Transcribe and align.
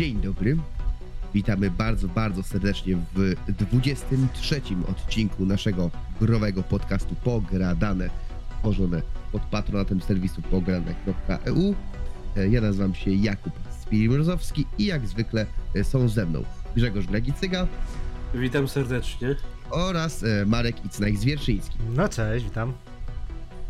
Dzień 0.00 0.20
dobry. 0.20 0.56
Witamy 1.34 1.70
bardzo, 1.70 2.08
bardzo 2.08 2.42
serdecznie 2.42 2.96
w 3.14 3.34
23 3.48 4.60
odcinku 4.88 5.46
naszego 5.46 5.90
growego 6.20 6.62
podcastu 6.62 7.14
Pogradane, 7.14 8.10
tworzone 8.60 9.02
pod 9.32 9.42
patronatem 9.42 10.00
serwisu 10.00 10.42
pogradane.eu. 10.42 11.74
E, 12.36 12.48
Ja 12.48 12.60
nazywam 12.60 12.94
się 12.94 13.10
Jakub 13.10 13.52
Spirimrozowski 13.82 14.66
i 14.78 14.84
jak 14.86 15.06
zwykle 15.06 15.46
e, 15.74 15.84
są 15.84 16.08
ze 16.08 16.26
mną 16.26 16.44
Grzegorz 16.76 17.06
Gragicyga 17.06 17.66
Witam 18.34 18.68
serdecznie. 18.68 19.36
oraz 19.70 20.24
e, 20.24 20.46
Marek 20.46 20.76
Icnajk-Zwierszyński. 20.84 21.76
No 21.96 22.08
cześć, 22.08 22.44
witam. 22.44 22.72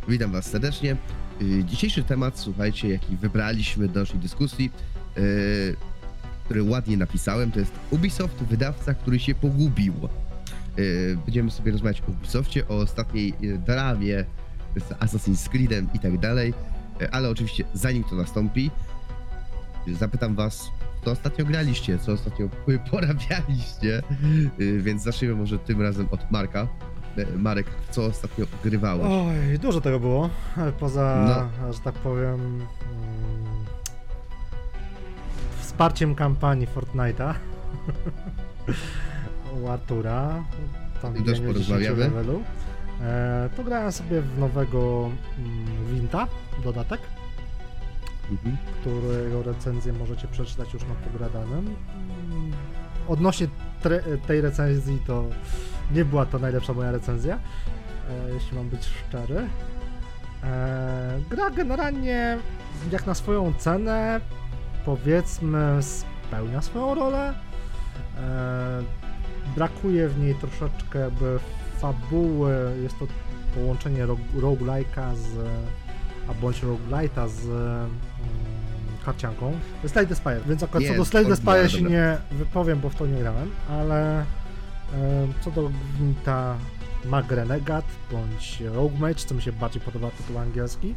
Witam 0.08 0.32
Was 0.32 0.46
serdecznie. 0.46 0.96
Y, 1.42 1.64
Dzisiejszy 1.64 2.02
temat, 2.02 2.38
słuchajcie, 2.38 2.88
jaki 2.88 3.16
wybraliśmy 3.16 3.88
do 3.88 4.00
naszej 4.00 4.18
dyskusji, 4.18 4.70
y, 5.18 5.76
który 6.50 6.62
ładnie 6.62 6.96
napisałem, 6.96 7.52
to 7.52 7.58
jest 7.60 7.72
Ubisoft, 7.90 8.36
wydawca, 8.44 8.94
który 8.94 9.18
się 9.18 9.34
pogubił. 9.34 9.94
Y, 10.78 11.16
Będziemy 11.26 11.50
sobie 11.50 11.72
rozmawiać 11.72 12.02
o 12.08 12.10
Ubisoftie, 12.10 12.68
o 12.68 12.76
ostatniej 12.76 13.34
y, 13.42 13.58
dramie 13.58 14.24
z 14.76 14.88
Assassin's 14.88 15.48
Creedem 15.48 15.88
i 15.94 15.98
tak 15.98 16.18
dalej, 16.18 16.54
Y, 17.02 17.10
ale 17.10 17.28
oczywiście 17.30 17.64
zanim 17.74 18.04
to 18.04 18.14
nastąpi, 18.14 18.70
zapytam 19.98 20.34
Was, 20.34 20.70
co 21.04 21.10
ostatnio 21.10 21.44
graliście, 21.44 21.98
co 21.98 22.12
ostatnio 22.12 22.48
porabialiście, 22.90 24.02
więc 24.78 25.02
zacznijmy 25.02 25.36
może 25.36 25.58
tym 25.58 25.82
razem 25.82 26.06
od 26.10 26.30
Marka. 26.30 26.68
Marek, 27.36 27.66
co 27.90 28.04
ostatnio 28.04 28.46
grywałeś? 28.64 29.06
Oj, 29.08 29.58
dużo 29.58 29.80
tego 29.80 30.00
było. 30.00 30.30
Poza, 30.80 31.26
No. 31.62 31.72
że 31.72 31.78
tak 31.80 31.94
powiem, 31.94 32.60
wsparciem 35.80 36.14
kampanii 36.14 36.66
Fortnite'a 36.66 37.34
u 39.62 39.68
Artura. 39.68 40.44
Tam 41.02 41.14
Też 41.14 41.22
bieganie 41.22 41.46
porozmawiamy. 41.46 41.96
10 41.96 41.98
levelu. 42.14 42.42
E, 43.02 43.48
pograłem 43.56 43.92
sobie 43.92 44.20
w 44.20 44.38
nowego 44.38 45.10
mm, 45.38 45.86
Winta, 45.94 46.26
dodatek, 46.64 47.00
Mhm. 48.30 48.56
którego 48.80 49.42
recenzję 49.42 49.92
możecie 49.92 50.28
przeczytać 50.28 50.74
już 50.74 50.82
na 50.82 50.94
pogradanym. 50.94 51.74
Mm, 52.30 52.52
Odnośnie 53.08 53.48
tre, 53.82 54.00
tej 54.26 54.40
recenzji 54.40 54.98
to 55.06 55.24
nie 55.94 56.04
była 56.04 56.26
to 56.26 56.38
najlepsza 56.38 56.72
moja 56.72 56.92
recenzja, 56.92 57.34
e, 57.36 58.32
jeśli 58.34 58.56
mam 58.56 58.68
być 58.68 58.84
szczery. 58.84 59.46
E, 60.44 61.20
gra 61.30 61.50
generalnie 61.50 62.38
jak 62.92 63.06
na 63.06 63.14
swoją 63.14 63.52
cenę 63.58 64.20
powiedzmy 64.84 65.78
spełnia 65.82 66.62
swoją 66.62 66.94
rolę. 66.94 67.34
E, 68.18 68.82
brakuje 69.56 70.08
w 70.08 70.18
niej 70.18 70.34
troszeczkę 70.34 70.98
jakby 70.98 71.38
fabuły, 71.78 72.54
jest 72.82 72.98
to 72.98 73.06
połączenie 73.54 74.06
rog- 74.06 74.40
roguelike'a 74.40 75.16
z 75.16 75.28
a 76.28 76.34
bądź 76.34 76.62
roguelite'a 76.62 77.28
z 77.28 77.44
mm, 77.44 77.90
karcianką. 79.04 79.52
Slay 79.86 80.06
the 80.06 80.14
Spire, 80.14 80.40
więc 80.48 80.62
akurat 80.62 80.82
co 80.88 80.94
do 80.96 81.04
Slay 81.04 81.26
the 81.26 81.36
Spire 81.36 81.70
się 81.70 81.82
nie 81.82 82.16
wypowiem, 82.30 82.80
bo 82.80 82.88
w 82.90 82.94
to 82.94 83.06
nie 83.06 83.18
grałem, 83.18 83.50
ale 83.70 84.20
e, 84.20 84.24
co 85.40 85.50
do 85.50 85.70
Gwinta 85.96 86.56
Mag 87.04 87.30
Renegade 87.32 87.86
bądź 88.12 88.60
Rogue 88.60 88.98
Mage, 88.98 89.14
co 89.14 89.34
mi 89.34 89.42
się 89.42 89.52
bardziej 89.52 89.82
podoba 89.82 90.10
tytuł 90.10 90.38
angielski, 90.38 90.94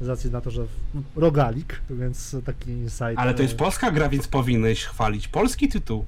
z 0.00 0.08
racji 0.08 0.30
na 0.30 0.40
to, 0.40 0.50
że 0.50 0.64
w- 0.64 1.16
rogalik, 1.16 1.80
więc 1.90 2.36
taki 2.46 2.70
insight. 2.70 3.12
Ale 3.16 3.34
to 3.34 3.42
jest 3.42 3.54
e, 3.54 3.56
polska 3.56 3.90
gra, 3.90 4.08
więc 4.08 4.28
powinieneś 4.28 4.84
chwalić 4.84 5.28
polski 5.28 5.68
tytuł. 5.68 6.04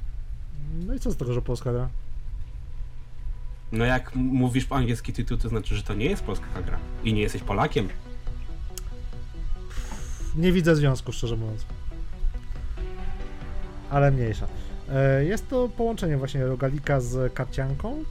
No 0.87 0.95
i 0.95 1.00
co 1.00 1.11
z 1.11 1.17
tego, 1.17 1.33
że 1.33 1.43
polska 1.43 1.72
gra? 1.72 1.89
No 3.72 3.84
jak 3.84 4.15
mówisz 4.15 4.65
po 4.65 4.77
angielski 4.77 5.12
tytuł, 5.12 5.37
to 5.39 5.49
znaczy, 5.49 5.77
że 5.77 5.83
to 5.83 5.95
nie 5.95 6.06
jest 6.06 6.22
polska 6.22 6.47
gra. 6.67 6.78
I 7.05 7.12
nie 7.15 7.21
jesteś 7.22 7.43
Polakiem. 7.43 7.89
Nie 10.37 10.53
widzę 10.53 10.77
związku, 10.77 11.12
szczerze 11.12 11.37
mówiąc. 11.37 11.65
Ale 13.91 14.11
mniejsza. 14.11 14.47
E, 14.93 15.25
Jest 15.25 15.49
to 15.49 15.69
połączenie 15.69 16.16
właśnie 16.16 16.47
rogalika 16.47 17.01
z 17.01 17.33
karcianką, 17.34 18.05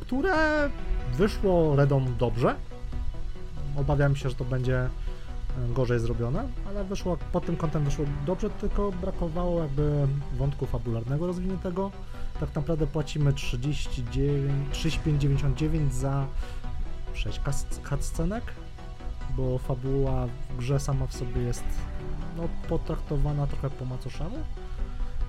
które 0.00 0.70
wyszło 1.16 1.76
Redom 1.76 2.16
dobrze. 2.18 2.54
Obawiam 3.80 4.16
się, 4.16 4.28
że 4.28 4.34
to 4.34 4.44
będzie 4.44 4.78
e, 4.78 4.88
gorzej 5.74 5.98
zrobione, 5.98 6.48
ale 6.68 6.84
wyszło, 6.84 7.16
pod 7.32 7.46
tym 7.46 7.56
kątem 7.56 7.84
wyszło 7.84 8.04
dobrze, 8.26 8.50
tylko 8.50 8.92
brakowało 8.92 9.62
jakby 9.62 10.06
wątku 10.36 10.66
fabularnego 10.66 11.26
rozwiniętego. 11.26 11.90
Tak 12.40 12.54
naprawdę 12.54 12.86
płacimy 12.86 13.32
39, 13.32 14.74
35,99 14.74 15.90
za 15.90 16.26
6 17.14 17.40
kas- 17.40 17.80
cutscenek, 17.90 18.44
bo 19.36 19.58
fabuła 19.58 20.26
w 20.26 20.56
grze 20.56 20.80
sama 20.80 21.06
w 21.06 21.14
sobie 21.14 21.42
jest 21.42 21.64
no, 22.36 22.48
potraktowana 22.68 23.46
trochę 23.46 23.70
po 23.70 23.84
macoszemu. 23.84 24.36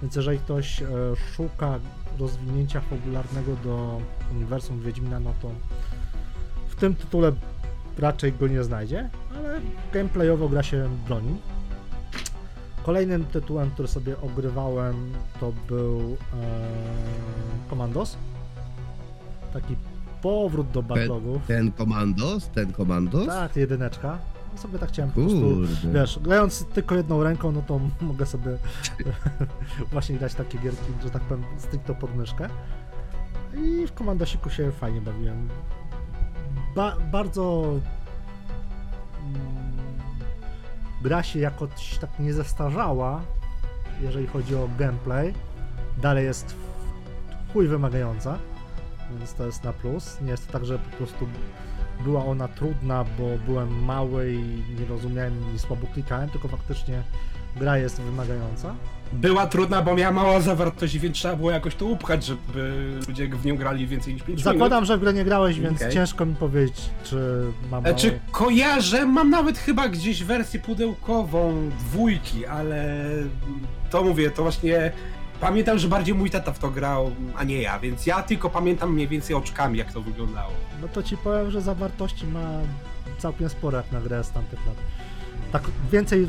Więc 0.02 0.16
jeżeli 0.16 0.40
ktoś 0.40 0.82
e, 0.82 0.88
szuka 1.36 1.80
rozwinięcia 2.20 2.82
fabularnego 2.82 3.56
do 3.64 4.02
uniwersum 4.32 4.82
Wiedźmina, 4.82 5.20
no 5.20 5.34
to 5.42 5.52
w 6.68 6.76
tym 6.76 6.96
tytule 6.96 7.32
raczej 8.00 8.34
go 8.34 8.48
nie 8.48 8.64
znajdzie, 8.64 9.10
ale 9.36 9.60
gameplayowo 9.94 10.50
gra 10.50 10.64
się 10.64 10.90
broni. 11.08 11.36
Kolejnym 12.84 13.26
tytułem, 13.26 13.72
który 13.72 13.88
sobie 13.88 14.22
ogrywałem, 14.22 15.12
to 15.40 15.54
był 15.68 16.00
e, 16.00 17.70
Commandos. 17.70 18.18
Taki 19.54 19.76
powrót 20.22 20.72
do 20.72 20.84
backlogów. 20.84 21.42
Ten 21.48 21.72
komandos, 21.72 22.48
ten 22.48 22.74
komandos? 22.74 23.28
Tak, 23.28 23.56
jedyneczka. 23.56 24.18
No 24.54 24.58
sobie 24.58 24.80
tak 24.80 24.90
chciałem 24.90 25.12
po 25.12 25.22
prostu, 25.22 25.42
Kurde. 25.42 25.94
wiesz, 25.94 26.20
grając 26.22 26.66
tylko 26.66 26.96
jedną 26.96 27.24
ręką, 27.24 27.52
no 27.52 27.62
to 27.62 27.80
mogę 28.02 28.26
sobie 28.26 28.58
właśnie 29.92 30.18
grać 30.18 30.36
takie 30.36 30.58
gierki, 30.58 30.94
że 31.04 31.10
tak 31.10 31.22
powiem, 31.22 31.44
stricte 31.58 31.96
pod 31.96 32.16
myszkę. 32.16 32.50
I 33.58 33.88
w 33.88 33.94
komandosiku 33.94 34.50
się 34.50 34.72
fajnie 34.72 35.02
bawiłem. 35.02 35.50
Ba 36.76 36.96
bardzo 37.12 37.66
mm, 39.26 39.80
gra 41.02 41.24
się 41.24 41.40
jakoś 41.40 41.98
tak 42.02 42.20
nie 42.20 42.34
zestarzała, 42.34 43.22
jeżeli 44.02 44.28
chodzi 44.28 44.56
o 44.56 44.70
gameplay. 44.78 45.34
Dalej 45.98 46.26
jest 46.26 46.56
chuj 47.54 47.68
wymagająca, 47.68 48.38
więc 49.10 49.34
to 49.34 49.46
jest 49.46 49.64
na 49.64 49.74
plus. 49.74 50.22
Nie 50.22 50.32
jest 50.32 50.48
to 50.48 50.54
tak, 50.54 50.66
że 50.66 50.80
po 50.80 50.98
prostu 50.98 51.28
była 52.04 52.26
ona 52.26 52.48
trudna, 52.48 53.06
bo 53.18 53.38
byłem 53.46 53.84
mały 53.84 54.34
i 54.34 54.64
nie 54.80 54.86
rozumiałem 54.86 55.56
i 55.56 55.60
słabo 55.60 55.88
klikałem, 55.88 56.30
tylko 56.30 56.48
faktycznie 56.48 57.04
gra 57.56 57.78
jest 57.78 58.02
wymagająca. 58.02 58.76
Była 59.14 59.48
trudna, 59.48 59.82
bo 59.82 59.96
miała 59.96 60.12
małą 60.12 60.42
zawartość, 60.42 60.98
więc 60.98 61.18
trzeba 61.18 61.36
było 61.36 61.52
jakoś 61.52 61.76
to 61.76 61.86
upchać, 61.86 62.26
żeby 62.26 62.92
ludzie 63.08 63.28
w 63.28 63.46
nią 63.46 63.58
grali 63.58 63.88
więcej 63.88 64.14
niż 64.14 64.24
5 64.24 64.42
Zakładam, 64.42 64.86
że 64.86 64.98
w 64.98 65.00
grę 65.00 65.14
nie 65.14 65.24
grałeś, 65.24 65.60
więc 65.60 65.82
Okej. 65.82 65.94
ciężko 65.94 66.26
mi 66.26 66.36
powiedzieć, 66.36 66.90
czy 67.04 67.44
mam 67.72 67.86
E, 67.86 67.90
mało... 67.90 67.96
czy 68.00 68.20
kojarzę? 68.32 69.06
Mam 69.06 69.30
nawet 69.30 69.58
chyba 69.58 69.90
gdzieś 69.90 70.24
wersję 70.24 70.60
pudełkową 70.60 71.70
dwójki, 71.80 72.46
ale 72.46 72.96
to 73.90 74.04
mówię, 74.04 74.32
to 74.32 74.42
właśnie 74.44 74.92
pamiętam, 75.42 75.78
że 75.80 75.88
bardziej 75.88 76.16
mój 76.16 76.30
tata 76.30 76.52
w 76.52 76.60
to 76.60 76.70
grał, 76.70 77.12
a 77.36 77.44
nie 77.44 77.62
ja, 77.62 77.80
więc 77.80 78.06
ja 78.06 78.24
tylko 78.24 78.50
pamiętam 78.50 78.94
mniej 78.94 79.08
więcej 79.08 79.36
oczkami, 79.36 79.78
jak 79.80 79.94
to 79.94 80.02
wyglądało. 80.02 80.52
No 80.82 80.88
to 80.88 81.04
ci 81.04 81.18
powiem, 81.18 81.52
że 81.52 81.62
zawartości 81.62 82.28
ma 82.28 82.50
całkiem 83.18 83.50
sporo 83.50 83.78
jak 83.78 83.92
na 83.92 84.02
grę 84.02 84.24
z 84.24 84.32
tamtych 84.32 84.66
lat. 84.68 84.76
Tak 85.52 85.64
więcej 85.92 86.28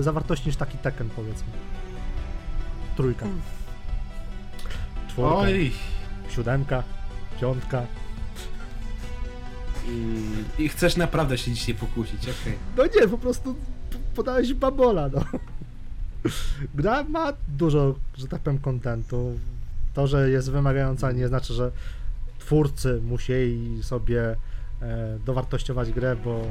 zawartości 0.00 0.46
niż 0.46 0.56
taki 0.56 0.78
Tekken 0.78 1.10
powiedzmy. 1.16 1.48
Trójka. 3.00 3.26
Czwórka, 5.08 5.34
Oj. 5.36 5.72
siódemka, 6.28 6.82
piątka. 7.40 7.86
Mm, 9.88 10.44
I 10.58 10.68
chcesz 10.68 10.96
naprawdę 10.96 11.38
się 11.38 11.52
dzisiaj 11.52 11.74
pokusić, 11.74 12.22
okej. 12.22 12.58
No 12.76 12.84
nie, 13.00 13.08
po 13.08 13.18
prostu 13.18 13.54
podałeś 14.14 14.54
babola, 14.54 15.08
no. 15.08 15.24
Gra 16.74 17.02
ma 17.02 17.32
dużo, 17.48 17.94
że 18.16 18.28
tak 18.28 18.40
powiem, 18.40 18.58
kontentu. 18.58 19.38
To, 19.94 20.06
że 20.06 20.30
jest 20.30 20.50
wymagająca 20.50 21.12
nie 21.12 21.28
znaczy, 21.28 21.54
że 21.54 21.70
twórcy 22.38 23.00
musieli 23.04 23.82
sobie 23.82 24.36
e, 24.82 25.18
dowartościować 25.26 25.92
grę, 25.92 26.16
bo 26.24 26.30
mm, 26.30 26.50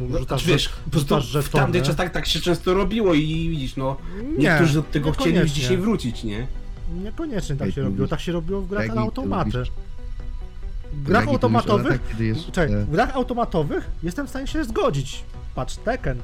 No, 0.00 0.18
rzucasz, 0.18 0.26
znaczy, 0.26 0.46
wiesz, 0.46 0.68
po 0.68 0.90
prostu 0.90 1.08
rzucasz 1.08 1.28
w 1.28 1.30
żetony. 1.30 1.62
tamtej 1.64 1.82
czas 1.82 1.96
tak, 1.96 2.12
tak 2.12 2.26
się 2.26 2.40
często 2.40 2.74
robiło 2.74 3.14
i 3.14 3.48
widzisz, 3.48 3.76
no, 3.76 3.96
Nie, 4.22 4.38
niektórzy 4.38 4.74
do 4.74 4.82
tego 4.82 5.12
chcieli 5.12 5.38
już 5.38 5.50
dzisiaj 5.50 5.76
wrócić, 5.76 6.24
nie? 6.24 6.46
Niekoniecznie 6.94 7.56
tak 7.56 7.72
się 7.72 7.82
robiło. 7.82 8.08
Tak 8.08 8.20
się 8.20 8.32
robiło 8.32 8.60
w 8.60 8.68
grach 8.68 8.94
na 8.94 9.00
automaty. 9.00 9.62
W 10.92 11.02
grach 11.02 11.28
automatowych 11.28 12.00
Czekaj, 12.52 12.74
e, 12.74 12.84
w 12.84 12.90
grach 12.90 13.16
automatowych 13.16 13.90
jestem 14.02 14.26
w 14.26 14.30
stanie 14.30 14.46
się 14.46 14.64
zgodzić. 14.64 15.24
Patrz, 15.54 15.76
Tekken. 15.76 16.18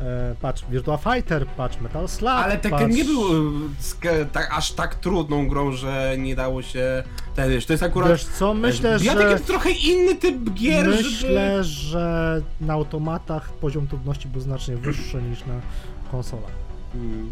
E, 0.00 0.34
patrz, 0.40 0.64
Virtua 0.70 0.96
Fighter, 0.96 1.46
patrz, 1.46 1.80
Metal 1.80 2.08
Slug, 2.08 2.30
Ale 2.30 2.58
Tekken 2.58 2.78
patrz... 2.78 2.94
nie 2.94 3.04
był 3.04 3.22
sk- 3.82 4.26
tak, 4.32 4.50
aż 4.52 4.72
tak 4.72 4.94
trudną 4.94 5.48
grą, 5.48 5.72
że 5.72 6.16
nie 6.18 6.36
dało 6.36 6.62
się... 6.62 7.02
Wiesz, 7.48 7.66
to 7.66 7.72
jest 7.72 7.82
akurat... 7.82 8.08
Wiesz 8.08 8.24
co, 8.24 8.54
myślę, 8.54 8.98
ja 9.02 9.12
że... 9.12 9.30
jest 9.30 9.46
trochę 9.46 9.70
inny 9.70 10.14
typ 10.14 10.50
gier, 10.50 10.86
żeby... 10.86 11.02
Myślę, 11.02 11.64
że 11.64 12.42
na 12.60 12.74
automatach 12.74 13.52
poziom 13.52 13.86
trudności 13.86 14.28
był 14.28 14.40
znacznie 14.40 14.76
wyższy 14.76 15.22
niż 15.22 15.46
na 15.46 15.54
konsolach. 16.10 16.52
Hmm. 16.92 17.30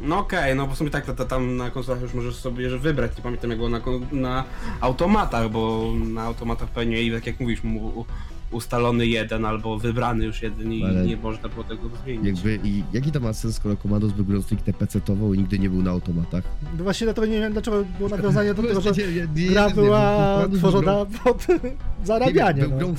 No 0.00 0.18
okej, 0.18 0.54
no 0.54 0.66
bo 0.66 0.74
w 0.74 0.78
sumie 0.78 0.90
tak, 0.90 1.06
to, 1.06 1.14
to 1.14 1.24
tam 1.24 1.56
na 1.56 1.70
konsolach 1.70 2.02
już 2.02 2.14
możesz 2.14 2.36
sobie 2.36 2.70
że 2.70 2.78
wybrać, 2.78 3.16
nie 3.16 3.22
pamiętam 3.22 3.50
jak 3.50 3.58
było 3.58 3.70
na, 3.70 3.80
na 4.12 4.44
automatach, 4.80 5.50
bo 5.50 5.92
na 5.94 6.22
automatach 6.22 6.68
pewnie, 6.68 7.02
i 7.02 7.12
tak 7.12 7.26
jak 7.26 7.40
mówisz, 7.40 7.64
mu, 7.64 8.04
ustalony 8.50 9.06
jeden 9.06 9.44
albo 9.44 9.78
wybrany 9.78 10.24
już 10.24 10.42
jeden 10.42 10.72
i 10.72 10.84
Ale- 10.84 11.06
nie 11.06 11.16
można 11.16 11.48
było 11.48 11.64
tego 11.64 11.82
zmienić. 12.04 12.26
Jakby, 12.26 12.68
i 12.68 12.84
jaki 12.92 13.12
to 13.12 13.20
ma 13.20 13.32
sens, 13.32 13.54
skoro 13.56 13.76
Komandos 13.76 14.12
był 14.12 14.24
grą 14.24 14.42
stricte 14.42 14.72
PC-tową 14.72 15.34
i 15.34 15.38
nigdy 15.38 15.58
nie 15.58 15.70
był 15.70 15.82
na 15.82 15.90
automatach? 15.90 16.44
No 16.78 16.84
Właśnie 16.84 17.04
dlatego 17.06 17.26
nie 17.26 17.40
wiem, 17.40 17.52
dlaczego 17.52 17.84
było 17.98 18.08
nawiązanie 18.16 18.54
do 18.54 18.62
tego, 18.62 18.80
że 18.80 18.90
Nie, 18.90 19.06
nie, 19.06 19.26
nie, 19.44 19.50
gra 19.50 19.68
nie, 19.68 19.74
była 19.74 19.98
Komandos 20.16 20.50
był 20.50 20.58
tworzona 20.58 20.92
grą- 20.92 21.18
pod 21.24 21.48
nie 21.48 21.58
wiem, 21.58 21.76
zarabianie. 22.04 22.62
był 22.62 22.70
no. 22.70 22.76
grą- 22.78 22.94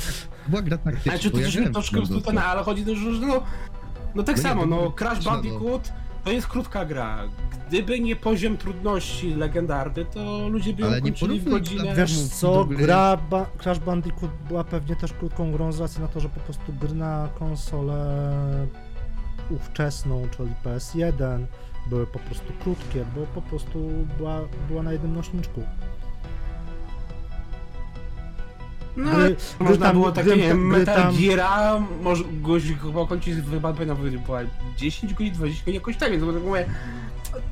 Była 0.47 0.61
gra 0.61 0.77
taktyczna. 0.77 1.11
Ale 1.11 1.19
czy 1.19 1.29
to 1.31 1.37
bo 1.37 1.39
ja 1.39 1.45
też 1.45 1.53
grałem 1.55 1.71
w 1.71 1.73
troszkę 1.73 1.91
Kommandosa. 1.95 2.17
ustalone, 2.19 2.45
ale 2.45 2.63
chodzi 2.63 2.85
też, 2.85 2.97
że 2.97 3.11
no... 3.27 3.41
No 4.15 4.23
tak 4.23 4.37
No 4.37 4.43
nie, 4.43 4.49
samo, 4.49 4.61
to 4.61 4.67
no 4.67 4.75
było 4.75 4.91
Crash 4.91 5.09
taktyczne, 5.25 5.31
no. 5.31 5.37
Bandicoot 5.41 5.91
to 6.29 6.33
jest 6.35 6.47
krótka 6.47 6.85
gra. 6.85 7.17
Gdyby 7.67 7.99
nie 7.99 8.15
poziom 8.15 8.57
trudności 8.57 9.33
legendarny, 9.35 10.05
to 10.05 10.47
ludzie 10.49 10.73
by 10.73 10.81
ją 10.81 10.87
Ale 10.87 11.01
nie 11.01 11.11
kończyli 11.11 11.39
w 11.39 11.43
porównuj 11.43 11.59
godzinę. 11.61 11.83
dla- 11.83 11.95
Wiesz 11.95 12.19
co, 12.27 12.65
gra 12.65 13.17
ba 13.17 13.45
Crash 13.57 13.79
Bandicoot 13.79 14.31
była 14.47 14.63
pewnie 14.63 14.95
też 14.95 15.13
krótką 15.13 15.51
grą 15.51 15.71
z 15.71 15.79
racji 15.79 16.01
na 16.01 16.07
to, 16.07 16.19
że 16.19 16.29
po 16.29 16.39
prostu 16.39 16.73
gry 16.81 16.93
na 16.95 17.29
konsolę 17.39 18.67
ówczesną, 19.49 20.27
czyli 20.37 20.49
PS1 20.63 21.45
były 21.89 22.07
po 22.07 22.19
prostu 22.19 22.53
krótkie, 22.63 23.05
bo 23.15 23.21
po 23.25 23.41
prostu 23.41 23.79
była, 24.17 24.39
była 24.67 24.83
na 24.83 24.91
jednym 24.91 25.15
nośniczku. 25.15 25.63
No, 28.97 29.11
ale 29.11 29.25
Gry, 29.25 29.35
gry 29.35 29.67
Można 29.69 29.85
tam- 29.85 29.95
było 29.95 30.11
takie, 30.11 30.27
gry 30.27 30.37
nie 30.37 30.47
wiem, 30.47 30.67
Metal 30.67 30.95
tam- 30.95 31.15
Geara, 31.17 31.81
może 32.01 32.23
gość 32.41 32.65
chyba 32.81 33.05
kończyć 33.05 33.35
chyba 33.51 33.73
była 33.73 34.39
10 34.77 35.13
godzin, 35.13 35.33
20 35.33 35.61
godzin, 35.65 35.73
jakoś 35.73 35.97
tak, 35.97 36.11
więc 36.11 36.23
tak 36.23 36.43
mówię, 36.43 36.65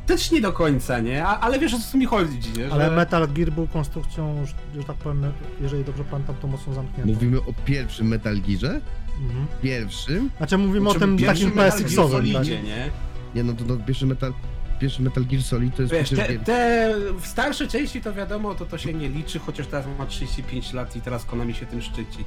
też 0.05 0.31
nie 0.31 0.41
do 0.41 0.53
końca, 0.53 0.99
nie? 0.99 1.25
A, 1.25 1.39
ale 1.39 1.59
wiesz 1.59 1.73
o 1.73 1.79
co 1.91 1.97
mi 1.97 2.05
chodzi, 2.05 2.39
nie? 2.57 2.65
Że... 2.65 2.71
Ale 2.73 2.91
Metal 2.91 3.27
Gear 3.27 3.51
był 3.51 3.67
konstrukcją, 3.67 4.45
że, 4.75 4.83
tak 4.83 4.95
powiem, 4.95 5.31
jeżeli 5.61 5.83
dobrze 5.83 6.03
pamiętam, 6.03 6.35
to 6.41 6.47
mocno 6.47 6.73
zamkniętą. 6.73 7.13
Mówimy 7.13 7.37
o 7.37 7.53
pierwszym 7.65 8.07
Metal 8.07 8.41
Gearze? 8.41 8.81
Mhm. 9.21 9.47
Pierwszym? 9.61 10.29
Znaczy 10.37 10.57
mówimy 10.57 10.89
o 10.89 10.93
Czy 10.93 10.99
tym 10.99 11.17
takim 11.19 11.51
PSX-owym, 11.51 12.33
tak? 12.33 12.47
Nie? 12.47 12.89
Nie 13.35 13.43
no, 13.43 13.53
to 13.53 13.63
no, 13.67 13.77
pierwszy 13.87 14.05
Metal, 14.05 14.33
pierwszy 14.79 15.01
Metal 15.01 15.25
Gear 15.25 15.43
Solid 15.43 15.75
to 15.75 15.81
jest 15.81 15.93
Wiesz, 15.93 16.09
te, 16.09 16.39
te 16.39 16.89
w 17.21 17.27
starsze 17.27 17.67
części 17.67 18.01
to 18.01 18.13
wiadomo, 18.13 18.55
to 18.55 18.65
to 18.65 18.77
się 18.77 18.93
nie 18.93 19.09
liczy, 19.09 19.39
chociaż 19.39 19.67
teraz 19.67 19.85
ma 19.99 20.05
35 20.05 20.73
lat 20.73 20.95
i 20.95 21.01
teraz 21.01 21.25
Konami 21.25 21.53
się 21.55 21.65
tym 21.65 21.81
szczyci. 21.81 22.25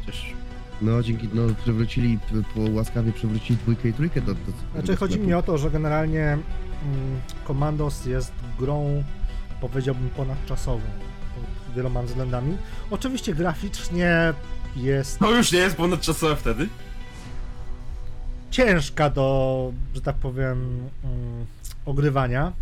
Chociaż... 0.00 0.32
No, 0.82 1.02
dzięki, 1.02 1.28
no, 1.34 1.42
przewrócili, 1.62 2.18
p- 2.18 2.42
po 2.54 2.60
łaskawie 2.70 3.12
przewrócili 3.12 3.58
dwójkę 3.58 3.88
i 3.88 3.92
trójkę 3.92 4.20
do... 4.20 4.34
do 4.34 4.40
Znaczy 4.74 4.96
chodzi 4.96 5.18
mi 5.20 5.34
o 5.34 5.42
to, 5.42 5.58
że 5.58 5.70
generalnie 5.70 6.22
mm, 6.22 6.40
Commandos 7.46 8.06
jest 8.06 8.32
grą, 8.58 9.04
powiedziałbym, 9.60 10.08
ponadczasową 10.10 10.80
pod 11.34 11.74
wieloma 11.76 12.02
względami. 12.02 12.56
Oczywiście 12.90 13.34
graficznie 13.34 14.32
jest 14.76 15.20
No 15.20 15.30
już 15.30 15.52
nie 15.52 15.58
jest 15.58 15.76
ponadczasowe 15.76 16.36
wtedy. 16.36 16.68
ciężka 18.50 19.10
do, 19.10 19.72
że 19.94 20.00
tak 20.00 20.16
powiem, 20.16 20.78
mm, 21.04 21.46
ogrywania. 21.84 22.52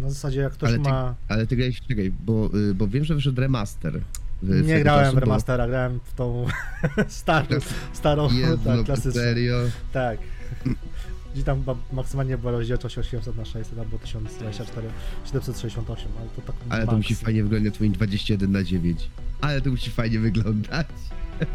Na 0.00 0.10
zasadzie 0.10 0.40
jak 0.40 0.52
ktoś 0.52 0.68
Ale 0.68 0.78
ty- 0.78 0.90
ma... 0.90 1.14
Ale 1.28 1.46
ty 1.46 1.56
grałeś, 1.56 1.80
czekaj, 1.88 2.12
bo, 2.24 2.50
y, 2.70 2.74
bo 2.74 2.88
wiem, 2.88 3.04
że 3.04 3.14
wyszedł 3.14 3.40
remaster. 3.40 4.00
Nie 4.42 4.80
grałem 4.80 5.04
czasu, 5.04 5.12
w 5.12 5.14
bo- 5.14 5.20
remastera, 5.20 5.66
grałem 5.68 6.00
w 6.04 6.14
tą 6.14 6.46
starą, 7.08 7.46
starą 7.92 8.32
Jezu, 8.32 8.58
tak, 8.58 8.76
no, 8.78 8.84
klasyczną. 8.84 9.12
serio? 9.12 9.56
Tak. 9.92 10.18
Gdzie 11.34 11.44
tam 11.44 11.64
maksymalnie 11.92 12.38
była 12.38 12.52
rozdzielczość 12.52 12.98
800 12.98 13.36
na 13.36 13.44
600 13.44 13.78
albo 13.78 13.98
1024, 13.98 14.88
768, 15.24 16.08
ale 16.20 16.28
to 16.36 16.42
tak 16.42 16.56
Ale 16.68 16.86
to 16.86 16.96
musi 16.96 17.14
fajnie 17.14 17.42
wyglądać 17.42 17.74
twoim 17.74 17.92
21 17.92 18.52
na 18.52 18.64
9. 18.64 19.10
Ale 19.40 19.60
to 19.60 19.70
musi 19.70 19.90
fajnie 19.90 20.18
wyglądać. 20.18 20.68
Tak. 20.72 20.86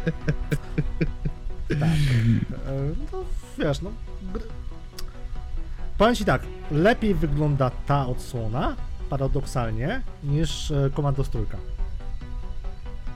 E, 1.70 2.92
No 3.12 3.24
wiesz, 3.58 3.80
no. 3.82 3.90
Powiem 5.98 6.14
ci 6.14 6.24
tak, 6.24 6.42
lepiej 6.70 7.14
wygląda 7.14 7.70
ta 7.86 8.06
odsłona, 8.06 8.76
paradoksalnie, 9.10 10.02
niż 10.24 10.70
e, 10.70 10.90
Commandos 10.96 11.28
trójka. 11.30 11.56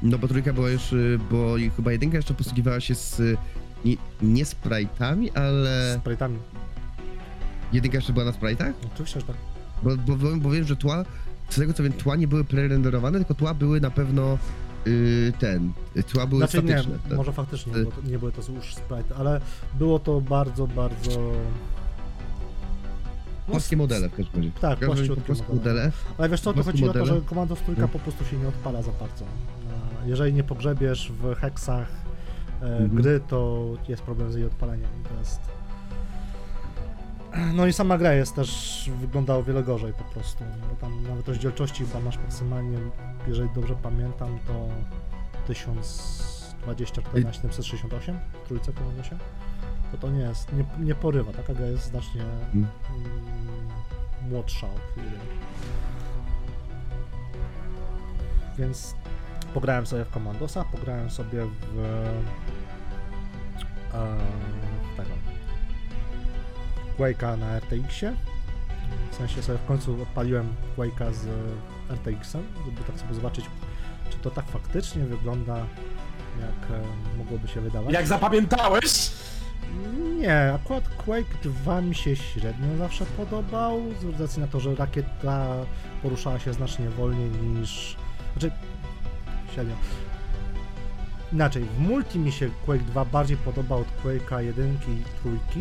No 0.02 0.18
bo 0.18 0.28
trójka 0.28 0.52
była 0.52 0.70
już, 0.70 0.92
y, 0.92 1.18
bo 1.30 1.54
chyba 1.76 1.92
jedynka 1.92 2.16
jeszcze 2.16 2.34
posługiwała 2.34 2.80
się 2.80 2.94
z... 2.94 3.20
y, 3.20 3.36
Nie, 3.84 3.96
nie 4.22 4.44
sprite'ami, 4.44 5.32
Z 5.32 5.36
ale... 5.36 6.00
sprite'ami. 6.04 6.36
Jedynka 7.72 7.96
jeszcze 7.98 8.12
była 8.12 8.24
na 8.24 8.30
sprite'ach? 8.32 8.72
Oczywiście, 8.94 9.20
że 9.20 9.26
tak. 9.26 9.36
Bo, 9.82 9.96
bo, 9.96 10.36
bo, 10.36 10.50
wiem, 10.50 10.64
że 10.64 10.76
tła, 10.76 11.04
z 11.48 11.56
tego 11.56 11.72
co 11.72 11.82
wiem, 11.82 11.92
tła 11.92 12.16
nie 12.16 12.28
były 12.28 12.44
prerenderowane, 12.44 13.18
tylko 13.18 13.34
tła 13.34 13.54
były 13.54 13.80
na 13.80 13.90
pewno 13.90 14.38
y, 14.86 15.32
ten, 15.38 15.72
tła 16.12 16.26
były 16.26 16.38
Znaczy 16.40 16.62
nie, 16.62 16.72
statyczne. 16.78 16.98
tak? 17.08 17.16
może 17.18 17.32
faktycznie 17.32 17.72
nie 18.04 18.18
były 18.18 18.32
to 18.32 18.52
już 18.52 18.74
sprite, 18.74 19.14
ale 19.18 19.40
było 19.74 19.98
to 19.98 20.20
bardzo, 20.20 20.66
bardzo... 20.66 21.32
Polskie 23.52 23.76
modele 23.76 24.08
w 24.08 24.16
każdym 24.16 24.40
razie. 24.42 24.52
Tak, 24.60 24.78
polskie 24.78 25.08
modele. 25.08 25.44
modele. 25.54 25.92
Ale 26.18 26.28
wiesz 26.28 26.40
co, 26.40 26.52
to 26.52 26.62
chodzi 26.62 26.84
o 26.88 26.92
to, 26.92 26.98
modele? 26.98 27.20
że 27.20 27.26
Commandos 27.28 27.58
trójka 27.60 27.82
No. 27.82 27.88
po 27.88 27.98
prostu 27.98 28.24
się 28.24 28.36
nie 28.36 28.48
odpala 28.48 28.82
za 28.82 28.92
bardzo. 28.92 29.24
E, 29.24 30.08
Jeżeli 30.08 30.32
nie 30.32 30.44
pogrzebiesz 30.44 31.12
w 31.22 31.34
heksach 31.34 31.88
e, 32.62 32.64
Mhm. 32.66 32.88
gry, 32.94 33.20
to 33.28 33.64
jest 33.88 34.02
problem 34.02 34.32
z 34.32 34.34
jej 34.34 34.44
odpaleniem. 34.44 34.88
To 35.14 35.18
jest... 35.18 35.40
No 37.54 37.66
i 37.66 37.72
sama 37.72 37.98
gra 37.98 38.12
jest 38.12 38.34
też, 38.34 38.90
wygląda 39.00 39.34
o 39.36 39.42
wiele 39.42 39.62
gorzej 39.62 39.92
po 39.92 40.04
prostu, 40.04 40.44
bo 40.70 40.76
tam 40.80 41.02
nawet 41.02 41.28
rozdzielczości 41.28 41.84
chyba 41.86 42.00
masz 42.00 42.18
maksymalnie, 42.18 42.78
jeżeli 43.28 43.48
dobrze 43.54 43.74
pamiętam, 43.82 44.38
to 44.46 44.68
1024 45.46 47.24
na 47.24 47.32
768 47.32 48.18
w 48.44 48.48
trójce 48.48 48.72
Commandosie. 48.72 49.16
To 49.92 49.98
to 49.98 50.10
nie 50.10 50.20
jest, 50.20 50.52
nie, 50.52 50.64
nie 50.84 50.94
porywa, 50.94 51.32
taka 51.32 51.54
gra 51.54 51.66
jest 51.66 51.84
znacznie 51.84 52.22
mm, 52.54 52.66
młodsza 54.30 54.66
od 54.66 54.96
jedynki. 54.96 55.38
Więc 58.58 58.94
pograłem 59.54 59.86
sobie 59.86 60.04
w 60.04 60.10
Commandosa, 60.10 60.64
pograłem 60.64 61.10
sobie 61.10 61.46
w 61.46 61.78
e, 63.94 64.16
tego 64.96 65.10
Quake'a 66.98 67.38
na 67.38 67.60
RTX-ie. 67.60 68.14
W 69.10 69.14
sensie 69.14 69.42
sobie 69.42 69.58
w 69.58 69.66
końcu 69.66 70.02
odpaliłem 70.02 70.54
Quake'a 70.76 71.12
z 71.12 71.26
RTX-em, 71.90 72.42
żeby 72.66 72.84
tak 72.86 72.98
sobie 72.98 73.14
zobaczyć, 73.14 73.44
czy 74.10 74.18
to 74.18 74.30
tak 74.30 74.46
faktycznie 74.46 75.04
wygląda, 75.04 75.56
jak 76.40 76.70
e, 76.70 76.82
mogłoby 77.18 77.48
się 77.48 77.60
wydawać. 77.60 77.94
Jak 77.94 78.06
zapamiętałeś? 78.06 79.10
Nie, 80.18 80.52
akurat 80.54 80.88
Quake 80.88 81.38
2 81.42 81.80
mi 81.80 81.94
się 81.94 82.16
średnio 82.16 82.76
zawsze 82.78 83.06
podobał, 83.06 83.80
z 84.16 84.20
racji 84.20 84.40
na 84.40 84.48
to, 84.48 84.60
że 84.60 84.74
rakieta 84.74 85.46
poruszała 86.02 86.38
się 86.38 86.52
znacznie 86.52 86.90
wolniej 86.90 87.30
niż... 87.30 87.96
Znaczy, 88.32 88.50
średnio. 89.54 89.74
Inaczej, 91.32 91.64
w 91.64 91.78
multi 91.78 92.18
mi 92.18 92.32
się 92.32 92.50
Quake 92.64 92.84
2 92.84 93.04
bardziej 93.04 93.36
podobał 93.36 93.78
od 93.78 93.86
Quake'a 94.04 94.38
1 94.38 94.74
i 94.74 95.02
3, 95.50 95.60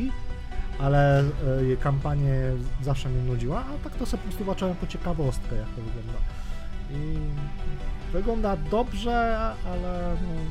ale 0.79 1.19
e, 1.59 1.63
jej 1.63 1.77
kampanię 1.77 2.39
zawsze 2.81 3.09
mnie 3.09 3.21
nudziła, 3.21 3.63
a 3.65 3.83
tak 3.83 3.95
to 3.95 4.05
sobie 4.05 4.17
po 4.17 4.23
prostu 4.23 4.43
zobaczyłem 4.43 4.75
po 4.75 4.87
ciekawostkę, 4.87 5.55
jak 5.55 5.67
to 5.67 5.81
wygląda. 5.81 6.19
I 6.91 7.17
wygląda 8.13 8.57
dobrze, 8.57 9.37
ale 9.65 10.15
no, 10.21 10.41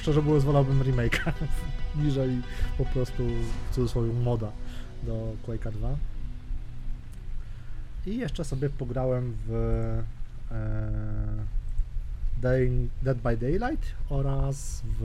szczerze 0.00 0.22
mówiąc 0.22 0.44
wolałbym 0.44 0.82
remake'a 0.82 1.32
niżeli 1.96 2.42
po 2.78 2.84
prostu 2.84 3.22
w 3.70 3.74
cudzysłowie 3.74 4.12
moda 4.12 4.52
do 5.02 5.32
Quake'a 5.46 5.72
2. 5.72 5.96
I 8.06 8.16
jeszcze 8.16 8.44
sobie 8.44 8.70
pograłem 8.70 9.36
w 9.46 9.52
e, 10.50 11.10
Day, 12.42 12.88
Dead 13.02 13.18
by 13.18 13.36
Daylight 13.36 13.94
oraz 14.08 14.82
w 15.00 15.02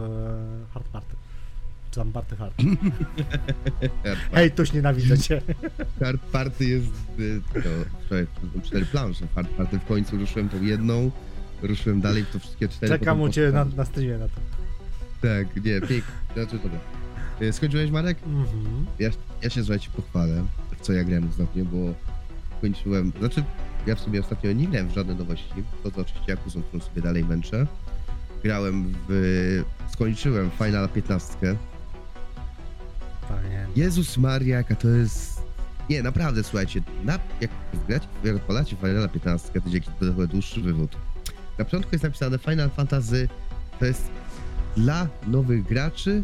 Hard 0.74 0.88
Party. 0.88 1.16
Czy 1.92 2.00
tam 2.00 2.12
Party 2.12 2.36
Hard. 2.36 2.54
Hej, 4.32 4.52
tuś 4.52 4.74
nienawidzę 4.74 5.18
cię. 5.18 5.42
Hard 6.00 6.22
Party 6.22 6.66
jest, 6.66 6.92
y, 7.20 7.42
to 7.54 7.70
przyszedłem 8.00 8.62
cztery 8.64 8.86
plansze, 8.86 9.28
Hard 9.36 9.50
Party 9.50 9.80
w 9.80 9.86
końcu 9.86 10.18
ruszyłem 10.18 10.50
tą 10.50 10.62
jedną, 10.62 11.12
ruszyłem 11.62 12.02
dalej 12.02 12.24
w 12.24 12.30
to 12.30 12.40
wszystkie 12.40 12.68
cztery. 12.68 13.00
Czekam 13.00 13.22
u 13.22 13.30
ciebie 13.30 13.52
na, 13.52 13.66
na 13.66 13.86
streamie 13.86 14.18
na 14.18 14.28
to. 14.28 14.55
Tak, 15.26 15.56
nie, 15.56 15.82
pięknie, 15.82 16.02
znaczy 16.34 16.60
dobra. 16.60 16.80
Y, 17.42 17.54
Skończyłeś, 17.54 17.92
Marek? 17.92 18.18
Mhm. 18.26 18.86
Ja, 19.00 19.10
ja 19.42 19.50
się, 19.50 19.64
słuchajcie, 19.64 19.90
pochwalę, 19.96 20.46
w 20.78 20.82
co 20.82 20.94
ja 20.94 21.04
grałem 21.04 21.30
ostatnio, 21.30 21.66
bo 21.66 21.94
kończyłem, 22.62 23.12
znaczy, 23.20 23.44
ja 23.88 23.96
w 23.96 24.00
sumie 24.00 24.20
ostatnio 24.20 24.52
nie 24.52 24.68
grałem 24.68 24.90
w 24.90 24.94
żadne 24.94 25.16
nowości, 25.16 25.54
to 25.84 25.90
oczywiście 26.02 26.32
Jakuzą, 26.32 26.62
którą 26.62 26.84
sobie 26.84 27.02
dalej 27.02 27.26
męczę. 27.26 27.68
Grałem 28.44 28.94
w, 29.10 29.64
skończyłem 29.94 30.52
Final 30.52 30.90
15. 30.90 31.56
Fajnie. 33.30 33.68
Jezus 33.76 34.18
Maria, 34.18 34.58
jaka 34.58 34.76
to 34.76 34.88
jest... 34.88 35.42
Nie, 35.90 36.04
naprawdę, 36.04 36.44
słuchajcie, 36.44 36.82
na, 37.04 37.20
jak 37.42 37.52
gracie, 37.88 38.08
jak 38.24 38.36
odpalacie 38.36 38.76
Final 38.76 39.10
15, 39.10 39.48
to 39.48 39.62
będzie 39.62 39.78
jakiś 39.78 39.94
trochę 40.00 40.28
dłuższy 40.28 40.62
wywód. 40.62 40.96
Na 41.58 41.66
początku 41.66 41.90
jest 41.92 42.04
napisane 42.04 42.38
Final 42.38 42.70
Fantasy, 42.70 43.30
to 43.80 43.86
jest 43.86 44.10
dla 44.78 45.08
nowych 45.28 45.64
graczy 45.64 46.24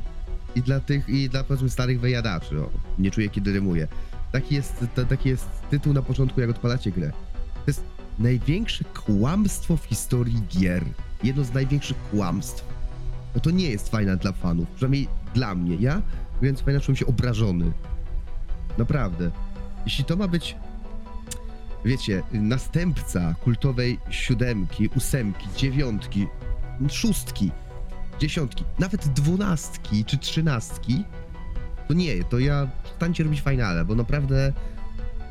i 0.55 0.61
dla 0.61 0.79
tych, 0.79 1.09
i 1.09 1.29
dla 1.29 1.43
powiedzmy 1.43 1.69
starych 1.69 1.99
wyjadaczy, 1.99 2.59
o, 2.59 2.69
nie 2.99 3.11
czuję 3.11 3.29
kiedy 3.29 3.53
rymuję. 3.53 3.87
Taki 4.31 4.55
jest, 4.55 4.85
taki 5.09 5.29
jest 5.29 5.47
tytuł 5.69 5.93
na 5.93 6.01
początku, 6.01 6.41
jak 6.41 6.49
odpalacie 6.49 6.91
grę. 6.91 7.11
To 7.53 7.63
jest 7.67 7.83
największe 8.19 8.83
kłamstwo 8.83 9.77
w 9.77 9.83
historii 9.83 10.43
gier. 10.49 10.83
Jedno 11.23 11.43
z 11.43 11.53
największych 11.53 11.97
kłamstw. 12.11 12.65
No 13.35 13.41
to 13.41 13.51
nie 13.51 13.69
jest 13.69 13.89
Final 13.89 14.17
dla 14.17 14.31
fanów, 14.31 14.69
przynajmniej 14.69 15.07
dla 15.33 15.55
mnie. 15.55 15.75
Ja, 15.75 16.01
więc 16.41 16.59
Final 16.59 16.81
czułem 16.81 16.95
się 16.95 17.05
obrażony. 17.05 17.71
Naprawdę. 18.77 19.31
Jeśli 19.85 20.05
to 20.05 20.15
ma 20.17 20.27
być, 20.27 20.55
wiecie, 21.85 22.23
następca 22.31 23.35
kultowej 23.43 23.99
siódemki, 24.09 24.89
ósemki, 24.95 25.47
dziewiątki, 25.57 26.27
szóstki, 26.89 27.51
dziesiątki, 28.21 28.63
nawet 28.79 29.07
dwunastki 29.07 30.05
czy 30.05 30.17
trzynastki, 30.17 31.03
to 31.87 31.93
nie, 31.93 32.23
to 32.23 32.39
ja 32.39 32.67
przestańcie 32.83 33.23
robić 33.23 33.41
finale, 33.41 33.85
bo 33.85 33.95
naprawdę 33.95 34.53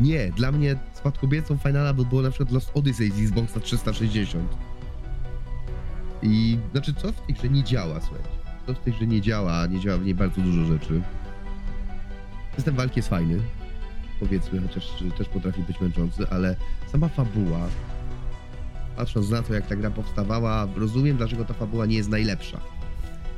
nie, 0.00 0.32
dla 0.32 0.52
mnie 0.52 0.76
spadkobiercą 0.94 1.56
finala 1.56 1.94
by 1.94 2.04
było 2.04 2.23
na 2.23 2.30
przykład 2.30 2.50
Lost 2.50 2.70
Odyssey 2.75 3.11
z 3.11 3.20
Xboxa 3.20 3.61
360. 3.61 4.50
I 6.23 6.59
znaczy, 6.73 6.94
co 6.94 7.12
w 7.12 7.20
tej 7.26 7.35
grze 7.35 7.49
nie 7.49 7.64
działa, 7.64 8.00
słuchajcie? 8.00 8.28
Co 8.66 8.75
w 8.75 8.78
tej 8.78 8.92
grze 8.92 9.06
nie 9.06 9.20
działa, 9.20 9.66
nie 9.66 9.80
działa 9.80 9.99
w 9.99 10.04
niej 10.04 10.14
bardzo 10.14 10.40
dużo 10.40 10.64
rzeczy. 10.64 11.02
System 12.56 12.76
walki 12.76 12.99
jest 12.99 13.09
fajny, 13.09 13.40
powiedzmy, 14.20 14.61
chociaż 14.68 15.04
też 15.18 15.28
potrafi 15.28 15.62
być 15.62 15.80
męczący, 15.80 16.26
ale 16.30 16.56
sama 16.92 17.09
fabuła, 17.09 17.61
patrząc 18.97 19.30
na 19.30 19.42
to, 19.42 19.54
jak 19.54 19.66
ta 19.66 19.76
gra 19.76 19.90
powstawała, 19.90 20.68
rozumiem, 20.76 21.16
dlaczego 21.16 21.44
ta 21.44 21.54
fabuła 21.54 21.87
nie 21.87 21.97
jest 21.97 22.09
najlepsza. 22.09 22.61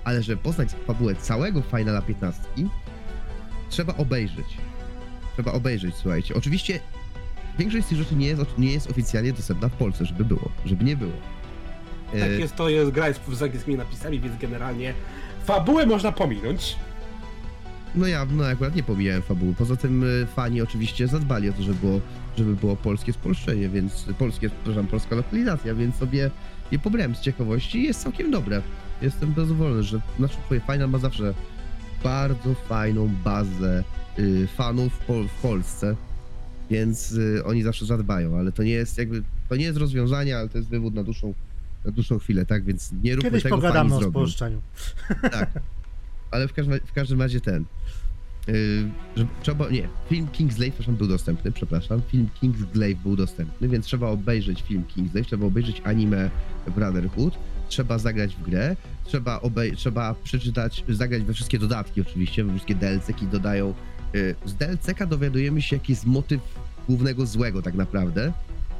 Ale 0.05 0.23
żeby 0.23 0.43
poznać 0.43 0.69
fabułę 0.87 1.15
całego 1.15 1.63
Finala 1.63 2.03
15, 2.03 2.43
trzeba 3.71 3.97
obejrzeć. 3.97 4.47
Trzeba 5.35 5.53
obejrzeć, 5.53 5.95
słuchajcie. 5.95 6.35
Oczywiście 6.35 6.81
większość 7.59 7.87
z 7.87 7.89
tych 7.89 7.99
rzeczy 7.99 8.17
nie 8.17 8.27
jest, 8.27 8.59
nie 8.59 8.73
jest 8.73 8.91
oficjalnie 8.91 9.33
dostępna 9.33 9.69
w 9.69 9.73
Polsce, 9.73 10.05
żeby 10.05 10.25
było, 10.25 10.49
żeby 10.65 10.85
nie 10.85 10.97
było. 10.97 11.13
Tak 12.13 12.21
E, 12.21 12.39
jest, 12.39 12.57
to 12.57 12.69
jest 12.69 12.91
gra 12.91 13.09
jest 13.09 13.21
z 13.33 13.43
angielskimi 13.43 13.77
napisami, 13.77 14.21
więc 14.21 14.39
generalnie 14.41 14.95
fabułę 15.45 15.87
można 15.87 16.13
pominąć. 16.13 16.77
No 17.95 18.07
ja 18.07 18.25
no, 18.25 18.47
akurat 18.47 18.77
nie 18.77 18.83
pomijałem 18.83 19.23
fabuły. 19.23 19.55
Poza 19.55 19.77
tym 19.77 20.05
y, 20.05 20.27
fani 20.27 20.63
oczywiście 20.63 21.09
zadbali 21.09 21.51
o 21.51 21.53
to, 21.53 21.63
żeby 21.63 21.87
było, 21.87 22.01
żeby 22.37 22.57
było 22.57 22.77
polskie 22.77 23.13
spolszczenie, 23.13 23.69
więc 23.69 24.07
polskie, 24.19 24.51
przepraszam, 24.51 24.87
polska 24.87 25.17
lokalizacja, 25.17 25.75
więc 25.75 25.97
sobie 25.97 26.31
je 26.73 26.79
pobrałem 26.79 27.15
z 27.15 27.21
ciekawości 27.21 27.79
i 27.79 27.83
jest 27.83 28.03
całkiem 28.03 28.31
dobre. 28.31 28.63
Jestem 29.03 29.35
zadowolony, 29.37 29.83
że 29.83 30.01
znaczy 30.19 30.37
Final 30.73 30.89
ma 30.91 30.99
zawsze 30.99 31.35
bardzo 32.05 32.55
fajną 32.55 33.09
bazę 33.25 33.85
y, 34.19 34.47
fanów 34.57 34.93
w, 34.95 35.07
Pol- 35.07 35.29
w 35.29 35.43
Polsce, 35.43 35.97
więc 36.71 37.13
y, 37.13 37.45
oni 37.45 37.63
zawsze 37.63 37.87
zadbają, 37.87 38.39
ale 38.39 38.53
to 38.53 38.63
nie 38.63 38.71
jest 38.71 38.99
jakby, 38.99 39.23
to 39.49 39.57
nie 39.57 39.65
jest 39.65 39.79
rozwiązanie, 39.79 40.39
ale 40.39 40.49
to 40.49 40.59
jest 40.59 40.71
wywód 40.71 40.95
na 40.95 41.03
dłuższą, 41.05 41.35
na 41.85 41.91
dłuższą 41.91 42.19
chwilę, 42.19 42.47
tak? 42.47 42.65
Więc 42.65 42.93
nie 43.03 43.15
róbmy 43.15 43.31
Kiedyś 43.31 43.43
tego, 43.43 43.57
pogadamy 43.57 43.91
fani 43.91 43.93
o 43.93 44.01
zrobią. 44.01 44.11
spolszczeniu. 44.13 44.61
Tak. 45.23 45.51
Ale 46.31 46.49
w 46.49 46.53
każdym, 46.53 46.81
w 46.87 46.93
każdym 46.93 47.23
razie 47.23 47.41
ten. 47.41 47.65
Yy, 48.49 48.55
że 49.17 49.27
trzeba, 49.43 49.69
nie, 49.71 49.89
film 50.09 50.29
Kingslave 50.29 50.71
przepraszam, 50.71 50.97
był 50.97 51.07
dostępny, 51.09 51.53
przepraszam. 51.53 52.03
Film 52.09 52.29
Kingsglaive 52.41 53.03
był 53.03 53.17
dostępny, 53.17 53.69
więc 53.69 53.87
trzeba 53.87 54.09
obejrzeć 54.09 54.63
film 54.63 54.85
Kingsglaive, 54.85 55.27
trzeba 55.27 55.47
obejrzeć 55.47 55.83
anime 55.85 56.31
Brotherhood, 56.77 57.39
trzeba 57.73 57.99
zagrać 57.99 58.37
w 58.37 58.43
grę, 58.43 58.77
trzeba, 59.05 59.39
obej- 59.39 59.77
trzeba 59.77 60.15
przeczytać, 60.15 60.85
zagrać 60.89 61.23
we 61.23 61.33
wszystkie 61.35 61.59
dodatki 61.59 62.01
oczywiście, 62.01 62.45
we 62.45 62.51
wszystkie 62.53 62.75
DLC-ki 62.75 63.27
dodają. 63.27 63.75
Yy, 64.13 64.35
z 64.45 64.55
DLC-ka 64.55 65.07
dowiadujemy 65.07 65.63
się, 65.63 65.77
jaki 65.77 65.93
jest 65.93 66.07
motyw 66.07 66.41
głównego 66.89 67.27
złego 67.27 67.63
tak 67.63 67.75
naprawdę, 67.75 68.33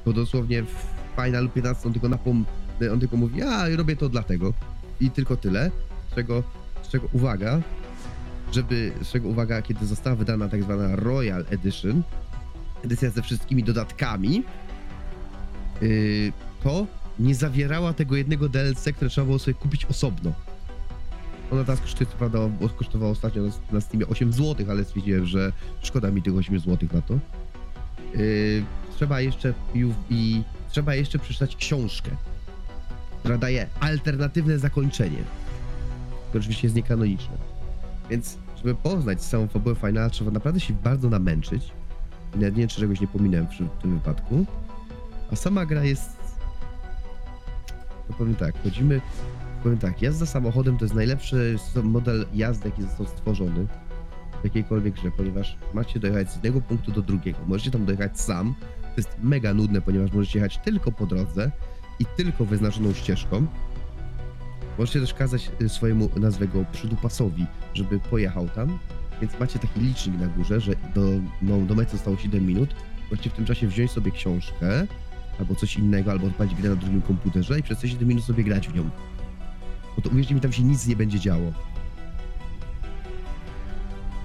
bo 0.05 0.13
dosłownie 0.13 0.63
w 0.63 0.87
Final 1.25 1.49
15 1.49 1.87
on 1.89 1.93
tylko, 1.93 2.09
napom- 2.09 2.45
on 2.93 3.01
tylko 3.01 3.17
mówi, 3.17 3.43
a 3.43 3.69
robię 3.77 3.97
to 3.97 4.09
dlatego 4.09 4.53
i 5.01 5.11
tylko 5.11 5.37
tyle, 5.37 5.71
z 6.11 6.15
czego, 6.15 6.43
z 6.83 6.89
czego 6.89 7.09
uwaga, 7.13 7.61
żeby, 8.53 8.93
z 9.03 9.09
czego 9.13 9.29
uwaga, 9.29 9.63
kiedy 9.63 9.87
została 9.87 10.17
wydana 10.17 10.49
tak 10.49 10.63
zwana 10.63 10.97
Royal 10.97 11.45
Edition, 11.51 12.03
edycja 12.85 13.11
ze 13.11 13.23
wszystkimi 13.23 13.65
dodatkami, 13.65 14.43
yy, 15.81 16.33
to 16.63 16.87
nie 17.19 17.35
zawierała 17.35 17.93
tego 17.93 18.17
jednego 18.17 18.49
DLC, 18.49 18.89
które 18.97 19.11
trzeba 19.11 19.25
było 19.25 19.39
sobie 19.39 19.55
kupić 19.55 19.85
osobno. 19.85 20.33
Ona 21.53 21.65
teraz 21.65 21.81
kosztuje, 21.81 22.11
co 22.11 22.17
prawda, 22.17 22.39
kosztowała 22.77 23.13
ostatnio 23.13 23.43
na, 23.73 23.81
Steamie 23.81 24.07
8 24.07 24.33
zł, 24.33 24.67
ale 24.71 24.85
stwierdziłem, 24.85 25.27
że 25.27 25.53
szkoda 25.83 26.11
mi 26.11 26.23
tych 26.23 26.37
8 26.37 26.61
zł 26.61 26.89
na 26.93 27.03
to. 27.03 27.15
Yy, 28.15 28.65
trzeba 28.97 29.21
jeszcze 29.21 29.55
i, 30.11 30.43
trzeba 30.71 30.95
jeszcze 30.95 31.19
przeczytać 31.19 31.57
książkę, 31.57 32.11
która 33.19 33.39
daje 33.39 33.67
alternatywne 33.81 34.59
zakończenie, 34.59 35.23
które 36.29 36.41
oczywiście 36.41 36.67
jest 36.67 36.77
niekanoniczne. 36.77 37.37
Więc, 38.11 38.39
żeby 38.57 38.75
poznać 38.75 39.21
całą 39.21 39.49
fabułę 39.49 39.75
Finala, 39.75 40.11
trzeba 40.11 40.31
naprawdę 40.31 40.61
się 40.61 40.75
bardzo 40.75 41.09
namęczyć. 41.11 41.71
Nawet 42.35 42.55
nie 42.55 42.61
wiem, 42.61 42.69
czy 42.69 42.81
czegoś 42.81 43.01
nie 43.01 43.09
pominąłem 43.09 43.47
przy 43.47 43.69
tym 43.83 43.95
wypadku. 43.95 44.47
A 45.33 45.37
sama 45.37 45.67
gra 45.67 45.85
jest... 45.85 46.22
No 48.13 48.19
powiem 48.19 48.35
tak, 48.35 48.63
chodzimy... 48.63 49.01
Powiem 49.63 49.79
tak, 49.79 50.03
jazda 50.03 50.27
samochodem 50.27 50.79
to 50.79 50.85
jest 50.85 50.95
najlepszy 50.95 51.57
model 51.83 52.27
jazdy, 52.35 52.69
jaki 52.69 52.83
został 52.83 53.07
stworzony 53.07 53.67
w 54.41 54.45
jakiejkolwiek 54.45 54.95
grze, 54.95 55.11
ponieważ 55.11 55.57
macie 55.75 56.01
dojechać 56.01 56.31
z 56.31 56.35
jednego 56.35 56.61
punktu 56.61 56.93
do 56.93 57.03
drugiego. 57.03 57.39
Możecie 57.47 57.71
tam 57.71 57.85
dojechać 57.85 58.21
sam. 58.21 58.55
To 58.83 58.97
jest 58.97 59.17
mega 59.23 59.55
nudne, 59.55 59.81
ponieważ 59.81 60.13
możecie 60.13 60.39
jechać 60.39 60.59
tylko 60.59 60.93
po 60.93 61.07
drodze 61.07 61.51
i 61.99 62.07
tylko 62.17 62.45
wyznaczoną 62.45 62.93
ścieżką. 62.93 63.47
Możecie 64.79 65.01
też 65.01 65.15
kazać 65.15 65.51
y, 65.63 65.69
swojemu, 65.69 66.11
nazwę 66.17 66.49
go, 66.49 66.65
przydupasowi, 66.73 67.47
żeby 67.75 68.01
pojechał 68.01 68.49
tam, 68.49 68.79
więc 69.21 69.41
macie 69.41 69.59
taki 69.59 69.81
licznik 69.81 70.21
na 70.21 70.27
górze, 70.27 70.61
że 70.61 70.73
do, 70.95 71.03
no, 71.43 71.61
do 71.61 71.75
mety 71.75 71.93
zostało 71.93 72.17
7 72.17 72.47
minut. 72.47 72.75
Możecie 73.11 73.31
w 73.31 73.33
tym 73.33 73.45
czasie 73.45 73.67
wziąć 73.67 73.91
sobie 73.91 74.11
książkę, 74.11 74.87
albo 75.41 75.55
coś 75.55 75.77
innego, 75.77 76.11
albo 76.11 76.27
odpalić 76.27 76.55
grę 76.55 76.71
na 76.71 76.77
drugim 76.77 77.03
komputerze 77.03 77.59
i 77.59 77.63
przez 77.63 77.79
te 77.79 77.89
7 77.89 78.09
minut 78.09 78.25
sobie 78.25 78.45
grać 78.45 78.69
w 78.69 78.75
nią. 78.75 78.91
Bo 79.97 80.03
to 80.03 80.11
uwierzcie 80.11 80.35
mi, 80.35 80.41
tam 80.41 80.53
się 80.53 80.63
nic 80.63 80.87
nie 80.87 80.97
będzie 80.97 81.21
działo. 81.21 81.53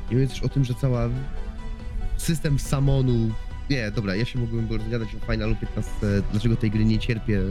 Nie 0.09 0.15
mówiąc 0.15 0.31
też 0.31 0.43
o 0.43 0.49
tym, 0.49 0.63
że 0.65 0.73
cała 0.73 1.09
system 2.17 2.59
samonu... 2.59 3.31
Nie, 3.69 3.91
dobra, 3.91 4.15
ja 4.15 4.25
się 4.25 4.39
mógłbym 4.39 4.67
rozgadać 4.77 5.09
o 5.15 5.31
Finalu 5.31 5.55
15, 5.55 5.91
dlaczego 6.31 6.55
tej 6.55 6.71
gry 6.71 6.85
nie 6.85 6.99
cierpię 6.99 7.41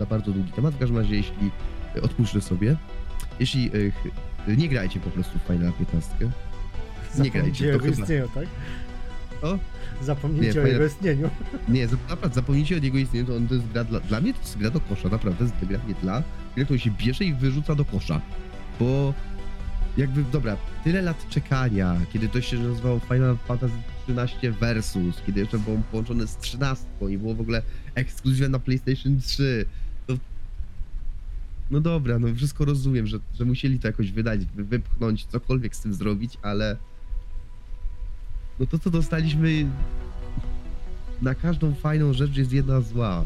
na 0.00 0.06
bardzo 0.06 0.32
długi 0.32 0.52
temat. 0.52 0.74
W 0.74 0.78
każdym 0.78 0.98
razie, 0.98 1.16
jeśli 1.16 1.50
e, 1.96 2.02
odpuszczę 2.02 2.40
sobie, 2.40 2.76
jeśli 3.40 3.70
e, 4.48 4.56
nie 4.56 4.68
grajcie 4.68 5.00
po 5.00 5.10
prostu 5.10 5.38
w 5.38 5.42
Final 5.42 5.72
15, 5.72 6.14
Nie 7.18 7.30
grajcie, 7.30 7.72
to 7.72 7.78
chyba. 7.78 8.00
istnieniu, 8.02 8.28
tak? 8.34 8.44
O? 9.42 9.58
Zapomnijcie 10.02 10.54
Nie, 10.54 10.60
o 10.60 10.66
jego 10.66 10.86
istnieniu. 10.86 11.30
Nie, 11.68 11.86
naprawdę 11.86 12.34
zapomnijcie 12.34 12.76
od 12.76 12.82
niego 12.82 12.98
istnienia, 12.98 13.26
to 13.26 13.36
on 13.36 13.48
to 13.48 13.54
jest 13.54 13.66
gra 13.66 13.84
dla, 13.84 14.00
dla 14.00 14.20
mnie 14.20 14.34
to 14.34 14.40
jest 14.40 14.58
gra 14.58 14.70
do 14.70 14.80
kosza, 14.80 15.08
naprawdę 15.08 15.44
jest 15.44 15.60
to 15.60 15.66
gra 15.66 15.78
nie 15.88 15.94
dla, 15.94 16.22
gra, 16.56 16.64
którą 16.64 16.78
się 16.78 16.90
bierze 16.90 17.24
i 17.24 17.34
wyrzuca 17.34 17.74
do 17.74 17.84
kosza, 17.84 18.20
bo 18.80 19.14
jakby, 19.96 20.24
dobra, 20.32 20.56
tyle 20.84 21.02
lat 21.02 21.28
czekania, 21.28 21.96
kiedy 22.12 22.28
to 22.28 22.40
się 22.40 22.58
nazywało 22.58 22.98
Final 23.00 23.36
Fantasy 23.46 23.74
13 24.04 24.52
Versus, 24.52 25.22
kiedy 25.26 25.40
jeszcze 25.40 25.58
było 25.58 25.76
połączone 25.90 26.26
z 26.26 26.36
13 26.36 26.84
i 27.08 27.18
było 27.18 27.34
w 27.34 27.40
ogóle 27.40 27.62
ekskluzywne 27.94 28.48
na 28.48 28.58
PlayStation 28.58 29.20
3, 29.20 29.64
to 30.06 30.14
no 31.70 31.80
dobra, 31.80 32.18
no 32.18 32.34
wszystko 32.34 32.64
rozumiem, 32.64 33.06
że, 33.06 33.18
że 33.34 33.44
musieli 33.44 33.78
to 33.80 33.86
jakoś 33.88 34.12
wydać, 34.12 34.40
wy- 34.46 34.64
wypchnąć, 34.64 35.26
cokolwiek 35.26 35.76
z 35.76 35.80
tym 35.80 35.94
zrobić, 35.94 36.38
ale 36.42 36.76
no 38.60 38.66
to 38.66 38.78
co 38.78 38.90
dostaliśmy 38.90 39.66
na 41.22 41.34
każdą 41.34 41.74
fajną 41.74 42.12
rzecz 42.12 42.36
jest 42.36 42.52
jedna 42.52 42.80
zła. 42.80 43.24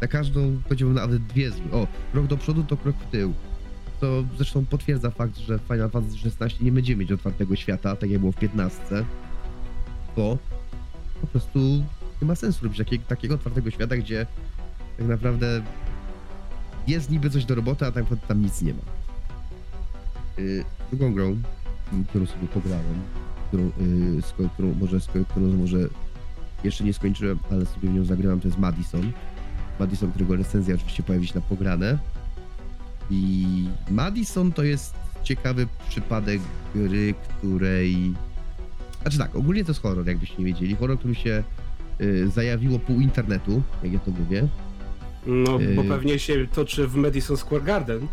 Na 0.00 0.08
każdą, 0.08 0.60
powiedziałbym 0.64 0.96
nawet 0.96 1.26
dwie 1.26 1.50
złe. 1.50 1.72
O, 1.72 1.86
krok 2.12 2.26
do 2.26 2.36
przodu 2.36 2.64
to 2.64 2.76
krok 2.76 2.96
w 2.96 3.10
tył. 3.10 3.32
To 4.00 4.24
zresztą 4.36 4.66
potwierdza 4.66 5.10
fakt, 5.10 5.36
że 5.38 5.58
Final 5.58 5.90
Fantasy 5.90 6.16
XVI 6.40 6.64
nie 6.64 6.72
będziemy 6.72 7.00
mieć 7.00 7.12
otwartego 7.12 7.56
świata, 7.56 7.96
tak 7.96 8.10
jak 8.10 8.20
było 8.20 8.32
w 8.32 8.36
15, 8.36 8.80
bo 10.16 10.38
po 11.20 11.26
prostu 11.26 11.58
nie 12.22 12.28
ma 12.28 12.34
sensu 12.34 12.64
robić 12.64 12.78
takiego, 12.78 13.04
takiego 13.08 13.34
otwartego 13.34 13.70
świata, 13.70 13.96
gdzie 13.96 14.26
tak 14.98 15.06
naprawdę 15.06 15.62
jest 16.86 17.10
niby 17.10 17.30
coś 17.30 17.44
do 17.44 17.54
roboty, 17.54 17.86
a 17.86 17.92
tak 17.92 18.02
naprawdę 18.02 18.26
tam 18.26 18.42
nic 18.42 18.62
nie 18.62 18.74
ma. 18.74 18.80
Yy, 20.38 20.64
drugą 20.90 21.14
grą, 21.14 21.36
którą 22.08 22.26
sobie 22.26 22.48
pograłem, 22.48 23.02
którą, 23.48 23.62
yy, 23.62 24.48
którą, 24.54 24.74
może, 24.80 24.98
którą 25.30 25.46
może 25.56 25.78
jeszcze 26.64 26.84
nie 26.84 26.92
skończyłem, 26.92 27.38
ale 27.50 27.66
sobie 27.66 27.88
w 27.88 27.94
nią 27.94 28.04
zagrałem, 28.04 28.40
to 28.40 28.48
jest 28.48 28.58
Madison. 28.58 29.12
Madison, 29.80 30.10
którego 30.10 30.36
recenzja 30.36 30.74
oczywiście 30.74 31.02
pojawi 31.02 31.26
się 31.26 31.34
na 31.34 31.40
pograne. 31.40 31.98
I 33.10 33.46
Madison 33.90 34.52
to 34.52 34.62
jest 34.62 34.94
ciekawy 35.22 35.66
przypadek 35.88 36.40
gry, 36.74 37.14
której... 37.38 38.14
Znaczy 39.02 39.18
tak, 39.18 39.36
ogólnie 39.36 39.64
to 39.64 39.70
jest 39.70 39.82
horror, 39.82 40.06
jakbyście 40.06 40.34
nie 40.38 40.44
wiedzieli. 40.44 40.76
Horror, 40.76 40.98
który 40.98 41.14
się 41.14 41.44
y, 42.00 42.30
zajawiło 42.30 42.78
pół 42.78 43.00
internetu, 43.00 43.62
jak 43.82 43.92
ja 43.92 43.98
to 43.98 44.10
mówię. 44.10 44.48
No, 45.26 45.58
bo 45.76 45.82
Yy. 45.82 45.88
pewnie 45.88 46.18
się 46.18 46.46
toczy 46.46 46.86
w 46.86 46.94
Madison 46.94 47.36
Square 47.36 47.64
Garden. 47.64 48.06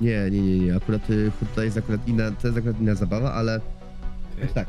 Nie, 0.00 0.30
nie, 0.30 0.40
nie, 0.40 0.58
nie. 0.58 0.76
Akurat 0.76 1.10
y, 1.10 1.30
to 1.54 1.62
jest 1.62 1.76
akurat 1.76 2.08
inna, 2.08 2.30
to 2.30 2.46
jest 2.46 2.58
akurat 2.58 2.80
inna 2.80 2.94
zabawa, 2.94 3.32
ale 3.32 3.60
znaczy 4.38 4.54
tak. 4.54 4.68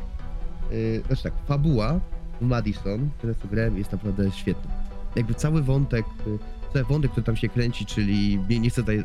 Yy, 0.72 1.04
znaczy 1.08 1.24
tak, 1.24 1.34
fabuła 1.48 2.00
Madison, 2.42 3.10
które 3.18 3.34
sobie 3.34 3.50
grałem, 3.50 3.78
jest 3.78 3.92
naprawdę 3.92 4.32
świetna. 4.32 4.72
Jakby 5.16 5.34
cały 5.34 5.62
wątek, 5.62 6.06
y, 6.28 6.38
cały 6.74 6.86
wątek, 6.86 7.12
który 7.12 7.26
tam 7.26 7.36
się 7.36 7.50
kręci, 7.50 7.86
czyli 7.86 8.40
nie, 8.50 8.60
nie 8.60 8.70
chcę 8.70 8.82
tutaj 8.82 9.04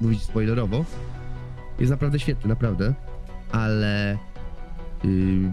mówić 0.00 0.22
spoilerowo, 0.22 0.84
jest 1.78 1.90
naprawdę 1.90 2.18
świetny, 2.18 2.48
naprawdę, 2.48 2.94
ale 3.52 4.18
yy, 5.04 5.50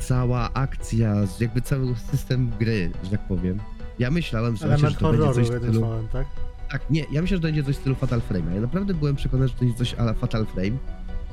cała 0.00 0.52
akcja, 0.52 1.14
jakby 1.40 1.62
cały 1.62 1.96
system 1.96 2.50
gry, 2.58 2.90
że 3.04 3.10
tak 3.10 3.20
powiem. 3.20 3.60
Ja 3.98 4.10
myślałem, 4.10 4.56
że, 4.56 4.64
Element 4.64 4.94
że 4.94 5.00
to 5.00 5.12
będzie 5.12 5.34
coś 5.34 5.50
w 5.50 5.58
stylu... 5.58 5.74
słowem, 5.74 6.08
tak? 6.08 6.26
Tak, 6.70 6.90
nie, 6.90 7.04
ja 7.12 7.22
myślę, 7.22 7.36
że 7.36 7.40
to 7.40 7.48
będzie 7.48 7.64
coś 7.64 7.76
w 7.76 7.78
stylu 7.78 7.94
Fatal 7.94 8.20
Frame. 8.20 8.54
Ja 8.54 8.60
naprawdę 8.60 8.94
byłem 8.94 9.16
przekonany, 9.16 9.48
że 9.48 9.54
to 9.54 9.60
będzie 9.60 9.78
coś 9.78 9.94
ala 9.94 10.14
Fatal 10.14 10.46
Frame. 10.46 10.70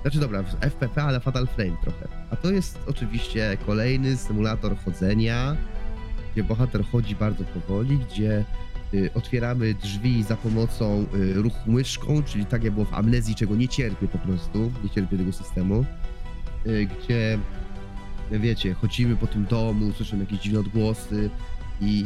Znaczy 0.06 0.20
dobra, 0.20 0.44
FPP, 0.62 1.04
ale 1.04 1.20
Fatal 1.20 1.48
Frame 1.48 1.78
trochę. 1.82 2.08
A 2.32 2.36
to 2.36 2.52
jest 2.52 2.80
oczywiście 2.88 3.58
kolejny 3.66 4.18
symulator 4.18 4.78
chodzenia, 4.78 5.58
gdzie 6.34 6.44
bohater 6.44 6.86
chodzi 6.86 7.16
bardzo 7.16 7.44
powoli, 7.44 7.98
gdzie 7.98 8.46
y, 8.94 9.10
otwieramy 9.14 9.74
drzwi 9.74 10.24
za 10.24 10.36
pomocą 10.36 11.06
y, 11.16 11.34
ruchu 11.34 11.72
myszką, 11.72 12.24
czyli 12.24 12.46
tak 12.46 12.64
jak 12.64 12.74
było 12.74 12.86
w 12.86 12.94
Amnezji, 12.94 13.36
czego 13.36 13.56
nie 13.56 13.68
cierpię 13.68 14.08
po 14.08 14.18
prostu, 14.18 14.72
nie 14.84 14.90
cierpię 14.90 15.18
tego 15.18 15.34
systemu, 15.34 15.86
y, 16.68 16.88
gdzie 16.88 17.40
wiecie, 18.32 18.74
chodzimy 18.74 19.16
po 19.16 19.28
tym 19.28 19.46
domu, 19.46 19.92
słyszymy 19.94 20.24
jakieś 20.24 20.40
dziwne 20.40 20.60
odgłosy 20.60 21.30
i 21.82 22.06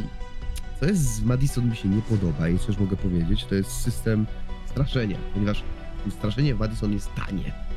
co 0.80 0.86
jest 0.86 1.14
z 1.14 1.22
Madison 1.22 1.70
mi 1.70 1.76
się 1.76 1.88
nie 1.88 2.02
podoba 2.02 2.48
i 2.48 2.58
coś 2.58 2.78
mogę 2.78 2.96
powiedzieć, 2.96 3.44
to 3.44 3.54
jest 3.54 3.70
system 3.70 4.26
straszenia, 4.66 5.16
ponieważ 5.34 5.62
straszenie 6.10 6.54
w 6.54 6.58
Madison 6.58 6.92
jest 6.92 7.14
tanie. 7.14 7.69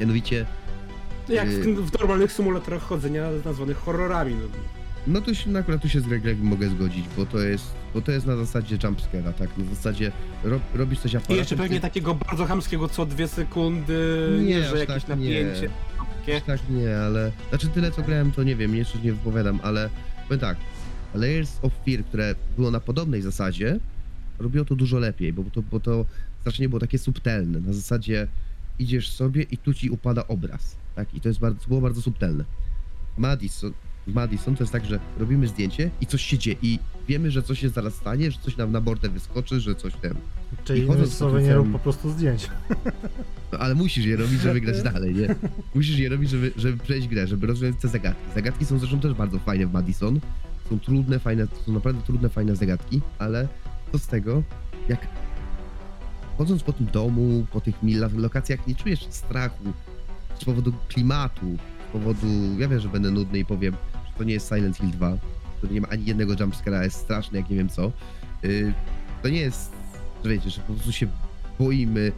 Mianowicie, 0.00 0.46
Jak 1.28 1.48
w, 1.48 1.62
tym, 1.62 1.86
w 1.86 1.98
normalnych 2.00 2.32
symulatorach 2.32 2.82
chodzenia 2.82 3.28
nazwanych 3.44 3.76
horrorami. 3.76 4.34
No. 4.34 4.48
no 5.06 5.20
to 5.20 5.34
się 5.34 5.58
akurat 5.58 5.82
tu 5.82 5.88
się 5.88 6.00
z 6.00 6.06
Greg 6.06 6.38
mogę 6.38 6.68
zgodzić, 6.68 7.04
bo 7.16 7.26
to 7.26 7.38
jest, 7.38 7.64
bo 7.94 8.00
to 8.00 8.12
jest 8.12 8.26
na 8.26 8.36
zasadzie 8.36 8.76
jumpscare'a, 8.76 9.32
tak? 9.32 9.58
Na 9.58 9.64
zasadzie 9.74 10.12
ro, 10.44 10.60
robisz 10.74 10.98
coś 11.00 11.12
I 11.12 11.16
aparatem. 11.16 11.36
jeszcze 11.36 11.56
pewnie 11.56 11.80
takiego 11.80 12.14
bardzo 12.14 12.46
chamskiego 12.46 12.88
co 12.88 13.06
dwie 13.06 13.28
sekundy, 13.28 14.28
Nie, 14.38 14.44
nie, 14.44 14.62
że 14.64 14.78
jakieś 14.78 15.04
tak 15.04 15.18
nie. 15.18 15.42
napięcie. 15.42 15.70
Takie. 16.20 16.40
Tak, 16.40 16.60
nie, 16.70 16.98
ale. 16.98 17.32
Znaczy 17.48 17.68
tyle 17.68 17.90
co 17.90 18.02
grałem, 18.02 18.32
to 18.32 18.42
nie 18.42 18.56
wiem, 18.56 18.74
jeszcze 18.76 18.98
nie 18.98 19.12
wypowiadam, 19.12 19.60
ale 19.62 19.90
powiem 20.28 20.40
tak. 20.40 20.56
Layers 21.14 21.58
of 21.62 21.72
Fear, 21.84 22.04
które 22.04 22.34
było 22.56 22.70
na 22.70 22.80
podobnej 22.80 23.22
zasadzie, 23.22 23.78
robiło 24.38 24.64
to 24.64 24.74
dużo 24.76 24.98
lepiej, 24.98 25.32
bo 25.32 25.44
to, 25.54 25.62
bo 25.62 25.80
to 25.80 26.04
strasznie 26.40 26.68
było 26.68 26.80
takie 26.80 26.98
subtelne. 26.98 27.60
Na 27.60 27.72
zasadzie 27.72 28.26
idziesz 28.78 29.10
sobie 29.10 29.42
i 29.42 29.58
tu 29.58 29.74
ci 29.74 29.90
upada 29.90 30.28
obraz. 30.28 30.76
Tak? 30.94 31.14
I 31.14 31.20
to 31.20 31.28
jest 31.28 31.40
bardzo, 31.40 31.68
było 31.68 31.80
bardzo 31.80 32.02
subtelne. 32.02 32.44
Madison, 33.18 33.72
Madison 34.06 34.56
to 34.56 34.62
jest 34.62 34.72
tak, 34.72 34.84
że 34.84 35.00
robimy 35.18 35.48
zdjęcie 35.48 35.90
i 36.00 36.06
coś 36.06 36.22
się 36.22 36.38
dzieje 36.38 36.56
i 36.62 36.78
wiemy, 37.08 37.30
że 37.30 37.42
coś 37.42 37.60
się 37.60 37.68
zaraz 37.68 37.94
stanie, 37.94 38.30
że 38.30 38.38
coś 38.38 38.56
nam 38.56 38.72
na 38.72 38.80
bordę 38.80 39.08
wyskoczy, 39.08 39.60
że 39.60 39.74
coś 39.74 39.94
ten. 39.94 40.14
Czyli 40.64 40.82
innymi 40.82 41.10
słowy 41.10 41.42
nie 41.42 41.54
rób 41.54 41.72
po 41.72 41.78
prostu 41.78 42.10
zdjęć. 42.10 42.48
No, 43.52 43.58
ale 43.58 43.74
musisz 43.74 44.04
je 44.04 44.16
robić, 44.16 44.40
żeby 44.40 44.60
grać 44.60 44.82
dalej, 44.82 45.14
nie? 45.14 45.34
Musisz 45.74 45.98
je 45.98 46.08
robić, 46.08 46.30
żeby, 46.30 46.52
żeby 46.56 46.78
przejść 46.78 47.08
grę, 47.08 47.26
żeby 47.26 47.46
rozwiązać 47.46 47.80
te 47.82 47.88
zagadki. 47.88 48.34
Zagadki 48.34 48.64
są 48.64 48.78
zresztą 48.78 49.00
też 49.00 49.14
bardzo 49.14 49.38
fajne 49.38 49.66
w 49.66 49.72
Madison. 49.72 50.20
Są 50.70 50.78
trudne, 50.80 51.18
fajne, 51.18 51.46
są 51.66 51.72
naprawdę 51.72 52.02
trudne, 52.02 52.28
fajne 52.28 52.56
zagadki, 52.56 53.00
ale 53.18 53.48
co 53.92 53.98
z 53.98 54.06
tego, 54.06 54.42
jak 54.88 55.08
chodząc 56.38 56.62
po 56.62 56.72
tym 56.72 56.86
domu, 56.86 57.46
po 57.52 57.60
tych 57.60 57.82
mil- 57.82 58.18
lokacjach, 58.18 58.66
nie 58.66 58.74
czujesz 58.74 59.06
strachu 59.10 59.64
z 60.40 60.44
powodu 60.44 60.72
klimatu, 60.88 61.46
z 61.88 61.92
powodu, 61.92 62.26
ja 62.58 62.68
wiem, 62.68 62.80
że 62.80 62.88
będę 62.88 63.10
nudny 63.10 63.38
i 63.38 63.44
powiem, 63.44 63.74
że 64.06 64.18
to 64.18 64.24
nie 64.24 64.32
jest 64.32 64.48
Silent 64.48 64.76
Hill 64.76 64.90
2, 64.90 65.16
to 65.60 65.66
nie 65.66 65.80
ma 65.80 65.88
ani 65.88 66.04
jednego 66.04 66.32
jumpscare'a, 66.34 66.82
jest 66.82 66.96
straszny, 66.96 67.38
jak 67.38 67.50
nie 67.50 67.56
wiem 67.56 67.68
co. 67.68 67.92
Yy, 68.42 68.74
to 69.22 69.28
nie 69.28 69.40
jest, 69.40 69.72
że 70.24 70.30
wiecie, 70.30 70.50
że 70.50 70.60
po 70.60 70.72
prostu 70.72 70.92
się 70.92 71.06
boimy, 71.58 72.12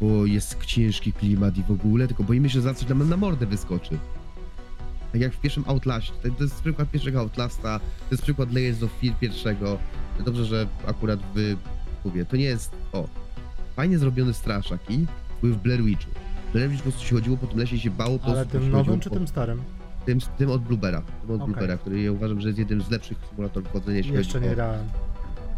bo 0.00 0.26
jest 0.26 0.64
ciężki 0.64 1.12
klimat 1.12 1.58
i 1.58 1.62
w 1.62 1.70
ogóle, 1.70 2.06
tylko 2.08 2.24
boimy 2.24 2.48
się, 2.48 2.52
że 2.52 2.60
za 2.62 2.74
coś 2.74 2.88
nam 2.88 3.08
na 3.08 3.16
mordę 3.16 3.46
wyskoczy. 3.46 3.98
Tak 5.12 5.20
jak 5.20 5.32
w 5.34 5.40
pierwszym 5.40 5.64
Outlaście. 5.66 6.12
To 6.38 6.44
jest 6.44 6.60
przykład 6.60 6.90
pierwszego 6.90 7.20
Outlasta, 7.20 7.78
to 7.78 8.06
jest 8.10 8.22
przykład 8.22 8.52
Layers 8.52 8.82
of 8.82 8.90
Fear 9.00 9.14
pierwszego. 9.20 9.78
Dobrze, 10.24 10.44
że 10.44 10.66
akurat 10.86 11.20
wy, 11.34 11.56
mówię, 12.04 12.24
to 12.24 12.36
nie 12.36 12.44
jest, 12.44 12.72
o, 12.92 13.08
fajnie 13.76 13.98
zrobiony 13.98 14.34
straszaki 14.34 15.06
były 15.42 15.52
w 15.52 15.56
Blair 15.56 15.82
Witchu. 15.82 16.10
Blair 16.52 16.70
Witch 16.70 16.82
po 16.84 16.90
prostu 16.90 17.06
się 17.06 17.14
chodziło 17.14 17.36
po 17.36 17.46
tym 17.46 17.58
lesie 17.58 17.76
i 17.76 17.80
się 17.80 17.90
bało, 17.90 18.18
po 18.18 18.26
Ale 18.26 18.46
tym 18.46 18.70
nowym 18.70 19.00
czy 19.00 19.10
po- 19.10 19.16
tym 19.16 19.28
starym? 19.28 19.62
tym, 20.06 20.18
tym 20.38 20.50
od 20.50 20.62
Bluebera, 20.62 21.02
tym 21.02 21.30
od 21.30 21.36
Okej. 21.40 21.46
Bluebera, 21.54 21.76
który 21.78 22.02
ja 22.02 22.12
uważam, 22.12 22.40
że 22.40 22.48
jest 22.48 22.58
jednym 22.58 22.82
z 22.82 22.90
lepszych 22.90 23.18
symulatorów 23.30 23.72
chodzenia, 23.72 23.98
jeśli 23.98 24.12
Jeszcze 24.14 24.32
chodzi 24.32 24.46
nie 24.46 24.52
o 24.52 24.54
grałem. 24.54 24.80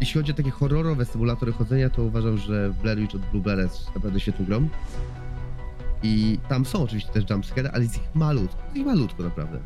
jeśli 0.01 0.21
chodzi 0.21 0.31
o 0.31 0.35
takie 0.35 0.51
horrorowe 0.51 1.05
symulatory 1.05 1.51
chodzenia, 1.51 1.89
to 1.89 2.03
uważam, 2.03 2.37
że 2.37 2.73
Blair 2.81 2.99
Witch 2.99 3.15
od 3.15 3.21
Blueberry 3.21 3.63
jest 3.63 3.95
naprawdę 3.95 4.19
świetną 4.19 4.45
grą. 4.45 4.67
I 6.03 6.39
tam 6.49 6.65
są 6.65 6.83
oczywiście 6.83 7.11
też 7.13 7.29
jumpscare, 7.29 7.69
ale 7.73 7.83
jest 7.83 7.95
ich 7.97 8.15
malutko. 8.15 8.57
Jest 8.63 8.75
ich 8.77 8.85
malutko 8.85 9.23
naprawdę. 9.23 9.59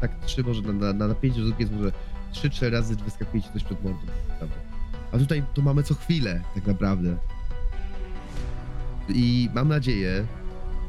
Tak 0.00 0.10
trzy 0.26 0.42
może 0.44 0.62
na, 0.62 0.72
na, 0.72 0.92
na 0.92 1.08
napięcie 1.08 1.40
rzutki 1.42 1.62
jest 1.62 1.72
może 1.74 1.92
3-4 2.32 2.70
razy 2.70 2.96
wyskakuje 2.96 3.42
ci 3.42 3.48
coś 3.52 3.64
przed 3.64 3.84
mordą. 3.84 3.98
Naprawdę. 4.28 4.54
A 5.12 5.18
tutaj 5.18 5.42
to 5.54 5.62
mamy 5.62 5.82
co 5.82 5.94
chwilę 5.94 6.40
tak 6.54 6.66
naprawdę. 6.66 7.16
I 9.08 9.50
mam 9.54 9.68
nadzieję, 9.68 10.26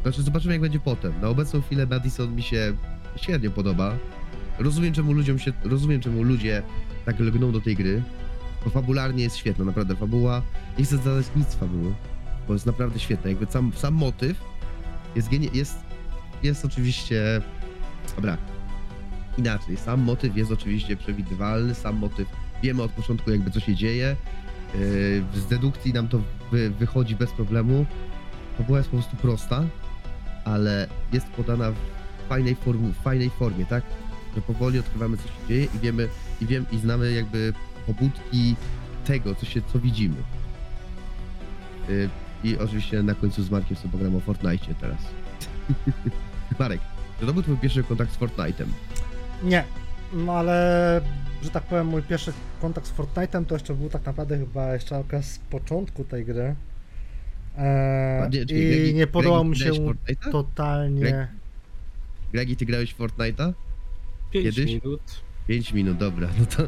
znaczy 0.01 0.21
zobaczymy 0.21 0.53
jak 0.53 0.61
będzie 0.61 0.79
potem. 0.79 1.13
Na 1.21 1.27
obecną 1.27 1.61
chwilę 1.61 1.85
Madison 1.85 2.35
mi 2.35 2.43
się 2.43 2.73
średnio 3.15 3.51
podoba. 3.51 3.97
Rozumiem 4.59 4.93
czemu 4.93 5.13
ludziom 5.13 5.39
się, 5.39 5.53
rozumiem 5.63 6.01
czemu 6.01 6.23
ludzie 6.23 6.63
tak 7.05 7.19
lgną 7.19 7.51
do 7.51 7.61
tej 7.61 7.75
gry, 7.75 8.03
bo 8.63 8.69
fabularnie 8.69 9.23
jest 9.23 9.37
świetna, 9.37 9.65
naprawdę. 9.65 9.95
Fabuła, 9.95 10.41
nie 10.79 10.85
chcę 10.85 10.97
zadać 10.97 11.25
nic 11.35 11.55
fabuły, 11.55 11.93
bo 12.47 12.53
jest 12.53 12.65
naprawdę 12.65 12.99
świetna, 12.99 13.29
jakby 13.29 13.45
sam, 13.45 13.71
sam 13.75 13.93
motyw 13.93 14.41
jest, 15.15 15.29
genie, 15.29 15.49
jest, 15.53 15.77
jest 16.43 16.65
oczywiście, 16.65 17.41
dobra, 18.15 18.37
inaczej, 19.37 19.77
sam 19.77 20.01
motyw 20.01 20.37
jest 20.37 20.51
oczywiście 20.51 20.97
przewidywalny, 20.97 21.75
sam 21.75 21.95
motyw, 21.95 22.27
wiemy 22.63 22.83
od 22.83 22.91
początku 22.91 23.31
jakby 23.31 23.51
co 23.51 23.59
się 23.59 23.75
dzieje, 23.75 24.15
yy, 24.73 25.41
z 25.41 25.45
dedukcji 25.49 25.93
nam 25.93 26.07
to 26.07 26.21
wy, 26.51 26.69
wychodzi 26.69 27.15
bez 27.15 27.31
problemu, 27.31 27.85
fabuła 28.57 28.77
jest 28.77 28.89
po 28.89 28.97
prostu 28.97 29.15
prosta, 29.15 29.63
ale 30.45 30.87
jest 31.13 31.27
podana 31.27 31.71
w 31.71 31.75
fajnej, 32.29 32.55
w 32.99 33.03
fajnej 33.03 33.29
formie, 33.29 33.65
tak? 33.65 33.83
Że 34.35 34.41
powoli 34.41 34.79
odkrywamy, 34.79 35.17
co 35.17 35.23
się 35.23 35.47
dzieje 35.49 35.67
i 35.75 35.79
wiemy, 35.79 36.07
i 36.41 36.45
wiem, 36.45 36.65
i 36.71 36.77
znamy 36.77 37.11
jakby 37.11 37.53
pobudki 37.85 38.55
tego, 39.05 39.35
co 39.35 39.45
się, 39.45 39.61
co 39.73 39.79
widzimy. 39.79 40.15
Y, 41.89 42.09
I 42.43 42.57
oczywiście 42.57 43.03
na 43.03 43.15
końcu 43.15 43.43
z 43.43 43.49
Markiem 43.49 43.77
sobie 43.77 43.91
pogram 43.91 44.15
o 44.15 44.19
Fortnite 44.19 44.75
teraz. 44.81 44.97
Marek, 46.59 46.81
czy 47.19 47.25
to 47.25 47.33
był 47.33 47.43
twój 47.43 47.57
pierwszy 47.57 47.83
kontakt 47.83 48.11
z 48.13 48.17
Fortnite'em? 48.17 48.67
Nie, 49.43 49.63
no 50.13 50.33
ale, 50.33 51.01
że 51.45 51.51
tak 51.51 51.63
powiem, 51.63 51.87
mój 51.87 52.01
pierwszy 52.01 52.33
kontakt 52.61 52.87
z 52.87 52.93
Fortnite'em 52.93 53.45
to 53.45 53.55
jeszcze 53.55 53.73
był 53.73 53.89
tak 53.89 54.05
naprawdę 54.05 54.37
chyba 54.37 54.73
jeszcze 54.73 54.97
okres 54.97 55.31
z 55.31 55.39
początku 55.39 56.03
tej 56.03 56.25
gry. 56.25 56.55
Eee, 57.57 58.27
I 58.27 58.45
Gregi- 58.45 58.93
nie 58.93 59.07
podobał 59.07 59.45
Gregi, 59.45 59.59
mi 59.69 59.75
się 59.75 59.95
totalnie. 60.31 61.01
Greg- 61.01 61.27
Gregi, 62.33 62.55
ty 62.55 62.65
grałeś 62.65 62.93
w 62.93 62.97
Fortnite'a? 62.99 63.53
Pięć 64.31 64.55
Kiedyś? 64.55 64.73
minut. 64.83 65.01
5 65.47 65.73
minut, 65.73 65.97
dobra, 65.97 66.29
no 66.39 66.45
to... 66.45 66.63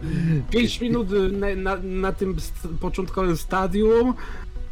Pięć 0.52 0.82
minut 0.82 1.08
na, 1.32 1.56
na, 1.56 1.78
na 1.84 2.12
tym 2.12 2.40
st- 2.40 2.68
początkowym 2.80 3.38
stadium 3.38 4.14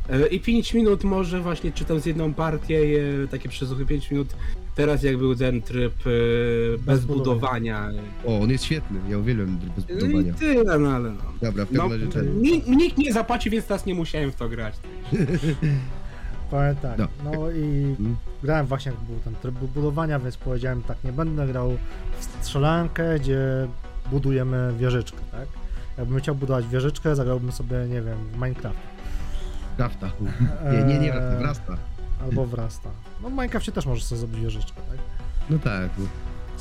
E, 0.09 0.27
I 0.27 0.39
5 0.39 0.73
minut 0.73 1.03
może 1.03 1.41
właśnie 1.41 1.71
czytam 1.71 1.99
z 1.99 2.05
jedną 2.05 2.33
partię, 2.33 2.79
e, 3.23 3.27
takie 3.27 3.49
przesłuchy 3.49 3.85
5 3.85 4.11
minut. 4.11 4.35
Teraz 4.75 5.03
jak 5.03 5.17
był 5.17 5.35
ten 5.35 5.61
tryb 5.61 5.93
e, 6.07 6.77
bez 6.77 7.05
budowania. 7.05 7.89
O, 8.25 8.39
on 8.41 8.49
jest 8.49 8.63
świetny, 8.63 8.99
ja 9.09 9.17
uwielbiam 9.17 9.57
bez 9.75 9.85
No 9.89 9.95
i 9.95 9.99
budowania. 9.99 10.33
tyle, 10.33 10.79
no 10.79 10.89
ale 10.89 11.09
no. 11.11 11.21
Dobra, 11.41 11.65
w 11.65 11.67
każdym 11.69 11.88
No, 11.89 11.93
razie 11.95 12.07
ten... 12.07 12.41
Nikt, 12.77 12.97
nie 12.97 13.13
zapłaci, 13.13 13.49
więc 13.49 13.65
teraz 13.65 13.85
nie 13.85 13.95
musiałem 13.95 14.31
w 14.31 14.35
to 14.35 14.49
grać. 14.49 14.75
Powiem 16.51 16.75
tak, 16.75 16.97
No. 16.97 17.07
no 17.23 17.51
i 17.51 17.95
Mm. 17.99 18.15
grałem 18.43 18.65
właśnie 18.65 18.91
jak 18.91 19.01
był 19.01 19.19
ten 19.19 19.35
tryb 19.35 19.55
budowania, 19.55 20.19
więc 20.19 20.38
powiedziałem 20.38 20.83
tak, 20.83 20.97
nie 21.03 21.11
będę 21.11 21.47
grał 21.47 21.77
w 22.19 22.23
strzelankę, 22.23 23.19
gdzie 23.19 23.67
budujemy 24.11 24.73
wieżyczkę, 24.79 25.17
tak? 25.31 25.47
Jakbym 25.97 26.19
chciał 26.19 26.35
budować 26.35 26.67
wieżyczkę, 26.67 27.15
zagrałbym 27.15 27.51
sobie, 27.51 27.77
nie 27.89 28.01
wiem, 28.01 28.17
w 28.31 28.35
Minecraft. 28.35 28.77
Rafta. 29.77 30.11
Nie, 30.73 30.83
nie, 30.83 30.99
nie, 30.99 31.11
Rasta. 31.39 31.77
Albo 32.23 32.45
w 32.45 32.53
Rasta. 32.53 32.89
No 33.23 33.30
w 33.30 33.32
Minecrafcie 33.32 33.71
też 33.71 33.86
możesz 33.86 34.04
sobie 34.04 34.19
zrobić 34.19 34.39
wieżyczkę, 34.39 34.82
tak? 34.89 34.97
No 35.49 35.60
tak, 35.60 35.89
no. 35.97 36.06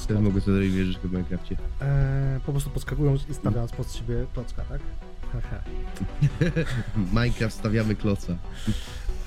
Też 0.08 0.18
mogę 0.18 0.40
sobie 0.40 0.52
zrobić 0.56 0.72
wieżyczkę 0.74 1.08
w 1.08 1.12
Minecrafcie. 1.12 1.56
Eee, 1.80 2.40
po 2.46 2.52
prostu 2.52 2.70
podskakując 2.70 3.28
i 3.28 3.34
stawiając 3.34 3.72
pod 3.72 3.92
siebie 3.92 4.26
klocka, 4.34 4.62
tak? 4.64 4.80
Minecraft 7.12 7.56
stawiamy 7.56 7.94
kloca. 7.94 8.32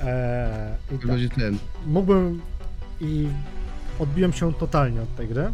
Eee, 0.01 0.73
I 0.95 0.99
tak, 1.27 1.35
ten... 1.35 1.57
mógłbym 1.85 2.41
i 3.01 3.27
odbiłem 3.99 4.33
się 4.33 4.53
totalnie 4.53 5.01
od 5.01 5.15
tej 5.15 5.27
gry. 5.27 5.53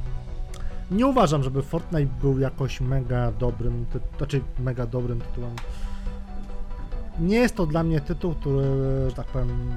Nie 0.91 1.07
uważam, 1.07 1.43
żeby 1.43 1.61
Fortnite 1.61 2.13
był 2.21 2.39
jakoś 2.39 2.81
mega 2.81 3.31
dobrym, 3.31 3.85
ty- 3.93 3.99
znaczy 4.17 4.41
mega 4.59 4.85
dobrym 4.85 5.21
tytułem. 5.21 5.51
Nie 7.19 7.35
jest 7.37 7.55
to 7.55 7.65
dla 7.65 7.83
mnie 7.83 8.01
tytuł, 8.01 8.35
który, 8.35 8.63
że 9.09 9.15
tak 9.15 9.27
powiem, 9.27 9.75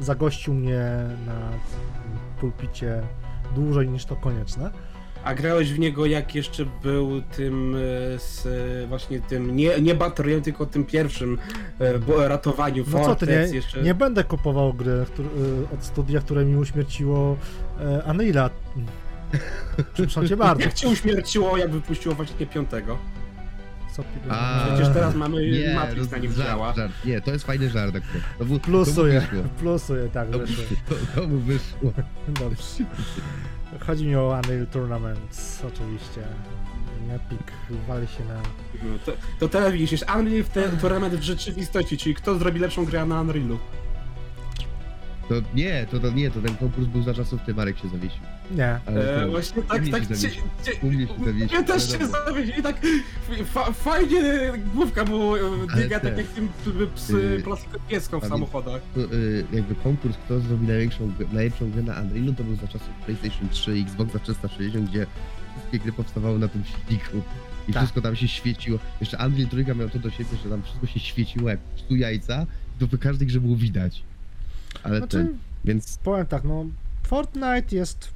zagościł 0.00 0.54
mnie 0.54 0.80
na 1.26 1.50
pulpicie 2.40 3.02
dłużej 3.54 3.88
niż 3.88 4.04
to 4.04 4.16
konieczne. 4.16 4.70
A 5.24 5.34
grałeś 5.34 5.72
w 5.72 5.78
niego 5.78 6.06
jak 6.06 6.34
jeszcze 6.34 6.64
był 6.82 7.22
tym 7.22 7.74
e, 7.74 7.78
z 8.18 8.46
e, 8.46 8.86
właśnie 8.86 9.20
tym 9.20 9.56
nie, 9.56 9.80
nie 9.80 9.94
Royale, 10.18 10.42
tylko 10.42 10.66
tym 10.66 10.84
pierwszym 10.84 11.38
e, 11.78 11.98
bo, 11.98 12.28
ratowaniu 12.28 12.84
No 12.92 13.04
co 13.04 13.16
ty, 13.16 13.26
nie, 13.26 13.32
jeszcze. 13.32 13.82
nie 13.82 13.94
będę 13.94 14.24
kupował 14.24 14.74
gry 14.74 15.04
który, 15.06 15.28
od 15.74 15.84
studia, 15.84 16.20
które 16.20 16.44
mi 16.44 16.56
uśmierciło 16.56 17.36
Unreal'a. 18.06 18.50
Przepraszam 19.94 20.28
cię 20.28 20.36
bardzo. 20.36 20.62
Jak 20.62 20.74
cię 20.74 20.88
uśmierciło, 20.88 21.56
jak 21.56 21.70
wypuściło 21.70 22.14
właśnie 22.14 22.46
piątego? 22.46 22.98
Co, 24.02 24.20
pi- 24.20 24.30
A, 24.30 24.66
Przecież 24.74 24.94
teraz 24.94 25.14
mamy 25.14 25.50
Nie, 25.50 25.74
Matrix 25.74 26.10
na 26.10 26.18
nim 26.18 26.32
żart, 26.32 26.48
działa. 26.48 26.72
żart. 26.74 26.92
Nie, 27.04 27.20
to 27.20 27.30
jest 27.30 27.44
fajny 27.46 27.70
żart 27.70 27.96
akurat. 27.96 28.22
To, 28.38 28.44
mu- 28.44 28.58
Plusuję, 28.60 29.20
To 29.20 29.36
mu 29.36 29.42
wyszło. 29.42 29.54
plusuję, 29.58 30.08
tak, 30.08 30.28
To, 30.30 30.38
mu- 30.38 30.46
wyszło. 30.46 30.64
to, 30.88 31.20
to 31.20 31.28
mu 31.28 31.38
wyszło. 31.38 31.92
Dobrze. 32.40 32.84
Chodzi 33.86 34.06
mi 34.06 34.16
o 34.16 34.40
Unreal 34.44 34.66
Tournament, 34.66 35.18
oczywiście. 35.68 36.20
Epic 37.14 37.40
wali 37.88 38.06
się 38.06 38.24
na... 38.24 38.34
No, 38.82 38.98
to, 39.06 39.12
to 39.38 39.48
teraz 39.48 39.72
widzisz, 39.72 39.92
jest 39.92 40.06
Unreal 40.18 40.42
w 40.44 40.48
ten 40.48 40.76
tournament 40.78 41.14
w 41.14 41.22
rzeczywistości, 41.22 41.98
czyli 41.98 42.14
kto 42.14 42.38
zrobi 42.38 42.60
lepszą 42.60 42.84
grę 42.84 43.06
na 43.06 43.20
Unrealu. 43.20 43.58
To 45.30 45.34
nie, 45.54 45.86
to, 45.90 46.00
to 46.00 46.10
nie, 46.10 46.30
to 46.30 46.40
ten 46.40 46.56
konkurs 46.56 46.86
był 46.86 47.02
za 47.02 47.14
czasów, 47.14 47.40
ty 47.46 47.54
Marek 47.54 47.78
się 47.78 47.88
zawiesił. 47.88 48.20
Nie. 48.56 48.80
Ale 48.86 49.16
E, 49.16 49.24
to, 49.24 49.30
właśnie 49.30 49.62
tak, 49.62 49.88
tak. 49.88 50.00
się 50.08 50.14
zawiesił. 50.14 50.42
cie, 50.64 50.72
U 50.82 50.86
mnie 50.90 51.06
się 51.06 51.24
zawiesił, 51.24 51.48
ja 51.58 51.62
też 51.62 51.90
się 51.92 51.98
dobra. 51.98 52.24
zawiesił 52.26 52.54
i 52.58 52.62
tak 52.62 52.80
fa, 53.44 53.72
fajnie 53.72 54.22
główka 54.74 55.04
mu 55.04 55.36
e, 55.36 55.40
te- 55.74 55.88
tak 55.88 56.18
jak 56.18 56.26
tym 56.28 56.48
psy 56.94 57.16
y, 57.38 57.42
plastiką 57.42 57.78
pieską 57.88 58.20
w 58.20 58.26
samochodach. 58.26 58.80
to, 58.94 59.00
y, 59.00 59.44
jakby 59.52 59.74
konkurs, 59.74 60.16
kto 60.24 60.40
zrobi 60.40 60.66
największą, 60.66 61.12
najlepszą 61.32 61.70
grę 61.70 61.82
na 61.82 62.00
Unrealu, 62.00 62.32
to 62.34 62.44
był 62.44 62.54
za 62.56 62.66
czasów 62.66 62.88
PlayStation 63.06 63.48
3 63.48 63.78
i 63.78 63.82
Xboxa 63.82 64.18
360, 64.18 64.90
gdzie 64.90 65.06
wszystkie 65.58 65.78
gry 65.78 65.92
powstawały 65.92 66.38
na 66.38 66.48
tym 66.48 66.62
silniku. 66.64 67.16
I 67.68 67.72
Tak. 67.72 67.82
wszystko 67.82 68.00
tam 68.00 68.16
się 68.16 68.28
świeciło. 68.28 68.78
Jeszcze 69.00 69.16
Unreal 69.26 69.48
Trójka 69.48 69.74
miał 69.74 69.88
to 69.90 69.98
do 69.98 70.10
siebie, 70.10 70.30
że 70.44 70.50
tam 70.50 70.62
wszystko 70.62 70.86
się 70.86 71.00
świeciło 71.00 71.50
jak 71.50 71.60
tu 71.88 71.96
jajca, 71.96 72.46
to 72.78 72.86
w 72.86 72.98
każdej 72.98 73.26
grze 73.28 73.40
było 73.40 73.56
widać. 73.56 74.02
Ale 74.82 74.98
Znaczy, 74.98 75.16
ten, 75.16 75.38
więc 75.64 75.98
powiem 75.98 76.26
tak, 76.26 76.44
no 76.44 76.64
Fortnite 77.02 77.76
jest 77.76 78.08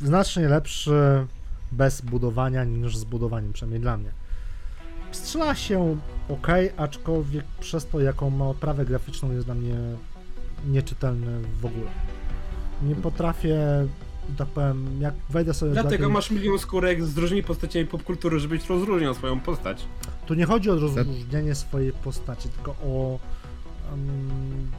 znacznie 0.00 0.48
lepszy 0.48 1.26
bez 1.72 2.00
budowania 2.00 2.64
niż 2.64 2.96
z 2.96 3.04
budowaniem, 3.04 3.52
przynajmniej 3.52 3.80
dla 3.80 3.96
mnie. 3.96 4.10
Strzela 5.12 5.54
się 5.54 5.96
ok, 6.28 6.46
aczkolwiek 6.76 7.44
przez 7.60 7.86
to, 7.86 8.00
jaką 8.00 8.30
ma 8.30 8.44
oprawę 8.44 8.84
graficzną, 8.84 9.32
jest 9.32 9.46
dla 9.46 9.54
mnie 9.54 9.74
nieczytelny 10.68 11.40
w 11.60 11.66
ogóle. 11.66 11.90
Nie 12.82 12.94
potrafię, 12.94 13.58
tak 14.36 14.48
powiem, 14.48 15.00
jak 15.00 15.14
wejdę 15.30 15.54
sobie 15.54 15.72
Dlatego 15.72 15.90
takiej- 15.96 16.12
masz 16.12 16.30
milion 16.30 16.58
skórek 16.58 17.04
z 17.04 17.18
różnymi 17.18 17.42
postaciami 17.42 17.86
popkultury, 17.86 18.40
żebyś 18.40 18.68
rozróżniał 18.68 19.14
swoją 19.14 19.40
postać. 19.40 19.84
Tu 20.26 20.34
nie 20.34 20.44
chodzi 20.46 20.70
o 20.70 20.74
rozróżnienie 20.74 21.54
swojej 21.54 21.92
postaci, 21.92 22.48
tylko 22.48 22.70
o 22.70 23.18
em, 23.92 24.70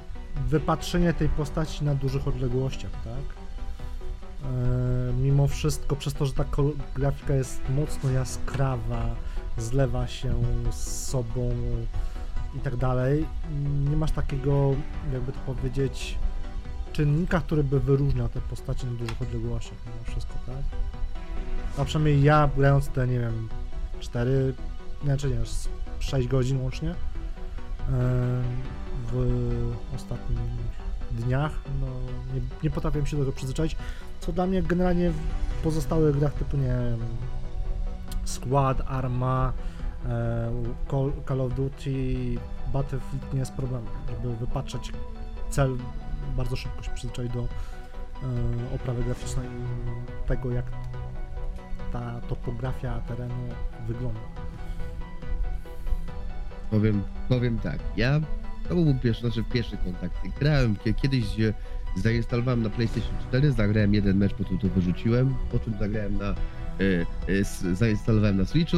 wypatrzenie 0.50 1.14
tej 1.14 1.30
postaci 1.30 1.84
na 1.84 1.96
dużych 1.96 2.28
odległościach, 2.28 2.92
tak? 2.92 3.38
E, 4.44 5.14
mimo 5.14 5.48
wszystko, 5.48 5.96
przez 5.96 6.14
to, 6.14 6.26
że 6.26 6.34
ta 6.34 6.46
grafika 6.96 7.34
jest 7.34 7.62
mocno 7.70 8.10
jaskrawa, 8.10 9.16
zlewa 9.58 10.08
się 10.08 10.34
z 10.72 11.08
sobą 11.08 11.52
i 12.56 12.60
tak 12.60 12.76
dalej, 12.76 13.26
nie 13.90 13.98
masz 13.98 14.12
takiego, 14.12 14.76
jakby 15.14 15.32
to 15.32 15.40
powiedzieć, 15.40 16.18
czynnika, 16.94 17.40
który 17.40 17.64
by 17.64 17.80
wyróżniał 17.80 18.30
te 18.30 18.42
postacie 18.42 18.88
na 18.88 18.94
dużych 18.94 19.22
odległościach, 19.22 19.78
mimo 19.86 20.04
wszystko, 20.04 20.34
tak? 20.46 20.80
A 21.78 21.86
przynajmniej 21.86 22.24
ja, 22.24 22.50
grając 22.58 22.88
te, 22.88 23.08
nie 23.08 23.20
wiem, 23.20 23.50
4, 24.00 24.54
znaczy 25.04 25.30
nie, 25.30 25.46
z 25.46 25.70
6 26.00 26.28
godzin 26.28 26.62
łącznie 26.62 26.90
em, 26.90 28.44
w 29.12 29.96
ostatnich 29.96 30.40
dniach, 31.12 31.52
no 31.82 31.88
nie, 32.34 32.42
nie 32.64 33.06
się 33.06 33.18
do 33.18 33.24
tego 33.24 33.32
przyzwyczaić, 33.32 33.76
co 34.20 34.32
dla 34.32 34.46
mnie 34.46 34.64
generalnie 34.64 35.12
w 35.12 35.64
pozostałych 35.64 36.20
grach 36.20 36.34
typu, 36.34 36.58
nie 36.58 36.64
wiem, 36.64 37.00
Squad, 38.26 38.82
Arma, 38.88 39.54
e, 40.06 40.52
Call, 40.92 41.12
Call 41.28 41.42
of 41.42 41.54
Duty, 41.54 42.36
Battlefield 42.74 43.34
nie 43.34 43.40
jest 43.40 43.54
problemem, 43.54 43.90
żeby 44.08 44.36
wypatrzeć 44.36 44.92
cel, 45.50 45.78
bardzo 46.38 46.56
szybko 46.56 46.84
się 46.84 46.92
przyzwyczaić 46.92 47.34
do 47.34 47.40
e, 47.40 47.46
oprawy 48.76 49.04
graficznej 49.04 49.48
i 49.48 50.28
tego, 50.28 50.52
jak 50.52 50.66
ta 51.94 52.22
topografia 52.30 53.00
terenu 53.00 53.36
wygląda. 53.88 54.20
powiem, 56.72 57.04
powiem 57.30 57.60
tak, 57.60 57.80
ja, 57.98 58.20
to 58.70 58.76
był 58.76 58.96
pierwszy, 59.04 59.22
znaczy 59.22 59.44
pierwszy 59.54 59.78
kontakt. 59.78 60.16
Grałem 60.40 60.76
kie- 60.76 60.94
kiedyś, 60.94 61.26
zainstalowałem 61.96 62.64
na 62.64 62.70
PlayStation 62.70 63.14
4, 63.30 63.52
zagrałem 63.52 63.94
jeden 63.94 64.18
mecz, 64.18 64.34
potem 64.34 64.58
to 64.58 64.68
wyrzuciłem, 64.70 65.36
po 65.52 65.60
czym 65.60 65.74
zagrałem 65.80 66.18
na, 66.18 66.26
e, 66.30 66.36
e, 67.72 67.76
zainstalowałem 67.76 68.38
na 68.38 68.46
Switchu, 68.46 68.78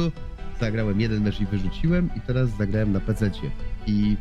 zagrałem 0.60 1.00
jeden 1.00 1.22
mecz 1.22 1.40
i 1.40 1.46
wyrzuciłem 1.46 2.10
i 2.16 2.20
teraz 2.20 2.50
zagrałem 2.58 2.92
na 2.92 3.00
PC. 3.00 3.30
I 3.86 4.16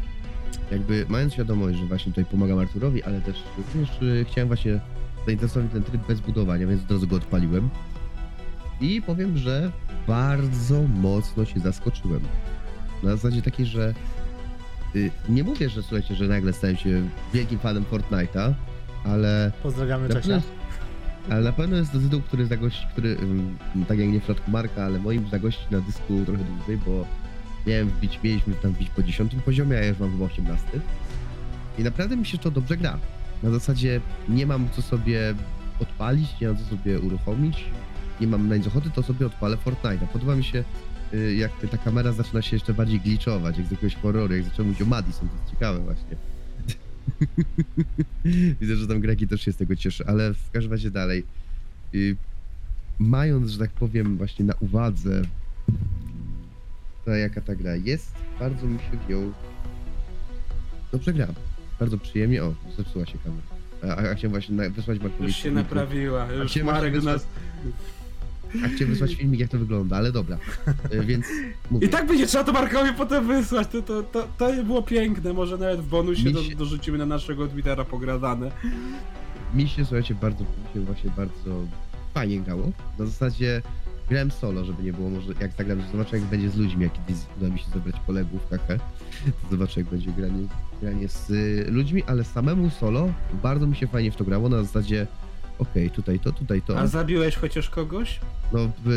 jakby 0.71 1.05
mając 1.09 1.33
świadomość, 1.33 1.77
że 1.79 1.85
właśnie 1.85 2.11
tutaj 2.11 2.25
pomagam 2.25 2.59
Arturowi, 2.59 3.03
ale 3.03 3.21
też 3.21 3.43
również 3.57 3.89
e, 4.21 4.25
chciałem 4.25 4.47
właśnie 4.47 4.79
zainteresować 5.25 5.71
ten 5.71 5.83
tryb 5.83 6.07
bez 6.07 6.19
budowania, 6.19 6.67
więc 6.67 6.83
od 6.83 6.91
razu 6.91 7.07
go 7.07 7.15
odpaliłem. 7.15 7.69
I 8.81 9.01
powiem, 9.01 9.37
że 9.37 9.71
bardzo 10.07 10.83
mocno 10.83 11.45
się 11.45 11.59
zaskoczyłem. 11.59 12.21
Na 13.03 13.11
zasadzie 13.11 13.41
takiej, 13.41 13.65
że 13.65 13.93
nie 15.29 15.43
mówię, 15.43 15.69
że 15.69 15.81
słuchajcie, 15.81 16.15
że 16.15 16.27
nagle 16.27 16.53
stałem 16.53 16.77
się 16.77 17.09
wielkim 17.33 17.59
fanem 17.59 17.85
Fortnite'a, 17.91 18.53
ale 19.03 19.51
Pozdrawiamy 19.63 20.07
jest, 20.07 20.47
ale 21.29 21.41
na 21.41 21.51
pewno 21.51 21.77
jest 21.77 21.91
to 21.91 21.99
tytuł, 21.99 22.21
który 22.21 22.45
zagości, 22.45 22.87
który 22.91 23.17
tak 23.87 23.99
jak 23.99 24.09
nie 24.09 24.19
w 24.19 24.23
przypadku 24.23 24.51
Marka, 24.51 24.85
ale 24.85 24.99
moim 24.99 25.29
zagości 25.29 25.63
na 25.71 25.81
dysku 25.81 26.25
trochę 26.25 26.43
dłużej, 26.43 26.77
bo 26.85 27.05
miałem 27.67 27.89
wbić, 27.89 28.19
mieliśmy 28.23 28.53
tam 28.53 28.71
wbić 28.71 28.89
po 28.89 29.03
10 29.03 29.35
poziomie, 29.45 29.77
a 29.77 29.79
ja 29.79 29.87
już 29.87 29.99
mam 29.99 30.11
chyba 30.11 30.25
18. 30.25 30.65
I 31.77 31.83
naprawdę 31.83 32.17
mi 32.17 32.25
się 32.25 32.37
to 32.37 32.51
dobrze 32.51 32.77
gra. 32.77 32.99
Na 33.43 33.49
zasadzie 33.49 34.01
nie 34.29 34.45
mam 34.45 34.69
co 34.69 34.81
sobie 34.81 35.35
odpalić, 35.79 36.39
nie 36.41 36.47
mam 36.47 36.57
co 36.57 36.63
sobie 36.63 36.99
uruchomić, 36.99 37.65
nie 38.21 38.27
mam 38.27 38.49
na 38.49 38.55
nic 38.55 38.67
ochoty, 38.67 38.89
to 38.89 39.03
sobie 39.03 39.25
odpalę 39.25 39.57
Fortnite'a. 39.65 40.07
Podoba 40.13 40.35
mi 40.35 40.43
się, 40.43 40.59
y, 40.59 40.63
jak 41.37 41.51
ta 41.71 41.77
kamera 41.77 42.11
zaczyna 42.11 42.41
się 42.41 42.55
jeszcze 42.55 42.73
bardziej 42.73 42.99
gliczować, 42.99 43.57
jak 43.57 43.67
z 43.67 43.71
jakiegoś 43.71 43.95
horroru, 43.95 44.35
jak 44.35 44.43
zacząłem 44.43 44.67
mówić 44.67 44.81
o 44.81 44.85
Madison, 44.85 45.29
to 45.29 45.35
jest 45.35 45.51
ciekawe 45.51 45.79
właśnie. 45.79 46.15
Widzę, 48.61 48.75
że 48.75 48.87
tam 48.87 48.99
Gregi 48.99 49.27
też 49.27 49.41
się 49.41 49.51
z 49.51 49.57
tego 49.57 49.75
cieszy, 49.75 50.05
ale 50.07 50.33
w 50.33 50.51
każdym 50.51 50.71
razie 50.71 50.91
dalej. 50.91 51.23
Y, 51.95 52.15
mając, 52.99 53.49
że 53.49 53.59
tak 53.59 53.71
powiem, 53.71 54.17
właśnie 54.17 54.45
na 54.45 54.53
uwadze 54.59 55.21
to 57.05 57.11
jaka 57.11 57.41
ta 57.41 57.55
gra 57.55 57.75
jest, 57.75 58.11
bardzo 58.39 58.67
mi 58.67 58.79
się 58.79 58.97
w 59.07 59.09
nią 59.09 59.31
dobrze 60.91 61.13
gra. 61.13 61.27
bardzo 61.79 61.97
przyjemnie. 61.97 62.43
O, 62.43 62.53
zepsuła 62.77 63.05
się 63.05 63.17
kamera. 63.17 63.47
A, 63.83 64.09
a 64.11 64.15
chciałem 64.15 64.31
właśnie 64.31 64.55
na, 64.55 64.69
wysłać 64.69 64.99
Markowi 64.99 65.23
Już 65.23 65.35
się 65.35 65.51
naprawiła, 65.51 66.31
już 66.31 66.55
Marek 66.55 67.03
nas... 67.03 67.27
A 68.65 68.67
chciałem 68.67 68.93
wysłać 68.93 69.15
filmik, 69.15 69.39
jak 69.39 69.49
to 69.49 69.59
wygląda, 69.59 69.97
ale 69.97 70.11
dobra. 70.11 70.37
E, 70.91 71.03
Więc 71.03 71.25
mówię. 71.71 71.87
I 71.87 71.89
tak 71.89 72.07
będzie 72.07 72.27
trzeba 72.27 72.43
to 72.43 72.51
Markowi 72.51 72.93
potem 72.93 73.27
wysłać, 73.27 73.67
to, 73.67 73.81
to, 73.81 74.03
to, 74.03 74.27
to 74.37 74.63
było 74.63 74.81
piękne, 74.83 75.33
może 75.33 75.57
nawet 75.57 75.79
w 75.81 75.87
bonusie 75.89 76.31
do, 76.31 76.43
się- 76.43 76.55
dorzucimy 76.55 76.97
na 76.97 77.05
naszego 77.05 77.47
Twittera 77.47 77.85
pogradane. 77.85 78.51
Mi 79.53 79.67
się, 79.67 79.85
słuchajcie, 79.85 80.15
bardzo, 80.15 80.43
mi 80.43 80.73
się 80.73 80.79
właśnie 80.79 81.11
bardzo 81.17 81.51
fajnie 82.13 82.39
grało. 82.39 82.71
Na 82.99 83.05
zasadzie 83.05 83.61
grałem 84.09 84.31
solo, 84.31 84.65
żeby 84.65 84.83
nie 84.83 84.93
było 84.93 85.09
może, 85.09 85.33
jak 85.41 85.51
zagram, 85.57 85.81
zobaczę 85.91 86.17
jak 86.19 86.25
będzie 86.25 86.49
z 86.49 86.55
ludźmi, 86.57 86.83
jak 86.83 86.93
kiedyś 86.93 87.15
uda 87.37 87.49
mi 87.49 87.59
się 87.59 87.69
zebrać 87.73 87.95
kolegów, 88.07 88.41
hehe. 88.49 88.79
To 89.41 89.49
zobaczę 89.51 89.79
jak 89.81 89.89
będzie 89.89 90.11
granie, 90.11 90.47
granie 90.81 91.07
z 91.07 91.29
y, 91.29 91.65
ludźmi, 91.71 92.03
ale 92.03 92.23
samemu 92.23 92.69
solo 92.69 93.13
bardzo 93.43 93.67
mi 93.67 93.75
się 93.75 93.87
fajnie 93.87 94.11
w 94.11 94.15
to 94.15 94.23
grało, 94.25 94.49
na 94.49 94.63
zasadzie 94.63 95.07
okej, 95.59 95.89
tutaj 95.89 96.19
to, 96.19 96.31
tutaj 96.31 96.61
to. 96.61 96.79
A 96.79 96.87
zabiłeś 96.87 97.35
chociaż 97.35 97.69
kogoś? 97.69 98.19
No, 98.53 98.59
w, 98.85 98.89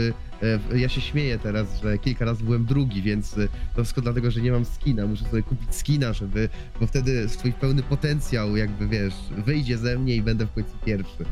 e, 0.42 0.59
w, 0.59 0.79
ja 0.79 0.88
się 0.88 1.01
śmieję 1.01 1.38
teraz, 1.38 1.81
że 1.83 1.98
kilka 1.98 2.25
razy 2.25 2.44
byłem 2.44 2.64
drugi, 2.64 3.03
więc 3.03 3.38
e, 3.38 3.48
to 3.48 3.83
wszystko 3.85 4.01
dlatego, 4.01 4.31
że 4.31 4.40
nie 4.40 4.53
mam 4.53 4.64
skina. 4.64 5.07
Muszę 5.07 5.25
sobie 5.25 5.42
kupić 5.42 5.75
skina, 5.75 6.12
żeby, 6.12 6.48
bo 6.81 6.87
wtedy 6.87 7.29
swój 7.29 7.53
pełny 7.53 7.83
potencjał, 7.83 8.57
jakby 8.57 8.88
wiesz, 8.88 9.14
wyjdzie 9.46 9.79
ze 9.79 9.98
mnie 9.98 10.16
i 10.16 10.22
będę 10.22 10.46
w 10.46 10.53
końcu 10.53 10.72
pierwszy. 10.85 11.25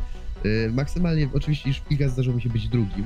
E, 0.44 0.70
Maksymalnie, 0.70 1.28
oczywiście 1.32 1.68
już 1.68 1.80
kilka 1.88 2.04
razy 2.04 2.14
zdarzyło 2.14 2.36
mi 2.36 2.42
się 2.42 2.50
być 2.50 2.68
drugim. 2.68 3.04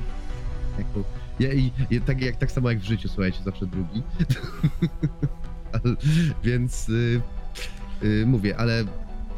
Jak 0.79 0.87
to, 0.95 1.05
ja, 1.41 1.53
i, 1.53 1.73
i, 1.91 2.01
tak, 2.01 2.23
jak, 2.23 2.37
tak 2.37 2.53
samo 2.53 2.71
jak 2.71 2.79
w 2.79 2.85
życiu, 2.85 3.09
słuchajcie, 3.09 3.39
zawsze 3.45 3.67
drugi. 3.67 4.03
Ale- 5.73 5.97
więc 6.45 6.89
y, 6.89 7.21
y, 8.03 8.27
mówię, 8.27 8.57
ale 8.57 8.85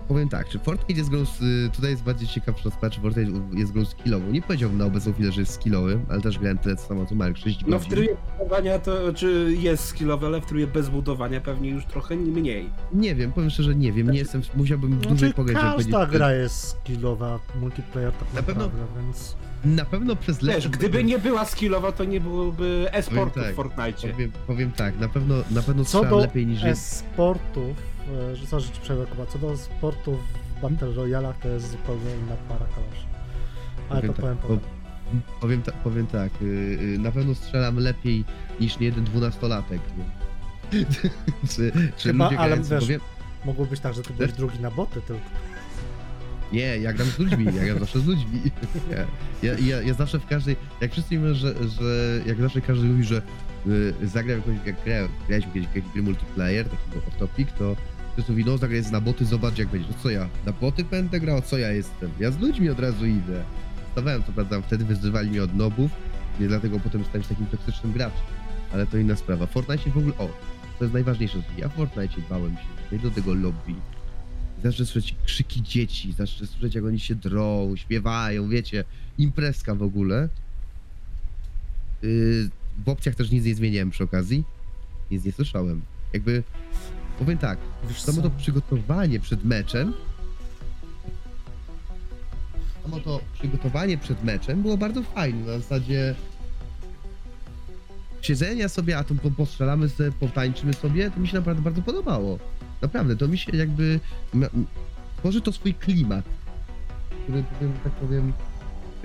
powiem 0.08 0.28
tak, 0.28 0.48
czy 0.48 0.58
Fortnite 0.58 0.98
jest 0.98 1.10
grą, 1.10 1.24
z, 1.24 1.42
y, 1.42 1.70
tutaj 1.74 1.90
jest 1.90 2.02
bardziej 2.02 2.28
ciekawsza 2.28 2.70
sprawa, 2.70 2.90
czy 2.90 3.00
Fortnite 3.00 3.32
jest 3.52 3.72
grą 3.72 3.84
skillową. 3.84 4.30
Nie 4.30 4.42
powiedziałbym 4.42 4.78
na 4.78 4.84
obecną 4.84 5.12
chwilę, 5.12 5.32
że 5.32 5.40
jest 5.40 5.52
skillowy, 5.54 5.98
ale 6.08 6.20
też 6.20 6.38
grałem 6.38 6.58
tyle 6.58 6.76
samo 6.76 7.06
co 7.06 7.14
Mark, 7.14 7.36
6 7.36 7.60
No 7.66 7.78
w 7.78 7.86
trybie 7.86 8.16
budowania 8.38 8.78
to, 8.78 9.12
czy 9.14 9.56
jest 9.58 9.84
skillowy, 9.84 10.26
ale 10.26 10.40
w 10.40 10.46
trybie 10.46 10.66
bez 10.66 10.88
budowania 10.88 11.40
pewnie 11.40 11.70
już 11.70 11.84
trochę 11.86 12.16
mniej. 12.16 12.70
Nie 12.92 13.14
wiem, 13.14 13.32
powiem 13.32 13.50
szczerze, 13.50 13.74
nie 13.74 13.92
wiem, 13.92 14.10
nie 14.10 14.18
jestem, 14.18 14.42
musiałbym 14.54 14.90
dłużej 14.98 15.18
Znaczy, 15.18 15.34
pograć, 15.34 15.56
żeby 15.56 15.72
każda 15.76 15.98
powiedzieć, 15.98 16.16
gra 16.16 16.32
jest 16.32 16.68
skillowa, 16.68 17.38
multiplayer 17.60 18.12
tak 18.12 18.34
Na 18.34 18.42
pewno- 18.42 18.70
więc... 19.02 19.36
Na 19.64 19.84
pewno 19.84 20.16
przez 20.16 20.36
Wiesz, 20.38 20.46
lepsze... 20.46 20.68
gdyby 20.68 21.04
nie 21.04 21.18
była 21.18 21.44
skillowa, 21.44 21.92
to 21.92 22.04
nie 22.04 22.20
byłoby 22.20 22.86
e-sportu 22.92 23.40
tak, 23.40 23.52
w 23.52 23.54
Fortnite. 23.54 24.08
Powiem, 24.12 24.32
powiem 24.46 24.72
tak, 24.72 24.98
na 25.00 25.08
pewno, 25.08 25.34
na 25.50 25.62
pewno 25.62 25.84
Co 25.84 26.04
do 26.04 26.18
lepiej 26.18 26.46
niż... 26.46 26.64
e-sportów, 26.64 27.70
e, 27.70 27.74
że 27.74 27.95
że 28.34 28.62
ci 28.72 28.80
przerwę, 28.82 29.06
Kuba, 29.06 29.26
co 29.26 29.38
do 29.38 29.56
sportów 29.56 30.18
w 30.56 30.60
Battle 30.62 30.92
Royalach 30.92 31.38
to 31.38 31.48
jest 31.48 31.70
zupełnie 31.70 32.10
inna 32.24 32.36
para 32.48 32.66
kaloszy. 32.66 33.06
Ale 33.88 34.00
Powiem 34.00 34.14
to 34.14 34.22
tak, 34.22 34.36
powiem 34.38 34.38
bo- 34.42 34.48
potem. 34.48 34.76
Powiem, 35.40 35.62
ta, 35.62 35.72
powiem 35.72 36.06
tak, 36.06 36.32
y, 36.42 36.44
y, 36.44 36.98
na 36.98 37.12
pewno 37.12 37.34
strzelam 37.34 37.78
lepiej 37.78 38.24
niż 38.60 38.78
nie 38.78 38.86
jeden 38.86 39.04
dwunastolatek. 39.04 39.80
czy, 41.50 41.72
czy 41.96 42.08
Chyba, 42.08 42.24
ludzie 42.24 42.38
ale 42.38 42.56
wiesz- 42.56 42.80
bo 42.80 42.86
wiem, 42.86 43.00
Mogło 43.44 43.66
być 43.66 43.80
tak, 43.80 43.94
że 43.94 44.02
ty 44.02 44.12
byłeś 44.14 44.32
drugi 44.32 44.60
na 44.60 44.70
boty 44.70 45.00
tylko. 45.00 45.22
Nie, 46.52 46.78
ja 46.78 46.92
gram 46.92 47.08
z 47.08 47.18
ludźmi, 47.18 47.44
ja 47.44 47.64
gram 47.64 47.78
zawsze 47.78 48.00
z 48.00 48.06
ludźmi. 48.06 48.40
Ja, 49.42 49.58
ja, 49.58 49.80
ja, 49.82 49.94
zawsze 49.94 50.18
w 50.18 50.26
każdej, 50.26 50.56
jak 50.80 50.92
wszyscy 50.92 51.18
mówią, 51.18 51.34
że, 51.34 51.54
że 51.68 52.20
jak 52.26 52.40
zawsze 52.40 52.60
każdy 52.60 52.86
mówi, 52.86 53.04
że 53.04 53.22
y, 53.66 54.08
zagram 54.08 54.38
jakąś, 54.38 54.66
jak 54.66 54.84
grałem, 54.84 55.08
graliśmy 55.28 55.52
kiedyś 55.52 55.68
w 55.68 55.76
jakiś 55.76 56.02
multiplayer, 56.02 56.66
takiego 56.68 57.06
off-topic, 57.06 57.46
to 57.58 57.76
wszyscy 58.16 58.32
mówi, 58.32 58.44
no 58.44 58.58
zagraj 58.58 58.82
na 58.92 59.00
boty, 59.00 59.24
zobacz 59.24 59.58
jak 59.58 59.68
będzie. 59.68 59.88
Co 60.02 60.10
ja, 60.10 60.28
na 60.46 60.52
boty 60.52 60.84
będę 60.84 61.20
grał, 61.20 61.42
co 61.42 61.58
ja 61.58 61.72
jestem? 61.72 62.10
Ja 62.20 62.30
z 62.30 62.38
ludźmi 62.38 62.70
od 62.70 62.80
razu 62.80 63.06
idę. 63.06 63.44
Stawałem, 63.92 64.24
co 64.24 64.32
prawda, 64.32 64.60
wtedy 64.60 64.84
wyzywali 64.84 65.30
mnie 65.30 65.42
od 65.42 65.54
nobów, 65.54 65.90
nie 66.40 66.48
dlatego 66.48 66.80
potem 66.80 67.04
stałem 67.04 67.22
się 67.22 67.28
takim 67.28 67.46
toksycznym 67.46 67.92
graczem. 67.92 68.20
Ale 68.72 68.86
to 68.86 68.98
inna 68.98 69.16
sprawa. 69.16 69.46
W 69.46 69.50
Fortnite 69.50 69.90
w 69.90 69.98
ogóle, 69.98 70.18
o, 70.18 70.28
to 70.78 70.84
jest 70.84 70.94
najważniejsze. 70.94 71.42
Ja 71.58 71.68
w 71.68 71.74
Fortnite 71.74 72.14
bałem 72.30 72.52
się, 72.52 72.62
wejdę 72.90 73.08
do 73.08 73.14
tego 73.14 73.34
lobby, 73.34 73.74
zacznę 74.64 74.86
słyszeć 74.86 75.14
krzyki 75.24 75.62
dzieci, 75.62 76.12
zacznę 76.12 76.46
słyszeć 76.46 76.74
jak 76.74 76.84
oni 76.84 77.00
się 77.00 77.14
drą, 77.14 77.76
śpiewają, 77.76 78.48
wiecie, 78.48 78.84
imprezka 79.18 79.74
w 79.74 79.82
ogóle. 79.82 80.28
Yy, 82.02 82.50
w 82.84 82.88
opcjach 82.88 83.14
też 83.14 83.30
nic 83.30 83.44
nie 83.44 83.54
zmieniałem 83.54 83.90
przy 83.90 84.04
okazji, 84.04 84.44
nic 85.10 85.24
nie 85.24 85.32
słyszałem. 85.32 85.82
Jakby, 86.12 86.42
powiem 87.18 87.38
tak, 87.38 87.58
Wiesz 87.88 88.00
samo 88.02 88.16
co? 88.16 88.30
to 88.30 88.30
przygotowanie 88.36 89.20
przed 89.20 89.44
meczem, 89.44 89.92
samo 92.82 93.00
to 93.00 93.20
przygotowanie 93.34 93.98
przed 93.98 94.24
meczem 94.24 94.62
było 94.62 94.76
bardzo 94.76 95.02
fajne, 95.02 95.46
na 95.52 95.58
zasadzie 95.58 96.14
siedzenia 98.22 98.68
sobie, 98.68 98.98
a 98.98 99.04
to 99.04 99.14
po- 99.14 99.30
postrzelamy 99.30 99.88
sobie, 99.88 100.12
potańczymy 100.12 100.72
sobie, 100.74 101.10
to 101.10 101.20
mi 101.20 101.28
się 101.28 101.36
naprawdę 101.36 101.62
bardzo 101.62 101.82
podobało. 101.82 102.38
Naprawdę, 102.82 103.16
to 103.16 103.28
mi 103.28 103.38
się 103.38 103.56
jakby 103.56 104.00
ma- 104.34 104.46
m- 104.54 104.66
tworzy 105.16 105.40
to 105.40 105.52
swój 105.52 105.74
klimat, 105.74 106.24
który 107.24 107.42
powiem, 107.42 107.72
tak 107.84 107.92
powiem, 107.92 108.32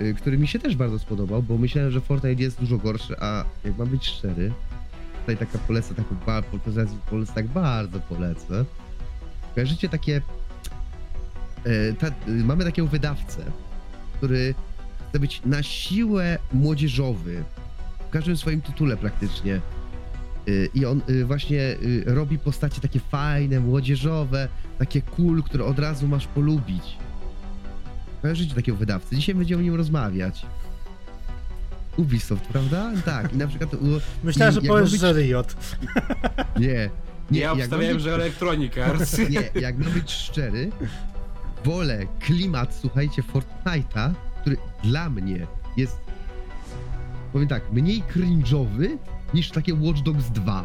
y, 0.00 0.14
który 0.14 0.38
mi 0.38 0.48
się 0.48 0.58
też 0.58 0.76
bardzo 0.76 0.98
spodobał, 0.98 1.42
bo 1.42 1.58
myślałem, 1.58 1.90
że 1.90 2.00
Fortnite 2.00 2.42
jest 2.42 2.60
dużo 2.60 2.78
gorszy, 2.78 3.16
a 3.20 3.44
jak 3.64 3.78
mam 3.78 3.88
być 3.88 4.06
szczery, 4.06 4.52
tutaj 5.22 5.36
taka 5.36 5.58
polecę, 5.58 5.94
taką 5.94 6.16
polecę, 7.10 7.32
tak 7.34 7.46
bardzo 7.46 8.00
polecę. 8.00 8.64
Kojarzycie 9.54 9.88
takie, 9.88 10.22
e, 11.64 11.92
ta, 11.92 12.06
mamy 12.26 12.64
takiego 12.64 12.88
wydawcę, 12.88 13.42
który 14.16 14.54
chce 15.08 15.18
być 15.18 15.42
na 15.44 15.62
siłę 15.62 16.38
młodzieżowy, 16.52 17.44
w 18.08 18.10
każdym 18.10 18.36
swoim 18.36 18.60
tytule 18.60 18.96
praktycznie. 18.96 19.60
Y, 20.48 20.68
I 20.74 20.86
on 20.86 21.02
y, 21.10 21.24
właśnie 21.24 21.76
robi 22.06 22.38
postacie 22.38 22.80
takie 22.80 23.00
fajne, 23.00 23.60
młodzieżowe, 23.60 24.48
takie 24.78 25.02
cool, 25.02 25.42
które 25.42 25.64
od 25.64 25.78
razu 25.78 26.08
masz 26.08 26.26
polubić. 26.26 26.96
Kojarzycie 28.22 28.54
takiego 28.54 28.78
wydawcę? 28.78 29.16
Dzisiaj 29.16 29.34
będziemy 29.34 29.60
o 29.60 29.64
nim 29.64 29.74
rozmawiać. 29.74 30.46
Ubisoft, 31.96 32.44
prawda? 32.44 32.90
Tak, 33.04 33.32
i 33.32 33.36
na 33.36 33.46
przykład... 33.46 33.74
u- 33.74 33.78
Myślałem, 34.24 34.52
i 34.54 34.54
że 34.54 34.62
powiesz, 34.62 34.90
być- 34.90 35.00
że 35.00 35.12
Riot. 35.12 35.56
Nie, 36.58 36.90
nie, 37.30 37.40
ja 37.40 37.52
obstawiałem, 37.52 37.94
być- 37.96 38.02
że 38.04 38.14
Electronic 38.14 38.78
Arts. 38.78 39.18
nie, 39.30 39.60
jak 39.60 39.78
ma 39.78 39.90
być 39.90 40.10
szczery, 40.12 40.70
wolę 41.64 42.06
klimat, 42.20 42.78
słuchajcie, 42.80 43.22
Fortnite'a, 43.22 44.12
który 44.40 44.56
dla 44.84 45.10
mnie 45.10 45.46
jest, 45.76 45.96
powiem 47.32 47.48
tak, 47.48 47.72
mniej 47.72 48.02
cringe'owy 48.14 48.88
niż 49.34 49.50
takie 49.50 49.74
Watch 49.74 50.00
Dogs 50.02 50.30
2. 50.30 50.64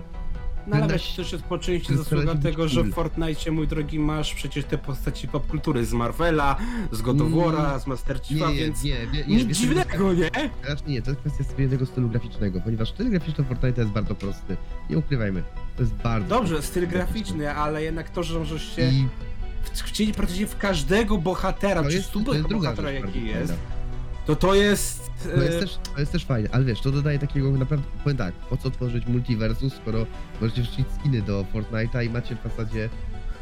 No 0.67 0.75
ale 0.75 0.87
Na- 0.87 0.93
wiesz, 0.93 1.09
to 1.11 1.15
też 1.23 1.31
jest 1.31 1.43
po 1.43 1.57
części 1.57 1.87
to 1.87 1.97
zasługa 1.97 2.35
tego, 2.35 2.67
że 2.67 2.83
w 2.83 2.93
Fortnite, 2.93 3.51
mój 3.51 3.67
drogi, 3.67 3.99
masz 3.99 4.33
przecież 4.33 4.65
te 4.65 4.77
postaci 4.77 5.27
popkultury 5.27 5.85
z 5.85 5.93
Marvela, 5.93 6.55
z 6.91 7.01
God 7.01 7.21
of 7.21 7.27
Mm. 7.27 7.39
War'a, 7.39 7.79
z 7.79 7.87
Master 7.87 8.21
Chiefa, 8.21 8.49
nie, 8.51 8.55
więc 8.57 8.83
nie, 8.83 8.95
nie, 9.13 9.25
nie, 9.27 9.35
nic 9.45 9.57
dziwnego, 9.57 10.13
nie? 10.13 10.29
Raczej 10.63 10.87
nie, 10.87 11.01
to 11.01 11.11
jest 11.11 11.21
kwestia 11.21 11.43
jednego 11.61 11.85
stylu 11.85 12.09
graficznego, 12.09 12.61
ponieważ 12.61 12.89
styl 12.89 13.09
graficzny 13.09 13.43
Fortnite 13.43 13.81
jest 13.81 13.93
bardzo 13.93 14.15
prosty. 14.15 14.57
Nie 14.89 14.97
ukrywajmy, 14.97 15.43
to 15.75 15.81
jest 15.83 15.93
bardzo 15.93 16.29
Dobrze, 16.29 16.61
styl 16.61 16.87
graficzny, 16.87 17.51
ale 17.53 17.83
jednak 17.83 18.09
to, 18.09 18.23
że 18.23 18.39
możesz 18.39 18.75
się 18.75 18.81
I 18.91 19.07
w- 19.63 19.81
chcieli 19.83 20.13
praktycznie 20.13 20.47
w 20.47 20.57
każdego 20.57 21.17
bohatera, 21.17 21.83
to 21.83 21.89
czy 21.89 21.95
jest, 21.95 22.11
to 22.11 22.19
super 22.19 22.35
jest 22.35 22.47
druga 22.47 22.69
bohatera 22.69 22.91
jaki 22.91 23.25
jest, 23.25 23.51
fajna. 23.51 23.76
To 24.27 24.35
to 24.35 24.55
jest... 24.55 25.11
To 25.23 25.43
jest, 25.43 25.57
e, 25.57 25.59
też, 25.59 25.79
to 25.93 25.99
jest 25.99 26.11
też 26.11 26.25
fajne, 26.25 26.49
ale 26.51 26.63
wiesz, 26.65 26.81
to 26.81 26.91
dodaje 26.91 27.19
takiego 27.19 27.51
naprawdę, 27.51 27.87
powiem 28.03 28.17
tak, 28.17 28.33
po 28.33 28.57
co 28.57 28.71
tworzyć 28.71 29.07
multiversus, 29.07 29.73
skoro 29.73 30.05
możecie 30.41 30.61
wrzucić 30.61 30.87
skiny 30.99 31.21
do 31.21 31.45
Fortnite'a 31.53 32.05
i 32.05 32.09
macie 32.09 32.35
w 32.35 32.49
zasadzie, 32.49 32.89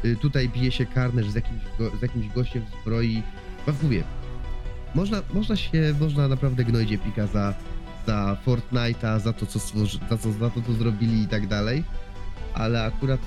y, 0.04 0.16
tutaj 0.16 0.48
bije 0.48 0.72
się 0.72 0.86
Carnage 0.94 1.30
z 1.30 1.34
jakimś, 1.34 1.62
go, 1.78 1.96
z 1.98 2.02
jakimś 2.02 2.28
gościem 2.28 2.64
w 2.64 2.82
zbroi, 2.82 3.22
no 3.66 3.72
mówię, 3.82 4.02
można, 4.94 5.22
można 5.32 5.56
się, 5.56 5.94
można 6.00 6.28
naprawdę 6.28 6.64
gnoić 6.64 6.92
Epika 6.92 7.26
za, 7.26 7.54
za 8.06 8.36
Fortnite'a, 8.46 9.20
za 9.20 9.32
to, 9.32 9.46
co 9.46 9.58
stworzy, 9.58 9.98
za, 10.10 10.18
co, 10.18 10.32
za 10.32 10.50
to, 10.50 10.62
co 10.66 10.72
zrobili 10.72 11.22
i 11.22 11.28
tak 11.28 11.46
dalej, 11.46 11.84
ale 12.54 12.84
akurat 12.84 13.20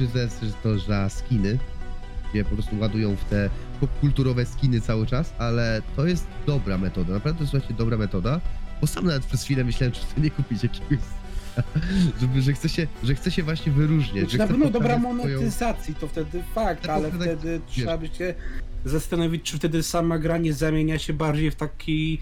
że 0.00 0.52
to 0.62 0.78
za 0.78 1.08
skiny, 1.08 1.58
po 2.44 2.54
prostu 2.54 2.78
ładują 2.78 3.16
w 3.16 3.24
te 3.24 3.50
popkulturowe 3.80 4.46
skiny 4.46 4.80
cały 4.80 5.06
czas, 5.06 5.32
ale 5.38 5.82
to 5.96 6.06
jest 6.06 6.26
dobra 6.46 6.78
metoda, 6.78 7.12
naprawdę 7.12 7.38
to 7.38 7.42
jest 7.44 7.50
słuchajcie 7.50 7.74
dobra 7.74 7.96
metoda, 7.96 8.40
bo 8.80 8.86
sam 8.86 9.04
nawet 9.06 9.24
przez 9.24 9.44
chwilę 9.44 9.64
myślałem, 9.64 9.92
czy 9.92 10.00
sobie 10.00 10.22
nie 10.22 10.30
kupić 10.30 10.62
jakiegoś 10.62 10.98
żeby, 12.20 12.42
że 12.42 12.52
chce 12.52 12.68
się, 12.68 12.86
że 13.02 13.14
chce 13.14 13.30
się 13.30 13.42
właśnie 13.42 13.72
wyróżniać. 13.72 14.20
Znaczy 14.22 14.38
na 14.38 14.46
pewno 14.46 14.70
dobra 14.70 14.96
pokazać 14.96 15.18
swoją- 15.20 15.36
monetyzacji, 15.38 15.94
to 15.94 16.08
wtedy 16.08 16.42
fakt, 16.54 16.80
Tylko 16.82 16.94
ale 16.94 17.12
wtedy, 17.12 17.60
trzeba 17.66 17.98
by 17.98 18.08
się 18.08 18.34
zastanowić, 18.84 19.42
czy 19.42 19.56
wtedy 19.56 19.82
sama 19.82 20.18
gra 20.18 20.38
nie 20.38 20.52
zamienia 20.52 20.98
się 20.98 21.12
bardziej 21.12 21.50
w 21.50 21.54
taki 21.54 22.20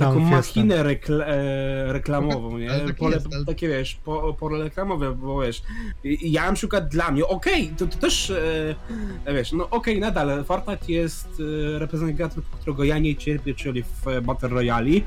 taką 0.00 0.20
machinę 0.20 0.82
rekl 0.82 1.22
e, 1.22 1.92
reklamową, 1.92 2.58
nie? 2.58 2.70
Ale 2.70 2.80
tak 2.80 2.96
Pole, 2.96 3.14
jest, 3.14 3.26
ale- 3.34 3.44
Takie 3.44 3.68
wiesz, 3.68 3.94
po, 4.04 4.34
pole 4.34 4.64
reklamowe, 4.64 5.14
bo 5.14 5.40
wiesz, 5.40 5.62
ja 6.22 6.46
na 6.46 6.52
przykład 6.52 6.88
dla 6.88 7.10
mnie, 7.10 7.26
okej, 7.26 7.72
to, 7.78 7.86
to 7.86 7.98
też, 7.98 8.30
e, 9.26 9.34
wiesz, 9.34 9.52
no 9.52 9.70
okej, 9.70 10.00
nadal 10.00 10.44
Fortnite 10.44 10.92
jest 10.92 11.28
e, 11.74 11.78
reprezentantem, 11.78 12.42
którego 12.60 12.84
ja 12.84 12.98
nie 12.98 13.16
cierpię, 13.16 13.54
czyli 13.54 13.82
w 13.82 14.08
e, 14.08 14.20
Battle 14.20 14.48
Royale, 14.48 15.00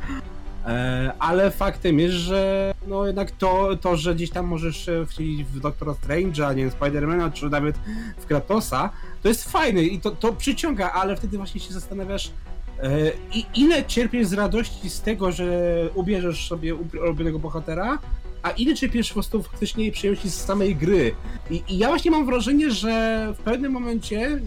e, 0.65 1.13
ale 1.19 1.51
faktem 1.51 1.99
jest, 1.99 2.15
że 2.15 2.73
no 2.87 3.07
jednak 3.07 3.31
to, 3.31 3.69
to 3.81 3.97
że 3.97 4.15
gdzieś 4.15 4.29
tam 4.29 4.45
możesz 4.45 4.89
e, 4.89 5.05
wcielić 5.05 5.43
w 5.43 5.59
Doctora 5.59 5.91
Strange'a, 5.91 6.55
nie 6.55 6.63
wiem, 6.63 6.71
Spidermana, 6.71 7.31
czy 7.31 7.49
nawet 7.49 7.75
w 8.17 8.25
Kratosa, 8.25 8.89
to 9.21 9.27
jest 9.27 9.51
fajne 9.51 9.83
i 9.83 9.99
to, 9.99 10.11
to 10.11 10.33
przyciąga, 10.33 10.91
ale 10.91 11.15
wtedy 11.15 11.37
właśnie 11.37 11.61
się 11.61 11.73
zastanawiasz, 11.73 12.27
E, 12.27 12.52
I 13.33 13.45
ile 13.55 13.85
cierpiesz 13.85 14.27
z 14.27 14.33
radości 14.33 14.89
z 14.89 15.01
tego, 15.01 15.31
że 15.31 15.45
ubierzesz 15.95 16.47
sobie 16.47 16.75
ulubionego 16.75 17.39
bohatera, 17.39 17.99
a 18.43 18.49
ile 18.49 18.75
cierpiesz 18.75 19.07
po 19.07 19.13
prostu 19.13 19.43
faktycznie 19.43 19.91
przyjemności 19.91 20.29
z 20.29 20.45
samej 20.45 20.75
gry. 20.75 21.15
I, 21.49 21.63
I 21.69 21.77
ja 21.77 21.87
właśnie 21.87 22.11
mam 22.11 22.25
wrażenie, 22.25 22.71
że 22.71 23.27
w 23.37 23.43
pewnym 23.43 23.71
momencie, 23.71 24.39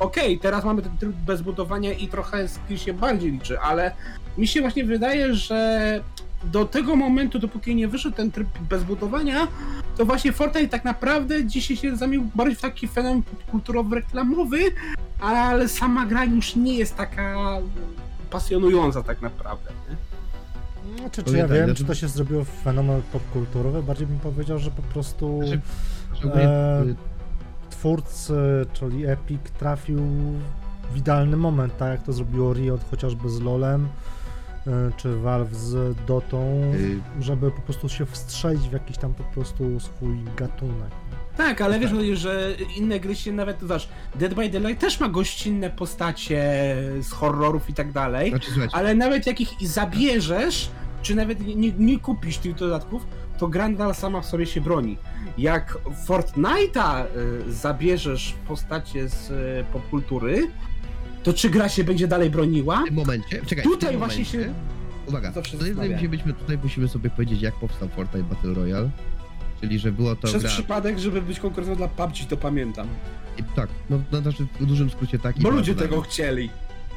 okej, 0.00 0.38
teraz 0.38 0.64
mamy 0.64 0.82
ten 0.82 0.96
tryb 0.96 1.12
bez 1.12 1.42
budowania 1.42 1.92
i 1.92 2.08
trochę 2.08 2.48
skill 2.48 2.78
się 2.78 2.92
bardziej 2.92 3.32
liczy, 3.32 3.60
ale 3.60 3.92
mi 4.38 4.46
się 4.46 4.60
właśnie 4.60 4.84
wydaje, 4.84 5.34
że 5.34 6.00
do 6.44 6.64
tego 6.64 6.96
momentu, 6.96 7.38
dopóki 7.38 7.74
nie 7.74 7.88
wyszedł 7.88 8.16
ten 8.16 8.30
tryb 8.32 8.48
bez 8.70 8.84
budowania, 8.84 9.48
to 9.96 10.04
właśnie 10.04 10.32
Fortnite 10.32 10.68
tak 10.68 10.84
naprawdę 10.84 11.44
dzisiaj 11.44 11.76
się 11.76 11.96
zamienił 11.96 12.28
bardziej 12.34 12.56
w 12.56 12.60
taki 12.60 12.88
fenomen 12.88 13.22
kulturowy, 13.50 13.96
reklamowy, 13.96 14.58
ale 15.20 15.68
sama 15.68 16.06
gra 16.06 16.24
już 16.24 16.56
nie 16.56 16.74
jest 16.74 16.96
taka 16.96 17.58
pasjonująca 18.30 19.02
tak 19.02 19.22
naprawdę. 19.22 19.70
Nie? 19.90 19.96
Znaczy, 20.98 21.22
czy 21.22 21.36
ja 21.36 21.42
tak, 21.42 21.52
wiem, 21.52 21.64
znaczy- 21.64 21.78
czy 21.78 21.84
to 21.84 21.94
się 21.94 22.08
zrobiło 22.08 22.44
fenomen 22.44 23.02
popkulturowy? 23.12 23.82
Bardziej 23.82 24.06
bym 24.06 24.18
powiedział, 24.18 24.58
że 24.58 24.70
po 24.70 24.82
prostu 24.82 25.40
Znaczy, 25.42 25.60
E, 26.34 26.82
y, 26.82 26.94
twórcy, 27.70 28.34
czyli 28.72 29.06
Epic, 29.06 29.40
trafił 29.58 29.98
w 30.92 30.96
idealny 30.96 31.36
moment, 31.36 31.76
tak 31.78 31.90
jak 31.90 32.02
to 32.02 32.12
zrobiło 32.12 32.52
Riot 32.52 32.80
chociażby 32.90 33.30
z 33.30 33.40
LoLem, 33.40 33.88
czy 34.96 35.16
Valve 35.16 35.54
z 35.54 35.96
Dotą, 36.06 36.62
y, 36.74 37.22
żeby 37.22 37.50
po 37.50 37.60
prostu 37.60 37.88
się 37.88 38.06
wstrzelić 38.06 38.68
w 38.68 38.72
jakiś 38.72 38.98
tam 38.98 39.14
po 39.14 39.24
prostu 39.24 39.80
swój 39.80 40.16
gatunek. 40.36 40.90
Tak, 41.36 41.60
ale 41.60 41.78
wiesz, 41.78 41.90
Tak. 41.90 42.16
że 42.16 42.54
inne 42.76 43.00
gry 43.00 43.16
się 43.16 43.32
nawet, 43.32 43.60
zobacz, 43.60 43.88
Dead 44.14 44.34
by 44.34 44.48
Daylight 44.48 44.80
też 44.80 45.00
ma 45.00 45.08
gościnne 45.08 45.70
postacie 45.70 46.42
z 47.02 47.10
horrorów 47.12 47.70
i 47.70 47.74
tak 47.74 47.92
dalej, 47.92 48.30
Znaczy, 48.30 48.50
ale 48.72 48.94
nawet 48.94 49.26
jak 49.26 49.40
ich 49.40 49.50
zabierzesz, 49.60 50.70
czy 51.02 51.14
nawet 51.14 51.46
nie, 51.46 51.72
nie, 51.72 51.98
kupisz 51.98 52.38
tych 52.38 52.54
dodatków, 52.54 53.06
to 53.38 53.48
gra 53.48 53.68
nadal 53.68 53.94
sama 53.94 54.20
w 54.20 54.26
sobie 54.26 54.46
się 54.46 54.60
broni. 54.60 54.98
Jak 55.38 55.78
Fortnite'a 56.06 57.04
y, 57.48 57.52
zabierzesz 57.52 58.34
postacie 58.48 59.08
z 59.08 59.30
y, 59.30 59.64
popkultury, 59.72 60.50
to 61.22 61.32
czy 61.32 61.50
gra 61.50 61.68
się 61.68 61.84
będzie 61.84 62.08
dalej 62.08 62.30
broniła? 62.30 62.82
w 62.82 62.84
tym 62.84 62.94
momencie, 62.94 63.40
czekaj, 63.46 63.64
Tutaj 63.64 63.90
tym 63.90 63.98
właśnie 63.98 64.24
momencie, 64.24 64.48
się 64.48 64.54
Uwaga, 65.06 65.32
musimy, 66.10 66.34
tutaj 66.34 66.58
musimy 66.62 66.88
sobie 66.88 67.10
powiedzieć, 67.10 67.42
jak 67.42 67.54
powstał 67.54 67.88
Fortnite 67.88 68.28
Battle 68.28 68.54
Royale. 68.54 68.90
Czyli, 69.60 69.78
że 69.78 69.92
było 69.92 70.16
to 70.16 70.28
Przez 70.28 70.42
gra... 70.42 70.50
przypadek, 70.50 70.98
żeby 70.98 71.22
być 71.22 71.40
konkurencją 71.40 71.76
dla 71.76 71.88
PUBG, 71.88 72.26
to 72.28 72.36
pamiętam. 72.36 72.88
I, 73.38 73.42
tak, 73.56 73.68
no, 73.90 74.02
no 74.12 74.20
znaczy 74.20 74.46
w 74.60 74.66
dużym 74.66 74.90
skrócie 74.90 75.18
tak. 75.18 75.38
Bo 75.38 75.50
ludzie 75.50 75.74
tego 75.74 76.00
chcieli. 76.00 76.50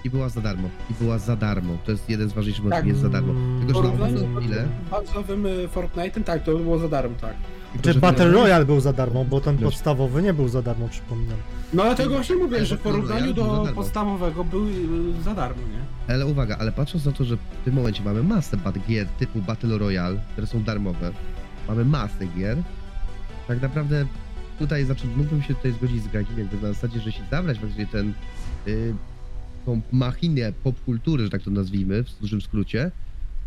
I 0.03 0.09
była 0.09 0.29
za 0.29 0.41
darmo. 0.41 0.69
I 0.91 0.93
była 1.03 1.17
za 1.17 1.35
darmo. 1.35 1.77
To 1.85 1.91
jest 1.91 2.09
jeden 2.09 2.29
z 2.29 2.33
ważniejszych 2.33 2.63
momentów, 2.63 2.81
Tak. 2.83 2.87
jest 2.87 3.01
za 3.01 3.09
darmo. 3.09 3.33
Tylko, 3.65 3.83
że 3.83 3.97
na 3.97 4.09
z 4.09 4.89
bazowym 4.91 5.45
y, 5.45 5.67
Fortnite'em, 5.67 6.23
tak, 6.23 6.43
to 6.43 6.57
było 6.57 6.79
za 6.79 6.89
darmo, 6.89 7.15
tak. 7.21 7.35
Czy 7.81 7.93
Battle 7.93 8.31
Royale 8.31 8.65
był 8.65 8.79
za 8.79 8.93
darmo, 8.93 9.25
bo 9.25 9.41
ten 9.41 9.57
Wiesz. 9.57 9.65
podstawowy 9.65 10.21
nie 10.21 10.33
był 10.33 10.47
za 10.47 10.61
darmo, 10.61 10.89
przypominam. 10.89 11.37
No 11.73 11.83
dlatego 11.83 12.09
właśnie 12.09 12.35
mówię, 12.35 12.57
Ale 12.57 12.65
że 12.65 12.77
w 12.77 12.79
porównaniu 12.79 13.33
do 13.33 13.67
podstawowego 13.75 14.43
był 14.43 14.67
y, 14.67 15.21
za 15.23 15.33
darmo, 15.33 15.61
nie? 15.61 16.13
Ale 16.13 16.25
uwaga, 16.25 16.57
ale 16.57 16.71
patrząc 16.71 17.05
na 17.05 17.11
to, 17.11 17.25
że 17.25 17.37
w 17.37 17.65
tym 17.65 17.73
momencie 17.73 18.03
mamy 18.03 18.23
masę 18.23 18.57
gier 18.87 19.07
typu 19.07 19.41
Battle 19.41 19.77
Royale, 19.77 20.19
które 20.31 20.47
są 20.47 20.63
darmowe, 20.63 21.11
mamy 21.67 21.85
masę 21.85 22.25
gier, 22.37 22.57
tak 23.47 23.61
naprawdę 23.61 24.05
tutaj 24.59 24.85
znaczy, 24.85 25.07
mógłbym 25.17 25.43
się 25.43 25.55
tutaj 25.55 25.71
zgodzić 25.71 26.03
z 26.03 26.07
Gagim, 26.07 26.39
jakby 26.39 26.67
na 26.67 26.73
zasadzie, 26.73 26.99
że 26.99 27.11
się 27.11 27.23
zabrać 27.31 27.59
właśnie 27.59 27.87
ten, 27.87 28.13
y, 28.67 28.93
tą 29.65 29.81
machinę 29.91 30.53
popkultury, 30.63 31.23
że 31.23 31.29
tak 31.29 31.41
to 31.41 31.51
nazwijmy, 31.51 32.03
w 32.03 32.19
dużym 32.21 32.41
skrócie, 32.41 32.91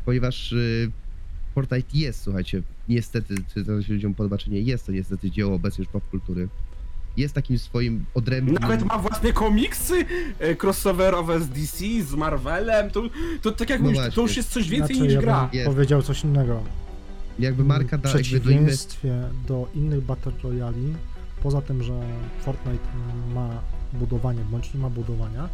ponieważ 0.05 0.53
y, 0.53 0.91
Fortnite 1.59 1.99
jest, 1.99 2.23
słuchajcie, 2.23 2.63
niestety, 2.89 3.35
czy 3.55 3.65
to 3.65 3.83
się 3.83 3.93
ludziom 3.95 4.15
podoba, 4.15 4.39
czy 4.39 4.51
nie, 4.51 4.61
jest 4.61 4.87
to 4.87 4.93
niestety 4.93 5.31
dzieło 5.31 5.55
obecnie 5.55 5.83
już 5.83 5.93
popkultury. 5.93 6.49
Jest 7.17 7.35
takim 7.35 7.59
swoim 7.59 8.05
odrębnym... 8.15 8.55
Nawet 8.61 8.85
ma 8.85 8.99
własne 8.99 9.33
komiksy 9.33 9.95
y, 10.43 10.57
crossoverowe 10.63 11.41
z 11.41 11.49
DC, 11.49 11.85
z 12.09 12.15
Marvelem, 12.15 12.91
to, 12.91 13.03
to 13.43 13.53
tak 13.53 13.71
jak 13.71 13.81
No 13.81 13.85
mówisz, 13.85 13.99
to 13.99 14.05
właśnie. 14.05 14.23
już 14.23 14.37
jest 14.37 14.49
coś 14.51 14.69
więcej 14.69 14.97
znaczy, 14.97 15.07
niż 15.07 15.15
ja 15.15 15.21
gra. 15.21 15.41
bym 15.41 15.59
Jest. 15.59 15.71
powiedział 15.71 16.03
coś 16.03 16.25
innego. 16.25 16.63
Jakby 17.39 17.65
marka 17.65 17.99
da, 17.99 18.09
W 18.09 18.15
jakby 18.15 18.31
do 18.31 18.39
przeciwieństwie 18.41 19.23
do 19.49 19.69
innych 19.75 20.01
Battle 20.01 20.33
Royali, 20.43 20.95
poza 21.43 21.63
tym, 21.63 21.83
że 21.83 22.01
Fortnite 22.41 22.85
ma 23.35 23.49
budowanie, 23.93 24.41
bądź 24.51 24.75
nie 24.75 24.81
ma 24.81 24.91
budowania, 24.91 25.49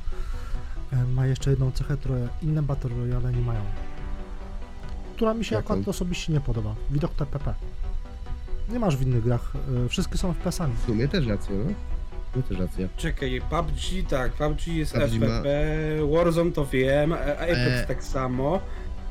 e, 0.92 1.04
ma 1.04 1.26
jeszcze 1.26 1.50
jedną 1.50 1.70
cechę, 1.72 1.96
które 1.96 2.28
inne 2.42 2.62
Battle 2.62 2.90
Royale 2.90 3.32
nie 3.32 3.42
mają. 3.42 3.60
Która 5.16 5.34
mi 5.34 5.44
się 5.44 5.54
Jaką? 5.56 5.74
akurat 5.74 5.88
osobiście 5.88 6.32
nie 6.32 6.40
podoba. 6.40 6.74
Widok 6.90 7.14
TPP. 7.14 7.54
Nie 8.68 8.78
masz 8.78 8.96
w 8.96 9.02
innych 9.02 9.22
grach, 9.24 9.52
e, 9.84 9.88
wszystkie 9.88 10.18
są 10.18 10.32
FPS-ami. 10.32 10.74
W 10.82 10.86
sumie 10.86 11.08
też 11.08 11.26
rację, 11.26 11.54
no. 11.56 11.72
No 12.36 12.42
też 12.42 12.58
racja. 12.58 12.88
Czekaj, 12.96 13.40
PUBG 13.50 14.08
tak, 14.10 14.32
PUBG 14.32 14.66
jest 14.66 14.92
PUBG 14.92 15.18
ma- 15.20 15.26
FPP, 15.26 15.48
Warzone 16.12 16.52
to 16.52 16.66
wiem, 16.66 17.12
a- 17.12 17.16
Apex 17.16 17.58
E. 17.82 17.84
tak 17.88 18.04
samo, 18.04 18.60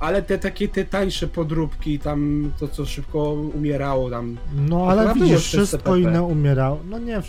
ale 0.03 0.21
te 0.21 0.37
takie 0.37 0.67
te 0.67 0.85
tańsze 0.85 1.27
podróbki, 1.27 1.99
tam 1.99 2.51
to 2.59 2.67
co 2.67 2.85
szybko 2.85 3.33
umierało, 3.33 4.09
tam 4.09 4.37
No 4.55 4.85
ale 4.87 5.13
widzisz, 5.13 5.47
wszystko 5.47 5.95
inne 5.95 6.23
umierało. 6.23 6.79
No 6.89 6.99
nie, 6.99 7.21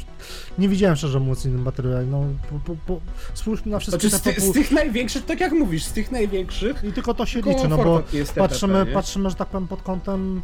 nie 0.58 0.68
widziałem 0.68 0.96
szczerze 0.96 1.20
mówiąc 1.20 1.44
innym 1.44 1.68
Royale. 1.78 2.06
No, 2.06 2.24
po, 2.66 2.76
po, 2.86 3.00
spójrzmy 3.34 3.72
na 3.72 3.78
wszystkie 3.78 4.08
Znaczy 4.08 4.18
z, 4.18 4.22
te 4.22 4.40
ty, 4.40 4.40
z 4.40 4.52
tych 4.52 4.70
największych, 4.70 5.24
tak 5.24 5.40
jak 5.40 5.52
mówisz, 5.52 5.84
z 5.84 5.92
tych 5.92 6.12
największych, 6.12 6.84
I 6.84 6.92
tylko 6.92 7.14
to 7.14 7.26
się 7.26 7.42
tylko 7.42 7.50
liczy, 7.50 7.68
no 7.68 7.76
bo 7.76 8.00
TPP, 8.00 8.40
patrzymy, 8.40 8.84
nie? 8.86 8.92
patrzymy, 8.92 9.30
że 9.30 9.36
tak 9.36 9.48
powiem, 9.48 9.68
pod 9.68 9.82
kątem 9.82 10.42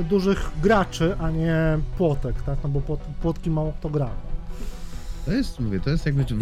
e, 0.00 0.02
dużych 0.02 0.50
graczy, 0.62 1.16
a 1.20 1.30
nie 1.30 1.78
płotek, 1.98 2.42
tak? 2.42 2.58
No 2.62 2.68
bo 2.68 2.80
płot, 2.80 3.00
płotki 3.22 3.50
mało 3.50 3.72
kto 3.78 3.90
gra. 3.90 4.10
To 5.26 5.32
jest, 5.32 5.60
mówię, 5.60 5.80
to 5.80 5.90
jest 5.90 6.06
jakby, 6.06 6.24
to, 6.24 6.34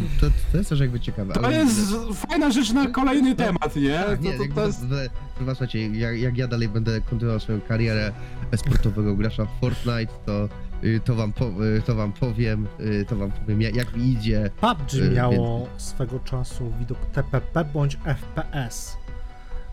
to 0.51 0.57
jest 0.59 0.69
też 0.71 0.81
jakby 0.81 1.01
ciekawe. 1.01 1.35
To 1.35 1.45
ale- 1.45 1.57
jest 1.57 1.81
fajna 2.15 2.51
rzecz 2.51 2.73
na 2.73 2.87
kolejny 2.87 3.35
temat, 3.37 3.77
nie? 3.77 3.99
Tak, 3.99 4.21
nie, 4.21 4.33
to, 4.33 4.39
to, 4.39 4.49
to 4.49 4.55
to, 4.55 4.67
jest... 4.67 4.81
to, 4.81 5.45
to, 5.45 5.45
słuchajcie, 5.47 5.87
jak, 5.89 6.19
jak 6.19 6.37
ja 6.39 6.49
dalej 6.49 6.69
będę 6.69 7.01
kontynuował 7.01 7.41
swoją 7.41 7.61
karierę 7.61 8.13
sportowego 8.57 9.17
gracza 9.17 9.45
w 9.45 9.61
Fortnite, 9.61 10.13
to, 10.27 10.49
y, 10.85 11.01
to, 11.05 11.15
wam, 11.15 11.33
po, 11.33 11.45
y, 11.45 11.83
to 11.87 11.95
wam 11.95 12.13
powiem, 12.13 12.67
y, 12.81 13.05
to 13.09 13.17
wam 13.17 13.31
powiem, 13.33 13.63
jak, 13.63 13.97
mi 13.97 14.09
idzie. 14.13 14.51
PUBG 14.61 15.15
miało 15.15 15.69
swego 15.77 16.19
czasu 16.21 16.73
widok 16.79 16.99
TPP 17.13 17.65
bądź 17.65 17.99
FPS. 18.05 18.97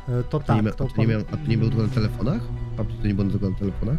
To 0.07 0.23
To 0.23 0.39
tak, 0.39 0.65
nie, 0.65 0.71
to 0.71 0.86
to, 0.86 1.01
nie, 1.01 1.07
miał, 1.07 1.21
a 1.21 1.38
to 1.38 1.47
nie 1.47 1.57
było 1.57 1.69
tylko 1.69 1.84
na 1.88 1.93
telefonach? 1.93 2.41
A 2.77 2.84
to 2.84 3.07
nie 3.07 3.13
było 3.13 3.29
tylko 3.29 3.49
na 3.49 3.55
telefonach? 3.55 3.97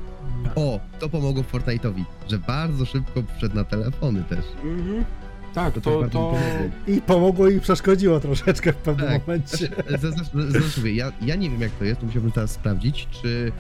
O, 0.55 0.80
to 0.99 1.09
pomogło 1.09 1.43
Fortnite'owi, 1.43 2.05
że 2.28 2.39
bardzo 2.39 2.84
szybko 2.84 3.22
wszedł 3.36 3.55
na 3.57 3.64
telefony 3.64 4.22
też. 4.22 4.45
Mhm. 4.64 5.05
Tak, 5.55 5.74
To, 5.74 5.80
to, 5.80 6.09
to. 6.09 6.34
I 6.86 7.01
pomogło 7.01 7.49
i 7.49 7.61
przeszkodziło 7.61 8.20
troszeczkę 8.20 8.72
w 8.72 8.76
pewnym 8.76 9.09
Tak. 9.09 9.26
momencie. 9.26 9.68
Znaczy 10.51 10.70
sobie, 10.70 10.93
ja, 10.95 11.12
ja 11.22 11.34
nie 11.36 11.51
wiem 11.51 11.61
jak 11.61 11.70
to 11.72 11.84
jest, 11.84 12.01
to 12.01 12.07
musiałbym 12.07 12.32
teraz 12.32 12.51
sprawdzić, 12.51 13.09
czy 13.11 13.53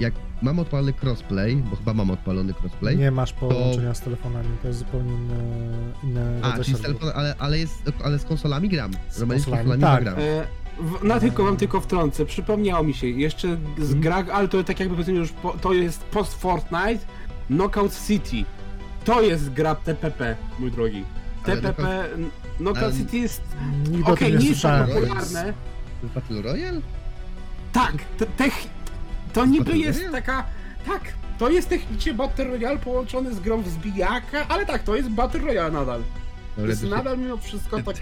jak 0.00 0.14
mam 0.42 0.58
odpalony 0.58 0.92
crossplay, 1.02 1.56
bo 1.56 1.76
chyba 1.76 1.94
mam 1.94 2.10
odpalony 2.10 2.54
crossplay. 2.62 2.96
Nie 2.96 3.10
masz 3.10 3.32
połączenia 3.32 3.94
z 3.94 4.00
telefonami, 4.00 4.48
to 4.62 4.68
jest 4.68 4.78
zupełnie 4.78 5.12
inne, 5.14 5.34
inne 6.04 6.40
A, 6.42 6.46
rodzaj 6.46 6.64
czyli 6.64 6.76
z 6.76 6.80
telefonu, 6.80 7.12
ale, 7.14 7.34
ale, 7.38 7.58
jest, 7.58 7.92
ale 8.04 8.18
z 8.18 8.24
konsolami 8.24 8.68
gram. 8.68 8.92
Z 9.08 9.18
Normalnie 9.18 9.42
z 9.42 9.46
konsolami, 9.46 9.70
konsolami 9.70 10.04
tak. 10.04 10.14
gram. 10.14 10.24
E, 10.24 10.46
w, 10.80 11.04
na 11.04 11.20
tylko 11.20 11.44
wam 11.44 11.56
tylko 11.56 11.80
wtrącę, 11.80 12.26
przypomniało 12.26 12.84
mi 12.84 12.94
się, 12.94 13.06
jeszcze 13.06 13.48
z 13.78 13.92
Mhm. 13.92 14.00
gra, 14.00 14.24
ale 14.32 14.48
to 14.48 14.64
tak 14.64 14.80
jakby 14.80 14.94
powiedzmy 14.94 15.14
już, 15.14 15.32
po, 15.32 15.50
to 15.52 15.72
jest 15.72 16.02
post 16.04 16.40
Fortnite, 16.40 16.98
Knockout 17.46 18.06
City. 18.06 18.44
To 19.04 19.22
jest 19.22 19.50
gra 19.52 19.74
TPP, 19.74 20.36
mój 20.58 20.70
drogi. 20.70 21.04
Ale 21.44 21.56
TPP, 21.56 22.08
Knockout 22.58 22.84
ale- 22.84 22.92
City 22.96 23.18
jest, 23.18 23.42
Nigdy 23.90 24.10
o 24.10 24.12
okej, 24.14 24.28
tym 24.28 24.38
nie 24.38 24.44
nie 24.44 24.48
jest 24.50 24.60
słyszałem. 24.60 24.88
popularne. 24.88 25.52
Battle 26.14 26.42
Royale? 26.42 26.80
Tak, 27.72 27.92
te, 28.18 28.26
tech, 28.26 28.54
to 29.32 29.44
niby 29.46 29.64
Battle 29.64 29.78
jest 29.80 29.98
Royale? 29.98 30.20
taka, 30.22 30.44
tak, 30.86 31.00
to 31.38 31.50
jest 31.50 31.68
technicznie 31.68 32.14
Battle 32.14 32.44
Royale 32.44 32.78
połączony 32.78 33.34
z 33.34 33.40
grą 33.40 33.62
w 33.62 33.68
zbijaka, 33.68 34.48
ale 34.48 34.66
tak, 34.66 34.82
to 34.82 34.96
jest 34.96 35.08
Battle 35.08 35.40
Royale 35.40 35.70
nadal. 35.70 36.02
Jest 36.56 36.80
Teoretycznie- 36.82 36.90
nadal 36.90 37.18
mimo 37.18 37.36
wszystko 37.36 37.82
taki 37.92 38.00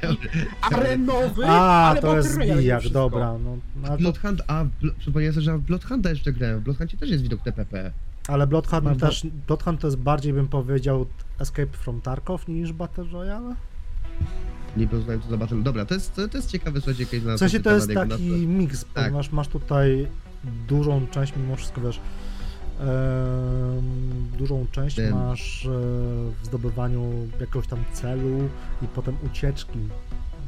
arenowy, 0.60 1.46
A, 1.46 1.88
ale 1.90 2.00
to 2.00 2.16
jest 2.16 2.32
zbijak, 2.34 2.88
dobra. 2.88 3.38
No, 3.44 3.56
no, 3.76 3.88
to, 3.88 3.96
Bloodhunt, 3.96 4.42
a 4.46 4.64
w- 4.64 4.94
przypomniałem 4.98 5.34
sobie, 5.34 5.44
że 5.44 5.58
w 5.58 5.60
Bloodhunta 5.60 6.10
jeszcze 6.10 6.32
grałem. 6.32 6.60
W 6.60 6.62
Bloodhuncie 6.62 6.96
też 6.96 7.10
jest 7.10 7.22
widok 7.22 7.42
TPP. 7.42 7.92
ale 8.28 8.46
Bloodhunt 8.46 8.84
Mam- 8.84 8.96
też, 8.98 9.26
Bloodhunt 9.46 9.80
to 9.80 9.86
jest 9.86 9.96
bardziej, 9.96 10.32
bym 10.32 10.48
powiedział, 10.48 11.06
Escape 11.38 11.72
from 11.72 12.00
Tarkov 12.00 12.48
niż 12.48 12.72
Battle 12.72 13.04
Royale. 13.12 13.54
Nie 14.76 14.86
poznałem 14.88 15.20
co 15.22 15.28
za 15.28 15.36
battle. 15.36 15.62
Dobra, 15.62 15.84
to 15.84 15.94
jest, 15.94 16.14
to, 16.14 16.28
to 16.28 16.38
jest 16.38 16.50
ciekawe, 16.50 16.80
słuchajcie, 16.80 17.02
jakieś 17.02 17.22
na 17.22 17.34
W 17.34 17.38
sensie 17.38 17.60
to 17.60 17.70
jest 17.74 17.90
taki 17.94 18.22
miks, 18.46 18.84
Tak. 18.84 19.04
ponieważ 19.04 19.32
masz 19.32 19.48
tutaj 19.48 20.06
dużą 20.68 21.06
część, 21.06 21.32
mimo 21.36 21.56
wszystko 21.56 21.80
wiesz, 21.80 22.00
dużą 24.38 24.66
część 24.72 24.96
Ten- 24.96 25.14
masz 25.14 25.66
e, 25.66 25.68
w 26.42 26.46
zdobywaniu 26.46 27.28
jakiegoś 27.40 27.66
tam 27.66 27.78
celu 27.92 28.38
i 28.82 28.86
potem 28.86 29.16
ucieczki 29.26 29.78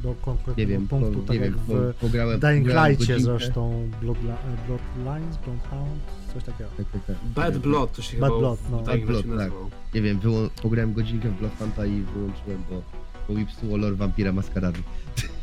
do 0.03 0.13
konkretnego 0.21 0.59
Nie 0.59 0.67
wiem, 0.67 0.87
punktu, 0.87 1.19
po, 1.19 1.27
tak 1.27 1.29
nie 1.29 1.45
jak 1.45 1.55
wiem, 1.55 1.59
w 1.63 1.67
po, 1.67 2.05
pograłem... 2.07 2.39
Dying 2.39 2.67
Light'cie 2.67 3.19
zresztą, 3.19 3.89
Bloodla- 4.01 4.33
e, 4.33 4.67
Bloodlines, 4.67 5.37
Bloodhound, 5.37 6.01
coś 6.33 6.43
takiego. 6.43 6.69
Tak, 6.77 6.85
tak, 6.91 7.05
tak. 7.05 7.15
Bad 7.35 7.57
Blood 7.57 7.91
to 7.95 8.01
się 8.01 8.17
Bad 8.17 8.29
chyba 8.29 8.39
Blood, 8.39 8.59
no. 8.71 8.77
Bad 8.79 8.99
Blood, 9.01 9.25
tak. 9.37 9.51
Nie 9.95 10.01
wiem, 10.01 10.19
wyłą- 10.19 10.49
pograłem 10.61 10.93
godzinkę 10.93 11.29
w 11.29 11.33
Bloodhunta 11.39 11.85
i 11.85 12.01
wyłączyłem, 12.01 12.63
bo, 12.69 12.81
bo 13.29 13.33
mi 13.39 13.45
psuło 13.45 13.77
lore 13.77 13.95
Vampira 13.95 14.31
Maskarady. 14.31 14.79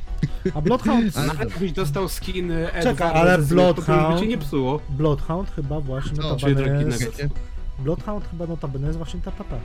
A 0.54 0.60
Bloodhound, 0.60 1.16
Ale- 1.16 1.26
Nawet 1.26 1.58
byś 1.58 1.72
dostał 1.72 2.08
skin 2.08 2.52
Czekaj, 2.82 3.10
ale 3.14 3.38
Bloodhound- 3.38 4.14
by 4.14 4.20
cię 4.20 4.26
nie 4.26 4.38
psuło. 4.38 4.80
Bloodhound 4.88 5.50
chyba 5.50 5.80
właśnie 5.80 6.12
No, 6.22 6.28
notabene 6.28 6.84
jest, 6.84 7.00
nugget. 7.06 7.32
Bloodhound 7.78 8.24
chyba 8.30 8.46
notabene 8.46 8.86
jest 8.86 8.96
właśnie 8.98 9.20
TPP. 9.20 9.56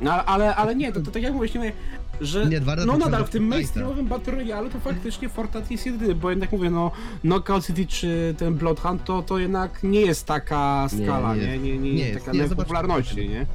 No, 0.00 0.12
ale, 0.24 0.56
ale 0.56 0.74
nie, 0.76 0.92
to, 0.92 1.00
to 1.00 1.10
tak 1.10 1.22
jak 1.22 1.32
mówisz, 1.34 1.54
nie, 1.54 1.72
że 2.20 2.46
Nie, 2.46 2.60
no 2.60 2.76
trzeba 2.76 2.96
nadal 2.98 3.24
w 3.24 3.30
tym 3.30 3.46
mainstreamowym 3.46 4.06
Battle 4.06 4.32
Royale 4.34 4.70
to 4.70 4.80
faktycznie 4.80 5.28
Fortnite 5.28 5.66
jest 5.74 5.86
jedyny, 5.86 6.14
bo 6.14 6.30
jednak 6.30 6.52
mówię, 6.52 6.70
no 6.70 6.90
Knockout 7.20 7.66
City 7.66 7.86
czy 7.86 8.34
ten 8.38 8.54
Bloodhunt 8.54 9.04
to, 9.04 9.22
to 9.22 9.38
jednak 9.38 9.82
nie 9.82 10.00
jest 10.00 10.26
taka 10.26 10.88
Nie, 10.92 11.04
skala, 11.06 11.34
nie 11.34 11.40
nie, 11.42 11.48
jest. 11.52 11.64
nie, 11.64 11.78
nie, 11.78 11.92
Nie 11.92 12.08
jest. 12.08 12.18
taka 12.20 12.32
Nie, 12.32 12.38
nie, 12.38 12.48
popularności, 12.56 13.28
nie? 13.28 13.46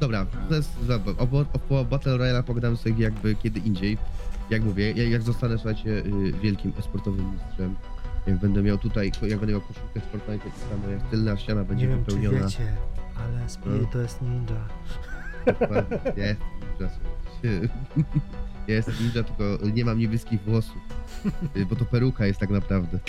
Dobra, 0.00 0.26
to 0.48 0.54
jest 0.54 0.86
dobra, 0.86 1.12
o, 1.18 1.44
o, 1.70 1.80
o 1.80 1.84
Battle 1.84 2.16
Royale 2.16 2.42
pogadamy 2.42 2.76
sobie 2.76 3.04
jakby 3.04 3.34
kiedy 3.34 3.60
indziej. 3.60 3.98
Jak 4.50 4.62
mówię, 4.62 4.92
jak, 4.92 5.08
jak 5.08 5.22
zostanę, 5.22 5.54
słuchajcie, 5.58 5.90
y, 5.90 6.32
wielkim 6.42 6.72
esportowym 6.78 7.32
mistrzem, 7.32 7.74
jak 8.26 8.36
będę 8.38 8.62
miał 8.62 8.78
tutaj, 8.78 9.12
jak 9.22 9.38
będę 9.38 9.52
miał 9.52 9.60
koszulkę 9.60 10.00
z 10.00 10.02
Fortnite, 10.02 10.50
to 10.50 10.58
samo 10.70 10.88
jak 10.88 11.02
tylna 11.10 11.36
ściana 11.36 11.64
będzie 11.64 11.84
Nie 11.86 11.90
wiem 11.90 12.04
czy 12.04 12.16
wypełniona. 12.16 12.46
wiecie, 12.46 12.76
ale 13.16 13.48
SPA 13.48 13.70
No. 13.82 13.88
to 13.92 13.98
jest 13.98 14.22
ninja. 14.22 14.68
Jest 16.16 16.40
ninja, 16.50 16.78
słuchajcie. 16.78 17.68
Jest 18.68 19.00
ninja, 19.00 19.22
tylko 19.22 19.44
nie 19.74 19.84
mam 19.84 19.98
niebieskich 19.98 20.40
włosów. 20.42 20.76
Y, 21.56 21.66
Bo 21.66 21.76
to 21.76 21.84
peruka 21.84 22.26
jest 22.26 22.40
tak 22.40 22.50
naprawdę. 22.50 22.98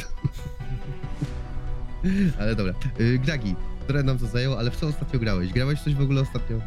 Ale 2.40 2.56
dobra. 2.56 2.74
Y, 3.00 3.20
Gragi, 3.20 3.56
trochę 3.88 4.04
nam 4.04 4.18
to 4.18 4.26
zajęło, 4.28 4.60
ale 4.60 4.72
w 4.72 4.76
co 4.76 4.88
ostatnio 4.88 5.20
grałeś? 5.20 5.54
Grałeś 5.54 5.82
coś 5.82 5.96
w 5.96 6.02
ogóle 6.02 6.22
ostatnio? 6.22 6.58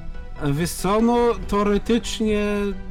Wiesz 0.45 0.70
co, 0.70 1.01
no 1.01 1.34
teoretycznie 1.49 2.45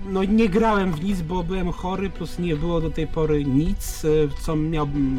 no 0.06 0.24
nie 0.24 0.50
grałem 0.50 0.93
w 0.93 1.04
nic, 1.04 1.22
bo 1.22 1.43
byłem 1.43 1.72
chory, 1.72 2.10
plus 2.10 2.39
nie 2.39 2.56
było 2.56 2.82
do 2.82 2.89
tej 2.89 3.08
pory 3.08 3.45
nic, 3.45 4.06
e, 4.06 4.08
co 4.41 4.56
miałbym, 4.56 5.18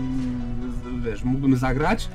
wiesz, 1.05 1.25
mógłbym 1.25 1.57
zagrać, 1.57 2.09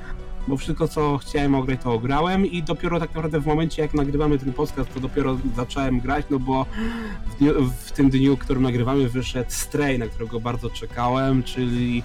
bo 0.48 0.56
wszystko 0.56 0.88
co 0.88 1.18
chciałem 1.18 1.54
ograć 1.54 1.80
to 1.82 1.92
ograłem 1.92 2.46
i 2.46 2.62
dopiero 2.62 3.00
tak 3.00 3.14
naprawdę 3.14 3.40
w 3.40 3.46
momencie 3.46 3.82
jak 3.82 3.94
nagrywamy 3.94 4.38
ten 4.38 4.52
podcast 4.52 4.94
to 4.94 5.00
dopiero 5.00 5.38
zacząłem 5.56 6.00
grać, 6.00 6.26
no 6.30 6.38
bo 6.38 6.66
w, 7.26 7.38
dniu, 7.38 7.52
w 7.84 7.92
tym 7.92 8.10
dniu, 8.10 8.36
w 8.36 8.40
którym 8.40 8.62
nagrywamy 8.62 9.08
wyszedł 9.08 9.50
Stray, 9.50 9.98
na 9.98 10.06
którego 10.06 10.40
bardzo 10.40 10.70
czekałem, 10.70 11.42
czyli 11.42 12.02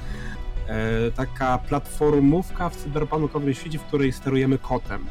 e, 0.68 1.12
taka 1.12 1.58
platformówka 1.58 2.70
w 2.70 2.76
cyberpunkowym 2.76 3.54
świecie, 3.54 3.80
w 3.80 3.84
której 3.84 4.12
sterujemy 4.12 4.58
kotem. 4.58 5.06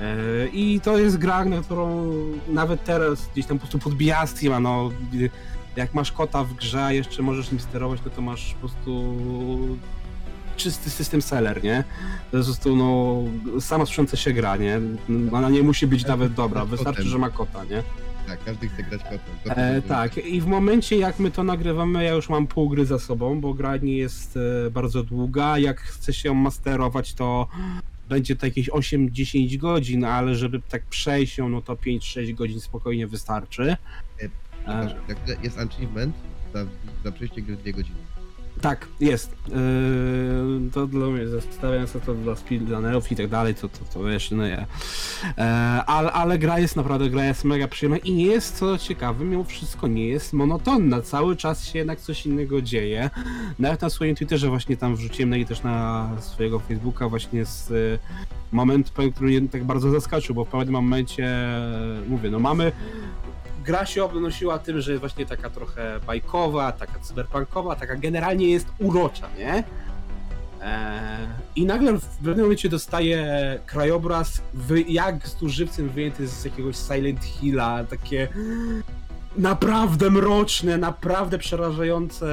E, 0.00 0.46
I 0.52 0.80
to 0.80 0.98
jest 0.98 1.18
gra, 1.18 1.44
na 1.44 1.62
którą 1.62 2.12
nawet 2.48 2.84
teraz 2.84 3.28
gdzieś 3.32 3.46
tam 3.46 3.58
po 3.58 3.62
prostu 3.62 3.78
podbija 3.78 4.26
Steama, 4.26 4.60
no 4.60 4.90
jak 5.76 5.94
masz 5.94 6.12
kota 6.12 6.44
w 6.44 6.54
grze, 6.54 6.84
a 6.84 6.92
jeszcze 6.92 7.22
możesz 7.22 7.50
nim 7.50 7.60
sterować, 7.60 8.00
no 8.04 8.10
to 8.10 8.22
masz 8.22 8.54
po 8.54 8.60
prostu 8.60 9.14
czysty 10.56 10.90
system 10.90 11.22
seller, 11.22 11.64
nie? 11.64 11.84
To 12.30 12.36
jest 12.36 12.48
po 12.48 12.54
prostu 12.54 12.76
no 12.76 13.22
sama 13.60 13.86
sprząta 13.86 14.16
się 14.16 14.32
gra, 14.32 14.56
nie? 14.56 14.80
Ona 15.32 15.50
nie 15.50 15.62
musi 15.62 15.86
być 15.86 16.06
nawet 16.06 16.34
dobra, 16.34 16.64
wystarczy, 16.64 17.02
że 17.02 17.18
ma 17.18 17.30
kota, 17.30 17.64
nie? 17.64 17.82
Tak, 18.26 18.44
każdy 18.44 18.68
chce 18.68 18.82
grać 18.82 19.02
kotem. 19.02 19.18
Kotem 19.44 19.58
E, 19.58 19.82
tak, 19.82 20.18
i 20.18 20.40
w 20.40 20.46
momencie 20.46 20.96
jak 20.96 21.18
my 21.18 21.30
to 21.30 21.44
nagrywamy, 21.44 22.04
ja 22.04 22.12
już 22.12 22.28
mam 22.28 22.46
pół 22.46 22.68
gry 22.68 22.86
za 22.86 22.98
sobą, 22.98 23.40
bo 23.40 23.54
gra 23.54 23.76
nie 23.76 23.96
jest 23.96 24.38
e, 24.66 24.70
bardzo 24.70 25.02
długa. 25.02 25.58
Jak 25.58 25.80
chce 25.80 26.12
się 26.12 26.28
ją 26.28 26.34
masterować, 26.34 27.14
to 27.14 27.48
będzie 28.08 28.36
to 28.36 28.46
jakieś 28.46 28.70
8-10 28.70 29.56
godzin, 29.56 30.04
ale 30.04 30.34
żeby 30.34 30.60
tak 30.68 30.82
przejść 30.86 31.38
ją, 31.38 31.48
no 31.48 31.62
to 31.62 31.74
5-6 31.74 32.34
godzin 32.34 32.60
spokojnie 32.60 33.06
wystarczy. 33.06 33.76
E, 34.20 34.28
Przepraszam, 34.52 34.98
jak 35.08 35.44
jest 35.44 35.58
achievement 35.58 36.16
za, 36.54 36.66
za 37.04 37.12
przejście 37.12 37.42
gry 37.42 37.56
dwie 37.56 37.72
godziny. 37.72 37.98
Tak, 38.60 38.88
jest. 39.00 39.32
E, 39.32 40.70
to 40.72 40.86
dla 40.86 41.06
mnie, 41.06 41.28
zostawiam 41.28 41.86
sobie 41.86 42.06
to 42.06 42.14
dla 42.14 42.36
speedrunnerów 42.36 43.12
i 43.12 43.16
tak 43.16 43.28
dalej, 43.28 43.54
to, 43.54 43.68
to, 43.68 43.78
to 43.94 44.04
wiesz, 44.04 44.30
no 44.30 44.46
nie. 44.46 44.66
E, 45.38 45.44
ale, 45.86 46.12
ale 46.12 46.38
gra 46.38 46.58
jest 46.58 46.76
naprawdę, 46.76 47.10
gra 47.10 47.24
jest 47.24 47.44
mega 47.44 47.68
przyjemna 47.68 47.98
i 47.98 48.12
nie 48.12 48.26
jest, 48.26 48.56
co 48.56 48.78
ciekawe, 48.78 49.24
mimo 49.24 49.44
wszystko 49.44 49.88
nie 49.88 50.08
jest 50.08 50.32
monotonna. 50.32 51.02
Cały 51.02 51.36
czas 51.36 51.64
się 51.64 51.78
jednak 51.78 52.00
coś 52.00 52.26
innego 52.26 52.62
dzieje. 52.62 53.10
Nawet 53.58 53.82
na 53.82 53.90
swoim 53.90 54.16
Twitterze 54.16 54.48
właśnie 54.48 54.76
tam 54.76 54.96
wrzuciłem, 54.96 55.30
no 55.30 55.36
i 55.36 55.46
też 55.46 55.62
na 55.62 56.10
swojego 56.20 56.58
Facebooka 56.58 57.08
właśnie 57.08 57.44
z 57.44 57.70
y, 57.70 57.98
moment, 58.52 58.90
który 58.90 59.12
mnie 59.40 59.48
tak 59.48 59.64
bardzo 59.64 59.90
zaskoczył, 59.90 60.34
bo 60.34 60.44
w 60.44 60.48
pewnym 60.48 60.72
momencie, 60.72 61.34
mówię, 62.08 62.30
no 62.30 62.38
mamy 62.38 62.72
gra 63.66 63.86
się 63.86 64.04
obnosiła 64.04 64.58
tym, 64.58 64.80
że 64.80 64.90
jest 64.90 65.00
właśnie 65.00 65.26
taka 65.26 65.50
trochę 65.50 66.00
bajkowa, 66.06 66.72
taka 66.72 66.98
cyberpunkowa, 66.98 67.76
taka 67.76 67.96
generalnie 67.96 68.50
jest 68.50 68.66
urocza, 68.78 69.28
nie? 69.38 69.64
Eee, 70.62 71.28
I 71.56 71.66
nagle 71.66 71.92
w 71.92 72.16
pewnym 72.16 72.40
momencie 72.40 72.68
dostaje 72.68 73.58
krajobraz 73.66 74.42
jak 74.88 75.28
z 75.28 75.34
tu 75.34 75.48
żywcem 75.48 75.88
wyjęty 75.88 76.26
z 76.28 76.44
jakiegoś 76.44 76.76
Silent 76.76 77.24
Hilla, 77.24 77.84
takie 77.84 78.28
naprawdę 79.38 80.10
mroczne, 80.10 80.78
naprawdę 80.78 81.38
przerażające 81.38 82.26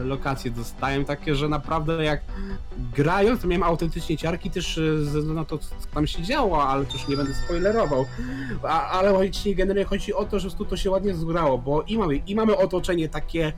e, 0.00 0.04
lokacje 0.04 0.50
dostałem, 0.50 1.04
takie, 1.04 1.34
że 1.34 1.48
naprawdę 1.48 2.04
jak 2.04 2.20
grając, 2.96 3.42
to 3.42 3.48
miałem 3.48 3.62
autentycznie 3.62 4.16
ciarki 4.16 4.50
też 4.50 4.78
e, 4.78 4.98
ze 4.98 5.04
względu 5.04 5.34
na 5.34 5.44
to, 5.44 5.58
co 5.58 5.66
tam 5.94 6.06
się 6.06 6.22
działo, 6.22 6.68
ale 6.68 6.84
to 6.84 6.92
już 6.92 7.08
nie 7.08 7.16
będę 7.16 7.34
spoilerował. 7.34 8.06
A, 8.62 8.90
ale 8.90 9.12
właśnie 9.12 9.54
generalnie 9.54 9.84
chodzi 9.84 10.14
o 10.14 10.24
to, 10.24 10.38
że 10.38 10.50
tu 10.50 10.64
to 10.64 10.76
się 10.76 10.90
ładnie 10.90 11.14
zgrało, 11.14 11.58
bo 11.58 11.82
i 11.82 11.98
mamy, 11.98 12.16
i 12.16 12.34
mamy 12.34 12.56
otoczenie 12.56 13.08
takie 13.08 13.52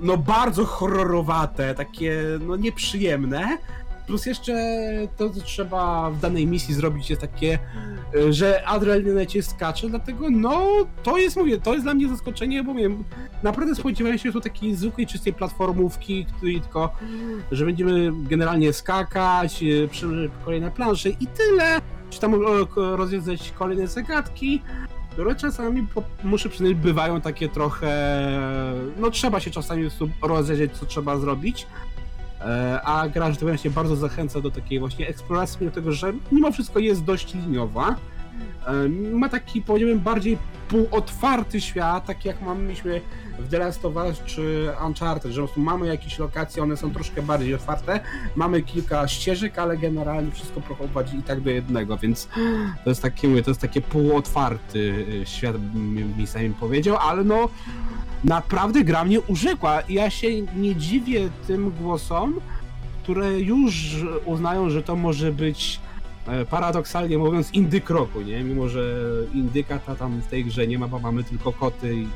no 0.00 0.16
bardzo 0.16 0.64
horrorowate, 0.64 1.74
takie 1.74 2.22
no 2.40 2.56
nieprzyjemne, 2.56 3.58
plus 4.08 4.26
jeszcze 4.26 4.54
to, 5.16 5.30
co 5.30 5.40
trzeba 5.40 6.10
w 6.10 6.20
danej 6.20 6.46
misji 6.46 6.74
zrobić 6.74 7.10
jest 7.10 7.22
takie, 7.22 7.58
y, 8.14 8.32
że 8.32 8.66
adrenalina 8.66 9.26
cię 9.26 9.42
skacze, 9.42 9.88
dlatego 9.88 10.30
no 10.30 10.66
to 11.02 11.18
jest, 11.18 11.36
mówię, 11.36 11.60
to 11.60 11.72
jest 11.72 11.84
dla 11.84 11.94
mnie 11.94 12.08
zaskoczenie, 12.08 12.64
bo 12.64 12.74
wiem, 12.74 13.04
naprawdę 13.42 13.74
spodziewałem 13.74 14.18
się 14.18 14.32
tu 14.32 14.40
takiej 14.40 14.74
zwykłej, 14.74 15.06
czystej 15.06 15.32
platformówki, 15.32 16.26
której 16.36 16.60
tylko, 16.60 16.90
że 17.52 17.64
będziemy 17.64 18.10
generalnie 18.14 18.72
skakać, 18.72 19.62
y, 19.62 19.88
kolejne 20.44 20.70
plansze 20.70 21.08
i 21.08 21.26
tyle, 21.26 21.80
czy 22.10 22.20
tam 22.20 22.34
rozwiązać 22.74 23.52
kolejne 23.58 23.86
zagadki, 23.86 24.62
które 25.12 25.34
czasami, 25.34 25.86
muszę 26.24 26.48
przyznać, 26.48 26.74
bywają 26.74 27.20
takie 27.20 27.48
trochę, 27.48 27.90
no 28.98 29.10
trzeba 29.10 29.40
się 29.40 29.50
czasami 29.50 29.88
rozejrzeć, 30.22 30.72
co 30.72 30.86
trzeba 30.86 31.16
zrobić, 31.16 31.66
a 32.84 33.08
gra 33.08 33.30
rzeczywiście 33.30 33.70
bardzo 33.70 33.96
zachęca 33.96 34.40
do 34.40 34.50
takiej 34.50 34.80
właśnie 34.80 35.08
eksploracji, 35.08 35.58
mimo 35.60 35.72
tego, 35.72 35.92
że 35.92 36.12
mimo 36.32 36.52
wszystko 36.52 36.78
jest 36.78 37.04
dość 37.04 37.34
liniowa. 37.34 37.96
E, 38.66 38.88
Ma 39.12 39.28
taki, 39.28 39.62
powiedziałbym, 39.62 40.00
bardziej 40.00 40.38
półotwarty 40.68 41.60
świat, 41.60 42.06
tak 42.06 42.24
jak 42.24 42.36
mieliśmy 42.58 43.00
w 43.38 43.48
The 43.48 43.58
Last 43.58 43.84
of 43.84 43.96
Us 43.96 44.22
czy 44.26 44.70
Uncharted, 44.86 45.32
że 45.32 45.46
mamy 45.56 45.86
jakieś 45.86 46.18
lokacje, 46.18 46.62
one 46.62 46.76
są 46.76 46.90
troszkę 46.90 47.22
bardziej 47.22 47.54
otwarte, 47.54 48.00
mamy 48.36 48.62
kilka 48.62 49.08
ścieżek, 49.08 49.58
ale 49.58 49.76
generalnie 49.76 50.30
wszystko 50.30 50.60
prowadzi 50.60 51.16
i 51.16 51.22
tak 51.22 51.40
do 51.40 51.50
jednego, 51.50 51.98
więc 51.98 52.28
to 52.84 52.90
jest 52.90 53.02
takie, 53.02 53.28
mówię, 53.28 53.42
to 53.42 53.50
jest 53.50 53.60
takie 53.60 53.80
półotwarty 53.80 54.78
y, 55.22 55.26
świat, 55.26 55.56
bym 55.56 56.18
mi 56.18 56.26
samym 56.26 56.54
powiedział, 56.54 56.96
ale 56.96 57.24
no 57.24 57.48
naprawdę 58.24 58.84
gra 58.84 59.04
mnie 59.04 59.20
urzekła. 59.20 59.82
Ja 59.88 60.10
się 60.10 60.28
nie 60.42 60.76
dziwię 60.76 61.28
tym 61.46 61.70
głosom, 61.70 62.40
które 63.02 63.40
już 63.40 63.96
uznają, 64.24 64.70
że 64.70 64.82
to 64.82 64.96
może 64.96 65.32
być 65.32 65.80
e, 66.26 66.44
paradoksalnie 66.44 67.18
mówiąc, 67.18 67.52
indyk 67.52 67.90
roku, 67.90 68.20
nie? 68.20 68.44
Mimo, 68.44 68.68
że 68.68 68.94
indyka 69.34 69.78
ta 69.78 69.96
tam 69.96 70.20
w 70.20 70.26
tej 70.26 70.44
grze 70.44 70.66
nie 70.66 70.78
ma, 70.78 70.88
bo 70.88 70.98
mamy 70.98 71.24
tylko 71.24 71.52
koty 71.52 71.94
i, 71.94 72.08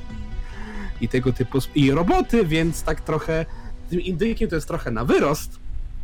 i 1.01 1.09
tego 1.09 1.33
typu 1.33 1.59
i 1.75 1.91
roboty, 1.91 2.45
więc 2.45 2.83
tak 2.83 3.01
trochę 3.01 3.47
tym 3.91 4.01
indykiem 4.01 4.49
to 4.49 4.55
jest 4.55 4.69
trochę 4.69 4.91
na 4.91 5.05
wyrost, 5.05 5.59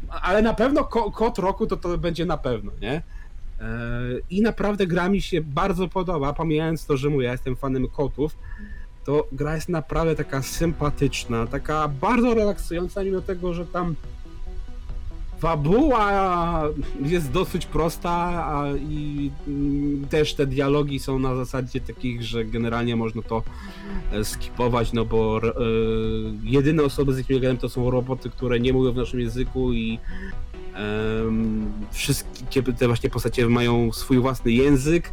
ale 0.08 0.42
na 0.42 0.54
pewno 0.54 0.84
ko 0.84 1.10
kot 1.10 1.38
roku 1.38 1.66
to 1.66 1.76
to 1.76 1.98
będzie 1.98 2.26
na 2.26 2.36
pewno, 2.36 2.72
nie? 2.80 2.92
E, 2.92 3.02
I 4.30 4.42
naprawdę 4.42 4.86
gra 4.86 5.08
mi 5.08 5.22
się 5.22 5.40
bardzo 5.40 5.88
podoba, 5.88 6.32
pomijając 6.32 6.86
to, 6.86 6.96
że 6.96 7.08
mówię, 7.08 7.26
ja 7.26 7.32
jestem 7.32 7.56
fanem 7.56 7.88
kotów, 7.88 8.36
to 9.08 9.26
gra 9.32 9.54
jest 9.54 9.68
naprawdę 9.68 10.16
taka 10.16 10.42
sympatyczna, 10.42 11.46
taka 11.46 11.88
bardzo 11.88 12.34
relaksująca, 12.34 13.04
mimo 13.04 13.20
tego, 13.20 13.54
że 13.54 13.66
tam 13.66 13.94
fabuła 15.38 16.62
jest 17.02 17.30
dosyć 17.30 17.66
prosta 17.66 18.64
i 18.88 19.30
mm, 19.48 20.06
też 20.08 20.34
te 20.34 20.46
dialogi 20.46 20.98
są 20.98 21.18
na 21.18 21.34
zasadzie 21.34 21.80
takich, 21.80 22.22
że 22.22 22.44
generalnie 22.44 22.96
można 22.96 23.22
to 23.22 23.42
e, 24.12 24.24
skipować, 24.24 24.92
no 24.92 25.04
bo 25.04 25.40
e, 25.42 25.50
jedyne 26.42 26.82
osoby 26.82 27.14
z 27.14 27.18
jakimi 27.18 27.40
gadam 27.40 27.56
to 27.56 27.68
są 27.68 27.90
roboty, 27.90 28.30
które 28.30 28.60
nie 28.60 28.72
mówią 28.72 28.92
w 28.92 28.96
naszym 28.96 29.20
języku 29.20 29.72
i 29.72 29.98
wszystkie 31.90 32.62
te 32.62 32.86
właśnie 32.86 33.10
postacie 33.10 33.48
mają 33.48 33.92
swój 33.92 34.18
własny 34.18 34.52
język 34.52 35.12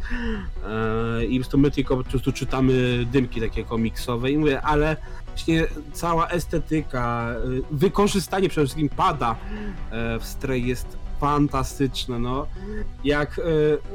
e, 0.66 1.24
i 1.24 1.38
po 1.38 1.40
prostu 1.40 1.58
my 1.58 1.70
tylko 1.70 1.96
po 1.96 2.04
prostu 2.04 2.32
czytamy 2.32 3.06
dymki 3.12 3.40
takie 3.40 3.64
komiksowe 3.64 4.30
i 4.30 4.38
mówię, 4.38 4.62
ale 4.62 4.96
właśnie 5.36 5.66
cała 5.92 6.28
estetyka, 6.28 7.34
y, 7.46 7.62
wykorzystanie 7.70 8.48
przede 8.48 8.66
wszystkim 8.66 8.88
pada 8.88 9.36
e, 9.90 10.18
w 10.18 10.24
Stray 10.24 10.66
jest 10.66 10.98
fantastyczne, 11.20 12.18
no. 12.18 12.46
Jak, 13.04 13.38
e, 13.38 13.42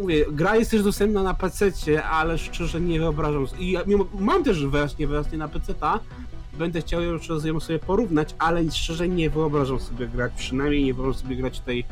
mówię, 0.01 0.25
gra 0.31 0.55
jest 0.55 0.71
też 0.71 0.83
dostępna 0.83 1.23
na 1.23 1.33
PC, 1.33 1.71
ale 2.03 2.37
szczerze 2.37 2.81
nie 2.81 2.99
wyobrażam. 2.99 3.45
I 3.59 3.71
ja 3.71 3.81
mimo, 3.87 4.05
mam 4.19 4.43
też 4.43 4.65
właśnie 4.65 5.07
wersję 5.07 5.37
na 5.37 5.47
PC, 5.47 5.73
będę 6.53 6.81
chciał 6.81 7.01
ją 7.01 7.17
ją 7.43 7.59
sobie 7.59 7.79
porównać, 7.79 8.35
ale 8.39 8.71
szczerze 8.71 9.07
nie 9.07 9.29
wyobrażam 9.29 9.79
sobie 9.79 10.07
grać, 10.07 10.31
przynajmniej 10.35 10.83
nie 10.83 10.93
wyobrażam 10.93 11.21
sobie 11.21 11.35
grać 11.35 11.59
tej 11.59 11.85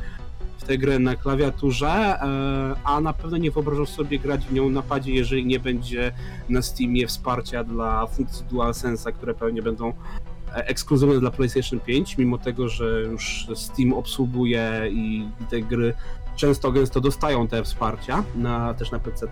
tę 0.70 0.78
grę 0.78 1.00
na 1.00 1.16
klawiaturze, 1.16 1.88
e, 1.88 2.76
a 2.84 3.02
na 3.02 3.14
pewno 3.14 3.38
nie 3.38 3.52
wyobrażam 3.52 3.86
sobie 3.86 4.20
grać 4.20 4.46
w 4.46 4.54
nią 4.54 4.70
na 4.70 4.82
padzie, 4.82 5.14
jeżeli 5.14 5.46
nie 5.46 5.60
będzie 5.60 6.12
na 6.50 6.62
Steamie 6.62 7.08
wsparcia 7.08 7.64
dla 7.64 8.08
funkcji 8.08 8.46
DualSense'a, 8.52 9.12
które 9.12 9.34
pewnie 9.34 9.62
będą 9.62 9.90
e, 9.90 9.94
ekskluzywne 10.68 11.20
dla 11.20 11.32
PlayStation 11.32 11.80
5, 11.80 12.18
mimo 12.18 12.38
tego, 12.38 12.70
że 12.70 13.02
już 13.02 13.48
Steam 13.56 13.94
obsługuje 13.94 14.90
i 14.92 15.28
te 15.50 15.62
gry 15.62 15.94
często 16.40 16.72
gęsto 16.72 17.02
dostają 17.02 17.48
te 17.48 17.64
wsparcia 17.64 18.24
na, 18.36 18.74
też 18.74 18.92
na 18.92 19.00
PC, 19.00 19.28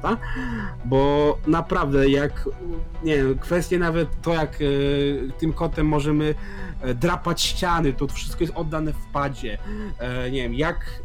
bo 0.85 1.37
naprawdę 1.47 2.09
jak 2.09 2.49
nie 3.03 3.17
wiem, 3.17 3.39
kwestie 3.39 3.79
nawet 3.79 4.21
to 4.21 4.33
jak 4.33 4.55
e, 4.55 5.31
tym 5.39 5.53
kotem 5.53 5.87
możemy 5.87 6.35
e, 6.81 6.93
drapać 6.93 7.41
ściany, 7.41 7.93
to 7.93 8.07
wszystko 8.07 8.43
jest 8.43 8.53
oddane 8.55 8.93
w 8.93 9.05
padzie. 9.13 9.57
E, 9.99 10.31
nie 10.31 10.43
wiem, 10.43 10.53
jak 10.53 11.01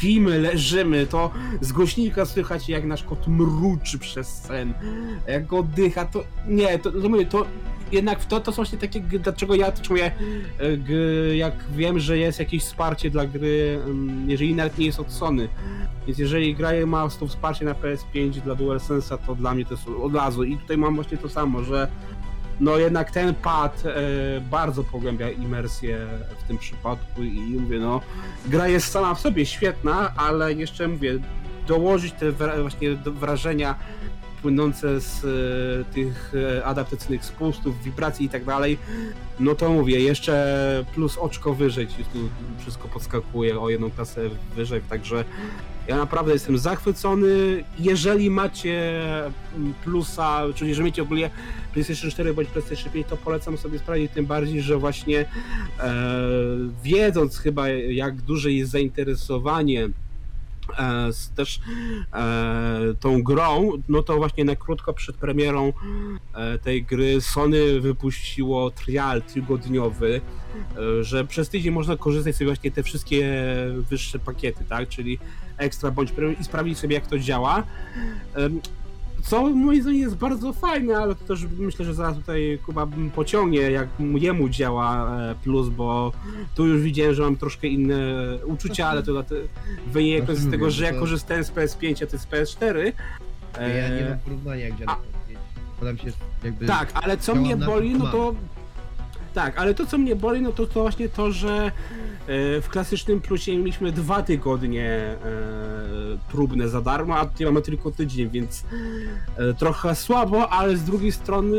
śpimy, 0.00 0.38
leżymy, 0.38 1.06
to 1.06 1.30
z 1.60 1.72
głośnika 1.72 2.26
słychać 2.26 2.68
jak 2.68 2.84
nasz 2.84 3.02
kot 3.02 3.28
mruczy 3.28 3.98
przez 3.98 4.28
sen, 4.28 4.74
jak 5.28 5.46
go 5.46 5.58
oddycha, 5.58 6.04
to 6.04 6.24
nie, 6.46 6.78
to, 6.78 6.92
to 6.92 7.08
mówię, 7.08 7.26
to 7.26 7.46
jednak 7.92 8.24
to, 8.24 8.40
to 8.40 8.52
są 8.52 8.56
właśnie 8.56 8.78
takie, 8.78 9.00
dlaczego 9.00 9.54
ja 9.54 9.72
to 9.72 9.82
czuję, 9.82 10.12
e, 11.30 11.36
jak 11.36 11.54
wiem, 11.76 11.98
że 11.98 12.18
jest 12.18 12.38
jakieś 12.38 12.62
wsparcie 12.62 13.10
dla 13.10 13.26
gry, 13.26 13.80
mm, 13.84 14.30
jeżeli 14.30 14.54
nawet 14.54 14.78
nie 14.78 14.86
jest 14.86 15.00
od 15.00 15.12
Sony, 15.12 15.48
więc 16.06 16.18
jeżeli 16.18 16.54
gra 16.54 16.70
ma 16.86 17.08
to 17.08 17.26
wsparcie 17.26 17.64
na 17.64 17.74
PS5 17.74 18.30
dla 18.30 18.54
DualSense'a, 18.54 19.18
to 19.26 19.34
dla 19.34 19.54
mnie 19.54 19.64
to 19.64 19.74
jest 19.74 19.88
od 20.02 20.14
razu. 20.14 20.44
I 20.44 20.56
tutaj 20.56 20.78
mam 20.78 20.94
właśnie 20.94 21.18
to 21.18 21.28
samo, 21.28 21.62
że 21.62 21.88
no 22.60 22.78
jednak 22.78 23.10
ten 23.10 23.34
pad 23.34 23.82
e, 23.86 24.40
bardzo 24.40 24.84
pogłębia 24.84 25.30
imersję 25.30 26.06
w 26.38 26.48
tym 26.48 26.58
przypadku 26.58 27.22
i 27.22 27.40
mówię, 27.40 27.78
no 27.78 28.00
gra 28.46 28.68
jest 28.68 28.92
sama 28.92 29.14
w 29.14 29.20
sobie 29.20 29.46
świetna, 29.46 30.12
ale 30.16 30.52
jeszcze 30.52 30.88
mówię, 30.88 31.18
dołożyć 31.66 32.12
te 32.12 32.32
właśnie 32.62 32.94
wrażenia 32.94 33.74
płynące 34.42 35.00
z 35.00 35.24
e, 35.24 35.94
tych 35.94 36.32
e, 36.58 36.64
adaptacyjnych 36.64 37.24
spustów, 37.24 37.82
wibracji 37.82 38.26
i 38.26 38.28
tak 38.28 38.44
dalej, 38.44 38.78
no 39.40 39.54
to 39.54 39.72
mówię, 39.72 40.00
jeszcze 40.00 40.84
plus 40.94 41.18
oczko 41.18 41.54
wyżej, 41.54 41.86
tu 41.86 42.18
wszystko 42.58 42.88
podskakuje 42.88 43.60
o 43.60 43.70
jedną 43.70 43.90
klasę 43.90 44.20
wyżej, 44.56 44.80
także 44.88 45.24
ja 45.88 45.96
naprawdę 45.96 46.32
jestem 46.32 46.58
zachwycony. 46.58 47.64
Jeżeli 47.78 48.30
macie 48.30 49.00
plusa, 49.84 50.42
czyli 50.54 50.70
jeżeli 50.70 50.88
macie 50.88 51.02
ogólnie 51.02 51.30
PlayStation 51.72 52.10
4 52.10 52.34
bądź 52.34 52.48
PlayStation 52.48 52.92
5, 52.92 53.06
to 53.06 53.16
polecam 53.16 53.58
sobie 53.58 53.78
sprawdzić, 53.78 54.12
tym 54.12 54.26
bardziej, 54.26 54.62
że 54.62 54.76
właśnie 54.76 55.20
e, 55.20 55.26
wiedząc 56.82 57.38
chyba 57.38 57.68
jak 57.68 58.16
duże 58.16 58.52
jest 58.52 58.70
zainteresowanie 58.70 59.88
z 61.10 61.30
też 61.30 61.60
e, 62.12 62.94
tą 63.00 63.22
grą, 63.22 63.72
no 63.88 64.02
to 64.02 64.16
właśnie 64.16 64.44
na 64.44 64.56
krótko 64.56 64.92
przed 64.92 65.16
premierą 65.16 65.72
e, 66.34 66.58
tej 66.58 66.82
gry 66.82 67.20
Sony 67.20 67.80
wypuściło 67.80 68.70
trial 68.70 69.22
tygodniowy, 69.22 70.20
e, 70.76 71.04
że 71.04 71.24
przez 71.24 71.48
tydzień 71.48 71.72
można 71.72 71.96
korzystać 71.96 72.36
sobie 72.36 72.46
właśnie 72.46 72.70
te 72.70 72.82
wszystkie 72.82 73.46
wyższe 73.90 74.18
pakiety, 74.18 74.64
tak, 74.68 74.88
czyli 74.88 75.18
ekstra 75.56 75.90
bądź 75.90 76.12
premium 76.12 76.40
i 76.40 76.44
sprawdzić 76.44 76.78
sobie 76.78 76.94
jak 76.94 77.06
to 77.06 77.18
działa. 77.18 77.62
Co 79.22 79.50
moim 79.50 79.82
zdaniem 79.82 80.00
jest 80.00 80.16
bardzo 80.16 80.52
fajne, 80.52 80.96
ale 80.96 81.14
to 81.14 81.24
też 81.24 81.46
myślę, 81.58 81.84
że 81.84 81.94
zaraz 81.94 82.16
tutaj 82.16 82.58
Kuba 82.66 82.86
pociągnie, 83.14 83.60
jak 83.60 83.88
mu- 83.98 84.18
jemu 84.18 84.48
działa 84.48 85.16
e, 85.20 85.34
plus, 85.34 85.68
bo 85.68 86.12
tu 86.54 86.66
już 86.66 86.82
widziałem, 86.82 87.14
że 87.14 87.22
mam 87.22 87.36
troszkę 87.36 87.66
inne 87.68 87.98
uczucia, 88.44 88.86
ale 88.88 89.02
to 89.02 89.12
wynika 89.86 90.34
z 90.34 90.50
tego, 90.50 90.70
że 90.70 90.84
ja 90.84 90.92
korzystałem 90.92 91.44
z 91.44 91.50
PS5, 91.52 92.04
a 92.04 92.06
ty 92.06 92.18
z 92.18 92.26
PS4. 92.26 92.92
Ja 93.60 93.88
nie 93.88 94.06
E, 94.06 94.10
mam 94.10 94.18
porównania 94.18 94.64
jak 94.68 94.76
działa. 94.76 94.96
Podam 95.78 95.98
się 95.98 96.12
jakby... 96.44 96.66
tak, 96.66 96.90
ale 96.94 97.16
co 97.16 97.34
mnie 97.34 97.56
boli, 97.56 97.94
no 97.94 98.06
to. 98.06 98.34
Tak, 99.34 99.58
ale 99.58 99.74
to 99.74 99.86
co 99.86 99.98
mnie 99.98 100.16
boli, 100.16 100.40
no 100.42 100.52
to, 100.52 100.66
to 100.66 100.82
właśnie 100.82 101.08
to, 101.08 101.32
że 101.32 101.50
e, 101.66 101.72
w 102.62 102.68
klasycznym 102.68 103.20
plusie 103.20 103.56
mieliśmy 103.56 103.92
dwa 103.92 104.22
tygodnie 104.22 104.86
e, 104.86 105.16
próbne 106.28 106.68
za 106.68 106.80
darmo, 106.80 107.16
a 107.16 107.26
tutaj 107.26 107.46
mamy 107.46 107.62
tylko 107.62 107.90
tydzień, 107.90 108.30
więc 108.30 108.64
e, 109.36 109.54
trochę 109.54 109.94
słabo, 109.94 110.48
ale 110.48 110.76
z 110.76 110.84
drugiej 110.84 111.12
strony 111.12 111.58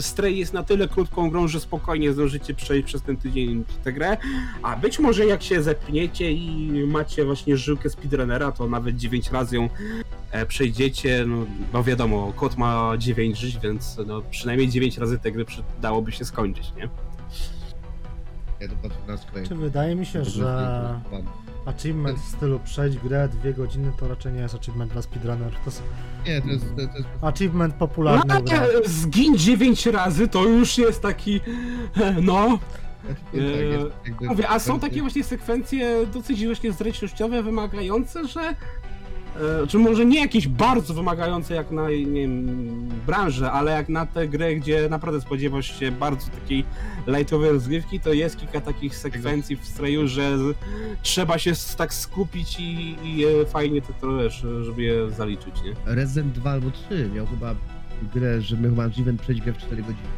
Stray 0.00 0.38
jest 0.38 0.52
na 0.52 0.62
tyle 0.62 0.88
krótką 0.88 1.30
grą, 1.30 1.48
że 1.48 1.60
spokojnie 1.60 2.12
zdążycie 2.12 2.54
przejść 2.54 2.86
przez 2.86 3.02
ten 3.02 3.16
tydzień 3.16 3.64
tę 3.84 3.92
grę, 3.92 4.16
a 4.62 4.76
być 4.76 4.98
może 4.98 5.26
jak 5.26 5.42
się 5.42 5.62
zepniecie 5.62 6.32
i 6.32 6.84
macie 6.86 7.24
właśnie 7.24 7.56
żyłkę 7.56 7.90
speedrunnera, 7.90 8.52
to 8.52 8.68
nawet 8.68 8.96
9 8.96 9.30
razy 9.30 9.56
ją 9.56 9.68
e, 10.30 10.46
przejdziecie, 10.46 11.24
no, 11.26 11.46
no 11.72 11.84
wiadomo, 11.84 12.32
kot 12.36 12.56
ma 12.56 12.92
9 12.98 13.38
żyć, 13.38 13.58
więc 13.58 13.96
no, 14.06 14.22
przynajmniej 14.30 14.68
9 14.68 14.98
razy 14.98 15.18
te 15.18 15.32
gry 15.32 15.44
przydałoby 15.44 16.12
się 16.12 16.24
skończyć, 16.24 16.72
nie? 16.76 16.88
Ja 18.60 18.68
to 18.68 18.74
patrzę 18.82 18.98
na 19.08 19.16
swoje. 19.16 19.46
Czy 19.46 19.54
wydaje 19.54 19.94
mi 19.94 20.06
się, 20.06 20.24
że 20.24 21.00
achievement 21.66 22.18
w 22.18 22.28
stylu 22.28 22.60
przejść 22.64 22.98
grę 22.98 23.28
dwie 23.28 23.54
godziny 23.54 23.92
to 23.98 24.08
raczej 24.08 24.32
nie 24.32 24.40
jest 24.40 24.54
achievement 24.54 24.92
dla 24.92 25.02
speedrunnerów. 25.02 25.54
To 25.54 25.60
jest 25.66 25.82
Nie, 26.26 26.42
to 26.42 26.48
jest... 26.48 26.64
To, 26.76 26.82
jest 26.82 27.08
achievement 27.22 27.74
No, 27.74 27.86
popularny 27.86 28.42
grach. 28.42 28.60
ale 28.60 28.88
zgin 28.88 29.38
9 29.38 29.86
razy 29.86 30.28
to 30.28 30.44
już 30.44 30.78
jest 30.78 31.02
taki, 31.02 31.40
no, 32.22 32.58
jest 33.32 33.90
jakby- 34.06 34.26
mówię, 34.26 34.48
a 34.48 34.58
są 34.58 34.80
takie 34.80 35.00
właśnie 35.00 35.24
sekwencje 35.24 36.06
dosyć 36.06 36.46
właśnie 36.46 36.72
zręcznościowe, 36.72 37.42
wymagające, 37.42 38.28
że 38.28 38.40
e, 38.40 38.54
czy 39.68 39.78
może 39.78 40.04
nie 40.06 40.20
jakieś 40.20 40.48
bardzo 40.48 40.94
wymagające 40.94 41.54
jak 41.54 41.70
na 41.70 41.90
nie 41.90 41.96
wiem, 42.20 42.88
branżę, 43.06 43.52
ale 43.52 43.72
jak 43.72 43.88
na 43.88 44.06
tę 44.06 44.28
grę, 44.28 44.54
gdzie 44.56 44.88
naprawdę 44.88 45.20
spodziewasz 45.20 45.78
się 45.78 45.90
bardzo 45.92 46.26
takiej 46.30 46.64
lightowej 47.06 47.50
rozgrywki, 47.50 48.00
to 48.00 48.12
jest 48.12 48.36
kilka 48.36 48.60
takich 48.60 48.96
sekwencji 48.96 49.56
w 49.56 49.66
stroju, 49.66 50.08
że 50.08 50.36
trzeba 51.02 51.38
się 51.38 51.52
tak 51.76 51.94
skupić 51.94 52.60
i, 52.60 52.96
i 53.04 53.24
e, 53.24 53.46
fajnie 53.46 53.82
to, 53.82 53.88
to 54.00 54.18
wiesz, 54.18 54.46
żeby 54.62 54.82
je 54.82 55.10
zaliczyć, 55.10 55.54
nie? 55.64 55.94
Resident 55.94 56.34
2 56.34 56.50
albo 56.50 56.70
3 56.70 57.10
miał 57.14 57.26
chyba 57.26 57.54
grę, 58.14 58.40
że 58.42 58.56
my 58.56 58.68
chyba 58.68 58.84
Achievement 58.84 59.20
przejść 59.22 59.42
grę 59.42 59.52
w 59.52 59.58
4 59.58 59.82
godziny. 59.82 60.08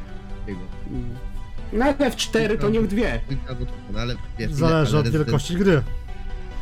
No 1.73 1.85
ale 1.85 2.11
w 2.11 2.17
4 2.17 2.59
to 2.59 2.69
nie 2.71 2.81
w 2.81 2.87
dwie. 2.87 3.21
Dwójka 3.27 3.49
albo 3.49 3.65
trójka, 3.67 3.83
No 3.93 3.99
ale 4.01 4.15
wiesz, 4.39 4.53
Zależy 4.53 4.91
ale 4.93 5.01
od 5.01 5.07
Resident- 5.07 5.13
wielkości 5.25 5.57
gry. 5.57 5.83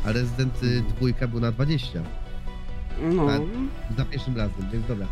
A 0.05 0.11
Resident 0.11 0.63
y, 0.63 0.83
dwójka 0.95 1.27
był 1.27 1.39
na 1.39 1.51
20 1.51 1.99
No, 3.01 3.27
Tak. 3.27 3.41
za 3.97 4.05
pierwszym 4.05 4.37
razem, 4.37 4.69
więc 4.73 4.87
dobra. 4.87 5.05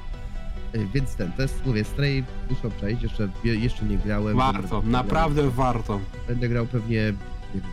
Y, 0.76 0.88
Więc 0.94 1.16
ten, 1.16 1.32
to 1.32 1.42
jest, 1.42 1.66
mówię, 1.66 1.84
Stray 1.84 2.24
muszę 2.50 2.70
przejść, 2.78 3.04
jeszcze, 3.04 3.30
je- 3.44 3.56
jeszcze 3.56 3.86
nie 3.86 3.98
grałem. 3.98 4.38
warto, 4.38 4.76
Będę- 4.82 4.92
naprawdę 4.92 5.50
warto. 5.50 6.00
Będę 6.28 6.50
grał 6.50 6.66
pewnie, 6.66 6.96
nie 6.96 7.62
wiem, 7.62 7.64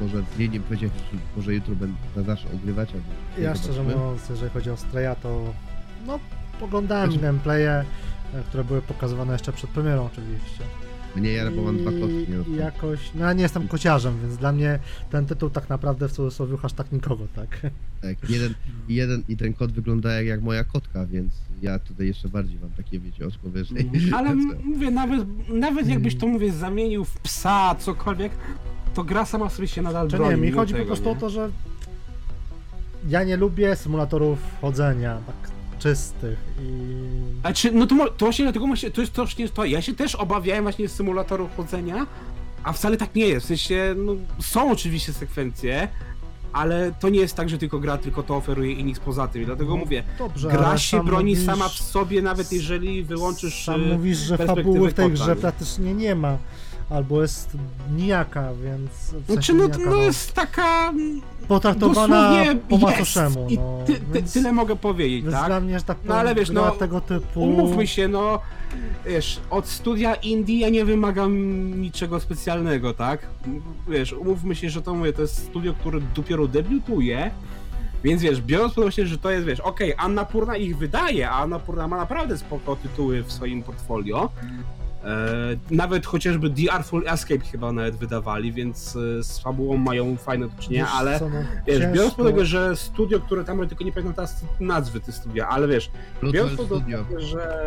może 0.00 0.22
nie, 0.38 0.48
nie 0.48 0.60
powiedzieć, 0.60 0.92
że 1.12 1.18
może 1.36 1.54
jutro 1.54 1.74
będę 1.74 1.96
na 2.16 2.22
zawsze 2.22 2.48
ogrywać, 2.54 2.88
albo 2.92 3.42
Ja 3.42 3.54
szczerze 3.54 3.72
zobaczymy. 3.72 4.04
mówiąc, 4.04 4.28
jeżeli 4.28 4.50
chodzi 4.50 4.70
o 4.70 4.76
Straya, 4.76 5.14
to 5.22 5.52
no, 6.06 6.18
oglądałem 6.60 7.10
Znaczy- 7.10 7.22
gameplaye, 7.26 7.84
e, 8.34 8.42
które 8.48 8.64
były 8.64 8.82
pokazywane 8.82 9.32
jeszcze 9.32 9.52
przed 9.52 9.70
premierą 9.70 10.06
oczywiście. 10.06 10.64
Mnie 11.16 11.50
bo 11.56 11.62
mam 11.62 11.78
dwa 11.78 11.90
kotki. 11.90 12.26
Nie 12.48 12.54
i 12.54 12.58
jakoś, 12.58 12.98
no 13.14 13.24
ja 13.24 13.32
nie 13.32 13.42
jestem 13.42 13.68
kociarzem, 13.68 14.20
więc 14.22 14.36
dla 14.36 14.52
mnie 14.52 14.78
ten 15.10 15.26
tytuł 15.26 15.50
tak 15.50 15.68
naprawdę 15.68 16.08
w 16.08 16.12
cudzysłowie 16.12 16.56
hashtag 16.56 16.92
nikogo, 16.92 17.26
tak? 17.36 17.60
Tak, 18.02 18.30
jeden, 18.30 18.54
i 18.88 18.94
jeden 18.94 19.22
i 19.28 19.36
ten 19.36 19.52
kot 19.54 19.72
wygląda 19.72 20.12
jak, 20.12 20.26
jak 20.26 20.42
moja 20.42 20.64
kotka, 20.64 21.06
więc 21.06 21.32
ja 21.62 21.78
tutaj 21.78 22.06
jeszcze 22.06 22.28
bardziej 22.28 22.58
mam 22.60 22.70
takie, 22.70 22.98
wiecie, 23.00 23.26
oczko 23.26 23.48
wyżej. 23.50 23.90
Ale 24.14 24.30
m- 24.30 24.52
mówię, 24.64 24.90
nawet, 24.90 25.20
nawet 25.48 25.88
jakbyś 25.88 26.16
to 26.16 26.26
mówię 26.26 26.52
zamienił 26.52 27.04
w 27.04 27.18
psa, 27.20 27.74
cokolwiek, 27.78 28.32
to 28.94 29.04
gra 29.04 29.24
sama 29.26 29.50
sobie 29.50 29.68
się 29.68 29.82
nadal 29.82 30.10
Czy 30.10 30.16
broni. 30.16 30.30
nie, 30.30 30.36
mi 30.36 30.46
mimo 30.48 30.60
chodzi 30.60 30.72
po 30.74 30.78
tego, 30.78 30.86
prostu 30.86 31.04
nie? 31.08 31.12
o 31.12 31.20
to, 31.20 31.30
że 31.30 31.50
ja 33.08 33.24
nie 33.24 33.36
lubię 33.36 33.76
symulatorów 33.76 34.38
chodzenia, 34.60 35.18
tak 35.26 35.53
czystych 35.88 36.38
i... 36.62 36.88
A 37.42 37.52
czy, 37.52 37.72
no 37.72 37.86
to, 37.86 37.96
to 37.96 38.26
właśnie 38.26 38.44
dlatego 38.44 38.66
właśnie, 38.66 38.90
to 38.90 39.00
jest 39.00 39.16
właśnie 39.16 39.48
to. 39.48 39.64
Ja 39.64 39.82
się 39.82 39.94
też 39.94 40.14
obawiałem 40.14 40.64
właśnie 40.64 40.88
symulatorów 40.88 41.56
chodzenia, 41.56 42.06
a 42.64 42.72
wcale 42.72 42.96
tak 42.96 43.14
nie 43.14 43.26
jest. 43.26 43.46
W 43.46 43.48
sensie, 43.48 43.94
no, 43.98 44.12
są 44.40 44.70
oczywiście 44.70 45.12
sekwencje, 45.12 45.88
ale 46.52 46.92
to 47.00 47.08
nie 47.08 47.20
jest 47.20 47.34
tak, 47.36 47.48
że 47.48 47.58
tylko 47.58 47.78
gra 47.78 47.98
tylko 47.98 48.22
to 48.22 48.36
oferuje 48.36 48.72
i 48.72 48.84
nic 48.84 48.98
poza 48.98 49.28
tym. 49.28 49.42
I 49.42 49.46
dlatego 49.46 49.70
No, 49.70 49.76
mówię, 49.76 50.04
Dobrze, 50.18 50.48
gra 50.48 50.78
się 50.78 51.04
broni 51.04 51.32
mówisz- 51.34 51.46
sama 51.46 51.68
w 51.68 51.72
sobie, 51.72 52.22
nawet 52.22 52.52
jeżeli 52.52 53.04
wyłączysz. 53.04 53.64
Sam 53.64 53.82
y, 53.82 53.86
mówisz, 53.96 54.18
że 54.18 54.38
fabuły 54.38 54.90
w 54.90 54.94
tej 54.94 55.10
grze 55.10 55.34
nie? 55.34 55.40
praktycznie 55.40 55.94
nie 55.94 56.14
ma, 56.14 56.38
albo 56.90 57.22
jest 57.22 57.50
nijaka, 57.96 58.48
więc... 58.64 58.90
W 58.90 59.10
sensie 59.10 59.32
Znaczy, 59.32 59.54
no, 59.54 59.64
nijaka, 59.64 59.90
no 59.90 59.96
jest 59.96 60.32
taka. 60.32 60.88
mm, 60.88 61.20
potraktowana 61.48 62.44
po 62.68 62.78
macoszemu, 62.78 63.48
no, 63.56 63.82
ty, 63.86 63.94
ty, 63.94 64.00
więc- 64.12 64.32
tyle 64.32 64.52
mogę 64.52 64.76
powiedzieć, 64.76 65.24
tak? 65.32 65.46
dla 65.46 65.60
mnie, 65.60 65.78
że 65.78 65.84
tak 65.84 65.96
No, 66.04 66.14
ale 66.14 66.34
wiesz, 66.34 66.50
no, 66.50 66.70
tego 66.70 67.00
typu... 67.00 67.42
Umówmy 67.42 67.86
się, 67.86 68.08
no 68.08 68.40
wiesz, 69.06 69.40
od 69.50 69.66
studia 69.66 70.14
Indie 70.14 70.58
ja 70.58 70.68
nie 70.68 70.84
wymagam 70.84 71.34
niczego 71.80 72.20
specjalnego, 72.20 72.94
tak? 72.94 73.26
Wiesz, 73.88 74.12
umówmy 74.12 74.54
się, 74.54 74.70
że 74.70 74.82
to 74.82 74.94
mówię, 74.94 75.12
to 75.12 75.22
jest 75.22 75.46
studio, 75.46 75.74
które 75.74 76.00
dopiero 76.16 76.48
debiutuje, 76.48 77.30
więc 78.04 78.22
wiesz, 78.22 78.40
biorąc 78.40 78.74
pod 78.74 78.84
uwagę, 78.84 79.06
że 79.06 79.18
to 79.18 79.30
jest, 79.30 79.46
wiesz, 79.46 79.60
okej, 79.60 79.94
Anna 79.96 80.24
Purna 80.24 80.56
ich 80.56 80.78
wydaje, 80.78 81.30
a 81.30 81.34
Anna 81.34 81.58
Purna 81.58 81.88
ma 81.88 81.96
naprawdę 81.96 82.38
spoko 82.38 82.76
tytuły 82.76 83.22
w 83.22 83.32
swoim 83.32 83.62
portfolio. 83.62 84.30
E, 85.04 85.26
nawet 85.70 86.06
chociażby 86.06 86.50
The 86.50 86.72
Artful 86.72 87.08
Escape 87.08 87.40
chyba 87.44 87.72
nawet 87.72 87.96
wydawali, 87.96 88.52
więc 88.52 88.96
e, 88.96 89.22
z 89.24 89.38
fabułą 89.38 89.76
mają 89.76 90.16
fajne 90.16 90.48
do 90.48 90.62
czynienia, 90.62 90.84
Wiesz 90.84 90.94
ale 90.94 91.18
co, 91.18 91.28
no, 91.28 91.36
wiesz, 91.66 91.78
ciężko- 91.78 91.92
biorąc 91.94 92.14
pod 92.14 92.26
uwagę, 92.26 92.44
że 92.44 92.76
studio, 92.76 93.20
które 93.20 93.44
tam, 93.44 93.68
tylko 93.68 93.84
nie 93.84 93.92
pamiętam 93.92 94.14
teraz 94.14 94.44
nazwy 94.60 95.00
tych 95.00 95.14
studia, 95.14 95.48
ale 95.48 95.68
wiesz, 95.68 95.90
Biorąc 96.32 96.56
pod 96.56 96.72
uwagę, 96.72 97.04
że 97.18 97.64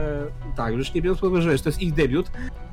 tak, 0.56 0.74
już 0.74 0.94
nie 0.94 1.02
biorąc 1.02 1.20
pod 1.22 1.30
uwagę, 1.30 1.42
że 1.44 1.52
wiesz, 1.52 1.62
to 1.62 1.70
jest 1.70 1.82
ich 1.82 1.94
debiut. 1.94 2.32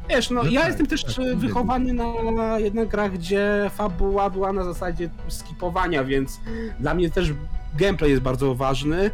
Wiesz, 0.09 0.31
no, 0.31 0.43
No 0.45 0.51
ja 0.51 0.61
tak, 0.61 0.69
jestem 0.69 0.87
też 0.87 1.05
tak, 1.05 1.19
e, 1.27 1.37
wychowany 1.37 1.93
na 1.93 2.59
jednak 2.59 2.89
grach, 2.89 3.12
gdzie 3.12 3.71
fabuła 3.75 4.31
była 4.31 4.53
na 4.53 4.65
zasadzie 4.65 5.11
skipowania, 5.29 6.05
więc 6.05 6.41
dla 6.81 6.95
mnie 6.95 7.11
też 7.11 7.33
gameplay 7.79 8.11
jest 8.11 8.23
bardzo 8.23 8.55
ważny. 8.55 9.11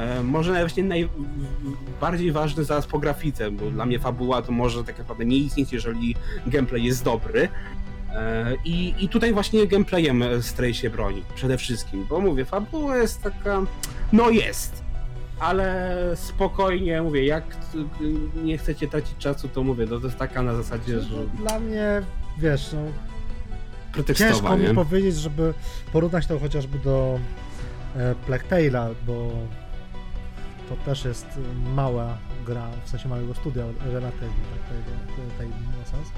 E, 0.00 0.22
może 0.22 0.60
właśnie 0.60 0.84
najbardziej 0.84 2.32
ważny 2.32 2.64
zaraz 2.64 2.86
po 2.86 2.98
grafice, 2.98 3.50
bo 3.50 3.70
dla 3.70 3.86
mnie 3.86 3.98
fabuła 3.98 4.42
to 4.42 4.52
może 4.52 4.84
tak 4.84 4.98
naprawdę 4.98 5.24
nie 5.24 5.36
istnieć, 5.36 5.72
jeżeli 5.72 6.16
gameplay 6.46 6.84
jest 6.84 7.04
dobry. 7.04 7.48
E, 8.14 8.54
I, 8.64 8.94
I 8.98 9.08
tutaj 9.08 9.32
właśnie 9.32 9.66
gameplayem 9.66 10.24
Stray 10.40 10.74
się 10.74 10.90
broni 10.90 11.22
przede 11.34 11.58
wszystkim, 11.58 12.06
bo 12.08 12.20
mówię, 12.20 12.44
fabuła 12.44 12.96
jest 12.96 13.22
taka, 13.22 13.62
no 14.12 14.30
jest, 14.30 14.82
ale 15.40 15.96
spokojnie, 16.14 17.02
mówię, 17.02 17.24
jak 17.24 17.44
nie 18.44 18.58
chcecie 18.58 18.88
tracić 18.88 19.16
czasu, 19.18 19.48
to 19.48 19.62
mówię, 19.62 19.86
to, 19.86 20.00
to 20.00 20.06
jest 20.06 20.18
taka 20.18 20.42
na 20.42 20.54
zasadzie, 20.54 21.00
że 21.00 21.16
No, 21.16 21.42
Dla 21.42 21.60
mnie, 21.60 22.02
wiesz, 22.38 22.70
no, 22.72 24.14
ciężko 24.14 24.56
mi 24.56 24.74
powiedzieć, 24.74 25.16
żeby 25.16 25.54
porównać 25.92 26.26
to 26.26 26.38
chociażby 26.38 26.78
do 26.78 27.18
e, 27.96 28.14
Plague 28.26 28.44
Tale'a, 28.50 28.94
bo 29.06 29.30
to 30.70 30.76
też 30.84 31.04
jest 31.04 31.26
mała 31.74 32.18
gra, 32.46 32.66
w 32.84 32.88
sensie 32.88 33.08
małego 33.08 33.34
studia 33.34 33.64
relatywnie, 33.92 34.28
tak, 34.68 35.38
Tale 35.38 35.48
ma 35.50 35.84
sens. 35.86 36.08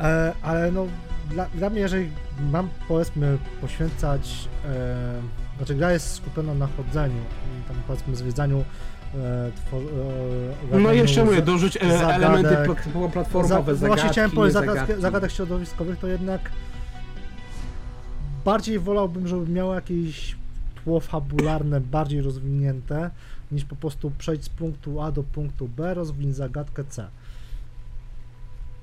E, 0.00 0.32
ale 0.42 0.72
no, 0.72 0.86
dla, 1.30 1.46
dla 1.54 1.70
mnie, 1.70 1.80
jeżeli 1.80 2.10
mam, 2.52 2.68
powiedzmy, 2.88 3.38
poświęcać, 3.60 4.48
e, 4.64 5.20
znaczy 5.56 5.74
gra 5.74 5.92
jest 5.92 6.12
skupiona 6.14 6.54
na 6.54 6.66
chodzeniu 6.76 7.20
tam, 7.68 7.76
powiedzmy, 7.86 8.16
zwiedzaniu 8.16 8.64
e, 9.14 9.50
twor, 9.56 9.82
e, 10.72 10.78
No 10.80 10.92
jeszcze 10.92 11.24
mówię, 11.24 11.42
dorzuć 11.42 11.76
e, 11.76 11.98
zagadek. 11.98 12.16
elementy 12.16 12.54
plat- 12.56 13.10
platformowe, 13.12 13.74
Za- 13.74 13.86
no 13.88 13.94
Właśnie 13.94 14.10
chciałem 14.10 14.30
powiedzieć, 14.30 14.54
zagadki. 14.54 14.92
zagadek 15.02 15.30
środowiskowych 15.32 15.98
to 15.98 16.06
jednak 16.06 16.50
bardziej 18.44 18.78
wolałbym, 18.78 19.28
żeby 19.28 19.52
miało 19.52 19.74
jakieś 19.74 20.36
tło 20.88 21.00
fabularne 21.00 21.80
bardziej 21.80 22.22
rozwinięte, 22.22 23.10
niż 23.52 23.64
po 23.64 23.76
prostu 23.76 24.10
przejść 24.18 24.44
z 24.44 24.48
punktu 24.48 25.00
A 25.00 25.12
do 25.12 25.22
punktu 25.22 25.68
B, 25.68 25.94
rozwinąć 25.94 26.36
zagadkę 26.36 26.84
C. 26.84 27.06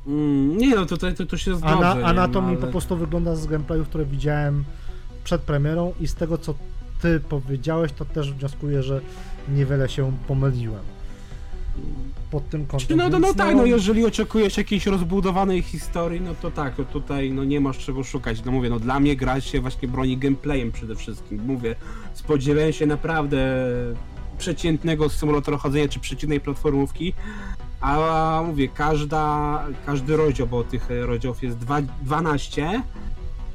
Mm, 0.08 0.58
nie 0.58 0.76
no, 0.76 0.86
tutaj 0.86 1.16
to, 1.16 1.26
to 1.26 1.38
się 1.38 1.52
A, 1.52 1.56
zgodzę, 1.56 1.76
na, 1.80 1.94
nie? 1.94 2.06
a 2.06 2.14
na 2.14 2.28
to 2.28 2.42
no, 2.42 2.48
mi 2.48 2.58
ale- 2.58 2.66
po 2.66 2.72
prostu 2.72 2.98
wygląda 2.98 3.36
z 3.36 3.48
gameplayów, 3.48 3.88
które 3.90 4.06
widziałem 4.06 4.64
przed 5.24 5.42
premierą 5.42 5.94
i 6.00 6.08
z 6.08 6.16
tego, 6.16 6.38
co 6.38 6.54
ty 7.02 7.20
powiedziałeś, 7.20 7.92
to 7.92 8.06
też 8.06 8.34
wnioskuję, 8.34 8.84
że 8.84 9.02
niewiele 9.50 9.90
się 9.90 10.12
pomyliłem. 10.28 10.84
Pod 12.32 12.50
tym 12.50 12.66
kątem. 12.66 12.98
No, 12.98 13.10
no, 13.10 13.20
no 13.20 13.34
tak, 13.34 13.56
no 13.56 13.66
jeżeli 13.66 14.06
oczekujesz 14.06 14.58
jakiejś 14.58 14.86
rozbudowanej 14.86 15.62
historii, 15.62 16.22
no 16.22 16.36
to 16.42 16.52
tak, 16.52 16.76
to 16.76 16.86
tutaj 16.86 17.32
no 17.32 17.44
nie 17.44 17.60
masz 17.60 17.78
czego 17.78 18.04
szukać. 18.04 18.46
No 18.46 18.52
mówię, 18.52 18.70
no 18.70 18.80
dla 18.80 19.00
mnie 19.00 19.16
gra 19.16 19.42
się 19.42 19.62
właśnie 19.62 19.88
broni 19.88 20.18
gameplayem 20.18 20.72
przede 20.72 20.96
wszystkim. 20.96 21.42
Mówię, 21.46 21.76
spodziewałem 22.14 22.74
się 22.74 22.86
naprawdę 22.86 23.66
przeciętnego 24.38 25.10
symulatora 25.10 25.58
chodzenia 25.58 25.88
czy 25.88 26.00
przeciętnej 26.00 26.40
platformówki, 26.40 27.14
a 27.82 28.44
mówię, 28.48 28.68
każda, 28.68 29.66
każdy 29.86 30.18
rozdział, 30.18 30.48
bo 30.48 30.64
tych 30.64 30.88
rozdziałów 31.02 31.44
jest 31.44 31.58
dwa, 31.58 31.82
12, 31.82 32.84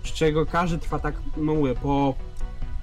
z 0.04 0.12
czego 0.12 0.46
każdy 0.46 0.78
trwa 0.78 0.98
tak, 0.98 1.14
no 1.36 1.54
mówię, 1.54 1.74
po 1.74 2.14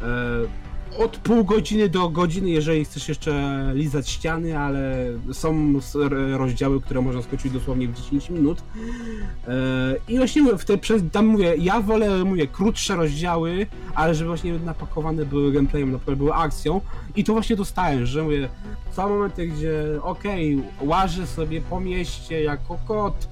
e, 0.01 0.66
od 0.97 1.17
pół 1.17 1.43
godziny 1.43 1.89
do 1.89 2.09
godziny, 2.09 2.49
jeżeli 2.49 2.85
chcesz 2.85 3.09
jeszcze 3.09 3.63
lizać 3.73 4.09
ściany, 4.09 4.59
ale 4.59 5.05
są 5.33 5.73
rozdziały, 6.38 6.81
które 6.81 7.01
można 7.01 7.21
skończyć 7.21 7.51
dosłownie 7.51 7.88
w 7.88 7.93
10 7.93 8.29
minut. 8.29 8.61
E, 9.47 9.95
I 10.07 10.17
właśnie 10.17 10.57
w 10.57 10.65
te, 10.65 10.77
tam 11.11 11.25
mówię, 11.25 11.55
ja 11.57 11.81
wolę, 11.81 12.23
mówię, 12.23 12.47
krótsze 12.47 12.95
rozdziały, 12.95 13.67
ale 13.95 14.15
żeby 14.15 14.27
właśnie 14.27 14.53
napakowane 14.53 15.25
były 15.25 15.51
gameplayem, 15.51 15.91
na 15.91 16.15
były 16.15 16.33
akcją. 16.33 16.81
I 17.15 17.23
to 17.23 17.33
właśnie 17.33 17.55
dostałem, 17.55 18.05
że 18.05 18.23
mówię, 18.23 18.49
są 18.91 19.09
momenty, 19.09 19.47
gdzie 19.47 19.83
okej, 20.01 20.63
łażę 20.81 21.27
sobie 21.27 21.61
po 21.61 21.79
mieście 21.79 22.43
jako 22.43 22.77
kot, 22.88 23.27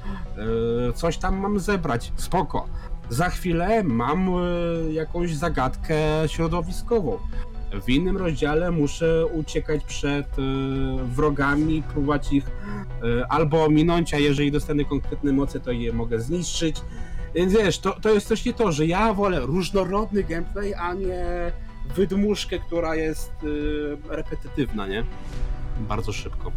e, 0.90 0.94
coś 0.94 1.18
tam 1.18 1.38
mam 1.38 1.60
zebrać, 1.60 2.12
spoko. 2.16 2.68
Za 3.10 3.30
chwilę 3.30 3.84
mam 3.84 4.30
e, 4.30 4.94
jakąś 4.94 5.36
zagadkę 5.36 5.96
środowiskową. 6.28 7.18
W 7.84 7.90
innym 7.90 8.18
rozdziale 8.18 8.72
muszę 8.72 9.26
uciekać 9.26 9.84
przed 9.84 10.28
e, 10.40 10.42
wrogami, 11.04 11.84
próbować 11.84 12.34
ich 12.34 12.46
e, 12.48 13.28
albo 13.30 13.70
minąć, 13.70 14.14
a 14.14 14.18
jeżeli 14.18 14.52
dostanę 14.52 14.86
konkretne 14.86 15.34
moce, 15.34 15.60
to 15.60 15.72
je 15.72 15.94
mogę 15.94 16.20
zniszczyć. 16.20 16.82
Więc 17.36 17.54
wiesz, 17.54 17.80
to, 17.80 18.00
to 18.02 18.14
jest 18.14 18.30
też 18.30 18.46
nie 18.46 18.54
to, 18.54 18.72
że 18.72 18.86
ja 18.86 19.14
wolę 19.14 19.40
różnorodny 19.40 20.24
gameplay, 20.24 20.74
a 20.74 20.94
nie 20.94 21.52
wydmuszkę, 21.96 22.60
która 22.60 22.96
jest 22.96 23.32
repetytywna, 24.10 24.88
nie? 24.88 25.04
Bardzo 25.80 26.14
szybko. 26.14 26.52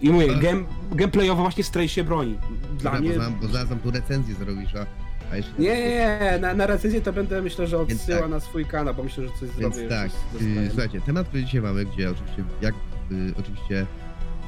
I 0.00 0.10
mówię, 0.10 0.36
game, 0.36 0.64
gameplayowo 0.92 1.42
właśnie 1.42 1.64
Stray 1.64 1.88
się 1.88 2.04
broni. 2.04 2.38
Dla 2.78 2.90
Dobra, 2.90 3.00
mnie... 3.00 3.08
bo, 3.08 3.14
znam, 3.14 3.40
bo 3.40 3.48
zaraz 3.48 3.70
nam 3.70 3.78
tu 3.78 3.90
recenzję 3.90 4.34
zrobisz, 4.34 4.74
a, 4.74 4.86
a 5.32 5.36
jeszcze... 5.36 5.52
Nie, 5.58 5.68
nie, 5.78 5.88
nie, 5.88 6.38
na, 6.40 6.54
na 6.54 6.66
recenzję 6.66 7.00
to 7.00 7.12
będę 7.12 7.42
myślę, 7.42 7.66
że 7.66 7.78
odsyła 7.78 8.20
tak. 8.20 8.30
na 8.30 8.40
swój 8.40 8.64
kanał, 8.66 8.94
bo 8.94 9.02
myślę, 9.02 9.24
że 9.26 9.30
coś 9.40 9.50
Więc 9.58 9.74
zrobię. 9.74 9.88
tak, 9.88 10.10
y, 10.40 10.66
z- 10.66 10.68
słuchajcie, 10.72 11.00
temat, 11.00 11.28
który 11.28 11.44
dzisiaj 11.44 11.60
mamy, 11.60 11.84
gdzie 11.84 12.10
oczywiście, 12.10 12.44
jak 12.62 12.74
y, 13.12 13.34
oczywiście 13.40 13.86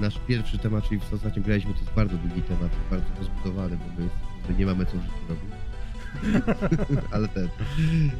nasz 0.00 0.20
pierwszy 0.26 0.58
temat, 0.58 0.88
czyli 0.88 1.00
w 1.00 1.04
co 1.10 1.16
ostatnio 1.16 1.42
graliśmy, 1.42 1.74
to 1.74 1.80
jest 1.80 1.92
bardzo 1.92 2.16
długi 2.16 2.42
temat, 2.42 2.70
bardzo 2.90 3.06
rozbudowany, 3.18 3.76
bo 3.76 4.02
my, 4.02 4.08
my 4.48 4.54
nie 4.58 4.66
mamy 4.66 4.86
co 4.86 4.92
w 4.92 5.00
życiu 5.02 5.12
robić. 5.28 5.54
Ale 7.12 7.28
ten. 7.28 7.44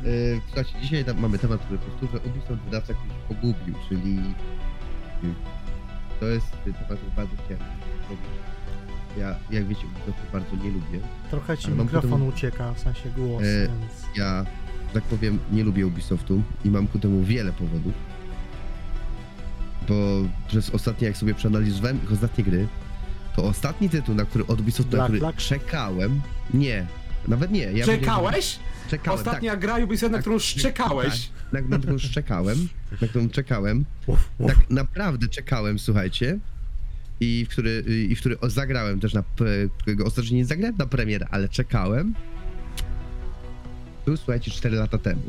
Y, 0.06 0.40
słuchajcie, 0.46 0.72
dzisiaj 0.82 1.04
mamy 1.18 1.38
temat, 1.38 1.60
który 1.60 1.78
powtórzę, 1.78 2.18
Ubisoft 2.26 2.62
wydawca, 2.64 2.94
który 2.94 3.10
się 3.10 3.20
pogubił, 3.28 3.74
czyli 3.88 4.18
to 6.20 6.26
jest 6.26 6.46
temat, 6.64 6.98
bardzo 7.16 7.36
zrobić. 7.48 8.26
Ja, 9.18 9.34
jak 9.50 9.66
wiecie, 9.66 9.82
Ubisoftu 9.86 10.32
bardzo 10.32 10.56
nie 10.64 10.70
lubię. 10.70 11.00
Trochę 11.30 11.58
ci 11.58 11.70
mikrofon 11.70 12.10
potem- 12.10 12.28
ucieka, 12.28 12.74
w 12.74 12.78
sensie 12.78 13.10
głos, 13.16 13.42
E, 13.42 13.68
więc... 13.68 14.16
Ja, 14.16 14.44
tak 14.94 15.02
powiem, 15.02 15.38
nie 15.52 15.64
lubię 15.64 15.86
Ubisoftu 15.86 16.42
i 16.64 16.70
mam 16.70 16.86
ku 16.86 16.98
temu 16.98 17.22
wiele 17.22 17.52
powodów. 17.52 17.92
Bo 19.88 19.94
przez 20.48 20.70
ostatnie, 20.70 21.08
jak 21.08 21.16
sobie 21.16 21.34
przeanalizowałem 21.34 21.98
ich 22.04 22.12
ostatnie 22.12 22.44
gry, 22.44 22.66
to 23.36 23.44
ostatni 23.44 23.90
tytuł, 23.90 24.14
na 24.14 24.24
który 24.24 24.46
od 24.46 24.60
Ubisoftu, 24.60 24.96
na 24.96 24.96
Black 24.96 25.08
który 25.08 25.20
Flag? 25.20 25.36
czekałem, 25.36 26.20
nie, 26.54 26.86
nawet 27.28 27.50
nie. 27.50 27.62
Ja 27.62 27.86
Czekałeś? 27.86 28.58
Czekałem, 28.88 29.18
Ostatnia 29.20 29.50
tak, 29.50 29.60
gra 29.60 29.78
Ubisoft, 29.78 30.12
na 30.12 30.18
Tak, 30.18 30.22
którą 30.22 30.36
tak, 30.36 30.42
szczekałeś. 30.46 31.30
na, 31.52 31.60
na 31.60 31.78
którą 31.78 31.98
czekałem, 31.98 32.68
na 33.02 33.08
którą 33.08 33.28
czekałem, 33.28 33.84
Uf, 34.06 34.28
uf. 34.38 34.46
tak 34.54 34.70
naprawdę 34.70 35.28
czekałem, 35.28 35.78
słuchajcie, 35.78 36.38
i 37.20 37.46
w 37.46 37.48
który, 37.48 37.84
i 38.10 38.16
w 38.16 38.20
który 38.20 38.36
zagrałem 38.42 39.00
też 39.00 39.14
na, 39.14 39.22
p- 39.22 39.44
którego 39.78 40.04
ostatecznie 40.04 40.36
nie 40.36 40.44
zagrałem 40.44 40.76
na 40.76 40.86
premierę, 40.86 41.26
ale 41.30 41.48
czekałem, 41.48 42.14
był, 44.06 44.16
słuchajcie, 44.16 44.50
4 44.50 44.76
lata 44.76 44.98
temu. 44.98 45.22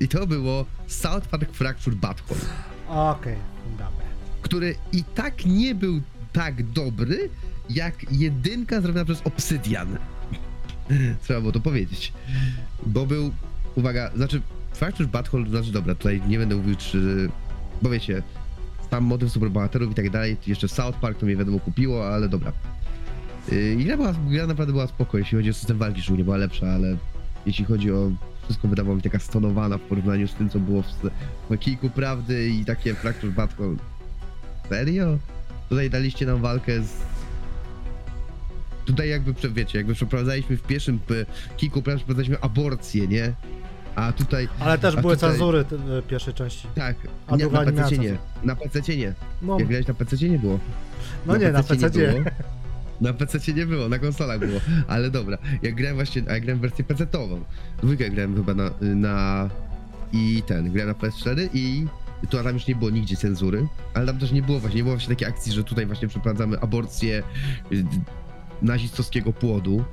I 0.00 0.08
to 0.08 0.26
było 0.26 0.66
South 0.86 1.26
Park 1.28 1.52
Fracture 1.52 1.94
Butthole, 1.94 2.40
Okej, 2.88 3.36
dobra. 3.70 4.06
który 4.42 4.74
i 4.92 5.04
tak 5.04 5.46
nie 5.46 5.74
był 5.74 6.00
tak 6.32 6.70
dobry, 6.70 7.28
jak 7.70 8.12
jedynka 8.12 8.80
zrobiona 8.80 9.04
przez 9.04 9.20
Obsidian. 9.24 9.98
Trzeba 11.22 11.40
było 11.40 11.52
to 11.52 11.60
powiedzieć. 11.60 12.12
Bo 12.86 13.06
był, 13.06 13.32
uwaga, 13.74 14.10
znaczy 14.16 14.40
Fracture 14.72 15.06
Butthole, 15.06 15.48
znaczy 15.48 15.72
dobra, 15.72 15.94
tutaj 15.94 16.22
nie 16.28 16.38
będę 16.38 16.56
mówił, 16.56 16.76
czy, 16.76 17.30
bo 17.82 17.90
wiecie, 17.90 18.22
tam 18.90 19.04
motyw 19.04 19.32
superbohaterów 19.32 19.92
i 19.92 19.94
tak 19.94 20.10
dalej, 20.10 20.36
jeszcze 20.46 20.68
South 20.68 20.98
Park 20.98 21.18
to 21.18 21.26
mnie 21.26 21.36
wiadomo 21.36 21.58
kupiło, 21.60 22.08
ale 22.08 22.28
dobra. 22.28 22.52
Yy, 23.52 23.74
I 23.74 23.84
gra, 23.84 23.96
była, 23.96 24.14
gra 24.30 24.46
naprawdę 24.46 24.72
była 24.72 24.86
spoko, 24.86 25.18
jeśli 25.18 25.38
chodzi 25.38 25.50
o 25.50 25.54
system 25.54 25.78
walki, 25.78 26.00
szczególnie 26.02 26.24
była 26.24 26.36
lepsza, 26.36 26.66
ale 26.66 26.96
jeśli 27.46 27.64
chodzi 27.64 27.92
o 27.92 28.10
wszystko 28.44 28.68
wydawało 28.68 28.96
mi 28.96 29.02
taka 29.02 29.18
stonowana 29.18 29.78
w 29.78 29.80
porównaniu 29.80 30.28
z 30.28 30.34
tym, 30.34 30.50
co 30.50 30.58
było 30.58 30.82
w, 30.82 30.86
w 31.50 31.58
Kiku 31.58 31.90
Prawdy 31.90 32.48
i 32.48 32.64
takie 32.64 32.94
Fracture 32.94 33.30
Butthole. 33.30 33.76
Serio? 34.68 35.18
Tutaj 35.68 35.90
daliście 35.90 36.26
nam 36.26 36.40
walkę 36.40 36.82
z... 36.82 36.92
Tutaj 38.86 39.08
jakby, 39.08 39.34
wiecie, 39.50 39.78
jakby 39.78 39.94
przeprowadzaliśmy 39.94 40.56
w 40.56 40.62
pierwszym 40.62 41.00
Kiku 41.56 41.82
przeprowadzaliśmy 41.82 42.40
aborcję, 42.40 43.06
nie? 43.08 43.32
A 43.94 44.12
tutaj, 44.12 44.48
Ale 44.60 44.78
też 44.78 44.96
były 44.96 45.14
tutaj- 45.14 45.30
cenzury 45.30 45.64
te, 45.64 45.76
e, 45.76 46.02
pierwszej 46.02 46.34
części. 46.34 46.68
tak, 46.74 46.96
A 47.26 47.36
nie, 47.36 47.46
na 47.46 47.64
PC 47.72 47.98
nie, 47.98 48.16
na 48.44 48.56
PC 48.56 48.96
nie. 48.96 49.12
No, 49.42 49.58
Jak 49.58 49.68
grałeś 49.68 49.86
na 49.86 49.94
PC 49.94 50.28
nie 50.28 50.38
było. 50.38 50.58
no 51.26 51.36
nie, 51.36 51.52
na 51.52 51.62
PC 51.62 51.90
nie. 51.90 51.90
było. 51.90 52.20
Na 53.00 53.12
PC 53.12 53.52
nie 53.52 53.66
było, 53.66 53.88
na 53.88 53.98
konsolach 53.98 54.38
było, 54.38 54.60
ale 54.88 55.10
dobra. 55.10 55.38
Jak 55.62 55.74
grałem 55.74 55.96
właśnie, 55.96 56.22
a 56.28 56.32
ja 56.32 56.40
grałem 56.40 56.60
wersję 56.60 56.84
PC-tową. 56.84 57.40
Dwójkę 57.82 58.10
grałem 58.10 58.36
chyba 58.36 58.54
na, 58.54 58.70
na 58.80 59.48
i 60.12 60.42
ten, 60.46 60.72
grałem 60.72 60.88
na 60.88 60.94
PS4 61.08 61.48
i 61.54 61.86
tu 62.30 62.42
tam 62.42 62.54
już 62.54 62.66
nie 62.66 62.74
było 62.76 62.90
nigdzie 62.90 63.16
cenzury, 63.16 63.66
ale 63.94 64.06
tam 64.06 64.18
też 64.18 64.32
nie 64.32 64.42
było 64.42 64.60
właśnie, 64.60 64.76
nie 64.76 64.84
było 64.84 64.94
właśnie 64.96 65.14
takiej 65.14 65.28
akcji, 65.28 65.52
że 65.52 65.64
tutaj 65.64 65.86
właśnie 65.86 66.08
przeprowadzamy 66.08 66.60
aborcję 66.60 67.22
nazistowskiego 68.62 69.32
płodu. 69.32 69.84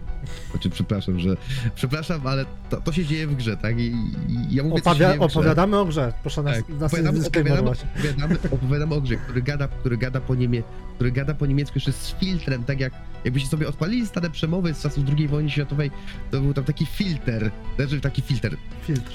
Znaczy, 0.52 0.70
przepraszam, 0.70 1.20
że. 1.20 1.38
Przepraszam, 1.76 2.28
ale 2.28 2.46
to, 2.70 2.82
to 2.82 2.92
się 2.92 3.06
dzieje 3.06 3.28
w 3.28 3.36
grze, 3.36 3.58
tak? 3.58 3.80
I, 3.80 3.84
i 4.30 4.56
ja 4.56 4.64
mówię, 4.64 4.76
Opawia, 4.82 5.16
opowiadamy 5.20 5.78
o 5.78 5.86
grze, 5.86 6.14
proszę 6.22 6.44
nas, 6.44 6.58
Tak, 6.58 6.70
nas 6.70 6.94
opowiadamy, 6.94 7.28
opowiadamy, 7.28 7.70
opowiadamy, 7.70 8.38
opowiadamy 8.52 8.96
o 8.96 9.02
grze, 9.02 9.16
który 9.16 9.42
gada, 9.42 9.68
który 9.68 9.98
gada 9.98 10.22
po 10.22 10.36
niemie, 10.36 10.64
który 10.96 11.12
gada 11.12 11.34
po 11.34 11.46
niemiecku 11.46 11.74
jeszcze 11.76 11.92
z 11.92 12.16
filtrem, 12.20 12.64
tak 12.64 12.80
jak 12.80 12.94
jakbyście 13.24 13.50
sobie 13.50 13.68
odpalili 13.68 14.08
stare 14.08 14.30
przemowy 14.30 14.74
z 14.74 14.82
czasów 14.82 15.04
II 15.18 15.28
wojny 15.28 15.50
światowej, 15.50 15.92
to 16.32 16.42
był 16.42 16.54
tam 16.54 16.64
taki 16.64 16.86
filtr, 16.86 17.50
znaczy 17.76 18.02
taki 18.02 18.22
filtr, 18.22 18.58
Filtr. 18.88 19.12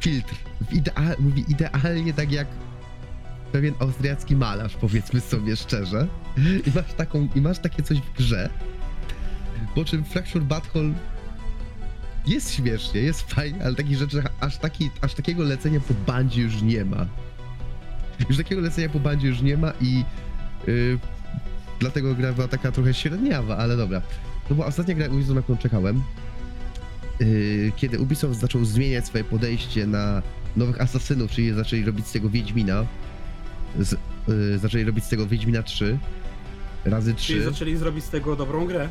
filtr, 0.00 0.34
idea- 0.72 1.16
mówi 1.20 1.44
idealnie 1.48 2.12
tak 2.12 2.32
jak 2.32 2.46
pewien 3.56 3.74
austriacki 3.78 4.36
malarz, 4.36 4.76
powiedzmy 4.76 5.20
sobie 5.20 5.56
szczerze, 5.56 6.06
i 6.66 6.70
masz 6.74 6.92
taką, 6.96 7.28
i 7.34 7.40
masz 7.40 7.58
takie 7.58 7.82
coś 7.82 7.98
w 7.98 8.12
grze, 8.16 8.50
po 9.74 9.84
czym 9.84 10.04
Fracture 10.04 10.42
Butthole 10.42 10.92
jest 12.26 12.54
śmiesznie, 12.54 13.00
jest 13.00 13.34
fajnie, 13.34 13.64
ale 13.64 13.74
takich 13.74 13.98
rzeczy, 13.98 14.22
aż, 14.40 14.56
taki, 14.56 14.90
aż 15.00 15.14
takiego 15.14 15.42
lecenia 15.42 15.80
po 15.80 15.94
bandzie 16.06 16.42
już 16.42 16.62
nie 16.62 16.84
ma. 16.84 17.06
Już 18.28 18.36
takiego 18.38 18.60
lecenia 18.60 18.88
po 18.88 19.00
bandzie 19.00 19.28
już 19.28 19.40
nie 19.40 19.56
ma 19.56 19.72
i 19.80 20.04
yy, 20.66 20.98
dlatego 21.80 22.14
gra 22.14 22.32
była 22.32 22.48
taka 22.48 22.72
trochę 22.72 22.94
średniawa, 22.94 23.56
ale 23.56 23.76
dobra. 23.76 24.02
To 24.48 24.54
była 24.54 24.66
ostatnia 24.66 24.94
gra 24.94 25.06
Ubisoft, 25.06 25.34
na 25.34 25.42
którą 25.42 25.58
czekałem. 25.58 26.02
Yy, 27.20 27.72
kiedy 27.76 27.98
Ubisoft 27.98 28.40
zaczął 28.40 28.64
zmieniać 28.64 29.06
swoje 29.06 29.24
podejście 29.24 29.86
na 29.86 30.22
nowych 30.56 30.80
asasynów, 30.80 31.30
czyli 31.30 31.52
zaczęli 31.52 31.84
robić 31.84 32.06
z 32.06 32.12
tego 32.12 32.30
Wiedźmina, 32.30 32.86
z, 33.80 33.96
yy, 34.28 34.58
zaczęli 34.58 34.84
robić 34.84 35.04
z 35.04 35.08
tego 35.08 35.26
Wiedźmina 35.26 35.62
3, 35.62 35.98
razy 36.84 37.14
3. 37.14 37.26
Czyli 37.32 37.44
zaczęli 37.44 37.76
zrobić 37.76 38.04
z 38.04 38.10
tego 38.10 38.36
dobrą 38.36 38.66
grę. 38.66 38.88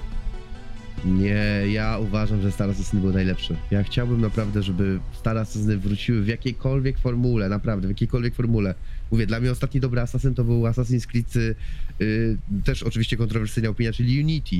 Nie, 1.05 1.43
ja 1.71 1.97
uważam, 1.97 2.41
że 2.41 2.51
Star 2.51 2.69
Assassiny 2.69 3.01
był 3.01 3.13
najlepszy. 3.13 3.55
Ja 3.71 3.83
chciałbym 3.83 4.21
naprawdę, 4.21 4.63
żeby 4.63 4.99
Star 5.13 5.37
Assassiny 5.37 5.77
wróciły 5.77 6.21
w 6.21 6.27
jakiejkolwiek 6.27 6.99
formule, 6.99 7.49
naprawdę, 7.49 7.87
w 7.87 7.91
jakiejkolwiek 7.91 8.35
formule. 8.35 8.75
Mówię, 9.11 9.27
dla 9.27 9.39
mnie 9.39 9.51
ostatni 9.51 9.79
dobry 9.81 10.01
Assassin 10.01 10.33
to 10.33 10.43
był 10.43 10.61
Assassin's 10.63 11.05
Creed, 11.07 11.35
y, 11.35 11.55
y, 12.01 12.37
też 12.63 12.83
oczywiście 12.83 13.17
kontrowersyjna 13.17 13.69
opinia, 13.69 13.93
czyli 13.93 14.23
Unity. 14.23 14.55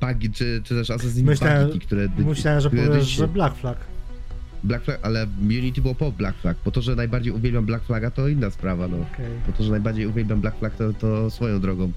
Pagi, 0.00 0.30
czy, 0.30 0.60
czy 0.64 0.74
też 0.74 0.88
Assassin's 0.88 1.22
Myślałem- 1.22 1.68
Creed, 1.68 1.84
które... 1.84 2.08
Myślałem, 2.18 2.60
że 2.60 2.68
które 2.70 2.86
powiesz, 2.86 3.08
że 3.08 3.28
Black 3.28 3.56
Flag. 3.56 3.78
Black 4.66 4.84
Flag, 4.84 4.98
ale 5.02 5.26
Unity 5.42 5.82
było 5.82 5.94
po 5.94 6.12
Black 6.12 6.38
Flag. 6.38 6.56
Po 6.56 6.70
to, 6.70 6.82
że 6.82 6.96
najbardziej 6.96 7.32
uwielbiam 7.32 7.66
Black 7.66 7.84
Flaga, 7.84 8.10
to 8.10 8.28
inna 8.28 8.50
sprawa, 8.50 8.88
no. 8.88 8.96
Okej. 8.96 9.26
Po 9.46 9.52
to, 9.52 9.64
że 9.64 9.70
najbardziej 9.70 10.06
uwielbiam 10.06 10.40
Black 10.40 10.58
Flag, 10.58 10.76
to, 10.76 10.92
to 10.92 11.30
swoją 11.30 11.60
drogą. 11.60 11.92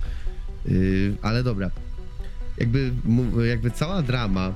Yy, 0.66 1.16
ale 1.22 1.44
dobra. 1.44 1.72
Jakby, 2.58 2.92
jakby 3.50 3.72
cała 3.72 4.02
drama, 4.02 4.54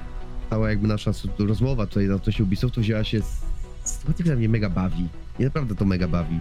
cała 0.49 0.69
jakby 0.69 0.87
nasza 0.87 1.11
rozmowa 1.39 1.85
tutaj 1.85 2.07
na 2.07 2.19
to 2.19 2.31
się 2.31 2.43
Ubisoftu 2.43 2.81
wzięła 2.81 3.03
się 3.03 3.21
z 3.21 3.43
sytuacji, 3.83 4.23
która 4.23 4.35
mnie 4.35 4.49
mega 4.49 4.69
bawi. 4.69 5.07
Nie 5.39 5.45
naprawdę 5.45 5.75
to 5.75 5.85
mega 5.85 6.07
bawi. 6.07 6.39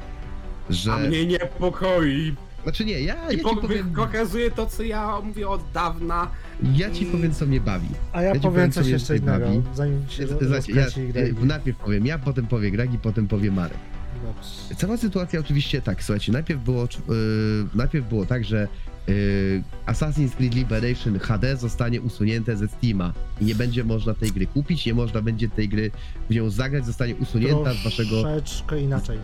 Że... 0.71 0.93
A 0.93 0.99
mnie 0.99 1.27
niepokoi. 1.27 2.35
Znaczy 2.63 2.85
nie, 2.85 3.01
ja, 3.01 3.31
I 3.33 3.37
ja 3.37 3.43
po, 3.43 3.51
ci 3.51 3.57
powiem... 3.57 3.95
pokazuje 3.95 4.51
to, 4.51 4.67
co 4.67 4.83
ja 4.83 5.21
mówię 5.25 5.49
od 5.49 5.61
dawna. 5.75 6.31
Ja 6.75 6.91
ci 6.91 7.07
powiem, 7.07 7.35
co 7.35 7.47
mnie 7.47 7.61
bawi. 7.61 7.89
A 8.13 8.23
ja, 8.23 8.29
Ja 8.29 8.35
ci 8.35 8.41
powiem 8.41 8.55
powiem, 8.55 8.73
coś 8.73 8.87
jeszcze 8.87 9.17
innego, 9.17 9.47
bawi. 9.47 9.63
zanim 9.75 10.09
się 10.09 10.27
Znaczy, 10.27 10.73
ja, 10.73 10.87
grę. 11.13 11.29
ja 11.29 11.35
najpierw 11.45 11.79
powiem 11.79 12.07
ja, 12.07 12.19
potem 12.19 12.47
powie 12.47 12.71
Greg 12.71 12.95
i 12.95 12.99
potem 12.99 13.29
powie 13.29 13.51
Marek. 13.53 13.79
Dobrze. 14.25 14.75
Cała 14.77 14.97
sytuacja 14.97 15.41
oczywiście 15.41 15.83
tak, 15.83 16.03
słuchajcie, 16.05 16.33
najpierw 16.33 16.61
było, 16.63 16.83
yy, 16.83 17.67
najpierw 17.75 18.09
było 18.09 18.27
tak, 18.27 18.45
że 18.45 18.69
yy, 19.09 19.63
Assassin's 19.87 20.31
Creed 20.37 20.55
Liberation 20.55 21.19
HD 21.19 21.57
zostanie 21.57 22.01
usunięte 22.01 22.57
ze 22.57 22.69
Steama 22.69 23.13
i 23.41 23.45
nie 23.45 23.55
będzie 23.55 23.85
można 23.85 24.15
tej 24.15 24.33
gry 24.33 24.47
kupić, 24.47 24.87
nie 24.87 24.95
można 24.95 25.23
będzie 25.23 25.49
tej 25.49 25.69
gry 25.69 25.91
w 26.31 26.35
nią 26.35 26.51
zagrać, 26.51 26.87
zostanie 26.87 27.15
usunięta 27.15 27.75
z 27.75 27.85
waszego... 27.85 28.23
Troszeczkę 28.23 28.81
inaczej. 28.81 29.19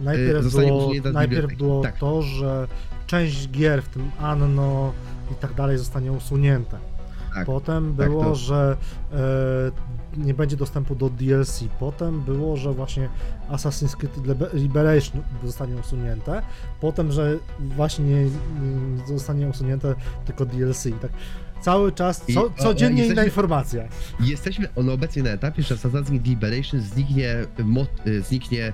Najpierw 0.00 0.42
zostanie 0.44 0.66
było, 0.68 0.84
usunięta 0.86 1.10
z 1.10 1.14
najpierw 1.14 1.56
było 1.56 1.82
Tak. 1.82 1.98
to, 1.98 2.22
że 2.22 2.68
część 3.06 3.50
gier, 3.50 3.82
w 3.82 3.88
tym 3.88 4.10
Anno 4.20 4.92
i 5.32 5.34
tak 5.34 5.54
dalej, 5.54 5.78
zostanie 5.78 6.12
usunięte. 6.12 6.78
Tak, 7.34 7.46
Potem 7.46 7.94
tak, 7.96 8.08
było, 8.08 8.24
to- 8.24 8.34
że 8.34 8.76
e, 9.12 9.16
nie 10.16 10.34
będzie 10.34 10.56
dostępu 10.56 10.94
do 10.94 11.10
DLC. 11.10 11.64
Potem 11.80 12.20
było, 12.20 12.56
że 12.56 12.72
właśnie 12.72 13.08
Assassin's 13.50 13.96
Creed 13.96 14.16
Liber- 14.16 14.54
Liberation 14.54 15.22
zostanie 15.44 15.76
usunięte. 15.76 16.42
Potem, 16.80 17.12
że 17.12 17.36
właśnie 17.60 18.04
nie, 18.04 18.24
nie 18.24 18.30
zostanie 19.08 19.48
usunięte 19.48 19.94
tylko 20.26 20.46
DLC. 20.46 20.86
Tak 21.02 21.10
cały 21.60 21.92
czas, 21.92 22.24
co, 22.34 22.50
codziennie 22.62 23.02
o, 23.02 23.04
inna 23.06 23.22
jesteśmy- 23.22 23.24
informacja. 23.24 23.84
Jesteśmy 24.20 24.68
obecnie 24.92 25.22
na 25.22 25.30
etapie, 25.30 25.62
że 25.62 25.74
Assassin's 25.76 26.06
Creed 26.06 26.26
Liberation 26.26 26.80
zniknie, 26.80 27.34
yy, 28.06 28.22
zniknie, 28.22 28.72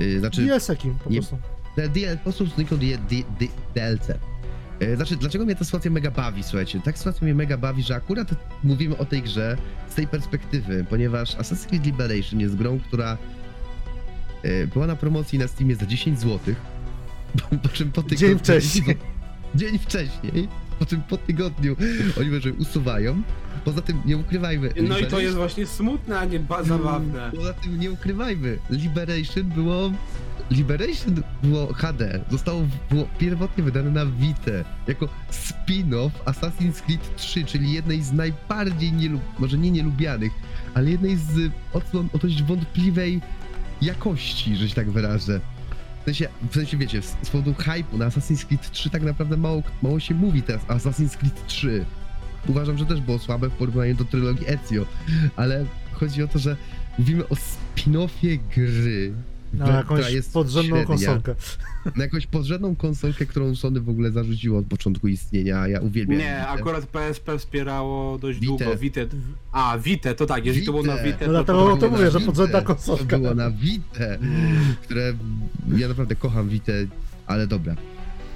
yy, 0.00 0.20
znaczy... 0.20 0.42
DLC-ki 0.46 0.90
po 1.04 1.10
prostu. 1.10 1.38
DL, 1.76 2.16
po 2.18 2.22
prostu 2.24 2.46
znikną 2.46 2.76
D- 2.78 2.86
D- 2.86 3.22
D- 3.40 3.48
DLC. 3.74 4.10
E, 4.80 4.96
Znaczy, 4.96 5.16
dlaczego 5.16 5.44
mnie 5.44 5.56
ta 5.56 5.64
sytuacja 5.64 5.90
mega 5.90 6.10
bawi, 6.10 6.42
słuchajcie? 6.42 6.80
Tak 6.80 6.98
sytuacja 6.98 7.24
mnie 7.24 7.34
mega 7.34 7.56
bawi, 7.58 7.82
że 7.82 7.94
akurat 7.94 8.28
mówimy 8.64 8.96
o 8.98 9.04
tej 9.04 9.22
grze 9.22 9.56
z 9.90 9.94
tej 9.94 10.06
perspektywy, 10.06 10.84
ponieważ 10.90 11.36
Assassin's 11.36 11.66
Creed 11.66 11.86
Liberation 11.86 12.40
jest 12.40 12.56
grą, 12.56 12.80
która 12.80 13.18
e, 14.42 14.66
była 14.66 14.86
na 14.86 14.96
promocji 14.96 15.38
na 15.38 15.48
Steamie 15.48 15.76
za 15.76 15.86
10 15.86 16.20
zł, 16.20 16.54
po, 17.62 17.68
czym 17.68 17.92
po 17.92 18.02
tygodniu... 18.02 18.28
Dzień 18.28 18.38
wcześniej. 18.38 18.96
Dzień 19.54 19.78
wcześniej, 19.78 20.48
po 20.78 20.86
czym 20.86 21.02
po 21.02 21.16
tygodniu 21.16 21.76
oni 22.20 22.30
może 22.30 22.52
usuwają. 22.52 23.22
Poza 23.64 23.80
tym 23.80 24.02
nie 24.04 24.16
ukrywajmy. 24.16 24.70
No 24.88 24.98
i 24.98 25.06
to 25.06 25.20
jest 25.20 25.36
właśnie 25.36 25.66
smutne, 25.66 26.18
a 26.18 26.24
nie 26.24 26.40
ba- 26.40 26.64
zabawne. 26.64 27.30
Poza 27.36 27.52
tym 27.52 27.80
nie 27.80 27.90
ukrywajmy, 27.90 28.58
Liberation 28.70 29.44
było 29.44 29.90
Liberation 30.50 31.22
było 31.42 31.72
HD, 31.74 32.20
zostało 32.30 32.62
było 32.90 33.08
pierwotnie 33.18 33.64
wydane 33.64 33.90
na 33.90 34.06
Vita 34.06 34.50
jako 34.86 35.08
spin-off 35.30 36.10
Assassin's 36.24 36.80
Creed 36.82 37.16
3, 37.16 37.44
czyli 37.44 37.72
jednej 37.72 38.02
z 38.02 38.12
najbardziej 38.12 38.92
nielub, 38.92 39.20
może 39.38 39.58
nie 39.58 39.70
nielubianych, 39.70 40.32
ale 40.74 40.90
jednej 40.90 41.16
z 41.16 41.52
odsłon 41.72 42.08
o 42.12 42.18
dość 42.18 42.42
wątpliwej 42.42 43.20
jakości, 43.82 44.56
że 44.56 44.68
się 44.68 44.74
tak 44.74 44.90
wyrażę. 44.90 45.40
W 46.00 46.04
sensie, 46.04 46.28
w 46.50 46.54
sensie 46.54 46.76
wiecie, 46.76 47.02
z, 47.02 47.16
z 47.22 47.30
powodu 47.30 47.52
hype'u 47.52 47.98
na 47.98 48.08
Assassin's 48.08 48.44
Creed 48.46 48.70
3 48.70 48.90
tak 48.90 49.02
naprawdę 49.02 49.36
mało, 49.36 49.62
mało 49.82 50.00
się 50.00 50.14
mówi 50.14 50.42
teraz 50.42 50.62
o 50.68 50.74
Assassin's 50.74 51.16
Creed 51.16 51.46
3. 51.46 51.84
Uważam, 52.48 52.78
że 52.78 52.86
też 52.86 53.00
było 53.00 53.18
słabe 53.18 53.48
w 53.48 53.52
porównaniu 53.52 53.94
do 53.94 54.04
trylogii 54.04 54.46
Ezio, 54.48 54.86
ale 55.36 55.64
chodzi 55.92 56.22
o 56.22 56.28
to, 56.28 56.38
że 56.38 56.56
mówimy 56.98 57.28
o 57.28 57.34
spin-offie 57.34 58.38
gry, 58.56 59.12
Na 59.54 59.64
która 59.64 59.76
jakąś 59.78 60.12
jest 60.12 60.32
podrzędną 60.32 60.76
średnia. 60.76 60.86
konsolkę. 60.86 61.34
na 61.96 62.04
jakąś 62.04 62.26
podrzędną 62.26 62.76
konsolkę, 62.76 63.26
którą 63.26 63.54
Sony 63.54 63.80
w 63.80 63.88
ogóle 63.88 64.10
zarzuciło 64.10 64.58
od 64.58 64.66
początku 64.66 65.08
istnienia, 65.08 65.60
a 65.60 65.68
ja 65.68 65.80
uwielbiam. 65.80 66.18
Nie, 66.18 66.46
akurat 66.48 66.86
PSP 66.86 67.38
wspierało 67.38 68.18
dość 68.18 68.38
Vita. 68.38 68.64
długo. 68.64 68.76
Vita. 68.78 69.00
A, 69.52 69.78
Vita, 69.78 70.14
to 70.14 70.26
tak, 70.26 70.46
jeżeli 70.46 70.66
to 70.66 70.72
było 70.72 70.84
na. 70.84 71.02
Vita, 71.02 71.18
No 71.20 71.26
to, 71.26 71.30
dlatego 71.30 71.58
to 71.58 71.64
o 71.66 71.70
tym 71.76 71.78
było 71.78 71.90
mówię, 71.90 72.10
że 72.10 72.20
podrzędna 72.20 72.60
konsolka. 72.62 73.04
To 73.04 73.18
było 73.18 73.34
na 73.34 73.50
Vita, 73.50 74.04
które 74.82 75.12
ja 75.76 75.88
naprawdę 75.88 76.16
kocham 76.16 76.48
Vita, 76.48 76.72
ale 77.26 77.46
dobra. 77.46 77.74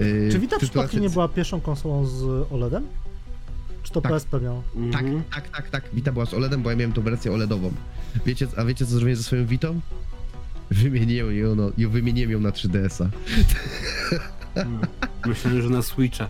Yy, 0.01 0.29
Czy 0.33 0.39
Vita 0.39 0.57
sytuacja- 0.57 0.59
przypadkiem 0.59 1.01
nie 1.03 1.11
była 1.11 1.29
pierwszą 1.29 1.61
konsolą 1.61 2.07
z 2.07 2.23
OLEDem? 2.53 2.85
Czy 3.85 3.93
to 3.93 4.01
Tak. 4.01 4.13
PSP 4.13 4.41
miał? 4.41 4.63
Tak, 4.93 5.03
Mhm. 5.03 5.23
tak, 5.35 5.49
tak, 5.49 5.71
tak. 5.71 5.85
Vita 5.93 6.13
była 6.13 6.27
z 6.27 6.35
OLEDem, 6.35 6.63
bo 6.63 6.71
ja 6.71 6.77
miałem 6.77 6.93
tą 6.93 7.03
wersję 7.03 7.33
OLEDową. 7.33 7.73
Wiecie, 8.27 8.47
a 8.57 8.65
wiecie 8.65 8.87
co 8.87 8.91
zrobiłem 8.93 9.17
ze 9.17 9.23
swoją 9.23 9.47
Vitą? 9.47 9.81
Wymieniłem 10.71 11.37
ją, 11.37 11.55
no, 11.55 11.71
i 11.79 11.87
wymieniłem 11.87 12.31
ją 12.31 12.41
na 12.41 12.51
3DS-a. 12.51 13.09
Mm. 14.61 14.81
Myślałem, 15.27 15.63
że 15.63 15.69
na 15.71 15.83
Switcha. 15.83 16.29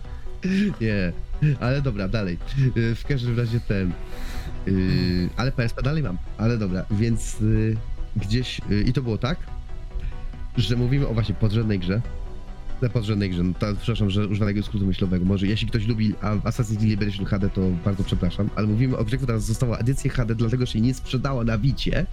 Nie, 0.81 1.13
ale 1.59 1.81
dobra, 1.81 2.07
dalej. 2.07 2.37
Yy, 2.75 2.95
W 2.95 3.03
każdym 3.07 3.37
razie 3.37 3.59
ten. 3.59 3.91
Yy, 4.67 5.29
ale 5.37 5.51
PSP 5.51 5.81
dalej 5.83 6.03
mam, 6.03 6.17
ale 6.37 6.57
dobra, 6.57 6.85
więc 6.91 7.39
yy, 7.39 7.77
gdzieś. 8.15 8.61
Yy, 8.69 8.81
I 8.81 8.93
to 8.93 9.01
było 9.01 9.17
tak, 9.17 9.37
że 10.57 10.75
mówimy 10.75 11.07
o 11.07 11.13
właśnie 11.13 11.35
podrzędnej 11.35 11.79
grze. 11.79 12.01
Na 12.85 12.89
podrzędnej 12.89 13.29
grze, 13.29 13.43
no 13.43 13.53
to, 13.59 13.65
przepraszam, 13.75 14.09
że 14.09 14.27
używam 14.27 14.47
takiego 14.49 14.65
skrótu 14.65 14.85
myślowego. 14.85 15.25
Może 15.25 15.47
jeśli 15.47 15.67
ktoś 15.67 15.87
lubi 15.87 16.13
Assassin's 16.13 16.67
Creed 16.77 16.81
Liberation 16.81 17.25
HD, 17.25 17.49
to 17.49 17.61
bardzo 17.85 18.03
przepraszam, 18.03 18.49
ale 18.55 18.67
mówimy 18.67 18.97
o 18.97 19.05
grze, 19.05 19.17
która 19.17 19.39
została 19.39 19.77
edycją 19.77 20.11
HD, 20.11 20.35
dlatego 20.35 20.65
że 20.65 20.71
się 20.71 20.81
nie 20.81 20.93
sprzedała 20.93 21.43
na 21.43 21.57
Wicie. 21.57 22.05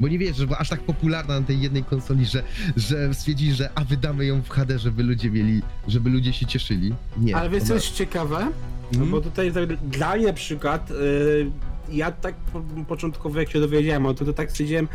Bo 0.00 0.08
nie 0.08 0.18
wiesz, 0.18 0.36
że 0.36 0.46
była 0.46 0.58
aż 0.58 0.68
tak 0.68 0.80
popularna 0.80 1.40
na 1.40 1.46
tej 1.46 1.60
jednej 1.60 1.84
konsoli, 1.84 2.26
że, 2.26 2.42
że 2.76 3.14
stwierdzili, 3.14 3.52
że 3.54 3.70
a 3.74 3.84
wydamy 3.84 4.26
ją 4.26 4.42
w 4.42 4.48
HD, 4.48 4.78
żeby 4.78 5.02
ludzie 5.02 5.30
mieli, 5.30 5.62
żeby 5.88 6.10
ludzie 6.10 6.32
się 6.32 6.46
cieszyli. 6.46 6.94
Nie. 7.18 7.36
Ale 7.36 7.50
wiesz 7.50 7.62
co 7.62 7.66
ona- 7.66 7.74
jest 7.74 7.92
ciekawe? 7.94 8.48
Mhm. 8.92 9.10
Bo 9.10 9.20
tutaj 9.20 9.52
tak, 9.52 9.76
dla 9.76 10.16
mnie 10.16 10.32
przykład, 10.32 10.90
y, 10.90 11.50
ja 11.90 12.12
tak 12.12 12.34
po, 12.34 12.62
początkowo 12.88 13.40
jak 13.40 13.50
się 13.50 13.60
dowiedziałem 13.60 14.06
o 14.06 14.14
to, 14.14 14.24
to 14.24 14.32
tak 14.32 14.50
stwierdziłem, 14.50 14.88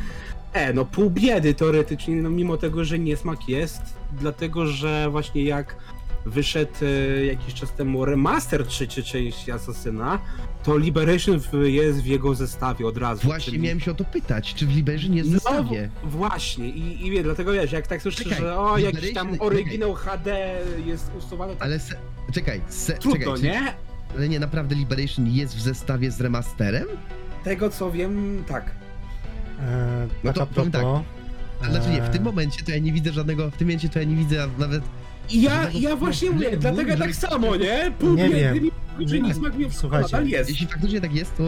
e, 0.53 0.73
no 0.73 0.85
pół 0.85 1.09
biedy 1.09 1.53
teoretycznie, 1.53 2.15
no 2.15 2.29
mimo 2.29 2.57
tego, 2.57 2.85
że 2.85 2.99
niesmak 2.99 3.49
jest, 3.49 3.81
dlatego, 4.19 4.67
że 4.67 5.07
właśnie 5.11 5.43
jak 5.43 5.75
wyszedł 6.25 6.71
y, 6.81 7.25
jakiś 7.25 7.53
czas 7.53 7.71
temu 7.73 8.05
remaster 8.05 8.67
trzeciej 8.67 9.03
części 9.03 9.51
Asasyna, 9.51 10.19
to 10.63 10.77
Liberation 10.77 11.39
w, 11.39 11.53
jest 11.65 12.01
w 12.01 12.05
jego 12.05 12.35
zestawie 12.35 12.87
od 12.87 12.97
razu. 12.97 13.21
Właśnie 13.27 13.45
czyli- 13.51 13.59
miałem 13.63 13.79
się 13.79 13.91
o 13.91 13.93
to 13.93 14.03
pytać, 14.05 14.53
czy 14.53 14.65
w 14.67 14.75
Liberation 14.75 15.13
jest 15.13 15.29
w 15.29 15.33
No, 15.33 15.39
zestawie? 15.39 15.89
w- 16.03 16.11
właśnie, 16.11 16.69
i, 16.69 17.07
i 17.07 17.11
wie, 17.11 17.23
dlatego 17.23 17.51
wiesz, 17.53 17.71
jak 17.71 17.87
tak 17.87 18.01
słyszę, 18.01 18.23
Czekaj, 18.23 18.39
że 18.39 18.57
o, 18.59 18.77
jakiś 18.77 19.13
tam 19.13 19.35
oryginał 19.39 19.93
HD 19.93 20.55
jest 20.85 21.11
usuwany, 21.17 21.53
tak 21.53 21.61
Ale 21.63 21.79
se... 21.79 21.95
czekaj, 22.33 22.61
se... 22.67 22.93
trudno, 22.93 23.35
czekaj, 23.37 23.41
nie? 23.51 23.73
ale 24.17 24.29
nie, 24.29 24.39
naprawdę 24.39 24.75
Liberation 24.75 25.27
jest 25.27 25.55
w 25.55 25.61
zestawie 25.61 26.11
z 26.11 26.21
remasterem? 26.21 26.87
Tego 27.43 27.69
co 27.69 27.91
wiem, 27.91 28.43
tak. 28.47 28.71
Eee, 29.63 30.09
No 30.23 30.33
to 30.33 30.47
powiem 30.47 30.71
propos, 30.71 31.01
A 31.61 31.65
Znaczy 31.71 31.89
nie, 31.89 32.01
w 32.01 32.09
tym 32.09 32.21
eee, 32.21 32.25
momencie 32.25 32.63
to 32.63 32.71
ja 32.71 32.79
nie 32.79 32.91
widzę 32.93 33.11
żadnego, 33.11 33.51
w 33.51 33.57
tym 33.57 33.67
momencie 33.67 33.89
to 33.89 33.99
ja 33.99 34.05
nie 34.05 34.15
widzę 34.15 34.47
nawet... 34.57 34.83
I 35.29 35.41
ja, 35.41 35.71
ja 35.71 35.95
właśnie 35.95 36.31
mówię, 36.31 36.57
dlatego 36.57 36.97
tak 36.97 37.15
samo, 37.15 37.55
nie? 37.55 37.91
Pół 37.99 38.13
Nie 38.13 38.29
wiem. 38.29 38.53
mimo 38.53 39.09
że 39.09 39.19
nie 39.19 39.33
smak 39.33 39.55
mi 39.55 39.71
Słuchajcie, 39.71 40.21
jest. 40.23 40.49
Jeśli 40.49 40.67
faktycznie 40.67 41.01
tak 41.01 41.15
jest, 41.15 41.37
to 41.37 41.43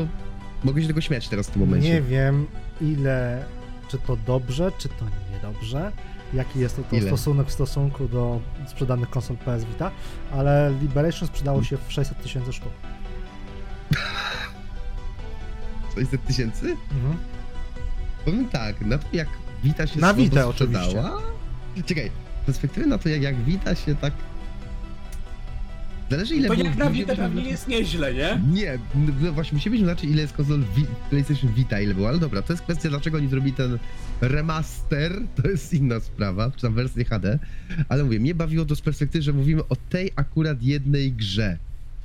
mogę 0.63 0.82
się 0.82 0.88
tego 0.88 1.01
śmiać 1.01 1.30
teraz 1.30 1.47
w 1.47 1.51
tym 1.51 1.61
momencie. 1.61 1.89
Nie 1.89 2.01
wiem 2.01 2.45
ile, 2.82 3.45
czy 3.88 3.99
to 3.99 4.18
dobrze, 4.28 4.72
czy 4.78 4.89
to 4.89 5.05
niedobrze, 5.34 5.91
jaki 6.34 6.59
jest 6.59 6.76
to, 6.76 6.84
to 6.84 7.01
stosunek 7.07 7.47
w 7.47 7.51
stosunku 7.51 8.07
do 8.07 8.41
sprzedanych 8.68 9.09
konsol 9.09 9.38
PS 9.38 9.66
Vita, 9.66 9.91
ale 10.32 10.74
Liberation 10.82 11.28
sprzedało 11.28 11.63
się 11.63 11.78
w 11.88 11.93
600 11.93 12.24
tysięcy 12.24 12.53
sztuk. 12.53 12.72
600 15.95 16.26
tysięcy? 16.26 16.66
Mhm. 16.91 17.18
Powiem 18.26 18.49
tak, 18.49 18.82
na 18.82 18.97
to 18.97 19.07
jak 19.13 19.28
Vita 19.63 19.88
się 19.88 19.99
Na 19.99 20.13
Vitę 20.13 20.49
sprzedała... 20.51 21.21
Czekaj, 21.86 22.11
z 22.43 22.45
perspektywy 22.45 22.88
na 22.88 22.97
to 22.97 23.09
jak, 23.09 23.21
jak 23.21 23.43
Vita 23.43 23.76
się 23.76 23.95
tak... 23.95 24.13
Zależy 26.09 26.36
ile 26.36 26.47
To 26.47 26.53
było 26.55 26.67
jak 26.67 26.78
na 26.78 26.86
którzy- 26.89 27.05
pewnie 27.05 27.43
jest 27.49 27.67
nieźle, 27.67 28.13
nie? 28.13 28.41
Nie, 28.53 28.80
no 29.21 29.32
właśnie 29.34 29.55
musimy 29.55 29.80
zobaczyć 29.80 30.09
ile 30.09 30.21
jest 30.21 30.34
konsol 30.34 30.63
Vi- 30.76 30.86
PlayStation 31.09 31.53
Vita, 31.53 31.80
ile 31.82 31.93
było, 31.93 32.07
ale 32.09 32.19
dobra, 32.19 32.41
to 32.41 32.53
jest 32.53 32.63
kwestia 32.63 32.89
dlaczego 32.89 33.17
oni 33.17 33.28
zrobili 33.28 33.53
ten 33.53 33.78
remaster, 34.21 35.21
to 35.36 35.47
jest 35.49 35.73
inna 35.73 35.99
sprawa, 35.99 36.51
czy 36.55 36.61
tam 36.61 36.73
wersję 36.73 37.05
HD, 37.05 37.39
ale 37.89 38.03
mówię, 38.03 38.19
mnie 38.19 38.36
bawiło 38.36 38.65
to 38.65 38.76
z 38.76 38.82
perspektywy, 38.82 39.21
że 39.21 39.34
mówimy 39.34 39.61
o 39.69 39.76
tej 39.89 40.11
akurat 40.15 40.63
jednej 40.63 41.11
grze. 41.11 41.57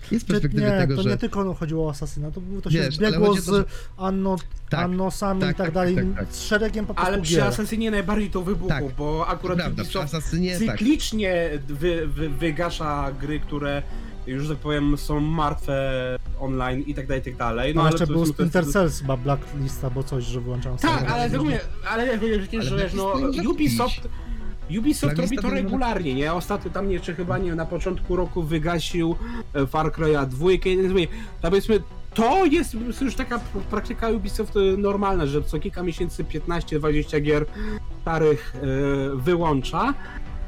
Z 0.03 0.25
perspektywy 0.25 0.63
nie, 0.63 0.79
tego, 0.79 0.97
to 0.97 1.03
że... 1.03 1.11
nie 1.11 1.17
tylko 1.17 1.55
chodziło 1.55 1.87
o 1.87 1.91
Assassina, 1.91 2.31
to, 2.31 2.41
było- 2.41 2.61
to 2.61 2.71
się 2.71 2.79
Wiesz, 2.79 2.99
ale 2.99 3.11
zbiegło 3.11 3.27
chodzi 3.27 3.41
o 3.41 3.43
to, 3.45 3.63
z 3.63 3.67
anno, 3.97 4.37
Tak, 4.71 4.81
annosami 4.85 5.41
tak, 5.41 5.51
i 5.51 5.55
tak, 5.55 5.67
tak, 5.67 5.75
dalej, 5.75 5.95
tak, 5.95 6.05
tak. 6.17 6.35
z 6.35 6.43
szeregiem 6.43 6.87
po 6.87 6.95
prostu 6.95 7.13
Ale 7.13 7.23
przy 7.23 7.35
gier. 7.35 7.45
Assassinie 7.45 7.91
najbardziej 7.91 8.31
to 8.31 8.43
wybuchło, 8.43 8.69
Tak, 8.69 8.95
bo 8.99 9.27
akurat 9.27 9.59
prawda, 9.59 9.85
przy 9.85 9.99
tak. 9.99 10.23
cyklicznie 10.59 11.51
wy, 11.69 12.07
wy, 12.07 12.29
wygasza 12.29 13.13
gry, 13.21 13.41
które 13.41 13.83
już 14.27 14.49
tak 14.49 14.57
powiem 14.59 14.99
są 14.99 15.21
martwe 15.21 15.91
online 16.41 16.81
i 16.81 16.95
tak 16.95 17.07
dalej, 17.07 17.21
i 17.21 17.25
tak 17.25 17.37
dalej. 17.37 17.75
No, 17.75 17.81
ale 17.83 17.91
jeszcze 17.91 18.07
to 18.07 18.13
był 18.13 18.27
Splinter 18.27 18.67
Cells, 18.67 19.01
chyba 19.01 19.17
Blacklist 19.17 19.85
albo 19.85 20.03
coś, 20.03 20.25
że 20.25 20.41
wyłączałem 20.41 20.79
Tak, 20.79 21.11
ale 21.11 21.31
tak 21.31 21.41
mówię, 21.41 21.61
ale 21.89 22.07
jak 22.07 22.21
mówię, 22.23 22.41
Ale 22.53 22.63
że 22.63 22.77
wiesz, 22.77 22.95
no 22.95 23.17
Blacklist 23.19 23.45
to 23.45 23.51
Ubisoft 23.51 24.09
Ubisoft 24.79 25.19
robi 25.19 25.39
to 25.39 25.51
regularnie, 25.51 26.15
nie? 26.15 26.33
Ostatnio 26.33 26.71
tam 26.71 26.91
jeszcze 26.91 27.15
chyba 27.15 27.39
nie 27.39 27.55
na 27.55 27.67
początku 27.67 28.17
roku 28.17 28.43
wygasił 28.43 29.17
e, 29.55 29.67
Far 29.67 29.93
Cry'a 29.93 30.27
2 30.27 30.53
i 30.53 30.59
tak 30.59 30.89
mówię, 30.89 31.07
to 31.41 31.49
powiedzmy 31.49 31.81
to 32.15 32.47
jest 32.47 32.75
już 33.01 33.15
taka 33.15 33.41
praktyka 33.71 34.09
Ubisoft 34.09 34.57
e, 34.57 34.77
normalna, 34.77 35.27
że 35.27 35.43
co 35.43 35.59
kilka 35.59 35.83
miesięcy 35.83 36.25
15-20 36.25 37.23
gier 37.23 37.47
starych 38.03 38.55
e, 38.57 39.17
wyłącza, 39.17 39.95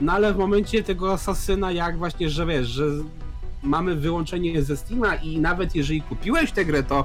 no 0.01 0.13
ale 0.13 0.35
w 0.35 0.37
momencie 0.37 0.83
tego 0.83 1.13
Asasyna 1.13 1.73
jak 1.73 1.99
właśnie, 1.99 2.31
że 2.31 2.47
wiesz, 2.47 2.69
że 2.69 2.85
mamy 3.63 3.95
wyłączenie 3.95 4.63
ze 4.63 4.77
Steama 4.77 5.15
i 5.15 5.39
nawet 5.39 5.75
jeżeli 5.75 6.03
kupiłeś 6.03 6.53
tę 6.53 6.65
grę, 6.65 6.83
to 6.83 7.05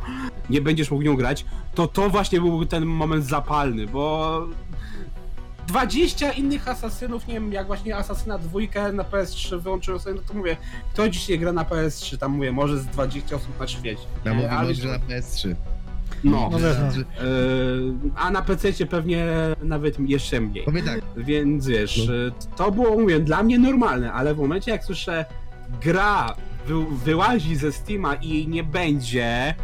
nie 0.49 0.61
będziesz 0.61 0.91
mógł 0.91 1.03
nią 1.03 1.15
grać, 1.15 1.45
to 1.75 1.87
to 1.87 2.09
właśnie 2.09 2.41
był 2.41 2.65
ten 2.65 2.85
moment 2.85 3.25
zapalny, 3.25 3.87
bo 3.87 4.47
20 5.67 6.31
innych 6.31 6.67
asasynów, 6.67 7.27
nie 7.27 7.33
wiem, 7.33 7.53
jak 7.53 7.67
właśnie 7.67 7.97
Asasyna 7.97 8.37
dwójkę 8.37 8.91
na 8.91 9.03
PS3 9.03 9.59
wyłączyłem 9.59 9.99
sobie, 9.99 10.15
no 10.15 10.21
to 10.27 10.33
mówię, 10.33 10.57
kto 10.93 11.09
dzisiaj 11.09 11.39
gra 11.39 11.53
na 11.53 11.63
PS3, 11.63 12.17
tam 12.17 12.31
mówię, 12.31 12.51
może 12.51 12.77
z 12.79 12.85
20 12.85 13.35
osób 13.35 13.59
na 13.59 13.67
świecie. 13.67 14.01
Ja 14.25 14.31
nie? 14.31 14.37
mówię, 14.37 14.51
Ale- 14.51 14.67
może 14.69 14.87
na 14.87 14.99
PS3. 14.99 15.55
No, 16.23 16.31
No 16.51 16.59
no. 16.59 16.59
Że- 16.59 16.99
Yy, 16.99 17.93
a 18.15 18.31
na 18.31 18.41
PC 18.41 18.85
pewnie 18.85 19.25
nawet 19.63 19.99
jeszcze 19.99 20.41
mniej. 20.41 20.65
Powiem 20.65 20.85
tak, 20.85 21.01
Więc 21.17 21.67
wiesz, 21.67 22.07
No. 22.07 22.13
y, 22.13 22.31
to 22.55 22.71
było, 22.71 22.99
mówię, 22.99 23.19
dla 23.19 23.43
mnie 23.43 23.59
normalne, 23.59 24.13
ale 24.13 24.33
w 24.35 24.37
momencie 24.37 24.71
jak 24.71 24.83
słyszę 24.83 25.25
gra 25.81 26.35
wy, 26.67 26.73
wyłazi 27.05 27.55
ze 27.55 27.71
Steama 27.71 28.15
i 28.15 28.29
jej 28.29 28.47
nie 28.47 28.63
będzie, 28.63 29.55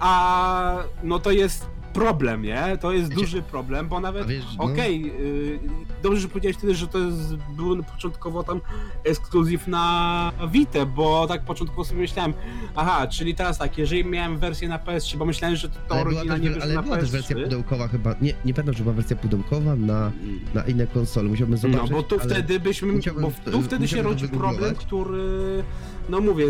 a 0.00 0.76
no 1.02 1.18
to 1.18 1.30
jest 1.30 1.66
problem, 1.92 2.42
nie? 2.42 2.78
To 2.80 2.92
jest 2.92 3.10
Wiecie, 3.10 3.20
duży 3.20 3.42
problem, 3.42 3.88
bo 3.88 4.00
nawet 4.00 4.26
no, 4.58 4.64
Okej, 4.64 5.12
y, 5.20 5.58
dobrze, 6.02 6.20
że 6.20 6.28
powiedziałeś 6.28 6.56
wtedy, 6.56 6.74
że 6.74 6.86
to 6.86 6.98
jest, 6.98 7.36
był 7.56 7.82
początkowo 7.82 8.42
tam 8.42 8.60
ekskluzyw 9.04 9.68
na 9.68 10.32
Vita, 10.50 10.86
bo 10.86 11.26
tak 11.26 11.44
początkowo 11.44 11.84
sobie 11.84 12.00
myślałem, 12.00 12.32
aha, 12.74 13.06
czyli 13.06 13.34
teraz 13.34 13.58
tak, 13.58 13.78
jeżeli 13.78 14.04
miałem 14.04 14.38
wersję 14.38 14.68
na 14.68 14.78
PS3, 14.78 15.16
bo 15.16 15.24
myślałem, 15.24 15.56
że 15.56 15.68
to, 15.68 15.74
to 15.88 15.94
oryginalnie 15.94 16.48
wyszło 16.48 16.62
ale 16.62 16.74
na 16.74 16.82
była 16.82 16.96
też 16.96 17.10
wersja 17.10 17.36
PS3. 17.36 17.42
pudełkowa 17.42 17.88
chyba, 17.88 18.14
nie, 18.20 18.32
nie 18.44 18.54
pamiętam, 18.54 18.74
czy 18.74 18.82
była 18.82 18.94
wersja 18.94 19.16
pudełkowa 19.16 19.76
na, 19.76 20.12
na 20.54 20.62
inne 20.62 20.86
konsole, 20.86 21.28
musiałbym 21.28 21.58
No, 21.62 21.70
zobaczyć, 21.70 21.90
bo 21.90 22.02
tu 22.02 22.18
wtedy 22.18 22.60
byśmy, 22.60 22.92
bo 23.20 23.32
tu 23.52 23.62
wtedy 23.62 23.88
się 23.88 24.02
rodzi 24.02 24.28
problem, 24.28 24.74
który, 24.74 25.62
no 26.08 26.20
mówię, 26.20 26.46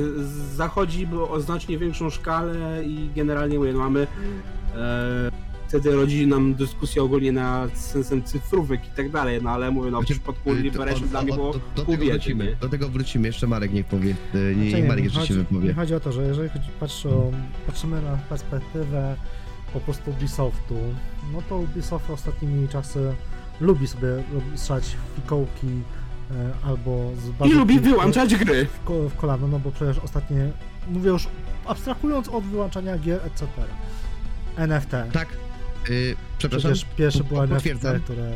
zachodzi 0.55 1.09
o 1.30 1.40
znacznie 1.40 1.78
większą 1.78 2.11
skalę 2.11 2.84
i 2.84 3.11
generalnie 3.16 3.59
mówię, 3.59 3.72
no 3.72 3.78
mamy 3.78 4.07
wtedy 5.68 5.93
rodzi 5.93 6.27
nam 6.27 6.55
dyskusja 6.55 7.03
ogólnie 7.03 7.33
na 7.33 7.68
sensem 7.75 8.23
cyfrówek 8.23 8.87
i 8.87 8.91
tak 8.97 9.11
dalej, 9.11 9.41
no 9.43 9.51
ale 9.51 9.70
mówię, 9.70 9.91
no 9.91 9.99
w 9.99 10.01
Znaczy, 10.01 10.14
przypadku 10.14 10.51
y, 10.53 10.55
to- 10.57 10.61
Liberation 10.62 11.09
dla 11.09 11.23
mnie 11.23 11.33
było 11.35 11.53
do, 11.53 11.59
do 11.77 11.85
tego 11.85 12.05
wrócimy, 12.11 12.57
do 12.61 12.68
tego 12.68 12.89
wrócimy, 12.89 13.27
jeszcze 13.29 13.47
Marek 13.47 13.73
niech 13.73 13.87
powie, 13.87 14.11
y, 14.11 14.14
nie, 14.57 14.64
Znaczy, 14.64 14.77
niech 14.77 14.89
Marek 14.89 14.99
nie 14.99 15.05
jeszcze 15.05 15.20
się 15.20 15.27
chodzi, 15.27 15.39
nie 15.39 15.45
wypowie. 15.45 15.75
chodzi 15.75 15.95
o 15.95 16.01
to, 16.01 16.12
że 16.12 16.23
jeżeli 16.27 16.49
chodzi, 16.49 16.68
patrzę 16.81 17.09
patrzymy 17.66 18.03
na 18.03 18.16
perspektywę 18.16 19.16
po 19.73 19.81
prostu 19.81 20.11
Ubisoftu, 20.11 20.77
no 21.33 21.43
to 21.49 21.57
Ubisoft 21.59 22.11
ostatnimi 22.11 22.68
czasy 22.68 23.14
lubi 23.61 23.87
sobie 23.87 24.09
strzelać 24.55 24.97
fikołki 25.16 25.66
e, 26.31 26.51
albo 26.66 27.11
z 27.43 27.47
I 27.51 27.53
lubi 27.53 27.79
w- 27.79 27.83
wyłączać 27.83 28.35
gry. 28.35 28.66
w, 28.87 28.91
w 29.11 29.16
kolano, 29.16 29.49
no 29.49 29.59
bo 29.59 29.70
przecież 29.70 29.99
ostatnie, 29.99 30.51
mówię 30.89 31.11
już 31.11 31.29
abstrahując 31.66 32.29
od 32.29 32.45
wyłączania 32.45 32.99
gier, 32.99 33.20
etc. 33.27 33.47
NFT. 34.57 34.90
Tak, 35.12 35.28
y, 35.90 36.16
przepraszam, 36.38 36.72
Przecież 36.72 36.88
pierwsze 36.96 37.18
po- 37.18 37.24
było 37.28 37.44
NFT, 37.44 37.64
które... 38.05 38.32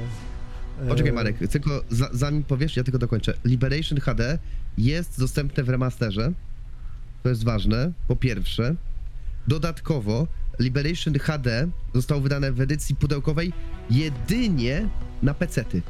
e, 0.82 0.88
Poczekaj 0.88 1.12
Marek, 1.12 1.36
tylko 1.50 1.82
za, 1.90 2.08
zanim 2.12 2.42
powiesz, 2.44 2.76
ja 2.76 2.84
tylko 2.84 2.98
dokończę. 2.98 3.34
Liberation 3.44 4.00
HD 4.00 4.38
jest 4.78 5.20
dostępne 5.20 5.62
w 5.62 5.68
remasterze. 5.68 6.32
To 7.22 7.28
jest 7.28 7.44
ważne, 7.44 7.92
po 8.08 8.16
pierwsze. 8.16 8.74
Dodatkowo 9.48 10.26
Liberation 10.58 11.18
HD 11.18 11.68
zostało 11.94 12.20
wydane 12.20 12.52
w 12.52 12.60
edycji 12.60 12.94
pudełkowej 12.96 13.52
jedynie 13.90 14.88
na 15.22 15.34
pecety. 15.34 15.82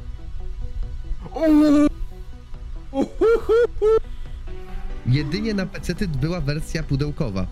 Jedynie 5.06 5.54
na 5.54 5.66
pecety 5.66 6.08
była 6.08 6.40
wersja 6.40 6.82
pudełkowa. 6.82 7.46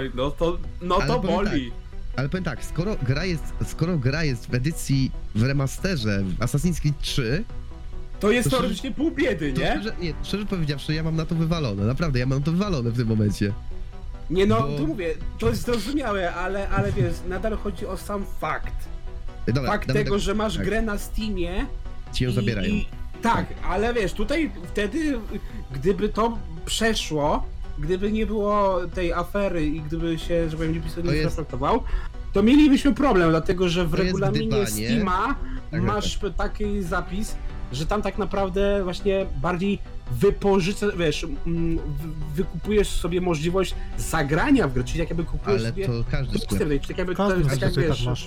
Oj, 0.00 0.10
no 0.14 0.30
to, 0.30 0.58
no 0.82 0.96
Ale 0.96 1.06
to 1.06 1.20
boli. 1.20 1.72
Ale 2.16 2.28
powiem 2.28 2.44
tak, 2.44 2.64
skoro 2.64 2.96
gra 3.02 3.24
jest, 3.24 3.44
skoro 3.66 3.98
gra 3.98 4.24
jest 4.24 4.46
w 4.50 4.54
edycji 4.54 5.10
w 5.34 5.42
remasterze 5.42 6.22
w 6.24 6.38
Assassin's 6.38 6.80
Creed 6.80 6.98
3, 7.00 7.44
To 8.20 8.30
jest 8.30 8.50
To 8.50 8.56
teoretycznie 8.56 8.90
pół 8.90 9.10
biedy, 9.10 9.52
to 9.52 9.60
nie? 9.60 9.70
szczerze, 9.70 9.92
nie, 10.00 10.12
szczerze 10.22 10.46
powiedziawszy, 10.46 10.94
ja 10.94 11.02
mam 11.02 11.16
na 11.16 11.26
to 11.26 11.34
wywalone. 11.34 11.84
Naprawdę, 11.84 12.18
ja 12.18 12.26
mam 12.26 12.42
to 12.42 12.52
wywalone 12.52 12.90
w 12.90 12.96
tym 12.96 13.08
momencie. 13.08 13.52
Nie 14.30 14.46
no, 14.46 14.60
Bo- 14.62 14.76
tu 14.78 14.86
mówię, 14.86 15.14
to 15.38 15.48
jest 15.48 15.62
zrozumiałe, 15.62 16.34
ale, 16.34 16.68
ale 16.68 16.92
wiesz, 16.92 17.14
nadal 17.28 17.56
chodzi 17.56 17.86
o 17.86 17.96
sam 17.96 18.24
fakt. 18.40 18.74
Dobra, 19.46 19.70
Fakt 19.70 19.92
tego, 19.92 20.10
tak, 20.14 20.20
że 20.20 20.34
masz 20.34 20.56
tak. 20.56 20.64
grę 20.66 20.82
na 20.82 20.98
Steamie 20.98 21.66
ci 22.12 22.24
ją 22.24 22.30
i- 22.30 22.34
zabierają. 22.34 22.68
I, 22.74 22.86
tak, 23.22 23.46
ale 23.68 23.94
wiesz, 23.94 24.12
tutaj 24.12 24.50
wtedy, 24.72 25.18
gdyby 25.72 26.08
to 26.08 26.38
przeszło, 26.66 27.46
gdyby 27.80 28.12
nie 28.12 28.26
było 28.26 28.78
tej 28.94 29.12
afery 29.12 29.66
i 29.66 29.80
gdyby 29.80 30.18
się, 30.18 30.50
że 30.50 30.56
powiem, 30.56 30.72
Ubisoft 30.72 31.04
nie 31.04 31.12
jest- 31.16 31.36
to 32.32 32.42
mielibyśmy 32.42 32.94
problem, 32.94 33.30
dlatego 33.30 33.68
że 33.68 33.84
w 33.86 33.90
To 33.90 33.96
regulaminie. 33.96 34.66
Steama 34.66 35.34
Tak, 35.70 35.82
masz 35.82 36.18
taki 36.36 36.82
zapis, 36.82 37.34
że 37.72 37.86
tam 37.86 38.02
tak 38.02 38.18
naprawdę 38.18 38.84
właśnie 38.84 39.26
bardziej 39.42 39.78
wypożycza, 40.10 40.86
wiesz, 40.98 41.24
mm, 41.24 41.76
wy- 41.78 41.82
wykupujesz 42.34 42.88
sobie 42.88 43.20
możliwość 43.20 43.74
zagrania 43.98 44.68
w 44.68 44.72
grę, 44.72 44.84
czyli 44.84 44.98
jak 44.98 45.08
jakby 45.08 45.24
kupujesz 45.24 45.60
Ale 45.60 45.68
sobie 45.70 45.86
to 45.86 45.92
każdy 46.10 46.38
sklep. 46.38 46.58
Czyli 46.58 46.80
tak 46.88 46.98
jakby, 46.98 47.14
W 47.14 47.16
każdym 47.16 47.42
tak 47.44 47.54
sklepie 47.56 47.80
wiesz, 47.80 47.98
tak 47.98 48.06
masz. 48.06 48.20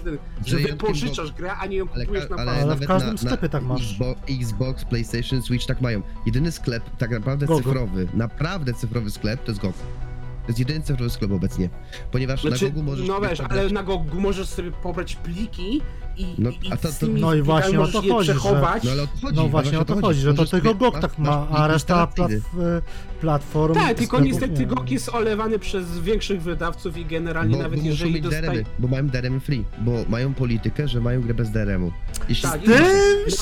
że 0.46 0.56
wyjątkiem, 0.56 0.78
wypożyczasz 0.78 1.32
grę, 1.32 1.54
a 1.56 1.66
nie 1.66 1.78
ją 1.78 1.86
Ale, 1.96 2.06
kupujesz 2.06 2.28
ka- 2.28 2.36
na 2.36 2.42
ale. 2.42 2.52
Ale 2.52 2.76
w 2.76 2.86
każdym 2.88 3.12
na, 3.12 3.18
sklepie 3.18 3.44
na 3.44 3.50
tak 3.50 3.64
masz. 3.64 3.98
Xbox, 4.42 4.86
PlayStation, 4.86 5.42
Switch 5.42 5.66
tak 5.66 5.82
mają. 5.82 6.02
Jedyny 6.26 6.52
sklep, 6.52 6.84
tak 6.98 7.12
naprawdę 7.12 7.46
Gogo. 7.46 7.64
cyfrowy, 7.64 8.08
naprawdę 8.14 8.74
cyfrowy 8.74 9.12
sklep, 9.12 9.44
to 9.44 9.52
jest 9.52 9.62
GOG. 9.62 9.74
To 9.74 10.48
jest 10.48 10.60
jedyny 10.60 10.82
cyfrowy 10.82 11.10
sklep 11.10 11.32
obecnie. 11.32 11.70
Ponieważ 12.12 12.44
na 12.44 12.50
Znaczy, 12.50 12.66
GOGu 12.70 12.84
możesz 12.84 13.08
no 13.08 13.22
wiesz, 13.22 13.40
pobrać- 13.40 13.52
ale 13.52 13.70
na 13.70 13.84
Gogu 13.84 14.20
możesz 14.22 14.48
sobie 14.48 14.72
pobrać 14.72 15.16
pliki 15.16 15.82
i, 16.18 16.36
No, 16.38 16.50
i, 16.50 16.72
a 16.72 16.78
to- 16.78 16.92
z 16.92 16.98
to- 17.00 17.08
No 17.08 17.34
i 17.34 17.42
właśnie 17.42 17.80
o 17.80 17.88
to 17.88 18.02
chodzi, 18.02 18.10
że- 18.28 18.34
przechować. 18.34 18.84
No 18.84 18.92
ale 18.92 19.08
chodzi. 19.22 19.36
No 19.36 19.48
właśnie 19.48 19.80
o 19.80 19.86
to 19.86 20.02
chodzi, 20.02 20.20
że 20.20 20.34
to 20.34 20.46
tylko 20.46 20.76
GOG 20.76 21.00
tak 21.00 21.18
ma, 21.18 21.48
a 21.52 21.68
reszta 21.68 22.08
plat, 22.08 22.32
instalacyjny. 22.32 22.82
platform... 23.22 23.74
Tak, 23.74 23.98
tylko 23.98 24.20
niestety 24.20 24.60
nie. 24.60 24.66
GOG 24.66 24.92
jest 24.92 25.10
olewany 25.10 25.60
przez 25.60 26.00
większych 26.00 26.42
wydawców 26.42 26.98
i 26.98 27.06
generalnie 27.06 27.56
Bo, 27.58 27.64
nawet 27.64 27.80
bo 27.80 27.86
jeżeli 27.86 28.22
dostaje... 28.22 28.42
DRM, 28.52 28.66
bo 28.80 28.88
mają 28.88 29.08
DRM 29.08 29.40
free, 29.40 29.64
bo 29.82 29.92
mają 30.10 30.34
politykę, 30.34 30.88
że 30.88 31.02
mają 31.02 31.22
grę 31.22 31.34
bez 31.34 31.52
DRM-u. 31.52 31.92
Jeśli 32.30 32.50
Tak, 32.50 32.62
Tym 32.62 32.76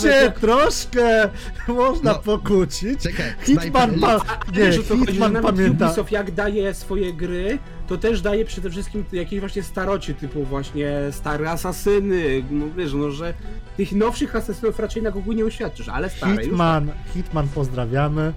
się 0.02 0.32
troszkę 0.42 1.30
można 1.68 2.12
No. 2.12 2.20
pokłócić. 2.20 3.00
Czekaj, 3.02 3.26
Hitman, 3.44 4.00
pa, 4.00 4.20
nie, 4.58 4.74
że 4.74 4.84
Hitman 4.84 5.42
pamięta. 5.42 5.86
Ubisoft 5.86 6.12
jak 6.12 6.32
daje 6.32 6.74
swoje 6.74 7.14
gry, 7.14 7.60
to 7.92 7.98
też 7.98 8.22
daje 8.22 8.46
przede 8.46 8.70
wszystkim 8.70 9.06
jakieś 9.12 9.40
właśnie 9.40 9.64
starocie, 9.64 10.14
typu 10.14 10.44
właśnie 10.44 10.92
stare 11.12 11.52
asasyny, 11.52 12.44
no 12.52 12.66
wiesz, 12.78 12.94
no 12.94 13.12
że 13.12 13.34
tych 13.78 13.92
nowszych 13.92 14.36
asasynów 14.36 14.80
raczej 14.80 15.04
na 15.04 15.12
Gogu 15.12 15.32
nie 15.32 15.46
uświadczysz, 15.46 15.90
ale 15.90 16.10
stare 16.10 16.36
już 16.36 16.44
Hitman, 16.44 16.92
Hitman 17.14 17.48
pozdrawiamy. 17.48 18.34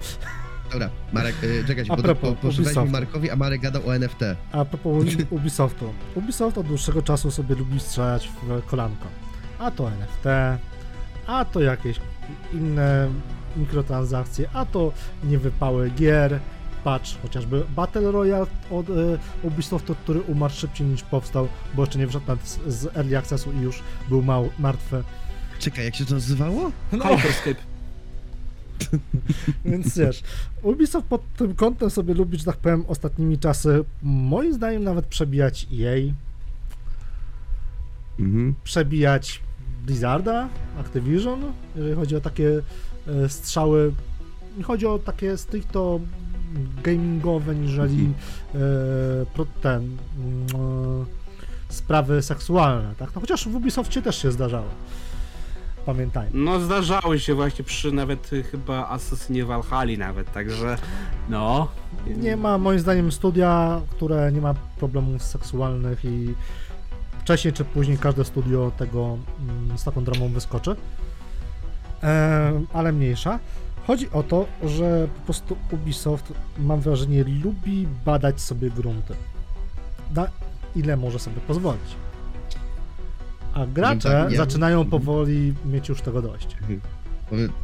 Dobra, 0.72 0.90
Marek, 1.12 1.34
y, 1.44 1.64
czekaj, 1.66 1.84
A 1.88 1.96
bo 1.96 2.02
propos, 2.02 2.34
po. 2.74 2.84
Markowi, 2.86 3.30
a 3.30 3.36
Marek 3.36 3.61
gadał 3.61 3.88
o 3.88 3.94
NFT. 3.94 4.20
A 4.52 4.64
propos 4.64 5.05
Ubisoftu. 5.30 5.92
Ubisoft 6.14 6.59
od 6.59 6.66
dłuższego 6.66 7.02
czasu 7.02 7.30
sobie 7.30 7.55
lubi 7.55 7.80
strzelać 7.80 8.28
w 8.28 8.62
kolanko. 8.66 9.07
A 9.59 9.70
to 9.70 9.90
NFT, 9.90 10.26
a 11.26 11.44
to 11.44 11.61
jakieś 11.61 12.00
inne 12.52 13.09
mikrotransakcje, 13.57 14.48
a 14.52 14.64
to 14.64 14.92
niewypały 15.24 15.90
gier. 15.90 16.40
Patrz, 16.85 17.18
chociażby 17.22 17.64
Battle 17.76 18.12
Royale 18.12 18.47
od 18.70 18.91
e, 18.91 18.93
Ubisoftu, 19.43 19.95
który 19.95 20.22
umarł 20.22 20.55
szybciej 20.55 20.87
niż 20.87 21.03
powstał, 21.03 21.49
bo 21.74 21.82
jeszcze 21.82 21.99
nie 21.99 22.09
wszedł 22.09 22.26
nawet 22.26 22.49
z, 22.49 22.59
z 22.66 22.97
Early 22.97 23.18
Accessu 23.18 23.53
i 23.53 23.61
już 23.61 23.82
był 24.09 24.22
mał, 24.22 24.51
martwy. 24.59 25.03
Czekaj, 25.59 25.85
jak 25.85 25.95
się 25.97 26.05
to 26.05 26.14
nazywało? 26.14 26.70
No, 26.93 27.05
Hyperscape. 27.16 27.61
Więc 29.64 29.99
wiesz, 29.99 30.22
Ubisoft 30.62 31.07
pod 31.07 31.22
tym 31.37 31.55
kątem 31.55 31.91
sobie 31.91 32.14
lubi, 32.14 32.39
że 32.39 32.45
tak 32.45 32.57
powiem, 32.57 32.85
ostatnimi 32.89 33.39
czasy, 33.39 33.85
moim 34.03 34.55
zdaniem 34.55 34.85
nawet 34.85 35.07
przebijać 35.07 35.66
EA, 35.80 36.12
Mhm. 38.18 38.55
przebijać 38.64 39.41
Blizzarda, 39.87 40.49
Activision, 40.80 41.53
jeżeli 41.76 41.95
chodzi 41.95 42.16
o 42.16 42.20
takie 42.20 42.62
e, 43.24 43.28
strzały, 43.28 43.93
chodzi 44.62 44.87
o 44.87 44.99
takie 44.99 45.37
stricto 45.37 46.01
gamingowe, 46.82 47.55
niżeli 47.55 48.12
e, 48.55 48.59
pro, 49.34 49.46
ten 49.62 49.96
mm, 50.18 50.46
e, 50.55 51.74
sprawy 51.74 52.22
seksualne, 52.22 52.94
tak? 52.98 53.14
No 53.14 53.20
chociaż 53.20 53.48
w 53.48 53.55
Ubisoftie 53.55 54.02
też 54.02 54.22
się 54.22 54.32
zdarzało. 54.32 54.68
Pamiętaj. 55.86 56.28
No 56.34 56.61
zdarzały 56.61 57.20
się 57.20 57.34
właśnie 57.34 57.64
przy 57.64 57.92
nawet 57.92 58.32
y, 58.32 58.42
chyba 58.42 58.88
Assassinie 58.88 59.44
Valhalla 59.44 59.98
nawet, 59.98 60.32
także 60.32 60.76
no. 61.28 61.68
Nie 62.07 62.36
ma 62.36 62.59
moim 62.59 62.78
zdaniem 62.78 63.12
studia, 63.12 63.80
które 63.90 64.32
nie 64.32 64.40
ma 64.40 64.55
problemów 64.78 65.22
seksualnych 65.22 66.05
i 66.05 66.34
wcześniej 67.20 67.52
czy 67.52 67.64
później 67.64 67.98
każde 67.98 68.24
studio 68.24 68.72
tego 68.76 69.18
mm, 69.40 69.78
z 69.78 69.84
taką 69.84 70.05
dramą 70.05 70.28
wyskoczy. 70.28 70.76
E, 72.02 72.62
ale 72.72 72.92
mniejsza. 72.92 73.38
Chodzi 73.87 74.11
o 74.11 74.22
to, 74.22 74.47
że 74.64 75.09
po 75.18 75.20
prostu 75.24 75.57
Ubisoft, 75.72 76.32
mam 76.59 76.80
wrażenie, 76.80 77.24
lubi 77.45 77.89
badać 78.05 78.41
sobie 78.41 78.70
grunty. 78.70 79.14
Na 80.14 80.28
ile 80.76 80.97
może 80.97 81.18
sobie 81.18 81.41
pozwolić. 81.41 81.97
A 83.55 83.66
gracze 83.66 84.09
tak, 84.11 84.30
ja- 84.32 84.37
zaczynają 84.37 84.85
powoli 84.91 85.55
mieć 85.64 85.89
już 85.89 86.01
tego 86.01 86.22
dość. 86.22 86.57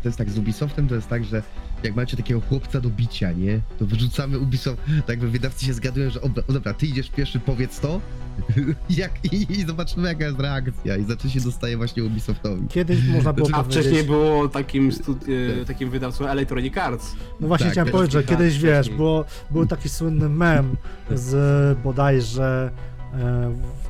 To 0.03 0.09
jest 0.09 0.19
tak, 0.19 0.31
z 0.31 0.39
Ubisoftem 0.39 0.89
to 0.89 0.95
jest 0.95 1.09
tak, 1.09 1.25
że 1.25 1.43
jak 1.85 1.97
macie 1.97 2.17
takiego 2.17 2.41
chłopca 2.41 2.81
do 2.81 2.91
bicia, 2.91 3.33
nie? 3.33 3.61
To 3.79 3.87
wyrzucamy 3.87 4.39
Ubisoft, 4.39 4.83
tak 4.87 5.09
jakby 5.09 5.31
wydawcy 5.31 5.65
się 5.67 5.73
zgadują, 5.75 6.11
że 6.11 6.21
dobra, 6.21 6.43
o 6.49 6.53
dobra 6.53 6.75
ty 6.75 6.87
idziesz 6.87 7.11
pierwszy, 7.11 7.41
powiedz 7.41 7.81
to 7.81 8.01
jak, 8.91 9.13
i, 9.33 9.53
i 9.53 9.67
zobaczymy 9.67 10.09
jaka 10.09 10.25
jest 10.25 10.41
reakcja 10.41 10.97
i 10.97 11.05
zacznie 11.05 11.31
się 11.31 11.41
dostaje 11.41 11.77
właśnie 11.77 12.05
Ubisoftowi. 12.05 12.69
Kiedyś 12.69 13.07
można 13.09 13.33
było 13.33 13.49
A 13.53 13.63
powiedzieć... 13.63 13.81
wcześniej 13.81 14.05
było 14.05 14.49
takim, 14.49 14.91
studi- 14.91 15.29
y, 15.63 15.65
takim 15.67 15.91
wydawcą 15.91 16.27
Electronic 16.29 16.77
Arts. 16.77 17.15
No 17.41 17.49
właśnie 17.49 17.65
Tak, 17.65 17.73
chciałem 17.73 17.87
też 17.87 17.93
powiedzieć, 17.93 18.13
że 18.13 18.23
kilka 18.23 18.37
kiedyś 18.37 18.55
lat 18.55 18.63
wiesz, 18.63 18.91
było, 18.91 19.25
był 19.51 19.67
taki 19.67 19.89
słynny 19.89 20.29
mem 20.29 20.77
z 21.15 21.79
bodajże 21.79 22.71
e, 23.15 23.17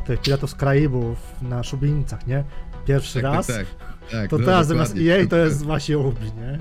w 0.04 0.06
tych 0.06 0.20
Piratów 0.20 0.50
z 0.50 0.54
Karaibów 0.54 1.18
na 1.42 1.62
szubienicach, 1.62 2.26
nie? 2.26 2.44
Pierwszy 2.86 3.14
Tak, 3.22 3.34
raz, 3.34 3.46
tak, 3.46 3.56
tak, 3.56 3.66
to 4.30 4.38
no, 4.38 4.44
teraz 4.44 4.66
zamiast. 4.66 4.96
EA 4.96 5.26
to 5.26 5.36
jest 5.36 5.62
właśnie 5.62 5.98
Ubi, 5.98 6.24
nie? 6.24 6.58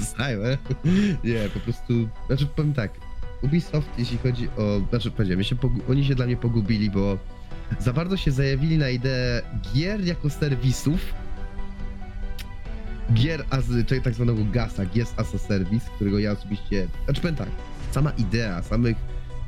Style. 0.00 0.58
Nie, 1.24 1.48
po 1.54 1.60
prostu, 1.60 2.08
znaczy 2.26 2.46
powiem 2.46 2.74
tak, 2.74 2.90
Ubisoft, 3.42 3.88
jeśli 3.98 4.18
chodzi 4.18 4.48
o, 4.48 4.80
znaczy 4.90 5.10
powiedziałem, 5.10 5.44
się 5.44 5.56
oni 5.90 6.04
się 6.04 6.14
dla 6.14 6.26
mnie 6.26 6.36
pogubili, 6.36 6.90
bo 6.90 7.18
za 7.78 7.92
bardzo 7.92 8.16
się 8.16 8.30
zajawili 8.30 8.78
na 8.78 8.90
ideę 8.90 9.42
gier 9.74 10.04
jako 10.04 10.30
serwisów, 10.30 11.14
gier 13.14 13.44
as, 13.50 13.64
czyli 13.86 14.02
tak 14.02 14.14
zwanego 14.14 14.44
GASA, 14.44 14.86
Giers 14.86 15.14
as 15.16 15.34
a 15.34 15.38
Service, 15.38 15.90
którego 15.96 16.18
ja 16.18 16.32
osobiście, 16.32 16.88
znaczy 17.04 17.20
powiem 17.20 17.36
tak, 17.36 17.48
sama 17.90 18.10
idea 18.10 18.62
samych 18.62 18.96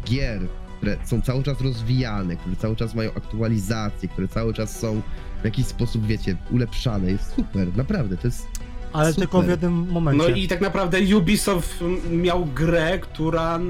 gier 0.05 0.41
które 0.80 0.97
są 1.05 1.22
cały 1.22 1.43
czas 1.43 1.61
rozwijane, 1.61 2.36
które 2.36 2.57
cały 2.57 2.76
czas 2.76 2.95
mają 2.95 3.11
aktualizacje, 3.11 4.09
które 4.09 4.28
cały 4.28 4.55
czas 4.55 4.78
są 4.78 5.03
w 5.41 5.45
jakiś 5.45 5.66
sposób, 5.66 6.07
wiecie, 6.07 6.36
ulepszane. 6.51 7.11
Jest 7.11 7.34
super, 7.36 7.76
naprawdę, 7.76 8.16
to 8.16 8.26
jest 8.28 8.47
Ale 8.93 9.12
Super. 9.12 9.22
tylko 9.28 9.43
w 9.43 9.49
jednym 9.49 9.91
momencie. 9.93 10.28
No 10.28 10.34
i 10.36 10.49
tak 10.49 10.61
naprawdę 10.61 11.16
Ubisoft 11.16 11.78
miał 12.11 12.47
grę, 12.47 12.99
która 12.99 13.61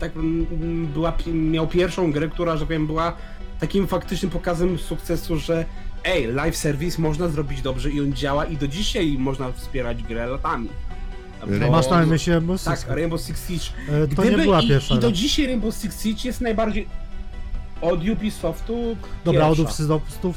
tak 0.00 0.12
była, 0.94 1.12
miał 1.34 1.66
pierwszą 1.66 2.12
grę, 2.12 2.28
która, 2.28 2.52
że 2.52 2.58
tak 2.60 2.66
powiem, 2.68 2.86
była 2.86 3.16
takim 3.60 3.86
faktycznym 3.86 4.30
pokazem 4.30 4.78
sukcesu, 4.78 5.38
że 5.38 5.64
ej, 6.04 6.26
live 6.26 6.56
service 6.56 7.02
można 7.02 7.28
zrobić 7.28 7.62
dobrze 7.62 7.90
i 7.90 8.00
on 8.00 8.12
działa 8.12 8.44
i 8.44 8.56
do 8.56 8.68
dzisiaj 8.68 9.16
można 9.18 9.52
wspierać 9.52 10.02
grę 10.02 10.26
latami. 10.26 10.68
Rainbow- 11.46 11.70
Masz 11.70 11.90
na 11.90 12.06
myśli 12.06 12.32
Rainbow 12.32 12.60
Six. 12.60 12.64
Tak, 12.64 12.96
Rainbow 12.96 13.20
Six 13.20 13.48
Siege. 13.48 13.64
E, 13.88 14.08
To 14.08 14.22
Gdyby 14.22 14.36
nie 14.36 14.42
była 14.42 14.60
i, 14.60 14.68
pierwsza. 14.68 14.94
I 14.94 14.98
do 14.98 15.12
dzisiaj 15.12 15.46
Rainbow 15.46 15.74
Six 15.74 16.02
Siege 16.02 16.20
jest 16.24 16.40
najbardziej 16.40 16.86
od 17.82 18.08
Ubisoftu 18.08 18.96
Dobra, 19.24 19.46
od 19.48 19.56
pierwsza. 19.56 19.74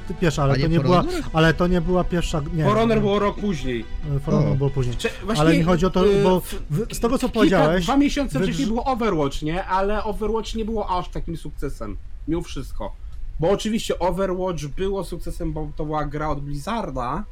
Ty 0.08 0.14
pierwsza, 0.14 0.44
ale 0.44 0.54
to 0.56 0.62
nie 0.62 0.68
nie 0.68 0.80
była, 0.80 1.04
ale 1.34 1.54
to 1.54 1.68
nie 1.68 1.82
była 1.82 2.04
pierwsza, 2.04 2.42
nie. 2.54 2.64
For 2.64 2.78
Honor 2.78 3.00
było 3.00 3.20
rok 3.20 3.40
później. 3.40 3.86
E, 4.16 4.20
For 4.20 4.34
Honor 4.34 4.52
O. 4.52 4.56
było 4.56 4.70
później. 4.70 4.96
Cze- 4.98 5.10
właśnie, 5.26 5.42
Ale 5.42 5.58
mi 5.58 5.64
chodzi 5.64 5.86
o 5.86 5.90
to, 5.90 6.04
bo 6.24 6.40
w- 6.40 6.56
w, 6.70 6.96
z 6.96 7.00
tego 7.00 7.18
co 7.18 7.28
Kilka, 7.28 7.34
powiedziałeś, 7.40 7.84
dwa 7.86 7.98
miesiące 7.98 8.40
wydrz- 8.40 8.44
wcześniej 8.44 8.68
było 8.68 8.84
Overwatch, 8.84 9.42
nie? 9.42 9.66
Ale 9.66 10.04
Overwatch 10.04 10.56
nie 10.56 10.66
było 10.66 10.98
aż 10.98 11.10
takim 11.10 11.38
sukcesem. 11.38 11.98
Mimo 12.28 12.42
wszystko. 12.42 12.94
Bo 13.40 13.50
oczywiście 13.50 14.00
Overwatch 14.00 14.64
było 14.66 15.04
sukcesem, 15.04 15.54
bo 15.54 15.68
to 15.76 15.86
była 15.86 16.06
gra 16.06 16.30
od 16.30 16.40
Blizzarda, 16.40 17.24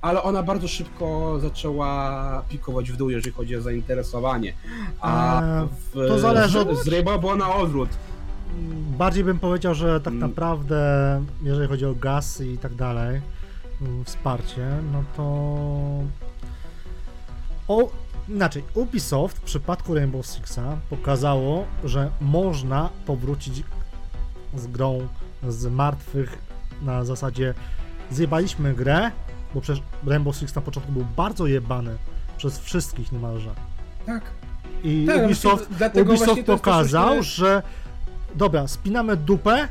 ale 0.00 0.22
ona 0.22 0.42
bardzo 0.42 0.68
szybko 0.68 1.38
zaczęła 1.40 2.42
pikować 2.48 2.92
w 2.92 2.96
dół, 2.96 3.10
jeżeli 3.10 3.32
chodzi 3.36 3.56
o 3.56 3.60
zainteresowanie. 3.60 4.54
A 5.00 5.42
Eee, 5.42 5.68
w, 5.94 6.08
to 6.08 6.18
zależy 6.18 6.60
od- 6.60 6.76
z, 6.78 6.84
z 6.84 6.88
Rainbow 6.88 7.20
było 7.20 7.36
na 7.36 7.54
odwrót. 7.54 7.88
Bardziej 8.98 9.24
bym 9.24 9.38
powiedział, 9.38 9.74
że 9.74 10.00
tak 10.00 10.14
Mm. 10.14 10.28
naprawdę, 10.30 10.80
jeżeli 11.42 11.68
chodzi 11.68 11.86
o 11.86 11.94
gaz 11.94 12.40
i 12.40 12.58
tak 12.58 12.74
dalej, 12.74 13.20
mm, 13.82 14.04
wsparcie, 14.04 14.68
no 14.92 15.04
to... 15.16 15.24
O, 17.68 17.88
inaczej, 18.28 18.62
Ubisoft 18.74 19.38
w 19.38 19.40
przypadku 19.40 19.94
Rainbow 19.94 20.26
Sixa 20.26 20.76
pokazało, 20.90 21.64
że 21.84 22.10
można 22.20 22.88
powrócić 23.06 23.62
z 24.56 24.66
grą 24.66 25.08
z 25.48 25.66
martwych 25.66 26.38
na 26.82 27.04
zasadzie 27.04 27.54
zjebaliśmy 28.10 28.74
grę, 28.74 29.10
bo 29.54 29.60
przecież 29.60 29.82
Rainbow 30.06 30.36
Six 30.36 30.54
na 30.54 30.62
początku 30.62 30.92
był 30.92 31.04
bardzo 31.16 31.46
jebany 31.46 31.96
przez 32.36 32.58
wszystkich 32.58 33.12
niemalże. 33.12 33.50
Tak. 34.06 34.22
I 34.84 35.06
Tak, 35.06 35.24
Ubisoft, 35.24 35.70
Ubisoft 35.70 36.06
właśnie 36.06 36.26
to 36.26 36.32
jest 36.34 36.46
to, 36.46 36.56
pokazał, 36.56 37.22
że 37.22 37.62
dobra, 38.34 38.68
spinamy 38.68 39.16
dupę 39.16 39.68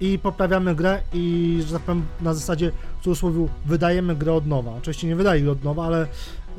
i 0.00 0.18
poprawiamy 0.18 0.74
grę 0.74 1.00
i, 1.12 1.58
że 1.66 1.72
tak 1.72 1.82
powiem, 1.82 2.06
na 2.20 2.34
zasadzie, 2.34 2.72
w 3.00 3.04
cudzysłowie, 3.04 3.46
wydajemy 3.66 4.16
grę 4.16 4.32
od 4.32 4.46
nowa. 4.46 4.72
Oczywiście 4.72 5.06
nie 5.06 5.16
wydaje 5.16 5.40
gry 5.40 5.50
od 5.50 5.64
nowa, 5.64 5.86
ale 5.86 6.06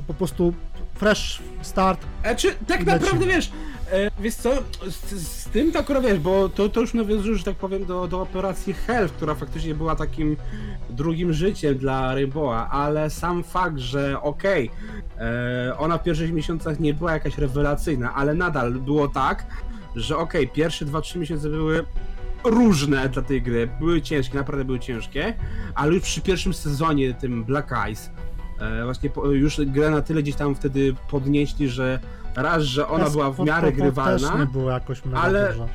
po 0.07 0.13
prostu 0.13 0.53
fresh 0.95 1.41
start. 1.61 2.05
E, 2.23 2.35
czy 2.35 2.55
tak 2.67 2.85
naprawdę 2.85 3.25
wiesz, 3.25 3.51
e, 3.91 4.11
wiesz 4.19 4.35
co, 4.35 4.51
z, 4.89 5.27
z 5.27 5.45
tym 5.45 5.71
tak 5.71 5.81
akurat 5.81 6.03
wiesz, 6.03 6.19
bo 6.19 6.49
to, 6.49 6.69
to 6.69 6.81
już 6.81 6.93
nawiązuje, 6.93 7.35
że 7.35 7.43
tak 7.43 7.55
powiem, 7.55 7.85
do, 7.85 8.07
do 8.07 8.21
operacji 8.21 8.73
Health, 8.73 9.13
która 9.13 9.35
faktycznie 9.35 9.75
była 9.75 9.95
takim 9.95 10.37
drugim 10.89 11.33
życiem 11.33 11.77
dla 11.77 12.15
Rainbowa, 12.15 12.69
ale 12.69 13.09
sam 13.09 13.43
fakt, 13.43 13.77
że 13.77 14.21
okej, 14.21 14.71
e, 15.17 15.77
ona 15.77 15.97
w 15.97 16.03
pierwszych 16.03 16.33
miesiącach 16.33 16.79
nie 16.79 16.93
była 16.93 17.13
jakaś 17.13 17.37
rewelacyjna, 17.37 18.15
ale 18.15 18.33
nadal 18.33 18.73
było 18.73 19.07
tak, 19.07 19.45
że 20.01 20.17
okej, 20.17 20.47
pierwsze 20.47 20.85
2-3 20.85 21.19
miesiące 21.19 21.49
były 21.49 21.85
różne 22.43 23.09
dla 23.09 23.21
tej 23.21 23.41
gry, 23.41 23.69
były 23.79 24.01
ciężkie, 24.01 24.37
naprawdę 24.37 24.65
były 24.65 24.79
ciężkie, 24.79 25.33
ale 25.75 25.93
już 25.93 26.03
przy 26.03 26.21
pierwszym 26.21 26.53
sezonie, 26.53 27.13
tym 27.13 27.43
Black 27.43 27.71
Eyes, 27.71 28.09
e, 28.59 28.83
właśnie 28.83 29.09
już 29.31 29.61
grę 29.65 29.89
na 29.91 30.01
tyle 30.01 30.23
gdzieś 30.23 30.35
tam 30.35 30.55
wtedy 30.55 30.95
podnieśli, 31.09 31.69
że 31.69 31.99
raz, 32.35 32.63
że 32.63 32.87
ona 32.87 33.09
była 33.09 33.31
w 33.31 33.39
miarę 33.39 33.61
po- 33.61 33.71
Też 33.71 33.81
grywalna, 33.81 34.37
nie 34.39 34.45
było 34.45 34.71
jakoś 34.71 35.05
mega 35.05 35.17
ale- 35.17 35.51
duża 35.53 35.67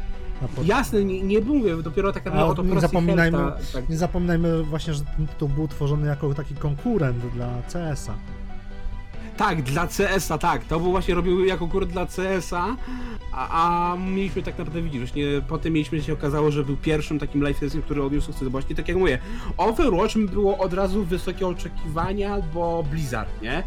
jasne, 0.64 1.05
nie, 1.05 1.22
nie 1.22 1.41
mówię, 1.41 1.77
dopiero 1.83 2.12
tak 2.12 2.25
naprawdę 2.25 2.51
od 2.53 2.59
nie 2.59 2.72
operacji 2.72 2.99
zapominajmy- 2.99 3.53
tak, 3.72 3.89
Nie 3.89 3.97
zapominajmy 3.97 4.62
właśnie, 4.62 4.95
że 4.95 5.01
ten 5.16 5.27
tytuł 5.27 5.49
był 5.49 5.68
tworzony 5.68 6.07
jako 6.07 6.35
taki 6.35 6.55
konkurent 6.55 7.18
dla 7.35 7.49
CS-a. 7.72 8.14
Tak, 9.37 9.62
dla 9.62 9.87
CS-a, 9.87 10.39
tak. 10.39 10.64
To 10.64 10.80
był 10.80 10.91
właśnie 10.91 11.14
robił 11.14 11.45
jako 11.45 11.68
kurt 11.68 11.89
dla 11.89 12.07
CS-a, 12.07 12.76
a, 13.32 13.93
a 13.93 13.97
mieliśmy 13.97 14.43
tak 14.43 14.59
naprawdę 14.59 14.82
widzieć, 14.82 15.01
właśnie 15.01 15.24
potem 15.49 15.72
mieliśmy 15.72 16.03
się 16.03 16.12
okazało, 16.12 16.51
że 16.51 16.64
był 16.64 16.76
pierwszym 16.76 17.18
takim 17.18 17.43
live 17.43 17.59
session, 17.59 17.82
który 17.82 18.03
odniósł 18.03 18.26
sukces. 18.26 18.49
Właśnie 18.49 18.76
tak 18.76 18.89
jak 18.89 18.97
mówię, 18.97 19.18
Overwatch 19.57 20.16
było 20.16 20.59
od 20.59 20.72
razu 20.72 21.05
wysokie 21.05 21.47
oczekiwania, 21.47 22.41
bo 22.55 22.85
Blizzard, 22.91 23.43
nie? 23.43 23.62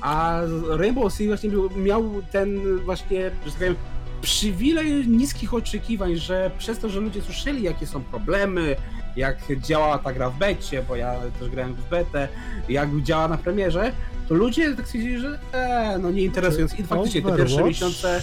A 0.00 0.40
Rainbow 0.68 1.12
Six 1.12 1.26
właśnie 1.26 1.50
był, 1.50 1.70
miał 1.70 2.22
ten 2.32 2.78
właśnie, 2.78 3.30
że 3.44 3.50
tak 3.50 3.58
powiem, 3.58 3.76
przywilej 4.22 5.08
niskich 5.08 5.54
oczekiwań, 5.54 6.16
że 6.16 6.50
przez 6.58 6.78
to, 6.78 6.88
że 6.88 7.00
ludzie 7.00 7.22
słyszeli 7.22 7.62
jakie 7.62 7.86
są 7.86 8.00
problemy, 8.00 8.76
jak 9.18 9.38
działa 9.60 9.98
ta 9.98 10.12
gra 10.12 10.30
w 10.30 10.38
becie, 10.38 10.82
bo 10.88 10.96
ja 10.96 11.14
też 11.38 11.48
grałem 11.48 11.74
w 11.74 11.88
betę, 11.88 12.28
jak 12.68 13.02
działa 13.02 13.28
na 13.28 13.38
premierze, 13.38 13.92
to 14.28 14.34
ludzie 14.34 14.74
tak 14.74 14.86
stwierdzili, 14.86 15.18
że 15.18 15.38
e, 15.52 15.98
no 16.02 16.10
nie 16.10 16.22
interesując. 16.22 16.78
I 16.78 16.82
faktycznie 16.82 17.22
te 17.22 17.36
pierwsze 17.36 17.64
miesiące 17.64 18.22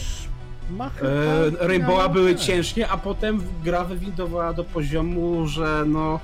e, 1.01 1.67
Rainbowa 1.67 2.09
były 2.09 2.35
ciężkie, 2.35 2.87
a 2.87 2.97
potem 2.97 3.41
gra 3.63 3.83
wywindowała 3.83 4.53
do 4.53 4.63
poziomu, 4.63 5.47
że 5.47 5.83
no 5.87 6.19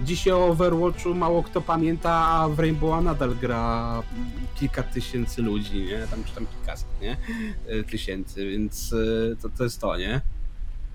dzisiaj 0.00 0.32
o 0.32 0.46
Overwatchu 0.46 1.14
mało 1.14 1.42
kto 1.42 1.60
pamięta, 1.60 2.12
a 2.12 2.48
w 2.48 2.58
Rainbowa 2.58 3.00
nadal 3.00 3.34
gra 3.36 4.02
kilka 4.60 4.82
tysięcy 4.82 5.42
ludzi, 5.42 5.82
nie? 5.82 5.98
Tam 6.10 6.24
czy 6.24 6.34
tam 6.34 6.46
kilkaset, 6.46 6.88
nie? 7.00 7.16
E, 7.66 7.82
Tysięcy, 7.84 8.50
więc 8.50 8.92
e, 8.92 9.36
to, 9.36 9.48
to 9.58 9.64
jest 9.64 9.80
to, 9.80 9.96
nie? 9.96 10.20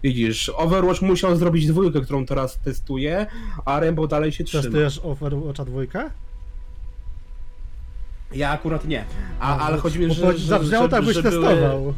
Widzisz, 0.03 0.49
Overwatch 0.55 1.01
musiał 1.01 1.35
zrobić 1.35 1.67
dwójkę, 1.67 2.01
którą 2.01 2.25
teraz 2.25 2.59
testuje, 2.59 3.25
a 3.65 3.79
Rainbow 3.79 4.09
dalej 4.09 4.31
się 4.31 4.43
trzyma. 4.43 4.63
Testujesz 4.63 4.99
Overwatcha 5.03 5.65
dwójkę? 5.65 6.09
Ja 8.33 8.49
akurat 8.49 8.85
nie. 8.87 9.05
A, 9.39 9.57
ale 9.59 9.77
chodzi 9.77 9.99
mi, 9.99 10.13
że, 10.13 10.37
Zabrzmiało 10.37 10.87
tak, 10.87 11.05
byś 11.05 11.15
że 11.15 11.23
były- 11.23 11.47
testował. 11.47 11.93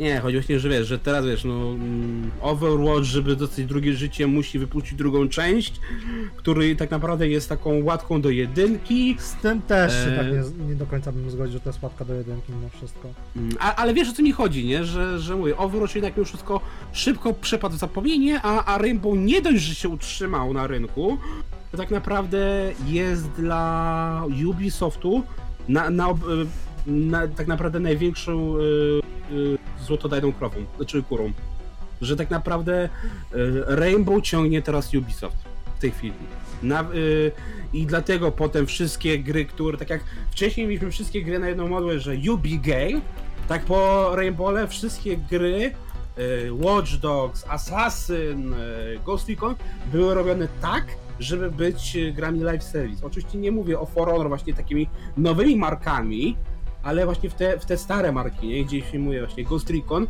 Nie, 0.00 0.20
chodzi 0.20 0.36
właśnie, 0.36 0.60
że 0.60 0.68
wiesz, 0.68 0.86
że 0.86 0.98
teraz 0.98 1.26
wiesz, 1.26 1.44
no 1.44 1.54
mm, 1.54 2.30
Overwatch, 2.40 3.04
żeby 3.04 3.36
dostać 3.36 3.66
drugie 3.66 3.92
życie, 3.92 4.26
musi 4.26 4.58
wypuścić 4.58 4.94
drugą 4.94 5.28
część, 5.28 5.80
który 6.36 6.76
tak 6.76 6.90
naprawdę 6.90 7.28
jest 7.28 7.48
taką 7.48 7.84
łatką 7.84 8.20
do 8.20 8.30
jedynki. 8.30 9.16
Z 9.18 9.34
tym 9.34 9.62
też 9.62 9.92
się 9.92 10.12
E, 10.12 10.16
tak 10.16 10.26
nie, 10.26 10.66
nie 10.68 10.74
do 10.74 10.86
końca 10.86 11.12
bym 11.12 11.30
zgodził, 11.30 11.52
że 11.52 11.60
to 11.60 11.68
jest 11.68 11.82
łapka 11.82 12.04
do 12.04 12.14
jedynki 12.14 12.52
mimo 12.52 12.68
wszystko. 12.68 13.08
Mm, 13.36 13.56
A, 13.60 13.74
ale 13.74 13.94
wiesz 13.94 14.08
o 14.08 14.12
co 14.12 14.22
mi 14.22 14.32
chodzi, 14.32 14.64
nie? 14.64 14.84
Że, 14.84 15.18
że 15.18 15.36
mówię, 15.36 15.56
Overwatch 15.56 15.94
jednak 15.94 16.16
mimo 16.16 16.26
wszystko 16.26 16.60
szybko 16.92 17.32
przepadł 17.32 17.74
w 17.74 17.78
zapomnienie, 17.78 18.40
a, 18.42 18.64
a 18.64 18.78
Rainbow 18.78 19.14
nie 19.18 19.42
dość, 19.42 19.62
że 19.62 19.74
się 19.74 19.88
utrzymał 19.88 20.52
na 20.52 20.66
rynku, 20.66 21.18
to 21.70 21.76
tak 21.76 21.90
naprawdę 21.90 22.72
jest 22.86 23.30
dla 23.30 24.24
Ubisoftu 24.48 25.22
na, 25.68 25.90
na, 25.90 26.08
na, 26.86 27.28
tak 27.28 27.46
naprawdę 27.46 27.80
największą 27.80 28.56
y, 28.56 28.60
y, 29.32 29.58
złotodajną 29.86 30.32
krową, 30.32 30.64
znaczy 30.76 31.02
kurą. 31.02 31.32
Że 32.00 32.16
tak 32.16 32.30
naprawdę 32.30 32.84
y, 32.84 32.88
Rainbow 33.66 34.22
ciągnie 34.22 34.62
teraz 34.62 34.94
Ubisoft 34.94 35.36
w 35.76 35.80
tej 35.80 35.90
chwili. 35.90 36.14
Na, 36.62 36.84
I 37.72 37.86
dlatego 37.86 38.32
potem 38.32 38.66
wszystkie 38.66 39.18
gry, 39.18 39.44
które, 39.44 39.78
tak 39.78 39.90
jak 39.90 40.00
wcześniej 40.30 40.66
mieliśmy 40.66 40.90
wszystkie 40.90 41.22
gry 41.22 41.38
na 41.38 41.48
jedną 41.48 41.68
modłę, 41.68 42.00
że 42.00 42.14
Ubi 42.32 42.58
Game, 42.58 43.00
tak 43.48 43.64
po 43.64 44.10
Rainbowle 44.16 44.68
wszystkie 44.68 45.16
gry 45.16 45.74
Watch 46.50 46.92
Dogs, 46.92 47.44
Assassin, 47.48 48.54
Ghost 49.04 49.28
Recon 49.28 49.54
były 49.92 50.14
robione 50.14 50.48
tak, 50.60 50.84
żeby 51.20 51.50
być 51.50 51.98
grami 52.12 52.40
live 52.40 52.64
service. 52.64 53.06
Oczywiście 53.06 53.38
nie 53.38 53.52
mówię 53.52 53.80
o 53.80 53.86
For 53.86 54.08
Honor 54.08 54.28
właśnie 54.28 54.54
takimi 54.54 54.88
nowymi 55.16 55.56
markami, 55.56 56.36
ale 56.82 57.04
właśnie 57.04 57.30
w 57.30 57.34
te, 57.34 57.58
w 57.58 57.64
te 57.66 57.76
stare 57.78 58.12
marki, 58.12 58.48
nie? 58.48 58.64
gdzie 58.64 58.98
mówię 58.98 59.18
właśnie 59.20 59.44
Ghost 59.44 59.70
Recon. 59.70 60.06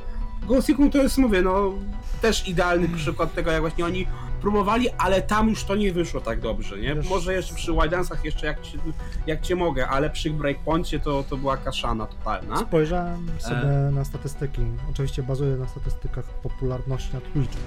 Ghost 0.49 0.69
Recon 0.69 0.91
to 0.91 0.99
jest, 0.99 1.19
mówię, 1.19 1.43
no 1.43 1.73
też 2.23 2.49
idealny 2.49 2.89
przykład 2.89 3.35
tego, 3.35 3.51
jak 3.51 3.61
właśnie 3.61 3.85
oni 3.85 4.07
próbowali, 4.41 4.91
ale 4.99 5.23
tam 5.23 5.49
już 5.49 5.65
to 5.65 5.77
nie 5.77 5.93
wyszło 5.93 6.21
tak 6.21 6.41
dobrze, 6.41 6.79
nie? 6.79 6.95
Wiesz- 6.95 7.09
Może 7.11 7.33
jeszcze 7.35 7.55
przy 7.55 7.73
Wideansach 7.73 8.25
jeszcze 8.25 8.47
jak 8.47 8.61
cię, 8.63 8.79
jak 9.27 9.41
cię 9.41 9.57
mogę, 9.57 9.89
ale 9.89 10.11
przy 10.11 10.31
Breakpoincie 10.31 11.01
to, 11.01 11.25
to 11.29 11.37
była 11.37 11.57
kaszana 11.57 12.07
totalna. 12.07 12.57
Spojrzałem 12.57 13.27
sobie 13.39 13.57
E. 13.89 13.91
na 13.95 14.05
statystyki. 14.05 14.61
Oczywiście 14.91 15.23
bazuję 15.23 15.57
na 15.57 15.69
statystykach 15.69 16.25
popularności 16.25 17.15
na 17.15 17.21
Twitchu. 17.21 17.59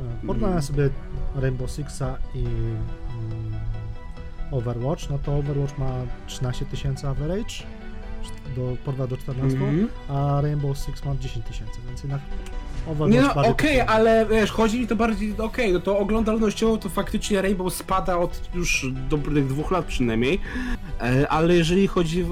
E, 0.00 0.26
Porównałem 0.26 0.56
Mhm. 0.56 0.62
sobie 0.62 0.90
Rainbow 1.36 1.70
Sixa 1.70 2.18
i 2.34 2.38
mm, 2.44 3.54
Overwatch, 4.50 5.10
no 5.10 5.18
to 5.18 5.36
Overwatch 5.36 5.78
ma 5.78 5.90
13 6.26 6.64
tysięcy 6.66 7.08
average 7.08 7.54
do, 8.56 8.76
porwa 8.84 9.06
do 9.06 9.16
14, 9.16 9.56
Mhm. 9.58 9.88
a 10.08 10.40
Rainbow 10.40 10.78
Six 10.78 11.04
ma 11.04 11.14
10 11.20 11.46
tysięcy, 11.46 11.80
więc 11.88 12.02
jednak 12.02 12.20
Overwatch 12.86 13.12
Nie 13.12 13.22
no, 13.22 13.30
okej, 13.34 13.50
popularny. 13.78 13.86
ale 13.86 14.26
wiesz, 14.30 14.50
chodzi 14.50 14.80
mi 14.80 14.86
to 14.86 14.96
bardziej, 14.96 15.34
okej, 15.38 15.72
no 15.72 15.80
to 15.80 15.98
oglądalnościowo 15.98 16.76
to 16.76 16.88
faktycznie 16.88 17.42
Rainbow 17.42 17.74
spada 17.74 18.18
od 18.18 18.40
już 18.54 18.86
dobrych 19.08 19.46
dwóch 19.46 19.70
lat 19.70 19.84
przynajmniej, 19.84 20.40
e, 21.00 21.28
ale 21.28 21.54
jeżeli 21.54 21.86
chodzi, 21.86 22.24
w, 22.24 22.30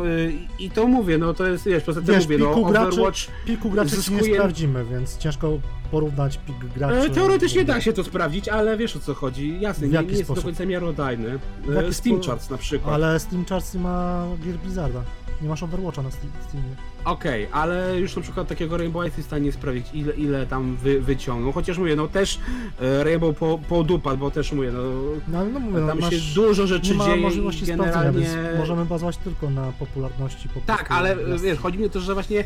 i 0.59 0.71
to 0.71 0.87
mówię, 0.87 1.19
no 1.19 1.35
to 1.35 1.47
jest, 1.47 1.65
wiesz, 1.67 1.83
poza 1.85 2.01
tym 2.03 2.15
Wiesz, 2.15 2.25
mówię, 2.25 2.39
no 2.39 2.49
piku 2.49 2.67
graczy- 2.67 2.89
Overwatch, 2.89 3.19
Piku 3.47 3.71
graczy 3.71 3.91
ci 3.91 3.97
nie 3.97 4.03
zyskuje- 4.03 4.35
sprawdzimy, 4.35 4.85
więc 4.85 5.19
ciężko 5.19 5.59
porównać 5.87 6.39
pik 6.47 6.57
graczy. 6.75 7.11
e, 7.11 7.11
teoretycznie 7.11 7.65
da 7.65 7.81
się 7.81 7.93
to 7.93 8.05
sprawdzić, 8.05 8.49
ale 8.49 8.77
wiesz 8.77 8.97
o 8.97 9.01
co 9.01 9.15
chodzi, 9.15 9.61
jasne, 9.61 9.87
W 9.87 9.91
nie, 9.91 9.95
jaki 9.97 10.07
nie 10.09 10.13
jest 10.13 10.25
sposób? 10.25 10.45
do 10.45 10.49
końca 10.49 10.67
miarodajny. 10.67 11.39
W 11.67 11.77
E, 11.77 11.93
Steam 11.93 12.17
spo- 12.21 12.27
Charts 12.27 12.51
na 12.51 12.59
przykład. 12.59 12.95
Ale 12.95 13.21
Steam 13.21 13.45
Charts 13.45 13.75
nie 13.75 13.81
ma 13.81 14.27
gier 14.45 14.57
Blizzarda. 14.57 15.03
Nie 15.43 15.49
masz 15.49 15.63
Overwatcha 15.63 16.03
na 16.03 16.09
Steam- 16.09 16.49
Steamie. 16.49 16.69
Okej, 17.05 17.49
ale 17.53 18.01
już 18.01 18.17
na 18.17 18.23
przykład 18.23 18.49
takiego 18.49 18.77
Rainbow 18.77 19.05
jesteś 19.05 19.25
w 19.25 19.27
stanie 19.27 19.53
sprawdzić, 19.53 19.87
ile, 19.95 20.13
ile 20.13 20.47
tam 20.47 20.77
wy, 20.77 21.01
wyciągnął. 21.01 21.53
Chociaż 21.53 21.79
mówię, 21.79 21.97
no 21.97 22.09
też 22.09 22.39
e, 22.81 23.05
Rainbow 23.05 23.37
po, 23.39 23.59
podupadł, 23.69 24.17
bo 24.19 24.31
też 24.31 24.53
mówię, 24.53 24.73
no 24.73 24.81
No 25.29 25.45
no 25.45 25.61
mówię, 25.61 25.81
no, 25.81 25.87
tam 25.89 26.01
masz, 26.01 26.11
się 26.15 26.35
dużo 26.35 26.67
rzeczy 26.67 26.91
nie 26.91 26.97
ma 26.97 27.05
dzieje 27.05 27.17
możliwości 27.17 27.67
generalnie... 27.67 28.21
więc 28.21 28.59
możemy 28.59 28.85
bazować 28.85 29.17
tylko 29.17 29.51
na 29.51 29.73
popularności 29.73 30.49
po 30.49 30.61
Tak, 30.67 30.91
ale 30.93 31.17
wiesz, 31.43 31.59
chodzi 31.59 31.79
mi 31.79 31.85
o 31.85 31.89
to, 31.89 32.01
że 32.01 32.15
właśnie, 32.15 32.45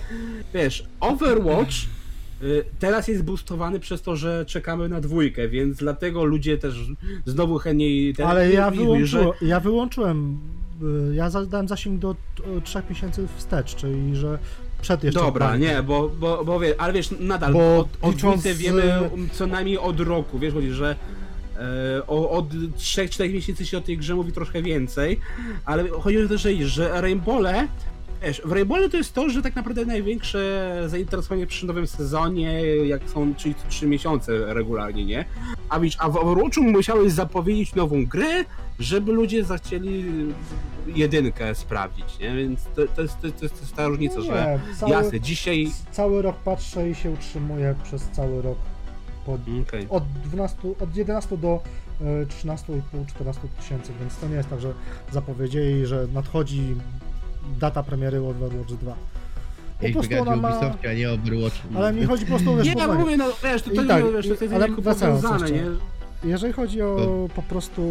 wiesz, 0.54 0.84
Overwatch 1.00 1.74
teraz 2.78 3.08
jest 3.08 3.22
boostowany 3.24 3.80
przez 3.80 4.02
to, 4.02 4.16
że 4.16 4.44
czekamy 4.46 4.88
na 4.88 5.00
dwójkę, 5.00 5.48
więc 5.48 5.76
dlatego 5.76 6.24
ludzie 6.24 6.58
też 6.58 6.74
znowu 7.26 7.58
chętniej... 7.58 8.14
Ten, 8.14 8.26
Ale 8.26 8.52
ja, 8.52 8.70
mówili, 8.70 9.06
że- 9.06 9.30
ja 9.42 9.60
wyłączyłem, 9.60 10.38
y, 11.10 11.14
ja 11.14 11.30
zadałem 11.30 11.68
zasięg 11.68 12.00
do 12.00 12.16
3 12.64 12.82
miesięcy 12.90 13.28
wstecz, 13.36 13.74
czyli 13.74 14.16
że 14.16 14.38
przed 14.82 15.04
jeszcze 15.04 15.20
Dobra, 15.20 15.46
bajką. 15.46 15.64
nie, 15.64 15.82
bo, 15.82 16.08
bo, 16.20 16.44
bo 16.44 16.60
wie, 16.60 16.74
ale 16.78 16.92
wiesz, 16.92 17.10
nadal 17.20 17.52
Bo 17.52 17.78
od, 17.78 17.88
od 18.02 18.14
licząc 18.14 18.46
wiemy 18.46 19.10
co 19.32 19.46
najmniej 19.46 19.78
od 19.78 20.00
roku, 20.00 20.38
wiesz, 20.38 20.54
chodzi, 20.54 20.70
że 20.70 20.96
e, 21.96 22.06
o, 22.06 22.30
od 22.30 22.48
3-4 22.48 23.32
miesięcy 23.32 23.66
się 23.66 23.78
o 23.78 23.80
tej 23.80 23.98
grze 23.98 24.14
mówi 24.14 24.32
trochę 24.32 24.62
więcej, 24.62 25.20
ale 25.64 25.88
chodzi 25.88 26.24
o 26.24 26.28
to, 26.28 26.38
że, 26.38 26.68
że 26.68 27.00
Rainbowle, 27.00 27.68
wiesz, 28.22 28.42
w 28.44 28.90
to 28.90 28.96
jest 28.96 29.14
to, 29.14 29.30
że 29.30 29.42
tak 29.42 29.56
naprawdę 29.56 29.84
największe 29.84 30.72
zainteresowanie 30.86 31.46
przy 31.46 31.66
nowym 31.66 31.86
sezonie, 31.86 32.62
jak 32.86 33.02
są, 33.08 33.34
czyli 33.34 33.54
3 33.68 33.86
miesiące 33.86 34.54
regularnie, 34.54 35.04
nie? 35.04 35.24
A 35.68 35.80
widzisz, 35.80 35.98
a 36.00 36.08
w 36.08 36.16
Overwatchu 36.16 36.62
musiałeś 36.62 37.12
zapowiedzieć 37.12 37.74
nową 37.74 38.06
grę, 38.06 38.44
żeby 38.78 39.12
ludzie 39.12 39.44
zachcieli 39.44 40.04
jedynkę 40.86 41.54
sprawdzić, 41.54 42.18
nie? 42.18 42.34
Więc 42.36 42.64
to, 42.64 42.86
to, 42.96 43.02
jest, 43.02 43.20
to, 43.20 43.26
jest, 43.26 43.40
to 43.40 43.44
jest 43.46 43.74
ta 43.74 43.86
różnica, 43.86 44.14
No 44.18 44.22
Nie, 44.22 44.30
że 44.30 44.58
cały, 44.76 44.92
jasne, 44.92 45.20
dzisiaj... 45.20 45.70
cały 45.92 46.22
rok 46.22 46.36
patrzę 46.36 46.90
i 46.90 46.94
się 46.94 47.10
utrzymuję 47.10 47.74
przez 47.84 48.02
cały 48.02 48.42
rok. 48.42 48.58
Po, 49.26 49.38
Okej. 49.68 49.86
od 49.90 50.04
12, 50.12 50.58
od 50.80 50.96
11 50.96 51.36
do 51.36 51.60
e, 52.00 52.26
13,5-14 52.26 53.34
tysięcy, 53.60 53.92
więc 54.00 54.16
to 54.16 54.28
nie 54.28 54.34
jest 54.34 54.50
tak, 54.50 54.60
że 54.60 54.72
zapowiedzieli, 55.12 55.86
że 55.86 56.06
nadchodzi 56.12 56.74
data 57.58 57.82
premiery 57.82 58.18
Overwatch 58.20 58.72
2. 58.72 58.94
Po 59.80 59.86
Ej, 59.86 59.92
prostu 59.92 60.20
ona 60.22 60.32
o 60.32 60.36
ma... 60.36 60.48
Ubisoftie, 60.48 60.90
a 60.90 60.94
nie 60.94 61.10
o 61.10 61.14
Overwatchu. 61.14 61.68
Ale 61.76 61.92
mi 61.92 62.04
chodzi 62.06 62.24
po 62.26 62.28
prostu 62.28 62.56
wiesz, 62.56 62.66
Nie, 62.66 62.72
ja 62.72 62.88
mówię, 62.88 63.16
no 63.16 63.24
wiesz, 63.44 63.62
to, 63.62 63.70
to, 63.70 63.82
I 63.82 63.86
tak, 63.88 64.04
wiesz, 64.12 64.26
to 64.38 64.44
jest 64.44 64.54
ale 64.54 64.68
wracając 64.68 65.22
jeszcze. 65.22 65.50
nie? 65.50 65.64
Jeżeli 66.24 66.52
chodzi 66.52 66.82
o 66.82 66.96
To- 66.96 67.34
po 67.34 67.42
prostu 67.42 67.82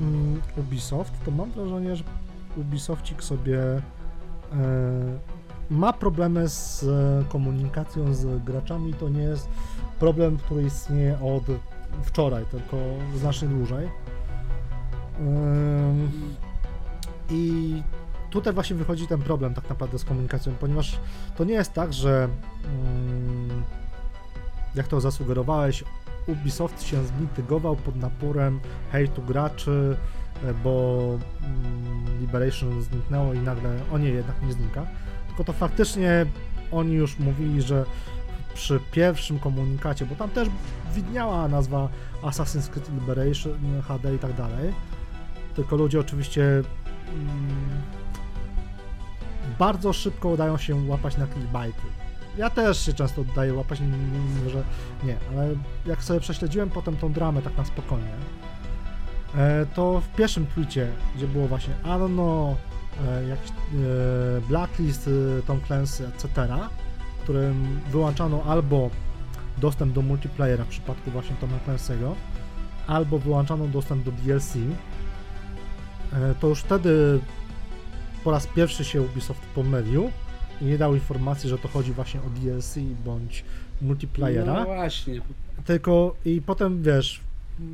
mm, 0.00 0.40
Ubisoft, 0.56 1.12
to 1.24 1.30
mam 1.30 1.50
wrażenie, 1.50 1.96
że 1.96 2.04
Ubisofcik 2.56 3.22
sobie 3.22 3.60
e, 3.62 3.80
ma 5.70 5.92
problemy 5.92 6.48
z 6.48 6.84
komunikacją 7.28 8.14
z 8.14 8.44
graczami. 8.44 8.94
To 8.94 9.08
nie 9.08 9.22
jest 9.22 9.48
problem, 9.98 10.36
który 10.36 10.62
istnieje 10.62 11.18
od 11.22 11.42
wczoraj, 12.02 12.44
tylko 12.50 12.76
znacznie 13.16 13.48
dłużej. 13.48 13.88
I 17.30 17.82
tutaj 18.30 18.52
właśnie 18.52 18.76
wychodzi 18.76 19.06
ten 19.06 19.22
problem 19.22 19.54
tak 19.54 19.68
naprawdę 19.68 19.98
z 19.98 20.04
komunikacją, 20.04 20.52
ponieważ 20.60 20.98
to 21.36 21.44
nie 21.44 21.54
jest 21.54 21.72
tak, 21.72 21.92
że 21.92 22.28
mm, 22.64 23.62
jak 24.74 24.88
to 24.88 25.00
zasugerowałeś, 25.00 25.84
Ubisoft 26.26 26.82
się 26.82 27.04
zmitygował 27.04 27.76
pod 27.76 27.96
naporem 27.96 28.60
hejtu 28.92 29.22
graczy, 29.22 29.96
e, 30.44 30.54
bo 30.54 31.18
mm, 31.42 32.20
Liberation 32.20 32.82
zniknęło 32.82 33.34
i 33.34 33.38
nagle 33.38 33.70
o 33.92 33.98
nie 33.98 34.08
jednak 34.08 34.42
nie 34.42 34.52
znika. 34.52 34.86
Tylko 35.26 35.44
to 35.44 35.52
faktycznie 35.52 36.26
oni 36.72 36.94
już 36.94 37.18
mówili, 37.18 37.62
że 37.62 37.84
przy 38.54 38.80
pierwszym 38.92 39.38
komunikacie, 39.38 40.06
bo 40.06 40.14
tam 40.14 40.30
też 40.30 40.48
widniała 40.94 41.48
nazwa 41.48 41.88
Assassin's 42.22 42.70
Creed 42.70 42.90
Liberation 42.94 43.82
HD 43.88 44.14
i 44.14 44.18
tak 44.18 44.32
dalej. 44.32 44.72
Tylko 45.56 45.76
ludzie 45.76 46.00
oczywiście 46.00 46.42
mm, 46.42 47.82
bardzo 49.58 49.92
szybko 49.92 50.36
dają 50.36 50.56
się 50.56 50.74
łapać 50.88 51.16
na 51.16 51.26
clickbaity. 51.26 51.82
Ja 52.38 52.50
też 52.50 52.86
się 52.86 52.92
często 52.92 53.24
daję 53.36 53.54
łapać, 53.54 53.78
że 54.46 54.64
nie, 55.04 55.16
ale 55.30 55.54
jak 55.86 56.02
sobie 56.02 56.20
prześledziłem 56.20 56.70
potem 56.70 56.96
tą 56.96 57.12
dramę 57.12 57.42
tak 57.42 57.56
na 57.56 57.64
spokojnie, 57.64 58.14
e, 59.36 59.66
to 59.74 60.00
w 60.00 60.08
pierwszym 60.08 60.46
tweetie, 60.46 60.88
gdzie 61.16 61.26
było 61.26 61.48
właśnie 61.48 61.74
Anno, 61.84 62.56
e, 63.06 63.28
jakiś 63.28 63.50
e, 63.50 63.54
Blacklist, 64.48 65.10
Tom 65.46 65.60
Clancy, 65.66 66.06
etc., 66.06 66.28
którym 67.22 67.80
wyłączano 67.90 68.42
albo 68.46 68.90
dostęp 69.58 69.92
do 69.92 70.02
multiplayera 70.02 70.64
w 70.64 70.68
przypadku 70.68 71.10
właśnie 71.10 71.36
Toma 71.40 71.56
Clancy'ego, 71.66 72.12
albo 72.86 73.18
wyłączano 73.18 73.66
dostęp 73.68 74.04
do 74.04 74.12
DLC, 74.12 74.54
to 76.40 76.48
już 76.48 76.60
wtedy 76.60 77.20
po 78.26 78.30
raz 78.30 78.46
pierwszy 78.46 78.84
się 78.84 79.02
Ubisoft 79.02 79.40
pomylił 79.54 80.10
i 80.60 80.64
nie 80.64 80.78
dał 80.78 80.94
informacji, 80.94 81.50
że 81.50 81.58
to 81.58 81.68
chodzi 81.68 81.92
właśnie 81.92 82.20
o 82.20 82.40
DLC 82.40 82.78
bądź 83.04 83.44
multiplayera. 83.82 84.52
No 84.54 84.64
właśnie. 84.64 85.20
Tylko 85.64 86.16
i 86.24 86.42
potem 86.42 86.82
wiesz, 86.82 87.20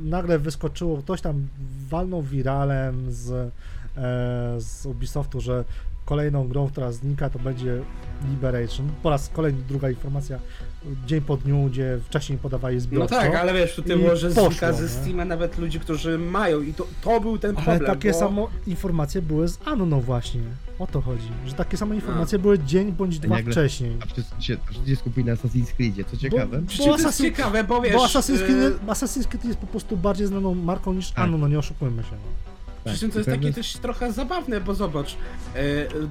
nagle 0.03 0.39
wyskoczyło, 0.39 0.97
ktoś 0.97 1.21
tam 1.21 1.47
walnął 1.89 2.21
wiralem 2.21 3.11
z, 3.11 3.31
e, 3.31 3.51
z 4.61 4.85
Ubisoftu, 4.85 5.41
że 5.41 5.63
kolejną 6.05 6.47
grą, 6.47 6.67
która 6.67 6.91
znika, 6.91 7.29
to 7.29 7.39
będzie 7.39 7.81
Liberation. 8.29 8.89
Po 9.03 9.09
raz 9.09 9.29
kolejny 9.29 9.61
druga 9.67 9.89
informacja, 9.89 10.39
dzień 11.05 11.21
po 11.21 11.37
dniu, 11.37 11.65
gdzie 11.71 11.99
wcześniej 12.05 12.37
podawali 12.39 12.75
No 12.75 12.81
zbiorczo. 12.81 13.15
tak, 13.15 13.35
ale 13.35 13.53
wiesz, 13.53 13.75
tutaj 13.75 13.97
może 13.97 14.27
poszło, 14.29 14.49
znika 14.49 14.73
ze? 14.73 14.89
Steama 14.89 15.25
nawet 15.25 15.57
ludzi, 15.57 15.79
którzy 15.79 16.17
mają 16.17 16.61
i 16.61 16.73
to, 16.73 16.87
to 17.01 17.21
był 17.21 17.37
ten 17.37 17.55
Ale 17.57 17.65
problem. 17.65 17.85
takie 17.95 18.11
bo... 18.11 18.19
samo 18.19 18.49
informacje 18.67 19.21
były 19.21 19.47
z 19.47 19.59
Anno 19.65 20.01
właśnie. 20.01 20.41
O 20.79 20.87
to 20.87 21.01
chodzi, 21.01 21.27
że 21.45 21.53
takie 21.53 21.77
same 21.77 21.95
informacje 21.95 22.39
były 22.39 22.59
dzień 22.59 22.91
bądź 22.91 23.19
dwa 23.19 23.35
nagle- 23.35 23.51
wcześniej. 23.51 23.97
A 24.03 24.05
wszyscy 24.05 24.41
się, 24.41 24.57
się 24.87 24.95
skupili 24.95 25.25
na 25.27 25.33
Assassin's 25.35 25.73
Creedzie, 25.77 26.03
co 26.05 26.17
ciekawe. 26.17 26.61
Bo- 26.61 26.85
to 26.85 26.95
Assassin- 26.95 27.23
ciekawe, 27.23 27.63
bo 27.63 27.81
wiesz... 27.81 27.93
Bo 27.93 28.05
Assassin's 28.05 28.41
y, 28.41 28.45
Creed, 28.45 28.85
Assassin's 28.87 29.27
Creed 29.27 29.45
jest 29.45 29.59
po 29.59 29.67
prostu 29.67 29.97
bardziej 29.97 30.27
znaną 30.27 30.55
marką 30.55 30.93
niż 30.93 31.09
Tak. 31.11 31.19
Anno, 31.19 31.37
no 31.37 31.47
nie 31.47 31.59
oszukujmy 31.59 32.03
się. 32.03 32.09
No. 32.85 32.91
Przy 32.91 32.99
czym 32.99 33.11
to 33.11 33.19
jest 33.19 33.29
takie 33.29 33.53
też 33.53 33.73
trochę 33.73 34.11
zabawne, 34.11 34.61
bo 34.61 34.73
zobacz, 34.75 35.17
e, 35.55 35.59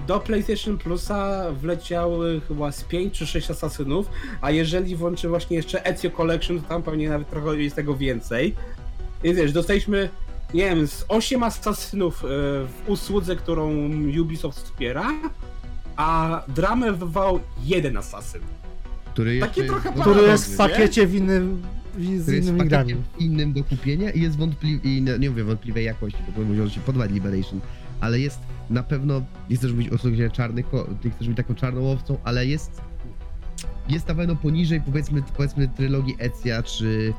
do 0.06 0.20
PlayStation 0.20 0.78
Plusa 0.78 1.52
wleciały 1.52 2.40
chyba 2.48 2.72
z 2.72 2.84
5 2.84 3.14
czy 3.18 3.26
6 3.26 3.50
asasynów, 3.50 4.06
a 4.40 4.50
jeżeli 4.50 4.96
włączy 4.96 5.28
właśnie 5.28 5.56
jeszcze 5.56 5.84
Ezio 5.86 6.10
Collection, 6.10 6.60
to 6.62 6.68
tam 6.68 6.82
pewnie 6.82 7.08
nawet 7.08 7.30
trochę 7.30 7.56
jest 7.62 7.76
tego 7.76 7.94
więcej. 7.96 8.54
I 9.24 9.34
wiesz, 9.34 9.52
dostaliśmy, 9.52 10.08
nie 10.54 10.64
wiem, 10.64 10.86
z 10.88 11.04
8 11.08 11.42
asasynów 11.42 12.24
e, 12.24 12.26
w 12.28 12.68
usłudze, 12.86 13.36
którą 13.36 13.90
Ubisoft 14.20 14.58
wspiera, 14.58 15.10
a 15.96 16.42
dramę 16.48 16.92
wywołał 16.92 17.40
jeden 17.64 17.96
asasyn. 17.96 18.40
Który 19.12 19.40
Taki 19.40 19.64
trochę 19.66 19.88
jest 19.88 19.98
paradoks, 19.98 20.10
Który 20.18 20.32
jest 20.32 20.46
w 20.46 20.50
nie? 20.50 20.56
pakiecie 20.56 21.06
w 21.06 21.14
innym, 21.14 21.56
w- 21.56 21.81
z 21.98 22.28
innymi 22.28 22.68
grami. 22.68 22.94
pakietem 22.94 23.02
innym 23.18 23.52
do 23.52 23.64
kupienia 23.64 24.10
i 24.10 24.20
jest 24.20 24.36
wątpliwy, 24.36 24.88
i 24.88 25.02
no, 25.02 25.16
nie 25.16 25.30
mówię 25.30 25.44
wątpliwej 25.44 25.84
jakości, 25.84 26.18
bo 26.36 26.44
może 26.44 26.70
się 26.70 26.80
podobać 26.80 27.10
Liberation, 27.10 27.60
ale 28.00 28.20
jest 28.20 28.38
na 28.70 28.82
pewno, 28.82 29.22
nie 29.50 29.56
chcesz 29.56 29.72
mówić 29.72 29.88
o 29.92 29.98
sobie 29.98 30.30
czarnych, 30.30 30.70
ko- 30.70 30.88
ty 31.02 31.10
chcesz 31.10 31.28
być 31.28 31.36
taką 31.36 31.54
czarną 31.54 31.92
owcą, 31.92 32.18
ale 32.24 32.46
jest 32.46 32.80
jest 33.88 34.08
na 34.08 34.14
pewno 34.14 34.36
poniżej 34.36 34.80
powiedzmy, 34.80 35.22
powiedzmy 35.36 35.68
trylogii 35.68 36.16
Ezia, 36.18 36.62
czy, 36.62 37.14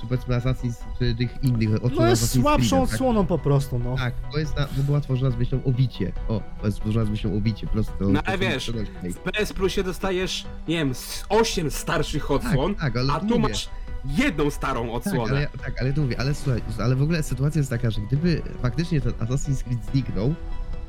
czy 0.00 0.06
powiedzmy 0.08 0.34
Assassin's, 0.36 0.74
czy 0.98 1.14
tych 1.14 1.44
innych 1.44 1.74
odsłon 1.74 1.92
No 2.04 2.06
jest 2.06 2.22
Assassin's 2.36 2.40
słabszą 2.42 2.76
Creed'a, 2.76 2.84
tak? 2.86 2.92
odsłoną 2.94 3.26
po 3.26 3.38
prostu, 3.38 3.78
no. 3.78 3.96
Tak, 3.96 4.14
to 4.32 4.38
jest 4.38 4.56
na, 4.56 4.64
to 4.64 4.82
była 4.82 5.00
tworzona 5.00 5.30
z 5.30 5.38
myślą 5.38 5.60
o 5.64 5.72
bicie. 5.72 6.12
O, 6.28 6.42
to 6.60 6.66
jest 6.66 6.80
tworzona 6.80 7.06
z 7.06 7.10
myślą 7.10 7.36
o 7.36 7.40
bicie, 7.40 7.66
prosto. 7.66 7.94
No, 8.00 8.20
ale 8.24 8.38
wiesz, 8.38 8.72
W 9.14 9.18
PS 9.32 9.52
Plusie 9.52 9.82
dostajesz, 9.82 10.46
nie 10.68 10.76
wiem, 10.76 10.94
z 10.94 11.24
8 11.28 11.70
starszych 11.70 12.30
odsłon, 12.30 12.74
tak, 12.74 12.80
tak, 12.84 12.96
ale 12.96 13.12
a 13.12 13.20
tu 13.20 13.26
mówię. 13.26 13.38
masz 13.38 13.68
jedną 14.08 14.50
starą 14.50 14.86
Tak, 14.86 14.94
odsłonę. 14.94 15.30
ale, 15.32 15.40
ja- 15.40 15.48
tak, 15.64 15.80
ale 15.80 15.92
to 15.92 16.00
mówię, 16.00 16.20
ale 16.20 16.34
słuchaj, 16.34 16.62
ale 16.78 16.96
w 16.96 17.02
ogóle 17.02 17.22
sytuacja 17.22 17.58
jest 17.58 17.70
taka, 17.70 17.90
że 17.90 18.00
gdyby 18.00 18.42
faktycznie 18.62 19.00
ten 19.00 19.12
Assassin's 19.12 19.64
Creed 19.64 19.84
zniknął, 19.92 20.34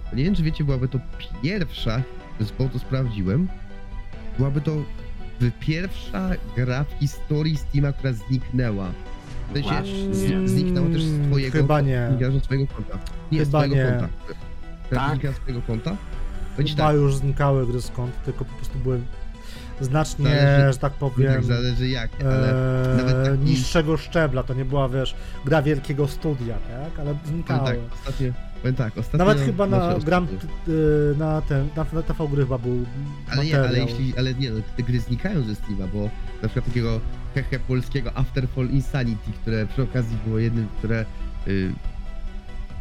to 0.10 0.16
nie 0.16 0.24
wiem, 0.24 0.36
czy 0.36 0.44
wiecie, 0.44 0.64
byłaby 0.64 0.88
to 0.88 1.00
pierwsza 1.42 2.02
bo 2.60 2.70
to 2.70 2.80
sprawdziłem, 2.80 3.48
byłaby 4.38 4.62
to 4.62 4.72
pierwsza 5.60 6.30
gra 6.56 6.84
w 6.84 6.92
historii 7.00 7.58
Steama, 7.58 7.92
która 7.94 8.14
zniknęła. 8.14 8.90
W 9.50 9.54
sensie 9.54 9.70
Właśnie. 9.70 10.16
z, 10.46 10.50
zniknęła 10.50 10.90
też 10.90 11.04
z 11.04 11.28
twojego 11.28 11.58
Chyba 11.58 11.82
nie. 11.82 12.10
Ze 12.32 12.42
swojego 12.42 12.74
konta. 12.74 13.00
Nie, 13.32 13.46
z 13.46 13.48
Chyba 13.48 13.60
twojego 13.60 13.76
nie. 13.76 13.92
konta. 14.00 14.08
Tak? 14.90 15.12
znika 15.12 15.32
z 15.32 15.36
twojego 15.36 15.62
konta? 15.62 15.98
Będzie 16.58 16.74
Chyba 16.74 16.88
tak, 16.88 16.96
już 16.96 17.16
znikały 17.16 17.68
gry 17.68 17.82
z 17.82 17.90
kont, 17.92 18.12
tylko 18.26 18.46
po 18.46 18.54
prostu 18.56 18.80
były 18.80 19.02
znacznie, 19.82 20.26
Zależy- 20.26 20.74
że 20.74 20.80
tak 20.80 20.92
tak 20.92 20.94
powiem, 20.94 21.44
zależy 21.44 21.88
jak, 21.90 22.10
ale 22.26 22.52
e, 22.94 22.98
nawet 22.98 23.26
taki- 23.26 23.38
niższego 23.44 23.98
szczebla. 23.98 24.44
To 24.44 24.54
nie 24.54 24.66
była, 24.66 24.90
wiesz, 24.90 25.16
gra 25.46 25.62
wielkiego 25.62 26.08
studia, 26.08 26.56
tak? 26.56 27.00
Ale 27.00 27.16
znikały. 27.26 27.66
tak, 27.70 27.78
ostatnio, 28.00 28.32
tak, 28.78 28.98
ostatnio... 28.98 29.18
Nawet 29.18 29.40
chyba 29.40 29.68
na 29.68 29.90
znaczy 29.92 30.06
gram 30.06 30.28
y, 30.68 31.16
na 31.18 31.42
ten, 31.42 31.68
na, 31.76 31.86
na 31.94 32.02
TV 32.04 32.28
gry 32.28 32.44
chyba 32.44 32.58
był 32.58 32.86
Ale 33.30 33.46
nie, 33.46 33.52
materiał. 33.54 33.66
ale 33.66 33.80
jeśli, 33.80 34.14
ale 34.18 34.34
nie, 34.34 34.50
no, 34.52 34.60
te 34.78 34.84
gry 34.84 35.00
znikają 35.00 35.44
ze 35.44 35.56
Steama, 35.56 35.88
bo 35.94 36.04
na 36.42 36.50
przykład 36.50 36.66
takiego 36.66 37.00
hehe 37.36 37.60
polskiego 37.68 38.12
Afterfall 38.18 38.70
Insanity, 38.70 39.32
które 39.42 39.66
przy 39.66 39.82
okazji 39.84 40.18
było 40.26 40.40
jednym, 40.40 40.68
które 40.78 41.06
y, 41.48 41.72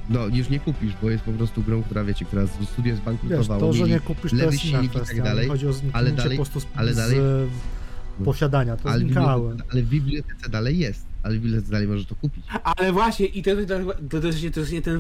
no 0.09 0.27
już 0.27 0.49
nie 0.49 0.61
kupisz, 0.61 0.93
bo 1.03 1.11
jest 1.11 1.25
po 1.25 1.33
prostu 1.33 1.63
grą, 1.63 1.83
która 1.83 2.05
wiecie, 2.05 2.25
która 2.25 2.47
z 2.47 2.51
studio 2.69 2.95
Wiesz, 3.25 3.49
to, 3.49 3.73
że 3.73 3.89
nie 3.89 4.01
kupisz, 4.01 4.31
to 4.31 4.37
lewy 4.37 4.53
jest 4.53 4.65
inna 4.65 4.79
silnik 4.83 4.97
i 4.97 5.07
tak 5.07 5.23
dalej, 5.23 5.49
Chodzi 5.49 5.67
o 5.69 5.73
ale 5.93 6.13
dalej- 6.13 6.39
po 6.39 6.45
prostu 6.45 6.61
z, 6.61 6.67
ale 6.75 6.95
dalej- 6.95 7.19
z 7.19 8.25
posiadania, 8.25 8.77
to 8.77 8.91
ale, 8.91 9.01
w 9.01 9.09
bibliotece, 9.09 9.65
ale 9.73 9.83
w 9.83 9.89
bibliotece 9.89 10.49
dalej 10.51 10.79
jest, 10.79 11.06
ale 11.27 11.35
bibliotece 11.39 11.73
dalej 11.73 11.89
możesz 11.89 12.07
to 12.07 12.15
kupić. 12.15 12.45
Ale 12.65 12.93
właśnie, 12.93 13.27
i 13.27 13.43
to, 13.43 13.51
to, 13.57 13.65
to, 14.11 14.21
to, 14.21 14.27
jest, 14.27 14.43
nie- 14.43 14.51
to 14.51 14.61
ten 14.85 14.97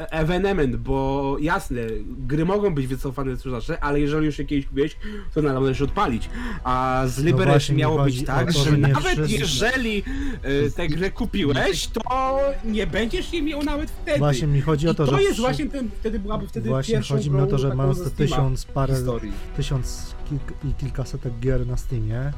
e, 0.00 0.10
ewenement, 0.10 0.76
bo 0.76 1.36
jasne, 1.40 1.80
gry 2.06 2.44
mogą 2.44 2.74
być 2.74 2.86
wycofane 2.86 3.36
z 3.36 3.42
ale 3.80 4.00
jeżeli 4.00 4.26
już 4.26 4.38
je 4.38 4.44
kiedyś 4.44 4.66
kupiłeś, 4.66 4.96
to 5.34 5.42
nadal 5.42 5.60
możesz 5.62 5.80
odpalić. 5.82 6.28
A 6.64 7.02
z 7.06 7.18
Liberation 7.18 7.76
No 7.76 7.80
miało 7.80 8.04
być 8.04 8.24
tak, 8.24 8.52
to, 8.52 8.58
że 8.64 8.76
nawet 8.76 9.12
wszyscy- 9.12 9.32
jeżeli 9.38 10.02
e, 10.42 10.70
tę 10.70 10.88
grę 10.88 11.10
kupiłeś, 11.10 11.86
to 11.86 12.38
nie 12.64 12.86
będziesz 12.86 13.32
jej 13.32 13.42
miał 13.42 13.62
nawet 13.62 13.90
wtedy. 13.90 14.18
Właśnie 14.18 14.46
mi 14.46 14.60
chodzi 14.60 14.88
o 14.88 14.92
I 14.92 14.94
to, 14.94 15.06
to 15.06 15.16
że 15.16 15.22
jest 15.22 15.40
właśnie 15.40 15.66
ten, 15.66 15.90
wtedy 16.00 16.18
byłaby 16.18 16.46
wtedy 16.48 16.68
Właśnie 16.68 16.94
pierwszą 16.94 17.14
chodzi 17.14 17.30
mi 17.30 17.40
o 17.40 17.46
to, 17.46 17.58
że 17.58 17.74
mając 17.74 18.04
te 18.04 18.10
tysiąc 18.10 18.64
parę, 18.64 18.94
historii. 18.94 19.32
tysiąc 19.56 20.14
kilk, 20.28 20.42
i 20.70 20.74
kilkasetek 20.74 21.32
gier 21.40 21.66
na 21.66 21.76
Steamie 21.76 22.32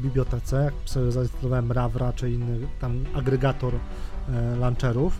bibliotece, 0.00 0.70
zainstalowałem 1.08 1.72
Ravra 1.72 2.12
czy 2.12 2.30
inny 2.30 2.58
tam 2.80 3.04
agregator 3.14 3.74
e, 3.74 4.56
launcherów, 4.56 5.18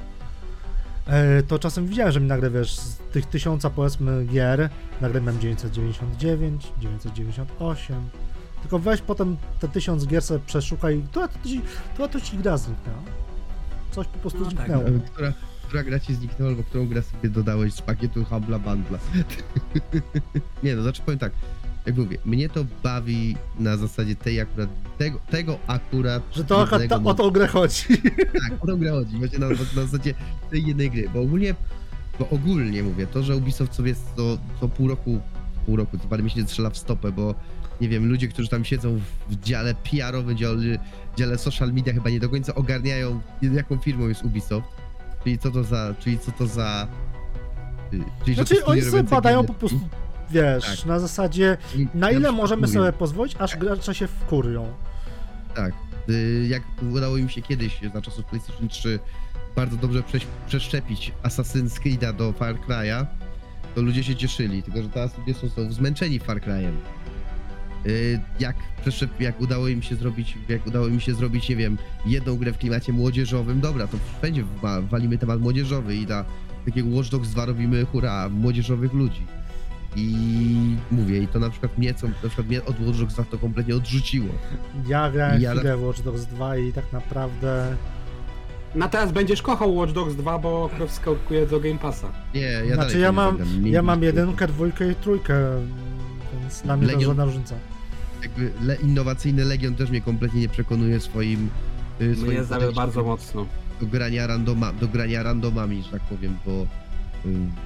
e, 1.07 1.43
to 1.43 1.59
czasem 1.59 1.87
widziałem, 1.87 2.13
że 2.13 2.21
mi 2.21 2.27
nagle, 2.27 2.51
wiesz, 2.51 2.77
z 2.77 2.97
tych 2.97 3.27
tysiąca 3.27 3.71
powiedzmy 3.71 4.25
gier, 4.25 4.69
nagle 5.01 5.21
miałem 5.21 5.41
999, 5.41 6.73
998, 6.81 7.97
tylko 8.63 8.79
weź 8.79 9.01
potem 9.01 9.37
te 9.61 9.69
tysiąc 9.69 10.07
gier 10.07 10.23
sobie 10.23 10.41
przeszukaj, 10.47 11.03
która 11.11 11.29
to 11.29 11.39
ci, 11.49 11.61
która 11.95 12.09
to 12.09 12.21
ci 12.21 12.39
gra 12.39 12.57
zniknęła. 12.57 12.99
Coś 13.91 14.07
po 14.07 14.19
prostu 14.19 14.39
No 14.41 14.45
tak. 14.45 14.55
zniknęło. 14.55 14.89
E, 14.89 15.01
Która, 15.01 15.33
która 15.69 15.83
gra 15.85 16.01
ci 16.01 16.15
zniknęła, 16.15 16.51
albo 16.51 16.63
którą 16.63 16.87
grę 16.89 17.03
sobie 17.03 17.29
dodałeś 17.29 17.75
z 17.75 17.83
pakietu 17.83 18.25
Habla 18.25 18.59
Bandla. 18.59 18.99
nie 20.63 20.77
no, 20.77 20.83
znaczy 20.83 21.03
powiem 21.03 21.19
tak, 21.19 21.33
jak 21.87 21.97
mówię, 21.97 22.19
mnie 22.25 22.49
to 22.49 22.65
bawi 22.83 23.37
na 23.59 23.77
zasadzie 23.77 24.17
tej 24.17 24.41
akurat, 24.41 24.69
tego, 24.99 25.21
tego 25.31 25.59
akurat... 25.67 26.23
Że 26.33 26.45
to 26.45 26.63
akurat 26.63 26.89
ta, 26.89 27.01
o 27.05 27.15
tą 27.15 27.31
grę 27.31 27.47
chodzi. 27.47 27.85
Tak, 28.43 28.53
o 28.65 28.67
tą 28.67 28.77
grę 28.77 28.91
chodzi, 28.91 29.17
właśnie 29.17 29.39
na, 29.39 29.49
na 29.49 29.85
zasadzie 29.85 30.15
tej 30.51 30.67
jednej 30.67 30.91
gry, 30.91 31.09
bo 31.15 31.21
ogólnie, 31.21 31.55
bo 32.19 32.29
ogólnie 32.29 32.83
mówię, 32.83 33.07
to, 33.07 33.23
że 33.23 33.37
Ubisoft 33.37 33.75
sobie 33.75 33.95
co, 34.17 34.39
co 34.61 34.69
pół 34.69 34.89
roku, 34.89 35.21
pół 35.67 35.77
roku, 35.77 35.99
co 35.99 36.09
parę 36.09 36.23
miesięcy 36.23 36.49
strzela 36.49 36.71
w 36.71 36.79
stopę, 36.79 37.13
bo 37.13 37.35
nie 37.81 37.89
wiem, 37.89 38.09
ludzie, 38.09 38.29
którzy 38.29 38.49
tam 38.49 38.65
siedzą 38.65 39.01
w 39.29 39.41
dziale 39.41 39.75
PR-owym, 39.75 40.37
dziale, 40.37 40.79
dziale 41.17 41.39
social 41.39 41.73
media 41.73 41.93
chyba 41.93 42.11
nie 42.11 42.21
do 42.21 42.29
końca 42.29 42.55
ogarniają, 42.55 43.21
jaką 43.43 43.79
firmą 43.79 44.09
jest 44.09 44.25
Ubisoft, 44.25 44.69
czyli 45.25 45.39
co 45.39 45.51
to 45.51 45.65
za, 45.65 45.95
czyli 45.99 46.19
co 46.19 46.33
to 46.33 46.47
za... 46.47 46.89
y, 47.93 47.99
Czyli 48.25 48.35
Znaczy 48.35 48.65
oni 48.65 48.83
sobie 48.83 49.03
badają 49.03 49.45
po 49.45 49.55
prostu, 49.55 49.81
wiesz, 50.31 50.77
Tak. 50.77 50.87
na 50.87 50.99
zasadzie 51.01 51.57
na 51.95 52.11
ile 52.11 52.33
możemy 52.33 52.69
sobie 52.69 52.93
pozwolić, 52.93 53.37
aż 53.39 53.57
gracze 53.57 53.95
się 53.95 54.07
wkurwią. 54.07 54.73
Tak. 55.55 55.73
Y, 56.09 56.47
Jak 56.49 56.63
udało 56.93 57.17
im 57.17 57.29
się 57.29 57.43
kiedyś, 57.43 57.81
za 57.95 58.03
czasów 58.03 58.25
PlayStation 58.25 58.69
3, 58.69 58.99
bardzo 59.57 59.77
dobrze 59.77 60.03
przeszczepić 60.47 61.13
Assassin's 61.23 61.81
Creed'a 61.81 62.17
do 62.17 62.33
Far 62.33 62.55
Cry'a, 62.69 63.07
to 63.75 63.83
ludzie 63.83 64.05
się 64.05 64.17
cieszyli, 64.17 64.63
tylko 64.63 64.83
że 64.83 64.89
teraz 64.89 65.19
ludzie 65.19 65.35
są 65.35 65.49
znowu 65.49 65.73
zmęczeni 65.73 66.19
Far 66.19 66.41
Cry'em. 66.41 66.73
Y, 67.87 68.21
Jak, 68.41 68.57
jak 69.21 69.41
udało 69.41 69.69
im 69.69 69.83
się 69.83 69.97
zrobić, 69.97 70.39
jak 70.49 70.67
udało 70.67 70.87
im 70.89 71.01
się 71.01 71.15
zrobić, 71.15 71.49
nie 71.49 71.57
wiem, 71.57 71.79
jedną 72.07 72.37
grę 72.37 72.53
w 72.53 72.59
klimacie 72.59 72.93
młodzieżowym, 72.93 73.61
dobra, 73.61 73.87
to 73.87 73.97
wszędzie 74.19 74.45
wa- 74.63 74.81
walimy 74.81 75.19
temat 75.19 75.41
młodzieżowy 75.41 75.97
i 75.97 76.07
na 76.07 76.25
takiego 76.67 76.89
Watch 76.97 77.11
Dogs 77.11 77.29
2 77.31 77.45
robimy 77.45 77.85
hurra, 77.85 78.29
młodzieżowych 78.29 78.93
ludzi. 78.93 79.23
I 79.97 80.77
mówię, 80.91 81.19
i 81.19 81.29
to 81.29 81.39
na 81.39 81.51
przykład 81.51 81.79
mnie, 81.79 81.95
co, 81.95 82.07
na 82.09 82.15
przykład 82.23 82.47
mnie 82.49 82.65
od 82.65 82.81
Watch 82.81 82.99
Dogs 82.99 83.15
2 83.15 83.25
to 83.25 83.39
kompletnie 83.39 83.77
odrzuciło. 83.77 84.29
Ja 84.87 85.11
grałem 85.11 85.41
Ja 85.43 85.55
chwilę 85.55 85.77
w 85.77 85.83
Watch 85.85 86.01
Dogs 86.03 86.27
2 86.27 86.57
i 86.57 86.73
tak 86.73 86.93
naprawdę 86.93 87.77
Na 88.75 88.89
teraz 88.89 89.13
będziesz 89.13 89.43
kochał 89.43 89.75
Watch 89.77 89.93
Dogs 89.93 90.15
2, 90.15 90.39
bo 90.39 90.71
wskakuje 90.89 91.47
do 91.47 91.61
Game 91.61 91.79
Passa. 91.79 92.09
Nie, 92.35 92.41
ja 92.41 92.75
Znaczy, 92.75 92.77
dalej 92.77 93.01
ja 93.03 93.09
nie 93.09 93.13
mam-. 93.17 93.63
Nie 93.63 93.71
ja 93.71 93.83
mam 93.83 94.03
jedynkę, 94.03 94.47
dwójkę 94.47 94.93
i 94.93 94.95
trójkę, 94.95 95.35
więc 96.41 96.63
dla 96.63 96.77
mnie 96.77 96.87
to 96.87 96.93
Legion- 96.93 97.07
żadna 97.07 97.25
różnica. 97.25 97.55
Jakby 98.23 98.51
le, 98.63 98.77
innowacyjny 98.77 99.45
Legion 99.45 99.75
też 99.75 99.91
mnie 99.91 100.01
kompletnie 100.01 100.41
nie 100.41 100.49
przekonuje 100.49 101.01
swoim, 101.01 101.49
y, 102.01 102.15
swoim 102.17 102.31
Mnie 102.31 102.45
zawiódł 102.45 102.49
podejściem 102.49 102.75
bardzo 102.75 103.03
mocno. 103.05 103.47
do 103.81 103.87
grania, 103.87 104.27
randoma, 104.27 104.73
do 104.73 104.89
grania 104.89 105.23
randomami, 105.23 105.83
że 105.83 105.91
tak 105.91 106.03
powiem, 106.03 106.37
bo 106.47 106.67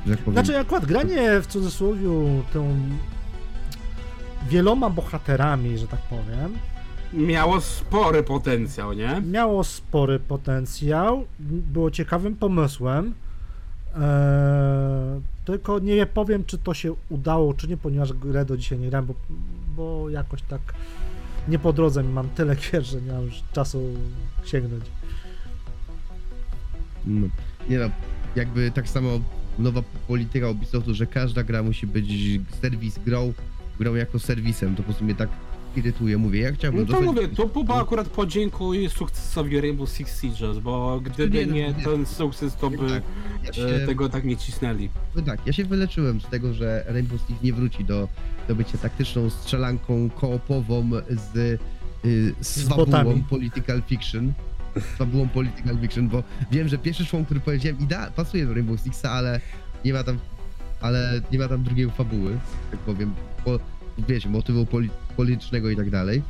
że 0.07 0.17
tak 0.17 0.25
powiem, 0.25 0.33
Znaczy 0.45 0.59
akurat 0.59 0.87
granie 0.87 1.41
w 1.41 1.47
cudzysłowie 1.47 2.09
tą 2.53 2.77
wieloma 4.49 4.91
bohaterami, 4.91 5.79
że 5.79 5.89
tak 5.89 6.01
powiem, 6.01 6.59
Miało 7.13 7.61
spory 7.61 8.23
potencjał, 8.23 8.93
nie? 8.93 9.23
miało 9.27 9.65
spory 9.65 10.19
potencjał, 10.19 11.25
było 11.39 11.91
ciekawym 11.91 12.37
pomysłem. 12.37 13.15
Eee, 13.97 14.01
tylko 15.45 15.79
nie 15.79 16.07
powiem, 16.07 16.45
czy 16.45 16.59
to 16.59 16.75
się 16.75 16.95
udało, 17.09 17.55
czy 17.55 17.69
nie, 17.69 17.77
ponieważ 17.77 18.13
grę 18.13 18.45
do 18.45 18.57
dzisiaj 18.57 18.79
nie 18.79 18.91
grałem, 18.91 19.07
bo, 19.07 19.15
bo 19.77 20.11
jakoś 20.11 20.43
tak 20.43 20.61
nie 21.49 21.59
po 21.59 21.73
drodze 21.73 22.03
mi 22.05 22.13
mam 22.13 22.29
tyle 22.29 22.57
gier, 22.57 22.83
że 22.85 23.03
nie 23.03 23.13
mam 23.13 23.25
już 23.25 23.43
czasu 23.53 23.81
sięgnąć. 24.45 24.85
no, 27.07 27.27
nie 27.69 27.79
no, 27.79 27.85
jakby 28.37 28.71
tak 28.71 28.89
samo 28.89 29.11
nowa 29.59 29.83
polityka 30.09 30.49
Ubisoftu, 30.51 30.95
że 30.95 31.07
każda 31.07 31.43
gra 31.43 31.63
musi 31.63 31.87
być 31.87 32.07
serwis 32.63 32.99
grą, 33.07 33.33
grą 33.79 33.95
jako 33.95 34.19
serwisem, 34.19 34.71
to 34.71 34.77
po 34.77 34.83
prostu 34.83 35.05
mnie 35.05 35.15
tak 35.15 35.29
irytuje, 35.77 36.19
mówię, 36.19 36.41
ja 36.41 36.53
chciałbym 36.53 36.81
No 36.81 36.87
to 36.87 36.93
dostać- 36.93 37.07
mówię, 37.15 37.29
to 37.29 37.47
Buba 37.47 37.81
akurat 37.81 38.09
podziękuj 38.09 38.89
sukcesowi 38.91 39.61
Rainbow 39.61 39.91
Six 39.91 40.21
Sieges, 40.21 40.59
bo 40.59 41.01
gdyby 41.01 41.39
Nie, 41.39 41.47
no, 41.47 41.55
nie 41.55 41.69
nie. 41.69 41.85
ten 41.85 42.07
sukces, 42.07 42.57
to 42.57 42.71
by 42.71 42.77
Tak, 42.89 43.03
ja 43.45 43.53
się, 43.53 43.63
e, 43.67 43.87
tego 43.87 44.09
tak 44.09 44.25
nie 44.25 44.37
cisnęli. 44.37 44.89
No 45.17 45.23
tak, 45.23 45.47
ja 45.47 45.53
się 45.53 45.65
wyleczyłem 45.65 46.21
z 46.21 46.25
tego, 46.27 46.55
że 46.55 46.85
Rainbow 46.89 47.21
Six 47.29 47.43
nie 47.43 47.53
wróci 47.53 47.85
do, 47.85 48.09
do 48.49 48.55
bycia 48.55 48.79
taktyczną 48.79 49.31
strzelanką 49.31 50.11
koopową 50.11 50.91
z, 51.11 51.37
y, 51.37 51.59
z, 52.41 52.47
Z 52.47 52.69
fabułą 52.69 52.87
botami. 52.87 53.25
Political 53.31 53.83
Fiction. 53.83 54.33
Z 54.77 54.97
fabułą 54.99 55.29
Political 55.29 55.79
Fiction, 55.79 56.09
bo 56.09 56.23
wiem, 56.51 56.69
że 56.69 56.79
pierwszy 56.79 57.07
człon, 57.07 57.25
który 57.25 57.41
powiedziałem, 57.41 57.81
idea 57.81 58.11
pasuje 58.11 58.47
do 58.47 58.55
Rainbow 58.55 58.81
Sixa, 58.81 59.11
ale 59.11 59.41
nie 59.85 59.93
ma 59.93 60.05
tam, 60.05 60.19
ale 60.81 61.21
nie 61.33 61.39
ma 61.39 61.49
tam 61.49 61.63
drugiej 61.63 61.91
fabuły, 61.91 62.39
tak 62.71 62.81
powiem, 62.81 63.15
bo 63.45 63.59
wiecie, 64.09 64.29
motywu 64.29 64.67
poli 64.67 64.91
politycznego 65.17 65.71
i 65.71 65.77
tak 65.77 65.91
dalej. 65.91 66.23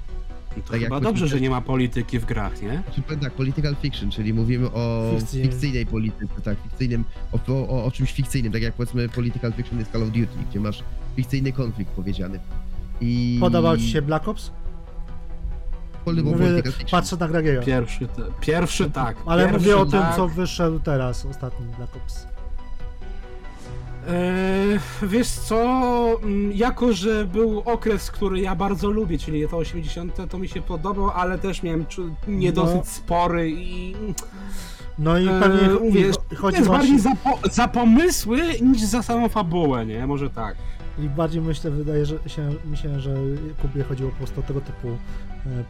To 0.54 0.72
Tak 0.72 0.80
chyba 0.80 1.00
dobrze, 1.00 1.28
że 1.28 1.40
nie 1.40 1.50
ma 1.50 1.60
polityki 1.60 2.18
w 2.18 2.24
grach, 2.24 2.62
nie? 2.62 2.82
Czy 2.94 3.02
powiem 3.02 3.20
tak, 3.20 3.32
political 3.32 3.76
fiction, 3.76 4.10
czyli 4.10 4.34
mówimy 4.34 4.70
o 4.72 5.14
fikcyjnej 5.42 5.86
polityce, 5.86 6.40
tak, 6.44 6.58
fikcyjnym, 6.62 7.04
o, 7.32 7.38
o, 7.68 7.84
o 7.84 7.90
czymś 7.90 8.12
fikcyjnym, 8.12 8.52
tak 8.52 8.62
jak 8.62 8.74
powiedzmy 8.74 9.08
political 9.08 9.52
fiction 9.52 9.78
jest 9.78 9.92
Call 9.92 10.02
of 10.02 10.08
Duty, 10.08 10.28
gdzie 10.50 10.60
masz 10.60 10.82
fikcyjny 11.16 11.52
konflikt 11.52 11.90
powiedziany. 11.90 12.40
I... 13.00 13.36
Podobał 13.40 13.76
ci 13.76 13.90
się 13.90 14.02
Black 14.02 14.28
Ops? 14.28 14.50
Podobał 16.04 16.32
Mówię, 16.32 16.62
patrzę 16.90 17.16
na 17.16 17.28
Gragiego. 17.28 17.62
Pierwszy, 17.62 18.08
te, 18.08 18.22
pierwszy 18.40 18.90
tak. 18.90 19.16
Ale 19.26 19.42
pierwszy 19.42 19.58
mówię 19.60 19.76
o 19.76 19.86
tym, 19.86 20.00
tak. 20.00 20.16
co 20.16 20.28
wyszedł 20.28 20.78
teraz, 20.78 21.26
ostatni 21.26 21.66
Black 21.76 21.96
Ops. 21.96 22.26
Eee, 24.08 24.80
wiesz 25.02 25.28
co, 25.28 25.60
mm, 26.22 26.52
jako 26.52 26.92
że 26.92 27.24
był 27.24 27.60
okres, 27.60 28.10
który 28.10 28.40
ja 28.40 28.54
bardzo 28.54 28.90
lubię, 28.90 29.18
czyli 29.18 29.42
lata 29.42 29.56
80., 29.56 30.30
to 30.30 30.38
mi 30.38 30.48
się 30.48 30.62
podobał, 30.62 31.10
ale 31.10 31.38
też 31.38 31.62
miałem 31.62 31.84
czu- 31.86 32.14
niedosyt 32.28 32.76
No. 32.76 32.84
spory 32.84 33.50
i 33.50 33.94
No 34.98 35.18
i 35.18 35.28
Eee, 35.28 35.40
pewnie 35.42 35.68
mówię, 35.68 36.10
i 36.32 36.34
chodzi 36.34 36.58
jest 36.58 36.70
bardziej 36.70 36.98
za, 36.98 37.10
po, 37.24 37.48
za 37.50 37.68
pomysły 37.68 38.40
niż 38.62 38.82
za 38.82 39.02
samą 39.02 39.28
fabułę, 39.28 39.86
nie? 39.86 40.06
Może 40.06 40.30
tak. 40.30 40.56
I 40.98 41.08
bardziej 41.08 41.42
myślę, 41.42 41.70
wydaje 41.70 42.06
że 42.06 42.18
się, 42.26 42.54
mi 42.70 42.76
się, 42.76 43.00
że 43.00 43.14
Kubie 43.62 43.84
chodziło 43.84 44.10
po 44.10 44.16
prostu 44.16 44.40
o 44.40 44.42
tego 44.42 44.60
typu 44.60 44.88
e, 44.88 44.96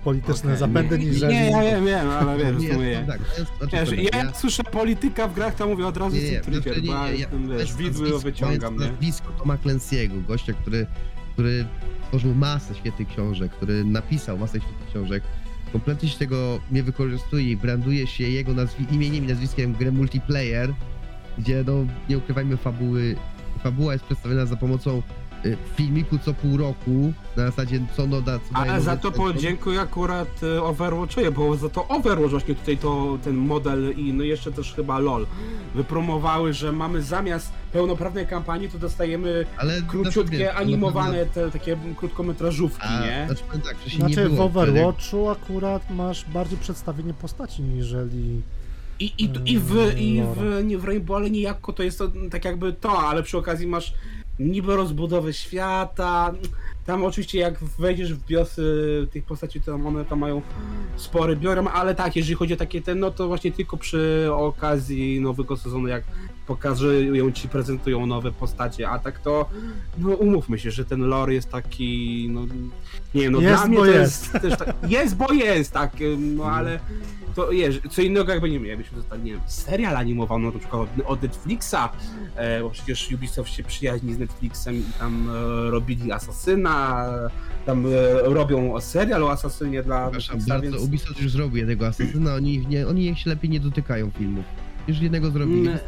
polityczne 0.05 0.51
Okej. 0.51 0.59
zapędy, 0.59 0.99
nie, 0.99 1.05
niżeli... 1.07 1.35
nie, 1.35 1.51
ja 1.51 1.63
wiem, 1.63 1.85
wiem, 1.85 2.11
ale 2.11 2.37
wiesz, 2.39 2.63
Nie, 2.63 2.73
sumie... 2.75 3.05
tak, 3.07 3.19
to 3.19 3.41
jest, 3.41 3.53
znaczy, 3.59 3.77
Wiesz, 3.77 3.91
powiem, 3.91 4.05
ja 4.13 4.25
jak 4.25 4.37
słyszę 4.37 4.65
polityka 4.65 5.29
w 5.29 5.35
grach, 5.35 5.55
to 5.55 5.67
mówię 5.67 5.87
od 5.87 5.97
razu 5.97 6.17
Nie, 6.17 6.23
nie, 6.23 6.29
Citriker, 6.31 6.63
znaczy, 6.63 6.83
nie, 6.83 6.89
bo 6.89 6.95
ja 6.95 7.13
nie, 7.13 7.19
jestem, 7.19 7.49
to 7.49 7.55
wiesz, 7.55 8.23
wyciągam, 8.23 8.77
to 8.77 8.83
jest 8.83 8.85
nie? 8.85 8.91
nazwisko 8.91 9.33
Toma 9.39 9.57
Clancy'ego, 9.57 10.27
gościa, 10.27 10.53
który, 10.53 10.87
który 11.33 11.65
stworzył 12.05 12.35
masę 12.35 12.75
świetnych 12.75 13.09
książek, 13.09 13.53
który 13.53 13.85
napisał 13.85 14.39
masę 14.39 14.61
świetnych 14.61 14.89
książek. 14.89 15.23
Kompletnie 15.73 16.09
się 16.09 16.19
tego 16.19 16.61
nie 16.71 16.83
wykorzystuje 16.83 17.51
i 17.51 17.57
branduje 17.57 18.07
się 18.07 18.25
jego 18.25 18.53
nazwi- 18.53 18.93
imieniem 18.93 19.25
i 19.25 19.29
nazwiskiem 19.29 19.73
grę 19.73 19.91
multiplayer, 19.93 20.75
gdzie, 21.39 21.65
no, 21.67 21.73
nie 22.09 22.19
ukrywajmy 22.19 22.57
fabuły, 22.57 23.17
fabuła 23.63 23.93
jest 23.93 24.05
przedstawiona 24.05 24.47
za 24.47 24.57
pomocą 24.57 25.03
filmiku 25.77 26.19
co 26.19 26.35
pół 26.35 26.57
roku, 26.57 27.13
na 27.37 27.47
zasadzie 27.47 27.81
co 27.97 28.07
noda, 28.07 28.39
co 28.39 28.57
Ale 28.57 28.81
za 28.81 28.97
to 28.97 29.13
podziękuję 29.13 29.81
akurat 29.81 30.43
e, 30.43 30.63
Overwatchuję, 30.63 31.31
bo 31.31 31.57
za 31.57 31.69
to 31.69 31.89
Overwatch 31.89 32.31
właśnie 32.31 32.55
tutaj 32.55 32.79
to, 32.79 33.19
ten 33.25 33.37
model 33.37 33.95
i 33.97 34.13
no 34.13 34.25
jeszcze 34.25 34.53
też 34.53 34.75
chyba 34.75 34.99
LOL 34.99 35.27
wypromowały, 35.75 36.53
że 36.53 36.73
mamy 36.73 37.03
zamiast 37.03 37.53
pełnoprawnej 37.73 38.27
kampanii, 38.27 38.69
to 38.69 38.79
dostajemy 38.79 39.47
Ale 39.59 39.83
króciutkie, 39.83 40.55
animowane 40.55 41.27
te 41.27 41.51
takie 41.51 41.77
krótkometrażówki, 41.97 42.87
A, 42.87 43.07
nie? 43.07 43.25
Znaczy, 43.27 43.43
powiem 43.45 43.63
tak, 43.63 43.77
wcześniej 43.77 44.01
Znaczy 44.01 44.21
nie 44.23 44.29
w 44.29 44.33
było. 44.33 44.45
Overwatchu 44.45 45.29
akurat 45.29 45.91
masz 45.91 46.25
bardziej 46.25 46.59
przedstawienie 46.59 47.15
postaci, 47.15 47.63
niżeli... 47.63 48.43
I, 49.01 49.05
i, 49.05 49.25
i, 49.25 49.59
w, 49.59 49.99
i 49.99 50.23
w, 50.23 50.65
nie 50.65 50.79
w 50.79 50.85
Rainbow, 50.85 51.17
ale 51.17 51.31
niejako 51.31 51.73
to 51.73 51.83
jest 51.83 51.99
to 51.99 52.13
tak 52.31 52.45
jakby 52.45 52.73
to, 52.73 52.99
ale 52.99 53.23
przy 53.23 53.39
okazji 53.39 53.67
masz 53.67 53.95
niby 54.39 54.77
rozbudowę 54.77 55.33
świata. 55.33 56.33
Tam 56.87 57.05
oczywiście 57.05 57.39
jak 57.39 57.59
wejdziesz 57.79 58.15
w 58.15 58.27
biosy 58.27 59.07
tych 59.13 59.25
postaci, 59.25 59.61
to 59.61 59.75
one 59.75 60.05
tam 60.05 60.19
mają 60.19 60.43
spory 60.97 61.37
biorą, 61.37 61.69
ale 61.69 61.95
tak, 61.95 62.17
jeżeli 62.17 62.35
chodzi 62.35 62.55
o 62.55 62.57
takie 62.57 62.83
ten, 62.83 62.99
no 62.99 63.11
to 63.11 63.29
właśnie 63.29 63.53
tylko 63.53 63.77
przy 63.77 64.29
okazji 64.33 65.21
nowego 65.21 65.57
sezonu, 65.57 65.89
jak 65.89 66.05
pokazują 66.47 67.33
ci, 67.33 67.49
prezentują 67.49 68.07
nowe 68.07 68.33
postacie, 68.33 68.89
a 68.89 68.99
tak 68.99 69.19
to, 69.19 69.49
no 69.99 70.09
umówmy 70.09 70.59
się, 70.59 70.71
że 70.71 70.85
ten 70.85 71.01
lore 71.01 71.35
jest 71.35 71.51
taki, 71.51 72.29
no 72.33 72.41
nie 73.15 73.23
wiem, 73.23 73.33
no 73.33 73.41
Jest, 73.41 73.55
dla 73.55 73.67
mnie 73.67 73.77
bo 73.77 73.85
to 73.85 73.91
jest. 73.91 74.33
jest, 74.35 74.43
też 74.43 74.59
tak, 74.59 74.75
jest, 74.89 75.17
bo 75.17 75.33
jest, 75.33 75.73
tak, 75.73 75.93
no 76.19 76.45
ale 76.45 76.81
to 77.35 77.53
jest, 77.53 77.79
co 77.91 78.03
innego 78.03 78.33
jakby 78.33 78.51
nie 78.51 78.59
wiem, 78.59 78.67
jakbyśmy 78.69 78.97
dostali, 78.97 79.23
nie 79.23 79.33
wiem, 79.33 79.41
serial 79.47 79.97
animowany, 79.97 80.45
na 80.53 80.59
przykład 80.59 80.83
od, 80.83 81.07
od 81.07 81.23
Netflixa, 81.23 81.75
e, 82.37 82.61
bo 82.63 82.71
przecież 82.71 83.13
Ubisoft 83.13 83.51
się 83.53 83.63
przyjaźni 83.63 84.15
z 84.15 84.19
Netflixem 84.19 84.75
i 84.77 84.85
tam 84.99 85.29
e, 85.31 85.71
robili 85.71 86.13
Asasyna, 86.13 87.07
tam 87.67 87.87
e, 87.87 87.91
robią 88.23 88.81
serial 88.81 89.23
o 89.25 89.31
Asasynie 89.31 89.83
dla 89.83 90.11
Netflixa, 90.11 90.49
bardzo, 90.49 90.71
więc... 90.71 90.83
Ubisoft 90.83 91.21
już 91.23 91.33
zrobił 91.33 91.57
jednego 91.57 91.87
asesyna, 91.87 92.35
oni, 92.35 92.55
ich 92.55 92.69
nie, 92.69 92.89
oni 92.89 93.17
się 93.17 93.31
lepiej 93.31 93.51
nie 93.51 93.61
dotykają 93.61 94.11
filmów. 94.11 94.45
Już 94.89 94.99
jednego 95.01 95.31
zrobili, 95.31 95.69
Mm. 95.69 95.79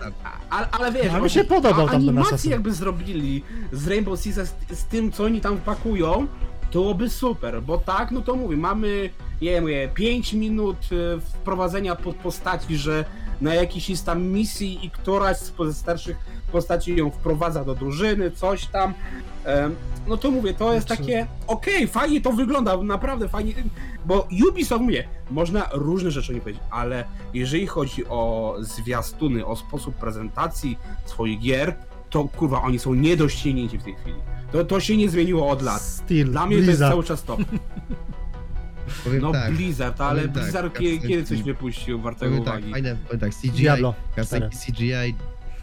Ale, 0.50 0.70
ale 0.70 0.92
wiesz, 0.92 1.02
Ale 1.02 1.12
mi 1.14 1.20
oni- 1.20 1.30
się 1.30 1.44
podobał 1.44 1.86
a 1.86 1.90
tamten 1.90 2.08
animację 2.08 2.50
jakby 2.50 2.72
zrobili 2.72 3.42
z 3.72 3.88
Rainbow 3.88 4.20
Six 4.20 4.36
z, 4.36 4.78
z 4.78 4.84
tym, 4.84 5.12
co 5.12 5.24
oni 5.24 5.40
tam 5.40 5.58
wpakują, 5.58 6.26
to 6.70 6.80
byłoby 6.80 7.10
super, 7.10 7.62
bo 7.62 7.78
tak, 7.78 8.10
no 8.10 8.20
to 8.20 8.36
mówię, 8.36 8.56
mamy, 8.56 9.10
nie 9.42 9.50
wiem, 9.50 9.62
mówię, 9.64 9.88
5 9.94 10.32
minut 10.32 10.76
e, 10.76 11.20
wprowadzenia 11.20 11.96
pod 11.96 12.16
postaci, 12.16 12.76
że 12.76 13.04
na 13.40 13.54
jakiejś 13.54 13.90
jest 13.90 14.06
tam 14.06 14.22
misji 14.22 14.86
i 14.86 14.90
któraś 14.90 15.36
z 15.36 15.76
starszych 15.76 16.16
postaci 16.52 16.96
ją 16.96 17.10
wprowadza 17.10 17.64
do 17.64 17.74
drużyny, 17.74 18.30
coś 18.30 18.66
tam. 18.66 18.94
No 20.06 20.16
to 20.16 20.30
mówię, 20.30 20.54
to 20.54 20.72
jest 20.72 20.86
Znaczy- 20.86 21.02
takie, 21.02 21.26
okej, 21.46 21.86
fajnie 21.86 22.20
to 22.20 22.32
wygląda, 22.32 22.82
naprawdę 22.82 23.28
fajnie, 23.28 23.54
bo 24.04 24.28
Ubisoft, 24.48 24.82
mówię, 24.82 25.08
można 25.30 25.68
różne 25.72 26.10
rzeczy 26.10 26.32
o 26.32 26.34
nim 26.34 26.40
powiedzieć, 26.40 26.62
ale 26.70 27.04
jeżeli 27.34 27.66
chodzi 27.66 28.06
o 28.08 28.54
zwiastuny, 28.60 29.46
o 29.46 29.56
sposób 29.56 29.94
prezentacji 29.94 30.78
swoich 31.04 31.40
gier, 31.40 31.74
to 32.10 32.24
kurwa, 32.24 32.62
oni 32.62 32.78
są 32.78 32.94
niedoścignięci 32.94 33.78
w 33.78 33.84
tej 33.84 33.94
chwili. 33.94 34.16
To, 34.52 34.64
to 34.64 34.80
się 34.80 34.96
nie 34.96 35.10
zmieniło 35.10 35.48
od 35.50 35.62
lat. 35.62 35.82
Steel, 35.82 36.30
Dla 36.30 36.46
mnie 36.46 36.56
to 36.56 36.60
jest 36.60 36.68
Blizzard. 36.70 36.92
cały 36.92 37.04
czas 37.04 37.22
to. 37.22 37.36
Powiem 39.04 39.22
No 39.22 39.32
tak, 39.32 39.52
Blizzard, 39.54 40.00
ale 40.00 40.20
powiem 40.20 40.34
tak, 40.34 40.42
Blizzard 40.42 40.78
kiedy, 40.78 41.24
coś 41.24 41.42
wypuścił 41.42 42.00
wartego 42.00 42.30
powiem 42.30 42.44
tak, 42.44 42.54
uwagi. 42.58 42.72
fajne, 42.72 42.96
powiem 43.06 43.20
tak, 43.20 43.30
CGI, 43.34 43.50
Diablo 43.50 43.94
CGI 44.66 45.14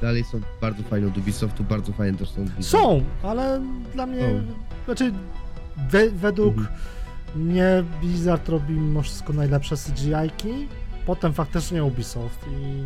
dalej 0.02 0.24
są 0.24 0.42
bardzo 0.62 0.84
fajne 0.84 1.08
od 1.08 1.18
Ubisoftu, 1.18 1.64
bardzo 1.64 1.94
fajne 1.94 2.18
też 2.18 2.30
są 2.30 2.42
od 2.42 2.50
Blizzarda. 2.50 2.88
Są, 2.88 3.04
ale 3.24 3.62
dla 3.94 4.06
mnie, 4.06 4.22
Są. 4.22 4.42
znaczy 4.86 5.12
we, 5.90 6.10
według 6.10 6.58
Mhm. 6.58 6.76
mnie 7.36 7.84
Blizzard 8.02 8.50
robi 8.50 8.74
mimo 8.74 9.02
wszystko 9.02 9.34
najlepsze 9.34 9.76
CGI-ki, 9.78 10.68
potem 11.06 11.34
faktycznie 11.34 11.84
Ubisoft 11.84 12.40
i 12.48 12.84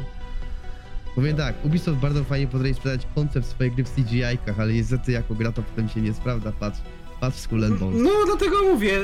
Powiem 1.18 1.38
tak, 1.38 1.65
Ubisoft 1.65 1.98
bardzo 1.98 2.23
fajnie 2.23 2.48
potrafi 2.48 2.73
sprzedać 2.73 3.07
koncept 3.15 3.48
swojej 3.48 3.72
gry 3.72 3.84
w 3.84 3.95
CGI-kach, 3.95 4.60
ale 4.60 4.73
niestety 4.73 5.11
jako 5.11 5.35
gra 5.35 5.52
to 5.52 5.64
potem 5.64 5.89
się 5.89 6.02
nie 6.02 6.14
sprawdza, 6.14 6.52
patrz, 6.52 6.80
patrz 7.19 7.38
w 7.38 7.39
Skull 7.39 7.64
and 7.64 7.80
Bones. 7.80 8.02
No 8.03 8.10
dlatego 8.26 8.56
mówię, 8.64 8.99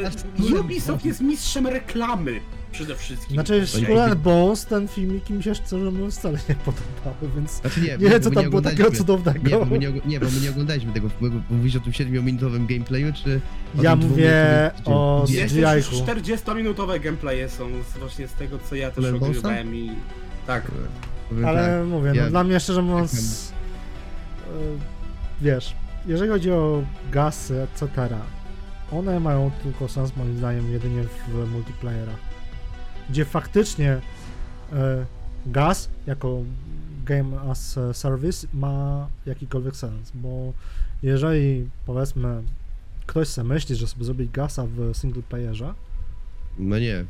Ubisoft 0.60 1.06
jest 1.06 1.22
mistrzem 1.22 1.68
reklamy 1.68 2.40
przede 2.72 2.95
wszystkim. 2.95 3.34
znaczy 3.34 3.68
Skull 3.68 3.99
and 3.99 4.15
Bones, 4.15 4.65
ten 4.65 4.88
filmiki 4.88 5.34
mi 5.34 5.44
się 5.44 5.56
szczerze 5.56 5.91
mówiąc 5.91 6.19
wcale 6.19 6.40
nie 6.49 6.56
podobały, 6.56 7.35
więc 7.35 7.52
Znaczy 7.52 7.81
nie, 7.81 7.88
nie 7.88 7.98
bo 7.98 8.10
wiem 8.10 8.22
co 8.22 8.31
tam 8.31 8.49
było 8.49 8.61
takiego 8.61 8.91
cudownego. 8.91 9.49
Nie 9.49 9.56
bo, 9.57 9.65
my 9.65 9.80
nie, 9.80 9.94
nie, 10.06 10.19
bo 10.19 10.26
my 10.26 10.41
nie 10.44 10.49
oglądaliśmy 10.49 10.94
tego, 10.94 11.10
bo, 11.22 11.30
bo 11.30 11.56
mówisz 11.56 11.76
o 11.76 11.80
tym 11.80 11.94
7-minutowym 11.94 12.65
gameplayu, 12.68 13.14
czy... 13.23 13.41
Ja 13.81 13.95
mówię 13.95 14.72
o 14.85 15.26
CGI-ku. 15.27 15.76
już 15.76 15.88
40-minutowe 15.88 16.99
gameplaye 16.99 17.49
są 17.49 17.69
właśnie 17.99 18.27
z 18.27 18.34
tego, 18.34 18.60
co 18.69 18.76
ja 18.76 18.91
też 18.91 19.06
oglądałem 19.06 19.76
i... 19.76 19.91
Tak. 20.48 20.72
Ale 21.45 21.79
tak, 21.79 21.87
mówię, 21.87 22.11
ja- 22.15 22.23
no 22.23 22.29
dla 22.29 22.43
mnie 22.43 22.59
szczerze 22.59 22.81
mówiąc, 22.81 23.13
y, 23.13 24.77
wiesz, 25.41 25.75
jeżeli 26.05 26.29
chodzi 26.31 26.51
o 26.51 26.83
gasy, 27.11 27.61
etc., 27.61 27.87
one 28.91 29.19
mają 29.19 29.51
tylko 29.63 29.87
sens 29.87 30.17
moim 30.17 30.37
zdaniem 30.37 30.71
jedynie 30.71 31.03
w 31.27 31.51
multiplayerach, 31.51 32.17
gdzie 33.09 33.25
faktycznie 33.25 33.93
y, 33.93 34.75
gas 35.45 35.89
jako 36.07 36.41
game 37.05 37.41
as 37.41 37.79
service 37.93 38.47
ma 38.53 39.07
jakikolwiek 39.25 39.75
sens, 39.75 40.11
bo 40.13 40.53
jeżeli 41.03 41.69
powiedzmy 41.85 42.43
ktoś 43.05 43.27
sobie 43.27 43.47
myśli, 43.49 43.75
że 43.75 43.87
sobie 43.87 44.05
zrobić 44.05 44.31
gasa 44.31 44.65
w 44.67 44.97
single 44.97 45.23
playerze, 45.23 45.73
No 46.59 46.79
nie. 46.79 47.05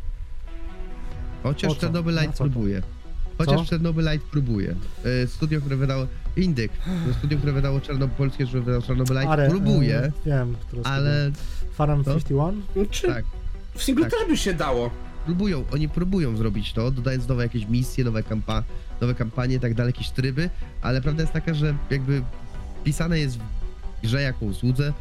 Chociaż? 1.43 1.77
Chernobyl 1.79 2.15
Na 2.15 2.21
Light 2.21 2.37
próbuje. 2.37 2.81
Chociaż 3.37 3.59
Co? 3.59 3.65
Chernobyl 3.65 4.11
Light 4.11 4.27
próbuje. 4.27 4.75
E, 5.23 5.27
Studio, 5.27 5.59
które 5.59 5.75
wydało... 5.75 6.07
Indyk. 6.37 6.71
Studio, 7.17 7.37
które 7.37 7.53
wydało 7.53 7.81
Czernobyl, 7.81 8.15
polskie, 8.17 8.45
które 8.45 8.61
wydało 8.61 8.83
Chernobyl 8.83 9.15
Light, 9.17 9.31
ale 9.31 9.49
próbuje, 9.49 10.05
y, 10.05 10.11
wiem, 10.25 10.55
które 10.67 10.81
ale 10.83 11.31
Farm 11.73 12.03
Co? 12.03 12.13
51, 12.13 12.61
Czy 12.89 13.07
tak, 13.07 13.25
w 13.75 13.83
singlu 13.83 14.03
tak. 14.03 14.13
też 14.13 14.27
by 14.27 14.37
się 14.37 14.53
dało. 14.53 14.89
próbują, 15.25 15.63
oni 15.73 15.89
próbują 15.89 16.37
zrobić 16.37 16.73
to, 16.73 16.91
dodając 16.91 17.27
nowe 17.27 17.43
jakieś 17.43 17.67
misje, 17.67 18.03
nowe, 18.03 18.23
kampa 18.23 18.63
nowe 19.01 19.15
kampanie 19.15 19.55
i 19.55 19.59
tak 19.59 19.73
dalej, 19.73 19.93
jakieś 19.95 20.09
tryby, 20.09 20.49
ale 20.81 21.01
prawda 21.01 21.21
jest 21.23 21.33
taka, 21.33 21.53
że 21.53 21.75
jakby 21.89 22.23
pisane 22.83 23.19
jest 23.19 23.37
w 23.37 23.41
grze 24.03 24.21
jako 24.21 24.45
usłudze, 24.45 24.93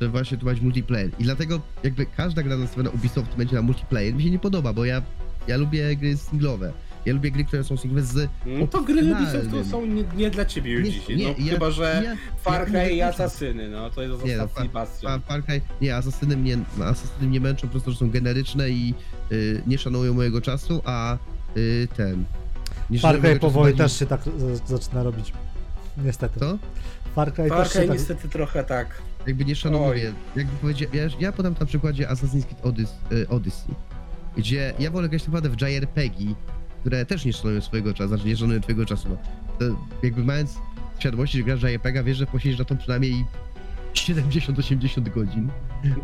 że 0.00 0.08
właśnie 0.08 0.38
tu 0.38 0.46
masz 0.46 0.60
multiplayer 0.60 1.10
i 1.18 1.24
dlatego 1.24 1.60
jakby 1.82 2.06
każda 2.06 2.42
gra 2.42 2.56
nastawiona 2.56 2.90
Ubisoft 2.90 3.36
będzie 3.36 3.56
na 3.56 3.62
multiplayer 3.62 4.14
mi 4.14 4.22
się 4.22 4.30
nie 4.30 4.38
podoba, 4.38 4.72
bo 4.72 4.84
ja, 4.84 5.02
ja 5.48 5.56
lubię 5.56 5.96
gry 5.96 6.16
singlowe. 6.16 6.72
Ja 7.06 7.12
lubię 7.12 7.30
gry, 7.30 7.44
które 7.44 7.64
są 7.64 7.76
singlowe 7.76 8.02
z 8.06 8.28
No 8.46 8.66
to 8.66 8.82
gry. 8.82 9.02
Ubisoftu 9.14 9.64
są 9.70 9.86
nie, 9.86 10.04
nie 10.16 10.30
dla 10.30 10.44
ciebie 10.44 10.72
już 10.72 10.84
Nie, 10.84 10.92
dzisiaj, 10.92 11.16
nie, 11.16 11.24
no 11.28 11.34
ja- 11.38 11.52
chyba, 11.52 11.70
że 11.70 12.02
ja- 12.04 12.16
Far 12.42 12.60
ja- 12.60 12.66
Cry 12.66 12.94
i 12.94 12.96
ja- 12.96 13.08
Asasyny, 13.08 13.68
no 13.68 13.90
to 13.90 14.02
jest 14.02 14.14
no, 14.38 14.46
Far- 14.46 14.68
Bastion. 14.70 15.10
Far, 15.12 15.20
Far 15.22 15.44
Cry, 15.44 15.60
nie, 15.80 15.96
asasyny 15.96 16.36
mnie, 16.36 16.58
asasyny 16.84 17.28
mnie 17.28 17.40
męczą, 17.40 17.66
po 17.68 17.72
prostu, 17.72 17.90
że 17.92 17.96
są 17.98 18.10
generyczne 18.10 18.70
i 18.70 18.94
y, 19.32 19.62
nie 19.66 19.78
szanują 19.78 20.14
mojego 20.14 20.40
czasu, 20.40 20.82
a 20.84 21.16
y, 21.56 21.88
ten... 21.96 22.24
Nie 22.90 22.98
Far 22.98 23.20
Cry 23.20 23.38
powoli 23.40 23.74
też 23.76 23.98
się 23.98 24.06
tak 24.06 24.20
z- 24.38 24.68
zaczyna 24.68 25.02
robić. 25.02 25.32
Niestety. 26.04 26.40
Co? 26.40 26.58
Far 27.14 27.32
Cry 27.34 27.48
Far 27.48 27.62
też 27.62 27.72
się 27.72 27.78
Cry 27.78 27.88
tak... 27.88 27.96
niestety 27.98 28.28
trochę 28.28 28.64
tak. 28.64 29.02
Jakby 29.26 29.44
nie 29.44 29.52
Oj. 29.52 29.56
szanuję, 29.56 30.12
jakby 30.36 30.52
powiedział, 30.56 30.88
ja, 30.92 31.02
ja 31.20 31.32
podam 31.32 31.54
na 31.60 31.66
przykładzie 31.66 32.06
Assassin's 32.06 32.44
Creed 32.44 32.66
Odys, 32.66 32.92
y, 33.12 33.28
Odyssey, 33.28 33.74
gdzie 34.36 34.74
ja 34.78 34.90
wolę 34.90 35.08
grać 35.08 35.26
naprawdę 35.26 35.48
w 35.48 35.60
JRPG, 35.60 36.34
które 36.84 37.06
też 37.06 37.24
nie 37.24 37.32
szanują 37.32 37.60
swojego 37.60 37.94
czasu, 37.94 38.08
znaczy 38.08 38.26
nie 38.26 38.36
szanują 38.36 38.60
twojego 38.60 38.86
czasu, 38.86 39.08
no. 39.08 39.16
To 39.58 39.76
jakby 40.02 40.24
mając 40.24 40.58
świadomości, 40.98 41.38
że 41.38 41.44
grasz 41.44 41.62
JRPG, 41.62 42.02
wiesz, 42.04 42.16
że 42.16 42.26
posiedzisz 42.26 42.58
na 42.58 42.64
tą 42.64 42.76
przynajmniej 42.78 43.24
70-80 43.94 45.14
godzin. 45.14 45.48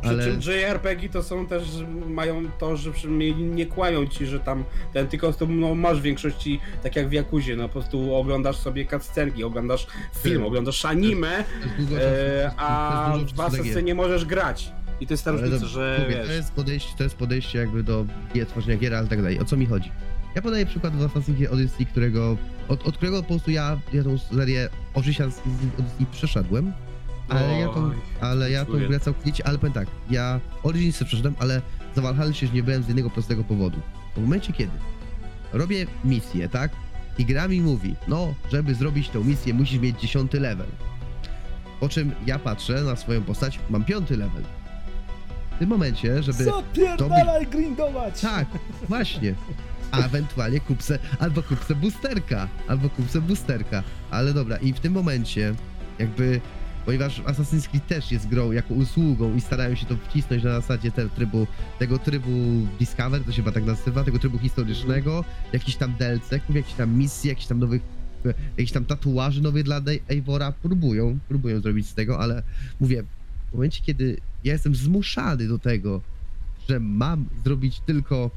Ale... 0.02 0.19
Przy 0.19 0.40
czym 0.40 0.52
JRPG 0.52 1.09
to 1.09 1.23
są 1.23 1.47
też, 1.47 1.62
mają 2.07 2.43
to, 2.59 2.77
że 2.77 2.93
przynajmniej 2.93 3.35
nie 3.35 3.66
kłamią 3.66 4.07
ci, 4.07 4.27
że 4.27 4.40
tam 4.40 4.65
ten 4.93 5.09
tylko 5.09 5.32
to, 5.32 5.47
no, 5.47 5.74
masz 5.74 6.01
w 6.01 6.02
większości, 6.02 6.61
tak 6.82 6.97
jak 6.97 7.09
w 7.09 7.12
Jakuzie, 7.12 7.57
no 7.57 7.62
po 7.69 7.73
prostu 7.73 8.15
oglądasz 8.15 8.57
sobie 8.57 8.86
cutscenki, 8.86 9.44
oglądasz 9.44 9.86
film, 10.23 10.39
Tak. 10.39 10.47
oglądasz 10.47 10.85
anime, 10.85 11.44
To 11.89 11.94
to 11.94 12.01
e, 12.02 12.51
to 12.57 12.62
a 12.62 13.19
w 13.51 13.62
gier. 13.65 13.85
nie 13.85 13.94
możesz 13.94 14.24
grać. 14.24 14.73
I 15.01 15.07
to 15.07 15.15
jest 15.15 15.24
ta 15.24 15.31
różnica, 15.31 15.61
to- 15.61 15.66
że 15.66 15.97
mówię, 16.05 16.16
to 16.16 16.27
wiesz, 16.27 16.36
jest 16.36 16.52
podejście, 16.52 16.93
to 16.98 17.05
jest 17.05 17.16
podejście 17.16 17.59
jakby 17.59 17.82
do 17.82 18.05
tworzenia 18.48 18.77
gier, 18.77 18.94
ale 18.94 19.09
tak 19.09 19.23
dalej. 19.23 19.40
O 19.40 19.44
co 19.44 19.57
mi 19.57 19.66
chodzi? 19.66 19.90
Ja 20.35 20.43
podaję 20.43 20.66
przykład 20.66 20.97
w 20.97 21.01
Assassin's 21.01 21.36
Creed 21.36 21.52
Odyssey, 21.52 21.86
którego, 21.86 22.36
od, 22.69 22.86
od 22.86 22.97
którego 22.97 23.23
po 23.23 23.28
prostu 23.28 23.51
ja, 23.51 23.78
ja 23.93 24.05
tą 24.05 24.19
serię 24.19 24.69
Odyssey 24.94 25.24
Odyssey 25.27 26.07
przeszedłem, 26.12 26.73
ale 27.28 27.59
ja 27.61 27.69
tą, 27.69 27.85
Oj, 27.85 27.97
ale 28.20 28.51
ja 28.51 28.65
tą 28.65 28.73
czuję. 28.73 28.89
grę 28.89 29.01
całkowicie, 29.01 29.47
ale 29.47 29.59
powiem 29.59 29.73
tak, 29.73 29.89
ja 30.11 30.40
Origins 30.62 30.97
sobie 30.97 31.07
przeszedłem, 31.07 31.35
ale 31.39 31.62
za 31.97 32.02
Valhalla 32.02 32.32
się 32.32 32.48
nie 32.48 32.62
byłem 32.62 32.82
z 32.82 32.86
jednego 32.89 33.11
prostego 33.11 33.44
powodu. 33.44 33.78
W 34.16 34.20
momencie 34.20 34.52
kiedy 34.52 34.73
robię 35.52 35.86
misję, 36.05 36.48
tak? 36.48 36.70
I 37.19 37.24
gra 37.24 37.48
mi 37.48 37.61
mówi, 37.61 37.94
no, 38.09 38.35
żeby 38.52 38.74
zrobić 38.74 39.09
tą 39.09 39.24
misję 39.24 39.55
musisz 39.55 39.81
mieć 39.81 40.01
dziesiąty 40.01 40.40
level. 40.40 40.66
Po 41.81 41.89
czym 41.89 42.12
ja 42.27 42.39
patrzę 42.39 42.82
na 42.82 42.97
swoją 42.97 43.23
postać, 43.23 43.59
mam 43.70 43.85
piąty 43.85 44.16
level. 44.16 44.43
W 45.57 45.59
tym 45.59 45.69
momencie, 45.69 46.23
żeby... 46.23 46.44
Zapierdalaj 46.44 47.47
grindować! 47.47 48.20
Tak, 48.20 48.47
właśnie. 48.89 49.35
A 49.91 49.99
ewentualnie 49.99 50.61
kupce, 50.61 50.99
albo 51.19 51.43
kupce 51.43 51.75
boosterka, 51.75 52.49
albo 52.69 52.91
kupce 52.91 53.21
boosterka. 53.21 53.83
Ale 54.11 54.35
dobra, 54.35 54.57
i 54.57 54.73
w 54.73 54.81
tym 54.81 54.93
momencie, 54.93 55.55
jakby, 55.99 56.41
ponieważ 56.87 57.21
Assassin's 57.21 57.69
Creed 57.69 57.87
też 57.87 58.12
jest 58.12 58.29
grą 58.29 58.53
jako 58.53 58.75
usługą 58.75 59.37
i 59.37 59.41
starają 59.41 59.75
się 59.75 59.87
to 59.87 59.97
wcisnąć 59.97 60.45
na 60.45 60.61
zasadzie 60.61 60.91
te, 60.91 61.09
trybu, 61.09 61.47
tego 61.79 61.99
trybu 61.99 62.67
Discover, 62.79 63.25
to 63.25 63.33
się 63.33 63.37
chyba 63.37 63.53
tak 63.53 63.65
nazywa, 63.65 64.05
tego 64.05 64.19
trybu 64.19 64.39
historycznego, 64.39 65.25
jakichś 65.53 65.77
tam 65.77 65.95
DLC-ków, 65.99 66.57
jakichś 66.57 66.75
tam 66.75 66.99
misji, 66.99 67.29
jakichś 67.29 67.47
tam 67.47 67.59
nowych, 67.59 67.83
jakichś 68.57 68.73
tam 68.73 68.85
tatuaży 68.85 69.43
nowych 69.43 69.62
dla 69.62 69.81
Eivora, 70.09 70.53
próbują, 70.53 71.19
próbują 71.29 71.61
zrobić 71.61 71.87
z 71.89 71.95
tego, 71.95 72.19
ale 72.19 72.43
mówię, 72.81 73.05
w 73.51 73.55
momencie, 73.55 73.83
kiedy 73.87 74.17
ja 74.45 74.53
jestem 74.53 74.75
zmuszany 74.75 75.49
do 75.49 75.59
tego, 75.59 76.01
że 76.69 76.81
mam 76.81 77.27
zrobić 77.45 77.81
tylko. 77.81 78.31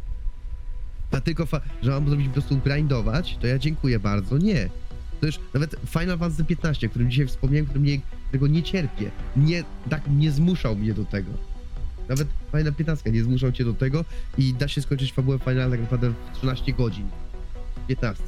A 1.14 1.22
tylko, 1.22 1.48
że 1.82 1.92
mam 1.92 2.10
zrobić 2.10 2.28
po 2.28 2.34
prostu 2.34 2.58
grindować, 2.58 3.38
to 3.42 3.48
ja 3.48 3.60
dziękuję 3.60 4.00
bardzo. 4.00 4.38
Nie. 4.38 4.70
To 5.20 5.26
już 5.26 5.40
nawet 5.54 5.76
Final 5.90 6.18
Fantasy 6.18 6.46
15, 6.46 6.88
o 6.88 6.90
którym 6.90 7.12
dzisiaj 7.12 7.28
wspomniałem, 7.28 7.66
który 7.66 7.80
mnie 7.80 8.00
tego 8.32 8.48
nie 8.48 8.64
cierpię. 8.64 9.12
Nie, 9.36 9.64
tak 9.90 10.02
nie 10.08 10.32
zmuszał 10.32 10.76
mnie 10.76 10.94
do 10.94 11.06
tego. 11.06 11.32
Nawet 12.10 12.28
Final 12.52 12.74
15 12.74 13.12
nie 13.12 13.24
zmuszał 13.24 13.52
cię 13.52 13.66
do 13.66 13.74
tego 13.74 14.06
i 14.38 14.54
da 14.54 14.68
się 14.68 14.82
skończyć 14.82 15.14
fabułę 15.14 15.40
Final 15.40 15.72
tak 15.72 15.82
naprawdę 15.82 16.10
w 16.10 16.38
13 16.38 16.74
godzin. 16.74 17.08
15. 17.88 18.24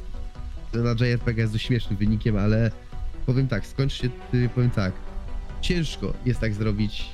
To 0.72 0.78
na 0.78 0.90
JRPG 0.90 1.38
jest 1.38 1.52
dość 1.52 1.66
śmiesznym 1.66 1.98
wynikiem, 1.98 2.36
ale 2.36 2.70
powiem 3.26 3.48
tak, 3.48 3.66
skończ 3.66 3.92
się, 3.92 4.08
y, 4.34 4.48
powiem 4.54 4.70
tak. 4.70 4.92
Ciężko 5.60 6.12
jest 6.24 6.40
tak 6.40 6.54
zrobić 6.54 7.08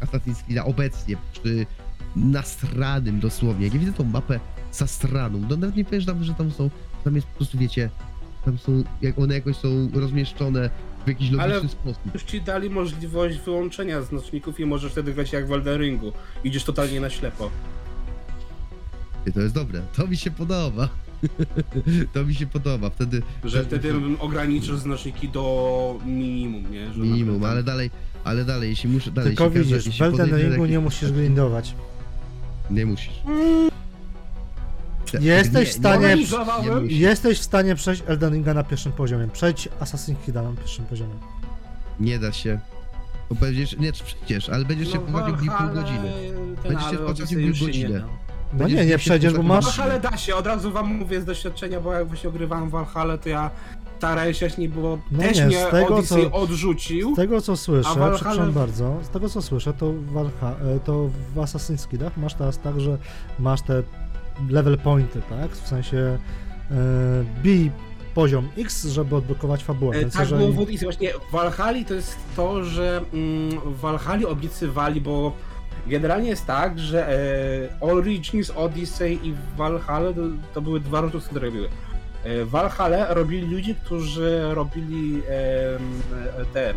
Assassin's 0.00 0.42
Creed'a 0.48 0.62
obecnie 0.64 1.16
przy 1.32 1.66
nastranym 2.16 3.20
dosłownie. 3.20 3.64
Jak 3.64 3.74
ja 3.74 3.80
widzę 3.80 3.92
tą 3.92 4.04
mapę 4.04 4.40
zastraną, 4.72 5.40
no 5.50 5.56
nawet 5.56 5.76
nie 5.76 5.84
powiem, 5.84 6.00
że 6.00 6.06
tam, 6.06 6.24
że 6.24 6.34
tam 6.34 6.50
są, 6.50 6.70
tam 7.04 7.14
jest 7.14 7.26
po 7.26 7.36
prostu, 7.36 7.58
wiecie, 7.58 7.90
tam 8.44 8.58
są, 8.58 8.84
jak 9.02 9.18
one 9.18 9.34
jakoś 9.34 9.56
są 9.56 9.68
rozmieszczone 9.94 10.70
w 11.04 11.08
jakiś 11.08 11.30
logiczny 11.30 11.54
Ale- 11.60 11.68
sposób. 11.68 12.14
już 12.14 12.22
ci 12.22 12.40
dali 12.42 12.70
możliwość 12.70 13.38
wyłączenia 13.38 14.02
znaczników 14.02 14.60
i 14.60 14.66
możesz 14.66 14.92
wtedy 14.92 15.14
grać 15.14 15.32
jak 15.32 15.48
w 15.48 15.52
Elden 15.52 15.80
Ringu. 15.80 16.12
Idziesz 16.44 16.64
totalnie 16.64 17.00
na 17.00 17.10
ślepo. 17.10 17.50
Ty, 19.24 19.32
To 19.32 19.40
jest 19.40 19.54
dobre, 19.54 19.82
to 19.96 20.06
mi 20.06 20.16
się 20.16 20.30
podoba. 20.30 20.88
to 22.14 22.24
mi 22.24 22.34
się 22.34 22.46
podoba, 22.46 22.90
wtedy 22.90 23.22
Że 23.44 23.64
wtedy 23.64 23.88
tak. 23.92 24.00
ograniczasz 24.18 24.78
znaczniki 24.78 25.28
do 25.28 25.98
minimum, 26.06 26.70
nie? 26.72 26.92
Że 26.92 27.00
minimum, 27.00 27.44
ale 27.44 27.62
dalej, 27.62 27.90
ale 28.24 28.44
dalej, 28.44 28.70
jeśli 28.70 28.90
muszę, 28.90 29.10
dalej, 29.10 29.30
Tylko 29.36 29.44
jeśli 29.44 29.58
każdy- 29.72 29.76
widzisz, 29.78 29.98
w 29.98 30.02
Elden 30.02 30.26
podejdzie 30.28 30.48
Ringu 30.48 30.66
nie 30.66 30.80
musisz 30.80 31.12
grindować. 31.12 31.74
Nie 32.70 32.86
musisz. 32.86 33.20
Te- 35.10 35.18
Jesteś 35.22 35.68
w 35.68 35.72
nie, 35.72 35.78
stanie- 35.78 36.16
Nie. 36.82 36.96
Jesteś 36.98 37.38
w 37.40 37.42
stanie 37.42 37.74
przejść 37.74 38.02
Elden 38.06 38.34
Ringa 38.34 38.54
na 38.54 38.64
pierwszym 38.64 38.92
poziomie. 38.92 39.28
Przejdź 39.32 39.68
Assassin's 39.80 40.14
Creed'a 40.26 40.42
na 40.44 40.52
pierwszym 40.56 40.84
poziomie. 40.84 41.14
Nie 42.00 42.18
da 42.18 42.32
się. 42.32 42.58
Bo 43.28 43.34
będziesz, 43.34 43.76
nie, 43.78 43.92
przecież, 43.92 44.48
ale 44.48 44.64
będziesz 44.64 44.92
się 44.92 44.98
w 44.98 45.02
nim 45.42 45.50
pół 45.58 45.68
godziny. 45.74 46.08
Będziesz 46.68 46.90
się 46.90 46.96
godzinę. 47.66 47.88
nie 47.88 47.98
da. 48.00 48.06
No 48.52 48.58
Będziesz 48.58 48.78
nie, 48.80 48.86
nie 48.86 48.98
przejdziesz, 48.98 49.34
bo 49.34 49.42
masz... 49.42 49.64
Valhalla 49.64 49.98
da 49.98 50.16
się, 50.16 50.34
od 50.34 50.46
razu 50.46 50.72
wam 50.72 50.94
mówię 50.94 51.20
z 51.20 51.24
doświadczenia, 51.24 51.80
bo 51.80 51.92
jak 51.92 52.08
właśnie 52.08 52.28
ogrywałem 52.28 52.70
Valhalla, 52.70 53.18
to 53.18 53.28
ja 53.28 53.50
się 54.50 54.58
nie 54.58 54.68
było, 54.68 54.98
No 55.12 55.18
też 55.22 55.36
nie, 55.38 55.46
mnie 55.46 55.66
z 55.66 55.70
tego, 55.70 55.96
Odyssey 55.96 56.22
co- 56.30 56.32
odrzucił. 56.32 57.12
Z 57.14 57.16
tego 57.16 57.40
co 57.40 57.56
słyszę, 57.56 57.88
A 57.88 57.94
Valhalla- 57.94 58.14
przepraszam 58.14 58.52
bardzo, 58.52 58.96
z 59.02 59.08
tego 59.08 59.28
co 59.28 59.42
słyszę, 59.42 59.72
to 59.74 59.92
w, 59.92 60.12
Valha, 60.12 60.56
e, 60.76 60.80
to 60.84 61.08
w 61.34 61.36
Assassin's 61.36 61.88
Creed'ach 61.88 62.10
masz 62.16 62.34
teraz 62.34 62.58
tak, 62.58 62.80
że 62.80 62.98
masz 63.38 63.62
te 63.62 63.82
level 64.50 64.78
pointy, 64.78 65.22
tak? 65.28 65.50
W 65.50 65.68
sensie 65.68 66.18
e, 66.70 66.74
bij 67.42 67.70
poziom 68.14 68.48
X, 68.56 68.86
żeby 68.86 69.16
odblokować 69.16 69.64
fabułę. 69.64 69.96
E, 69.96 70.04
tak 70.04 70.20
jeżeli... 70.20 70.52
było 70.52 70.66
w. 70.66 70.82
Właśnie 70.82 71.10
w 71.12 71.32
Valhalla 71.32 71.84
to 71.84 71.94
jest 71.94 72.16
to, 72.36 72.64
że 72.64 73.00
mm, 73.12 73.60
w 73.60 73.80
Valhalla 73.80 74.28
obiecywali, 74.28 75.00
bo 75.00 75.32
generalnie 75.86 76.28
jest 76.28 76.46
tak, 76.46 76.78
że 76.78 77.08
e, 77.08 77.80
Origins, 77.80 78.50
Odyssey 78.50 79.18
i 79.22 79.34
Valhalla 79.56 80.12
to, 80.12 80.20
to 80.54 80.62
były 80.62 80.80
dwa 80.80 81.00
różne 81.00 81.20
które 81.20 81.46
robiły. 81.46 81.68
E, 82.24 82.44
Valhalla 82.44 83.14
robili 83.14 83.54
ludzie, 83.54 83.74
którzy 83.74 84.40
robili 84.54 85.22
e, 85.28 86.44
te 86.54 86.74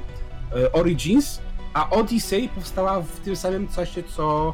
Origins, 0.74 1.42
a 1.74 1.90
Odyssey 1.90 2.50
powstała 2.50 3.02
w 3.02 3.20
tym 3.20 3.36
samym 3.36 3.68
czasie 3.68 4.04
co 4.04 4.54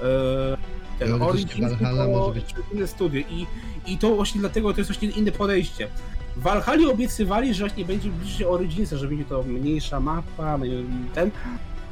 e, 0.00 0.77
Origins, 1.20 1.78
tylko 1.78 2.08
może 2.08 2.34
być- 2.34 2.54
inne 2.74 2.86
studio. 2.86 3.20
I, 3.30 3.46
I 3.86 3.98
to 3.98 4.14
właśnie 4.14 4.40
dlatego 4.40 4.72
to 4.72 4.80
jest 4.80 4.90
właśnie 4.90 5.08
inne 5.08 5.32
podejście. 5.32 5.88
W 6.36 6.42
Valhalla 6.42 6.90
obiecywali, 6.90 7.54
że 7.54 7.64
właśnie 7.64 7.84
będzie 7.84 8.08
bliżej 8.10 8.46
Originsa, 8.46 8.96
że 8.96 9.08
będzie 9.08 9.24
to 9.24 9.42
mniejsza 9.42 10.00
mapa, 10.00 10.58
ten. 11.14 11.30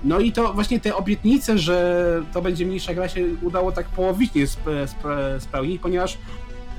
No 0.05 0.21
i 0.21 0.33
to 0.33 0.53
właśnie 0.53 0.81
te 0.81 0.97
obietnice, 0.97 1.59
że 1.59 2.23
to 2.33 2.43
będzie 2.43 2.67
mniejsza 2.67 2.95
gra 2.95 3.09
się 3.09 3.27
udało 3.43 3.73
tak 3.73 3.87
połowicznie 3.87 4.43
sp 4.55 4.65
sp 4.93 5.03
spełnić, 5.41 5.81
ponieważ 5.83 6.19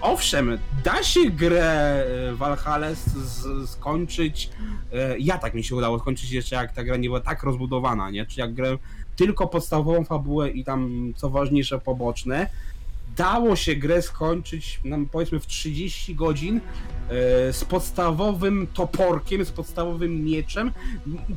owszem, 0.01 0.57
da 0.83 1.03
się 1.03 1.29
grę 1.29 2.05
e, 2.29 2.35
Valhalla 2.35 2.87
skończyć, 3.65 4.49
e, 4.93 5.19
ja 5.19 5.37
tak 5.37 5.53
mi 5.53 5.63
się 5.63 5.75
udało 5.75 5.99
skończyć 5.99 6.31
jeszcze 6.31 6.55
jak 6.55 6.71
ta 6.71 6.83
gra 6.83 6.97
nie 6.97 7.09
była 7.09 7.19
tak 7.21 7.43
rozbudowana, 7.43 8.09
nie? 8.09 8.25
Czy 8.25 8.39
jak 8.39 8.53
grę 8.53 8.77
tylko 9.17 9.47
podstawową 9.47 10.03
fabułę 10.03 10.49
i 10.49 10.63
tam 10.63 11.13
co 11.15 11.29
ważniejsze 11.29 11.79
poboczne, 11.79 12.47
dało 13.17 13.55
się 13.55 13.75
grę 13.75 14.01
skończyć 14.01 14.79
nam 14.83 15.05
powiedzmy 15.05 15.39
w 15.39 15.47
30 15.47 16.15
godzin 16.15 16.57
e, 16.57 17.53
z 17.53 17.65
podstawowym 17.65 18.67
toporkiem, 18.73 19.45
z 19.45 19.51
podstawowym 19.51 20.25
mieczem, 20.25 20.71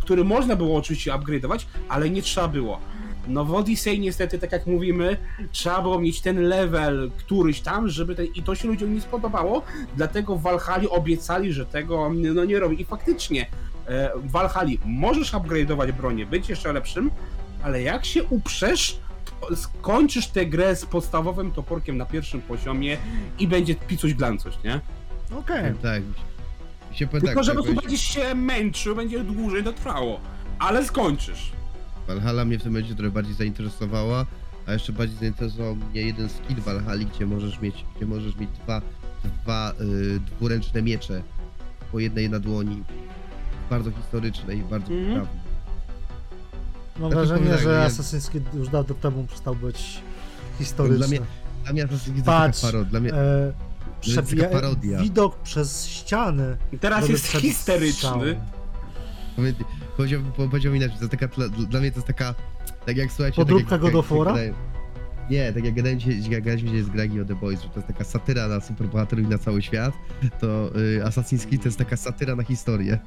który 0.01 0.25
można 0.25 0.57
było 0.57 0.77
oczywiście 0.77 1.13
upgrade'ować, 1.13 1.67
ale 1.89 2.11
nie 2.11 2.23
trzeba 2.23 2.49
było. 2.49 2.81
No 3.29 3.45
w 3.45 3.55
Odyssey 3.55 4.01
niestety, 4.01 4.39
tak 4.39 4.53
jak 4.53 4.67
mówimy, 4.67 5.17
trzeba 5.53 5.83
było 5.83 6.01
mieć 6.01 6.21
ten 6.21 6.43
level 6.43 7.11
któryś 7.19 7.61
tam, 7.61 7.89
żeby 7.89 8.15
ten... 8.15 8.27
i 8.35 8.43
to 8.43 8.55
się 8.55 8.69
ludziom 8.69 8.95
nie 8.95 9.01
spodobało, 9.01 9.63
dlatego 9.97 10.37
w 10.37 10.61
obiecali, 10.91 11.53
że 11.53 11.67
tego 11.67 12.11
no 12.35 12.45
nie 12.45 12.61
robi. 12.61 12.81
I 12.83 12.85
faktycznie 12.85 13.47
e, 13.87 14.11
w 14.17 14.33
możesz 14.85 15.33
upgrade'ować 15.33 15.93
bronię, 15.93 16.27
być 16.27 16.49
jeszcze 16.49 16.73
lepszym, 16.73 17.11
ale 17.63 17.83
jak 17.83 18.05
się 18.05 18.25
uprzesz, 18.25 18.99
to 19.41 19.57
skończysz 19.57 20.27
tę 20.27 20.47
grę 20.47 20.77
z 20.77 20.87
podstawowym 20.87 21.53
toporkiem 21.53 21.97
na 21.97 22.07
pierwszym 22.07 22.41
poziomie 22.43 22.97
i 23.39 23.49
będzie 23.49 23.75
picuś 23.75 24.15
glancuś, 24.15 24.55
nie? 24.65 24.81
Okej. 25.39 25.75
Tak. 25.83 26.03
Mi 26.91 26.97
się 26.97 27.07
Tylko, 27.07 27.27
tak, 27.27 27.45
że 27.45 27.51
tak, 27.51 27.59
po 27.59 27.65
prostu 27.65 27.83
będziesz 27.83 28.01
się 28.01 28.35
męczył, 28.35 28.97
będzie 28.97 29.25
dłużej 29.25 29.65
to 29.65 29.73
trwało. 29.73 30.21
Ale 30.59 30.85
skończysz. 30.85 31.53
Valhalla 32.09 32.45
mnie 32.45 32.59
w 32.59 32.63
tym 32.63 32.73
momencie 32.73 32.95
trochę 32.95 33.11
bardziej 33.11 33.35
zainteresowała, 33.35 34.27
a 34.67 34.73
jeszcze 34.73 34.93
bardziej 34.93 35.17
zainteresował 35.19 35.77
mnie 35.77 36.01
jeden 36.03 36.29
skill 36.29 36.57
Valhalla, 36.61 37.05
gdzie 37.15 37.27
możesz 37.27 37.61
mieć, 37.61 37.85
gdzie 37.97 38.07
możesz 38.07 38.37
mieć 38.37 38.51
dwa, 38.51 38.83
dwa 39.43 39.73
y, 39.81 40.21
dwuręczne 40.21 40.83
miecze 40.83 41.23
po 41.93 41.99
jednej 41.99 42.31
na 42.31 42.39
dłoni. 42.39 42.83
Bardzo 43.71 43.91
historyczne 43.91 44.55
i 44.55 44.63
bardzo 44.63 44.93
Mhm. 44.93 45.21
poprawne. 45.21 45.40
Mam 47.01 47.11
Ja 47.11 47.17
wrażenie, 47.17 47.59
że 47.59 47.69
nie- 47.69 47.87
Assassin's 47.95 48.31
Creed 48.31 48.55
już 48.55 48.69
dawno 48.69 48.95
temu 48.95 49.25
przestał 49.27 49.57
być 49.57 50.01
historyczny. 50.59 50.99
Dla 50.99 51.09
mnie- 51.09 51.21
Dla 51.65 51.73
mnie 51.73 51.83
jest 51.83 52.27
Patrz, 52.27 52.61
taka 52.61 52.73
parodia. 52.73 52.91
Dla 52.91 53.01
mnie, 53.01 53.13
E, 53.15 53.53
przebija- 54.01 54.51
parodia. 54.53 54.99
Widok 55.01 55.37
przez 55.43 55.87
ściany. 55.87 56.57
I 56.73 56.79
teraz 56.79 57.09
jest 57.09 57.27
histeryczny. 57.27 57.93
strzałem. 57.93 58.37
Powie- 59.37 59.55
Powiedział, 59.97 60.21
po- 60.37 60.49
powiedział 60.49 60.75
inaczej, 60.75 60.97
to 60.97 61.05
jest 61.05 61.11
taka, 61.11 61.29
dla, 61.29 61.49
dla 61.49 61.81
mnie 61.81 61.91
to 61.91 61.97
jest 61.97 62.07
taka, 62.07 62.35
tak 62.87 62.97
jak 62.97 63.13
słuchajcie... 63.13 63.37
Podróbka 63.37 63.71
tak 63.71 63.83
jak, 63.83 63.93
God 63.93 63.95
of 64.05 64.11
War'a? 64.11 64.25
gadają- 64.27 64.55
Nie, 65.31 65.53
tak 65.53 65.65
jak 65.65 65.75
gadałem 65.75 66.01
dzisiaj, 66.01 66.23
jak 66.31 66.45
gadaliśmy 66.45 66.69
dzisiaj 66.71 66.83
z 66.83 66.89
Gragi 66.89 67.21
o 67.21 67.25
The 67.25 67.35
Boys, 67.35 67.63
że 67.63 67.69
to 67.69 67.75
jest 67.77 67.87
taka 67.87 68.05
satyra 68.05 68.49
na 68.49 68.61
superbohaterów 68.61 69.25
i 69.27 69.29
na 69.29 69.39
cały 69.39 69.63
świat, 69.63 69.95
to 70.41 70.71
y, 70.79 71.01
Assassin's 71.05 71.47
Creed 71.47 71.63
to 71.63 71.69
jest 71.69 71.79
taka 71.79 71.97
satyra 71.97 72.37
na 72.37 72.43
historię. 72.43 72.99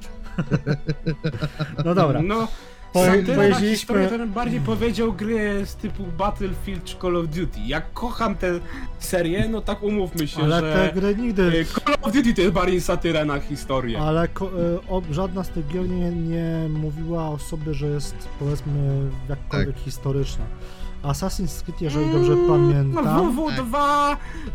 No 1.84 1.94
dobra. 1.94 2.22
No, 2.22 2.48
Poje- 2.94 3.06
satyra 3.20 3.36
na 3.36 3.42
pojeździliśmy- 3.42 3.76
historię 3.76 4.08
to 4.08 4.18
bym 4.18 4.32
bardziej 4.32 4.60
powiedział 4.60 5.12
gry 5.12 5.66
z 5.66 5.74
typu 5.74 6.04
Battlefield 6.18 6.84
czy 6.84 6.96
Call 6.96 7.16
of 7.16 7.26
Duty. 7.28 7.60
Jak 7.66 7.92
kocham 7.92 8.34
tę 8.34 8.60
serię, 8.98 9.48
no 9.48 9.60
tak 9.60 9.82
umówmy 9.82 10.28
się, 10.28 10.42
Ale 10.42 10.60
że 10.60 10.72
te 10.92 11.00
gry 11.00 11.16
nigdy... 11.16 11.42
y, 11.42 11.64
Call 11.64 11.94
of 12.02 12.12
Duty 12.12 12.34
to 12.34 12.40
jest 12.40 12.54
bardziej 12.54 12.80
satyra 12.80 13.24
na 13.24 13.40
historię. 13.40 13.98
Ale 14.00 14.28
ko- 14.28 14.50
e, 14.86 14.88
o, 14.88 15.02
żadna 15.10 15.44
z 15.44 15.48
tych 15.48 15.66
gier 15.68 15.88
nie, 15.88 16.10
nie 16.10 16.68
mówiła 16.68 17.28
o 17.28 17.38
sobie, 17.38 17.74
że 17.74 17.86
jest 17.86 18.14
powiedzmy 18.38 19.00
jakkolwiek 19.28 19.76
historyczna. 19.78 20.44
Assassin's 21.02 21.62
Creed, 21.64 21.80
jeżeli 21.82 22.12
dobrze 22.12 22.32
Mm, 22.32 22.46
pamiętam, 22.48 23.04
No 23.04 23.32
WW2, 23.32 23.76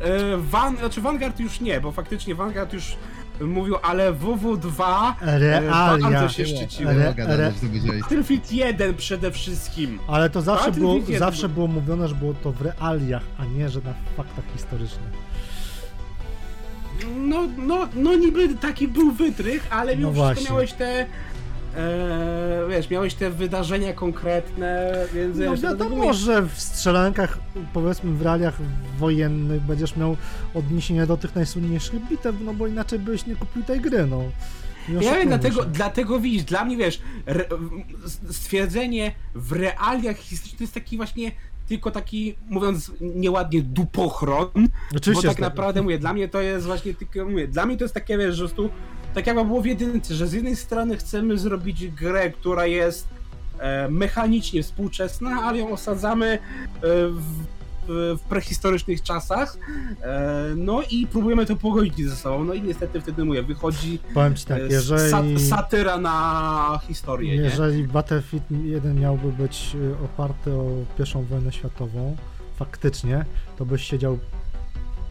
e, 0.01 0.37
Van, 0.37 0.77
znaczy 0.77 1.01
Vanguard 1.01 1.39
już 1.39 1.61
nie, 1.61 1.81
bo 1.81 1.91
faktycznie 1.91 2.35
Vanguard 2.35 2.73
już 2.73 2.95
mówił, 3.41 3.75
ale 3.83 4.13
WW2 4.13 5.13
realia, 5.21 5.97
bardzo 6.01 6.29
się 6.29 6.45
szczyciło. 6.45 6.91
Re- 6.91 7.13
Re. 7.17 7.51
Battlefield 8.01 8.51
1 8.51 8.93
przede 8.95 9.31
wszystkim. 9.31 9.99
ale 10.07 10.29
to 10.29 10.41
zawsze 10.41 10.71
było, 10.71 10.95
zawsze 11.19 11.49
było 11.49 11.67
mówione, 11.67 12.07
że 12.07 12.15
było 12.15 12.33
to 12.33 12.51
w 12.51 12.61
realiach, 12.61 13.23
a 13.37 13.45
nie, 13.45 13.69
że 13.69 13.79
na 13.81 13.93
faktach 14.17 14.45
historycznych. 14.53 15.29
No, 17.17 17.47
no, 17.57 17.87
no 17.95 18.15
niby 18.15 18.55
taki 18.55 18.87
był 18.87 19.11
wytrych, 19.11 19.67
ale 19.69 19.97
mimo 19.97 20.07
No 20.07 20.13
wszystko 20.13 20.33
właśnie. 20.33 20.49
miałeś 20.49 20.73
te. 20.73 21.05
E, 21.77 22.65
wiesz, 22.69 22.89
miałeś 22.89 23.13
te 23.13 23.29
wydarzenia 23.29 23.93
konkretne, 23.93 24.93
więc 25.13 25.37
No 25.37 25.51
wiesz, 25.51 25.59
dlatego 25.59 25.83
wiadomo, 25.83 26.13
że 26.13 26.41
w 26.41 26.59
strzelankach, 26.61 27.37
powiedzmy 27.73 28.11
w 28.11 28.21
realiach 28.21 28.57
wojennych 28.97 29.61
będziesz 29.61 29.95
miał 29.95 30.17
odniesienie 30.53 31.05
do 31.05 31.17
tych 31.17 31.35
najsłynniejszych 31.35 32.07
bitew, 32.09 32.35
no 32.45 32.53
bo 32.53 32.67
inaczej 32.67 32.99
byś 32.99 33.25
nie 33.25 33.35
kupił 33.35 33.63
tej 33.63 33.81
gry, 33.81 34.05
no. 34.05 34.23
Nie 34.89 35.05
Ja 35.05 35.25
dlatego, 35.25 35.63
się. 35.63 35.69
dlatego 35.69 36.19
widzisz, 36.19 36.43
dla 36.43 36.65
mnie 36.65 36.77
wiesz, 36.77 37.01
re, 37.25 37.45
stwierdzenie 38.29 39.11
w 39.35 39.51
realiach 39.51 40.17
historycznych 40.17 40.57
to 40.57 40.63
jest 40.63 40.73
taki 40.73 40.97
właśnie 40.97 41.31
tylko 41.69 41.91
taki, 41.91 42.35
mówiąc 42.49 42.91
nieładnie, 43.01 43.61
dupochron, 43.61 44.49
Oczywiście, 44.95 45.13
bo 45.13 45.21
tak 45.21 45.31
tak. 45.31 45.39
naprawdę 45.39 45.81
mówię, 45.81 45.99
dla 45.99 46.13
mnie 46.13 46.27
to 46.27 46.41
jest 46.41 46.65
właśnie 46.65 46.93
tylko, 46.93 47.25
mówię, 47.25 47.47
dla 47.47 47.65
mnie 47.65 47.77
to 47.77 47.83
jest 47.83 47.93
takie, 47.93 48.17
wiesz, 48.17 48.35
że 48.35 48.43
prostu, 48.43 48.69
tak 49.13 49.27
jakby 49.27 49.45
było 49.45 49.61
w 49.61 49.65
jedynce, 49.65 50.15
że 50.15 50.27
z 50.27 50.33
jednej 50.33 50.55
strony 50.55 50.97
chcemy 50.97 51.37
zrobić 51.37 51.87
grę, 51.87 52.29
która 52.29 52.65
jest 52.65 53.07
e, 53.59 53.89
mechanicznie 53.89 54.63
współczesna, 54.63 55.41
ale 55.43 55.57
ją 55.57 55.71
osadzamy 55.71 56.27
e, 56.27 56.39
w, 57.07 57.58
w, 57.89 58.19
prehistorycznych 58.29 59.03
czasach, 59.03 59.57
e, 60.01 60.53
no 60.55 60.81
i 60.91 61.07
próbujemy 61.07 61.45
to 61.45 61.55
pogodzić 61.55 62.09
ze 62.09 62.15
sobą, 62.15 62.43
no 62.43 62.53
i 62.53 62.61
niestety 62.61 63.01
wtedy, 63.01 63.25
mówię, 63.25 63.43
wychodzi 63.43 63.99
Powiem 64.13 64.35
ci 64.35 64.45
tak, 64.45 64.61
e, 64.61 64.67
jeżeli... 64.67 65.11
sa, 65.11 65.23
satyra 65.49 65.97
na 65.97 66.79
historię, 66.87 67.37
nie? 67.37 67.43
Jeżeli 67.43 67.83
Battlefield 67.83 68.43
1 68.63 68.99
miałby 68.99 69.31
być 69.31 69.75
y, 69.75 69.95
oparty 70.05 70.51
o 70.51 70.65
pierwszą 70.97 71.23
wojnę 71.23 71.51
światową, 71.51 72.15
faktycznie, 72.55 73.25
to 73.57 73.65
byś 73.65 73.83
siedział 73.83 74.19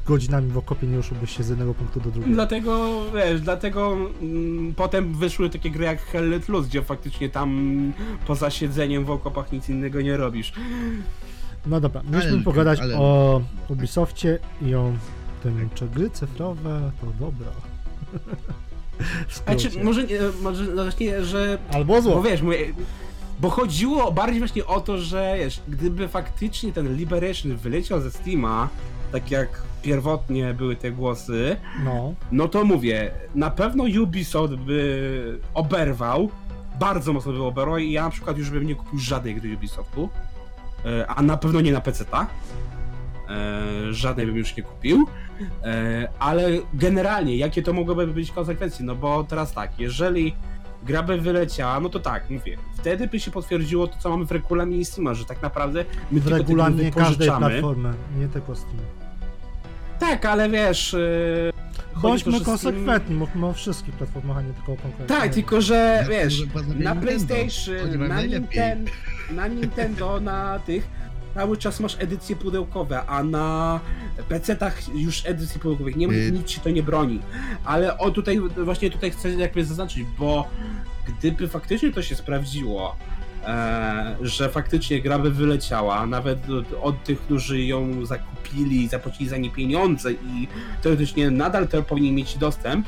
godzinami 0.06 0.50
w 0.50 0.58
okopie, 0.58 0.86
nie 0.86 0.96
ruszyłbyś 0.96 1.36
się 1.36 1.42
z 1.42 1.48
jednego 1.48 1.74
punktu 1.74 2.00
do 2.00 2.10
drugiego. 2.10 2.34
Dlatego, 2.34 3.02
wiesz, 3.14 3.40
dlatego 3.40 3.96
mm, 4.22 4.74
potem 4.74 5.14
wyszły 5.14 5.50
takie 5.50 5.70
gry 5.70 5.84
jak 5.84 6.02
Hell 6.02 6.30
Let 6.30 6.48
Loose, 6.48 6.68
gdzie 6.68 6.82
faktycznie 6.82 7.28
tam 7.28 7.92
poza 8.26 8.50
siedzeniem 8.50 9.04
w 9.04 9.10
okopach 9.10 9.52
nic 9.52 9.68
innego 9.68 10.00
nie 10.00 10.16
robisz. 10.16 10.52
No 11.68 11.80
dobra, 11.80 12.02
mieliśmy 12.10 12.32
Ale- 12.32 12.42
pogadać 12.42 12.80
ale- 12.80 12.98
o 12.98 13.40
Ubisoftie 13.68 14.38
i 14.62 14.74
o 14.74 14.92
tym, 15.42 15.68
czy 15.74 15.88
gry 15.88 16.10
cyfrowe 16.10 16.90
to 17.00 17.06
dobra. 17.20 17.46
A 19.46 19.54
czy, 19.54 19.84
może, 19.84 20.04
nie, 20.04 20.18
może 20.42 20.64
no 20.64 20.82
właśnie, 20.82 21.24
że 21.24 21.58
Albo 21.72 21.94
Bo 21.94 22.02
zło. 22.02 22.22
wiesz, 22.22 22.42
mówię, 22.42 22.58
bo 23.40 23.50
chodziło 23.50 24.12
bardziej 24.12 24.38
właśnie 24.38 24.66
o 24.66 24.80
to, 24.80 24.98
że 24.98 25.34
wiesz, 25.38 25.60
gdyby 25.68 26.08
faktycznie 26.08 26.72
ten 26.72 26.96
Liberation 26.96 27.56
wyleciał 27.56 28.00
ze 28.00 28.10
Steama, 28.10 28.68
tak 29.12 29.30
jak 29.30 29.62
pierwotnie 29.82 30.54
były 30.54 30.76
te 30.76 30.90
głosy, 30.92 31.56
No, 31.84 32.14
no 32.32 32.48
to 32.48 32.64
mówię, 32.64 33.10
na 33.34 33.50
pewno 33.50 33.84
Ubisoft 34.02 34.54
by 34.54 35.38
oberwał, 35.54 36.30
bardzo 36.80 37.12
mocno 37.12 37.32
by 37.32 37.42
oberwał 37.42 37.78
i 37.78 37.92
ja 37.92 38.02
na 38.02 38.10
przykład 38.10 38.38
już 38.38 38.50
bym 38.50 38.66
nie 38.66 38.74
kupił 38.74 38.98
żadnej 38.98 39.34
gry 39.34 39.54
Ubisoftu, 39.54 40.08
a 41.08 41.22
na 41.22 41.36
pewno 41.36 41.60
nie 41.60 41.72
na 41.72 41.80
PC-ta. 41.80 42.26
E, 43.28 43.92
żadnej 43.92 44.26
bym 44.26 44.36
już 44.36 44.56
nie 44.56 44.62
kupił, 44.62 45.06
e, 45.64 46.08
ale 46.18 46.48
generalnie 46.74 47.36
jakie 47.36 47.62
to 47.62 47.72
mogłyby 47.72 48.06
być 48.06 48.30
konsekwencje, 48.32 48.84
no 48.84 48.94
bo 48.94 49.24
teraz 49.24 49.52
tak, 49.52 49.70
jeżeli 49.80 50.34
gra 50.82 51.02
by 51.02 51.18
wyleciała, 51.20 51.80
no 51.80 51.88
to 51.88 51.98
tak, 52.00 52.30
mówię, 52.30 52.56
wtedy 52.78 53.06
by 53.06 53.20
się 53.20 53.30
potwierdziło 53.30 53.86
to, 53.86 53.98
co 53.98 54.10
mamy 54.10 54.24
w 54.26 54.32
regulaminie 54.32 54.84
Steama, 54.84 55.14
że 55.14 55.24
tak 55.24 55.42
naprawdę 55.42 55.84
my 56.12 56.20
w 56.20 56.24
tylko 56.24 56.38
regulaminie 56.38 56.92
każdej 56.92 57.28
platformy, 57.28 57.92
nie 58.18 58.28
tylko 58.28 58.56
Steam. 58.56 58.76
Tak, 59.98 60.26
ale 60.26 60.50
wiesz... 60.50 60.94
e, 60.94 60.98
Bądźmy 62.02 62.32
że 62.32 62.38
Steam- 62.38 62.44
konsekwentni, 62.44 63.14
mówmy 63.16 63.46
o 63.46 63.52
wszystkich 63.52 63.94
platformach, 63.94 64.36
a 64.36 64.42
nie 64.42 64.52
tylko 64.52 64.72
o 64.72 64.76
konkretnych. 64.76 65.08
Tak, 65.18 65.34
tylko 65.34 65.60
że 65.60 65.98
Ja 66.02 66.08
wiesz, 66.08 66.40
na 66.54 66.62
Nintendo. 66.62 67.00
PlayStation, 67.00 67.98
na, 67.98 68.08
najlepiej. 68.08 68.62
Na 69.30 69.46
Nintendo, 69.46 70.20
na 70.20 70.58
tych 70.58 70.88
cały 71.34 71.56
czas 71.56 71.80
masz 71.80 71.96
edycje 71.98 72.36
pudełkowe, 72.36 73.06
a 73.06 73.22
na 73.22 73.80
PC-tach 74.28 74.94
już 74.94 75.26
edycji 75.26 75.60
pudełkowych 75.60 75.96
nie 75.96 76.08
ma, 76.08 76.14
Y- 76.14 76.32
nic 76.32 76.46
ci 76.46 76.60
to 76.60 76.70
nie 76.70 76.82
broni. 76.82 77.20
Ale 77.64 77.98
o 77.98 78.10
tutaj, 78.10 78.40
właśnie 78.40 78.90
tutaj 78.90 79.10
chcę 79.10 79.30
jakby 79.30 79.64
zaznaczyć, 79.64 80.04
bo 80.18 80.48
gdyby 81.06 81.48
faktycznie 81.48 81.92
to 81.92 82.02
się 82.02 82.16
sprawdziło, 82.16 82.96
e, 83.46 84.16
że 84.20 84.48
faktycznie 84.48 85.02
gra 85.02 85.18
by 85.18 85.30
wyleciała, 85.30 86.06
nawet 86.06 86.38
od, 86.82 87.04
tych, 87.04 87.20
którzy 87.20 87.62
ją 87.62 88.06
zakupili 88.06 88.88
zapłacili 88.88 89.30
za 89.30 89.36
nie 89.36 89.50
pieniądze 89.50 90.12
i 90.12 90.48
teoretycznie 90.82 91.30
nadal 91.30 91.68
to 91.68 91.82
powinni 91.82 92.12
mieć 92.12 92.38
dostęp, 92.38 92.86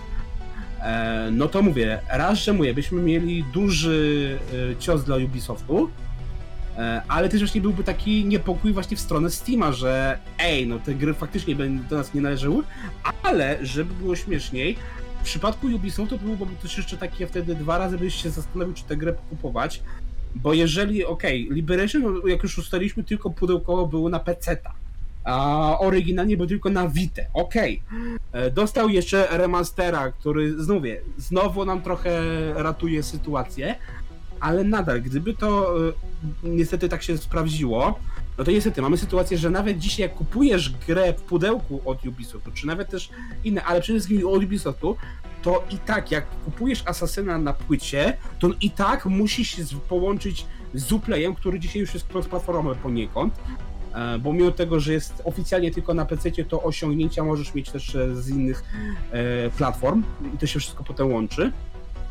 E, 0.83 1.29
no 1.33 1.49
to 1.49 1.63
mówię, 1.63 2.01
raz, 2.11 2.39
że 2.39 2.53
mówię, 2.53 2.75
byśmy 2.75 3.03
mieli 3.03 3.45
duży 3.45 4.39
e, 4.73 4.77
cios 4.77 5.05
dla 5.05 5.17
Ubisoftu, 5.17 5.91
ale 7.09 7.29
też 7.29 7.41
właśnie 7.41 7.61
byłby 7.61 7.85
taki 7.85 8.25
niepokój 8.25 8.73
właśnie 8.73 8.97
w 8.97 9.01
stronę 9.01 9.31
Steama, 9.31 9.73
że 9.73 10.19
ej, 10.39 10.67
no 10.67 10.79
te 10.79 10.95
gry 10.95 11.15
faktycznie 11.15 11.55
do 11.91 11.97
nas 11.97 12.15
nie 12.15 12.21
należały, 12.21 12.63
ale 13.23 13.59
żeby 13.63 13.95
było 13.95 14.17
śmieszniej, 14.17 14.77
w 15.21 15.23
przypadku 15.23 15.67
Ubisoftu 15.67 16.19
to 16.19 16.25
byłoby 16.25 16.57
też 16.63 16.77
jeszcze 16.77 16.97
takie 16.97 17.27
wtedy 17.27 17.55
dwa 17.55 17.79
razy 17.79 17.99
byś 17.99 18.15
się 18.15 18.31
zastanowił, 18.31 18.75
czy 18.75 18.85
tę 18.85 18.97
grę 18.97 19.13
kupować, 19.31 19.83
bo 20.35 20.55
jeżeli, 20.55 21.05
okej, 21.05 21.49
Liberation, 21.51 22.03
no, 22.03 22.29
jak 22.29 22.43
już 22.43 22.59
ustaliliśmy, 22.59 23.05
tylko 23.05 23.31
pudełkowo 23.31 23.87
było 23.87 24.09
na 24.09 24.21
PC-ta, 24.21 24.73
a 25.25 25.77
oryginalnie 25.79 26.37
był 26.37 26.47
tylko 26.47 26.71
na 26.71 26.89
Vita, 26.89 27.23
okej. 27.35 27.83
E, 28.33 28.51
Dostał 28.51 28.89
jeszcze 28.89 29.29
remastera, 29.31 30.13
który 30.13 30.63
znów, 30.63 30.83
wie, 30.83 31.01
znowu 31.19 31.65
nam 31.65 31.83
trochę 31.83 32.23
ratuje 32.55 33.03
sytuację, 33.03 33.75
ale 34.41 34.65
nadal, 34.65 35.03
gdyby 35.03 35.35
to 35.35 35.77
e, 35.89 35.93
niestety 36.43 36.89
tak 36.89 37.03
się 37.03 37.19
sprawdziło, 37.19 37.99
no 38.39 38.45
to 38.45 38.51
niestety 38.51 38.83
mamy 38.83 38.97
sytuację, 38.97 39.39
że 39.39 39.51
nawet 39.51 39.79
dzisiaj 39.79 40.03
jak 40.03 40.15
kupujesz 40.15 40.71
grę 40.87 41.13
w 41.13 41.23
pudełku 41.23 41.81
od 41.85 42.07
Ubisoftu, 42.07 42.51
czy 42.51 42.67
nawet 42.67 42.91
też 42.91 43.11
inne, 43.45 43.65
ale 43.65 43.81
przede 43.81 43.99
wszystkim 43.99 44.29
od 44.29 44.45
Ubisoftu, 44.45 44.97
to 45.43 45.65
i 45.71 45.79
tak 45.79 46.11
jak 46.11 46.27
kupujesz 46.45 46.83
Asasyna 46.87 47.39
na 47.39 47.53
płycie, 47.53 48.17
to 48.39 48.51
i 48.61 48.71
tak 48.71 49.07
musi 49.07 49.45
się 49.45 49.63
połączyć 49.89 50.47
z 50.75 50.93
Uplayem, 50.93 51.35
który 51.35 51.61
dzisiaj 51.61 51.81
już 51.81 51.95
jest 51.95 52.07
cross-platformowy 52.09 52.75
poniekąd, 52.75 53.35
E, 53.95 54.19
bo 54.19 54.33
mimo 54.33 54.51
tego, 54.51 54.81
że 54.81 54.93
jest 54.93 55.23
oficjalnie 55.25 55.71
tylko 55.71 55.95
na 55.95 56.05
PC, 56.05 56.31
to 56.31 56.63
osiągnięcia 56.63 57.25
możesz 57.25 57.55
mieć 57.55 57.71
też 57.71 57.95
e, 57.95 58.17
z 58.17 58.29
innych 58.29 58.65
e, 59.13 59.51
platform 59.51 60.03
i 60.35 60.39
to 60.39 60.47
się 60.47 60.61
wszystko 60.61 60.85
potem 60.85 61.13
łączy. 61.13 61.53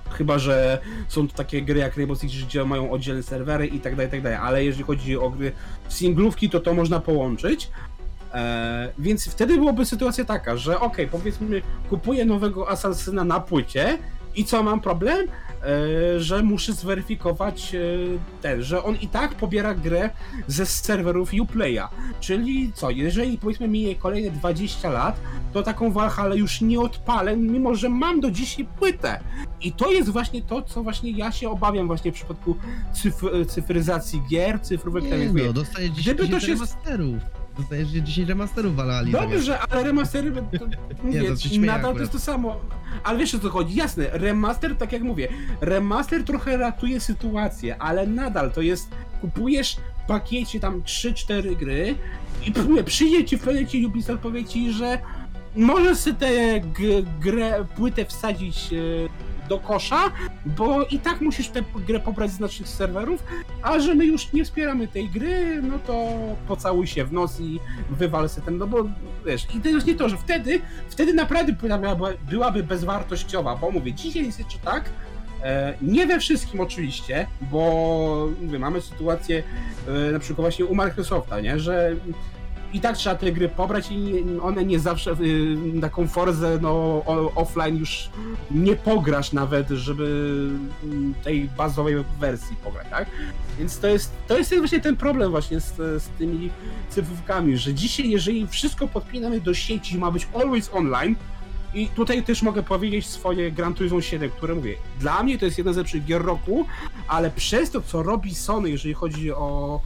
Chyba, 0.09 0.39
że 0.39 0.79
są 1.07 1.27
to 1.27 1.33
takie 1.33 1.61
gry 1.61 1.79
jak 1.79 1.97
Rainbow 1.97 2.19
Six, 2.19 2.45
gdzie 2.45 2.65
mają 2.65 2.91
oddzielne 2.91 3.23
serwery 3.23 3.67
i 3.67 3.79
tak 3.79 3.95
dalej, 3.95 4.11
tak 4.11 4.21
dalej, 4.21 4.37
ale 4.41 4.65
jeżeli 4.65 4.83
chodzi 4.83 5.17
o 5.17 5.29
gry 5.29 5.51
singlówki, 5.89 6.49
to 6.49 6.59
to 6.59 6.73
można 6.73 6.99
połączyć. 6.99 7.69
E, 8.33 8.91
więc 8.99 9.25
wtedy 9.27 9.57
byłoby 9.57 9.85
sytuacja 9.85 10.25
taka, 10.25 10.57
że 10.57 10.79
okej, 10.79 11.07
powiedzmy, 11.07 11.61
kupuję 11.89 12.25
nowego 12.25 12.69
Assassina 12.69 13.23
na 13.23 13.39
płycie 13.39 13.97
i 14.39 14.45
co, 14.45 14.63
mam 14.63 14.79
problem? 14.81 15.27
E, 16.15 16.19
że 16.19 16.43
muszę 16.43 16.73
zweryfikować 16.73 17.75
e, 17.75 17.79
ten, 18.41 18.61
że 18.63 18.83
on 18.83 18.95
i 19.01 19.07
tak 19.07 19.35
pobiera 19.35 19.75
grę 19.75 20.09
ze 20.47 20.65
serwerów 20.65 21.31
Uplaya. 21.41 21.87
Czyli 22.19 22.71
co, 22.73 22.89
jeżeli 22.89 23.37
powiedzmy 23.37 23.67
minie 23.67 23.95
kolejne 23.95 24.31
20 24.31 24.89
lat, 24.89 25.19
to 25.53 25.63
taką 25.63 25.91
Valhalla 25.91 26.35
już 26.35 26.61
nie 26.61 26.79
odpalę, 26.79 27.37
mimo 27.37 27.75
że 27.75 27.89
mam 27.89 28.19
do 28.21 28.31
dzisiaj 28.31 28.67
płytę. 28.79 29.19
I 29.61 29.71
to 29.71 29.91
jest 29.91 30.09
właśnie 30.09 30.41
to, 30.41 30.61
co 30.61 30.83
właśnie 30.83 31.11
ja 31.11 31.31
się 31.31 31.49
obawiam 31.49 31.87
właśnie 31.87 32.11
w 32.11 32.15
przypadku 32.15 32.55
cyfr, 32.93 33.25
cyfryzacji 33.47 34.21
gier, 34.31 34.61
cyfrówek. 34.61 35.09
tak 35.09 35.19
Nie 35.19 35.27
mówię. 35.27 35.43
no, 35.47 35.53
dostajesz 35.53 35.89
10, 35.91 36.05
Gdyby 36.05 36.19
to 36.23 36.39
10 36.39 36.43
się- 36.43 36.53
remasterów. 36.53 37.23
Dostajesz 37.59 37.87
10 37.89 38.29
remasterów 38.29 38.75
walali. 38.75 39.11
Dobrze, 39.11 39.59
ale 39.59 39.83
remastery, 39.83 40.31
to, 40.31 40.41
mówię, 41.03 41.23
to 41.29 41.35
się 41.35 41.49
śmieję 41.49 41.65
nadal 41.65 41.81
to 41.81 41.87
akurat. 41.89 41.99
jest 42.01 42.11
to 42.11 42.19
samo. 42.19 42.59
Ale 43.03 43.19
wiesz 43.19 43.35
o 43.35 43.39
co 43.39 43.49
chodzi? 43.49 43.75
Jasne, 43.75 44.05
remaster, 44.11 44.75
tak 44.75 44.91
jak 44.91 45.01
mówię, 45.01 45.27
remaster 45.61 46.23
trochę 46.23 46.57
ratuje 46.57 46.99
sytuację, 46.99 47.77
ale 47.77 48.07
nadal 48.07 48.51
to 48.51 48.61
jest, 48.61 48.89
kupujesz 49.21 49.77
w 50.03 50.07
pakiecie 50.07 50.59
tam 50.59 50.81
3-4 50.81 51.55
gry 51.55 51.95
i 52.45 52.51
mówię, 52.69 52.83
przyjdzie 52.83 53.25
ci 53.25 53.37
w 53.37 53.39
pewnym 53.39 53.55
momencie 53.63 53.87
Ubisoft 53.87 54.19
powie 54.21 54.45
ci, 54.45 54.71
że 54.71 54.99
możesz 55.55 55.97
sobie 55.97 56.15
tę 56.15 56.59
g- 56.59 57.03
grę, 57.21 57.65
płytę 57.75 58.05
wsadzić 58.05 58.73
e, 58.73 58.77
do 59.49 59.59
kosza, 59.59 60.11
bo 60.45 60.83
i 60.83 60.99
tak 60.99 61.21
musisz 61.21 61.49
tę 61.49 61.63
grę 61.87 61.99
pobrać 61.99 62.31
z 62.31 62.39
naszych 62.39 62.67
serwerów, 62.67 63.23
a 63.61 63.79
że 63.79 63.95
my 63.95 64.05
już 64.05 64.33
nie 64.33 64.45
wspieramy 64.45 64.87
tej 64.87 65.09
gry, 65.09 65.61
no 65.61 65.79
to 65.79 66.09
pocałuj 66.47 66.87
się 66.87 67.05
w 67.05 67.13
nos 67.13 67.39
i 67.39 67.59
wywal 67.89 68.29
sobie 68.29 68.45
ten, 68.45 68.57
no 68.57 68.67
bo 68.67 68.83
wiesz, 69.25 69.47
i 69.55 69.61
to 69.61 69.69
jest 69.69 69.87
nie 69.87 69.95
to, 69.95 70.09
że 70.09 70.17
wtedy, 70.17 70.61
wtedy 70.89 71.13
naprawdę 71.13 71.53
byłaby, 71.53 72.17
byłaby 72.29 72.63
bezwartościowa, 72.63 73.55
bo 73.55 73.71
mówię, 73.71 73.93
dzisiaj 73.93 74.25
jest 74.25 74.39
jeszcze 74.39 74.59
tak, 74.59 74.89
e, 75.43 75.73
nie 75.81 76.07
we 76.07 76.19
wszystkim 76.19 76.61
oczywiście, 76.61 77.27
bo 77.41 78.29
mówię, 78.41 78.59
mamy 78.59 78.81
sytuację 78.81 79.43
e, 79.87 80.11
na 80.11 80.19
przykład 80.19 80.43
właśnie 80.43 80.65
u 80.65 80.75
Microsofta, 80.75 81.39
nie, 81.39 81.59
że 81.59 81.95
i 82.73 82.81
tak 82.81 82.97
trzeba 82.97 83.15
te 83.15 83.31
gry 83.31 83.49
pobrać 83.49 83.91
i 83.91 84.23
one 84.41 84.65
nie 84.65 84.79
zawsze 84.79 85.11
y, 85.11 85.81
taką 85.81 86.07
Forzę 86.07 86.59
no, 86.61 87.03
offline 87.35 87.77
już 87.77 88.09
nie 88.51 88.75
pograsz 88.75 89.33
nawet, 89.33 89.69
żeby 89.69 90.49
mm, 90.83 91.13
tej 91.23 91.49
bazowej 91.57 91.95
wersji 92.19 92.55
pograć, 92.63 92.87
tak? 92.89 93.07
Więc 93.59 93.79
to 93.79 93.87
jest, 93.87 94.11
to 94.27 94.37
jest 94.37 94.55
właśnie 94.57 94.79
ten 94.79 94.95
problem 94.95 95.31
właśnie 95.31 95.59
z, 95.59 95.75
z 96.03 96.07
tymi 96.17 96.49
cyfrówkami, 96.89 97.57
że 97.57 97.73
dzisiaj 97.73 98.09
jeżeli 98.09 98.47
wszystko 98.47 98.87
podpinamy 98.87 99.41
do 99.41 99.53
sieci, 99.53 99.97
ma 99.97 100.11
być 100.11 100.27
always 100.33 100.69
online 100.73 101.15
i 101.73 101.87
tutaj 101.87 102.23
też 102.23 102.41
mogę 102.41 102.63
powiedzieć 102.63 103.07
swoje 103.07 103.51
Gran 103.51 103.73
Turismo 103.73 104.01
7, 104.01 104.29
które 104.29 104.55
mówię, 104.55 104.75
dla 104.99 105.23
mnie 105.23 105.37
to 105.37 105.45
jest 105.45 105.57
jeden 105.57 105.73
z 105.73 105.77
lepszych 105.77 106.05
gier 106.05 106.21
roku, 106.21 106.65
ale 107.07 107.31
przez 107.31 107.71
to, 107.71 107.81
co 107.81 108.03
robi 108.03 108.35
Sony, 108.35 108.69
jeżeli 108.69 108.93
chodzi 108.93 109.31
o 109.31 109.81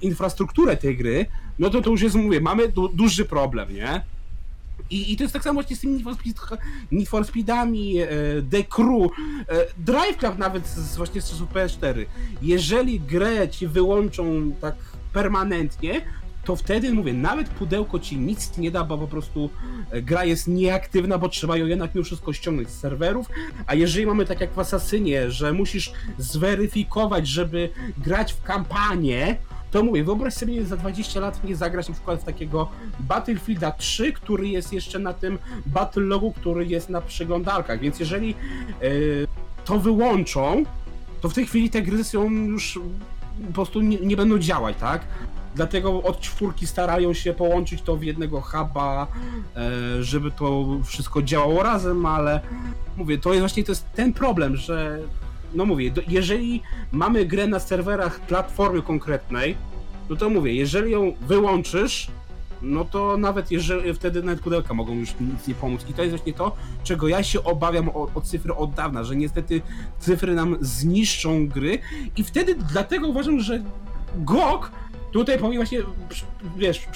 infrastrukturę 0.00 0.76
tej 0.76 0.96
gry, 0.96 1.26
no 1.58 1.70
to 1.70 1.82
to 1.82 1.90
już 1.90 2.02
jest, 2.02 2.16
mówię, 2.16 2.40
mamy 2.40 2.68
du 2.68 2.88
duży 2.88 3.24
problem, 3.24 3.74
nie? 3.74 4.02
I, 4.90 5.12
I 5.12 5.16
to 5.16 5.24
jest 5.24 5.32
tak 5.32 5.42
samo 5.42 5.54
właśnie 5.54 5.76
z 5.76 5.80
tymi 5.80 5.92
Need 5.92 6.04
for, 6.04 6.14
Speed, 6.14 6.40
Need 6.92 7.08
for 7.08 7.24
Speedami, 7.24 7.98
e, 7.98 8.08
The 8.50 8.64
Crew, 8.64 9.10
e, 9.48 9.66
Drive 9.78 10.16
Club 10.16 10.38
nawet 10.38 10.66
z, 10.68 10.96
właśnie 10.96 11.20
z 11.20 11.30
czasów 11.30 11.52
PS4. 11.52 12.06
Jeżeli 12.42 13.00
grę 13.00 13.48
ci 13.48 13.66
wyłączą 13.66 14.52
tak 14.60 14.74
permanentnie, 15.12 16.02
to 16.44 16.56
wtedy 16.56 16.94
mówię, 16.94 17.12
nawet 17.12 17.48
pudełko 17.48 17.98
ci 17.98 18.16
nic 18.16 18.58
nie 18.58 18.70
da, 18.70 18.84
bo 18.84 18.98
po 18.98 19.06
prostu 19.06 19.50
e, 19.90 20.02
gra 20.02 20.24
jest 20.24 20.48
nieaktywna, 20.48 21.18
bo 21.18 21.28
trzeba 21.28 21.56
ją 21.56 21.66
jednak 21.66 21.94
mimo 21.94 22.04
wszystko 22.04 22.32
ściągnąć 22.32 22.68
z 22.68 22.80
serwerów. 22.80 23.26
A 23.66 23.74
jeżeli 23.74 24.06
mamy 24.06 24.26
tak 24.26 24.40
jak 24.40 24.52
w 24.52 24.58
Assassinie, 24.58 25.30
że 25.30 25.52
musisz 25.52 25.92
zweryfikować, 26.18 27.28
żeby 27.28 27.68
grać 27.98 28.32
w 28.32 28.42
kampanię, 28.42 29.36
to 29.70 29.82
mówię, 29.82 30.04
wyobraź 30.04 30.34
sobie, 30.34 30.66
za 30.66 30.76
20 30.76 31.20
lat 31.20 31.44
nie 31.44 31.56
zagrać 31.56 31.88
na 31.88 31.94
przykład 31.94 32.20
w 32.20 32.24
takiego 32.24 32.68
Battlefielda 33.00 33.70
3, 33.70 34.12
który 34.12 34.48
jest 34.48 34.72
jeszcze 34.72 34.98
na 34.98 35.12
tym 35.12 35.38
Battle 35.66 36.02
Logu, 36.02 36.32
który 36.32 36.66
jest 36.66 36.90
na 36.90 37.00
przeglądarkach, 37.00 37.80
więc 37.80 38.00
jeżeli 38.00 38.30
e, 38.30 38.86
to 39.64 39.78
wyłączą, 39.78 40.64
to 41.20 41.28
w 41.28 41.34
tej 41.34 41.46
chwili 41.46 41.70
te 41.70 41.82
gry 41.82 42.04
są 42.04 42.30
już 42.30 42.78
po 43.46 43.52
prostu 43.52 43.80
nie, 43.80 43.98
nie 43.98 44.16
będą 44.16 44.38
działać, 44.38 44.76
tak? 44.80 45.02
Dlatego 45.54 46.02
od 46.02 46.20
czwórki 46.20 46.66
starają 46.66 47.14
się 47.14 47.32
połączyć 47.32 47.82
to 47.82 47.96
w 47.96 48.02
jednego 48.02 48.40
huba, 48.40 49.06
e, 49.56 50.02
żeby 50.02 50.30
to 50.30 50.66
wszystko 50.84 51.22
działało 51.22 51.62
razem, 51.62 52.06
ale 52.06 52.40
mówię, 52.96 53.18
to 53.18 53.30
jest 53.30 53.40
właśnie 53.40 53.64
to 53.64 53.72
jest 53.72 53.92
ten 53.92 54.12
problem, 54.12 54.56
że 54.56 54.98
no 55.54 55.66
mówię, 55.66 55.90
do, 55.90 56.02
jeżeli 56.08 56.62
mamy 56.92 57.26
grę 57.26 57.46
na 57.46 57.60
serwerach 57.60 58.20
platformy 58.20 58.82
konkretnej, 58.82 59.56
no 60.10 60.16
to 60.16 60.30
mówię, 60.30 60.54
jeżeli 60.54 60.92
ją 60.92 61.12
wyłączysz, 61.20 62.08
no 62.62 62.84
to 62.84 63.16
nawet 63.16 63.50
jeżeli 63.50 63.94
wtedy 63.94 64.22
nawet 64.22 64.40
pudełka 64.40 64.74
mogą 64.74 64.94
już 64.94 65.14
nic 65.20 65.46
nie 65.48 65.54
pomóc. 65.54 65.84
I 65.88 65.94
to 65.94 66.02
jest 66.02 66.16
właśnie 66.16 66.32
to, 66.32 66.56
czego 66.84 67.08
ja 67.08 67.22
się 67.22 67.44
obawiam 67.44 67.88
o, 67.88 68.08
o 68.14 68.20
cyfry 68.20 68.54
od 68.54 68.74
dawna, 68.74 69.04
że 69.04 69.16
niestety 69.16 69.62
cyfry 69.98 70.34
nam 70.34 70.56
zniszczą 70.60 71.48
gry 71.48 71.78
i 72.16 72.24
wtedy 72.24 72.54
dlatego 72.54 73.08
uważam, 73.08 73.40
że 73.40 73.62
GOG 74.16 74.70
tutaj 75.12 75.38
powinien 75.38 75.58
właśnie, 75.58 75.78
wiesz, 76.56 76.88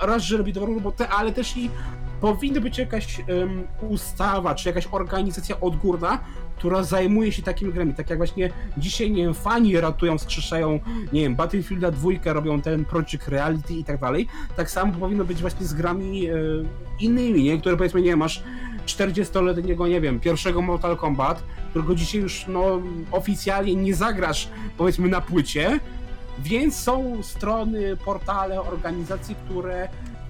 raz, 0.00 0.22
że 0.22 0.36
robi 0.36 0.52
dobrą 0.52 0.74
robotę, 0.74 1.08
ale 1.08 1.32
też 1.32 1.56
i 1.56 1.70
powinna 2.20 2.60
być 2.60 2.78
jakaś 2.78 3.20
em, 3.20 3.66
ustawa, 3.88 4.54
czy 4.54 4.68
jakaś 4.68 4.88
organizacja 4.90 5.60
odgórna, 5.60 6.18
która 6.56 6.82
zajmuje 6.82 7.32
się 7.32 7.42
takimi 7.42 7.72
grami, 7.72 7.94
tak 7.94 8.10
jak 8.10 8.18
właśnie 8.18 8.50
dzisiaj, 8.76 9.10
nie 9.10 9.22
wiem, 9.22 9.34
fani 9.34 9.80
ratują, 9.80 10.18
wskrzeszają, 10.18 10.80
nie 11.12 11.20
wiem, 11.20 11.36
Battlefielda 11.36 11.90
dwójkę, 11.90 12.32
robią 12.32 12.60
ten 12.60 12.84
Project 12.84 13.28
Reality 13.28 13.74
i 13.74 13.84
tak 13.84 14.00
dalej, 14.00 14.28
tak 14.56 14.70
samo 14.70 14.92
powinno 14.92 15.24
być 15.24 15.40
właśnie 15.40 15.66
z 15.66 15.74
grami 15.74 16.26
e, 16.26 16.34
innymi, 17.00 17.42
nie, 17.42 17.58
które 17.58 17.76
powiedzmy, 17.76 18.02
nie 18.02 18.16
masz 18.16 18.42
40-letniego, 18.86 19.88
nie 19.88 20.00
wiem, 20.00 20.20
pierwszego 20.20 20.62
Mortal 20.62 20.96
Kombat, 20.96 21.42
którego 21.70 21.94
dzisiaj 21.94 22.20
już, 22.20 22.44
no, 22.48 22.82
oficjalnie 23.10 23.74
nie 23.74 23.94
zagrasz, 23.94 24.48
powiedzmy, 24.78 25.08
na 25.08 25.20
płycie, 25.20 25.80
więc 26.38 26.76
są 26.76 27.22
strony, 27.22 27.96
portale, 27.96 28.62
organizacje, 28.62 29.34
które 29.34 29.88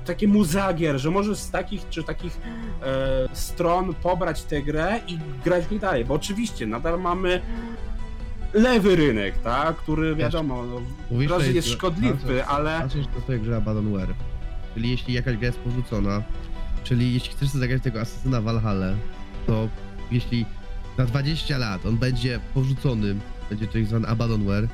takie 0.09 0.29
muzea 0.29 0.73
gier, 0.73 0.99
że 0.99 1.11
możesz 1.11 1.39
z 1.39 1.51
takich 1.51 1.89
czy 1.91 2.05
takich 2.05 2.41
e, 2.83 3.29
stron 3.33 3.95
pobrać 3.95 4.43
tę 4.43 4.63
grę 4.63 5.01
i 5.09 5.19
grać 5.45 5.65
w 5.65 5.71
niej 5.71 5.81
dalej, 5.81 6.05
bo 6.05 6.15
oczywiście 6.15 6.67
nadal 6.67 7.01
mamy 7.01 7.41
lewy 8.53 8.97
rynek, 8.97 9.39
tak, 9.39 9.77
który 9.77 10.17
wiadomo, 10.17 10.63
no, 10.67 10.81
Mówisz, 11.11 11.33
że 11.39 11.53
jest 11.53 11.69
szkodliwy, 11.69 12.45
ale 12.45 12.81
Patrzysz 12.81 13.07
to 13.15 13.21
sobie 13.21 13.39
gra 13.39 13.57
Abandonware. 13.57 14.15
Czyli 14.75 14.91
jeśli 14.91 15.15
jakaś 15.15 15.37
gra 15.37 15.47
jest 15.47 15.59
porzucona, 15.59 16.23
czyli 16.85 17.15
jeśli 17.15 17.31
chcesz 17.31 17.49
zagrać 17.49 17.83
tego 17.83 18.01
Asasyna 18.01 18.41
Valhalla, 18.41 18.93
to 19.47 19.69
jeśli 20.11 20.47
na 20.99 21.05
20 21.05 21.59
lat 21.59 21.87
on 21.87 21.97
będzie 21.97 22.41
porzucony, 22.55 23.17
będzie 23.51 23.67
to 23.67 23.73
tak 23.73 23.87
zwany 23.87 24.09
Abandonware, 24.09 24.69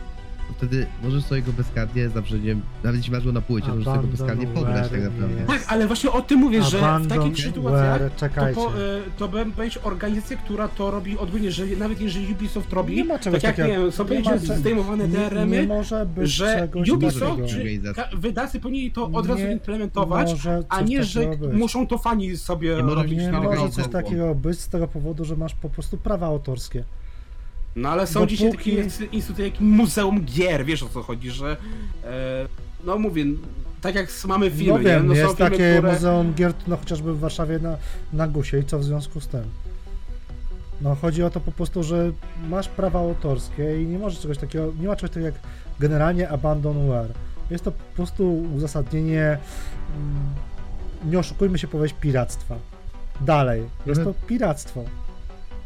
to 0.49 0.55
wtedy 0.55 0.87
możesz 1.03 1.25
sobie 1.25 1.43
go 1.43 1.53
bezkarnie, 1.53 2.09
zawsze 2.09 2.35
nie 2.35 2.41
wiem, 2.41 2.63
nawet 2.85 2.97
jeśli 2.99 3.13
masz 3.13 3.25
go 3.25 3.33
na 3.33 3.41
płycie, 3.41 3.69
możesz 3.69 3.85
sobie 3.85 3.99
go 3.99 4.07
bezkarnie 4.07 4.47
pograć 4.47 4.91
tak 4.91 5.03
naprawdę. 5.03 5.45
Tak, 5.47 5.65
ale 5.69 5.87
właśnie 5.87 6.11
o 6.13 6.23
tym 6.23 6.39
mówię, 6.39 6.63
że 6.63 6.99
w 7.01 7.07
takich 7.09 7.39
sytuacjach 7.45 8.13
to, 8.13 8.19
czekajcie. 8.21 8.61
po, 8.61 8.69
e, 8.69 8.73
to 9.19 9.29
bę- 9.29 9.53
będzie 9.53 9.83
organizacja, 9.83 10.37
która 10.37 10.69
to 10.69 10.91
robi 10.91 11.19
odgórnie, 11.19 11.53
że 11.53 11.67
nawet 11.67 12.01
jeżeli 12.01 12.33
Ubisoft 12.33 12.73
robi, 12.73 12.97
Nie 12.97 13.05
ma 13.05 13.19
czegoś 13.19 13.43
tak 13.43 13.49
jak 13.49 13.57
takiego. 13.57 13.77
nie 13.79 13.83
wiem, 13.85 13.93
są 13.93 14.05
Nie 14.09 14.21
ma 14.21 14.31
będzie 14.31 14.47
cze- 14.47 14.59
zdejmowane 14.59 15.09
nie, 15.09 15.19
nie 15.19 15.31
DRM-y, 15.31 15.67
może 15.67 16.07
być 16.07 16.31
że 16.31 16.57
czegoś 16.61 16.89
Ubisoft 16.91 17.43
takiego. 17.43 17.49
czy 17.89 17.95
ka- 17.95 18.09
wydacy 18.17 18.61
powinni 18.61 18.91
to 18.91 19.05
od 19.13 19.27
razu 19.27 19.41
Nie 19.43 19.53
implementować, 19.53 20.31
może 20.31 20.63
a 20.69 20.81
coś 20.81 20.89
nie, 20.91 21.05
że 21.05 21.25
takiego 21.25 21.47
być. 21.49 21.59
muszą 21.59 21.87
to 21.87 21.99
fani 21.99 22.37
sobie 22.37 22.77
Nie 22.77 22.83
może 22.83 22.95
robić 22.95 23.15
być 23.15 23.23
Nie 23.27 23.33
na 23.33 23.41
może 23.41 23.69
coś 23.71 23.89
takiego 23.89 24.35
być 24.35 24.61
z 24.61 24.69
tego 24.69 24.89
powodu, 24.89 25.25
że 25.25 25.37
masz 25.37 25.55
po 25.55 25.69
prostu 25.69 25.97
prawa 25.99 26.27
autorskie. 26.27 26.85
No 27.77 27.89
ale 27.89 28.07
są 28.07 28.21
Dopóki- 28.21 28.29
dzisiaj 28.31 28.51
takie 28.53 28.85
inst- 28.85 29.09
instytuty 29.13 29.43
jak 29.49 29.61
Muzeum 29.61 30.25
Gier, 30.25 30.65
wiesz 30.65 30.83
o 30.83 30.89
co 30.89 31.03
chodzi, 31.03 31.31
że 31.31 31.57
e, 32.05 32.47
no 32.85 32.99
mówię, 32.99 33.25
tak 33.81 33.95
jak 33.95 34.09
mamy 34.27 34.51
filmy, 34.51 34.73
no 34.73 34.79
wiem, 34.79 35.03
nie? 35.03 35.09
No 35.09 35.15
są 35.15 35.21
jest 35.21 35.37
filmy, 35.37 35.51
takie 35.51 35.75
które... 35.77 35.93
muzeum 35.93 36.35
gier, 36.35 36.53
no 36.67 36.77
chociażby 36.77 37.15
w 37.15 37.19
Warszawie 37.21 37.59
na, 37.59 37.77
na 38.13 38.29
Gusie 38.29 38.59
i 38.59 38.65
co 38.65 38.79
w 38.79 38.85
związku 38.85 39.21
z 39.21 39.29
tym? 39.29 39.43
No 40.81 40.95
chodzi 40.95 41.23
o 41.23 41.31
to 41.31 41.41
po 41.41 41.53
prostu, 41.53 41.83
że 41.83 42.13
masz 42.49 42.69
prawa 42.69 42.99
autorskie 43.01 43.83
i 43.83 43.87
nie 43.87 43.99
możesz 43.99 44.21
czegoś 44.21 44.39
takiego, 44.39 44.73
nie 44.81 44.89
ma 44.89 44.97
czegoś 44.97 45.11
takiego 45.11 45.27
jak 45.27 45.35
generalnie 45.81 46.29
abandonware. 46.29 47.11
Jest 47.51 47.65
to 47.65 47.71
po 47.73 47.95
prostu 47.97 48.43
uzasadnienie, 48.57 49.23
mm, 49.97 51.11
nie 51.11 51.19
oszukujmy 51.19 51.59
się 51.59 51.69
powiedzieć, 51.69 51.97
piractwa. 52.01 52.57
Dalej, 53.21 53.63
jest 53.87 54.01
to 54.05 54.09
Mhm. 54.11 54.27
piractwo. 54.27 54.85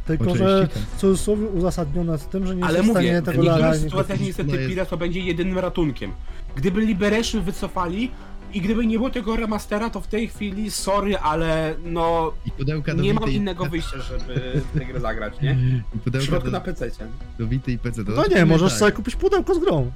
Tylko, 0.09 0.25
Oczywiście, 0.25 0.49
że 0.49 0.69
tak. 0.69 0.79
w 0.83 0.97
cudzysłowie 0.97 1.47
uzasadnione 1.47 2.19
z 2.19 2.27
tym, 2.27 2.47
że 2.47 2.57
nie 2.57 2.65
Ale 2.65 2.73
jest 2.79 2.85
w 2.85 2.89
mówię, 2.89 3.01
stanie 3.09 3.23
w 3.23 3.25
tego 3.25 3.43
niektórych 3.43 3.57
legalnie 3.63 3.81
sytuacjach 3.85 4.19
kupić. 4.19 4.27
niestety 4.27 4.49
No 4.49 4.55
jest- 4.57 4.69
Pirat 4.69 4.89
to 4.91 4.97
będzie 4.97 5.21
jedynym 5.21 5.59
ratunkiem. 5.59 6.13
Gdyby 6.57 6.81
Liberation 6.81 7.43
wycofali 7.43 8.11
i 8.55 8.61
gdyby 8.61 8.87
nie 8.87 8.97
było 8.97 9.11
tego 9.11 9.37
remastera, 9.37 9.91
to 9.91 10.01
w 10.01 10.07
tej 10.07 10.29
chwili, 10.29 10.71
sorry, 10.71 11.19
ale 11.19 11.75
no 11.85 12.33
I 12.47 12.51
pudełka 12.51 12.95
do 12.95 13.03
nie 13.03 13.15
mam 13.15 13.25
Vity- 13.25 13.33
innego 13.33 13.65
wyjścia, 13.67 13.99
żeby 13.99 14.61
w 14.75 14.79
tę 14.79 14.85
grę 14.87 15.01
zagrać, 15.01 15.41
nie? 15.43 15.51
I 15.95 15.99
W 15.99 16.03
pudełka 16.03 16.23
przypadku 16.23 16.45
do, 16.47 16.51
na 16.53 16.61
PC. 16.61 16.91
do 17.39 17.47
Vity 17.47 17.73
i 17.73 17.79
PC. 17.79 18.05
To 18.05 18.11
No 18.11 18.15
znaczy, 18.17 18.35
nie, 18.35 18.47
możesz 18.47 18.71
tak. 18.71 18.79
sobie 18.79 18.93
kupić 18.93 19.17
pudełko 19.17 19.55
z 19.55 19.59
grą. 19.59 19.91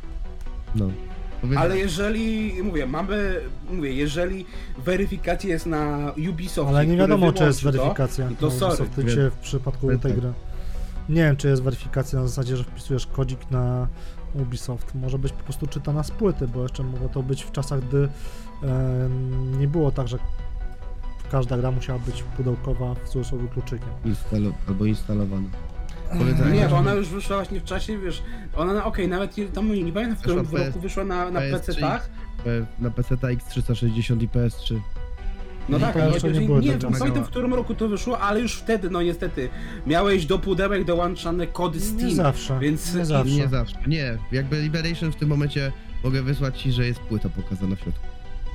No. 0.75 0.91
Ale 1.57 1.71
tak. 1.71 1.79
jeżeli, 1.79 2.53
mówię, 2.63 2.87
mamy, 2.87 3.41
mówię, 3.71 3.93
jeżeli 3.93 4.47
weryfikacja 4.79 5.51
jest 5.51 5.67
na 5.67 6.13
Ubisoft, 6.31 6.69
Ale 6.69 6.87
nie 6.87 6.97
wiadomo, 6.97 7.33
czy 7.33 7.45
jest 7.45 7.63
to, 7.63 7.73
weryfikacja. 7.73 8.29
to 8.41 8.47
na 8.47 8.53
sorry. 8.53 8.85
Ubisoftie 8.85 9.31
w 9.31 9.37
przypadku 9.37 9.89
Wiem. 9.89 9.99
tej 9.99 10.13
gry. 10.15 10.33
Nie 11.09 11.23
wiem, 11.23 11.37
czy 11.37 11.49
jest 11.49 11.63
weryfikacja 11.63 12.21
na 12.21 12.27
zasadzie, 12.27 12.57
że 12.57 12.65
wpisujesz 12.65 13.07
kodzik 13.07 13.51
na 13.51 13.89
Ubisoft. 14.35 14.95
Może 14.95 15.19
być 15.19 15.33
po 15.33 15.43
prostu 15.45 15.67
czytana 15.67 16.03
z 16.03 16.11
płyty, 16.11 16.49
bo 16.49 16.63
jeszcze 16.63 16.83
mogło 16.83 17.09
to 17.09 17.23
być 17.23 17.43
w 17.43 17.53
czasach, 17.53 17.81
gdy 17.89 18.09
e, 18.63 19.09
nie 19.59 19.69
było 19.69 19.91
tak, 19.91 20.09
że 20.09 20.19
każda 21.31 21.59
gra 21.59 21.71
musiała 21.71 21.99
być 21.99 22.23
pudełkowa 22.37 22.95
w 22.95 23.09
cudzysłowie 23.09 23.49
kluczykiem. 23.49 23.89
Instalo- 24.05 24.53
albo 24.69 24.85
instalowana. 24.85 25.49
Nie, 26.55 26.69
bo 26.69 26.77
ona 26.77 26.95
już 26.95 27.09
wyszła 27.09 27.37
właśnie 27.37 27.61
w 27.61 27.65
czasie, 27.65 27.99
wiesz, 27.99 28.23
ona, 28.57 28.73
na- 28.75 28.85
okej, 28.85 29.09
nawet 29.09 29.37
nie, 29.37 29.45
tam 29.49 29.73
nie, 29.75 29.83
nie 29.83 29.93
pamiętam 29.93 30.17
w 30.17 30.21
którym 30.21 30.45
Wyszła 30.45 30.59
roku 30.67 30.79
PS- 30.79 30.83
wyszła 30.83 31.05
na, 31.05 31.31
na 31.31 31.41
PS3. 31.41 31.53
PC-tach. 31.53 32.09
E, 32.47 32.83
Na 32.83 32.91
PC 32.91 33.15
X360 33.17 34.23
i 34.23 34.29
PS3. 34.29 34.81
No 35.69 35.79
Nie, 35.79 35.85
tak, 35.85 35.97
ale 35.97 36.13
nie 36.33 36.41
nie, 36.41 36.49
nie 36.49 36.61
wiem, 36.79 36.93
pamiętam 36.99 37.25
w 37.25 37.29
którym 37.29 37.55
roku 37.55 37.75
to 37.75 37.89
wyszło, 37.89 38.19
ale 38.21 38.41
już 38.41 38.55
wtedy, 38.57 38.91
no 38.91 39.03
niestety, 39.03 39.49
miałeś 39.87 40.27
do 40.27 40.39
pudełek 40.39 40.85
dołączane 40.85 41.47
kody 41.47 41.79
Nie 41.79 41.85
Steam. 41.85 42.11
zawsze, 42.15 42.59
więc- 42.61 42.95
nie 42.95 43.05
zawsze. 43.05 43.35
Nie 43.35 43.49
zawsze. 43.49 43.77
Nie, 43.87 44.19
jakby 44.33 44.63
Liberation 44.63 45.13
w 45.13 45.17
tym 45.17 45.29
momencie 45.29 45.73
mogę 46.05 46.23
wysłać 46.23 46.61
ci, 46.63 46.73
że 46.73 46.87
jest 46.87 47.01
płyta 47.01 47.29
pokazana 47.29 47.77
w 47.77 47.81
środku. 47.81 48.01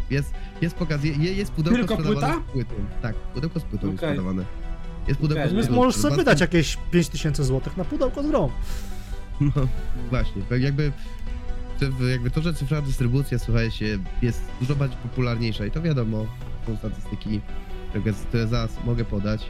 Jest, 0.10 0.34
jest 0.62 0.76
pokaz, 0.76 1.04
je, 1.04 1.34
jest 1.34 1.52
pudełko 1.52 1.78
Tylko 1.78 1.94
sprzedawane 1.96 2.34
płyta? 2.34 2.50
z 2.50 2.54
płytą. 2.54 2.74
Tak, 3.02 3.16
pudełko 3.16 3.60
z 3.60 3.64
płytą 3.64 3.88
jest 3.92 4.04
Okej. 4.04 4.18
Jest 5.08 5.20
pudełko 5.20 5.44
Okej. 5.44 5.54
z 5.54 5.56
Więc 5.56 5.70
możesz 5.70 5.96
sobie 6.02 6.16
wydać 6.16 6.42
jakieś 6.42 6.78
5000 6.92 7.44
zł 7.46 7.74
na 7.78 7.84
pudełko 7.84 8.24
z 8.24 8.28
grą. 8.28 8.50
No, 9.42 9.52
właśnie, 10.10 10.42
tak 10.42 10.62
jakby, 10.62 10.92
to- 11.80 12.08
jakby 12.08 12.32
to, 12.32 12.42
że 12.42 12.54
cyfrowa 12.54 12.88
dystrybucja, 12.88 13.40
słuchajcie, 13.40 14.00
jest 14.22 14.42
dużo 14.60 14.76
bardziej 14.76 14.98
popularniejsza 14.98 15.66
i 15.66 15.72
to 15.72 15.82
wiadomo, 15.82 16.26
są 16.68 16.78
statystyki, 16.78 17.42
które, 18.26 18.48
zaraz 18.48 18.72
mogę 18.86 19.06
podać. 19.06 19.50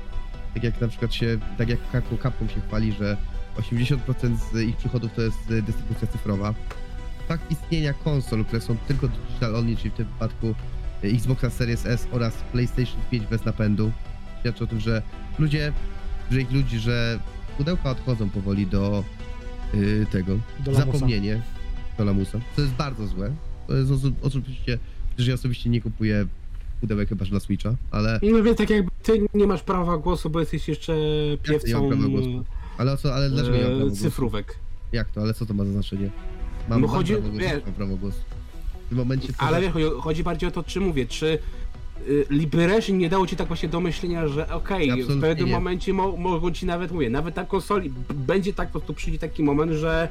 Tak 0.53 0.63
jak 0.63 0.81
na 0.81 0.87
przykład 0.87 1.13
się, 1.13 1.37
tak 1.57 1.69
jak 1.69 1.79
Capcom- 1.93 2.23
Capcom 2.23 2.49
się 2.49 2.61
chwali, 2.61 2.93
że 2.93 3.17
80% 3.57 3.97
z 4.53 4.55
ich 4.61 4.77
przychodów 4.77 5.11
to 5.15 5.21
jest 5.21 5.51
y, 5.51 5.61
dystrybucja 5.61 6.07
cyfrowa. 6.07 6.53
Fakt 7.27 7.51
istnienia 7.51 7.93
konsol, 7.93 8.45
które 8.45 8.61
są 8.61 8.77
tylko 8.77 9.07
digital 9.07 9.55
only, 9.55 9.77
czyli 9.77 9.89
w 9.89 9.93
tym 9.93 10.05
wypadku 10.05 10.47
y, 11.03 11.07
Xboxa 11.07 11.49
Series 11.49 11.85
S 11.85 12.07
oraz 12.11 12.33
PlayStation 12.51 13.01
5 13.11 13.25
bez 13.27 13.45
napędu, 13.45 13.91
świadczy 14.39 14.63
o 14.63 14.67
tym, 14.67 14.79
że 14.79 15.01
ludzie, 15.39 15.73
że 16.31 16.41
ich 16.41 16.51
ludzi, 16.51 16.79
że 16.79 17.19
pudełka 17.57 17.91
odchodzą 17.91 18.29
powoli 18.29 18.67
do 18.67 19.03
y, 19.73 20.05
tego, 20.11 20.33
Do 20.65 20.71
lamusa. 20.71 20.91
zapomnienie 20.91 21.41
do 21.97 22.05
lamusa. 22.05 22.39
To 22.55 22.61
jest 22.61 22.73
bardzo 22.73 23.07
złe. 23.07 23.31
To 23.67 23.75
jest 23.75 23.91
oso- 23.91 24.11
oczywiście, 24.21 24.77
że 25.17 25.31
ja 25.31 25.35
osobiście 25.35 25.69
nie 25.69 25.81
kupuję 25.81 26.25
pudełek 26.81 27.09
chyba 27.09 27.25
że 27.25 27.33
na 27.33 27.39
Switcha, 27.39 27.75
ale, 27.91 28.19
No 28.23 28.43
więc 28.43 28.57
tak 28.57 28.69
jakby 28.69 28.91
ty 29.03 29.25
nie 29.33 29.47
masz 29.47 29.63
prawa 29.63 29.97
głosu, 29.97 30.29
bo 30.29 30.39
jesteś 30.39 30.67
jeszcze 30.67 30.93
nie 31.31 31.37
piewcą 31.43 31.79
mam 31.81 31.89
prawa 31.89 32.07
głosu? 32.07 32.43
ale 32.77 32.91
o 32.93 32.97
co, 32.97 33.15
ale 33.15 33.29
dlaczego 33.29 33.55
nie 33.57 33.63
mam 33.63 33.69
prawa 33.71 33.83
e, 33.85 33.87
głosu? 33.87 34.03
cyfrówek. 34.03 34.59
Jak 34.91 35.09
to, 35.11 35.21
ale 35.21 35.33
co 35.33 35.45
to 35.45 35.53
ma 35.53 35.65
za 35.65 35.71
znaczenie? 35.71 36.09
Mam, 36.69 36.81
No 36.81 36.87
mam 36.87 36.95
chodzi- 36.95 37.13
prawo 37.13 37.29
głosu, 37.29 37.39
wiesz- 37.45 37.65
mam 37.65 37.73
prawo 37.73 37.97
głosu. 37.97 38.17
W 38.85 38.89
tym 38.89 38.97
momencie 38.97 39.33
Ale 39.37 39.61
wiesz, 39.61 39.71
chodzi, 39.73 39.85
chodzi 40.01 40.23
bardziej 40.23 40.49
o 40.49 40.51
to, 40.51 40.63
czy 40.63 40.79
mówię, 40.79 41.05
czy 41.05 41.39
y, 42.09 42.25
Liberation 42.29 42.97
nie 42.97 43.09
dało 43.09 43.27
ci 43.27 43.35
tak 43.35 43.47
właśnie 43.47 43.69
do 43.69 43.79
myślenia, 43.79 44.27
że 44.27 44.49
okej, 44.53 44.89
w 44.89 44.93
Absolutnie 44.93 45.21
pewnym 45.21 45.47
nie. 45.47 45.53
momencie 45.53 45.93
mo 45.93 46.17
mogą 46.17 46.51
ci 46.51 46.65
nawet, 46.65 46.91
mówię, 46.91 47.09
nawet 47.09 47.35
na 47.35 47.45
konsoli 47.45 47.93
będzie 48.13 48.53
tak, 48.53 48.67
po 48.67 48.71
prostu 48.71 48.93
przyjdzie 48.93 49.19
taki 49.19 49.43
moment, 49.43 49.71
że 49.71 50.07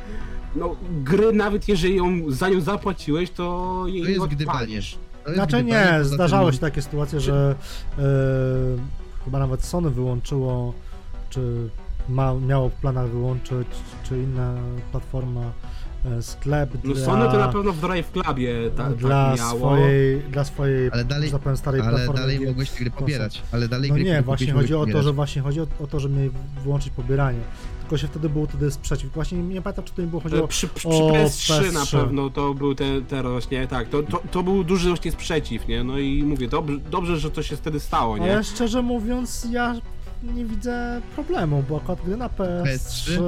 no, 0.56 0.76
gry 1.04 1.32
nawet 1.32 1.68
jeżeli 1.68 1.96
ją, 1.96 2.30
za 2.30 2.48
nią 2.48 2.60
zapłaciłeś, 2.60 3.30
to 3.30 3.84
jej 3.86 4.02
To 4.02 4.08
jest 4.08 4.20
nie 4.22 4.28
gdybanie. 4.28 4.58
odpalisz. 4.58 4.98
to 5.24 5.30
jest 5.30 5.34
Znaczy 5.36 5.64
nie, 5.64 5.98
zdarzały 6.04 6.52
się 6.52 6.58
takie 6.58 6.82
sytuacje, 6.82 7.20
że 7.20 7.54
e, 7.98 8.02
chyba 9.24 9.38
nawet 9.38 9.64
Sony 9.64 9.90
wyłączyło, 9.90 10.72
czy 11.30 11.68
ma, 12.08 12.34
miało 12.34 12.68
w 12.68 12.72
planach 12.72 13.08
wyłączyć, 13.08 13.68
czy 14.08 14.16
inna 14.18 14.54
platforma 14.92 15.52
sklep 16.20 16.70
No 16.84 16.94
dla, 16.94 17.04
Sony 17.04 17.24
to 17.24 17.38
na 17.38 17.48
pewno 17.48 17.72
w 17.72 17.80
Drive 17.80 18.12
Clubie 18.12 18.54
ta, 18.76 18.90
dla, 18.90 19.30
tak 19.30 19.38
miało. 19.38 19.58
swojej, 19.58 20.22
dla 20.30 20.44
swojej, 20.44 20.90
Ale 20.92 21.04
dalej- 21.04 21.30
tak 21.30 21.40
powiem, 21.40 21.56
starej 21.56 21.80
Ale 21.80 21.90
platformy. 21.90 22.20
dalej 22.20 22.38
gier. 22.38 22.48
mogłeś 22.48 22.72
gry 22.72 22.90
pobierać, 22.90 23.42
ale 23.52 23.68
dalej 23.68 23.88
No 23.90 23.94
gry 23.94 24.04
nie, 24.04 24.22
właśnie 24.22 24.52
chodzi 24.52 24.74
o 24.74 24.86
to, 24.86 25.02
że 25.02 25.12
właśnie 25.12 25.42
chodzi 25.42 25.60
o, 25.60 25.66
o 25.80 25.86
to, 25.86 26.00
że 26.00 26.08
mieli 26.08 26.30
wyłączyć 26.64 26.90
pobieranie. 26.92 27.38
Tylko 27.80 27.98
się 27.98 28.06
wtedy 28.08 28.28
był 28.28 28.46
wtedy 28.46 28.70
sprzeciw. 28.70 29.12
Właśnie 29.12 29.38
nie 29.38 29.62
pamiętam, 29.62 29.84
czy 29.84 29.92
to 29.94 30.02
nie 30.02 30.08
było 30.08 30.22
chodziło 30.22 30.44
E, 30.44 30.48
Przy, 30.48 30.68
przy, 30.68 30.88
przy 30.88 31.02
o 31.02 31.10
PS3 31.10 31.72
na 31.72 31.80
PS3. 31.80 32.00
pewno 32.00 32.30
to 32.30 32.54
był 32.54 32.74
ten, 32.74 33.04
ten 33.04 33.22
właśnie, 33.22 33.66
tak, 33.66 33.88
to, 33.88 34.02
to, 34.02 34.22
to 34.30 34.42
był 34.42 34.64
duży 34.64 34.88
właśnie 34.88 35.12
sprzeciw, 35.12 35.68
nie? 35.68 35.84
No 35.84 35.98
i 35.98 36.22
mówię, 36.22 36.48
dobrze, 36.48 36.78
dobrze 36.90 37.16
że 37.18 37.30
to 37.30 37.42
się 37.42 37.56
wtedy 37.56 37.80
stało, 37.80 38.18
nie? 38.18 38.32
Ale 38.32 38.44
szczerze 38.44 38.82
mówiąc, 38.82 39.46
ja 39.50 39.74
nie 40.22 40.44
widzę 40.44 41.00
problemu, 41.14 41.64
bo 41.68 41.76
akurat 41.76 42.04
gry 42.04 42.16
na 42.16 42.28
PS3, 42.28 43.20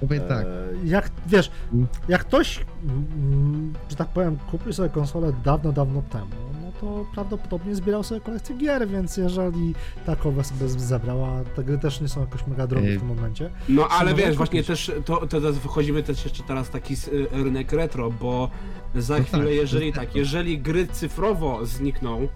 Powiem 0.00 0.22
tak, 0.28 0.46
e, 0.46 0.48
jak 0.84 1.10
wiesz, 1.26 1.50
Mm. 1.72 1.86
jak 2.08 2.20
ktoś, 2.20 2.60
mm, 2.84 3.72
że 3.90 3.96
tak 3.96 4.08
powiem, 4.08 4.38
kupił 4.50 4.72
sobie 4.72 4.88
konsolę 4.88 5.32
dawno, 5.44 5.72
dawno 5.72 6.02
temu, 6.02 6.26
no 6.62 6.72
to 6.80 7.06
prawdopodobnie 7.14 7.74
zbierał 7.74 8.02
sobie 8.02 8.20
kolekcję 8.20 8.56
gier, 8.56 8.88
więc 8.88 9.16
jeżeli 9.16 9.74
takowe 10.06 10.44
sobie 10.44 10.68
zebrał, 10.68 11.24
a 11.24 11.44
te 11.56 11.64
gry 11.64 11.78
też 11.78 12.00
nie 12.00 12.08
są 12.08 12.20
jakoś 12.20 12.46
mega 12.46 12.66
drogie 12.66 12.88
Ej. 12.88 12.96
w 12.96 13.00
tym 13.00 13.08
momencie, 13.08 13.50
No 13.68 13.88
ale 13.88 14.14
wiesz, 14.14 14.36
właśnie 14.36 14.62
kupić. 14.62 14.66
też 14.66 14.92
to, 15.04 15.16
to 15.16 15.40
teraz 15.40 15.58
wychodzimy 15.58 16.02
też 16.02 16.24
jeszcze 16.24 16.42
teraz 16.42 16.70
taki 16.70 16.94
rynek 17.32 17.72
retro, 17.72 18.10
bo 18.10 18.50
za 18.94 19.18
No 19.18 19.24
chwilę, 19.24 19.42
tak, 19.44 19.52
jeżeli 19.54 19.92
tak, 19.92 20.14
jeżeli 20.14 20.58
gry 20.58 20.86
cyfrowo 20.86 21.66
znikną, 21.66 22.18
e, 22.22 22.28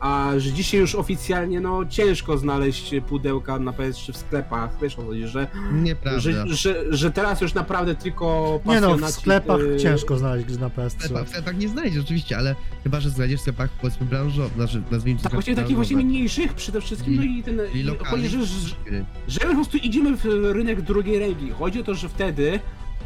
a 0.00 0.32
że 0.38 0.52
dzisiaj 0.52 0.80
już 0.80 0.94
oficjalnie 0.94 1.60
no 1.60 1.84
ciężko 1.88 2.38
znaleźć 2.38 2.94
pudełka 3.08 3.58
na 3.58 3.72
PS3 3.72 4.12
w 4.12 4.16
sklepach, 4.16 4.70
wiesz 4.82 4.94
o 4.94 4.96
co 4.96 5.08
chodzi, 5.08 5.26
że, 5.26 5.46
nieprawda. 5.72 6.20
że, 6.20 6.48
że, 6.48 6.84
że 6.90 7.10
teraz 7.10 7.40
już 7.40 7.54
naprawdę 7.54 7.94
tylko 7.94 8.60
nie 8.66 8.80
no, 8.80 8.96
w 8.96 9.10
sklepach 9.10 9.60
y, 9.60 9.76
ciężko 9.76 10.18
znaleźć 10.18 10.46
gry 10.46 10.58
na 10.58 10.68
W 10.68 10.72
PS3. 10.76 10.90
sklepach, 10.90 11.26
w 11.26 11.28
sklepach 11.28 11.58
nie 11.58 11.68
znajdziesz 11.68 12.04
oczywiście, 12.04 12.38
ale 12.38 12.56
chyba, 12.82 13.00
że 13.00 13.10
znajdziesz 13.10 13.38
w 13.38 13.42
sklepach 13.42 13.70
powiedzmy 13.70 14.06
branżowych, 14.06 14.54
znaczy 14.54 14.82
nazwijmy 14.90 15.18
to 15.18 15.24
Tak, 15.24 15.32
właśnie 15.32 15.54
takich 15.56 15.76
właśnie 15.76 15.96
mniejszych 15.96 16.54
przede 16.54 16.80
wszystkim, 16.80 17.16
no 17.16 17.22
i 17.22 17.42
ten, 17.42 17.60
I 17.74 17.78
i 17.78 17.82
lokalnych 17.82 18.10
chodzi, 18.10 18.28
że, 18.28 18.46
że, 18.46 19.04
że 19.28 19.40
po 19.40 19.54
prostu 19.54 19.76
idziemy 19.76 20.16
w 20.16 20.24
rynek 20.52 20.82
drugiej 20.82 21.18
ręki. 21.18 21.50
Chodzi 21.50 21.80
o 21.80 21.84
to, 21.84 21.94
że 21.94 22.08
wtedy, 22.08 22.60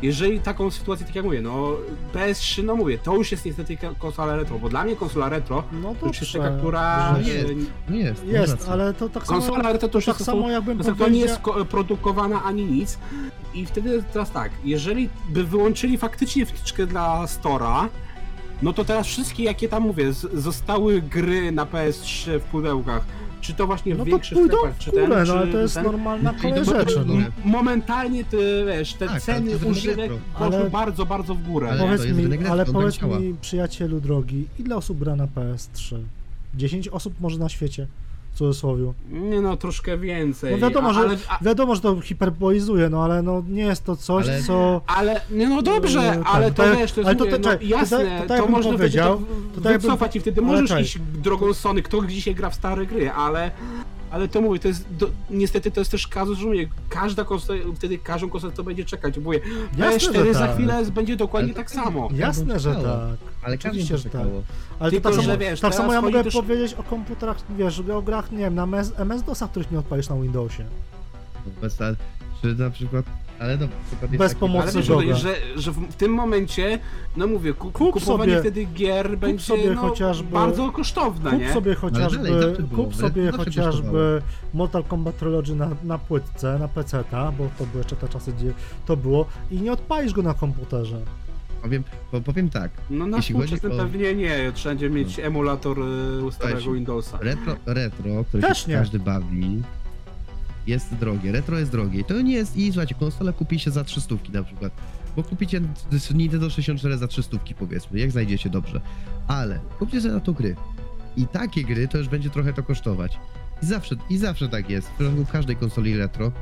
jeżeli 0.05 0.41
taką 0.41 0.71
sytuację, 0.71 1.07
tak 1.07 1.15
jak 1.15 1.25
mówię, 1.25 1.43
no 1.43 1.73
PS3, 2.15 2.65
no 2.65 2.77
mówię, 2.77 2.99
to 2.99 3.15
już 3.15 3.33
jest 3.33 3.45
niestety 3.45 3.79
konsola 3.99 4.37
retro, 4.37 4.59
bo 4.59 4.69
dla 4.69 4.85
mnie 4.85 4.97
konsola 4.97 5.29
retro 5.29 5.63
No 5.73 5.95
to 6.01 6.07
już 6.07 6.21
jest 6.21 6.33
taka, 6.33 6.51
która... 6.59 7.19
Nie 7.25 7.33
jest. 7.33 7.55
No 7.89 7.97
jest, 7.97 8.25
Jest, 8.27 8.69
ale 8.69 8.95
to 8.95 9.09
tak 9.09 9.27
samo, 9.27 9.41
Konsola 9.41 9.73
retro 9.73 9.89
to 9.89 9.99
już 9.99 10.05
tak 10.05 10.15
jest 10.15 10.27
samo 10.27 10.51
jakbym 10.51 10.79
to, 10.79 10.85
to 10.85 10.91
nie 10.91 10.97
powiedział... 10.97 11.21
jest 11.29 11.41
ko- 11.41 11.65
produkowana 11.65 12.45
ani 12.45 12.65
nic. 12.65 12.99
I 13.55 13.67
wtedy 13.67 14.03
teraz 14.13 14.31
tak, 14.31 14.53
jeżeli 14.65 15.09
by 15.29 15.45
wyłączyli 15.45 15.99
faktycznie 15.99 16.47
wtyczkę 16.47 16.87
dla 16.87 17.27
Stora, 17.27 17.89
no 18.63 18.73
to 18.73 18.85
teraz 18.85 19.07
wszystkie, 19.07 19.45
jakie 19.45 19.69
tam 19.69 19.83
mówię, 19.83 20.13
zostały 20.35 21.03
gry 21.03 21.53
na 21.53 21.67
PS3 21.67 22.39
w 22.39 22.43
pudełkach, 22.43 23.05
czy 23.45 23.55
to 23.55 23.67
właśnie 23.67 23.95
w 23.95 23.99
No 23.99 24.05
to 24.05 24.11
większych 24.11 24.39
pójdą 24.39 24.57
sklepach, 24.57 24.77
w 24.77 24.79
czy 24.79 24.91
ten, 24.93 25.11
no 25.11 25.25
czy 25.27 25.33
ale 25.33 25.47
to 25.47 25.59
jest 25.59 25.75
ten, 25.75 25.85
normalna 25.85 26.33
No, 26.33 26.39
kolej 26.43 26.65
rzeczy. 26.65 27.05
No. 27.07 27.15
Momentalnie 27.45 28.25
te, 28.25 28.37
wiesz, 28.67 28.95
te 28.95 29.07
Tak, 29.07 29.23
ceny 29.23 29.57
używek 29.67 30.13
poszły 30.39 30.57
Ale- 30.57 30.71
bardzo, 30.71 31.07
bardzo 31.07 31.35
w 31.35 31.43
górę. 31.43 31.69
Ale- 31.71 31.81
Powiedz 31.81 32.17
mi, 32.17 32.47
ale 32.47 32.67
powiedz 32.67 33.03
mi, 33.03 33.35
przyjacielu 33.41 34.01
drogi, 34.01 34.47
ile 34.59 34.77
osób 34.77 34.99
gra 34.99 35.17
na 35.17 35.27
PS3? 35.27 35.97
10 36.55 36.89
osób 36.89 37.15
może 37.21 37.39
na 37.39 37.49
świecie, 37.49 37.87
w 38.35 38.39
cudzysłowie. 38.39 38.93
Nie 39.11 39.41
no, 39.41 39.57
troszkę 39.57 39.99
więcej. 39.99 40.53
No 40.53 40.59
wiadomo, 40.59 40.93
że, 40.95 41.01
ale, 41.01 41.17
a, 41.29 41.45
wiadomo, 41.45 41.75
że 41.75 41.81
to 41.81 42.01
hiperbolizuje, 42.01 42.89
no 42.89 43.05
ale 43.05 43.23
no 43.23 43.43
nie 43.49 43.63
jest 43.63 43.85
to 43.85 43.97
coś, 43.97 44.29
Ale- 44.29 44.43
co... 44.43 44.81
ale, 44.87 45.21
nie 45.31 45.49
no 45.49 45.63
dobrze, 45.63 45.99
Yy, 46.03 46.25
ale 46.25 46.53
tak, 46.53 46.55
to 46.67 46.73
to- 46.73 46.79
wiesz, 46.79 46.93
to 46.93 47.01
jest 47.01 47.09
ale 47.09 47.17
to- 47.17 47.25
mówię, 47.25 47.39
to- 47.39 47.39
no, 47.49 47.53
czekaj, 47.53 47.69
jasne, 47.69 47.99
to 47.99 48.05
tak- 48.05 48.17
to 48.17 48.23
to, 48.23 48.29
tak 48.29 48.37
jakbym 48.39 48.53
można 48.57 48.73
powiedział, 48.73 49.17
wtedy 49.19 49.51
to 49.55 49.61
to 49.61 49.69
tak 49.69 49.81
wycofać 49.81 50.17
i 50.17 50.21
wtedy 50.21 50.43
możesz 50.43 50.69
czekaj. 50.69 50.83
iść 50.83 50.99
drogą 50.99 51.55
Sony, 51.55 51.83
kto 51.83 52.07
dzisiaj 52.07 52.35
gra 52.35 52.51
w 52.51 52.55
stare 52.55 52.87
gry, 52.87 53.11
ale 53.11 53.51
ale 54.15 54.29
to 54.29 54.41
mówię, 54.41 54.59
to 54.61 54.69
jest, 54.69 54.87
do, 54.97 55.11
niestety 55.31 55.71
to 55.71 55.81
jest 55.81 55.91
też 55.91 56.09
kazus, 56.09 56.39
że 56.39 56.47
mówię, 56.47 56.69
każda 56.89 57.25
konsola, 57.25 57.59
wtedy 57.77 57.99
każdą 57.99 58.29
konsolę 58.29 58.53
to 58.53 58.65
będzie 58.65 58.85
czekać, 58.85 59.19
mówię, 59.19 59.41
Jasne, 59.79 60.13
PS4 60.13 60.25
że 60.25 60.35
za 60.35 60.47
tak. 60.47 60.55
chwilę 60.55 60.85
będzie 60.85 61.17
dokładnie 61.17 61.49
Ale 61.49 61.65
tak 61.65 61.71
samo. 61.71 62.09
Jasne, 62.13 62.59
że 62.61 62.75
czekało. 62.75 62.97
tak. 62.97 63.19
Ale 63.43 63.59
każdy 63.59 63.69
Oczywiście, 63.69 63.95
to 63.95 63.99
że 63.99 64.05
tak. 64.05 64.13
czekało. 64.13 64.43
Ale 64.79 64.91
Tylko, 64.91 65.11
to 65.11 65.17
tak 65.17 65.25
że 65.25 65.31
samo, 65.31 65.39
wiesz, 65.39 65.61
tak 65.61 65.75
samo 65.75 65.93
ja 65.93 66.01
mogę 66.03 66.25
też- 66.25 66.35
powiedzieć 66.35 66.75
o 66.75 66.83
komputerach, 66.83 67.37
wiesz, 67.59 67.81
o 67.95 68.03
grach, 68.03 68.33
nie 68.33 68.39
wiem, 68.39 68.55
na 68.55 68.63
MS, 68.63 68.93
MS-DOSach, 68.97 69.51
których 69.51 69.71
nie 69.71 69.79
odpalisz 69.79 70.09
na 70.09 70.17
Windowsie. 70.17 70.65
Bez, 71.61 71.79
czy 72.43 72.55
na 72.55 72.71
przykład, 72.71 73.05
ale 73.39 73.57
no, 73.57 73.67
Bez 74.19 74.29
taki, 74.33 74.41
pomocy 74.41 74.69
Ale 74.69 74.73
wiesz, 74.77 74.89
Goga. 74.89 75.15
że, 75.15 75.35
że 75.57 75.73
w 75.73 75.95
tym 75.97 76.13
momencie, 76.13 76.79
no 77.17 77.27
mówię, 77.27 77.53
ku, 77.55 77.71
Kup 77.73 77.93
kupowanie 77.93 78.31
sobie- 78.31 78.41
wtedy 78.41 78.65
gier 78.65 79.19
będzie 79.19 79.45
sobie 79.45 79.71
no, 79.71 79.81
chociażby- 79.81 80.33
bardzo 80.33 80.73
kosztowne, 80.73 81.31
Kup 81.31 81.41
nie? 81.41 81.53
sobie 81.53 81.75
chociażby, 81.75 82.23
dalej 82.25 82.43
zawsze 82.43 82.63
było, 82.63 82.85
kup 82.85 82.95
sobie 82.97 83.25
zawsze 83.25 83.45
chociażby. 83.45 84.23
Mortal 84.55 84.85
Kombat 84.85 85.19
Trilogy 85.19 85.55
na, 85.55 85.71
na 85.85 85.99
płytce, 85.99 86.59
na 86.59 86.69
PC-ta, 86.69 87.33
bo 87.33 87.49
to 87.59 87.65
były 87.67 87.79
jeszcze 87.79 87.97
te 87.97 88.09
czasy, 88.09 88.33
gdzie 88.33 88.53
to 88.87 88.97
było 88.97 89.27
i 89.51 89.61
nie 89.61 89.73
odpalisz 89.73 90.13
go 90.13 90.23
na 90.23 90.35
komputerze. 90.35 91.01
powiem, 91.63 91.85
bo 92.13 92.21
powiem 92.21 92.51
tak, 92.51 92.71
No 92.91 93.07
na 93.07 93.17
Jeśli 93.17 93.35
chodzi 93.35 93.47
współczesnym 93.47 93.73
o- 93.81 93.83
pewnie 93.91 94.15
nie, 94.15 94.53
trzeba 94.55 94.71
będzie 94.75 94.91
mieć 94.91 95.19
emulator 95.19 95.79
y, 95.79 95.83
starego 95.83 96.31
Słuchajcie, 96.33 96.73
Windowsa. 96.73 97.19
retro, 97.21 97.57
retro 97.67 98.25
które 98.29 98.49
Też 98.49 98.65
się 98.65 98.71
nie. 98.73 98.79
każdy 98.79 98.99
bawi, 98.99 99.63
jest 100.67 100.95
drogie, 100.95 101.33
retro 101.33 101.59
jest 101.59 101.71
drogie. 101.71 102.01
I 102.01 102.05
to 102.05 102.21
nie 102.21 102.35
jest, 102.35 102.57
i 102.57 102.73
słuchajcie, 102.73 102.95
konsolę 102.95 103.33
kupi 103.33 103.59
się 103.59 103.71
za 103.71 103.85
300 103.85 104.15
na 104.33 104.43
przykład. 104.43 104.73
Bo 105.17 105.23
kupicie 105.23 105.61
Nintendo 106.15 106.51
64 106.51 106.99
za 106.99 107.09
300 107.09 107.37
powiedzmy, 107.59 107.99
jak 107.99 108.11
znajdziecie 108.11 108.51
dobrze. 108.51 108.81
Ale 109.27 109.61
kupcie 109.79 110.01
sobie 110.01 110.15
na 110.15 110.21
to 110.21 110.33
gry. 110.33 110.57
I 111.17 111.27
takie 111.27 111.65
gry 111.65 111.89
to 111.89 111.99
już 111.99 112.09
będzie 112.09 112.31
trochę 112.31 112.53
to 112.53 112.63
kosztować. 112.63 113.19
I 113.63 113.67
zawsze, 113.67 113.97
i 114.11 114.19
zawsze 114.19 114.49
tak 114.49 114.71
jest, 114.71 114.89
w 114.89 114.95
przypadku 114.95 115.27
każdej 115.33 115.57
konsoli 115.57 115.97
retro. 115.97 116.33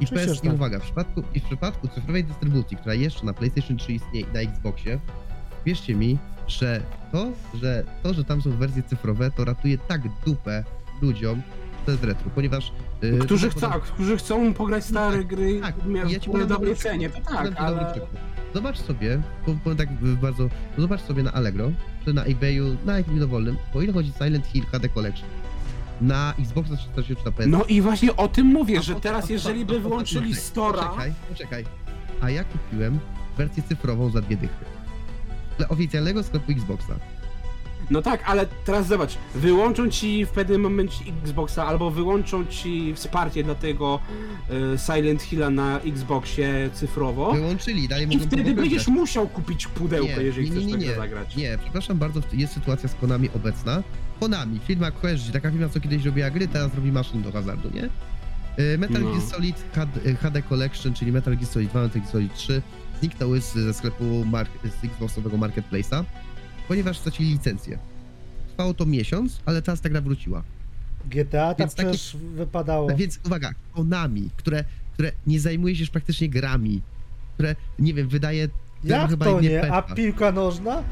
I 0.00 0.06
PS, 0.06 0.36
i 0.36 0.40
tak. 0.40 0.54
uwaga, 0.54 0.78
w 0.78 0.82
przypadku, 0.82 1.22
i 1.34 1.40
w 1.40 1.44
przypadku 1.44 1.88
cyfrowej 1.88 2.24
dystrybucji, 2.24 2.76
która 2.76 2.94
jeszcze 2.94 3.26
na 3.26 3.32
PlayStation 3.32 3.76
3 3.76 3.92
istnieje 3.92 4.26
i 4.26 4.34
na 4.34 4.40
Xboxie, 4.40 5.00
wierzcie 5.66 5.94
mi, 5.94 6.18
że 6.48 6.82
to, 7.12 7.32
że 7.54 7.84
to, 8.02 8.14
że 8.14 8.24
tam 8.24 8.42
są 8.42 8.50
wersje 8.50 8.82
cyfrowe, 8.82 9.30
to 9.30 9.44
ratuje 9.44 9.78
tak 9.78 10.02
dupę 10.26 10.64
ludziom, 11.02 11.42
to 11.90 11.92
jest 11.92 12.04
retro, 12.04 12.30
ponieważ... 12.34 12.72
yy, 13.02 13.18
Którzy 13.18 13.50
chcą, 13.50 13.70
którzy 13.70 14.16
chcą 14.16 14.54
pograć 14.54 14.84
stare 14.84 15.16
tak, 15.18 15.26
gry 15.26 15.60
tak, 15.60 15.74
w 16.06 16.10
ja 16.10 16.20
ci 16.20 16.30
po 16.30 16.38
dobrej 16.38 16.76
cenie, 16.76 17.10
to 17.10 17.20
tak, 17.20 17.52
ale... 17.56 17.94
Zobacz 18.54 18.78
sobie, 18.78 19.20
bo, 19.46 19.54
bo 19.64 19.74
tak 19.74 19.88
bardzo, 20.02 20.48
zobacz 20.78 21.00
sobie 21.00 21.22
na 21.22 21.32
Allegro, 21.32 21.72
czy 22.04 22.12
na 22.12 22.24
eBayu, 22.24 22.76
na 22.84 22.98
jakimś 22.98 23.20
dowolnym, 23.20 23.56
po 23.72 23.82
ile 23.82 23.92
chodzi 23.92 24.12
Silent 24.18 24.46
Hill 24.46 24.64
HD 24.72 24.88
Collection. 24.88 25.28
Na 26.00 26.34
Xboxa 26.38 26.76
360 26.76 27.18
czy 27.18 27.24
na 27.24 27.32
PS. 27.32 27.46
No 27.48 27.64
i 27.64 27.80
właśnie 27.80 28.16
o 28.16 28.28
tym 28.28 28.46
mówię, 28.46 28.78
A 28.78 28.82
że 28.82 28.94
po- 28.94 29.00
teraz 29.00 29.24
a 29.30 29.32
jeżeli 29.32 29.62
a 29.62 29.64
by 29.64 29.80
wyłączyli 29.80 30.34
Stora... 30.34 30.82
Poczekaj, 30.82 31.12
poczekaj. 31.28 31.64
A 32.20 32.30
ja 32.30 32.44
kupiłem 32.44 32.98
wersję 33.38 33.62
cyfrową 33.68 34.10
za 34.10 34.20
dwie 34.20 34.36
dychy. 34.36 34.64
Dla 35.58 35.68
oficjalnego 35.68 36.22
sklepu 36.22 36.52
Xboxa. 36.52 36.94
No 37.90 38.02
tak, 38.02 38.22
ale 38.26 38.46
teraz 38.64 38.86
zobacz, 38.86 39.18
wyłączą 39.34 39.90
ci 39.90 40.26
w 40.26 40.30
pewnym 40.30 40.60
momencie 40.60 41.04
Xboxa 41.22 41.66
albo 41.66 41.90
wyłączą 41.90 42.46
ci 42.46 42.94
wsparcie 42.94 43.44
dla 43.44 43.54
tego 43.54 44.00
e, 44.74 44.78
Silent 44.78 45.22
Hilla 45.22 45.50
na 45.50 45.80
Xboxie 45.80 46.70
cyfrowo 46.72 47.32
Wyłączyli, 47.32 47.88
dalej 47.88 48.04
i 48.04 48.08
mogą 48.08 48.26
wtedy 48.26 48.54
to 48.54 48.60
będziesz 48.60 48.88
musiał 48.88 49.28
kupić 49.28 49.66
pudełko, 49.66 50.20
jeżeli 50.20 50.50
chcesz 50.50 50.64
tego 50.64 50.94
zagrać. 50.96 51.36
Nie, 51.36 51.58
przepraszam 51.62 51.98
bardzo, 51.98 52.20
jest 52.32 52.52
sytuacja 52.52 52.88
z 52.88 52.94
Konami 52.94 53.28
obecna. 53.34 53.82
Konami, 54.20 54.60
firma 54.66 54.90
kojarzy, 54.90 55.32
taka 55.32 55.50
firma, 55.50 55.68
co 55.68 55.80
kiedyś 55.80 56.04
robiła 56.04 56.30
gry, 56.30 56.48
teraz 56.48 56.74
robi 56.74 56.92
maszyn 56.92 57.22
do 57.22 57.32
hazardu, 57.32 57.70
nie? 57.74 57.88
Y, 58.64 58.78
Metal 58.78 59.02
No. 59.02 59.10
Gear 59.10 59.22
Solid 59.22 59.56
HD, 59.74 60.10
y, 60.10 60.16
HD 60.16 60.42
Collection, 60.42 60.94
czyli 60.94 61.12
Metal 61.12 61.36
Gear 61.36 61.46
Solid 61.46 61.70
2, 61.70 61.82
Metal 61.82 62.00
Gear 62.00 62.12
Solid 62.12 62.34
3 62.34 62.62
zniknęły 63.00 63.40
z, 63.40 63.52
ze 63.52 63.74
sklepu 63.74 64.24
mark, 64.24 64.50
z 64.80 64.84
Xboxowego 64.84 65.36
Marketplace'a, 65.38 66.04
ponieważ 66.70 66.98
stracili 66.98 67.30
licencję. 67.30 67.78
Trwało 68.48 68.74
to 68.74 68.86
miesiąc, 68.86 69.40
ale 69.46 69.62
teraz 69.62 69.80
ta 69.80 69.88
gra 69.88 70.00
wróciła. 70.00 70.42
GTA 71.06 71.54
tak 71.54 71.68
przecież 71.68 72.16
wypadało. 72.34 72.88
Tak 72.88 72.96
Więc 72.96 73.20
uwaga, 73.26 73.50
Konami, 73.72 74.30
które, 74.36 74.64
które 74.92 75.12
nie 75.26 75.40
zajmuje 75.40 75.76
się 75.76 75.80
już 75.80 75.90
praktycznie 75.90 76.28
grami, 76.28 76.82
które, 77.34 77.56
nie 77.78 77.94
wiem, 77.94 78.08
wydaje... 78.08 78.48
Jak 78.84 79.10
chyba 79.10 79.24
to 79.26 79.40
nie? 79.40 79.72
A 79.72 79.82
piłka 79.82 80.32
nożna? 80.32 80.82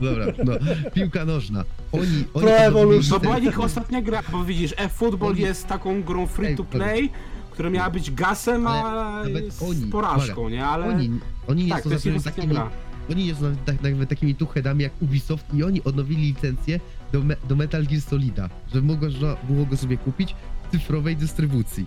Dobra, 0.00 0.26
no, 0.44 0.52
piłka 0.94 1.24
nożna. 1.24 1.64
Oni, 1.92 2.24
oni 2.34 2.46
Pro 2.46 2.56
Evolution. 2.56 3.20
To 3.20 3.20
była 3.20 3.38
ich 3.38 3.60
ostatnia 3.60 4.02
gra, 4.02 4.22
bo 4.32 4.44
widzisz, 4.44 4.74
e-football 4.76 5.30
Oni- 5.30 5.40
jest 5.40 5.66
taką 5.66 6.02
grą 6.02 6.26
free 6.26 6.46
Ej, 6.46 6.56
to 6.56 6.64
play, 6.64 7.10
która 7.50 7.70
miała 7.70 7.90
być 7.90 8.10
gasem, 8.10 8.66
Ale 8.66 9.36
a 9.36 9.40
jest 9.40 9.62
oni, 9.62 9.86
porażką, 9.86 10.48
nie? 10.48 10.66
Ale 10.66 10.86
Oni, 10.86 11.10
oni 11.46 11.64
nie 11.64 11.70
tak, 11.70 11.82
są 11.82 11.88
to 11.88 11.94
jest 11.94 12.06
ich 12.06 12.16
ostatnia 12.16 12.46
gra. 12.46 12.70
Oni 13.10 13.24
nie 13.24 13.34
są 13.34 13.56
tak, 13.66 13.82
nawet 13.82 14.08
takimi 14.08 14.34
tuchedami 14.34 14.82
jak 14.82 14.92
Ubisoft 15.02 15.54
i 15.54 15.62
oni 15.62 15.84
odnowili 15.84 16.22
licencję 16.22 16.80
do, 17.12 17.22
me, 17.22 17.36
do 17.48 17.56
Metal 17.56 17.84
Gear 17.84 18.00
Solida, 18.00 18.48
że 18.74 18.82
mogło, 18.82 19.10
że 19.10 19.36
było 19.48 19.66
go 19.66 19.76
sobie 19.76 19.96
kupić 19.96 20.34
w 20.68 20.72
cyfrowej 20.72 21.16
dystrybucji. 21.16 21.86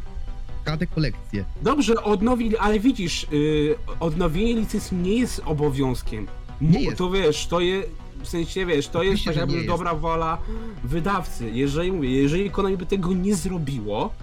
KD 0.63 0.87
kolekcję. 0.87 1.45
Dobrze, 1.61 2.03
odnowili, 2.03 2.57
ale 2.57 2.79
widzisz, 2.79 3.27
yy, 3.31 3.75
odnowienie 3.99 4.53
licencji 4.53 4.97
nie 4.97 5.13
jest 5.13 5.41
obowiązkiem. 5.45 6.27
Nie 6.61 6.81
jest. 6.81 6.97
To 6.97 7.09
wiesz, 7.11 7.47
to 7.47 7.59
jest, 7.59 7.89
w 8.23 8.27
sensie 8.27 8.65
wiesz, 8.65 8.87
to 8.87 9.03
jest 9.03 9.25
tak 9.25 9.35
jakby 9.35 9.63
dobra 9.63 9.95
wola 9.95 10.37
wydawcy. 10.83 11.51
Jeżeli 11.53 11.91
mówię, 11.91 12.09
jeżeli 12.09 12.51
Konami 12.51 12.77
by 12.77 12.85
tego 12.85 13.13
nie 13.13 13.35
zrobiło, 13.35 14.13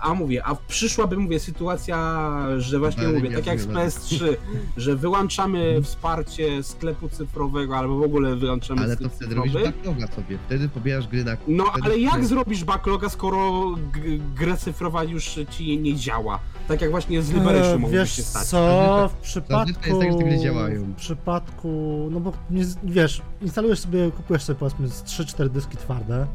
a 0.00 0.14
mówię, 0.14 0.44
a 0.44 0.54
przyszłaby, 0.68 1.16
mówię, 1.16 1.40
sytuacja, 1.40 2.28
że 2.58 2.78
właśnie 2.78 3.08
mówię, 3.08 3.30
tak 3.30 3.46
jak 3.46 3.60
z 3.60 3.66
rozumiem. 3.66 3.88
PS3, 3.88 4.36
że 4.76 4.96
wyłączamy 4.96 5.82
wsparcie 5.82 6.62
sklepu 6.62 7.08
cyfrowego, 7.08 7.76
albo 7.76 7.98
w 7.98 8.02
ogóle 8.02 8.36
wyłączamy 8.36 8.82
Ale 8.82 8.96
to 8.96 9.08
wtedy 9.08 9.34
robisz 9.34 9.52
cyfrowy. 9.52 9.72
backloga 9.76 10.06
sobie. 10.06 10.38
Wtedy 10.46 10.68
pobierasz 10.68 11.08
gry 11.08 11.24
na... 11.24 11.36
No 11.48 11.64
wtedy- 11.64 11.84
ale 11.86 11.98
jak 11.98 12.24
zrobisz 12.24 12.64
backloga, 12.64 13.08
skoro 13.08 13.70
g- 13.92 14.18
gra 14.34 14.56
cyfrowa 14.56 15.04
już 15.04 15.38
ci 15.50 15.78
nie 15.78 15.94
działa? 15.96 16.38
Tak 16.68 16.80
jak 16.80 16.90
właśnie 16.90 17.22
z 17.22 17.30
Liberation 17.30 17.74
E, 17.74 17.78
mogłoby 17.78 17.96
Wiesz 17.98 18.12
się 18.16 18.22
stać. 18.22 18.46
co, 18.46 19.10
w 19.12 19.16
przypadku... 19.16 19.68
jest 19.68 20.00
tak, 20.00 20.12
że 20.12 20.18
te 20.18 20.24
gry 20.24 20.38
działają. 20.38 20.82
W 20.84 20.94
przypadku... 20.94 21.68
No 22.12 22.20
bo 22.20 22.32
nie, 22.50 22.64
wiesz, 22.84 23.22
instalujesz 23.42 23.80
sobie, 23.80 24.10
kupujesz 24.10 24.42
sobie 24.42 24.58
powiedzmy 24.58 24.88
z 24.88 25.02
3-4 25.02 25.48
dyski 25.48 25.76
twarde 25.76 26.26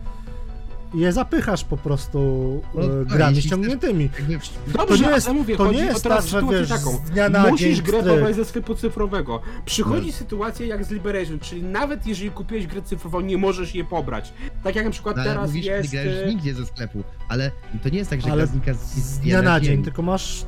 je 0.93 1.11
zapychasz 1.11 1.63
po 1.63 1.77
prostu 1.77 2.19
No, 2.75 3.01
e, 3.01 3.05
grami 3.05 3.41
ściągniętymi. 3.41 4.09
Dobrze, 4.67 4.87
to 4.87 4.95
nie 5.09 5.15
jest- 5.15 5.27
ale 5.27 5.37
mówię, 5.37 5.57
to 5.57 5.71
nie 5.71 5.79
o 5.79 5.83
jest 5.83 6.03
teraz 6.03 6.19
tak, 6.19 6.27
że 6.27 6.37
sytuację 6.39 6.59
wiesz, 6.59 6.69
taką. 6.69 6.91
z 6.91 7.01
dnia 7.01 7.29
na 7.29 7.47
Musisz 7.47 7.77
dzień 7.77 7.85
grę 7.85 8.03
pobrać 8.03 8.35
ze 8.35 8.45
sklepu 8.45 8.75
cyfrowego. 8.75 9.41
Przychodzi 9.65 10.07
No. 10.07 10.13
sytuacja 10.13 10.65
jak 10.65 10.85
z 10.85 10.91
Liberation, 10.91 11.39
czyli 11.39 11.63
nawet 11.63 12.07
jeżeli 12.07 12.31
kupiłeś 12.31 12.67
grę 12.67 12.81
cyfrową, 12.81 13.21
nie 13.21 13.37
możesz 13.37 13.75
jej 13.75 13.85
pobrać. 13.85 14.33
Tak 14.63 14.75
jak 14.75 14.85
na 14.85 14.91
przykład 14.91 15.17
no, 15.17 15.23
teraz 15.23 15.47
mówisz, 15.47 15.65
jest... 15.65 15.93
nie 15.93 16.03
grałeś 16.03 16.19
e, 16.23 16.27
nigdzie 16.27 16.53
ze 16.53 16.65
sklepu, 16.65 17.03
ale 17.29 17.51
to 17.83 17.89
nie 17.89 17.97
jest 17.97 18.09
tak, 18.09 18.21
że 18.21 18.31
Ale 18.31 18.43
gra 18.43 18.51
znika 18.51 18.73
z, 18.73 18.95
z 18.95 19.19
dnia 19.19 19.41
na 19.41 19.59
dzień, 19.59 19.83
tylko 19.83 20.01
masz... 20.01 20.45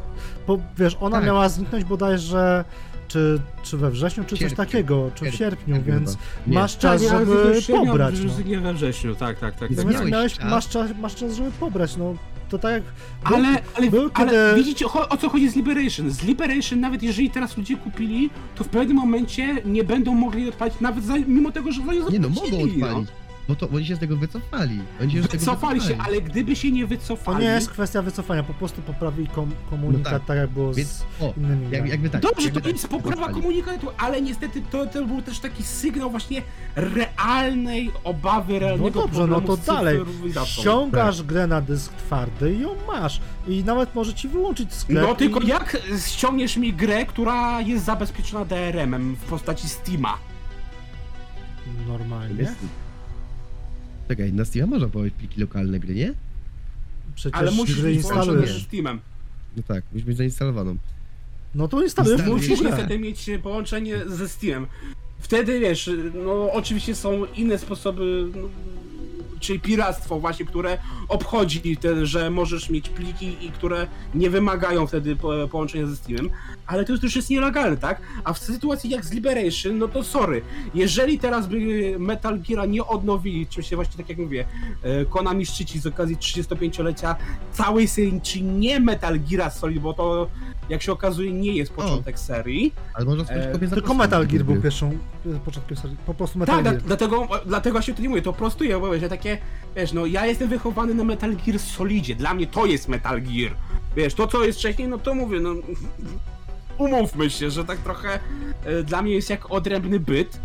Bo 0.47 0.57
wiesz, 0.77 0.97
ona 0.99 1.17
Tak. 1.17 1.25
miała 1.25 1.49
zniknąć 1.49 1.83
bodajże 1.83 2.65
czy, 3.13 3.39
czy 3.63 3.77
we 3.77 3.91
wrześniu, 3.91 4.23
czy 4.23 4.29
coś 4.29 4.39
Sierpniu. 4.39 4.57
takiego, 4.57 5.11
czy 5.15 5.31
w 5.31 5.35
Sierpniu, 5.35 5.83
więc. 5.85 6.17
Nie. 6.47 6.53
masz 6.53 6.77
czas, 6.77 7.01
tak, 7.01 7.11
ja 7.11 7.19
żeby 7.19 7.61
pobrać. 7.67 8.15
No. 8.25 8.43
Nie 8.45 8.59
we 8.59 8.73
wrześniu, 8.73 9.15
tak, 9.15 9.39
tak, 9.39 9.55
tak. 9.55 9.69
Więc 9.69 9.81
tak. 9.81 9.87
Więc 9.87 9.99
miałeś 9.99 10.11
miałeś, 10.11 10.33
czas. 10.33 10.49
masz, 10.51 10.69
czas, 10.69 10.91
masz 11.01 11.15
czas, 11.15 11.33
żeby 11.35 11.51
pobrać, 11.51 11.97
no 11.97 12.15
to 12.49 12.57
tak 12.59 12.73
jak... 12.73 12.83
Ale, 13.23 13.47
ale, 13.75 13.89
był 13.91 14.09
ale 14.13 14.31
kiedy- 14.31 14.55
widzicie, 14.55 14.85
cho- 14.85 15.09
o 15.09 15.17
co 15.17 15.29
chodzi 15.29 15.49
z 15.49 15.55
Liberation? 15.55 16.11
Z 16.11 16.23
Liberation, 16.23 16.79
nawet 16.79 17.03
jeżeli 17.03 17.29
teraz 17.29 17.57
ludzie 17.57 17.77
kupili, 17.77 18.29
to 18.55 18.63
w 18.63 18.67
pewnym 18.67 18.97
momencie 18.97 19.55
nie 19.65 19.83
będą 19.83 20.13
mogli 20.15 20.49
odpalić, 20.49 20.73
nawet 20.81 21.03
za, 21.03 21.13
mimo 21.27 21.51
tego, 21.51 21.71
że 21.71 21.81
za 21.85 21.93
nie 21.93 21.99
Nie 21.99 22.19
no, 22.19 22.29
zapłacili, 22.29 22.57
mogą 22.57 22.85
odpalić. 22.87 23.09
Bo 23.47 23.55
to 23.55 23.69
oni 23.69 23.85
się 23.85 23.95
z 23.95 23.99
tego 23.99 24.17
wycofali. 24.17 24.79
Oni 25.01 25.11
się 25.11 25.19
z 25.23 25.27
tego 25.27 25.39
Wycofali 25.39 25.81
się, 25.81 25.97
ale 25.97 26.21
gdyby 26.21 26.55
się 26.55 26.71
nie 26.71 26.81
To 26.81 26.87
wycofali... 26.87 27.39
nie 27.45 27.51
jest 27.51 27.69
kwestia 27.69 28.01
wycofania, 28.01 28.43
po 28.43 28.53
prostu 28.53 28.81
poprawili 28.81 29.27
kom 29.29 29.51
komunikat 29.69 30.13
No 30.13 30.19
tak. 30.19 30.27
tak 30.27 30.37
jak 30.37 30.49
było 30.49 30.73
Więc 30.73 30.89
z 30.89 31.03
o, 31.21 31.33
innymi 31.37 31.71
jak, 31.71 31.87
jakby 31.87 32.09
tak. 32.09 32.21
Dobrze, 32.21 32.43
jakby 32.43 32.61
to 32.61 32.65
tak, 32.65 32.73
jest 32.73 32.87
poprawa 32.87 33.15
wycofali. 33.15 33.41
komunikatu, 33.41 33.87
ale 33.97 34.21
niestety 34.21 34.61
to, 34.71 34.85
to 34.85 35.05
był 35.05 35.21
też 35.21 35.39
taki 35.39 35.63
sygnał 35.63 36.11
właśnie 36.11 36.41
realnej 36.75 37.91
obawy, 38.03 38.53
No 38.53 38.59
realnego 38.59 39.01
dobrze, 39.01 39.27
no 39.27 39.41
to 39.41 39.57
dalej. 39.57 39.99
Ściągasz 40.45 41.17
Tak. 41.17 41.25
grę 41.25 41.47
na 41.47 41.61
dysk 41.61 41.93
twardy 41.93 42.53
i 42.53 42.59
ją 42.59 42.69
masz. 42.87 43.21
I 43.47 43.63
nawet 43.63 43.95
może 43.95 44.13
ci 44.13 44.27
wyłączyć 44.27 44.73
sklep. 44.73 45.03
No 45.07 45.15
tylko 45.15 45.39
i... 45.39 45.47
jak 45.47 45.77
ściągniesz 46.07 46.57
mi 46.57 46.73
grę, 46.73 47.05
która 47.05 47.61
jest 47.61 47.85
zabezpieczona 47.85 48.45
DRM-em 48.45 49.15
w 49.15 49.23
postaci 49.25 49.69
Steama? 49.69 50.17
Normalnie. 51.87 52.55
Czekaj, 54.07 54.33
na 54.33 54.43
Steam'a 54.43 54.67
można 54.67 54.87
pobrać 54.87 55.13
pliki 55.13 55.41
lokalne 55.41 55.79
gry, 55.79 55.95
nie? 55.95 56.13
Przecież 57.15 57.39
Ale 57.39 57.51
musisz 57.51 57.81
gry 57.81 57.91
mieć 57.95 58.01
połączone 58.01 58.31
instalujesz. 58.41 58.63
Steamem. 58.63 58.99
No 59.57 59.63
tak, 59.67 59.83
musi 59.93 60.05
być 60.05 60.17
zainstalowaną. 60.17 60.75
No 61.55 61.67
to 61.67 61.83
instalujesz 61.83 62.25
Musisz 62.25 62.59
grę. 62.59 62.69
niestety 62.69 62.99
mieć 62.99 63.29
połączenie 63.43 63.99
ze 64.07 64.29
Steamem. 64.29 64.67
Wtedy 65.19 65.59
wiesz, 65.59 65.89
no 66.25 66.51
oczywiście 66.53 66.95
są 66.95 67.25
inne 67.25 67.57
sposoby, 67.57 68.27
no, 68.35 68.49
czyli 69.43 69.59
piractwo 69.59 70.19
właśnie, 70.19 70.45
które 70.45 70.77
obchodzi 71.07 71.77
te, 71.77 72.05
że 72.05 72.29
możesz 72.29 72.69
mieć 72.69 72.89
pliki 72.89 73.37
i 73.45 73.51
które 73.51 73.87
nie 74.15 74.29
wymagają 74.29 74.87
wtedy 74.87 75.15
po, 75.15 75.47
połączenia 75.51 75.87
ze 75.87 75.95
Steamem, 75.95 76.29
ale 76.67 76.85
to 76.85 76.93
już 77.03 77.15
jest 77.15 77.29
nielegalne, 77.29 77.77
tak? 77.77 78.01
A 78.23 78.33
w 78.33 78.39
sytuacji 78.39 78.89
jak 78.89 79.05
z 79.05 79.11
Liberation, 79.11 79.77
no 79.77 79.87
to 79.87 80.03
sorry, 80.03 80.41
jeżeli 80.73 81.19
teraz 81.19 81.47
by 81.47 81.95
Metal 81.99 82.39
Gear 82.39 82.69
nie 82.69 82.85
odnowili, 82.85 83.47
czym 83.47 83.63
się 83.63 83.75
właśnie 83.75 83.97
tak 83.97 84.09
jak 84.09 84.17
mówię, 84.17 84.45
e, 84.83 85.05
Konami 85.05 85.45
szczyci 85.45 85.79
z 85.79 85.87
okazji 85.87 86.17
35-lecia 86.17 87.15
całej 87.51 87.87
serii, 87.87 88.21
czyli 88.21 88.43
nie 88.43 88.79
Metal 88.79 89.19
Gear 89.19 89.51
Solid, 89.51 89.79
bo 89.79 89.93
to 89.93 90.27
jak 90.69 90.81
się 90.81 90.91
okazuje 90.91 91.33
nie 91.33 91.53
jest 91.53 91.73
początek 91.73 92.19
serii, 92.19 92.73
Ale 92.93 93.05
można 93.05 93.23
stworzyć 93.23 93.63
E, 93.63 93.67
Tylko 93.69 93.93
Metal 93.93 94.27
Gear 94.27 94.43
był 94.45 94.61
pierwszą, 94.61 94.97
e, 95.35 95.39
początkiem 95.39 95.77
serii. 95.77 95.97
Po 96.05 96.13
prostu 96.13 96.39
Metal 96.39 96.55
Tak, 96.55 96.63
Gear. 96.63 96.75
dla, 96.75 96.87
dlatego, 96.87 97.27
dlatego 97.45 97.73
właśnie 97.73 97.93
to 97.93 98.01
nie 98.01 98.09
mówię, 98.09 98.21
to 98.21 98.33
prostuję, 98.33 98.79
bo 98.79 98.91
wiesz, 98.91 99.01
ja 99.01 99.09
wiesz, 99.75 99.93
no 99.93 100.05
ja 100.05 100.25
jestem 100.25 100.49
wychowany 100.49 100.93
na 100.93 101.03
Metal 101.03 101.35
Gear 101.45 101.59
Solidzie, 101.59 102.15
dla 102.15 102.33
mnie 102.33 102.47
to 102.47 102.65
jest 102.65 102.87
Metal 102.87 103.21
Gear. 103.21 103.55
Wiesz, 103.95 104.13
to 104.13 104.27
co 104.27 104.43
jest 104.43 104.59
wcześniej, 104.59 104.87
no 104.87 104.97
to 104.97 105.15
mówię, 105.15 105.39
no 105.39 105.49
umówmy 106.85 107.29
się, 107.29 107.51
że 107.51 107.65
tak 107.65 107.77
trochę 107.77 108.19
e, 108.65 108.83
dla 108.83 109.01
mnie 109.01 109.13
jest 109.13 109.29
jak 109.29 109.51
odrębny 109.51 109.99
byt. 109.99 110.39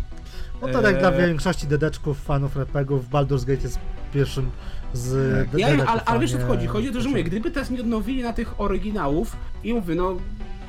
No 0.61 0.67
to 0.67 0.81
jak 0.81 0.99
dla 0.99 1.11
Eee. 1.11 1.27
większości 1.27 1.67
dedeczków, 1.67 2.19
fanów 2.19 2.57
RPGów, 2.57 3.09
Baldur's 3.09 3.45
Gate 3.45 3.61
jest 3.63 3.79
pierwszym 4.13 4.49
z 4.93 5.49
Tak. 5.51 5.59
Ja 5.59 5.67
ale, 5.67 6.03
ale 6.05 6.19
wiesz 6.19 6.33
o 6.33 6.37
co 6.37 6.45
chodzi? 6.47 6.67
Chodzi 6.67 6.89
o 6.89 6.93
to, 6.93 7.01
że 7.01 7.09
mówię, 7.09 7.23
gdyby 7.23 7.51
teraz 7.51 7.69
nie 7.69 7.79
odnowili 7.79 8.23
na 8.23 8.33
tych 8.33 8.61
oryginałów 8.61 9.35
i 9.63 9.73
mówię, 9.73 9.95
no 9.95 10.17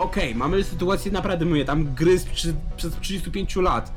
okej, 0.01 0.35
mamy 0.35 0.65
sytuację 0.65 1.13
naprawdę, 1.13 1.45
mówię, 1.45 1.65
tam 1.65 1.95
gry 1.95 2.19
z, 2.19 2.25
przy, 2.25 2.55
przez 2.77 2.95
35 3.01 3.57
lat, 3.57 3.93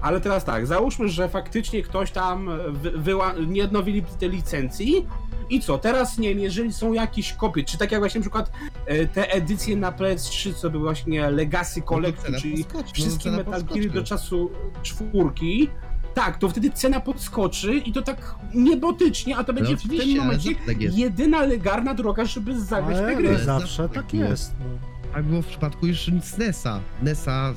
ale 0.00 0.20
teraz 0.20 0.44
tak, 0.44 0.66
załóżmy, 0.66 1.08
że 1.08 1.28
faktycznie 1.28 1.82
ktoś 1.82 2.10
tam 2.10 2.50
wy, 2.72 2.90
wyła, 2.90 3.34
nie 3.46 3.64
odnowili 3.64 4.02
tej 4.02 4.30
licencji 4.30 5.06
i 5.50 5.60
co, 5.60 5.78
teraz 5.78 6.18
nie 6.18 6.28
wiem, 6.28 6.38
jeżeli 6.38 6.72
są 6.72 6.92
jakieś 6.92 7.32
kopie, 7.32 7.64
czy 7.64 7.78
tak 7.78 7.92
jak 7.92 8.00
właśnie 8.00 8.18
na 8.18 8.22
przykład 8.22 8.52
e, 8.86 9.06
te 9.06 9.32
edycje 9.32 9.76
na 9.76 9.92
PS3, 9.92 10.54
co 10.54 10.70
były 10.70 10.84
właśnie 10.84 11.30
Legacy 11.30 11.82
Collection, 11.82 12.26
cena 12.26 12.40
czyli 12.40 12.64
podskoczy, 12.64 12.84
no, 12.88 12.94
wszystkie 12.94 13.24
cena 13.24 13.36
Metal 13.36 13.52
podskoczy. 13.54 13.80
Geary 13.80 13.94
do 13.94 14.04
czasu 14.04 14.50
czwórki, 14.82 15.68
tak, 16.14 16.38
to 16.38 16.48
wtedy 16.48 16.70
cena 16.70 17.00
podskoczy 17.00 17.74
i 17.74 17.92
to 17.92 18.02
tak 18.02 18.34
niebotycznie, 18.54 19.36
a 19.36 19.44
to 19.44 19.52
będzie 19.52 19.76
w 19.76 19.82
tym 19.82 20.00
ale 20.00 20.16
momencie 20.16 20.50
zawsze 20.50 20.66
tak 20.66 20.80
jest. 20.80 20.98
jedyna 20.98 21.42
legalna 21.42 21.94
droga, 21.94 22.24
żeby 22.24 22.60
zagrać 22.60 22.98
Ale 22.98 23.06
te 23.06 23.16
gry. 23.16 23.28
Ale 23.28 23.38
zawsze 23.38 23.66
zawsze 23.66 23.88
tak 23.88 24.02
tak 24.02 24.14
jest. 24.14 24.52
No. 24.60 24.93
Tak 25.14 25.24
było 25.24 25.42
w 25.42 25.46
przypadku 25.46 25.86
już 25.86 26.08
NES-a. 26.38 26.80
NES-a... 27.02 27.54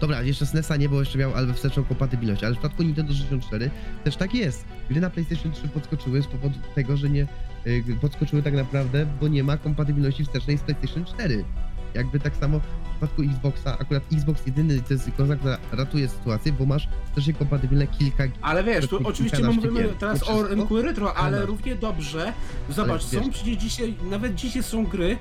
Dobra, 0.00 0.22
jeszcze 0.22 0.46
z 0.46 0.54
NES-a 0.54 0.76
nie, 0.76 0.88
bo 0.88 1.00
jeszcze 1.00 1.18
miał 1.18 1.34
ale 1.34 1.54
wsteczną 1.54 1.84
kompatybilność, 1.84 2.44
ale 2.44 2.54
w 2.54 2.58
przypadku 2.58 2.82
Nintendo 2.82 3.12
64 3.12 3.70
też 4.04 4.16
tak 4.16 4.34
jest. 4.34 4.64
Gry 4.90 5.00
na 5.00 5.10
PlayStation 5.10 5.52
3 5.52 5.68
podskoczyły 5.68 6.22
z 6.22 6.26
powodu 6.26 6.54
tego, 6.74 6.96
że 6.96 7.10
nie... 7.10 7.26
y, 7.66 7.84
podskoczyły 8.00 8.42
tak 8.42 8.54
naprawdę, 8.54 9.06
bo 9.20 9.28
nie 9.28 9.44
ma 9.44 9.56
kompatybilności 9.56 10.24
wstecznej 10.24 10.58
z 10.58 10.60
PlayStation 10.60 11.04
4. 11.04 11.44
Jakby 11.94 12.20
tak 12.20 12.36
samo 12.36 12.60
w 12.60 12.90
przypadku 12.90 13.22
Xboxa, 13.22 13.78
akurat 13.78 14.02
Xbox 14.12 14.46
jedyny 14.46 14.80
to 14.80 14.92
jest 14.92 15.10
która 15.10 15.58
ratuje 15.72 16.08
sytuację, 16.08 16.52
bo 16.52 16.66
masz 16.66 16.88
wstecznie 17.06 17.34
kompatybilne 17.34 17.86
kilka 17.86 18.24
Ale 18.42 18.64
wiesz, 18.64 18.88
tu 18.88 19.08
oczywiście 19.08 19.38
my 19.38 19.52
mówimy 19.52 19.82
gier. 19.82 19.94
teraz 19.94 20.28
o 20.28 20.42
rynku 20.42 20.82
retro, 20.82 21.14
ale 21.14 21.36
ale- 21.36 21.46
równie 21.46 21.76
dobrze, 21.76 22.32
zobacz, 22.70 23.02
są 23.02 23.30
przecież 23.30 23.56
dzisiaj, 23.56 23.94
nawet 24.10 24.34
dzisiaj 24.34 24.62
są 24.62 24.86
gry, 24.86 25.16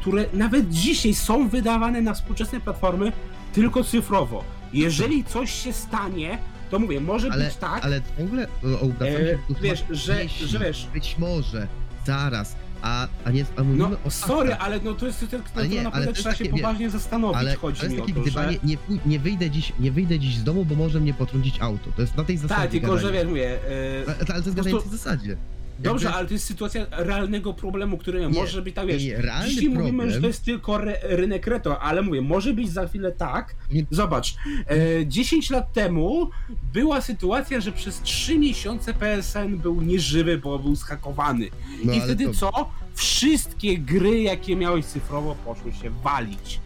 które 0.00 0.24
nawet 0.32 0.70
dzisiaj 0.70 1.14
są 1.14 1.48
wydawane 1.48 2.02
na 2.02 2.14
współczesne 2.14 2.60
platformy 2.60 3.12
tylko 3.52 3.84
cyfrowo. 3.84 4.44
Jeżeli 4.72 5.24
coś 5.24 5.52
się 5.52 5.72
stanie, 5.72 6.38
to 6.70 6.78
mówię, 6.78 7.00
może 7.00 7.28
ale, 7.32 7.44
być 7.44 7.56
tak, 7.56 7.84
ale 7.84 8.00
ciągle 8.18 8.48
o, 8.64 8.80
o, 8.80 8.86
wracam 8.88 9.06
E, 9.16 9.18
się 9.20 9.38
wiesz, 9.60 9.84
że- 9.90 10.22
jeśli, 10.22 10.46
że 10.48 10.58
wiesz- 10.58 10.86
Być 10.94 11.18
może, 11.18 11.68
zaraz, 12.06 12.56
a, 12.82 13.08
a 13.24 13.30
nie 13.30 13.44
a 13.56 13.62
mówimy 13.62 13.88
no 13.90 13.96
o 14.04 14.10
sorry, 14.10 14.48
faktach. 14.50 14.66
ale 14.68 14.80
no 14.84 14.94
to 14.94 15.06
jest 15.06 15.20
to, 15.30 15.36
Ale 15.54 15.68
nie, 15.68 15.74
ale 15.76 15.84
naprawdę 15.84 16.12
trzeba 16.12 16.34
się 16.34 16.38
takie, 16.44 16.50
wiesz, 16.52 16.62
poważnie 16.62 16.90
zastanowić, 16.90 17.36
Ale 17.38 17.54
chodzi 17.54 17.80
to 17.80 17.86
jest 17.86 17.96
mi 17.96 18.02
o 18.02 18.06
takie 18.06 18.14
to, 18.14 18.24
że... 18.24 18.30
gdybanie, 18.30 18.58
nie, 18.64 18.76
nie, 19.06 19.18
wyjdę 19.18 19.50
dziś, 19.50 19.72
nie 19.80 19.92
wyjdę 19.92 20.18
dziś 20.18 20.36
z 20.36 20.44
domu, 20.44 20.64
bo 20.64 20.74
może 20.74 21.00
mnie 21.00 21.14
potrącić 21.14 21.60
auto. 21.60 21.90
To 21.96 22.02
jest 22.02 22.16
na 22.16 22.24
tej 22.24 22.36
zasadzie 22.36 22.62
Tak, 22.62 22.70
tylko 22.70 22.98
że 22.98 23.02
gadanie. 23.02 23.18
wiesz, 23.18 23.28
mówię, 23.28 23.50
e, 23.52 24.02
Ale, 24.06 24.16
ale 24.34 24.42
to 24.42 24.50
jest 24.50 24.58
po 24.72 24.76
na 24.76 24.80
tej 24.80 24.90
zasadzie. 24.90 25.36
Dobrze, 25.78 26.04
Jakby- 26.04 26.18
ale 26.18 26.26
to 26.28 26.34
jest 26.34 26.46
sytuacja 26.46 26.86
realnego 26.90 27.54
problemu, 27.54 27.98
który 27.98 28.20
Nie, 28.20 28.28
może 28.28 28.62
być 28.62 28.74
tak, 28.74 28.86
wiesz, 28.86 29.04
nie, 29.04 29.16
realny 29.22 29.48
dzisiaj 29.48 29.68
mówimy, 29.68 29.90
problem- 29.90 30.10
że 30.10 30.20
to 30.20 30.26
jest 30.26 30.44
tylko 30.44 30.82
re, 30.82 30.98
rynek 31.02 31.46
retro, 31.46 31.80
ale 31.80 32.02
mówię, 32.02 32.22
może 32.22 32.52
być 32.54 32.70
za 32.70 32.88
chwilę 32.88 33.12
tak, 33.12 33.54
zobacz, 33.90 34.34
e, 34.66 35.06
10 35.06 35.50
lat 35.50 35.72
temu 35.72 36.30
była 36.72 37.00
sytuacja, 37.00 37.60
że 37.60 37.72
przez 37.72 38.00
3 38.02 38.38
miesiące 38.38 38.94
PSN 38.94 39.56
był 39.58 39.80
nieżywy, 39.82 40.38
bo 40.38 40.58
był 40.58 40.76
skakowany. 40.76 41.48
No, 41.84 41.92
I 41.92 42.00
wtedy 42.00 42.24
to- 42.26 42.34
co? 42.34 42.70
Wszystkie 42.94 43.78
gry, 43.78 44.20
jakie 44.22 44.56
miałeś 44.56 44.84
cyfrowo, 44.84 45.34
poszły 45.44 45.72
się 45.72 45.90
walić. 45.90 46.60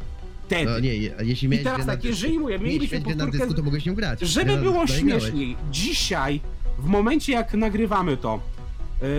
Wtedy. 0.46 0.70
No 0.70 0.78
nie, 0.80 0.94
je- 0.96 1.14
jeśli 1.22 1.54
I 1.54 1.58
teraz 1.58 1.86
tak, 1.86 1.98
dysku- 2.00 2.06
jeżeli 2.06 2.38
mówię, 2.38 2.58
mielibyśmy 2.58 3.00
grę 3.00 3.14
na 3.14 3.24
powtórkę, 3.24 3.38
dysku, 3.38 3.54
to 3.54 3.62
mogłeś 3.62 3.86
nią 3.86 3.94
grać. 3.94 4.20
żeby 4.20 4.56
było 4.56 4.72
miałeś. 4.74 4.90
śmieszniej, 4.90 5.56
dzisiaj, 5.70 6.40
w 6.78 6.84
momencie 6.86 7.32
jak 7.32 7.54
nagrywamy 7.54 8.16
to, 8.16 8.40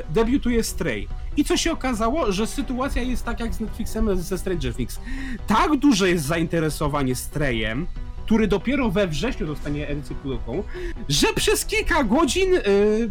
debiutuje 0.10 0.64
Stray. 0.64 1.08
I 1.38 1.44
co 1.44 1.58
się 1.58 1.72
okazało? 1.72 2.32
Że 2.32 2.48
sytuacja 2.48 3.02
jest 3.02 3.26
tak 3.26 3.40
jak 3.40 3.54
z 3.54 3.60
Netflixem 3.60 4.22
ze 4.22 4.38
Stranger 4.38 4.76
Things. 4.76 5.00
Tak 5.48 5.76
duże 5.76 6.10
jest 6.10 6.26
zainteresowanie 6.26 7.16
Strayem, 7.16 7.88
który 8.26 8.48
dopiero 8.48 8.92
we 8.92 9.08
wrześniu 9.08 9.48
dostanie 9.48 9.88
edycję 9.88 10.16
pudełkową, 10.16 10.64
że 11.10 11.28
przez 11.36 11.66
kilka 11.66 12.04
godzin 12.04 12.56
y, 12.56 12.62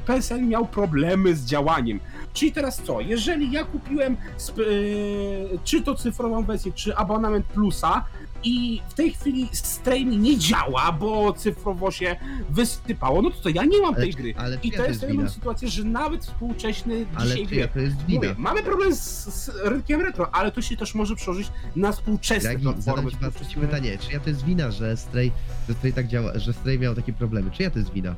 PSN 0.06 0.48
miał 0.48 0.66
problemy 0.66 1.36
z 1.36 1.44
działaniem. 1.44 2.00
Czyli 2.32 2.52
teraz 2.52 2.82
co? 2.82 3.00
Jeżeli 3.00 3.52
ja 3.52 3.64
kupiłem 3.64 4.16
y, 4.58 5.58
czy 5.64 5.82
to 5.82 5.94
cyfrową 5.94 6.44
wersję, 6.44 6.72
czy 6.72 6.96
abonament 6.96 7.46
plusa 7.46 8.04
i 8.44 8.80
w 8.88 8.94
tej 8.94 9.12
chwili 9.12 9.48
Stray 9.52 10.06
mi 10.06 10.16
nie 10.18 10.38
działa, 10.38 10.92
bo 10.92 11.32
cyfrowo 11.32 11.90
się 11.90 12.16
wysypało, 12.50 13.22
no 13.22 13.30
to, 13.30 13.36
to 13.42 13.48
ja 13.48 13.64
nie 13.64 13.78
mam 13.80 13.94
Ale, 13.94 14.02
tej 14.04 14.12
gry. 14.12 14.34
ale 14.36 14.58
I 14.62 14.72
to 14.72 14.84
jest 14.86 15.02
element 15.04 15.30
sytuacji, 15.30 15.68
że 15.68 15.84
nawet 15.84 16.24
współcześny 16.24 17.06
Ale 17.14 17.26
dzisiaj 17.30 17.46
gry. 17.46 17.68
to 17.68 17.78
jest 17.80 17.96
wina? 18.06 18.20
Mówię, 18.20 18.34
mamy 18.38 18.62
problem 18.62 18.94
z, 18.94 19.00
z 19.34 19.50
rynkiem 19.64 20.00
retro, 20.00 20.34
ale 20.34 20.52
to 20.52 20.62
się 20.62 20.76
też 20.76 20.94
może 20.94 21.16
przełożyć 21.16 21.48
na 21.76 21.92
współczesne 21.92 22.50
Dragi, 22.50 22.62
platformy. 22.62 23.10
zadam 23.10 23.48
ci 23.48 23.56
pytanie, 23.60 23.98
czyja 23.98 24.20
to 24.20 24.30
jest 24.30 24.44
wina, 24.44 24.70
że 24.70 24.96
Stray, 24.96 25.32
że 25.68 25.74
Stray 25.74 25.92
tak 25.92 26.06
działa, 26.08 26.38
że 26.38 26.52
Stray 26.52 26.78
miał 26.78 26.94
takie 26.94 27.12
problemy? 27.12 27.50
Czyja 27.50 27.70
to 27.70 27.78
jest 27.78 27.92
wina? 27.92 28.14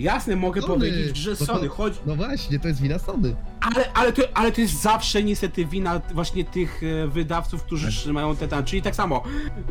Jasne, 0.00 0.36
mogę 0.36 0.60
Sony, 0.62 0.74
powiedzieć, 0.74 1.16
że 1.16 1.30
bo 1.30 1.36
to- 1.36 1.44
Sony, 1.46 1.68
No 2.06 2.16
właśnie, 2.16 2.58
to 2.58 2.68
jest 2.68 2.80
wina 2.82 2.98
Sony. 2.98 3.36
ale, 3.60 3.92
ale, 3.92 4.12
to, 4.12 4.22
ale 4.34 4.52
to 4.52 4.60
jest 4.60 4.82
zawsze 4.82 5.22
niestety 5.22 5.64
wina 5.66 6.00
właśnie 6.14 6.44
tych 6.44 6.80
e, 7.04 7.08
wydawców, 7.08 7.62
którzy 7.62 7.86
Tak. 7.86 7.94
trzymają 7.94 8.36
te 8.36 8.48
tam. 8.48 8.64
Czyli 8.64 8.82
tak 8.82 8.94
samo, 8.96 9.22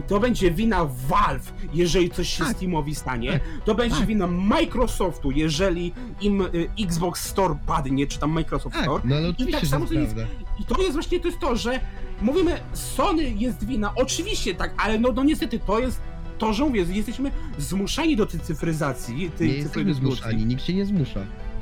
to 0.07 0.19
będzie 0.19 0.51
wina 0.51 0.85
Valve, 0.85 1.53
jeżeli 1.73 2.10
coś 2.10 2.30
się 2.30 2.43
Tak. 2.43 2.56
Steamowi 2.56 2.95
stanie. 2.95 3.31
Tak. 3.31 3.41
To 3.65 3.76
będzie 3.76 3.97
Tak. 3.97 4.06
wina 4.06 4.27
Microsoftu, 4.27 5.31
jeżeli 5.31 5.93
im 6.22 6.41
e, 6.41 6.45
Xbox 6.84 7.26
Store 7.27 7.57
padnie, 7.68 8.07
czy 8.07 8.19
tam 8.19 8.31
Microsoft 8.31 8.76
Tak, 8.76 8.84
Store. 8.85 9.03
no 9.06 9.15
ale 9.15 9.30
oczywiście, 9.30 9.60
tak 9.61 9.69
samo 9.69 9.85
że 9.88 9.93
to 9.93 9.99
jest 9.99 10.15
jest- 10.18 10.27
prawda. 10.30 10.53
I 10.60 10.65
to 10.65 10.81
jest 10.81 10.93
właśnie 10.93 11.19
to, 11.19 11.27
jest 11.27 11.39
to 11.39 11.56
że 11.56 11.80
mówimy, 12.22 12.60
Sony 12.73 13.23
jest 13.23 13.65
wina, 13.65 13.93
oczywiście 13.95 14.56
tak, 14.56 14.73
ale 14.77 14.99
no, 14.99 15.11
no 15.11 15.23
niestety 15.23 15.60
to 15.60 15.80
jest 15.80 16.01
to, 16.40 16.53
że 16.53 16.64
mówię, 16.64 16.86
jesteśmy 16.90 17.32
zmuszani 17.57 18.16
do 18.16 18.26
tej 18.26 18.40
cyfryzacji, 18.40 19.32
tej 19.38 19.49
Nie 19.49 19.56
jesteśmy 19.56 19.94
zmuszani, 19.94 20.45
nikt 20.45 20.64
cię 20.64 20.74
nie 20.74 20.86
zmusza. 20.86 21.20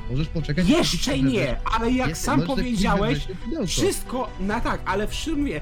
Możesz 0.10 0.28
poczekać. 0.28 0.70
Jeszcze 0.70 1.20
nie, 1.20 1.56
ale 1.66 1.92
jak 1.92 2.10
Jest- 2.10 2.22
sam 2.22 2.42
powiedziałeś, 2.42 3.28
wszystko, 3.68 4.30
no 4.40 4.62
tak, 4.62 4.82
ale 4.86 5.08
w 5.08 5.14
mówię, 5.38 5.62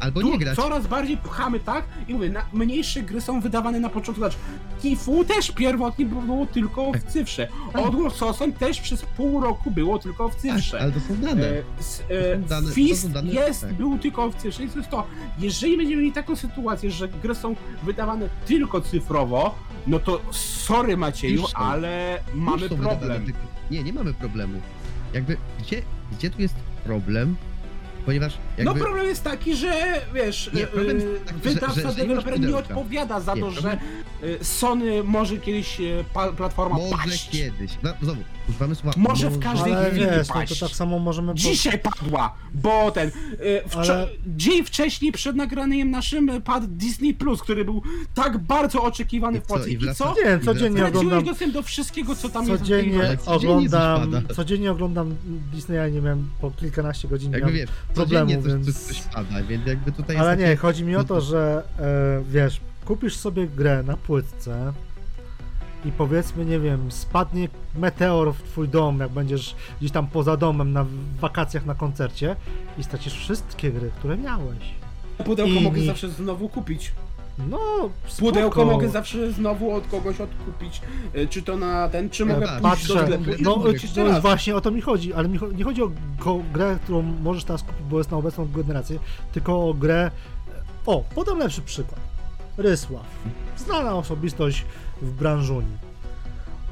Albo 0.00 0.22
nie 0.22 0.38
grać. 0.38 0.56
coraz 0.56 0.86
bardziej 0.86 1.16
pchamy 1.16 1.60
tak 1.60 1.84
i 2.08 2.14
mówię, 2.14 2.30
na, 2.30 2.42
mniejsze 2.52 3.02
gry 3.02 3.20
są 3.20 3.40
wydawane 3.40 3.80
na 3.80 3.88
początku, 3.88 4.20
znaczy 4.20 4.36
Tifu 4.82 5.24
też 5.24 5.50
pierwotnie 5.50 6.06
było 6.06 6.46
tylko 6.46 6.92
w 6.92 7.02
cyfrze, 7.12 7.48
Tak. 7.72 7.86
Odgłos 7.86 8.14
Sosem 8.16 8.52
też 8.52 8.80
przez 8.80 9.02
pół 9.02 9.40
roku 9.40 9.70
było 9.70 9.98
tylko 9.98 10.28
w 10.28 10.32
Tak, 10.32 10.40
cyfrze. 10.42 10.80
ale 10.80 10.92
to 10.92 11.00
są 11.00 11.16
dane. 11.16 11.46
E, 11.48 11.62
s- 11.80 12.02
To 12.08 12.40
są 12.42 12.48
dane- 12.48 12.68
to 12.68 12.74
Fist 12.74 13.02
są 13.02 13.08
dane, 13.08 13.32
jest, 13.32 13.60
tak. 13.60 13.74
był 13.74 13.98
tylko 13.98 14.30
w 14.30 14.34
cyfrze 14.36 14.64
i 14.64 14.68
to 14.68 14.78
jest 14.78 14.90
to, 14.90 15.06
jeżeli 15.38 15.76
będziemy 15.76 16.00
mieli 16.02 16.12
taką 16.12 16.36
sytuację, 16.36 16.90
że 16.90 17.08
gry 17.08 17.34
są 17.34 17.56
wydawane 17.82 18.28
tylko 18.46 18.80
cyfrowo, 18.80 19.54
no 19.86 19.98
to 19.98 20.20
sorry 20.30 20.96
Macieju, 20.96 21.40
Już 21.42 21.50
ale 21.54 22.18
Już 22.26 22.36
mamy 22.44 22.68
problem. 22.68 23.24
tylko- 23.26 23.40
Nie, 23.70 23.82
nie 23.82 23.92
mamy 23.92 24.14
problemu. 24.14 24.60
Jakby, 25.14 25.36
gdzie, 25.60 25.82
gdzie 26.12 26.30
tu 26.30 26.42
jest 26.42 26.54
problem? 26.84 27.36
Ponieważ 28.06 28.38
jakby... 28.64 28.78
No 28.80 28.84
problem 28.84 29.06
jest 29.06 29.24
taki, 29.24 29.56
że 29.56 29.72
wiesz, 30.14 30.50
Nie, 30.54 30.66
problem 30.66 30.96
jest 30.96 31.06
e, 31.06 31.20
taki, 31.20 31.38
że- 31.44 31.50
że 31.50 31.54
wydawca, 31.54 31.92
deweloper 31.92 32.40
nie 32.40 32.56
odpowiada 32.56 33.20
za 33.20 33.34
Nie, 33.34 33.40
to, 33.40 33.50
że 33.50 33.60
problem- 33.60 33.78
e, 34.40 34.44
Sony 34.44 35.02
może 35.04 35.36
kiedyś 35.36 35.78
pa, 36.14 36.32
platforma 36.32 36.76
Może 36.76 36.96
paść. 36.96 37.30
kiedyś. 37.30 37.70
No, 37.82 37.90
znowu, 38.02 38.20
używamy 38.48 38.74
słowa 38.74 38.92
Może 38.96 39.30
w 39.30 39.38
każdej 39.38 39.72
Ale 39.74 39.90
chwili 39.90 40.04
wiesz, 40.06 40.28
no 40.28 40.34
to 40.34 40.40
paść. 40.40 40.60
tak 40.60 40.70
samo 40.70 40.98
możemy... 40.98 41.34
Dzisiaj 41.34 41.78
padła, 41.78 42.34
bo 42.54 42.90
ten. 42.90 43.10
Wczo- 43.68 43.78
Ale- 43.92 44.08
Dzień 44.26 44.64
wcześniej 44.64 45.12
przed 45.12 45.36
nagraniem 45.36 45.90
naszym 45.90 46.42
padł 46.42 46.66
Disney 46.66 47.14
Plus, 47.14 47.42
który 47.42 47.64
był 47.64 47.82
tak 48.14 48.38
bardzo 48.38 48.82
oczekiwany 48.82 49.38
I 49.38 49.40
w 49.40 49.44
co, 49.46 49.48
Polsce. 49.54 49.70
i 49.70 49.72
I, 49.72 49.78
wraca- 49.78 49.94
co? 49.94 50.14
Nie, 50.24 50.38
codziennie 50.44 50.86
oglądam... 50.86 51.24
dostęp 51.24 51.54
do 51.54 51.62
wszystkiego, 51.62 52.14
co 52.16 52.28
tam 52.28 52.48
jest. 52.48 52.60
Codziennie 52.62 52.98
Ale 52.98 53.16
codziennie 53.16 53.54
oglądam, 53.66 54.26
codziennie 54.34 54.70
oglądam 54.70 55.14
Disneya, 55.52 55.92
nie 55.92 56.00
wiem, 56.00 56.28
po 56.40 56.50
kilkanaście 56.50 57.08
godzin 57.08 57.32
Jakby 57.32 57.46
miałem 57.52 57.66
wiesz, 57.66 57.70
problemu, 57.94 58.26
codziennie 58.30 58.49
więc- 58.52 58.86
coś, 58.86 58.96
coś 58.96 59.02
pada, 59.14 59.42
więc 59.42 59.66
jakby 59.66 59.92
tutaj 59.92 60.16
Ale 60.16 60.30
jest 60.30 60.40
nie, 60.42 60.56
chodzi 60.56 60.84
mi 60.84 60.96
o 60.96 61.04
to, 61.04 61.20
że 61.20 61.62
e, 61.78 62.22
wiesz, 62.30 62.60
kupisz 62.84 63.16
sobie 63.16 63.46
grę 63.48 63.82
na 63.82 63.96
płytce 63.96 64.72
i 65.84 65.92
powiedzmy, 65.92 66.44
nie 66.44 66.60
wiem, 66.60 66.92
spadnie 66.92 67.48
meteor 67.74 68.34
w 68.34 68.42
twój 68.42 68.68
dom, 68.68 69.00
jak 69.00 69.10
będziesz 69.10 69.56
gdzieś 69.78 69.90
tam 69.92 70.06
poza 70.06 70.36
domem 70.36 70.72
na 70.72 70.86
wakacjach 71.20 71.66
na 71.66 71.74
koncercie 71.74 72.36
i 72.78 72.84
stracisz 72.84 73.14
wszystkie 73.14 73.72
gry, 73.72 73.90
które 73.98 74.16
miałeś. 74.16 74.74
Pudełko 75.24 75.52
I- 75.52 75.60
mogę 75.64 75.82
zawsze 75.82 76.10
znowu 76.10 76.48
kupić. 76.48 76.92
No, 77.48 77.58
Pudełko 78.18 78.60
spoko. 78.60 78.72
mogę 78.72 78.88
zawsze 78.88 79.32
znowu 79.32 79.72
od 79.72 79.86
kogoś 79.86 80.20
odkupić. 80.20 80.80
e, 81.14 81.26
Czy 81.26 81.42
to 81.42 81.56
na 81.56 81.88
ten, 81.88 82.10
czy 82.10 82.24
No 82.26 82.34
mogę 82.34 82.46
tak, 82.46 82.60
pójść 82.60 82.86
do 82.88 82.94
Patrzę, 82.94 83.06
sklepu 83.06 83.30
i 83.30 83.42
no 83.42 83.56
to 83.94 84.04
raz. 84.08 84.22
właśnie 84.22 84.56
o 84.56 84.60
to 84.60 84.70
mi 84.70 84.80
chodzi, 84.80 85.12
ale 85.14 85.28
mi 85.28 85.38
cho- 85.38 85.54
nie 85.56 85.64
chodzi 85.64 85.82
o 85.82 85.90
grę, 86.52 86.78
którą 86.84 87.02
możesz 87.02 87.44
teraz 87.44 87.62
kupić, 87.62 87.82
bo 87.90 87.98
jest 87.98 88.10
na 88.10 88.16
obecną 88.16 88.48
generację, 88.56 88.98
tylko 89.32 89.68
o 89.68 89.74
grę... 89.74 90.10
O, 90.86 91.04
podam 91.14 91.38
lepszy 91.38 91.62
przykład. 91.62 92.00
Rysław. 92.56 93.06
Znana 93.56 93.94
osobistość 93.94 94.64
w 95.02 95.10
branżuni. 95.10 95.76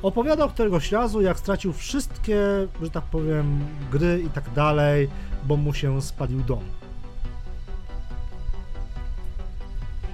Opowiadał 0.03 0.49
któregoś 0.49 0.93
razu, 0.93 1.20
jak 1.23 1.39
stracił 1.39 1.73
wszystkie, 1.73 2.36
że 2.82 2.90
tak 2.90 3.05
powiem, 3.05 3.59
gry 3.93 4.23
i 4.27 4.31
tak 4.31 4.45
dalej, 4.53 5.09
bo 5.45 5.57
mu 5.57 5.74
się 5.74 6.03
spalił 6.03 6.40
dom. 6.40 6.61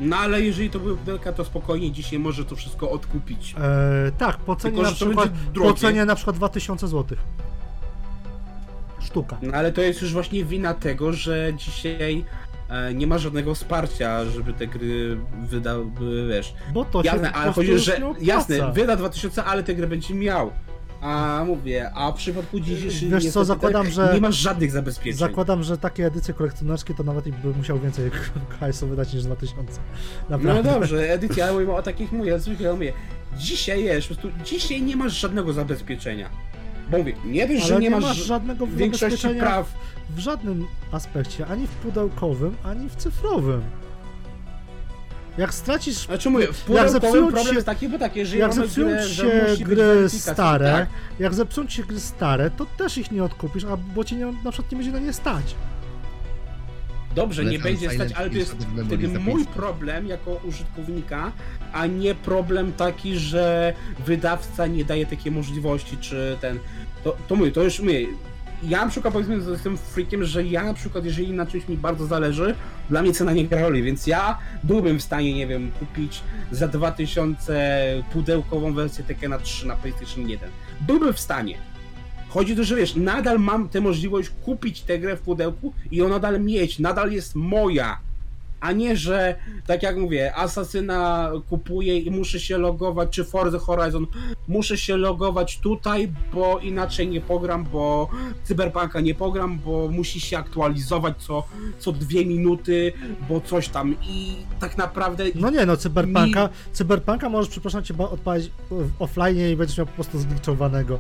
No 0.00 0.16
ale 0.16 0.42
jeżeli 0.42 0.70
to 0.70 0.78
były 0.78 0.96
pudełka, 0.96 1.32
to 1.32 1.44
spokojnie 1.44 1.90
dzisiaj 1.90 2.18
może 2.18 2.44
to 2.44 2.56
wszystko 2.56 2.90
odkupić. 2.90 3.54
E, 3.58 4.12
tak, 4.18 4.36
po 4.36 4.56
cenie, 4.56 4.74
Tylko, 4.74 4.90
na 4.90 4.96
przykład, 4.96 5.30
po 5.54 5.74
cenie 5.74 6.04
na 6.04 6.14
przykład 6.14 6.36
2000 6.36 6.88
zł. 6.88 7.18
Sztuka. 9.00 9.38
No 9.42 9.52
ale 9.52 9.72
to 9.72 9.80
jest 9.80 10.02
już 10.02 10.12
właśnie 10.12 10.44
wina 10.44 10.74
tego, 10.74 11.12
że 11.12 11.52
dzisiaj 11.56 12.24
e, 12.68 12.94
nie 12.94 13.06
ma 13.06 13.18
żadnego 13.18 13.54
wsparcia, 13.54 14.24
żeby 14.24 14.52
te 14.52 14.66
gry 14.66 15.18
wydał, 15.42 15.84
były, 15.84 16.28
wiesz. 16.28 16.54
Bo 16.72 16.84
to 16.84 17.02
się 17.02 17.08
Jasne, 17.08 17.32
ale 17.32 17.52
chodzi, 17.52 17.78
że 17.78 17.96
opłaca. 17.96 18.20
jasne, 18.22 18.72
wyda 18.72 18.96
2000, 18.96 19.44
ale 19.44 19.62
te 19.62 19.74
gry 19.74 19.86
będzie 19.86 20.14
miał. 20.14 20.50
A 21.04 21.44
mówię, 21.46 21.90
a 21.94 22.12
w 22.12 22.14
przypadku 22.14 22.60
dzisiejszych 22.60 23.08
Wiesz 23.10 23.30
co, 23.30 23.44
zakładam, 23.44 23.90
że- 23.90 24.10
nie 24.14 24.20
masz 24.20 24.36
żadnych 24.36 24.70
zabezpieczeń. 24.72 25.18
Zakładam, 25.18 25.62
że 25.62 25.78
takie 25.78 26.06
edycje 26.06 26.34
kolekcjonerskie 26.34 26.94
to 26.94 27.02
nawet 27.02 27.28
by 27.28 27.48
musiał 27.56 27.78
więcej 27.80 28.10
hajsu 28.60 28.86
wydać 28.86 29.14
niż 29.14 29.24
2000. 29.24 29.80
No 30.30 30.38
Naprawdę. 30.38 30.70
dobrze, 30.70 31.12
edycja, 31.12 31.52
mówię 31.52 31.72
o 31.72 31.82
takich 31.82 32.12
mówię, 32.12 32.38
zwykle 32.38 32.72
mówię. 32.72 32.92
Dzisiaj 33.38 33.84
jest, 33.84 34.08
po 34.08 34.14
prostu 34.14 34.38
dzisiaj 34.44 34.82
nie 34.82 34.96
masz 34.96 35.12
żadnego 35.20 35.52
zabezpieczenia. 35.52 36.28
Bo 36.90 36.98
mówię, 36.98 37.14
nie 37.24 37.44
Ale 37.44 37.60
że 37.60 37.74
nie, 37.74 37.80
nie, 37.80 37.90
masz, 37.90 38.02
masz 38.02 38.16
żadnego 38.16 38.66
większości 38.66 39.28
praw. 39.28 39.74
w 40.16 40.18
żadnym 40.18 40.66
aspekcie, 40.92 41.46
ani 41.46 41.66
w 41.66 41.70
pudełkowym, 41.70 42.56
ani 42.64 42.88
w 42.88 42.96
cyfrowym. 42.96 43.62
Jak 45.38 45.54
stracisz, 45.54 46.06
Znaczy 46.06 46.30
mówię, 46.30 46.46
w 46.52 46.68
Jak 46.68 46.90
zepsują 46.90 47.26
problem 47.26 47.46
się- 47.46 47.54
jest 47.54 47.66
taki, 47.66 47.88
bo 47.88 47.98
tak, 47.98 48.16
jeżeli 48.16 48.40
jak 48.40 48.52
zepsują 48.54 48.86
grę, 48.86 49.08
że 49.08 49.56
się 49.56 49.64
gry 49.64 50.08
stare, 50.08 50.72
tak. 50.72 50.88
jak 51.18 51.34
zepsują 51.34 51.66
ci 51.66 51.76
się 51.76 51.82
gry 51.82 52.00
stare, 52.00 52.50
to 52.50 52.66
też 52.66 52.98
ich 52.98 53.10
nie 53.10 53.24
odkupisz, 53.24 53.64
a 53.64 53.76
bo 53.76 54.04
ci 54.04 54.16
nie, 54.16 54.26
na 54.26 54.50
przykład 54.52 54.72
nie 54.72 54.78
będzie 54.78 54.92
na 54.92 54.98
nie 54.98 55.12
stać. 55.12 55.54
Dobrze, 57.14 57.42
Ale 57.42 57.50
nie 57.50 57.58
będzie 57.58 57.90
stać, 57.90 58.12
ale 58.12 58.30
to 58.30 58.36
jest 58.36 58.56
wtedy 58.86 59.08
mój 59.08 59.44
problem 59.46 60.06
jako 60.06 60.40
użytkownika, 60.44 61.32
a 61.72 61.86
nie 61.86 62.14
problem 62.14 62.72
taki, 62.72 63.18
że 63.18 63.72
wydawca 64.06 64.66
nie 64.66 64.84
daje 64.84 65.06
takiej 65.06 65.32
możliwości, 65.32 65.96
czy 65.96 66.36
ten. 66.40 66.58
To, 67.04 67.16
to 67.28 67.36
mówię, 67.36 67.52
to 67.52 67.62
już 67.62 67.80
mówię. 67.80 68.06
Ja 68.68 68.84
na 68.84 68.90
przykład 68.90 69.14
powiedzmy 69.14 69.52
jestem 69.52 69.76
freakiem, 69.76 70.24
że 70.24 70.44
ja 70.44 70.64
na 70.64 70.74
przykład, 70.74 71.04
jeżeli 71.04 71.32
na 71.32 71.46
czymś 71.46 71.68
mi 71.68 71.76
bardzo 71.76 72.06
zależy, 72.06 72.54
dla 72.90 73.02
mnie 73.02 73.12
cena 73.12 73.32
nie 73.32 73.44
gra 73.44 73.62
roli, 73.62 73.82
więc 73.82 74.06
ja 74.06 74.38
byłbym 74.64 74.98
w 74.98 75.02
stanie, 75.02 75.34
nie 75.34 75.46
wiem, 75.46 75.70
kupić 75.78 76.20
za 76.50 76.68
2000 76.68 78.04
pudełkową 78.12 78.74
wersję 78.74 79.04
Tekkena 79.04 79.38
3 79.38 79.66
na 79.66 79.76
PlayStation 79.76 80.28
1. 80.28 80.50
Byłbym 80.80 81.12
w 81.12 81.20
stanie. 81.20 81.58
Chodzi 82.28 82.52
o 82.52 82.56
to, 82.56 82.64
że 82.64 82.76
wiesz, 82.76 82.96
nadal 82.96 83.38
mam 83.38 83.68
tę 83.68 83.80
możliwość 83.80 84.30
kupić 84.30 84.80
tę 84.80 84.98
grę 84.98 85.16
w 85.16 85.20
pudełku 85.20 85.74
i 85.90 85.96
ją 85.96 86.08
nadal 86.08 86.40
mieć, 86.40 86.78
nadal 86.78 87.12
jest 87.12 87.34
moja. 87.34 87.98
A 88.64 88.72
nie, 88.72 88.96
że 88.96 89.34
tak 89.66 89.82
jak 89.82 89.96
mówię, 89.96 90.36
Asasyna 90.36 91.30
kupuję 91.48 91.98
i 91.98 92.10
muszę 92.10 92.40
się 92.40 92.58
logować, 92.58 93.08
czy 93.10 93.24
Forza 93.24 93.58
Horizon, 93.58 94.06
muszę 94.48 94.78
się 94.78 94.96
logować 94.96 95.58
tutaj, 95.58 96.12
bo 96.32 96.58
inaczej 96.58 97.08
nie 97.08 97.20
pogram, 97.20 97.64
bo 97.64 98.08
Cyberpunka 98.44 99.00
nie 99.00 99.14
pogram, 99.14 99.58
bo 99.64 99.88
musi 99.88 100.20
się 100.20 100.38
aktualizować 100.38 101.14
co, 101.18 101.44
co 101.78 101.92
dwie 101.92 102.26
minuty, 102.26 102.92
bo 103.28 103.40
coś 103.40 103.68
tam 103.68 103.96
i 104.02 104.36
tak 104.60 104.78
naprawdę 104.78 105.24
No 105.34 105.50
nie 105.50 105.66
no, 105.66 105.76
cyberpunka, 105.76 106.48
cyberpunka 106.72 107.28
możesz, 107.28 107.50
przepraszam 107.50 107.84
cię, 107.84 107.94
odpalić 107.98 108.50
w 108.70 109.02
offline 109.02 109.50
i 109.52 109.56
będziesz 109.56 109.78
miał 109.78 109.86
po 109.86 109.92
prostu 109.92 110.18
zgliczowanego. 110.18 110.98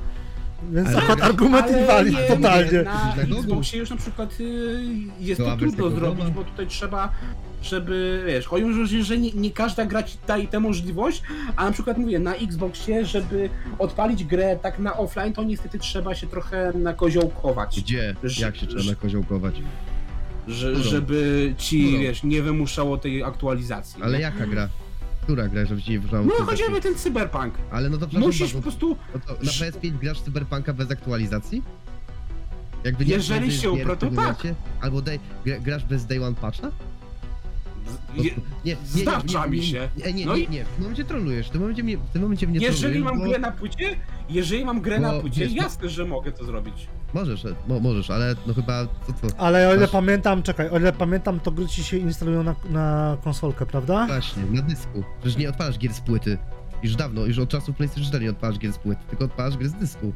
Więc 0.72 0.88
Ale- 0.88 0.98
akurat 0.98 1.22
argument 1.22 1.66
Ale 1.66 1.80
inwalid 1.80 2.14
nie, 2.14 2.36
totalnie. 2.36 2.72
Nie, 2.72 2.82
na. 2.82 3.38
Xboxie 3.38 3.78
już 3.78 3.90
na 3.90 3.96
przykład 3.96 4.40
y, 4.40 4.80
jest 5.20 5.40
Była 5.40 5.52
to 5.52 5.56
wersja 5.56 5.78
trudno 5.78 6.00
zrobić, 6.00 6.30
bo 6.30 6.44
tutaj 6.44 6.66
trzeba, 6.66 7.12
żeby, 7.64 8.24
wiesz, 8.26 8.46
chodzi 8.46 8.64
o 8.64 8.68
to, 8.68 9.04
że 9.04 9.18
nie, 9.18 9.32
nie 9.32 9.50
każda 9.50 9.86
gra 9.86 10.02
ci 10.02 10.18
daje 10.26 10.48
tę 10.48 10.60
możliwość, 10.60 11.22
a 11.56 11.64
na 11.64 11.72
przykład 11.72 11.98
mówię, 11.98 12.18
na 12.18 12.34
Xboxie, 12.34 13.06
żeby 13.06 13.50
odpalić 13.78 14.24
grę 14.24 14.58
tak 14.62 14.78
na 14.78 14.96
offline, 14.96 15.32
to 15.32 15.44
niestety 15.44 15.78
trzeba 15.78 16.14
się 16.14 16.26
trochę 16.26 16.72
nakoziołkować, 16.74 17.80
Gdzie? 17.80 18.14
Że- 18.24 18.42
Jak 18.46 18.56
się 18.56 18.66
trzeba 18.66 18.84
nakoziołkować? 18.84 19.54
że, 20.48 20.72
Którą? 20.72 20.84
żeby 20.90 21.54
ci, 21.58 21.84
Którą? 21.88 22.00
wiesz, 22.02 22.22
nie 22.24 22.42
wymuszało 22.42 22.98
tej 22.98 23.22
aktualizacji. 23.22 24.02
Ale 24.02 24.16
nie? 24.16 24.22
jaka 24.22 24.46
gra? 24.46 24.68
Która 25.22 25.48
gra, 25.48 25.66
żeby 25.66 25.82
ci 25.82 25.90
nie 25.90 26.00
wrzało? 26.00 26.24
No 26.26 26.44
chociażby 26.44 26.80
ten 26.80 26.94
cyberpunk. 26.94 27.54
Ale 27.70 27.90
no 27.90 27.98
to 27.98 28.06
przepraszam 28.06 28.26
Musisz 28.28 28.52
po 28.52 28.60
bardzo, 28.60 28.62
prostu 28.62 28.96
no 29.14 29.20
to 29.26 29.44
na 29.44 29.50
PS5 29.50 29.90
grasz 29.98 30.20
Cyberpunka 30.20 30.72
bez 30.72 30.90
aktualizacji? 30.90 31.62
Jakby 32.84 33.04
Jeżeli 33.04 33.22
znajdziesz 33.40 33.62
się 33.62 33.70
upro, 33.70 33.96
to 33.96 34.10
tak. 34.10 34.36
Albo 34.80 35.02
daj, 35.02 35.20
gra, 35.44 35.58
grasz 35.60 35.84
bez 35.84 36.06
Day 36.06 36.24
One 36.24 36.34
Patcha? 36.36 36.70
Je, 38.16 38.22
nie, 38.24 38.30
nie, 38.64 38.76
nie, 38.94 39.02
Zdarza 39.02 39.46
mi 39.46 39.62
się. 39.62 39.88
Nie, 39.96 40.12
nie, 40.12 40.26
No 40.26 40.36
nie, 40.36 40.42
i- 40.42 40.48
nie, 40.48 40.64
w 40.64 40.68
tym 40.68 40.82
momencie 40.82 41.04
trolujesz, 41.04 41.46
w 41.48 41.50
tym 41.50 41.60
momencie 41.60 41.82
mnie, 41.84 41.96
w 41.96 42.08
tym 42.12 42.22
momencie 42.22 42.46
mnie 42.46 42.58
jeżeli 42.60 42.80
trolujesz, 42.80 43.04
mam 43.04 43.18
bo... 43.18 43.24
grę 43.24 43.38
na 43.38 43.52
płycie, 43.52 43.96
jeżeli 44.28 44.64
mam 44.64 44.80
grę 44.80 44.96
Bo 45.00 45.02
na 45.12 45.20
płycie, 45.20 45.40
wiesz, 45.40 45.52
jasne, 45.52 45.88
że 45.88 46.04
mogę 46.04 46.32
to 46.32 46.44
zrobić. 46.44 46.88
Możesz, 47.14 47.44
mo, 47.68 47.80
możesz, 47.80 48.10
ale 48.10 48.34
no 48.46 48.54
chyba, 48.54 48.86
co 49.06 49.28
co? 49.28 49.40
Ale 49.40 49.68
o 49.68 49.72
ile 49.72 49.80
Masz- 49.80 49.90
pamiętam, 49.90 50.42
czekaj, 50.42 50.70
o 50.70 50.78
ile 50.78 50.92
pamiętam, 50.92 51.40
to 51.40 51.50
gry 51.50 51.66
ci 51.66 51.84
się 51.84 51.96
instalują 51.96 52.42
na, 52.42 52.54
na 52.70 53.16
konsolkę, 53.24 53.66
prawda? 53.66 54.06
Właśnie, 54.06 54.42
na 54.50 54.62
dysku. 54.62 55.04
Przecież 55.20 55.38
nie 55.38 55.48
odpalasz 55.48 55.78
gier 55.78 55.94
z 55.94 56.00
płyty. 56.00 56.38
Już 56.82 56.96
dawno, 56.96 57.26
już 57.26 57.38
od 57.38 57.48
czasu 57.48 57.72
PlayStation 57.74 58.04
4 58.08 58.24
nie 58.24 58.30
odpalasz 58.30 58.58
gier 58.58 58.72
z 58.72 58.78
płyty, 58.78 59.00
tylko 59.10 59.24
odpalasz 59.24 59.56
gry 59.56 59.68
z 59.68 59.74
dysku. 59.74 60.12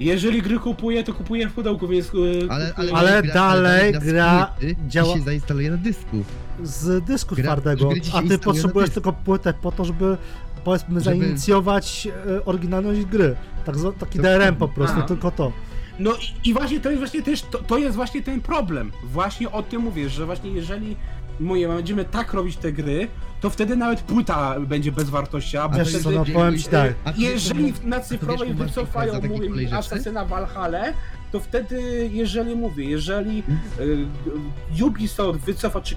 Jeżeli 0.00 0.42
gry 0.42 0.58
kupuję, 0.58 1.04
to 1.04 1.14
kupuję 1.14 1.48
w 1.48 1.52
pudełku, 1.52 1.88
więc... 1.88 2.06
e, 2.06 2.52
Ale, 2.52 2.72
ale, 2.76 2.92
Ale 2.92 3.22
gra, 3.22 3.34
dalej 3.34 3.92
gra 3.92 4.00
z 4.00 4.04
gra 4.04 4.46
płyty 4.60 4.76
działa- 4.88 5.14
się 5.14 5.20
zainstaluje 5.22 5.70
na 5.70 5.76
dysku. 5.76 6.24
Z 6.62 7.04
dysku 7.04 7.34
Gra- 7.34 7.42
twardego, 7.44 7.88
gry 7.88 8.00
a 8.14 8.22
ty 8.22 8.28
na 8.28 8.38
potrzebujesz 8.38 8.90
tylko 8.90 9.12
płytę 9.12 9.54
po 9.62 9.72
to, 9.72 9.84
żeby 9.84 10.16
powiedzmy 10.64 11.00
Żeby- 11.00 11.20
zainicjować 11.20 12.08
e, 12.38 12.44
oryginalność 12.44 13.04
gry. 13.04 13.36
Tak, 13.64 13.76
zwa- 13.76 13.92
taki 13.92 14.18
To- 14.18 14.22
DRM 14.22 14.56
po 14.56 14.68
prostu, 14.68 14.96
Aha. 14.98 15.08
tylko 15.08 15.30
to. 15.30 15.52
No 15.98 16.10
i, 16.44 16.48
i 16.48 16.52
właśnie 16.52 16.80
to 16.80 16.88
jest 16.90 17.00
właśnie 17.00 17.22
też, 17.22 17.42
to, 17.42 17.58
to 17.58 17.78
jest 17.78 17.96
właśnie 17.96 18.22
ten 18.22 18.40
problem. 18.40 18.92
Właśnie 19.04 19.50
o 19.50 19.62
tym 19.62 19.82
mówię, 19.82 20.08
że 20.08 20.26
właśnie 20.26 20.50
jeżeli 20.50 20.96
mówię, 21.40 21.68
będziemy 21.68 22.04
tak 22.04 22.32
robić 22.32 22.56
te 22.56 22.72
gry, 22.72 23.08
to 23.40 23.50
wtedy 23.50 23.76
nawet 23.76 24.00
płyta 24.00 24.60
będzie 24.60 24.92
bez 24.92 25.10
wartości, 25.10 25.56
a 25.56 25.62
A 25.62 25.68
bo 25.68 25.78
to 25.78 25.84
wtedy... 25.84 26.10
no 26.10 26.24
powiem 26.34 26.58
ci 26.58 26.64
tak. 26.68 26.94
A 27.04 27.12
ty 27.12 27.20
Jeżeli 27.20 27.74
na 27.84 28.00
cyfrowej 28.00 28.54
wycofają, 28.54 29.20
mówię? 29.28 29.76
Asasyna 29.76 30.24
Valhalla, 30.24 30.84
to 31.34 31.40
wtedy, 31.40 32.10
jeżeli 32.12 32.56
mówię, 32.56 32.84
jeżeli 32.84 33.42
y, 34.78 34.84
Ubisoft 34.84 35.40
wycofa, 35.40 35.80
czy 35.80 35.96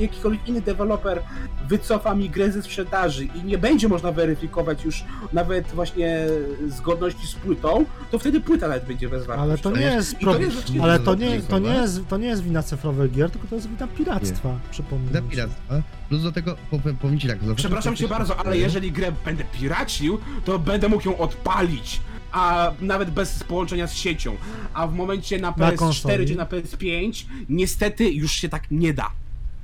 jakikolwiek 0.00 0.48
inny 0.48 0.60
deweloper 0.60 1.22
wycofa 1.68 2.14
mi 2.14 2.30
grę 2.30 2.52
ze 2.52 2.62
sprzedaży 2.62 3.24
i 3.24 3.44
nie 3.44 3.58
będzie 3.58 3.88
można 3.88 4.12
weryfikować 4.12 4.84
już 4.84 5.04
nawet 5.32 5.68
właśnie 5.68 6.26
zgodności 6.68 7.26
z 7.26 7.34
płytą, 7.34 7.84
to 8.10 8.18
wtedy 8.18 8.40
płyta 8.40 8.68
nawet 8.68 8.84
będzie 8.84 9.08
wartości. 9.08 9.40
Ale 9.40 9.58
to 9.58 9.70
nie 9.70 9.82
jest 9.82 10.16
problem. 10.16 10.50
Ale 10.82 10.98
to 10.98 11.14
nie, 11.14 11.40
to, 11.42 11.58
nie 11.58 11.74
jest, 11.74 12.08
to 12.08 12.16
nie 12.18 12.28
jest 12.28 12.42
wina 12.42 12.62
cyfrowych 12.62 13.12
gier, 13.12 13.30
tylko 13.30 13.46
to 13.48 13.54
jest 13.54 13.68
wina 13.68 13.86
piractwa, 13.86 14.58
przypomnę. 14.70 15.12
Za 15.12 15.22
piractwa. 15.22 15.82
Plus 16.08 16.22
do 16.22 16.32
tego, 16.32 16.56
powiem, 16.70 16.96
powiem 16.96 17.18
ci 17.18 17.28
tak. 17.28 17.38
Przepraszam 17.56 17.96
cię 17.96 18.08
bardzo, 18.08 18.36
ale 18.36 18.58
jeżeli 18.58 18.92
grę 18.92 19.12
będę 19.24 19.44
piracił, 19.44 20.18
to 20.44 20.58
będę 20.58 20.88
mógł 20.88 21.08
ją 21.08 21.18
odpalić. 21.18 22.00
A 22.32 22.72
nawet 22.80 23.10
bez 23.10 23.42
połączenia 23.44 23.86
z 23.86 23.94
siecią. 23.94 24.36
A 24.74 24.86
w 24.86 24.94
momencie 24.94 25.38
na 25.38 25.54
Na 25.56 25.70
PS4 25.70 25.76
konsoli. 25.76 26.26
czy 26.26 26.36
na 26.36 26.46
PS5 26.46 27.24
niestety 27.48 28.10
już 28.12 28.32
się 28.32 28.48
tak 28.48 28.70
nie 28.70 28.94
da. 28.94 29.10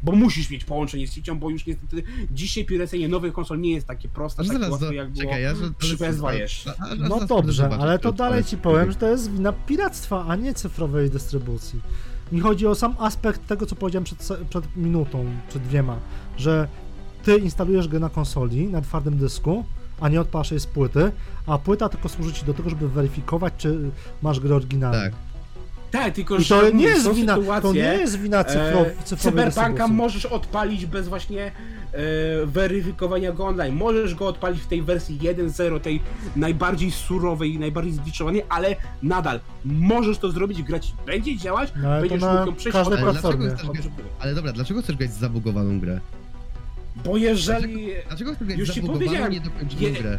Bo 0.03 0.13
musisz 0.13 0.51
mieć 0.51 0.65
połączenie 0.65 1.07
z 1.09 1.13
siecią, 1.13 1.39
bo 1.39 1.51
już 1.51 1.67
niestety 1.67 2.03
dzisiaj 2.31 2.65
piracenie 2.65 3.09
nowych 3.09 3.33
konsol 3.33 3.61
nie 3.61 3.71
jest 3.71 3.87
takie 3.87 4.09
proste, 4.09 4.45
takie 4.45 4.59
łatwe 4.71 4.87
do, 4.87 4.93
jak 4.93 5.11
było 5.11 5.23
czekaj, 5.25 5.43
ja, 5.43 5.55
że, 5.55 5.71
przy 5.79 5.97
PS2 5.97 6.33
jeszcze. 6.33 6.71
a- 6.79 6.85
a- 6.85 6.91
aż 6.93 6.99
No 6.99 7.27
dobrze, 7.27 7.69
ale 7.81 7.99
to 7.99 8.13
dalej 8.13 8.45
ci 8.45 8.57
powiem, 8.57 8.91
że 8.91 8.97
to 8.97 9.09
jest 9.09 9.33
wina 9.33 9.53
piractwa, 9.53 10.25
a 10.29 10.37
nie 10.37 10.55
cyfrowej 10.55 11.11
dystrybucji. 11.11 11.81
Mi 12.33 12.41
chodzi 12.41 12.67
o 12.67 12.75
sam 12.75 12.95
aspekt 12.99 13.47
tego, 13.47 13.67
co 13.67 13.77
powiedziałem 13.77 14.05
przed, 14.05 14.29
przed 14.51 14.77
minutą, 14.77 15.25
czy 15.53 15.59
dwiema, 15.61 15.97
że 16.37 16.69
ty 17.25 17.37
instalujesz 17.37 17.89
grę 17.89 18.01
na 18.01 18.09
konsoli, 18.11 18.67
na 18.69 18.81
twardym 18.81 19.19
dysku, 19.19 19.65
a 20.01 20.09
nie 20.09 20.21
odpalasz 20.21 20.51
jej 20.51 20.61
z 20.61 20.67
płyty, 20.67 21.13
a 21.47 21.59
płyta 21.59 21.89
tylko 21.89 22.09
służy 22.09 22.33
ci 22.33 22.45
do 22.45 22.55
tego, 22.55 22.71
żeby 22.71 22.89
weryfikować, 22.89 23.55
czy 23.59 23.91
masz 24.23 24.41
grę 24.41 24.55
oryginalną. 24.55 25.01
Tak. 25.01 25.13
Tak, 25.91 26.15
tylko 26.15 26.37
I 26.37 26.45
że 26.45 26.61
to 26.61 26.67
nie 26.67 26.73
mówię, 26.73 26.89
jest 26.89 27.13
wina, 27.13 27.37
to 27.63 27.73
nie 27.73 27.81
jest 27.81 28.21
wina 28.21 28.45
cyfro, 28.45 28.87
E, 28.87 28.91
cyfrowej 29.05 29.51
Cyberpunka 29.51 29.89
możesz 29.89 30.27
odpalić 30.27 30.87
bez 30.87 31.09
właśnie 31.09 31.47
e, 31.47 31.53
weryfikowania 32.47 33.33
go 33.33 33.47
online. 33.47 33.75
Możesz 33.75 34.15
go 34.15 34.29
odpalić 34.29 34.61
w 34.61 34.67
tej 34.67 34.83
wersji 34.83 35.19
1.0, 35.19 35.81
tej 35.81 36.01
najbardziej 36.37 36.91
surowej, 36.91 37.59
najbardziej 37.59 37.93
zgliczowanej, 37.93 38.43
ale 38.49 38.77
nadal 39.03 39.41
możesz 39.65 40.19
to 40.19 40.31
zrobić, 40.31 40.63
grać 40.63 40.93
będzie 41.07 41.37
działać, 41.37 41.73
No, 41.77 42.01
będziesz 42.01 42.23
mógł 42.23 42.47
ją 42.47 42.55
przejść 42.55 42.79
Ale 42.79 42.97
dlaczego 42.97 43.45
chcesz 43.55 43.87
ale 44.19 44.35
dobra, 44.35 44.53
dlaczego 44.53 44.83
chcesz 44.83 44.97
grać 44.97 45.11
z 45.11 45.19
zabugowaną 45.19 45.81
grę? 45.81 46.01
Bo 47.05 47.17
jeżeli... 47.17 47.89
Dlaczego 48.09 48.33
grać 48.41 48.59
Już 48.59 48.71
ci 48.71 48.83
powiedziałem, 48.83 49.33
niedokończoną 49.33 49.83
je- 49.83 49.93
grę? 49.93 50.19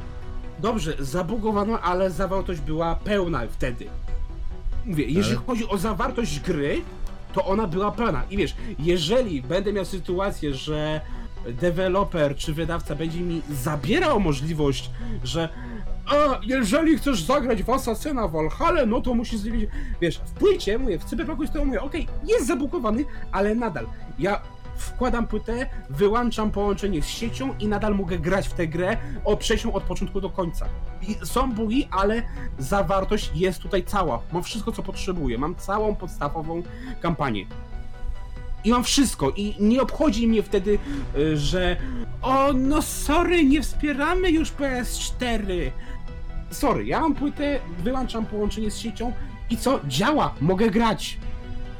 Dobrze, 0.60 0.94
zabugowano, 1.00 1.80
ale 1.82 2.12
zawartość 2.12 2.62
była 2.62 2.96
pełna 2.96 3.42
wtedy. 3.52 3.86
Mówię, 4.86 5.06
jeżeli 5.06 5.38
Ale- 5.38 5.46
chodzi 5.46 5.68
o 5.68 5.78
zawartość 5.78 6.40
gry, 6.40 6.82
to 7.34 7.46
ona 7.46 7.68
była 7.68 7.92
pełna. 7.92 8.24
I 8.30 8.38
wiesz, 8.38 8.56
jeżeli 8.80 9.42
będę 9.42 9.74
miał 9.74 9.86
sytuację, 9.86 10.54
że 10.54 11.02
deweloper 11.48 12.36
czy 12.36 12.54
wydawca 12.54 12.96
będzie 12.96 13.20
mi 13.22 13.42
zabierał 13.52 14.20
możliwość, 14.20 14.90
że 15.24 15.50
a, 16.06 16.40
jeżeli 16.44 16.98
chcesz 16.98 17.22
zagrać 17.24 17.64
w 17.64 17.70
Assassina 17.70 18.28
Valhalla, 18.28 18.86
no 18.86 19.02
to 19.02 19.14
musisz 19.14 19.40
zrobić... 19.40 19.70
Wiesz, 20.02 20.18
w 20.18 20.32
płycie, 20.32 20.78
mówię, 20.80 21.00
w 21.00 21.04
Cyberpunku 21.04 21.42
jest 21.42 21.54
to 21.54 21.66
mówię, 21.66 21.82
okej, 21.82 22.08
jest 22.28 22.48
zabukowany, 22.48 23.06
ale 23.32 23.56
nadal, 23.56 23.86
ja 24.20 24.42
wkładam 24.78 25.28
płytę, 25.28 25.70
wyłączam 25.90 26.52
połączenie 26.52 27.02
z 27.02 27.08
siecią 27.08 27.56
i 27.60 27.68
nadal 27.68 27.96
mogę 27.96 28.20
grać 28.20 28.48
w 28.48 28.54
tę 28.54 28.68
grę 28.68 28.98
o 29.26 29.38
przejściu 29.38 29.76
od 29.76 29.84
początku 29.84 30.22
do 30.22 30.30
końca. 30.30 30.70
I 31.02 31.16
są 31.26 31.52
bugi, 31.52 31.88
ale 31.92 32.24
zawartość 32.60 33.32
jest 33.36 33.60
tutaj 33.60 33.84
cała. 33.84 34.22
Mam 34.32 34.44
wszystko, 34.44 34.72
co 34.72 34.84
potrzebuję. 34.84 35.38
Mam 35.38 35.56
całą 35.56 35.96
podstawową 35.96 36.64
kampanię. 37.02 37.46
I 38.64 38.72
mam 38.72 38.84
wszystko. 38.84 39.30
I 39.30 39.56
nie 39.60 39.82
obchodzi 39.82 40.28
mnie 40.28 40.44
wtedy, 40.44 40.80
y, 41.18 41.38
że 41.38 41.78
o, 42.22 42.54
no 42.54 42.82
sorry, 42.82 43.46
nie 43.46 43.62
wspieramy 43.62 44.32
już 44.32 44.52
PS4. 44.52 45.72
Sorry, 46.50 46.86
ja 46.86 47.00
mam 47.00 47.16
płytę, 47.16 47.60
wyłączam 47.84 48.26
połączenie 48.26 48.72
z 48.72 48.78
siecią 48.78 49.14
i 49.50 49.58
co? 49.58 49.80
Działa, 49.88 50.34
mogę 50.42 50.70
grać. 50.70 51.18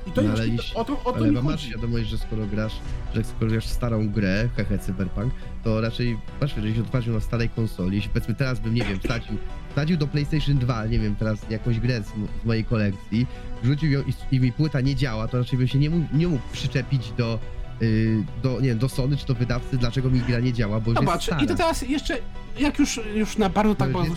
I 0.08 0.12
to 0.12 0.22
No, 0.22 0.30
już 0.30 0.40
ale 0.40 0.48
jeśli- 0.48 0.76
o 0.76 0.84
to, 0.84 1.04
o 1.04 1.12
to 1.12 1.16
Ale 1.16 1.32
mi 1.32 1.42
masz 1.42 1.62
świadomość, 1.62 2.10
że 2.10 2.18
skoro 2.18 2.46
grasz, 2.46 2.74
że 3.16 3.24
skoro 3.24 3.52
grasz 3.52 3.66
starą 3.66 4.10
grę, 4.10 4.50
hehe 4.56 4.80
Cyberpunk, 4.80 5.34
to 5.64 5.82
raczej 5.82 6.18
masz 6.42 6.56
że 6.56 6.74
się 6.74 6.82
odważył 6.82 7.14
na 7.14 7.20
starej 7.20 7.50
konsoli. 7.50 7.96
Jeśli 7.96 8.10
powiedzmy 8.10 8.36
teraz 8.36 8.60
bym, 8.60 8.74
nie 8.74 8.84
wiem, 8.84 9.00
wsadził, 9.00 9.38
wsadził 9.72 9.98
do 9.98 10.08
PlayStation 10.08 10.58
2, 10.58 10.86
nie 10.86 11.00
wiem, 11.00 11.16
teraz 11.16 11.40
jakąś 11.50 11.80
grę 11.80 12.04
z, 12.04 12.08
z 12.44 12.46
mojej 12.46 12.66
kolekcji, 12.66 13.28
wrzucił 13.64 13.92
ją 13.92 14.02
i, 14.02 14.36
i 14.36 14.40
mi 14.40 14.52
płyta 14.52 14.82
nie 14.82 14.96
działa, 14.96 15.28
to 15.28 15.38
raczej 15.38 15.60
bym 15.60 15.68
się 15.68 15.80
nie 15.80 15.90
mógł, 15.90 16.18
nie 16.18 16.28
mógł 16.28 16.44
przyczepić 16.52 17.12
do, 17.18 17.40
yy, 17.82 18.24
do, 18.44 18.62
nie 18.62 18.68
wiem, 18.70 18.78
do 18.78 18.90
Sony 18.90 19.18
czy 19.18 19.26
do 19.26 19.34
wydawcy, 19.34 19.78
dlaczego 19.78 20.10
mi 20.10 20.20
gra 20.20 20.40
nie 20.40 20.54
działa, 20.54 20.80
bo 20.80 20.92
już 20.92 21.00
jest 21.00 21.08
Zobacz, 21.10 21.24
stara. 21.24 21.42
i 21.44 21.48
to 21.48 21.56
teraz 21.56 21.82
jeszcze, 21.82 22.18
jak 22.60 22.80
już, 22.80 23.00
już 23.16 23.38
na 23.38 23.50
bardzo 23.50 23.76
tak 23.76 23.92
bardzo... 23.92 24.14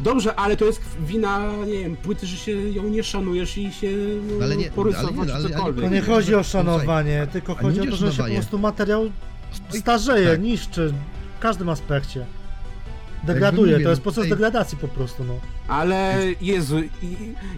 Dobrze, 0.00 0.34
ale 0.34 0.56
to 0.56 0.64
jest 0.64 0.82
wina, 1.06 1.52
nie 1.66 1.72
wiem, 1.72 1.96
płyty, 1.96 2.26
że 2.26 2.36
się 2.36 2.52
ją 2.52 2.88
nie 2.88 3.02
szanujesz 3.02 3.58
i 3.58 3.72
się 3.72 3.90
no, 4.38 4.44
Ale 4.44 4.56
nie- 4.56 4.70
porysować 4.70 5.10
ale 5.16 5.26
nie, 5.26 5.34
ale- 5.34 5.44
ale- 5.46 5.48
cokolwiek. 5.56 5.84
To 5.84 5.90
nie 5.94 6.00
chodzi 6.00 6.34
o 6.34 6.42
szanowanie, 6.42 7.10
Słuchaj, 7.18 7.32
tylko 7.32 7.54
chodzi 7.54 7.80
o 7.80 7.86
to, 7.86 7.96
że 7.96 8.12
się 8.12 8.22
po 8.22 8.28
prostu 8.28 8.58
materiał 8.58 9.02
Oj, 9.72 9.80
starzeje, 9.80 10.28
tak. 10.28 10.40
niszczy 10.42 10.92
w 11.38 11.40
każdym 11.40 11.68
aspekcie. 11.68 12.26
Degraduje, 13.24 13.72
mówię, 13.72 13.84
to 13.84 13.90
jest 13.90 14.00
no 14.00 14.12
proces 14.12 14.28
degradacji 14.28 14.78
po 14.78 14.88
prostu, 14.88 15.24
no. 15.24 15.34
Ale 15.68 16.18
Jezu, 16.40 16.80
i, 16.80 16.88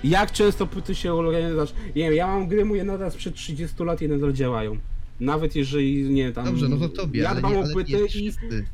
jak 0.05 0.33
często 0.33 0.67
płyty 0.67 0.95
się 0.95 1.15
ulegają, 1.15 1.55
znaczy, 1.55 1.73
nie 1.97 2.03
wiem, 2.03 2.15
ja 2.15 2.27
mam 2.27 2.49
gry 2.49 2.65
moje 2.65 2.85
nadal 2.85 3.11
sprzed 3.12 3.35
30 3.35 3.85
lat 3.85 4.03
i 4.03 4.09
nadal 4.09 4.33
działają. 4.33 4.77
Nawet 5.21 5.57
jeżeli, 5.57 6.11
nie 6.11 6.25
wiem, 6.25 6.33
tam... 6.33 6.45
Dobrze, 6.45 6.69
no 6.69 6.77
to 6.77 6.89
tobie, 6.89 7.21
Ja 7.23 7.31
ale, 7.31 7.39
dbam 7.39 7.53
nie, 7.53 7.59
o 7.61 7.65
płyty 7.73 7.93
i... 7.93 8.09
wszyscy. 8.09 8.65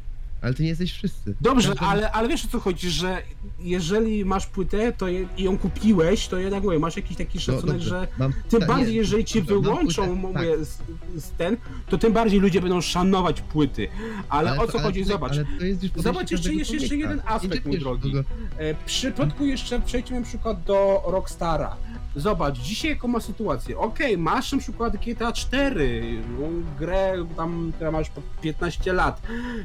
Ale 0.46 0.54
ty 0.54 0.62
nie 0.62 0.68
jesteś 0.68 0.92
wszyscy. 0.92 1.34
Dobrze, 1.40 1.68
Każdy- 1.68 1.84
ale, 1.86 2.12
ale 2.12 2.28
wiesz 2.28 2.44
o 2.44 2.48
co 2.48 2.60
chodzi, 2.60 2.90
że 2.90 3.22
jeżeli 3.60 4.24
masz 4.24 4.46
płytę 4.46 4.92
to 4.92 5.08
je, 5.08 5.28
i 5.36 5.42
ją 5.42 5.58
kupiłeś, 5.58 6.28
to 6.28 6.36
jednak 6.38 6.62
mówię, 6.62 6.78
masz 6.78 6.96
jakiś 6.96 7.16
taki 7.16 7.38
No, 7.38 7.42
szacunek, 7.44 7.76
dobrze, 7.76 7.88
że 7.88 8.08
mam- 8.18 8.32
tym 8.48 8.60
tak, 8.60 8.68
bardziej 8.68 8.88
nie, 8.88 8.94
jeżeli 8.96 9.24
ci 9.24 9.42
wyłączą 9.42 10.02
płytę, 10.06 10.32
tak. 10.32 10.32
mówię, 10.34 10.64
z, 10.64 10.78
z 11.24 11.30
ten, 11.30 11.56
to 11.88 11.98
tym 11.98 12.12
bardziej 12.12 12.40
ludzie 12.40 12.60
będą 12.60 12.80
szanować 12.80 13.40
płyty. 13.40 13.88
Ale, 14.28 14.58
o 14.60 14.66
to- 14.66 14.72
co 14.72 14.78
chodzi, 14.78 15.04
zobacz. 15.04 15.32
Ale 15.32 15.40
już 15.40 15.48
podejście 15.50 15.90
Zobacz 16.02 16.30
jeszcze- 16.30 16.52
jeszcze- 16.54 16.74
jeszcze 16.76 16.96
jeden 16.96 17.22
aspekt, 17.26 17.66
mój 17.66 17.78
drogi. 17.78 18.12
kogo- 18.12 18.24
E, 18.58 18.74
W 18.74 18.78
przypadku 18.84 19.46
jeszcze 19.46 19.80
przejdźmy 19.80 20.20
na 20.20 20.26
przykład 20.26 20.62
do 20.62 21.02
Rockstara. 21.06 21.76
Zobacz, 22.16 22.58
dzisiaj 22.58 22.90
jaką 22.90 23.08
ma 23.08 23.20
sytuację. 23.20 23.78
Okej, 23.78 24.18
masz 24.18 24.52
na 24.52 24.58
przykład 24.58 24.96
GTA 24.96 25.32
4, 25.32 26.02
no, 26.40 26.48
grę 26.78 27.12
tam, 27.36 27.72
która 27.74 27.90
masz 27.90 28.10
po 28.10 28.20
15 28.40 28.92
lat. 28.92 29.22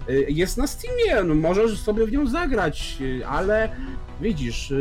E, 0.09 0.13
Jest 0.13 0.57
na 0.57 0.67
Steamie, 0.67 1.23
no, 1.23 1.35
możesz 1.35 1.79
sobie 1.79 2.05
w 2.05 2.11
nią 2.11 2.27
zagrać, 2.27 2.97
e, 3.21 3.27
ale 3.27 3.69
widzisz, 4.21 4.71
e, 4.71 4.75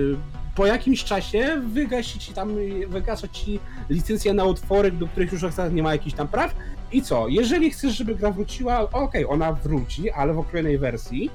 po 0.54 0.66
jakimś 0.66 1.04
czasie 1.04 1.62
wygasi 1.66 2.18
ci 2.18 2.32
tam, 2.32 2.50
wygasza 2.88 3.28
ci 3.28 3.60
licencja 3.90 4.34
na 4.34 4.44
utwory, 4.44 4.92
do 4.92 5.06
których 5.06 5.32
już 5.32 5.42
nie 5.72 5.82
ma 5.82 5.92
jakichś 5.92 6.16
tam 6.16 6.28
praw. 6.28 6.54
I 6.92 7.02
co? 7.02 7.28
Jeżeli 7.28 7.70
chcesz, 7.70 7.96
żeby 7.96 8.14
gra 8.14 8.30
wróciła, 8.30 8.90
okej, 8.90 9.26
ona 9.28 9.52
wróci, 9.52 10.10
ale 10.10 10.34
w 10.34 10.38
okrojonej 10.38 10.78
wersji. 10.78 11.30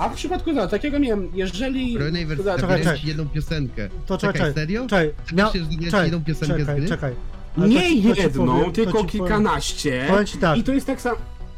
A 0.00 0.08
w 0.08 0.14
przypadku 0.14 0.52
no, 0.52 0.66
takiego 0.68 0.98
miałem, 0.98 1.28
jeżeli. 1.34 1.94
Kolejnej 1.94 2.26
wersji 2.26 2.44
Czekaj, 2.60 2.78
czekaj. 2.84 3.00
jedną 3.04 3.28
piosenkę. 3.28 3.88
To 4.06 4.18
Czekaj, 4.18 4.32
czekaj, 4.34 4.54
serio? 4.54 4.82
czekaj, 4.86 5.12
mia... 5.32 5.50
czekaj, 5.84 6.04
jedną 6.04 6.24
piosenkę 6.24 6.54
z 6.56 6.58
czekaj, 6.58 6.76
gry? 6.76 6.88
czekaj. 6.88 7.14
Ale 7.56 7.66
to 7.68 7.72
nie 7.72 7.80
to 8.08 8.14
ci 8.16 8.22
jedną, 8.22 8.46
powiem- 8.46 8.64
to 8.64 8.72
tylko 8.72 9.04
kilkanaście. 9.04 10.04
Powiem 10.08 10.26
ci 10.26 10.38
tak, 10.38 10.58
I 10.58 10.64
to 10.64 10.72
jest 10.72 10.86
tak 10.86 11.00
samo. 11.00 11.16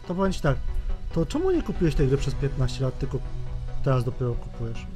to 0.09 0.15
powiem 0.15 0.33
ci 0.33 0.41
tak, 0.41 0.57
to 1.13 1.27
czemu 1.27 1.51
nie 1.51 1.63
kupiłeś 1.63 1.95
tej 1.95 2.09
gry 2.09 2.17
przez 2.17 2.35
15 2.35 2.85
lat, 2.85 2.99
tylko 2.99 3.19
teraz 3.85 4.05
dopiero 4.05 4.33
kupujesz? 4.35 4.87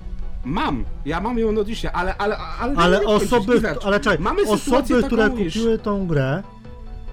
Mam, 0.44 0.84
ja 1.04 1.20
mam 1.20 1.38
ją 1.38 1.48
od 1.58 1.66
dzisiaj, 1.66 1.90
ale. 1.94 2.16
Ale, 2.16 2.36
ale, 2.38 2.76
Ale 2.76 2.98
nie 2.98 3.04
kończyć, 3.04 3.32
osoby, 3.32 3.60
zobacz. 3.60 3.84
ale 3.84 4.00
czekaj, 4.00 4.18
Mamy 4.18 4.42
osoby, 4.42 5.02
które 5.02 5.30
wiesz- 5.30 5.54
kupiły 5.54 5.78
tą 5.78 6.06
grę 6.06 6.42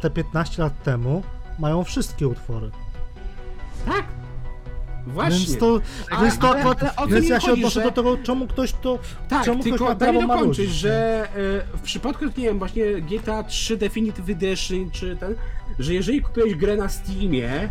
te 0.02 0.10
15 0.10 0.64
lat 0.64 0.84
temu, 0.84 1.24
mają 1.60 1.84
wszystkie 1.84 2.28
utwory. 2.28 2.72
Tak. 3.86 4.06
Właśnie. 5.08 5.38
Więc 5.48 5.58
to, 5.58 5.82
Ale- 6.12 6.22
więc 6.22 6.40
to 6.40 6.50
ale- 6.50 6.96
ale 6.96 7.08
więc 7.12 7.30
ja 7.30 7.40
się 7.40 7.48
chodzi, 7.48 7.62
odnoszę 7.62 7.80
że- 7.80 7.86
do 7.86 7.92
tego, 7.92 8.18
czemu 8.24 8.48
ktoś 8.48 8.74
to, 8.74 9.00
Tak, 9.30 9.46
czemu 9.46 9.60
ktoś 9.60 9.70
tylko 9.72 9.86
ma 9.86 9.96
daj 9.96 10.12
mi 10.14 10.18
prawo 10.18 10.34
dokończyć, 10.34 10.58
marudzić, 10.60 10.80
że 10.80 11.24
e, 11.74 11.78
w 11.78 11.82
przypadku, 11.82 12.26
nie 12.26 12.32
wiem, 12.44 12.60
właśnie 12.60 12.84
GTA 13.02 13.44
3 13.44 13.78
Definitive 13.78 14.30
Edition, 14.30 14.92
czy 14.92 15.16
ten, 15.16 15.36
że 15.80 15.94
jeżeli 15.94 16.22
kupiłeś 16.22 16.56
grę 16.56 16.76
na 16.78 16.90
Steamie, 16.90 17.50
e, 17.54 17.70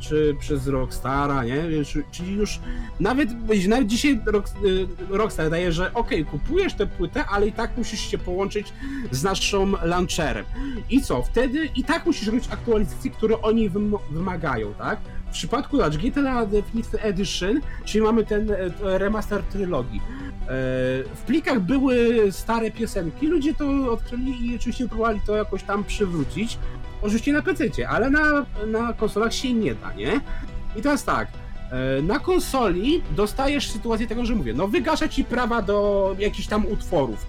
czy 0.00 0.36
przez 0.40 0.66
Rockstara, 0.66 1.44
nie, 1.44 1.84
czy, 1.84 2.04
czyli 2.10 2.32
już 2.34 2.60
nawet, 3.00 3.28
nawet 3.68 3.86
dzisiaj 3.86 4.12
e, 4.12 5.16
Rockstar 5.16 5.50
daje, 5.50 5.72
że 5.72 5.94
okej, 5.94 6.24
kupujesz 6.24 6.74
tę 6.74 6.86
płytę, 6.86 7.24
ale 7.26 7.46
i 7.46 7.52
tak 7.52 7.76
musisz 7.76 8.00
się 8.00 8.18
połączyć 8.18 8.72
z 9.10 9.22
naszą 9.22 9.72
launcherem. 9.82 10.44
I 10.90 11.02
co? 11.02 11.22
Wtedy 11.22 11.68
i 11.76 11.84
tak 11.84 12.06
musisz 12.06 12.26
robić 12.26 12.44
aktualizacje, 12.50 13.10
które 13.10 13.42
oni 13.42 13.70
wym- 13.70 13.98
wymagają, 14.10 14.74
tak? 14.74 14.98
W 15.28 15.30
przypadku 15.30 15.76
zobacz, 15.76 15.96
GTA 15.96 16.46
Definitive 16.46 17.04
Edition, 17.04 17.60
czyli 17.84 18.04
mamy 18.04 18.24
ten 18.26 18.50
e, 18.50 18.56
remaster 18.98 19.42
trylogii. 19.42 20.00
E, 20.00 20.46
W 21.14 21.22
plikach 21.26 21.60
były 21.60 22.26
stare 22.32 22.70
piosenki, 22.70 23.26
ludzie 23.26 23.54
to 23.54 23.92
odkryli 23.92 24.46
i 24.52 24.56
oczywiście 24.56 24.88
próbowali 24.88 25.20
to 25.26 25.36
jakoś 25.36 25.62
tam 25.62 25.84
przywrócić. 25.84 26.58
Oczywiście 27.02 27.32
na 27.32 27.42
PC, 27.42 27.64
ale 27.88 28.10
na, 28.10 28.46
na 28.66 28.92
konsolach 28.92 29.34
się 29.34 29.52
nie 29.52 29.74
da, 29.74 29.92
nie? 29.92 30.20
I 30.76 30.82
teraz 30.82 31.04
tak. 31.04 31.28
e, 31.98 32.02
Na 32.02 32.18
konsoli 32.18 33.02
dostajesz 33.10 33.70
sytuację 33.70 34.06
tego, 34.06 34.24
że 34.24 34.34
mówię, 34.34 34.54
no 34.54 34.68
wygasza 34.68 35.08
ci 35.08 35.24
prawa 35.24 35.62
do 35.62 36.16
jakichś 36.18 36.48
tam 36.48 36.66
utworów. 36.66 37.26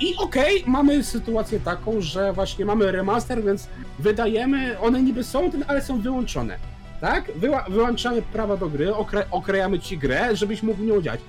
I 0.00 0.16
okej, 0.18 0.64
mamy 0.66 1.04
sytuację 1.04 1.60
taką, 1.60 2.00
że 2.00 2.32
właśnie 2.32 2.64
mamy 2.64 2.92
remaster, 2.92 3.44
więc 3.44 3.68
wydajemy, 3.98 4.78
one 4.80 5.02
niby 5.02 5.24
są, 5.24 5.50
ale 5.66 5.82
są 5.82 6.00
wyłączone. 6.00 6.58
Tak? 7.00 7.32
Wyła- 7.38 7.70
wyłączamy 7.70 8.22
prawa 8.22 8.56
do 8.56 8.68
gry, 8.68 8.90
okre- 8.92 9.24
okrajamy 9.30 9.78
ci 9.78 9.98
grę, 9.98 10.36
żebyś 10.36 10.62
mógł 10.62 10.82
nią 10.82 11.02
działać. 11.02 11.20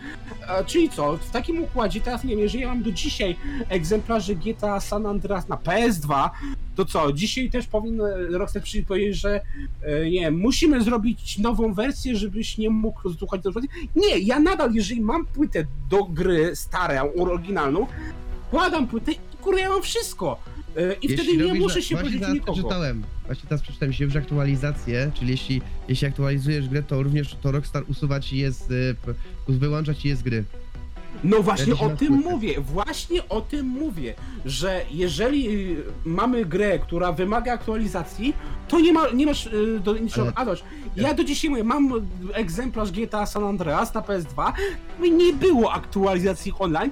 E, 0.48 0.66
czyli 0.66 0.90
co, 0.90 1.18
w 1.18 1.32
takim 1.32 1.64
układzie, 1.64 2.02
teraz 2.02 2.24
nie 2.24 2.30
wiem, 2.30 2.40
jeżeli 2.40 2.64
ja 2.64 2.68
mam 2.68 2.84
do 2.84 2.92
dzisiaj 2.92 3.36
egzemplarze 3.70 4.36
GTA 4.36 4.80
San 4.80 5.06
Andreas 5.06 5.48
na 5.48 5.56
PS2, 5.56 6.30
to 6.76 6.86
co, 6.86 7.14
dzisiaj 7.14 7.50
też 7.50 7.68
powinien 7.68 8.02
Rockstar 8.30 8.62
przyjść 8.64 8.88
powiedzieć, 8.88 9.18
że 9.18 9.42
e, 9.82 10.10
nie 10.10 10.32
musimy 10.32 10.82
zrobić 10.82 11.38
nową 11.38 11.74
wersję, 11.74 12.16
żebyś 12.16 12.58
nie 12.58 12.70
mógł 12.70 13.14
słuchać 13.14 13.42
do 13.42 13.52
Nie, 13.96 14.20
ja 14.20 14.40
nadal, 14.40 14.74
jeżeli 14.74 15.02
mam 15.02 15.26
płytę 15.26 15.66
do 15.90 16.04
gry 16.04 16.56
starą, 16.56 17.14
oryginalną, 17.20 17.88
kładam 18.52 18.88
płytę 18.88 19.12
i 19.12 19.18
kurde, 19.42 19.62
ja 19.62 19.70
mam 19.70 19.82
wszystko. 19.82 20.40
E, 20.78 20.94
I 20.94 20.98
Jeśli 21.02 21.18
wtedy 21.18 21.38
nie 21.38 21.44
robisz- 21.44 21.60
muszę 21.60 21.82
się 21.82 21.96
teraz 21.98 22.12
nikogo. 22.34 22.54
przeczytałem, 22.54 23.04
właśnie 23.26 23.50
teraz 23.50 23.62
przeczytałem, 23.62 23.92
jeśli 23.92 24.06
robisz 24.06 24.16
aktualizację, 24.18 25.12
czyli 25.14 25.32
jeśli, 25.32 25.62
jeśli 25.88 26.08
aktualizujesz 26.08 26.70
grę, 26.70 26.84
to 26.84 27.04
również 27.04 27.36
to 27.42 27.52
Rockstar 27.52 27.84
usuwa 27.88 28.20
ci 28.20 28.38
je 28.38 28.52
z, 28.52 28.68
p- 29.00 29.14
wyłącza 29.48 29.94
ci 29.94 30.08
je 30.08 30.16
z 30.16 30.24
gry. 30.24 30.44
No 31.24 31.44
właśnie 31.44 31.74
o 31.76 31.90
tym 31.90 32.14
mówię, 32.14 32.62
właśnie 32.62 33.30
o 33.30 33.42
tym 33.42 33.66
mówię, 33.68 34.14
że 34.46 34.86
jeżeli 34.92 35.50
y, 35.50 35.84
mamy 36.06 36.46
grę, 36.46 36.80
która 36.80 37.12
wymaga 37.12 37.54
aktualizacji, 37.54 38.34
to 38.68 38.80
nie, 38.80 38.94
ma, 38.94 39.10
nie 39.10 39.26
masz 39.26 39.46
y, 39.48 39.80
do 39.84 39.98
niczego. 39.98 40.22
Ale- 40.24 40.34
A 40.36 40.46
zobacz, 40.46 40.64
ja 40.96 41.14
do 41.14 41.24
dzisiaj 41.24 41.50
mówię, 41.50 41.64
mam 41.64 41.92
egzemplarz 42.34 42.92
GTA 42.92 43.26
San 43.26 43.44
Andreas 43.44 43.94
na 43.94 44.02
PS2, 44.02 44.54
nie 45.18 45.34
było 45.34 45.74
aktualizacji 45.74 46.52
online 46.60 46.92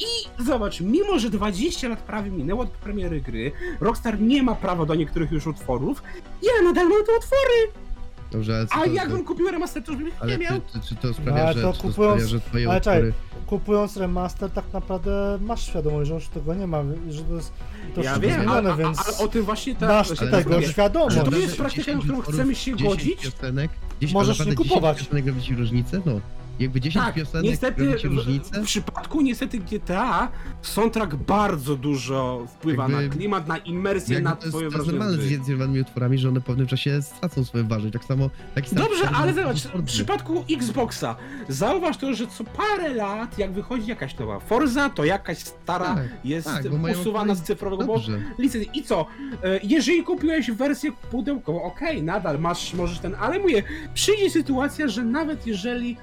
i 0.00 0.42
zobacz, 0.44 0.80
mimo 0.80 1.18
że 1.18 1.30
20 1.30 1.88
lat 1.88 1.98
prawie 2.02 2.30
minęło 2.30 2.62
od 2.62 2.70
premiery 2.70 3.20
gry, 3.20 3.52
Rockstar 3.80 4.20
nie 4.20 4.42
ma 4.42 4.54
prawa 4.54 4.86
do 4.86 4.94
niektórych 4.94 5.30
już 5.32 5.46
utworów, 5.46 6.02
ja 6.42 6.64
nadal 6.64 6.88
mam 6.88 7.04
te 7.04 7.12
utwory. 7.18 7.84
Dobrze, 8.32 8.56
ale 8.56 8.66
co 8.66 8.74
A 8.74 8.84
to, 8.84 8.86
jakbym 8.90 9.24
kupił 9.24 9.50
remaster, 9.50 9.82
to 9.82 9.92
już 9.92 10.00
bym 10.02 10.12
ale 10.20 10.32
nie 10.32 10.38
miał. 10.38 10.60
czy, 10.72 10.80
czy, 10.80 10.86
czy 10.88 10.96
to 10.96 11.14
sprawia, 11.14 11.42
Ale 11.44 11.52
że, 11.54 11.62
to 11.62 11.72
czy 11.72 11.78
to 11.82 11.88
kupując- 11.88 12.14
sprawia, 12.20 12.26
że 12.26 12.40
twoje 12.40 12.70
ale 12.70 12.80
czekaj, 12.80 12.98
utwory... 13.08 13.12
Kupując 13.46 13.96
remaster 13.96 14.50
tak 14.50 14.64
naprawdę 14.72 15.38
masz 15.40 15.66
świadomość, 15.66 16.08
że 16.08 16.14
już 16.14 16.28
tego 16.28 16.54
nie 16.54 16.66
ma, 16.66 16.82
że 17.10 17.22
to 17.24 17.34
jest 17.34 17.52
to 17.94 18.02
Ja 18.02 18.18
wiem, 18.18 18.32
ale, 18.32 18.60
zmienione, 18.62 18.72
a, 18.72 18.76
więc 18.76 18.98
ale 19.08 19.18
o 19.18 19.28
tym 19.28 19.42
właśnie 19.44 19.74
tak. 19.74 19.88
masz 19.88 20.06
właśnie 20.08 20.26
tego 20.28 20.50
mówię. 20.54 20.68
świadomość. 20.68 21.16
Że 21.16 21.22
to 21.22 21.36
jest 21.36 21.56
praktyka, 21.56 21.82
10 21.84 22.04
na 22.04 22.14
którą 22.14 22.32
chcemy 22.32 22.54
się 22.54 22.76
10 22.76 22.82
godzić? 22.96 23.20
Piosenek, 23.22 23.70
10, 24.00 24.14
Możesz 24.14 24.40
ale 24.40 24.50
nie 24.50 24.56
kupować. 24.56 24.96
10 24.96 25.08
piosenek 25.10 25.26
robi 25.26 25.42
ci 25.42 25.54
różnicę? 25.54 26.00
No. 26.06 26.20
Jakby 26.58 26.80
10 26.80 27.04
Tak, 27.04 27.14
piosenek 27.14 27.44
niestety 27.50 27.84
w, 27.98 28.04
różnicę? 28.04 28.62
w 28.62 28.64
przypadku 28.64 29.20
niestety 29.20 29.58
GTA 29.58 30.28
soundtrack 30.62 31.14
bardzo 31.14 31.76
dużo 31.76 32.46
wpływa 32.48 32.82
Jakby- 32.88 33.08
na 33.08 33.14
klimat, 33.14 33.48
na 33.48 33.56
imersję, 33.56 34.14
Jakby 34.14 34.30
na 34.30 34.36
twoje 34.36 34.52
to 34.52 34.60
jest 34.60 34.76
wrażenie. 34.76 34.98
normalne 34.98 35.22
z 35.22 35.26
zjedzonymi 35.26 35.80
utworami, 35.80 36.18
że 36.18 36.28
one 36.28 36.40
pewnym 36.40 36.66
czasie 36.66 37.02
stracą 37.02 37.44
swoją 37.44 37.68
ważność. 37.68 37.92
Tak 37.92 38.04
samo 38.04 38.30
taki 38.54 38.68
sam 38.68 38.78
Dobrze, 38.78 39.10
ale 39.10 39.34
zobacz, 39.34 39.62
w 39.62 39.84
przypadku 39.84 40.44
Xboxa 40.50 41.16
zauważ 41.48 41.96
to, 41.96 42.14
że 42.14 42.26
co 42.26 42.44
parę 42.44 42.94
lat, 42.94 43.38
jak 43.38 43.52
wychodzi 43.52 43.86
jakaś 43.86 44.18
nowa 44.18 44.40
Forza, 44.40 44.90
to 44.90 45.04
jakaś 45.04 45.38
stara 45.38 45.94
Tak, 45.94 46.04
jest 46.24 46.46
tak, 46.46 46.64
usuwana 47.00 47.34
z 47.34 47.42
cyfrowego, 47.42 47.84
bo 47.86 47.94
Dobrze. 47.94 48.20
licencji. 48.38 48.70
I 48.78 48.82
co? 48.82 49.06
E, 49.44 49.60
Jeżeli 49.62 50.02
kupiłeś 50.02 50.50
wersję 50.50 50.92
pudełkową, 51.10 51.62
okej, 51.62 52.02
nadal 52.02 52.40
masz, 52.40 52.74
możesz 52.74 52.98
ten, 52.98 53.14
ale 53.20 53.38
mówię, 53.38 53.62
przyjdzie 53.94 54.30
sytuacja, 54.30 54.88
że 54.88 55.02
nawet 55.04 55.46
jeżeli 55.46 55.96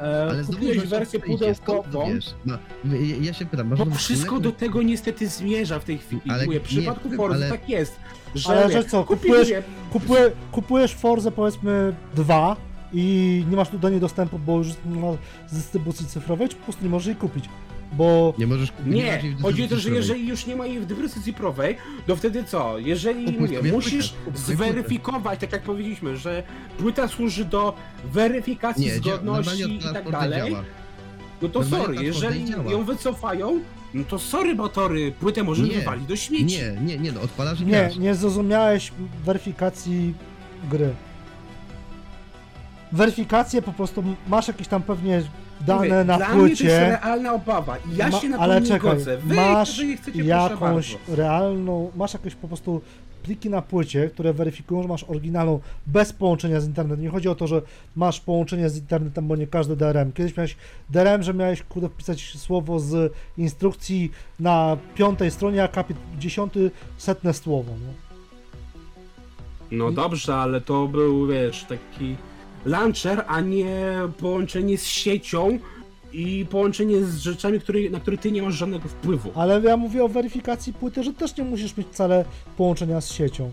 Ale 0.00 0.44
znowu 0.44 0.52
kupiłeś 0.52 0.78
wersję 0.88 1.20
pudełkową? 1.20 2.08
No, 2.46 2.58
ja, 3.20 3.32
się 3.32 3.46
pytam, 3.46 3.68
bo 3.68 3.84
wszystko 3.94 4.40
do 4.40 4.52
tego 4.52 4.82
niestety 4.82 5.28
zmierza 5.28 5.78
w 5.78 5.84
tej 5.84 5.98
chwili. 5.98 6.22
Ale 6.28 6.46
mówię, 6.46 6.60
w 6.60 6.62
nie, 6.62 6.68
przypadku 6.68 7.10
Forza 7.10 7.34
ale- 7.34 7.50
tak 7.50 7.68
jest. 7.68 7.96
Że, 8.34 8.48
Ale 8.50 8.72
że 8.72 8.84
co, 8.84 9.04
kupujesz- 9.04 9.62
kupuje, 9.92 10.30
kupujesz 10.52 10.94
Forze 10.94 11.30
powiedzmy 11.32 11.94
dwa 12.14 12.56
i 12.92 13.44
nie 13.50 13.56
masz 13.56 13.68
tu 13.68 13.78
do 13.78 13.88
niej 13.88 14.00
dostępu, 14.00 14.38
bo 14.38 14.58
już 14.58 14.68
nie 14.86 15.00
ma 15.00 15.08
z 15.48 15.54
dystrybucji 15.54 16.06
cyfrowej, 16.06 16.48
czy 16.48 16.56
po 16.56 16.62
prostu 16.64 16.84
nie 16.84 16.90
możesz 16.90 17.06
jej 17.06 17.16
kupić? 17.16 17.44
Bo 17.92 18.34
Nie 18.38 18.46
możesz 18.46 18.72
kupić 18.72 18.94
Nie, 18.94 19.22
w 19.38 19.42
chodzi 19.42 19.64
o 19.64 19.68
to, 19.68 19.76
że 19.76 19.90
jeżeli 19.90 20.28
już 20.28 20.46
nie 20.46 20.56
ma 20.56 20.66
jej 20.66 20.80
w 20.80 20.86
dystrybucji 20.86 21.22
cyfrowej, 21.22 21.76
to 22.06 22.16
wtedy 22.16 22.44
co? 22.44 22.78
Jeżeli 22.78 23.38
mówię, 23.38 23.62
musisz 23.72 24.08
płytę, 24.12 24.38
zweryfikować, 24.38 25.40
tak 25.40 25.52
jak 25.52 25.62
powiedzieliśmy, 25.62 26.16
że 26.16 26.42
płyta 26.78 27.08
służy 27.08 27.44
do 27.44 27.74
weryfikacji 28.04 28.84
Nie, 28.84 28.94
zgodności 28.94 29.74
i 29.76 29.78
tak 29.78 30.10
dalej, 30.10 30.50
działa. 30.50 30.64
no 31.42 31.48
to 31.48 31.60
Normalnie 31.60 31.84
sorry, 31.86 32.04
jeżeli 32.06 32.44
działa. 32.44 32.72
ją 32.72 32.84
wycofają, 32.84 33.60
no 33.94 34.04
to 34.04 34.18
sorry, 34.18 34.54
bo 34.54 34.68
tory, 34.68 35.12
płytę 35.20 35.42
może 35.44 35.62
Nie, 35.62 35.70
wywalić 35.78 36.06
do 36.06 36.16
śmieci. 36.16 36.44
Nie, 36.58 36.80
nie, 36.80 36.98
nie, 36.98 37.12
no 37.12 37.20
odpalasz 37.20 37.60
i 37.60 37.64
nie, 37.66 37.70
grasz. 37.72 37.96
nie 37.96 38.14
zrozumiałeś 38.14 38.92
weryfikacji 39.24 40.14
gry. 40.70 40.94
Weryfikację 42.92 43.62
po 43.62 43.72
prostu 43.72 44.04
masz 44.28 44.48
jakieś 44.48 44.68
tam 44.68 44.82
pewnie 44.82 45.22
dane 45.60 45.80
Mówię, 45.82 46.04
na 46.04 46.16
dla 46.16 46.28
mnie 46.28 46.36
to 46.36 46.46
jest 46.46 46.62
płycie. 46.62 46.98
realna 47.02 47.32
obawa 47.34 47.76
i 47.76 47.96
ja 47.96 48.08
Ma- 48.08 48.20
się 48.20 48.28
na 48.28 48.38
ale 48.38 48.60
nie 48.60 48.66
czekaj, 48.66 48.90
godzę. 48.96 49.18
Wy, 49.18 49.34
masz 49.34 49.80
chcecie, 50.02 50.24
jakąś 50.24 50.96
realną, 51.08 51.90
masz 51.96 52.12
jakieś 52.14 52.34
po 52.34 52.48
prostu 52.48 52.80
pliki 53.22 53.50
na 53.50 53.62
płycie, 53.62 54.10
które 54.10 54.32
weryfikują, 54.32 54.82
że 54.82 54.88
masz 54.88 55.04
oryginalną 55.04 55.60
bez 55.86 56.12
połączenia 56.12 56.60
z 56.60 56.66
internetem. 56.66 57.02
Nie 57.02 57.10
chodzi 57.10 57.28
o 57.28 57.34
to, 57.34 57.46
że 57.46 57.62
masz 57.96 58.20
połączenie 58.20 58.70
z 58.70 58.76
internetem, 58.76 59.28
bo 59.28 59.36
nie 59.36 59.46
każdy 59.46 59.76
DRM. 59.76 60.12
Kiedyś 60.12 60.36
miałeś 60.36 60.56
DRM, 60.90 61.22
że 61.22 61.34
miałeś 61.34 61.62
kurde 61.62 61.88
wpisać 61.88 62.22
słowo 62.38 62.80
z 62.80 63.12
instrukcji 63.38 64.10
na 64.40 64.76
piątej 64.94 65.30
stronie, 65.30 65.62
a 65.64 65.68
kapit 65.68 65.96
dziesiąty 66.18 66.70
setne 66.98 67.34
słowo. 67.34 67.72
Nie? 67.72 68.06
No 69.78 69.92
dobrze, 69.92 70.36
ale 70.36 70.60
to 70.60 70.86
był, 70.86 71.26
wiesz, 71.26 71.64
taki 71.68 72.16
launcher, 72.66 73.24
a 73.26 73.40
nie 73.40 73.98
połączenie 74.18 74.78
z 74.78 74.84
siecią 74.84 75.58
i 76.12 76.46
połączenie 76.50 77.04
z 77.04 77.18
rzeczami, 77.18 77.60
które, 77.60 77.90
na 77.90 78.00
które 78.00 78.18
ty 78.18 78.32
nie 78.32 78.42
masz 78.42 78.54
żadnego 78.54 78.88
wpływu. 78.88 79.30
Ale 79.34 79.60
ja 79.60 79.76
mówię 79.76 80.04
o 80.04 80.08
weryfikacji 80.08 80.72
płyty, 80.72 81.02
że 81.02 81.12
też 81.12 81.36
nie 81.36 81.44
musisz 81.44 81.76
mieć 81.76 81.86
wcale 81.86 82.24
połączenia 82.56 83.00
z 83.00 83.12
siecią. 83.12 83.52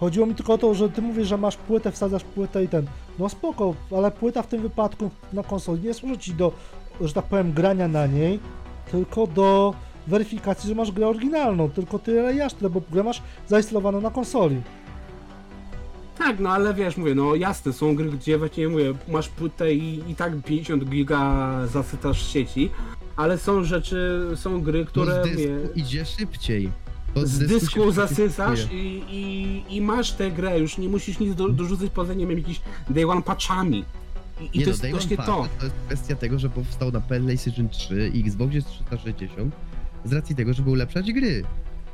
Chodziło 0.00 0.26
mi 0.26 0.34
tylko 0.34 0.52
o 0.52 0.58
to, 0.58 0.74
że 0.74 0.88
ty 0.88 1.02
mówisz, 1.02 1.28
że 1.28 1.36
masz 1.36 1.56
płytę, 1.56 1.92
wsadzasz 1.92 2.24
płytę 2.24 2.64
i 2.64 2.68
ten. 2.68 2.86
No 3.18 3.28
spoko, 3.28 3.74
ale 3.96 4.10
płyta 4.10 4.42
w 4.42 4.46
tym 4.46 4.62
wypadku 4.62 5.10
na 5.32 5.42
konsoli 5.42 5.82
nie 5.82 5.94
służy 5.94 6.18
ci 6.18 6.34
do, 6.34 6.52
że 7.00 7.12
tak 7.12 7.24
powiem, 7.24 7.52
grania 7.52 7.88
na 7.88 8.06
niej, 8.06 8.40
tylko 8.90 9.26
do 9.26 9.74
weryfikacji, 10.06 10.68
że 10.68 10.74
masz 10.74 10.92
grę 10.92 11.08
oryginalną. 11.08 11.70
Tylko 11.70 11.98
tyle 11.98 12.44
aż 12.44 12.54
tyle, 12.54 12.70
bo 12.70 12.80
grę 12.90 13.02
masz 13.02 13.22
zainstalowaną 13.48 14.00
na 14.00 14.10
konsoli. 14.10 14.60
Tak, 16.18 16.40
no 16.40 16.50
ale 16.50 16.74
wiesz, 16.74 16.96
mówię, 16.96 17.14
no 17.14 17.34
jasne, 17.34 17.72
są 17.72 17.94
gry, 17.94 18.10
gdzie 18.10 18.38
właśnie 18.38 18.68
mówię, 18.68 18.94
masz 19.08 19.28
płytę 19.28 19.74
i, 19.74 20.10
i 20.10 20.14
tak 20.14 20.42
50 20.42 20.84
giga 20.84 21.52
zasytasz 21.66 22.32
sieci, 22.32 22.70
ale 23.16 23.38
są 23.38 23.64
rzeczy, 23.64 24.26
są 24.34 24.62
gry, 24.62 24.84
które 24.84 25.16
no 25.18 25.24
z 25.24 25.30
mówię, 25.30 25.48
dysku 25.48 25.78
idzie 25.78 26.04
szybciej. 26.04 26.70
Bo 27.14 27.26
z 27.26 27.38
dysku 27.38 27.66
szybciej 27.66 27.92
zasysasz 27.92 28.60
i, 28.72 29.02
i, 29.10 29.76
i 29.76 29.80
masz 29.80 30.12
tę 30.12 30.30
grę, 30.30 30.58
już 30.58 30.78
nie 30.78 30.88
musisz 30.88 31.18
nic 31.18 31.34
do, 31.34 31.48
dorzucać 31.48 31.90
poza 31.90 32.14
nie 32.14 32.26
wiem, 32.26 32.38
jakiś 32.38 32.60
day 32.90 33.06
one 33.06 33.22
patchami. 33.22 33.84
I, 34.40 34.44
i 34.52 34.58
Nie 34.58 34.64
to 34.64 34.70
no, 34.70 34.76
jest 34.76 34.90
właśnie 34.90 35.16
to. 35.16 35.48
to 35.58 35.64
jest 35.64 35.76
kwestia 35.86 36.16
tego, 36.16 36.38
że 36.38 36.50
powstał 36.50 36.92
na 36.92 37.00
PlayStation 37.00 37.68
3 37.68 38.10
i 38.14 38.20
Xboxie 38.20 38.62
360 38.62 39.54
z 40.04 40.12
racji 40.12 40.36
tego, 40.36 40.54
żeby 40.54 40.70
ulepszać 40.70 41.12
gry. 41.12 41.44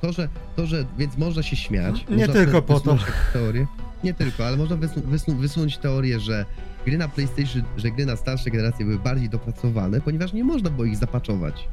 To, 0.01 0.13
że, 0.13 0.29
to, 0.57 0.67
że 0.67 0.85
więc 0.99 1.19
można 1.19 1.43
się 1.43 1.57
śmiać. 1.57 2.05
Nie 2.09 2.17
można 2.17 2.35
tylko 2.35 2.63
po 2.63 2.81
to. 2.81 2.99
Teorię, 3.33 3.67
nie 4.05 4.15
tylko, 4.15 4.47
ale 4.47 4.57
można 4.57 4.77
wysu, 4.77 5.01
wysu, 5.05 5.37
wysunąć 5.37 5.79
teorię, 5.79 6.21
że 6.21 6.45
gry 6.87 6.99
na 6.99 7.09
PlayStation, 7.09 7.63
że 7.77 7.91
gry 7.91 8.07
na 8.07 8.17
starsze 8.17 8.51
generacje 8.51 8.85
były 8.87 8.99
bardziej 8.99 9.29
dopracowane, 9.29 10.01
ponieważ 10.01 10.33
nie 10.33 10.45
można 10.45 10.71
było 10.71 10.85
ich 10.85 10.97
zapaczować. 10.97 11.69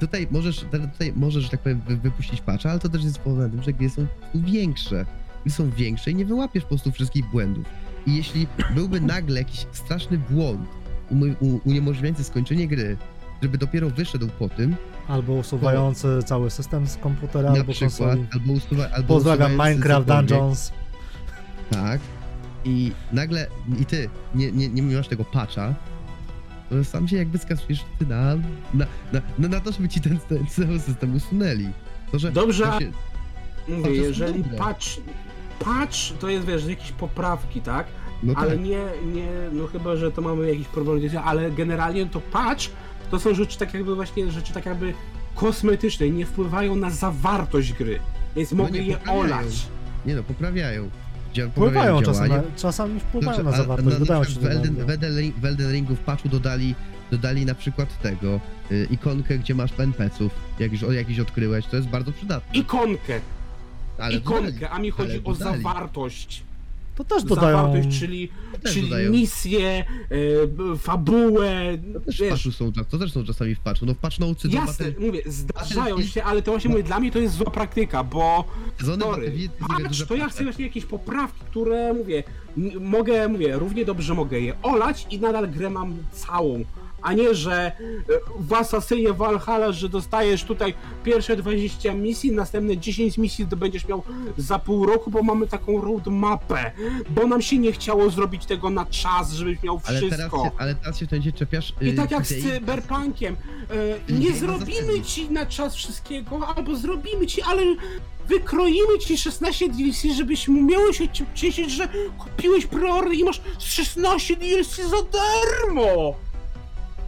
Tutaj 0.00 0.28
możesz, 0.30 0.60
tutaj 0.92 1.12
możesz, 1.16 1.44
że 1.44 1.48
tak 1.50 1.60
powiem, 1.60 1.80
wy- 1.88 1.96
wypuścić 1.96 2.40
patcha, 2.40 2.70
ale 2.70 2.78
to 2.78 2.88
też 2.88 3.02
jest 3.04 3.16
spowodowane 3.16 3.50
tym, 3.50 3.62
że 3.62 3.72
gry 3.72 3.90
są 3.90 4.06
większe. 4.34 5.06
Gry 5.44 5.52
są 5.52 5.70
większe 5.70 6.10
i 6.10 6.14
nie 6.14 6.24
wyłapiesz 6.24 6.62
po 6.62 6.68
prostu 6.68 6.92
wszystkich 6.92 7.30
błędów. 7.30 7.64
I 8.06 8.16
jeśli 8.16 8.46
byłby 8.74 9.00
nagle 9.00 9.38
jakiś 9.40 9.66
straszny 9.72 10.18
błąd 10.30 10.60
uniemożliwiający 11.64 12.24
skończenie 12.24 12.68
gry, 12.68 12.96
żeby 13.42 13.58
dopiero 13.58 13.90
wyszedł 13.90 14.28
po 14.38 14.48
tym, 14.48 14.76
Albo 15.08 15.32
usuwający 15.32 16.08
cały 16.26 16.50
system 16.50 16.86
z 16.86 16.96
komputera 16.96 17.50
albo 17.50 17.72
przykład, 17.72 17.98
konsoli. 17.98 18.26
albo 18.32 18.52
usuwa, 18.52 18.90
albo 18.90 19.08
Pozdrawiam 19.14 19.52
Minecraft 19.52 20.06
Dungeons. 20.06 20.72
Tak. 21.70 22.00
I 22.64 22.92
nagle, 23.12 23.46
i 23.80 23.86
ty 23.86 24.10
nie, 24.34 24.52
nie, 24.52 24.68
nie 24.68 24.82
masz 24.82 25.08
tego 25.08 25.24
patcha, 25.24 25.74
to 26.70 26.84
sam 26.84 27.08
się 27.08 27.16
jakby 27.16 27.38
skasujesz 27.38 27.84
ty 27.98 28.06
na, 28.06 28.34
na, 28.74 28.86
na, 29.38 29.48
na, 29.48 29.60
to, 29.60 29.72
żeby 29.72 29.88
ci 29.88 30.00
ten, 30.00 30.18
ten 30.18 30.46
cały 30.46 30.80
system 30.80 31.14
usunęli. 31.16 31.68
To, 32.12 32.18
że 32.18 32.32
Dobrze, 32.32 32.64
to 32.66 32.80
się, 32.80 32.92
Mówię, 33.68 33.90
jeżeli 33.90 34.44
patch, 34.44 34.86
patch 35.58 35.96
to 36.20 36.28
jest, 36.28 36.46
wiesz, 36.46 36.66
jakieś 36.66 36.92
poprawki, 36.92 37.60
tak? 37.60 37.86
no 38.22 38.34
tak, 38.34 38.42
ale 38.42 38.58
nie, 38.58 38.80
nie, 39.14 39.28
no 39.52 39.66
chyba, 39.66 39.96
że 39.96 40.12
to 40.12 40.22
mamy 40.22 40.48
jakiś 40.48 40.66
problem, 40.66 41.00
ale 41.24 41.50
generalnie 41.50 42.06
to 42.06 42.20
patch 42.20 42.62
to 43.10 43.20
są 43.20 43.34
rzeczy 43.34 43.58
tak 43.58 43.74
jakby 43.74 43.94
właśnie, 43.94 44.30
rzeczy 44.30 44.52
tak 44.52 44.66
jakby 44.66 44.94
kosmetyczne, 45.34 46.10
nie 46.10 46.26
wpływają 46.26 46.76
na 46.76 46.90
zawartość 46.90 47.72
gry, 47.72 47.98
więc 48.36 48.52
No 48.52 48.64
mogę 48.64 48.78
je 48.78 48.96
poprawiają. 48.96 49.20
olać. 49.20 49.66
nie 50.06 50.14
no, 50.14 50.22
poprawiają. 50.22 50.90
Dzia- 51.36 51.48
Wpływają 51.50 52.00
na, 52.00 52.42
czasami 52.56 53.00
wpływają 53.00 53.42
na 53.42 53.50
a- 53.50 53.56
zawartość, 53.56 53.94
na, 53.94 53.98
dodają 53.98 54.20
na 54.20 54.26
się 54.26 54.30
przykład 54.30 54.52
w 54.52 54.54
do 54.54 54.60
Elden, 54.68 54.86
w, 54.86 54.90
Elden 54.90 55.18
Ring, 55.18 55.36
w 55.36 55.44
Elden 55.44 55.72
Ringu 55.72 55.96
w 55.96 56.00
patchu 56.00 56.28
dodali, 56.28 56.74
dodali 57.10 57.46
na 57.46 57.54
przykład 57.54 58.02
tego, 58.02 58.40
y, 58.72 58.86
ikonkę, 58.90 59.38
gdzie 59.38 59.54
masz 59.54 59.70
NPC-ów, 59.78 60.32
jak 60.58 60.72
już 60.72 60.82
jakiś 60.82 61.20
odkryłeś, 61.20 61.66
to 61.66 61.76
jest 61.76 61.88
bardzo 61.88 62.12
przydatne. 62.12 62.60
Ikonkę, 62.60 63.20
Ale 63.98 64.20
dodali, 64.20 64.48
ikonkę, 64.48 64.70
a 64.70 64.78
mi 64.78 64.90
chodzi 64.90 65.18
o 65.24 65.32
dodali. 65.32 65.62
zawartość. 65.62 66.42
To 66.96 67.04
też 67.04 67.24
dodają... 67.24 67.56
Zawartość, 67.56 68.00
czyli, 68.00 68.28
też 68.62 68.72
czyli 68.74 68.88
dodają. 68.88 69.12
misję, 69.12 69.84
b- 70.48 70.76
fabułę, 70.78 71.78
To 71.94 72.00
też 72.00 72.16
w 72.22 72.28
patchu 72.28 72.52
są, 72.52 72.72
to 72.90 72.98
też 72.98 73.12
są 73.12 73.24
czasami 73.24 73.54
w 73.54 73.60
patchu. 73.60 73.86
No 73.86 73.94
w 73.94 73.96
patch 73.96 74.18
nocy 74.18 74.48
Jasne, 74.48 74.86
Battle- 74.86 75.00
mówię, 75.06 75.20
zdarzają 75.26 76.02
się, 76.02 76.24
ale 76.24 76.42
to 76.42 76.50
właśnie 76.50 76.70
mówię, 76.70 76.82
dla 76.82 77.00
mnie 77.00 77.10
to 77.12 77.18
jest 77.18 77.34
zła 77.34 77.50
praktyka, 77.50 78.04
bo 78.04 78.44
Sezony 78.80 79.02
sorry, 79.02 79.32
Battlefield 79.68 80.08
to 80.08 80.16
ja 80.16 80.28
chcę 80.28 80.44
właśnie 80.44 80.64
jakieś 80.64 80.84
poprawki, 80.84 81.40
które 81.50 81.92
mówię, 81.94 82.22
mogę, 82.80 83.28
mówię, 83.28 83.58
równie 83.58 83.84
dobrze 83.84 84.14
mogę 84.14 84.40
je 84.40 84.62
olać 84.62 85.06
i 85.10 85.18
nadal 85.20 85.48
grę 85.50 85.70
mam 85.70 85.96
całą, 86.12 86.64
a 87.06 87.12
nie, 87.12 87.34
że 87.34 87.52
e, 87.66 87.72
w 88.38 88.52
Assassinie 88.52 89.12
Valhalla, 89.12 89.72
że 89.72 89.88
dostajesz 89.88 90.44
tutaj 90.44 90.74
pierwsze 91.04 91.36
20 91.36 91.94
misji, 91.94 92.32
następne 92.32 92.78
10 92.78 93.18
misji 93.18 93.46
to 93.46 93.56
będziesz 93.56 93.88
miał 93.88 94.02
za 94.36 94.58
pół 94.58 94.86
roku, 94.86 95.10
bo 95.10 95.22
mamy 95.22 95.46
taką 95.46 95.80
roadmapę, 95.80 96.72
bo 97.10 97.26
nam 97.26 97.42
się 97.42 97.58
nie 97.58 97.72
chciało 97.72 98.10
zrobić 98.10 98.46
tego 98.46 98.70
na 98.70 98.86
czas, 98.86 99.32
żebyś 99.32 99.62
miał 99.62 99.80
Ale 99.84 99.98
wszystko. 99.98 100.50
ale 100.58 100.74
teraz 100.74 100.98
się 100.98 101.06
momencie 101.26 101.32
czepiasz 101.32 101.72
I 101.80 101.88
y, 101.88 101.92
tak 101.94 102.10
jak 102.10 102.26
z 102.26 102.42
Cyberpunkiem, 102.42 103.36
e, 104.08 104.12
Nie 104.12 104.32
zrobimy 104.32 105.02
ci 105.04 105.30
na 105.30 105.46
czas 105.46 105.74
wszystkiego, 105.74 106.48
albo 106.56 106.76
zrobimy 106.76 107.26
ci, 107.26 107.42
ale 107.42 107.62
wykroimy 108.28 108.98
ci 108.98 109.18
16 109.18 109.68
DLC, 109.68 110.02
żebyś 110.16 110.48
miał 110.48 110.92
się 110.92 111.08
ci- 111.08 111.24
cieszyć, 111.34 111.70
że 111.70 111.88
kupiłeś 112.18 112.66
preorder 112.66 113.12
i 113.12 113.24
masz 113.24 113.40
16 113.58 114.36
DLC 114.36 114.76
za 114.76 114.96
darmo! 115.12 116.14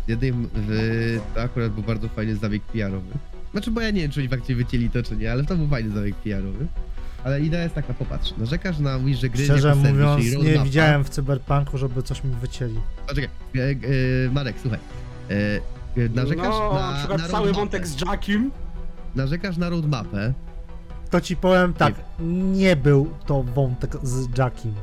Z 0.09 0.10
jednej, 0.10 0.32
w, 0.32 1.20
to 1.35 1.43
akurat 1.43 1.72
był 1.72 1.82
bardzo 1.82 2.09
fajny 2.09 2.36
zabieg 2.36 2.62
PR-owy. 2.62 3.12
Znaczy, 3.52 3.70
bo 3.70 3.80
ja 3.80 3.90
nie 3.90 4.01
wiem, 4.01 4.10
czy 4.10 4.20
oni 4.20 4.28
faktycznie 4.28 4.55
wycięli 4.56 4.90
to, 4.90 5.02
czy 5.02 5.16
nie, 5.16 5.32
ale 5.32 5.44
to 5.44 5.56
był 5.56 5.68
fajny 5.68 5.90
zabieg 5.90 6.16
PR-owy. 6.16 6.66
Ale 7.24 7.40
idea 7.40 7.62
jest 7.62 7.74
taka, 7.74 7.94
popatrz, 7.94 8.35
narzekasz 8.39 8.78
na 8.78 8.98
mówisz, 8.98 9.18
że 9.18 9.28
gry 9.28 9.44
Szczerze 9.44 9.68
jako 9.68 9.80
serwis, 9.80 10.01
mówiąc, 10.01 10.22
czyli 10.22 10.30
nie 10.36 10.43
roadmapa. 10.44 10.64
widziałem 10.64 11.05
w 11.05 11.09
Cyberpunku, 11.09 11.78
żeby 11.78 12.02
coś 12.02 12.24
mi 12.24 12.35
wycięli. 12.35 12.80
Poczekaj, 13.09 13.30
e, 13.56 13.60
e, 13.60 14.30
Marek, 14.32 14.56
słuchaj. 14.62 14.78
E, 15.30 15.35
e, 15.35 16.09
narzekasz 16.14 16.48
no, 16.48 16.74
na, 16.74 16.90
na 16.90 16.97
przykład 16.98 17.20
na 17.20 17.28
cały 17.28 17.47
roadmapę. 17.47 17.60
wątek 17.60 17.86
z 17.86 18.01
Jackiem. 18.01 18.51
Narzekasz 19.14 19.56
na 19.56 19.68
roadmapę, 19.68 20.35
To 21.10 21.20
ci 21.20 21.36
powiem 21.36 21.74
tak, 21.74 21.94
nie 22.52 22.76
był 22.76 23.10
to 23.26 23.43
wątek 23.43 23.97
z 24.02 24.39
Jackiem. 24.39 24.74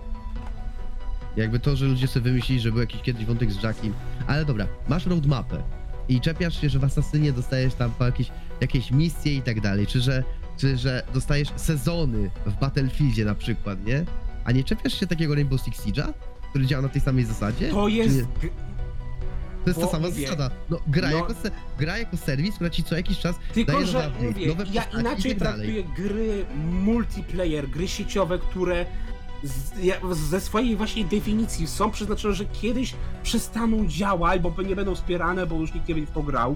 jakby 1.37 1.59
to, 1.59 1.75
że 1.75 1.85
ludzie 1.85 2.07
sobie 2.07 2.23
wymyślili, 2.23 2.61
że 2.61 2.71
był 2.71 2.79
jakiś 2.81 3.01
kiedyś 3.01 3.25
wątek 3.25 3.51
z 3.51 3.63
Jackiem. 3.63 3.93
Ale 4.27 4.45
dobra, 4.45 4.67
masz 4.89 5.05
roadmapę 5.05 5.63
i 6.07 6.21
czepiasz 6.21 6.61
się, 6.61 6.69
że 6.69 6.79
w 6.79 6.83
Asasynie 6.83 7.31
dostajesz 7.31 7.73
tam 7.73 7.91
jakieś, 7.99 8.31
jakieś 8.61 8.91
misje 8.91 9.35
i 9.35 9.41
tak 9.41 9.61
dalej, 9.61 9.87
czy 9.87 10.01
że, 10.01 10.23
czy 10.57 10.77
że 10.77 11.03
dostajesz 11.13 11.49
sezony 11.55 12.29
w 12.45 12.53
Battlefieldzie 12.59 13.25
na 13.25 13.35
przykład, 13.35 13.85
nie? 13.85 14.05
A 14.45 14.51
nie 14.51 14.63
czepiasz 14.63 14.99
się 14.99 15.07
takiego 15.07 15.35
Rainbow 15.35 15.61
Six 15.61 15.85
Siege'a, 15.85 16.13
który 16.49 16.65
działa 16.65 16.81
na 16.81 16.89
tej 16.89 17.01
samej 17.01 17.25
zasadzie? 17.25 17.69
To 17.69 17.87
jest... 17.87 18.27
To 19.63 19.69
jest 19.69 19.81
ta 19.81 19.87
sama 19.87 20.07
mówię, 20.07 20.27
zasada. 20.27 20.49
No, 20.69 20.79
gra, 20.87 21.09
no- 21.09 21.17
jako 21.17 21.33
se, 21.33 21.51
gra 21.79 21.97
jako 21.97 22.17
serwis, 22.17 22.55
która 22.55 22.69
ci 22.69 22.83
co 22.83 22.95
jakiś 22.95 23.19
czas 23.19 23.35
Tylko, 23.53 23.71
daje 23.71 23.85
że 23.85 23.93
nowe 23.93 24.21
mówię, 24.21 24.47
nowe 24.47 24.63
ja 24.71 24.81
postaci 24.81 24.99
inaczej 24.99 25.35
tak 25.35 25.39
traktuję 25.39 25.83
gry 25.83 26.45
multiplayer, 26.71 27.69
gry 27.69 27.87
sieciowe, 27.87 28.39
które 28.39 28.85
z, 29.45 29.83
ja, 29.83 29.95
ze 30.11 30.41
swojej 30.41 30.75
właśnie 30.75 31.05
definicji 31.05 31.67
są 31.67 31.91
przeznaczone, 31.91 32.33
że 32.33 32.45
kiedyś 32.45 32.93
przestaną 33.23 33.87
działać, 33.87 34.41
bo 34.41 34.61
nie 34.61 34.75
będą 34.75 34.95
wspierane, 34.95 35.47
bo 35.47 35.55
już 35.55 35.73
nikt 35.73 35.87
nie 35.87 35.95
będzie 35.95 36.11
w 36.11 36.13
to 36.13 36.23
grał. 36.23 36.55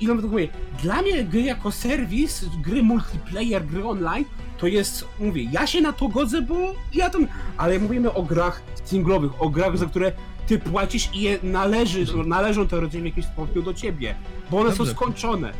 I 0.00 0.06
nawet 0.06 0.24
mówię, 0.24 0.48
dla 0.82 1.02
mnie 1.02 1.24
gry 1.24 1.42
jako 1.42 1.72
serwis, 1.72 2.44
gry 2.62 2.82
multiplayer, 2.82 3.66
gry 3.66 3.88
online, 3.88 4.24
to 4.58 4.66
jest, 4.66 5.08
mówię, 5.20 5.42
ja 5.52 5.66
się 5.66 5.80
na 5.80 5.92
to 5.92 6.08
godzę, 6.08 6.42
bo 6.42 6.54
ja 6.94 7.10
tam, 7.10 7.26
ale 7.56 7.78
mówimy 7.78 8.12
o 8.12 8.22
grach 8.22 8.62
singlowych, 8.84 9.42
o 9.42 9.48
grach, 9.48 9.78
za 9.78 9.86
które 9.86 10.12
ty 10.46 10.58
płacisz 10.58 11.08
i 11.14 11.20
je 11.20 11.38
należy, 11.42 12.06
należą 12.26 12.68
teoretycznie 12.68 13.00
w 13.00 13.04
jakimś 13.04 13.26
stopniu 13.26 13.62
do 13.62 13.74
ciebie, 13.74 14.14
bo 14.50 14.60
one 14.60 14.70
są 14.70 14.78
Dobrze. 14.78 14.92
skończone. 14.92 15.52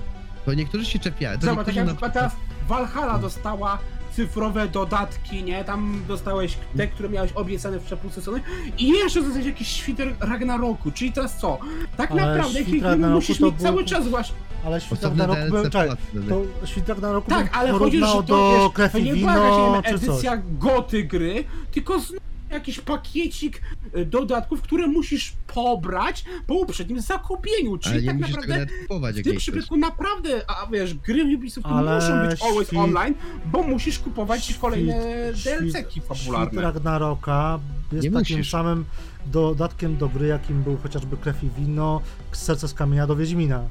To 0.45 0.55
niektórzy 0.55 0.85
się 0.85 0.99
czepiają. 0.99 1.41
Zobacz, 1.41 1.67
tak 1.67 1.77
jak 1.77 1.87
na 1.87 2.31
Valhalla 2.69 3.19
dostała 3.19 3.79
cyfrowe 4.17 4.69
dodatki, 4.69 5.45
nie? 5.45 5.65
Tam 5.65 6.03
dostałeś 6.09 6.57
te, 6.77 6.87
które 6.87 7.09
miałeś 7.09 7.33
obiecane 7.33 7.79
w 7.79 7.85
przepustce 7.85 8.21
sezony 8.21 8.41
i 8.79 8.89
jeszcze 8.89 9.23
dostałeś 9.23 9.47
jakiś 9.47 9.69
świter 9.69 10.15
Ragnaroku, 10.21 10.91
czyli 10.91 11.13
teraz 11.13 11.39
co? 11.39 11.59
Tak 11.97 12.11
Ale 12.11 12.27
naprawdę 12.27 12.59
Ragnaroku 12.83 13.15
musisz 13.15 13.41
mieć 13.41 13.55
był- 13.55 13.65
cały 13.67 13.85
czas 13.85 14.09
właśnie... 14.09 14.37
Ale 14.67 14.81
Osobne 14.91 15.27
na 15.27 15.35
roku 15.35 15.51
był, 15.51 15.65
czekaj, 15.65 15.89
to 16.29 16.67
świtak 16.67 16.99
na 16.99 17.13
roku 17.13 17.31
Tak, 17.31 17.57
ale 17.57 17.73
chodzi, 17.73 17.99
że 17.99 18.07
to, 18.07 18.23
do 18.23 18.59
wiesz, 18.59 18.73
krew 18.75 18.93
to 18.93 18.99
nie 18.99 19.17
była 19.17 19.77
jakaś 19.77 19.93
edycja 19.93 20.43
goty 20.59 21.05
gry, 21.05 21.45
tylko 21.73 22.01
z 22.01 22.13
jakiś 22.55 22.81
pakiecik 22.81 23.63
y, 23.97 24.05
dodatków, 24.07 24.63
które 24.63 24.87
musisz 24.87 25.33
pobrać 25.55 26.25
po 26.47 26.55
uprzednim 26.55 27.01
zakupieniu, 27.01 27.79
czyli 27.79 27.95
Ale 27.95 28.03
nie 28.03 28.23
tak 28.25 28.31
naprawdę 28.33 28.67
W 29.13 29.23
tym 29.25 29.37
przypadku 29.37 29.77
naprawdę, 29.77 30.43
a 30.51 30.67
wiesz, 30.67 30.95
gry 30.95 31.37
Ubisoftu 31.37 31.71
Ale 31.71 31.95
muszą 31.95 32.29
być 32.31 32.43
always 32.43 32.69
świt- 32.69 32.79
online, 32.85 33.15
bo 33.47 33.63
musisz 33.63 33.99
kupować 33.99 34.55
kolejne 34.61 34.95
Świt- 35.35 35.59
DLC-ki 35.61 36.01
Świt 36.01 36.05
fabularne. 36.05 36.63
Ragnaroka 36.63 37.59
jest 37.93 38.05
Nie 38.05 38.11
takim 38.13 38.37
musisz. 38.37 38.51
samym 38.51 38.85
dodatkiem 39.27 39.97
do 39.97 40.09
gry, 40.09 40.27
jakim 40.27 40.63
był 40.63 40.77
chociażby 40.77 41.17
krew 41.17 41.45
i 41.45 41.51
wino, 41.51 42.01
serce 42.33 42.69
z 42.69 42.75
kamienia 42.75 43.07
do 43.07 43.17
Wiedźmina. 43.17 43.63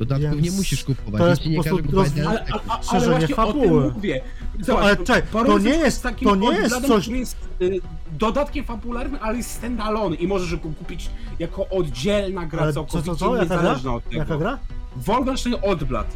Dodatków 0.00 0.30
Więc 0.30 0.44
nie 0.44 0.50
musisz 0.50 0.84
kupować. 0.84 1.20
to 1.20 1.28
jest 1.28 1.42
po 1.56 1.62
prostu 1.62 1.92
roz- 1.92 2.08
Ale, 2.26 2.44
ale 2.68 2.82
Szerzenie 2.82 3.18
właśnie 3.18 3.36
o 3.36 3.46
fabuły. 3.46 3.82
tym 3.82 3.92
mówię. 3.94 4.20
ale 4.80 4.96
czekaj, 4.96 5.22
to 5.46 5.58
nie 5.58 5.70
jest- 5.70 6.02
takim 6.02 6.28
to 6.28 6.36
nie 6.36 6.50
jest 6.52 6.86
coś- 6.86 7.08
jest 7.08 7.36
y, 7.62 7.80
dodatkiem 8.12 8.64
fabularnym, 8.64 9.18
ale 9.22 9.36
jest 9.36 9.50
standalone 9.50 10.16
i 10.16 10.26
możesz 10.26 10.56
go 10.56 10.68
kupić 10.78 11.10
jako 11.38 11.68
oddzielna 11.68 12.46
gra, 12.46 12.62
Ale 12.62 12.72
co, 12.72 12.74
całkowicie 12.84 13.10
co, 13.10 13.16
co? 13.16 13.36
Jaka 13.36 13.46
gra? 13.46 13.56
niezależna 13.56 13.94
od 13.94 14.04
tego. 14.04 14.16
Jaka 14.16 14.38
gra? 14.38 14.58
Wolfenstein 14.96 15.56
Oddblood, 15.62 16.06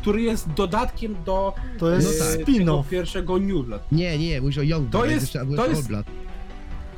który 0.00 0.22
jest 0.22 0.50
dodatkiem 0.52 1.16
do 1.26 1.52
To 1.78 1.90
jest 1.90 2.20
No 2.20 2.24
tak. 2.26 2.48
y, 2.48 2.54
tego 2.58 2.84
pierwszego 2.90 3.38
New 3.38 3.66
Blood. 3.66 3.82
Nie, 3.92 4.18
nie, 4.18 4.40
mówisz 4.40 4.58
o 4.58 4.62
Young 4.62 4.90
To 4.90 4.98
Blood, 4.98 5.10
jest- 5.10 5.32
to 5.32 5.66
jest- 5.66 5.78
Old 5.78 5.86
Blood. 5.88 6.06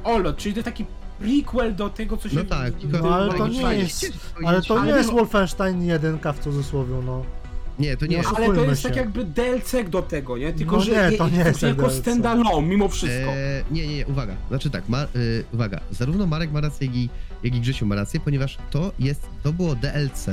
Oldblood, 0.04 0.36
czyli 0.36 0.54
to 0.54 0.62
taki 0.62 0.86
prequel 1.18 1.74
do 1.74 1.90
tego, 1.90 2.16
co 2.16 2.28
się... 2.28 2.36
No 2.36 2.44
tak, 2.44 2.72
No 3.02 3.14
ale 3.14 3.34
to 3.34 3.48
nie 3.48 3.74
jest, 3.74 4.12
ale 4.44 4.62
to 4.62 4.84
nie 4.84 4.90
jest 4.90 5.08
no- 5.08 5.16
Wolfenstein 5.16 5.82
1 5.82 6.18
w 6.34 6.38
cudzysłowie, 6.38 6.94
no. 7.06 7.24
Nie, 7.78 7.96
to 7.96 8.06
nie. 8.06 8.16
No, 8.16 8.22
jest. 8.22 8.34
Ale 8.36 8.46
to 8.46 8.64
jest 8.64 8.82
się. 8.82 8.88
tak 8.88 8.96
jakby 8.96 9.24
DLC 9.24 9.74
do 9.90 10.02
tego, 10.02 10.38
nie? 10.38 10.52
Tylko, 10.52 10.76
No 10.76 10.82
że 10.82 11.10
nie, 11.10 11.18
to 11.18 11.28
nie 11.28 11.38
jest 11.38 11.62
jako 11.62 11.90
standalone, 11.90 12.66
mimo 12.68 12.88
wszystko. 12.88 13.30
E, 13.30 13.64
nie, 13.70 13.86
nie, 13.86 13.96
nie, 13.96 14.06
uwaga. 14.06 14.34
Znaczy 14.48 14.70
tak, 14.70 14.88
ma, 14.88 15.06
y, 15.16 15.44
uwaga. 15.52 15.80
Zarówno 15.90 16.26
Marek 16.26 16.52
ma 16.52 16.60
rację, 16.60 16.86
jak 16.86 16.96
i, 16.96 17.08
jak 17.42 17.54
i 17.54 17.60
Grzesiu 17.60 17.86
ma 17.86 17.94
rację, 17.94 18.20
ponieważ 18.20 18.58
to 18.70 18.92
jest, 18.98 19.26
to 19.42 19.52
było 19.52 19.74
DLC 19.74 20.26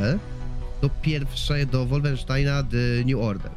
do 0.82 0.90
pierwsze, 1.02 1.66
do 1.66 1.86
Wolfensteina 1.86 2.64
The 2.64 3.06
New 3.06 3.20
Order. 3.20 3.52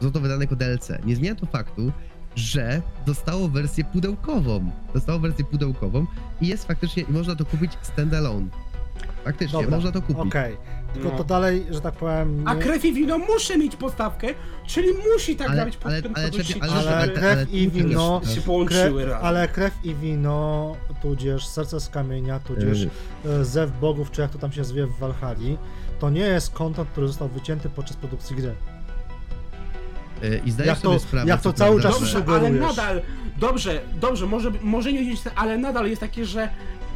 Zostało 0.00 0.22
wydane 0.22 0.44
jako 0.44 0.56
DLC. 0.56 0.88
Nie 1.04 1.16
zmienia 1.16 1.34
to 1.34 1.46
faktu, 1.46 1.92
że 2.36 2.82
dostało 3.06 3.48
wersję 3.48 3.84
pudełkową. 3.84 4.70
Dostało 4.94 5.18
wersję 5.18 5.44
pudełkową 5.44 6.06
i 6.40 6.46
jest 6.46 6.66
faktycznie, 6.66 7.02
i 7.02 7.12
można 7.12 7.36
to 7.36 7.44
kupić 7.44 7.72
standalone. 7.82 8.46
Faktycznie, 9.24 9.60
Dobra, 9.62 9.76
można 9.76 9.92
to 9.92 10.02
kupić. 10.02 10.18
Okej, 10.26 10.56
tylko 10.94 11.08
No. 11.08 11.16
to 11.18 11.24
dalej, 11.24 11.66
że 11.70 11.80
tak 11.80 11.94
powiem, 11.94 12.42
A 12.48 12.54
nie- 12.54 12.62
krew 12.62 12.84
i 12.84 12.92
wino 12.92 13.18
muszę 13.18 13.58
mieć 13.58 13.76
podstawkę, 13.76 14.26
czyli 14.66 14.88
musi 15.14 15.36
tak 15.36 15.50
Ale- 15.50 15.62
ale- 15.62 15.70
podstawkę 15.72 16.10
ale 16.14 16.30
czekaj, 16.30 16.44
sieci, 16.46 16.60
ale- 16.60 16.72
ale 16.72 16.96
ale- 16.96 17.08
krew 17.12 17.32
ale- 17.38 17.44
i 17.44 17.70
wino, 17.70 18.20
się 18.34 18.40
połączyły 18.40 19.04
razem. 19.04 19.26
ale 19.26 19.48
krew 19.48 19.74
i 19.84 19.94
wino, 19.94 20.76
tudzież 21.02 21.46
serce 21.46 21.80
z 21.80 21.88
kamienia, 21.88 22.40
tudzież 22.40 22.82
Y, 22.82 22.90
e, 23.40 23.44
zew 23.44 23.70
bogów, 23.80 24.10
czy 24.10 24.20
jak 24.20 24.30
to 24.30 24.38
tam 24.38 24.52
się 24.52 24.64
zwie 24.64 24.86
w 24.86 24.98
Walhali, 24.98 25.58
to 25.98 26.10
nie 26.10 26.20
jest 26.20 26.52
content, 26.52 26.88
który 26.88 27.06
został 27.06 27.28
wycięty 27.28 27.68
podczas 27.70 27.96
produkcji 27.96 28.36
gry. 28.36 28.54
Y, 30.24 30.40
I 30.44 30.50
zdajesz 30.50 30.68
Jak 30.68 30.78
to- 30.80 30.88
sobie 30.88 31.00
sprawę, 31.00 31.28
jak 31.28 31.40
to 31.40 31.52
cały 31.52 31.82
czas 31.82 32.00
Dobrze, 32.00 32.24
ale 32.26 32.50
nadal, 32.50 33.02
dobrze, 33.38 33.80
dobrze, 34.00 34.26
może, 34.26 34.52
może 34.62 34.92
nie 34.92 34.98
wiedzieć, 34.98 35.20
ale 35.36 35.58
nadal 35.58 35.86
jest 35.86 36.00
takie, 36.00 36.26
że 36.26 36.48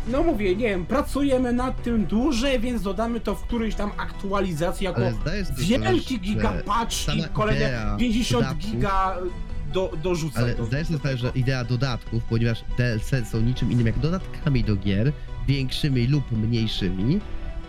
no 0.08 0.22
mówię, 0.22 0.56
nie 0.56 0.68
wiem, 0.68 0.86
pracujemy 0.86 1.52
nad 1.52 1.82
tym 1.82 2.06
dłużej, 2.06 2.60
więc 2.60 2.82
dodamy 2.82 3.20
to 3.20 3.34
w 3.34 3.42
którejś 3.42 3.74
tam 3.74 3.90
aktualizacji 3.96 4.84
jako 4.84 5.00
wielki 5.58 6.00
sprawę, 6.14 6.18
giga 6.20 6.52
że 6.52 6.62
patch 6.62 7.16
i 7.16 7.24
kolejne 7.32 7.66
idea 7.66 7.96
50 7.96 8.44
dodatków- 8.44 8.70
giga 8.70 9.16
do, 9.72 9.92
dorzucać. 10.02 10.42
Ale 10.42 10.54
do, 10.54 10.64
zdajesz 10.64 10.86
sobie 10.86 10.98
sprawę, 10.98 11.16
że 11.16 11.32
idea 11.34 11.64
dodatków, 11.64 12.24
ponieważ 12.24 12.64
DLC 12.78 13.28
są 13.30 13.40
niczym 13.40 13.72
innym 13.72 13.86
jak 13.86 13.98
dodatkami 13.98 14.64
do 14.64 14.76
gier, 14.76 15.12
większymi 15.48 16.06
lub 16.06 16.32
mniejszymi, 16.32 17.20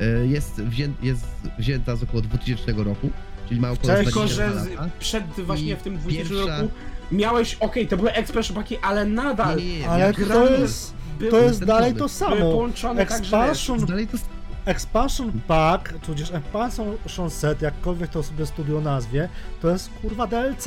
e, 0.02 0.28
jest, 0.28 0.62
wzię, 0.62 0.90
jest 1.04 1.26
wzięta 1.60 1.96
z 1.96 2.04
około 2.04 2.22
2000 2.22 2.84
roku, 2.84 3.10
czyli 3.50 3.62
ma 3.62 3.72
około 3.72 3.88
Cześć, 3.94 4.04
Tylko, 4.04 4.20
20 4.20 4.44
że 4.54 4.60
z, 4.60 4.70
przed 5.00 5.24
właśnie 5.40 5.76
w 5.76 5.82
tym 5.82 5.98
20 5.98 6.24
pierwsza- 6.24 6.58
roku 6.58 6.70
miałeś, 7.12 7.56
okej, 7.56 7.88
to 7.88 7.98
były 7.98 8.12
expansion 8.14 8.56
paki, 8.56 8.78
ale 8.78 9.06
nadal 9.06 9.58
Nie, 9.58 9.66
nie, 9.66 9.80
nie, 9.80 9.90
Ale 9.90 10.06
jak 10.06 10.16
to 10.16 10.26
gramy 10.26 10.60
jest, 10.60 10.94
były, 11.20 11.32
to 11.32 11.38
jest 11.40 11.64
dalej 11.66 11.92
to 11.92 11.98
były 11.98 12.10
samo. 12.10 12.36
połączone 12.36 13.06
tak, 13.06 13.10
że 13.10 13.16
Expansion, 13.38 13.86
dalej 13.86 14.08
to 14.08 14.18
expansion 14.66 15.32
pack, 15.48 15.94
tudzież 15.94 16.32
expansion 16.32 17.30
set, 17.30 17.62
jakkolwiek 17.62 18.10
to 18.10 18.24
sobie 18.24 18.46
studio 18.46 18.82
nazwie, 18.82 19.30
to 19.62 19.70
jest 19.70 19.90
kurwa 20.02 20.28
DLC. 20.28 20.66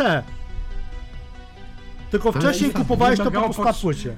Tylko 2.10 2.32
wcześniej 2.32 2.70
kupowałeś 2.70 3.18
to 3.18 3.24
po 3.24 3.30
wymagało 3.30 3.44
prostu 3.54 3.64
na 3.64 3.72
pod- 3.72 3.82
płycie. 3.82 4.16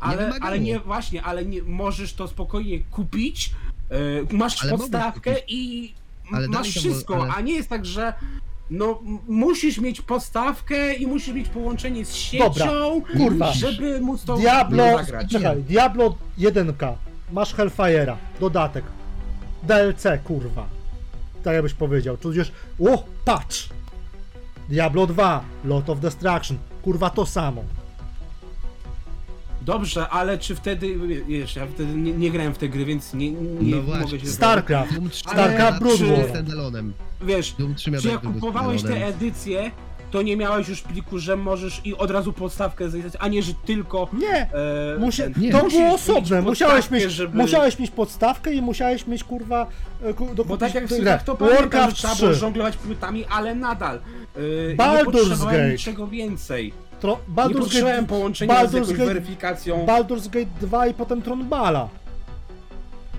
Ale, 0.00 0.16
wymagało. 0.16 0.44
ale 0.46 0.58
nie, 0.60 0.78
właśnie, 0.80 1.22
ale 1.22 1.44
nie, 1.44 1.62
możesz 1.62 2.14
to 2.14 2.28
spokojnie 2.28 2.80
kupić, 2.80 3.50
e, 3.90 4.36
masz 4.36 4.62
Ale 4.62 4.70
mogłeś 4.70 4.90
podstawkę 4.90 5.34
i 5.48 5.94
Ale 6.32 6.48
masz 6.48 6.68
wszystko, 6.68 7.16
mo- 7.16 7.22
ale- 7.22 7.32
a 7.34 7.40
nie 7.40 7.52
jest 7.52 7.68
tak, 7.68 7.86
że 7.86 8.12
no 8.70 9.00
musisz 9.28 9.78
mieć 9.78 10.00
podstawkę 10.00 10.94
i 10.94 11.06
musisz 11.06 11.34
mieć 11.34 11.48
połączenie 11.48 12.04
z 12.04 12.14
siecią, 12.14 12.44
Dobra, 12.44 12.70
kurwa. 13.16 13.52
żeby 13.52 14.00
móc 14.00 14.24
to 14.24 14.36
Diablo, 14.36 14.84
zagrać. 14.98 15.30
czekaj, 15.30 15.62
Diablo 15.62 16.14
1K, 16.38 16.94
masz 17.32 17.54
Hellfire'a, 17.54 18.16
dodatek. 18.40 18.84
DLC, 19.62 20.04
kurwa. 20.24 20.66
Tak 21.44 21.54
jakbyś 21.54 21.74
powiedział. 21.74 22.16
Tudzież, 22.16 22.52
o, 22.80 23.04
patrz! 23.24 23.68
Diablo 24.68 25.06
2, 25.06 25.44
Lot 25.64 25.90
of 25.90 26.00
Destruction, 26.00 26.58
kurwa 26.82 27.10
to 27.10 27.26
samo. 27.26 27.62
Dobrze, 29.62 30.08
ale 30.08 30.38
czy 30.38 30.54
wtedy, 30.54 30.96
wiesz, 31.28 31.56
ja 31.56 31.66
wtedy 31.66 31.94
nie, 31.94 32.12
nie 32.12 32.30
grałem 32.30 32.54
w 32.54 32.58
te 32.58 32.68
gry, 32.68 32.84
więc 32.84 33.14
nie, 33.14 33.30
nie 33.30 33.76
No 33.76 33.82
właśnie. 33.82 34.04
mogę 34.04 34.20
się... 34.20 34.26
StarCraft, 34.26 34.94
Doom 34.94 35.10
3 35.10 35.20
StarCraft 35.20 35.78
Brood 35.78 36.00
War. 36.02 36.18
standalone'em. 36.42 36.90
Wiesz, 37.22 37.52
Doom 37.58 37.74
3 37.74 37.90
miał 37.90 38.02
czy 38.02 38.08
jak 38.08 38.20
kupowałeś 38.20 38.82
te 38.82 39.06
edycje, 39.06 39.70
to 40.10 40.22
nie 40.22 40.36
miałeś 40.36 40.68
już 40.68 40.80
pliku, 40.82 41.18
że 41.18 41.36
możesz 41.36 41.80
i 41.84 41.94
od 41.96 42.10
razu 42.10 42.32
podstawkę 42.32 42.90
zajrzeć, 42.90 43.14
a 43.18 43.28
nie, 43.28 43.42
że 43.42 43.52
tylko... 43.66 44.08
Nie, 44.12 44.28
E, 44.52 44.96
Musi, 44.98 45.22
ten- 45.22 45.32
nie. 45.36 45.52
to 45.52 45.58
musisz 45.62 45.78
było 45.78 45.90
mieć 45.92 46.00
osobne, 46.00 46.42
musiałeś 46.42 46.74
podstawkę, 46.74 47.04
mieć, 47.04 47.12
żeby- 47.14 47.38
musiałeś 47.38 47.78
mieć 47.78 47.90
podstawkę 47.90 48.52
i 48.54 48.62
musiałeś 48.62 49.06
mieć 49.06 49.24
kurwa 49.24 49.66
e, 50.02 50.14
ku- 50.14 50.26
Bo 50.26 50.34
dokupić 50.34 50.60
tak 50.60 50.74
jak 50.74 50.86
grę. 50.86 51.04
tak 51.04 51.22
to 51.22 51.34
pamiętam, 51.36 51.62
że 51.62 51.68
Warcraft 51.70 51.96
trzeba 51.96 52.14
było 52.14 52.30
3, 52.30 52.40
żonglować 52.40 52.76
płytami, 52.76 53.24
ale 53.24 53.54
nadal. 53.54 54.00
Yy, 54.36 54.74
Baldur's 54.76 54.98
nie 54.98 55.04
potrzebowałem 55.04 55.56
Gate. 55.60 55.72
niczego 55.72 56.06
więcej. 56.06 56.72
Tro, 57.00 57.18
nie 57.28 57.34
Baldur's 57.34 57.58
potrzebowałem 57.58 57.96
Gate, 58.00 58.08
połączenia 58.08 58.54
z 58.54 58.72
Baldur's 58.72 58.74
jakąś 58.74 58.88
Gate- 58.98 59.06
weryfikacją. 59.06 59.86
Baldur's 59.86 60.28
Gate 60.30 60.50
2 60.60 60.86
i 60.86 60.94
potem 60.94 61.22
Tron 61.22 61.48
Bala. 61.48 61.88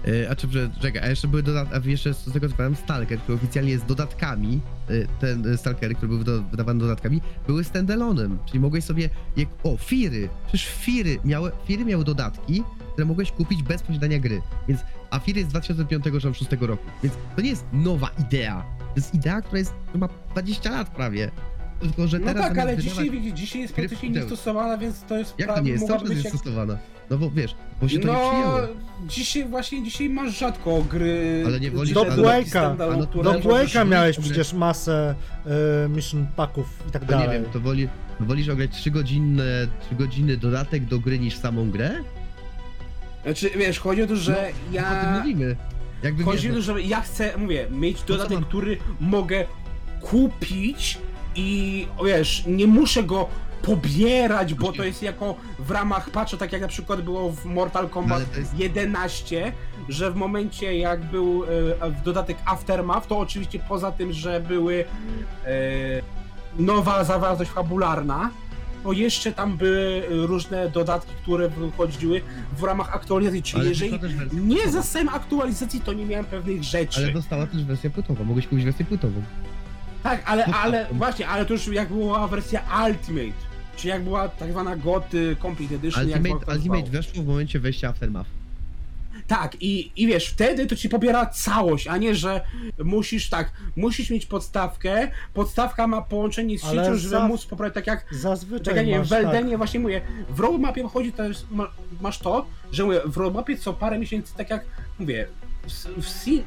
E, 0.07 0.29
A 0.29 0.35
czy, 0.35 0.47
czekaj, 0.81 1.01
a 1.03 1.07
jeszcze 1.07 1.27
były 1.27 1.43
dodatki, 1.43 1.75
a 1.75 1.89
jeszcze 1.89 2.13
z 2.13 2.33
tego 2.33 2.49
co 2.49 2.55
pamiętam, 2.55 2.83
Stalker, 2.83 3.19
który 3.19 3.37
oficjalnie 3.37 3.71
jest 3.71 3.85
dodatkami, 3.85 4.59
e, 4.89 4.91
ten 5.19 5.53
e, 5.53 5.57
Stalkery, 5.57 5.95
które 5.95 6.09
były 6.09 6.23
do, 6.23 6.43
wydawane 6.43 6.79
dodatkami, 6.79 7.21
były 7.47 7.63
standalone'em, 7.63 8.37
czyli 8.45 8.59
mogłeś 8.59 8.83
sobie, 8.83 9.09
jak, 9.37 9.47
o, 9.63 9.77
Firy, 9.77 10.29
przecież 10.47 10.67
Firy 10.67 11.17
miały, 11.25 11.51
Firy 11.65 11.85
miały 11.85 12.03
dodatki, 12.03 12.63
które 12.93 13.05
mogłeś 13.05 13.31
kupić 13.31 13.63
bez 13.63 13.83
posiadania 13.83 14.19
gry, 14.19 14.41
więc, 14.67 14.81
a 15.09 15.19
Firy 15.19 15.39
jest 15.39 15.49
z 15.49 15.53
2005 15.53 16.03
czy 16.03 16.09
2006 16.09 16.51
roku, 16.61 16.83
więc 17.03 17.15
to 17.35 17.41
nie 17.41 17.49
jest 17.49 17.65
nowa 17.73 18.09
idea, 18.19 18.63
to 18.79 18.93
jest 18.95 19.13
idea, 19.15 19.41
która 19.41 19.59
jest, 19.59 19.73
która 19.87 19.99
ma 20.07 20.13
20 20.31 20.71
lat 20.71 20.89
prawie, 20.89 21.31
tylko 21.81 22.07
że 22.07 22.19
No 22.19 22.25
teraz 22.27 22.41
tak, 22.43 22.55
zamiast 22.55 22.67
ale 22.67 22.75
wydawać- 22.75 22.93
dzisiaj, 22.97 23.11
widzisz, 23.11 23.33
dzisiaj 23.33 23.61
jest 23.61 23.73
gry 23.73 23.83
praktycznie 23.89 24.09
niestosowana, 24.09 24.77
więc 24.77 25.03
to 25.03 25.17
jest 25.17 25.33
Jak 25.37 25.55
to 25.55 25.61
nie 25.61 25.71
jest? 25.71 25.87
Cały 25.87 25.99
czas 25.99 26.07
być 26.09 26.17
jest 26.17 26.25
jak... 26.33 26.35
stosowana. 26.35 26.77
No 27.09 27.17
bo 27.17 27.31
wiesz, 27.31 27.55
bo 27.81 27.87
się 27.87 27.99
to 27.99 28.07
nie 28.07 28.13
No, 28.13 28.29
przyjęło. 28.29 28.59
dzisiaj 29.07 29.45
właśnie, 29.49 29.83
dzisiaj 29.83 30.09
masz 30.09 30.37
rzadko 30.39 30.81
gry... 30.89 31.43
Ale 31.45 31.59
nie 31.59 31.71
wolisz- 31.71 31.93
Do 31.93 32.05
ale- 32.81 32.97
no, 32.97 33.07
które 33.07 33.23
Do 33.23 33.33
mieć 33.33 33.43
miałeś 33.85 34.19
przecież 34.19 34.53
masę 34.53 35.15
e, 35.85 35.89
mission 35.89 36.27
packów 36.35 36.83
i 36.89 36.91
tak 36.91 37.05
To 37.05 37.13
nie 37.13 37.19
dalej. 37.23 37.41
wiem, 37.41 37.51
to 37.51 37.59
woli, 37.59 37.87
wolisz 38.19 38.49
ograć 38.49 38.71
3 38.71 38.91
godziny, 38.91 39.43
3 39.85 39.95
godziny 39.95 40.37
dodatek 40.37 40.85
do 40.85 40.99
gry 40.99 41.19
niż 41.19 41.37
samą 41.37 41.71
grę? 41.71 41.91
Znaczy, 43.23 43.49
wiesz, 43.57 43.79
chodzi 43.79 44.03
o 44.03 44.07
to, 44.07 44.15
że 44.15 44.31
No, 44.31 44.39
O 44.39 44.73
tym 44.73 44.73
ja... 44.73 45.17
mówimy. 45.19 45.55
Jakby 46.03 46.23
Chodzi 46.23 46.51
o 46.51 46.53
wiesz, 46.55 46.65
to, 46.65 46.73
że 46.73 46.81
ja 46.81 47.01
chcę, 47.01 47.37
mówię, 47.37 47.67
mieć 47.71 47.99
co 47.99 48.05
dodatek, 48.05 48.33
mam- 48.33 48.43
który 48.43 48.77
mogę 48.99 49.45
kupić 50.01 50.97
i 51.35 51.87
wiesz, 52.05 52.43
nie 52.47 52.67
muszę 52.67 53.03
go 53.03 53.27
pobierać, 53.61 54.53
bo 54.53 54.71
to 54.73 54.83
jest 54.83 55.03
jako 55.03 55.35
w 55.59 55.71
ramach 55.71 56.09
patcha, 56.09 56.37
tak 56.37 56.51
jak 56.51 56.61
na 56.61 56.67
przykład 56.67 57.01
było 57.01 57.31
w 57.31 57.45
Mortal 57.45 57.89
Kombat 57.89 58.17
Ale 58.17 58.25
to 58.25 58.39
jest- 58.39 58.59
11, 58.59 59.51
że 59.89 60.11
w 60.11 60.15
momencie 60.15 60.77
jak 60.77 61.03
był 61.03 61.43
e, 61.81 61.91
w 61.91 62.01
dodatek 62.03 62.37
Aftermath, 62.45 63.07
to 63.07 63.17
oczywiście 63.19 63.59
poza 63.69 63.91
tym, 63.91 64.13
że 64.13 64.39
były 64.39 64.85
e, 65.45 65.49
nowa 66.59 67.03
zawartość 67.03 67.51
fabularna, 67.51 68.29
to 68.83 68.91
jeszcze 68.91 69.31
tam 69.31 69.57
były 69.57 70.03
różne 70.09 70.69
dodatki, 70.69 71.11
które 71.21 71.49
wychodziły 71.49 72.21
w 72.57 72.63
ramach 72.63 72.95
aktualizacji, 72.95 73.43
czyli 73.43 73.61
ale 73.61 73.69
jeżeli 73.69 73.91
nie 74.33 74.55
płytową. 74.55 74.71
zastałem 74.71 75.09
aktualizacji, 75.09 75.81
to 75.81 75.93
nie 75.93 76.05
miałem 76.05 76.25
pewnych 76.25 76.63
rzeczy. 76.63 76.99
Ale 77.03 77.11
dostała 77.13 77.47
też 77.47 77.63
wersję 77.65 77.89
płytową, 77.89 78.23
mogłeś 78.23 78.47
kupić 78.47 78.65
wersję 78.65 78.85
płytową. 78.85 79.21
Tak, 80.03 80.23
ale, 80.25 80.45
ale 80.45 80.85
tak. 80.85 80.97
właśnie, 80.97 81.27
ale 81.27 81.45
to 81.45 81.53
już 81.53 81.67
jak 81.67 81.87
była 81.87 82.27
wersja 82.27 82.61
Ultimate, 82.87 83.37
czyli 83.75 83.89
jak 83.89 84.03
była 84.03 84.29
tak 84.29 84.51
zwana 84.51 84.75
GOT 84.75 85.13
y, 85.13 85.35
Complete 85.41 85.75
Edition, 85.75 86.09
jak 86.09 86.21
Ultimate, 86.21 86.55
Ultimate 86.55 86.89
weszło 86.89 87.23
w 87.23 87.27
momencie 87.27 87.59
wejścia 87.59 87.89
Aftermath. 87.89 88.29
Tak, 89.27 89.61
i, 89.61 89.91
i 89.95 90.07
wiesz, 90.07 90.27
wtedy 90.27 90.67
to 90.67 90.75
ci 90.75 90.89
pobiera 90.89 91.25
całość, 91.25 91.87
a 91.87 91.97
nie, 91.97 92.15
że 92.15 92.41
musisz 92.83 93.29
tak, 93.29 93.51
musisz 93.75 94.09
mieć 94.09 94.25
podstawkę, 94.25 95.11
podstawka 95.33 95.87
ma 95.87 96.01
połączenie 96.01 96.59
z 96.59 96.61
siecią, 96.61 96.95
żeby 96.95 96.99
za- 96.99 97.27
móc 97.27 97.45
poprawić 97.45 97.73
tak 97.73 97.87
jak 97.87 98.05
Zazwyczaj 98.11 98.65
Tak 98.65 98.75
jak 98.75 98.85
nie 98.85 98.99
masz, 98.99 99.09
w 99.09 99.13
Eldenie 99.13 99.57
właśnie 99.57 99.79
mówię, 99.79 100.01
w 100.29 100.39
roadmapie 100.39 100.87
chodzi 100.87 101.13
to 101.13 101.23
jest, 101.23 101.51
ma, 101.51 101.67
masz 102.01 102.19
to, 102.19 102.45
że 102.71 102.83
mówię, 102.83 103.01
w 103.05 103.17
roadmapie 103.17 103.57
co 103.57 103.73
parę 103.73 103.99
miesięcy, 103.99 104.33
tak 104.37 104.49
jak 104.49 104.65
mówię, 104.99 105.27
w, 105.67 106.01
w, 106.01 106.41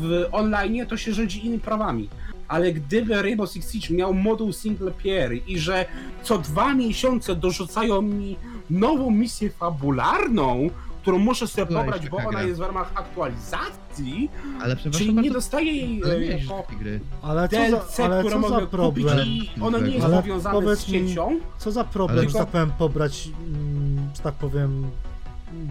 w 0.00 0.26
online 0.32 0.86
to 0.86 0.96
się 0.96 1.14
rządzi 1.14 1.46
innymi 1.46 1.60
prawami. 1.60 2.08
Ale 2.48 2.72
gdyby 2.72 3.22
Rainbow 3.22 3.50
Six 3.50 3.72
Siege 3.72 3.94
miał 3.94 4.14
moduł 4.14 4.52
single 4.52 4.90
player 4.90 5.32
i 5.46 5.58
że 5.58 5.84
co 6.22 6.38
dwa 6.38 6.74
miesiące 6.74 7.36
dorzucają 7.36 8.02
mi 8.02 8.36
nową 8.70 9.10
misję 9.10 9.50
fabularną, 9.50 10.70
którą 11.02 11.18
muszę 11.18 11.46
sobie 11.46 11.66
Była 11.66 11.80
pobrać, 11.84 12.08
bo 12.08 12.16
ona 12.16 12.30
gra. 12.30 12.42
jest 12.42 12.58
w 12.58 12.62
ramach 12.62 12.92
aktualizacji, 12.94 14.30
Ale 14.62 14.76
czyli 14.76 15.14
nie 15.14 15.30
dostaję 15.30 15.72
jej 15.72 16.02
ale 16.04 16.14
e, 16.14 16.24
jako 16.24 16.66
gry. 16.80 17.00
Ale 17.22 17.48
co 17.48 17.56
DLC, 17.56 17.96
za, 17.96 18.04
ale 18.04 18.24
co 18.30 18.48
za 18.48 18.60
problem? 18.66 19.26
i 19.26 19.50
ono 19.60 19.78
nie 19.80 19.90
jest 19.90 20.06
Ale 20.06 20.16
powiązane 20.22 20.76
z 20.76 20.88
mi- 20.88 21.08
siecią. 21.08 21.40
Co 21.58 21.72
za 21.72 21.84
problem, 21.84 22.18
Ale- 22.18 22.28
że 22.28 22.38
tak 22.38 22.48
powiem, 22.48 22.70
pobrać, 22.78 23.28
mm, 23.48 24.08
że 24.16 24.22
tak 24.22 24.34
powiem, 24.34 24.90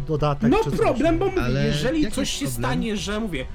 dodatek 0.08 0.52
No 0.52 0.58
czy 0.64 0.70
coś? 0.72 0.80
problem, 0.80 1.20
bo 1.20 1.26
mówię, 1.26 1.42
Ale 1.44 1.66
jeżeli 1.68 2.12
coś 2.12 2.30
się 2.30 2.46
problem? 2.46 2.64
stanie, 2.72 2.98
że 2.98 3.20
mówię, 3.20 3.46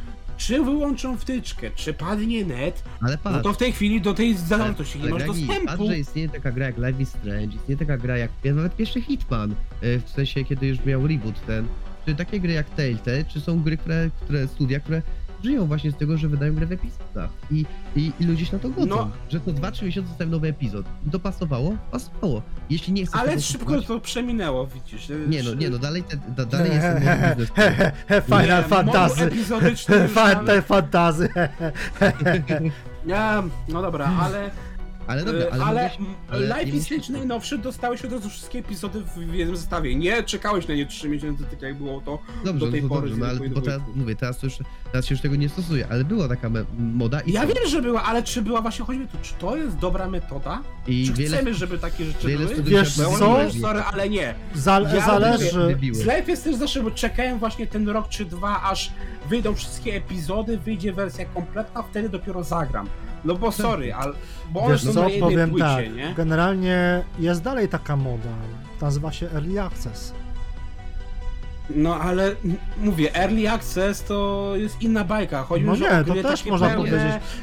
czy 0.40 0.64
wyłączą 0.64 1.16
wtyczkę, 1.16 1.70
czy 1.74 1.94
padnie 1.94 2.44
net, 2.44 2.84
Ale 3.00 3.18
no 3.24 3.30
patrz, 3.30 3.42
to 3.44 3.52
w 3.52 3.56
tej 3.56 3.72
chwili 3.72 4.00
do 4.00 4.14
tej 4.14 4.34
zawartości 4.34 4.98
nie 4.98 5.10
masz 5.10 5.24
dostępu. 5.24 5.66
patrz, 5.66 5.84
że 5.86 5.98
istnieje 5.98 6.28
taka 6.28 6.52
gra 6.52 6.66
jak 6.66 6.76
Life 6.78 7.02
is 7.02 7.08
Strange, 7.08 7.56
istnieje 7.56 7.78
taka 7.78 7.98
gra 7.98 8.18
jak 8.18 8.30
nawet 8.54 8.76
pierwszy 8.76 9.00
Hitman, 9.02 9.54
e, 9.82 9.98
w 9.98 10.10
sensie 10.10 10.44
kiedy 10.44 10.66
już 10.66 10.84
miał 10.84 11.06
reboot 11.06 11.46
ten, 11.46 11.66
czy 12.06 12.14
takie 12.14 12.40
gry 12.40 12.52
jak 12.52 12.70
Telltale, 12.70 13.24
czy 13.24 13.40
są 13.40 13.62
gry, 13.62 13.76
które, 13.76 14.10
które 14.20 14.48
studia, 14.48 14.80
które 14.80 15.02
żyją 15.44 15.66
właśnie 15.66 15.90
z 15.90 15.96
tego, 15.96 16.16
że 16.18 16.28
wydają 16.28 16.54
grę 16.54 16.66
w 16.66 16.72
epizodach 16.72 17.30
i, 17.50 17.64
i, 17.96 18.12
i 18.20 18.24
ludzie 18.24 18.46
się 18.46 18.52
na 18.52 18.58
to 18.58 18.68
godzą, 18.70 18.86
No. 18.86 19.10
że 19.30 19.40
co 19.40 19.50
2-3 19.50 19.84
miesiące 19.84 20.08
zostają 20.08 20.30
nowy 20.30 20.48
epizod. 20.48 20.86
I 21.06 21.10
to 21.10 21.18
pasowało? 21.20 21.76
Pasowało. 21.90 22.42
Jeśli 22.70 22.92
nie 22.92 23.06
chcesz 23.06 23.20
Ale 23.20 23.28
tego 23.30 23.42
szybko 23.42 23.66
kupować- 23.66 23.86
to 23.86 24.00
przeminęło, 24.00 24.66
widzisz. 24.66 25.08
Nie 25.28 25.42
no, 25.42 25.54
nie 25.54 25.70
no, 25.70 25.78
dalej, 25.78 26.02
te, 26.02 26.16
da, 26.36 26.44
dalej 26.44 26.72
jest 26.72 26.82
ten 26.82 27.28
model 27.30 27.46
he, 28.08 28.22
Final 28.22 28.64
Fantasy. 28.64 29.24
epizodyczny 29.24 29.96
już 30.02 30.10
Final 30.10 30.34
nawet- 30.44 30.66
Fantasy. 30.66 31.28
Nie, 33.06 33.16
no 33.72 33.82
dobra, 33.82 34.10
ale, 34.20 34.50
Ale 35.10 35.24
dobra, 35.24 35.40
ale, 35.52 35.64
ale, 35.64 35.80
ale, 35.80 35.90
mówisz- 35.98 36.16
ale 36.28 36.46
Life 36.64 36.76
is 36.76 36.84
Strange 36.84 37.12
najnowszy 37.12 37.58
dostałeś 37.58 38.04
od 38.04 38.12
razu 38.12 38.28
wszystkie 38.30 38.58
epizody 38.58 39.02
w 39.16 39.34
jednym 39.34 39.56
zestawie. 39.56 39.94
Nie 39.96 40.22
czekałeś 40.22 40.68
na 40.68 40.74
nie 40.74 40.86
3 40.86 41.08
miesiące, 41.08 41.44
tak 41.44 41.62
jak 41.62 41.74
było 41.74 42.00
to 42.00 42.18
Dobrze, 42.44 42.66
do 42.66 42.72
tej 42.72 42.82
no 42.82 42.88
to 42.88 42.94
pory. 42.94 43.08
dobrze, 43.08 43.24
no 43.24 43.26
ale 43.30 43.48
bo 43.48 43.60
teraz, 43.60 43.80
mówię, 43.94 44.16
teraz, 44.16 44.42
już, 44.42 44.58
teraz 44.92 45.06
się 45.06 45.14
już 45.14 45.22
tego 45.22 45.36
nie 45.36 45.48
stosuje, 45.48 45.86
ale 45.90 46.04
była 46.04 46.28
taka 46.28 46.50
moda 46.78 47.20
i 47.20 47.32
Ja 47.32 47.40
co? 47.40 47.46
wiem, 47.46 47.56
że 47.68 47.82
była, 47.82 48.02
ale 48.02 48.22
czy 48.22 48.42
była 48.42 48.62
właśnie, 48.62 48.84
chodzi 48.84 48.98
mi 48.98 49.08
tu, 49.08 49.16
czy 49.22 49.34
to 49.34 49.56
jest 49.56 49.76
dobra 49.76 50.08
metoda? 50.08 50.62
I 50.86 51.06
Czy 51.06 51.12
wiele, 51.12 51.36
chcemy, 51.36 51.54
żeby 51.54 51.78
takie 51.78 52.04
rzeczy 52.04 52.28
wiele 52.28 52.46
były? 52.46 52.62
Wiesz 52.62 52.96
co? 52.96 53.10
mówię, 53.10 53.60
sorry, 53.60 53.80
ale 53.80 54.08
nie. 54.08 54.34
Zal- 54.54 54.86
Ja 54.94 55.06
zależy. 55.06 55.76
Z 55.92 56.00
Life 56.00 56.24
jest 56.28 56.44
też 56.44 56.54
zawsze, 56.56 56.82
bo 56.82 56.90
czekałem 56.90 57.38
właśnie 57.38 57.66
ten 57.66 57.88
rok 57.88 58.08
czy 58.08 58.24
dwa, 58.24 58.62
aż 58.62 58.92
wyjdą 59.30 59.54
wszystkie 59.54 59.94
epizody, 59.94 60.58
wyjdzie 60.58 60.92
wersja 60.92 61.24
kompletna, 61.24 61.82
wtedy 61.82 62.08
dopiero 62.08 62.44
zagram. 62.44 62.88
No 63.24 63.34
bo 63.34 63.52
sorry, 63.52 63.94
ale, 63.94 64.12
bo 64.50 64.60
one 64.60 64.72
Wiesz 64.72 64.82
są 64.84 64.92
co, 64.92 65.00
na 65.00 65.08
jednej 65.08 65.30
powiem 65.30 65.50
płycie, 65.50 65.64
tak, 65.64 65.94
nie? 65.94 66.14
generalnie 66.16 67.04
jest 67.18 67.42
dalej 67.42 67.68
taka 67.68 67.96
moda, 67.96 68.30
nazywa 68.80 69.12
się 69.12 69.30
Early 69.30 69.60
Access. 69.62 70.12
No 71.74 71.94
ale 71.96 72.34
mówię, 72.78 73.14
Early 73.14 73.50
Access 73.50 74.04
to 74.04 74.52
jest 74.56 74.82
inna 74.82 75.04
bajka. 75.04 75.42
Chodzi 75.42 75.64
No 75.64 75.76
nie, 75.76 76.04
to 76.06 76.28
też 76.28 76.44
można 76.44 76.70
powiedzieć, 76.70 77.00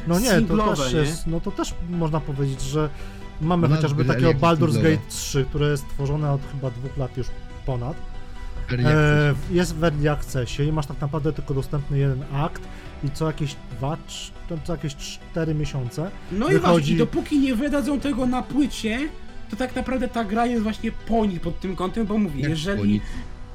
no 0.07 0.19
nie, 0.19 0.41
to 0.41 0.75
też 0.75 0.93
nie? 0.93 0.99
jest, 0.99 1.27
no 1.27 1.40
to 1.41 1.51
też 1.51 1.74
można 1.90 2.19
powiedzieć, 2.19 2.61
że 2.61 2.90
mamy 3.41 3.67
Masz 3.67 3.77
chociażby 3.77 4.06
takiego 4.06 4.33
Baldur's. 4.33 4.75
Gate 4.75 5.07
3, 5.09 5.45
które 5.45 5.67
jest 5.67 5.90
tworzone 5.90 6.32
od 6.32 6.41
chyba 6.51 6.72
dwóch 6.72 6.98
lat 6.98 7.17
już 7.17 7.27
ponad. 7.66 7.98
E, 8.73 9.33
jest 9.51 9.75
w 9.75 9.83
Early 9.83 10.11
Accessie 10.11 10.63
i 10.63 10.71
masz 10.71 10.85
tak 10.87 11.01
naprawdę 11.01 11.33
tylko 11.33 11.53
dostępny 11.53 11.97
jeden 11.97 12.23
akt 12.33 12.61
i 13.03 13.09
co 13.11 13.27
jakieś 13.27 13.55
dwa, 13.77 13.97
trz- 14.07 14.31
to 14.49 14.57
co 14.63 14.73
jakieś 14.73 14.95
cztery 14.95 15.55
miesiące 15.55 16.11
No 16.31 16.47
i 16.49 16.51
wychodzi- 16.53 16.59
właśnie, 16.61 16.93
i 16.93 16.97
dopóki 16.97 17.39
nie 17.39 17.55
wydadzą 17.55 17.99
tego 17.99 18.25
na 18.25 18.41
płycie, 18.41 18.99
to 19.49 19.55
tak 19.55 19.75
naprawdę 19.75 20.07
ta 20.07 20.23
gra 20.23 20.45
jest 20.45 20.63
właśnie 20.63 20.91
po 21.07 21.25
nich 21.25 21.41
pod 21.41 21.59
tym 21.59 21.75
kątem, 21.75 22.05
bo 22.05 22.17
mówię, 22.17 22.41
Jak 22.41 22.49
jeżeli... 22.49 23.01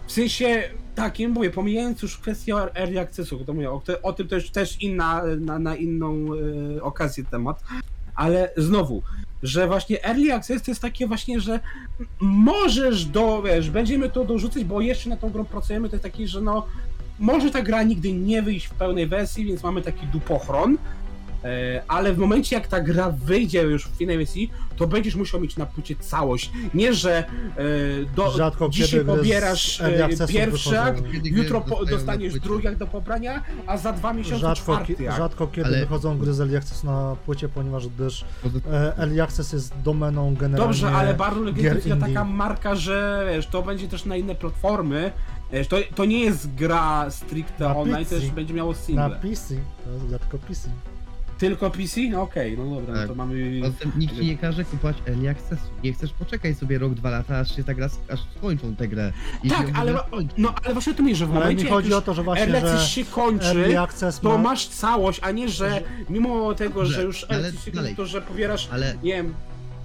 W 0.06 0.12
sensie 0.12 0.62
takim, 0.94 1.30
mówię, 1.30 1.50
pomijając 1.50 2.02
już 2.02 2.18
kwestię 2.18 2.54
early 2.74 3.00
accessu, 3.00 3.44
to 3.44 3.52
mówię, 3.54 3.70
o, 3.70 3.82
o 4.02 4.12
tym 4.12 4.28
też, 4.28 4.50
też 4.50 4.82
inna, 4.82 5.22
na, 5.40 5.58
na 5.58 5.76
inną 5.76 6.26
e, 6.76 6.82
okazję 6.82 7.24
temat, 7.24 7.62
ale 8.22 8.50
znowu, 8.56 9.02
że 9.42 9.66
właśnie 9.66 10.04
early 10.04 10.34
access 10.34 10.62
to 10.62 10.70
jest 10.70 10.82
takie 10.82 11.06
właśnie, 11.06 11.40
że 11.40 11.60
możesz 12.20 13.04
do, 13.04 13.42
wiesz, 13.42 13.70
będziemy 13.70 14.10
to 14.10 14.24
dorzucać, 14.24 14.64
bo 14.64 14.80
jeszcze 14.80 15.10
na 15.10 15.16
tą 15.16 15.30
grą 15.30 15.44
pracujemy, 15.44 15.88
to 15.88 15.96
jest 15.96 16.02
taki, 16.02 16.28
że 16.28 16.40
no 16.40 16.66
może 17.18 17.50
ta 17.50 17.62
gra 17.62 17.82
nigdy 17.82 18.12
nie 18.12 18.42
wyjść 18.42 18.66
w 18.66 18.74
pełnej 18.74 19.06
wersji, 19.06 19.44
więc 19.44 19.62
mamy 19.62 19.82
taki 19.82 20.06
dupochron. 20.06 20.78
E, 21.44 21.82
ale 21.88 22.12
w 22.12 22.18
momencie 22.18 22.56
jak 22.56 22.66
ta 22.66 22.80
gra 22.80 23.10
wyjdzie 23.10 23.62
już 23.62 23.86
w 23.88 23.90
finalnej 23.96 24.26
wersji, 24.26 24.50
to 24.76 24.86
będziesz 24.86 25.14
musiał 25.14 25.40
mieć 25.40 25.56
na 25.56 25.66
płycie 25.66 25.96
całość. 25.96 26.50
Nie, 26.74 26.94
że 26.94 27.18
e, 27.18 27.24
do, 28.16 28.30
Rzadko 28.30 28.68
dzisiaj 28.68 29.04
pobierasz 29.04 29.80
e, 29.80 30.26
pierwszy 30.28 30.80
akt, 30.80 31.02
jutro 31.24 31.60
po, 31.60 31.84
na 31.84 31.90
dostaniesz 31.90 32.40
drugi 32.40 32.68
akt 32.68 32.78
do 32.78 32.86
pobrania, 32.86 33.42
a 33.66 33.76
za 33.76 33.92
dwa 33.92 34.12
miesiące 34.12 34.38
Rzadko, 34.40 34.62
czwarty 34.62 35.08
akt. 35.08 35.18
rzadko 35.18 35.46
kiedy 35.46 35.66
Ale- 35.68 35.80
wychodzą 35.80 36.18
gry 36.18 36.34
z 36.34 36.40
Early 36.40 36.58
Access 36.58 36.84
na 36.84 37.16
płycie, 37.26 37.48
ponieważ 37.48 37.88
gdyż 37.88 38.24
e, 38.72 38.98
Early 38.98 39.22
Access 39.22 39.52
jest 39.52 39.74
domeną 39.84 40.34
generalnie 40.34 40.72
Dobrze, 40.72 40.90
ale 40.90 41.14
Barrel 41.14 41.54
Games 41.54 41.84
to 41.88 41.96
taka 41.96 42.24
marka, 42.24 42.74
że 42.74 43.26
wiesz, 43.34 43.46
to 43.46 43.62
będzie 43.62 43.88
też 43.88 44.04
na 44.04 44.16
inne 44.16 44.34
platformy. 44.34 45.12
Wiesz, 45.52 45.68
to, 45.68 45.76
to 45.94 46.04
nie 46.04 46.20
jest 46.20 46.54
gra 46.54 47.10
stricte 47.10 47.64
Na 47.64 47.76
online, 47.76 48.04
PC. 48.04 48.20
też 48.20 48.30
będzie 48.30 48.54
miało 48.54 48.72
na 48.72 48.78
single. 48.78 49.10
PC, 49.22 49.54
to 49.84 49.90
jest 50.12 50.22
tylko 50.22 50.38
PC. 50.38 50.68
Tylko 51.42 51.70
PC? 51.70 52.00
No 52.10 52.22
okej, 52.22 52.58
no 52.58 52.64
dobra, 52.80 52.94
Tak. 52.94 53.02
no 53.02 53.08
to 53.08 53.14
mamy... 53.14 53.60
Poza 53.60 53.72
tym 53.78 53.92
nikt 53.96 54.14
ci 54.16 54.26
nie 54.26 54.38
każe 54.38 54.64
kupować 54.64 54.96
early 55.08 55.28
accessu. 55.30 55.66
Nie 55.84 55.92
chcesz 55.92 56.12
poczekaj 56.12 56.54
sobie 56.54 56.78
rok, 56.78 56.94
dwa 56.94 57.10
lata, 57.10 57.38
aż 57.38 57.56
się 57.56 57.64
ta 57.64 57.74
gra, 57.74 57.88
aż 58.12 58.20
skończą 58.38 58.76
tę 58.76 58.88
grę. 58.88 59.12
Tak, 59.48 59.68
ją 59.68 59.74
ale, 59.74 59.94
no, 60.38 60.54
ale 60.64 60.72
właśnie 60.74 60.92
o 60.92 60.96
to 60.96 61.02
mi, 61.02 61.14
że 61.16 61.26
w 61.26 61.30
Ale 61.30 61.40
momencie 61.40 61.64
mi 61.64 61.70
chodzi 61.70 61.88
jak 61.88 61.94
o 61.94 61.98
już 61.98 62.04
to, 62.04 62.14
że 62.14 62.22
właśnie, 62.22 62.42
Early 62.44 62.58
Access 62.58 62.80
że 62.82 62.88
się 62.88 63.04
kończy, 63.04 63.46
Early 63.46 63.80
Access 63.80 64.20
to 64.20 64.28
ma... 64.28 64.38
masz 64.38 64.68
całość, 64.68 65.20
a 65.22 65.30
nie, 65.30 65.48
że 65.48 65.82
mimo 66.10 66.54
tego, 66.54 66.74
Dobrze, 66.80 66.94
że 66.94 67.02
już 67.02 67.24
ale 67.24 67.34
Early 67.34 67.48
Access 67.48 67.64
się 67.64 67.70
dalej. 67.70 67.94
kończy, 67.96 68.12
to 68.12 68.18
że 68.18 68.22
pobierasz, 68.22 68.68
Ale 68.72 68.94
nie 69.02 69.12
wiem, 69.12 69.34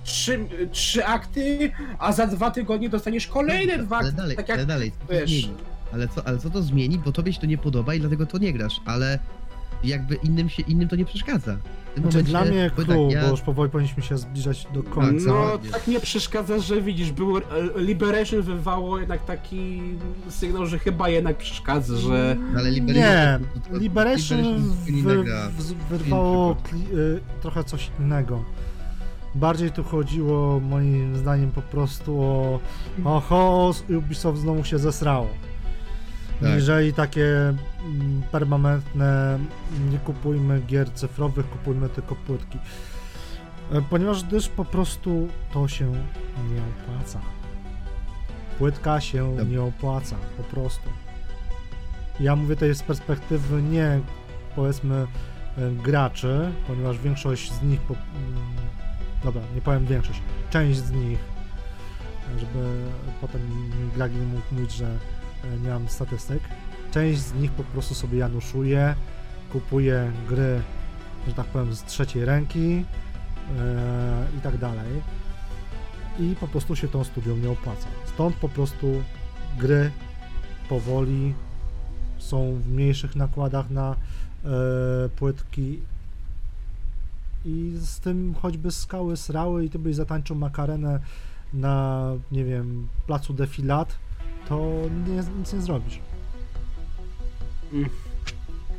trzy, 0.04 0.40
trzy 0.72 1.06
akty, 1.06 1.72
a 2.00 2.12
za 2.12 2.28
dwa 2.28 2.52
tygodnie 2.52 2.90
dostaniesz 2.90 3.28
kolejne 3.28 3.72
Dobrze, 3.74 3.86
dwa 3.86 3.98
ale 3.98 4.08
akty. 4.08 4.18
dalej, 4.18 4.36
tak 4.38 4.50
jak 4.50 4.58
ale 4.58 4.68
dalej, 4.68 4.92
co 4.92 5.08
to 5.08 5.14
wiesz. 5.14 5.30
zmieni? 5.30 5.54
Ale 5.94 6.08
co, 6.08 6.28
ale 6.28 6.38
co 6.38 6.50
to 6.50 6.62
zmieni? 6.62 6.98
Bo 7.00 7.12
tobie 7.12 7.34
się 7.34 7.40
to 7.40 7.46
nie 7.46 7.58
podoba 7.58 7.94
i 7.94 8.00
dlatego 8.00 8.26
to 8.26 8.38
nie 8.38 8.54
grasz, 8.54 8.82
ale 8.86 9.20
jakby 9.84 10.16
innym 10.16 10.50
się, 10.50 10.64
innym 10.64 10.88
to 10.88 10.96
nie 10.96 11.06
przeszkadza. 11.06 11.56
W 11.58 11.94
tym 12.00 12.04
Znaczy, 12.12 12.18
momencie, 12.18 12.24
dla 12.32 12.46
mnie 12.46 12.72
bo 12.78 12.84
clue, 12.84 13.08
tak, 13.08 13.12
ja, 13.16 13.22
bo 13.24 13.30
już 13.32 13.42
powoli 13.42 13.72
powinniśmy 13.72 14.04
się 14.04 14.18
zbliżać 14.18 14.68
do 14.74 14.84
końca. 14.84 15.28
No, 15.28 15.34
ładnie. 15.36 15.70
tak 15.70 15.88
nie 15.88 16.00
przeszkadza, 16.00 16.60
że 16.60 16.82
widzisz, 16.82 17.12
był 17.12 17.38
e, 17.38 17.42
Liberation 17.76 18.42
wywołało 18.42 19.00
jednak 19.00 19.26
taki 19.26 19.82
sygnał, 20.30 20.66
że 20.66 20.80
chyba 20.80 21.10
jednak 21.10 21.38
przeszkadza, 21.38 21.96
że 21.98 22.38
ale 22.58 22.72
Liberation, 22.72 23.04
Nie, 23.04 23.40
to- 23.64 23.70
to- 23.70 23.78
Liberation 23.78 24.40
jest 24.46 24.66
zupełnie 24.66 25.00
inna 25.00 25.14
wy, 25.14 25.24
gra. 25.24 25.50
w- 25.50 25.90
wyrwało 25.90 26.56
kli, 26.56 26.82
y, 26.98 27.20
trochę 27.42 27.64
coś 27.64 27.92
innego. 28.00 28.44
Bardziej 29.36 29.72
tu 29.72 29.84
chodziło 29.84 30.60
moim 30.60 31.18
zdaniem 31.18 31.52
po 31.52 31.62
prostu 31.62 32.22
o 32.22 32.60
oho, 33.06 33.74
Ubisoft 33.98 34.40
znowu 34.42 34.64
się 34.64 34.78
zesrało. 34.80 35.28
Tak. 36.42 36.50
Jeżeli 36.50 36.94
takie 36.94 37.54
mm, 37.86 38.24
permanentne 38.32 39.40
nie 39.92 39.98
kupujmy 39.98 40.62
gier 40.62 40.92
cyfrowych, 40.94 41.50
kupujmy 41.50 41.90
tylko 41.90 42.16
płytki. 42.16 42.60
E, 43.72 43.82
Ponieważ 43.90 44.24
gdyż 44.24 44.48
po 44.50 44.66
prostu 44.66 45.28
to 45.54 45.68
się 45.68 45.92
nie 46.52 46.62
opłaca. 46.84 47.20
Płytka 48.58 49.02
się 49.02 49.30
Dobra. 49.30 49.44
nie 49.44 49.62
opłaca, 49.62 50.16
po 50.38 50.44
prostu. 50.44 50.90
Ja 52.20 52.36
mówię 52.36 52.56
tutaj 52.56 52.76
z 52.76 52.84
perspektywy 52.84 53.62
nie 53.62 54.00
powiedzmy 54.56 54.96
e, 55.58 55.72
graczy, 55.72 56.52
ponieważ 56.68 57.00
większość 57.00 57.54
z 57.54 57.62
nich, 57.62 57.82
po, 57.82 57.94
mm, 57.94 58.04
dobra, 59.24 59.42
nie 59.56 59.62
powiem 59.62 59.86
większość, 59.86 60.22
część 60.50 60.80
z 60.80 60.92
nich, 60.92 61.20
żeby 62.40 62.84
potem 63.22 63.42
Gragi 63.96 64.16
nie 64.16 64.26
mógł 64.26 64.44
mówić, 64.52 64.72
że 64.72 64.98
nie 65.64 65.70
mam 65.70 65.88
statystyk, 65.88 66.44
część 66.92 67.20
z 67.20 67.34
nich 67.34 67.52
po 67.52 67.64
prostu 67.64 67.96
sobie 67.96 68.18
januszuje, 68.18 68.96
kupuje 69.52 70.12
gry, 70.30 70.62
że 71.28 71.34
tak 71.34 71.46
powiem, 71.46 71.76
z 71.76 71.84
trzeciej 71.84 72.26
ręki 72.26 72.86
e, 73.60 74.26
i 74.38 74.42
tak 74.42 74.58
dalej. 74.58 75.02
I 76.20 76.36
po 76.40 76.48
prostu 76.48 76.76
się 76.76 76.88
tą 76.88 77.04
studią 77.04 77.38
nie 77.38 77.50
opłaca. 77.50 77.88
Stąd 78.06 78.36
po 78.36 78.50
prostu 78.50 79.04
gry 79.58 79.92
powoli 80.70 81.34
są 82.18 82.60
w 82.62 82.68
mniejszych 82.68 83.16
nakładach 83.16 83.70
na 83.70 83.92
e, 83.92 83.96
płytki 85.10 85.80
i 87.46 87.74
z 87.80 88.00
tym 88.00 88.36
choćby 88.42 88.72
skały 88.72 89.18
srały 89.18 89.66
i 89.66 89.70
ty 89.70 89.80
byś 89.80 89.96
zatańczył 89.96 90.36
makarenę 90.36 91.00
na, 91.54 92.12
nie 92.32 92.46
wiem, 92.46 92.88
placu 93.06 93.34
defilat, 93.34 93.98
to 94.50 94.72
nie, 95.08 95.24
nic 95.40 95.54
nie 95.54 95.62
zrobisz. 95.62 96.00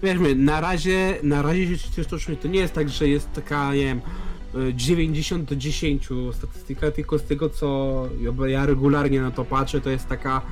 wiesz, 0.02 0.18
my, 0.18 0.34
na 0.34 0.60
razie, 0.60 1.18
na 1.22 1.42
razie 1.42 1.78
się 1.78 2.04
to, 2.04 2.16
to 2.42 2.48
nie 2.48 2.60
jest 2.60 2.74
tak, 2.74 2.88
że 2.88 3.08
jest 3.08 3.32
taka, 3.32 3.74
nie 3.74 3.80
wiem, 3.80 4.00
y, 4.68 4.74
90 4.74 5.48
do 5.48 5.56
10 5.56 6.08
statystyka, 6.32 6.90
tylko 6.90 7.18
z 7.18 7.22
tego 7.24 7.50
co 7.50 8.08
ja- 8.48 8.66
regularnie 8.66 9.20
na 9.20 9.30
to 9.30 9.44
patrzę, 9.44 9.80
to 9.80 9.90
jest 9.90 10.08
taka 10.08 10.42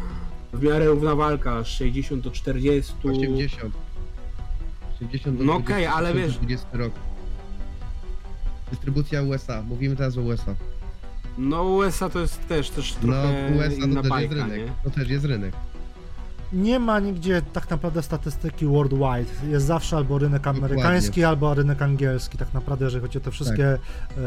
w 0.52 0.62
miarę 0.62 0.86
równa 0.86 1.14
walka, 1.14 1.64
60 1.64 2.22
do 2.22 2.30
40. 2.30 2.92
80. 3.04 3.74
80 5.00 5.38
do 5.38 5.44
No 5.44 5.54
okej, 5.54 5.86
ale 5.86 6.14
wiesz- 6.14 6.36
20 6.38 6.66
rok. 6.72 6.92
Dystrybucja 8.70 9.22
USA, 9.22 9.62
mówimy 9.62 9.96
teraz 9.96 10.18
o 10.18 10.20
USA. 10.20 10.54
No 11.38 11.62
USA 11.62 12.08
to 12.08 12.20
jest 12.20 12.48
też, 12.48 12.70
też 12.70 12.96
No 13.02 13.12
trochę 13.12 13.52
USA 13.58 13.84
inna 13.84 13.96
to 13.96 14.02
też 14.02 14.10
bajka, 14.10 14.34
jest 14.34 14.46
rynek. 14.48 14.66
nie? 14.66 14.72
To 14.84 14.90
też 14.90 15.08
jest 15.08 15.24
rynek. 15.24 15.54
Nie 16.52 16.78
ma 16.80 17.00
nigdzie 17.00 17.42
tak 17.52 17.70
naprawdę 17.70 18.02
statystyki 18.02 18.66
worldwide. 18.66 19.48
Jest 19.50 19.66
zawsze 19.66 19.96
albo 19.96 20.18
rynek 20.18 20.46
amerykański, 20.46 21.24
albo 21.24 21.54
rynek 21.54 21.82
angielski, 21.82 22.38
tak 22.38 22.54
naprawdę, 22.54 22.84
jeżeli 22.84 23.02
chodzi 23.02 23.18
o 23.18 23.20
te 23.20 23.30
wszystkie 23.30 23.66
e, 23.72 23.78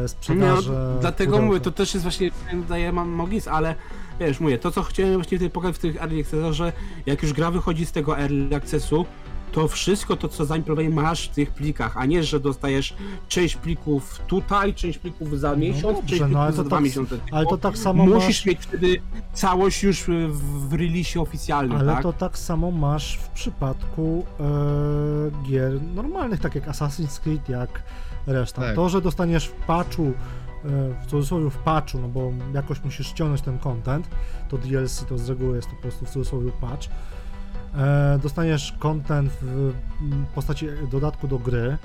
No, 0.02 0.08
sprzedaże. 0.08 0.98
dlatego 1.02 1.32
pudełka. 1.32 1.46
mówię, 1.48 1.60
to 1.60 1.72
też 1.72 1.94
jest 1.94 2.04
właśnie, 2.04 2.32
daje 2.70 2.92
mam 2.94 3.10
mogis, 3.10 3.48
ale 3.48 3.76
wiesz, 4.20 4.40
mówię, 4.40 4.58
to 4.58 4.72
co 4.72 4.84
chciałem 4.84 5.14
właśnie 5.14 5.38
tutaj 5.38 5.50
pokazać 5.52 5.76
w 5.76 5.80
tych 5.80 5.96
Early 6.02 6.20
Accessach, 6.22 6.54
że 6.54 6.74
jak 7.06 7.24
już 7.24 7.34
gra 7.34 7.52
wychodzi 7.52 7.86
z 7.86 7.92
tego 7.92 8.20
Early 8.20 8.56
Accessu, 8.56 9.06
to 9.52 9.68
wszystko 9.68 10.16
to, 10.16 10.28
co 10.28 10.46
zaimplowałeś, 10.46 10.94
masz 10.94 11.28
w 11.28 11.30
tych 11.30 11.52
plikach, 11.52 11.98
a 11.98 12.06
nie, 12.06 12.24
że 12.24 12.40
dostajesz 12.40 12.96
część 13.28 13.56
plików 13.56 14.22
tutaj, 14.28 14.74
część 14.74 15.00
plików 15.00 15.40
za 15.40 15.56
miesiąc, 15.56 15.98
dobrze, 15.98 16.10
część 16.10 16.22
no, 16.22 16.26
plików 16.28 16.42
ale 16.42 16.54
za 16.54 16.64
dwa 16.64 16.76
tak- 16.76 16.84
miesiące. 16.84 17.18
Ale 17.32 17.46
to 17.46 17.58
tak 17.58 17.78
samo 17.78 18.06
Musisz 18.06 18.28
masz, 18.28 18.46
mieć 18.46 18.60
wtedy 18.62 19.02
całość 19.34 19.84
już 19.84 20.02
w, 20.02 20.68
w 20.70 20.74
releasie 20.74 21.22
oficjalnym, 21.22 21.78
ale 21.78 21.94
tak? 21.94 22.04
to 22.04 22.14
tak 22.14 22.38
samo 22.38 22.72
masz 22.72 23.18
w 23.18 23.30
przypadku 23.30 24.26
e, 24.40 24.44
gier 25.48 25.82
normalnych, 25.96 26.40
tak 26.40 26.56
jak 26.56 26.68
Assassin's 26.68 27.20
Creed, 27.20 27.50
jak 27.50 27.84
reszta. 28.28 28.62
Tak. 28.62 28.76
To, 28.76 28.90
że 28.90 29.02
dostaniesz 29.02 29.46
w 29.46 29.52
patchu, 29.52 30.04
e, 30.04 30.70
w 31.04 31.06
cudzysłowie 31.06 31.50
w 31.50 31.58
patchu, 31.58 32.00
no 32.00 32.08
bo 32.08 32.32
jakoś 32.54 32.84
musisz 32.84 33.08
ściągnąć 33.08 33.42
ten 33.42 33.60
content, 33.60 34.08
to 34.50 34.58
DLC 34.58 35.06
to 35.10 35.18
z 35.18 35.30
reguły 35.30 35.56
jest 35.56 35.70
to 35.70 35.76
po 35.76 35.82
prostu 35.82 36.06
w 36.06 36.10
cudzysłowie 36.10 36.52
patch. 36.62 36.88
E, 37.78 38.20
dostaniesz 38.24 38.74
content 38.80 39.32
w 39.42 39.74
mm, 40.02 40.26
postaci 40.36 40.68
dodatku 40.92 41.28
do 41.28 41.40
gry, 41.40 41.78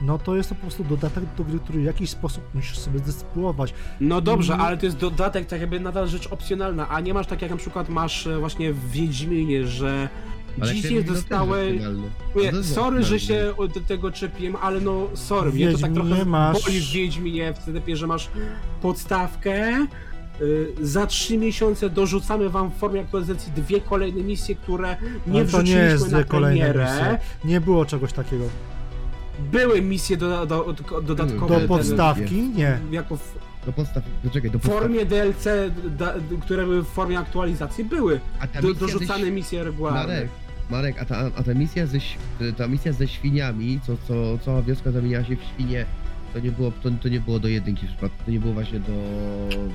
no 0.00 0.18
to 0.18 0.36
jest 0.36 0.48
to 0.48 0.54
po 0.54 0.60
prostu 0.60 0.84
dodatek 0.84 1.24
do 1.38 1.44
gry, 1.44 1.58
który 1.58 1.80
w 1.80 1.84
jakiś 1.84 2.10
sposób 2.10 2.44
musisz 2.54 2.78
sobie 2.78 2.98
zdystrybuować. 2.98 3.74
No 4.00 4.20
dobrze, 4.20 4.54
Mm. 4.54 4.66
ale 4.66 4.76
to 4.76 4.86
jest 4.86 4.98
dodatek, 4.98 5.46
tak 5.46 5.60
jakby 5.60 5.80
nadal 5.80 6.08
rzecz 6.08 6.26
opcjonalna, 6.26 6.88
a 6.88 7.00
nie 7.00 7.14
masz 7.14 7.26
tak 7.26 7.42
jak 7.42 7.50
na 7.50 7.56
przykład 7.56 7.88
masz 7.88 8.26
e, 8.26 8.38
właśnie 8.38 8.72
w 8.72 8.90
Wiedźminie, 8.90 9.66
że 9.66 10.08
Ale 10.60 10.74
to 10.74 10.82
też 10.82 11.04
dostałeś... 11.04 11.80
jest 12.36 12.74
sorry, 12.74 13.02
że 13.04 13.20
się 13.20 13.54
do 13.74 13.80
tego 13.80 14.10
czepiłem, 14.12 14.56
ale 14.62 14.80
no 14.80 15.06
sorry, 15.14 15.52
mnie 15.52 15.72
to 15.72 15.78
tak 15.78 15.92
trochę 15.92 16.24
masz- 16.24 16.62
boli 16.64 16.80
w 16.80 16.90
Wiedźminie 16.92 17.52
w 17.54 17.58
CDP, 17.58 17.96
że 17.96 18.06
masz 18.06 18.30
podstawkę, 18.82 19.86
za 20.82 21.06
trzy 21.06 21.38
miesiące 21.38 21.90
dorzucamy 21.90 22.50
wam 22.50 22.70
w 22.70 22.74
formie 22.74 23.00
aktualizacji 23.00 23.52
dwie 23.52 23.80
kolejne 23.80 24.22
misje, 24.22 24.54
które 24.54 24.96
nie 25.26 25.40
Ale 25.40 25.48
to 25.48 25.62
nie 25.62 25.62
wrzuciliśmy 25.64 25.82
jest 25.82 26.10
na 26.10 26.18
dwie 26.18 26.24
kolejne 26.28 26.68
misje. 26.68 27.18
Nie 27.44 27.60
było 27.60 27.84
czegoś 27.84 28.12
takiego. 28.12 28.44
Były 29.52 29.82
misje 29.82 30.16
do, 30.16 30.46
do, 30.46 30.74
do, 30.90 31.00
dodatkowe. 31.00 31.54
Do 31.54 31.58
ten- 31.60 31.68
podstawki? 31.68 32.42
Nie. 32.42 32.78
Jako 32.90 33.16
w 33.16 33.34
Do 33.66 33.72
podstaw, 33.72 34.04
do 34.24 34.30
czekaj, 34.30 34.50
do 34.50 34.58
w 34.58 34.62
podstaw. 34.62 34.80
formie 34.82 35.04
DLC, 35.06 35.44
da, 35.98 36.14
które 36.40 36.64
były 36.64 36.82
w 36.82 36.86
formie 36.88 37.18
aktualizacji, 37.18 37.84
były 37.84 38.20
do, 38.62 38.68
ze 38.68 38.80
dorzucane 38.80 39.30
misje 39.30 39.64
regularne. 39.64 40.00
Marek, 40.00 40.28
Marek, 40.70 41.02
a 41.02 41.04
ta, 41.04 41.16
a 41.36 41.42
ta 41.42 41.54
misja 41.54 41.86
ze, 41.86 41.98
ta 42.56 42.68
misja 42.68 42.92
ze 42.92 43.08
świniami, 43.08 43.80
co, 43.86 43.96
co 44.08 44.38
cała 44.44 44.62
wioska 44.62 44.90
zamieniała 44.92 45.24
się 45.24 45.36
w 45.36 45.42
świnie, 45.54 45.86
to 46.32 46.40
nie 46.40 46.52
było, 46.52 46.72
to, 46.82 46.90
to 46.90 47.08
nie 47.08 47.20
było 47.20 47.38
do 47.38 47.48
jedynki 47.48 47.86
w 47.86 47.90
przypadku, 47.90 48.24
to 48.24 48.30
nie 48.30 48.40
było 48.40 48.52
właśnie 48.52 48.80
do 48.80 48.92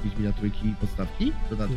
Wiedźmina 0.04 0.34
trójki 0.34 0.74
podstawki? 0.82 1.32
Dodatku, 1.50 1.76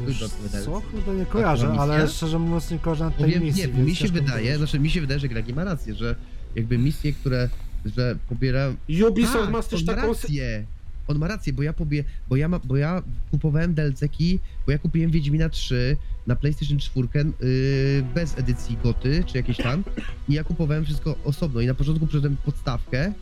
co? 0.65 0.81
Kurde, 0.81 1.15
nie 1.15 1.27
kojarzę, 1.27 1.67
misja? 1.67 1.83
ale 1.83 2.09
szczerze 2.09 2.39
mówiąc 2.39 2.71
nie 2.71 2.79
kojarzę 2.79 3.11
tej 3.11 3.25
Powiem, 3.27 3.43
misji. 3.43 3.63
nie, 3.63 3.69
więc 3.69 3.89
mi 3.89 3.97
się 3.97 4.09
wydaje, 4.09 4.31
powiedzieć. 4.31 4.57
znaczy 4.59 4.81
mi 4.81 4.91
się 4.91 5.01
wydaje, 5.01 5.21
że 5.21 5.29
Greg 5.29 5.49
nie 5.49 5.55
ma 5.55 5.65
rację, 5.65 5.95
że 5.95 6.17
jakby 6.55 6.79
misje, 6.79 7.13
które, 7.13 7.49
że 7.97 8.17
pobiera... 8.29 8.73
Ubisoft 9.09 9.39
Tak, 9.39 9.51
ma 9.51 9.63
też 9.63 9.81
on 9.81 9.87
ma 9.87 9.95
taką... 9.95 10.09
rację. 10.09 10.67
on 11.09 11.19
ma 11.19 11.29
rację, 11.29 11.53
bo 11.53 11.63
ja 11.63 11.73
pobie, 11.73 12.05
bo 12.29 12.37
ja, 12.37 12.49
ma, 12.49 12.59
bo 12.59 12.77
ja 12.77 13.03
kupowałem 13.31 13.75
DLC-ki, 13.75 14.39
bo 14.67 14.73
ja 14.73 14.79
kupiłem 14.79 15.11
Wiedźmina 15.11 15.49
3 15.49 15.97
na 16.27 16.37
PlayStation 16.37 16.79
4 16.79 17.09
yy, 17.15 18.05
bez 18.15 18.39
edycji 18.39 18.79
goty, 18.83 19.25
czy 19.27 19.37
jakieś 19.37 19.57
tam 19.57 19.85
i 20.29 20.33
ja 20.33 20.45
kupowałem 20.45 20.85
wszystko 20.85 21.17
osobno 21.25 21.61
i 21.61 21.67
na 21.67 21.75
początku 21.75 22.07
przyszedłem 22.07 22.37
podstawkę, 22.37 23.13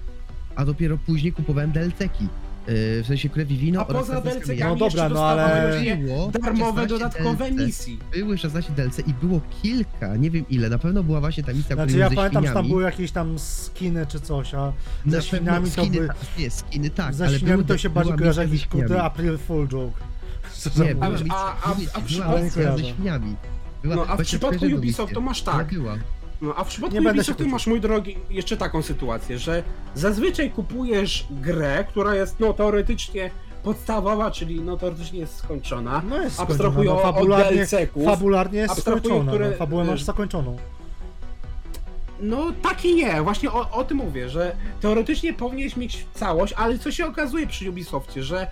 a 0.57 0.65
dopiero 0.65 0.99
później 0.99 1.33
kupowałem 1.33 1.73
DLC-ki. 1.73 2.29
Yy, 2.69 3.03
w 3.03 3.07
sensie 3.07 3.29
krew 3.29 3.51
i 3.51 3.57
wino 3.57 3.81
A 3.81 3.87
oraz 3.87 4.03
poza 4.07 4.15
Saskia 4.15 4.31
DLC-kami 4.33 4.61
No 4.71 4.77
dobra, 4.77 5.09
no 5.09 5.27
ale- 5.27 5.97
Było 5.97 6.31
darmowe 6.31 6.83
16 6.83 6.89
dodatkowe 6.89 7.51
DLC. 7.51 7.67
misji. 7.67 7.99
Były 8.13 8.39
16 8.39 8.73
DLC 8.73 8.99
i 8.99 9.15
było 9.27 9.41
kilka, 9.63 10.17
nie 10.17 10.31
wiem 10.31 10.45
ile, 10.51 10.69
na 10.69 10.79
pewno 10.79 11.03
była 11.03 11.21
właśnie 11.21 11.43
ta 11.45 11.53
misja, 11.53 11.77
Znaczy 11.77 11.99
ja 11.99 12.09
ze 12.09 12.15
pamiętam, 12.15 12.47
że 12.47 12.53
tam 12.53 12.69
były 12.69 12.83
jakieś 12.83 13.11
tam 13.13 13.39
skiny 13.39 14.07
czy 14.07 14.21
coś, 14.21 14.55
a 14.55 14.73
ze 15.07 15.23
świniami 15.23 15.71
to 15.71 15.83
skiny, 15.83 16.01
by... 16.01 16.07
tak, 16.09 16.17
Nie, 16.39 16.51
skiny 16.51 16.91
tak, 16.91 17.15
ze 17.15 17.27
ale 17.27 17.37
świniami 17.39 17.57
były, 17.65 17.69
to 17.69 17.79
się 17.79 17.91
bardziej 17.91 18.15
kojarzy 18.19 18.41
jakiś 18.43 18.67
kurde. 18.67 19.03
April 19.03 19.39
Fool 19.39 19.69
joke. 19.69 20.01
Szczerze 20.57 20.85
Nie, 20.85 20.95
była 20.95 21.09
misja, 21.09 21.27
a- 21.35 21.57
a- 21.63 21.69
mówię 21.69 21.87
a 21.95 22.01
ci, 22.01 22.15
w 22.15 22.17
była 22.19 22.27
przypadku- 22.27 22.45
misja 22.45 22.77
ze 22.77 22.83
Nie 22.83 22.89
świniami. 22.89 23.37
Była, 23.83 23.97
No 23.97 24.03
a 24.03 24.05
w 24.05 24.09
właśnie 24.09 24.25
przypadku 24.25 24.59
kojarzę 24.59 24.75
tą 24.77 24.79
Ubisoftu 24.79 25.11
misję. 25.21 25.21
masz 25.25 25.43
Ale 25.49 25.59
tak. 25.65 25.75
była. 25.75 25.97
No 26.43 26.55
a 26.57 26.65
w 26.65 26.69
przypadku 26.69 26.95
Nie 26.95 27.03
będę 27.03 27.13
się 27.25 27.33
Ubisoftu 27.33 27.35
kłócił. 27.37 27.53
masz, 27.53 27.67
mój 27.67 27.81
drogi, 27.81 28.17
jeszcze 28.31 28.57
taką 28.57 28.83
sytuację, 28.83 29.39
że 29.39 29.63
zazwyczaj 29.95 30.51
kupujesz 30.51 31.27
grę, 31.31 31.85
która 31.89 32.15
jest 32.15 32.41
no 32.41 32.53
teoretycznie 32.53 33.31
podstawowa, 33.63 34.31
czyli 34.31 34.61
no 34.61 34.77
teoretycznie 34.77 35.19
jest 35.21 35.37
skończona. 35.37 36.03
No 36.09 36.23
jest 36.23 36.41
Abstrahuję 36.41 36.91
no, 36.91 36.97
od 36.97 37.03
fabularnie, 37.03 37.67
DLC-ków. 37.67 38.05
fabularnie 38.05 38.59
jest 38.59 38.81
skończona, 38.81 39.33
które- 39.33 39.51
no, 39.51 39.57
fabułę 39.57 39.85
masz 39.85 40.03
zakończoną. 40.03 40.57
No 42.21 42.53
tak 42.63 42.85
i 42.85 42.95
nie, 42.95 43.23
właśnie 43.23 43.51
o, 43.53 43.71
o 43.71 43.85
tym 43.85 43.97
mówię, 43.99 44.29
że 44.29 44.57
teoretycznie 44.81 45.35
powinieneś 45.35 45.77
mieć 45.77 46.07
całość, 46.15 46.53
ale 46.57 46.79
co 46.79 46.93
się 46.93 47.07
okazuje 47.07 47.47
przy 47.47 47.71
Ubisoftie, 47.71 48.23
że 48.23 48.47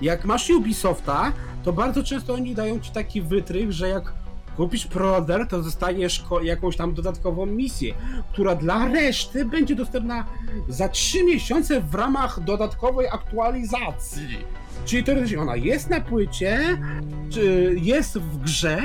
jak 0.00 0.24
masz 0.24 0.50
Ubisofta, 0.50 1.32
to 1.64 1.72
bardzo 1.72 2.02
często 2.02 2.34
oni 2.34 2.54
dają 2.54 2.80
ci 2.80 2.90
taki 2.90 3.22
wytrych, 3.22 3.72
że 3.72 3.88
jak 3.88 4.12
kupisz 4.56 4.86
proder, 4.86 5.46
to 5.48 5.62
dostaniesz 5.62 6.24
jakąś 6.42 6.76
tam 6.76 6.94
dodatkową 6.94 7.46
misję, 7.46 7.94
która 8.32 8.54
dla 8.54 8.88
reszty 8.88 9.44
będzie 9.44 9.74
dostępna 9.74 10.26
za 10.68 10.88
3 10.88 11.24
miesiące 11.24 11.80
w 11.80 11.94
ramach 11.94 12.40
dodatkowej 12.44 13.08
aktualizacji. 13.08 14.38
Czyli 14.84 15.04
teoretycznie 15.04 15.40
ona 15.40 15.56
jest 15.56 15.90
na 15.90 16.00
płycie, 16.00 16.78
czy 17.30 17.74
jest 17.82 18.18
w 18.18 18.38
grze, 18.38 18.80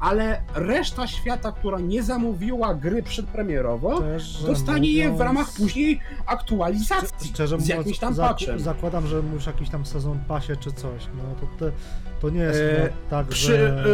ale 0.00 0.42
reszta 0.54 1.06
świata, 1.06 1.52
która 1.52 1.80
nie 1.80 2.02
zamówiła 2.02 2.74
gry 2.74 3.02
przedpremierowo, 3.02 4.02
dostanie 4.46 4.92
je 4.92 5.04
w 5.08 5.12
mówiąc- 5.12 5.20
ramach 5.24 5.52
później 5.52 6.00
aktualizacji 6.26 7.30
Szczerze 7.30 7.56
z 7.56 7.60
mówiąc, 7.60 7.78
jakimś 7.78 7.98
tam 7.98 8.14
zak- 8.14 8.28
patchem. 8.28 8.60
zakładam, 8.60 9.06
że 9.06 9.22
mówisz 9.22 9.46
jakiś 9.46 9.68
tam 9.70 9.86
sezon 9.86 10.18
pasie 10.28 10.56
czy 10.56 10.72
coś. 10.72 11.06
No 11.16 11.22
to, 11.40 11.46
te, 11.64 11.72
to 12.20 12.30
nie 12.30 12.40
jest 12.40 12.60
E, 12.60 12.88
tak, 13.10 13.26
Przy, 13.26 13.46
że... 13.46 13.84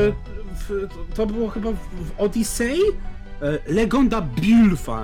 e, 1.10 1.15
to 1.15 1.26
było 1.26 1.49
chyba 1.50 1.70
w, 1.73 1.74
w 1.76 2.20
Odyssey 2.20 2.78
e, 3.42 3.73
Legenda 3.73 4.20
Bjulfa. 4.20 5.02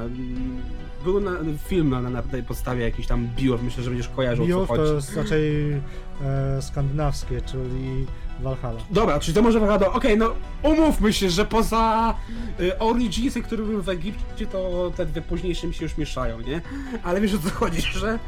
Był 1.04 1.20
na, 1.20 1.30
film 1.66 1.90
na, 1.90 2.00
na 2.00 2.22
tej 2.22 2.42
podstawie 2.42 2.84
jakiś 2.84 3.06
tam 3.06 3.26
Bjulf, 3.36 3.62
myślę, 3.62 3.82
że 3.82 3.90
będziesz 3.90 4.08
kojarzył 4.08 4.44
o 4.44 4.48
co 4.48 4.66
chodzi. 4.66 4.82
to 4.82 4.94
jest 4.94 5.16
raczej 5.16 5.72
e, 5.72 6.62
skandynawskie, 6.62 7.40
czyli 7.40 8.06
Valhalla. 8.42 8.80
Dobra, 8.90 9.20
czyli 9.20 9.34
to 9.34 9.42
może 9.42 9.60
wygląda. 9.60 9.92
Okej, 9.92 10.18
no 10.18 10.34
umówmy 10.62 11.12
się, 11.12 11.30
że 11.30 11.44
poza 11.44 12.14
y, 12.60 12.78
Originsy, 12.78 13.42
który 13.42 13.64
był 13.64 13.82
w 13.82 13.88
Egipcie, 13.88 14.46
to 14.46 14.92
te 14.96 15.06
dwie 15.06 15.22
późniejsze 15.22 15.66
mi 15.66 15.74
się 15.74 15.84
już 15.84 15.96
mieszają, 15.96 16.40
nie? 16.40 16.60
Ale 17.02 17.20
wiesz 17.20 17.34
o 17.34 17.38
co 17.38 17.50
chodzi, 17.50 17.82
że. 17.82 18.18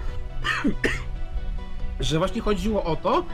że 2.01 2.19
właśnie 2.19 2.41
chodziło 2.41 2.85
o 2.85 2.97
to, 2.97 3.25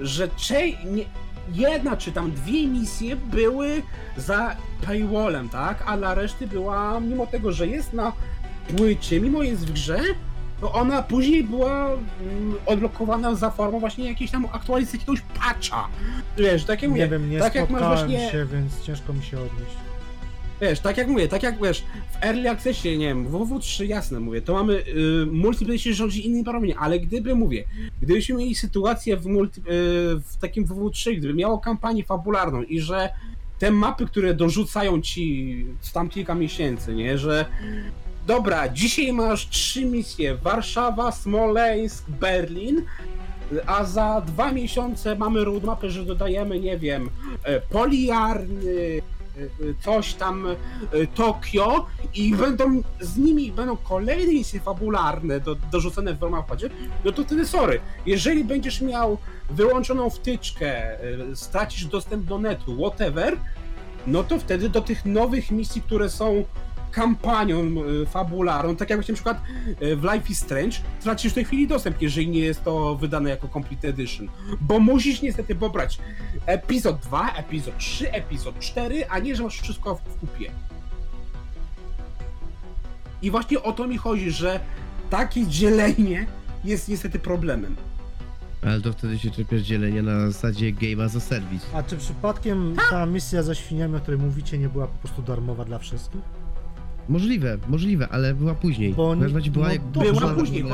że 0.00 0.28
czej, 0.28 0.78
nie, 0.84 1.04
jedna 1.52 1.96
czy 1.96 2.12
tam 2.12 2.32
dwie 2.32 2.66
misje 2.66 3.16
były 3.16 3.82
za 4.16 4.56
paywallem, 4.86 5.48
tak? 5.48 5.82
A 5.86 5.96
dla 5.96 6.14
reszty 6.14 6.46
była, 6.46 7.00
mimo 7.00 7.26
tego, 7.26 7.52
że 7.52 7.66
jest 7.66 7.92
na 7.92 8.12
płycie, 8.76 9.20
mimo 9.20 9.42
jest 9.42 9.66
w 9.66 9.72
grze, 9.72 10.00
to 10.60 10.72
ona 10.72 11.02
później 11.02 11.44
była 11.44 11.86
mm, 11.86 12.54
odblokowana 12.66 13.34
za 13.34 13.50
formą 13.50 13.80
właśnie 13.80 14.08
jakiejś 14.08 14.30
tam 14.30 14.46
aktualizacji 14.52 14.98
jakiegoś 14.98 15.20
patcha. 15.40 15.88
Wiesz, 16.38 16.64
tak 16.64 16.82
jak 16.82 16.90
mówię, 16.90 17.02
Nie 17.02 17.08
wiem, 17.08 17.30
nie 17.30 17.38
tak 17.38 17.54
jak 17.54 17.70
masz 17.70 17.82
właśnie, 17.82 18.30
się, 18.30 18.46
więc 18.52 18.82
ciężko 18.82 19.12
mi 19.12 19.22
się 19.22 19.36
odnieść. 19.36 19.76
wiesz, 20.60 20.80
tak 20.80 20.96
jak 20.96 21.08
mówię, 21.08 21.28
tak 21.28 21.42
jak 21.42 21.62
wiesz, 21.62 21.84
w 22.12 22.24
Early 22.24 22.50
Accessie, 22.50 22.98
nie 22.98 23.06
wiem, 23.06 23.26
w 23.26 23.30
WW3 23.32 23.84
jasne 23.84 24.20
mówię, 24.20 24.42
to 24.42 24.54
mamy 24.54 24.72
y, 24.74 25.26
multiplayer 25.32 25.80
się 25.80 25.94
rządzi 25.94 26.26
innymi 26.26 26.44
prawami, 26.44 26.74
ale 26.74 27.00
gdyby, 27.00 27.34
mówię, 27.34 27.64
gdybyśmy 28.02 28.36
mieli 28.36 28.54
sytuację 28.54 29.16
w, 29.16 29.26
multi, 29.26 29.60
y, 29.60 29.64
w 30.20 30.36
takim 30.40 30.66
WW3, 30.66 31.16
gdyby 31.16 31.34
miało 31.34 31.58
kampanię 31.58 32.04
fabularną 32.04 32.62
i 32.62 32.80
że 32.80 33.10
te 33.58 33.70
mapy, 33.70 34.06
które 34.06 34.34
dorzucają 34.34 35.00
ci 35.00 35.66
tam 35.92 36.08
kilka 36.08 36.34
miesięcy, 36.34 36.94
nie, 36.94 37.18
że 37.18 37.46
dobra, 38.26 38.68
dzisiaj 38.68 39.12
masz 39.12 39.48
trzy 39.48 39.84
misje, 39.84 40.34
Warszawa, 40.34 41.12
Smoleńsk, 41.12 42.04
Berlin, 42.08 42.82
a 43.66 43.84
za 43.84 44.20
dwa 44.26 44.52
miesiące 44.52 45.16
mamy 45.16 45.44
roadmapę, 45.44 45.90
że 45.90 46.04
dodajemy, 46.04 46.60
nie 46.60 46.78
wiem, 46.78 47.10
e, 47.42 47.60
Poliarny, 47.60 49.02
e, 49.38 49.42
e, 49.42 49.74
coś 49.84 50.14
tam, 50.14 50.46
Tokio. 51.14 51.86
I 52.14 52.34
będą 52.34 52.82
z 53.00 53.16
nimi, 53.16 53.52
będą 53.52 53.76
kolejne 53.76 54.32
misje 54.32 54.60
fabularne 54.60 55.40
do, 55.40 55.56
dorzucone 55.72 56.14
w 56.14 56.22
ramach 56.22 56.46
padzie, 56.46 56.70
no 57.04 57.12
to 57.12 57.24
wtedy 57.24 57.46
sorry, 57.46 57.80
jeżeli 58.06 58.44
będziesz 58.44 58.80
miał 58.80 59.18
wyłączoną 59.50 60.10
wtyczkę, 60.10 60.98
stracisz 61.34 61.84
dostęp 61.84 62.26
do 62.26 62.38
netu, 62.38 62.76
whatever, 62.76 63.36
no 64.06 64.24
to 64.24 64.38
wtedy 64.38 64.68
do 64.68 64.80
tych 64.80 65.04
nowych 65.04 65.50
misji, 65.50 65.82
które 65.82 66.10
są 66.10 66.44
kampanią 66.96 67.60
e, 68.02 68.06
fabularną, 68.06 68.76
tak 68.76 68.90
jak 68.90 68.98
właśnie 68.98 69.12
na 69.12 69.16
przykład 69.16 69.40
e, 69.80 69.96
w 69.96 70.02
Life 70.02 70.32
is 70.32 70.38
Strange, 70.38 70.76
tracisz 71.02 71.32
w 71.32 71.34
tej 71.34 71.44
chwili 71.44 71.68
dostęp, 71.68 72.02
jeżeli 72.02 72.28
nie 72.28 72.40
jest 72.40 72.64
to 72.64 72.96
wydane 72.96 73.30
jako 73.30 73.48
Complete 73.48 73.88
Edition. 73.88 74.28
Bo 74.60 74.78
musisz 74.80 75.22
niestety 75.22 75.54
pobrać 75.54 75.98
epizod 76.46 76.98
2, 76.98 77.32
epizod 77.32 77.78
3, 77.78 78.12
epizod 78.12 78.58
4, 78.58 79.08
a 79.08 79.18
nie, 79.18 79.36
że 79.36 79.42
masz 79.42 79.60
wszystko 79.60 79.94
w 79.94 80.18
kupie. 80.20 80.50
I 83.22 83.30
właśnie 83.30 83.62
o 83.62 83.72
to 83.72 83.86
mi 83.86 83.98
chodzi, 83.98 84.30
że 84.30 84.60
takie 85.10 85.46
dzielenie 85.46 86.26
jest 86.64 86.88
niestety 86.88 87.18
problemem. 87.18 87.76
Ale 88.62 88.80
to 88.80 88.92
wtedy 88.92 89.18
się 89.18 89.30
czepiasz 89.30 89.60
dzielenia 89.60 90.02
na 90.02 90.30
zasadzie 90.30 90.72
game 90.72 91.04
as 91.04 91.16
a 91.16 91.20
service. 91.20 91.66
A 91.74 91.82
czy 91.82 91.96
przypadkiem 91.96 92.76
ta 92.90 93.06
misja 93.06 93.42
ze 93.42 93.54
świniami, 93.54 93.96
o 93.96 94.00
której 94.00 94.20
mówicie, 94.20 94.58
nie 94.58 94.68
była 94.68 94.86
po 94.86 94.98
prostu 94.98 95.22
darmowa 95.22 95.64
dla 95.64 95.78
wszystkich? 95.78 96.45
Możliwe, 97.08 97.58
możliwe, 97.68 98.08
ale 98.08 98.34
była 98.34 98.54
później. 98.54 98.94
Bo 98.94 99.16
każdym 99.20 99.36
razie 99.36 99.50
była 99.50 99.66
no 99.66 99.72
jak 99.72 99.90
dobrze, 99.90 100.12
Była 100.12 100.34
później, 100.34 100.64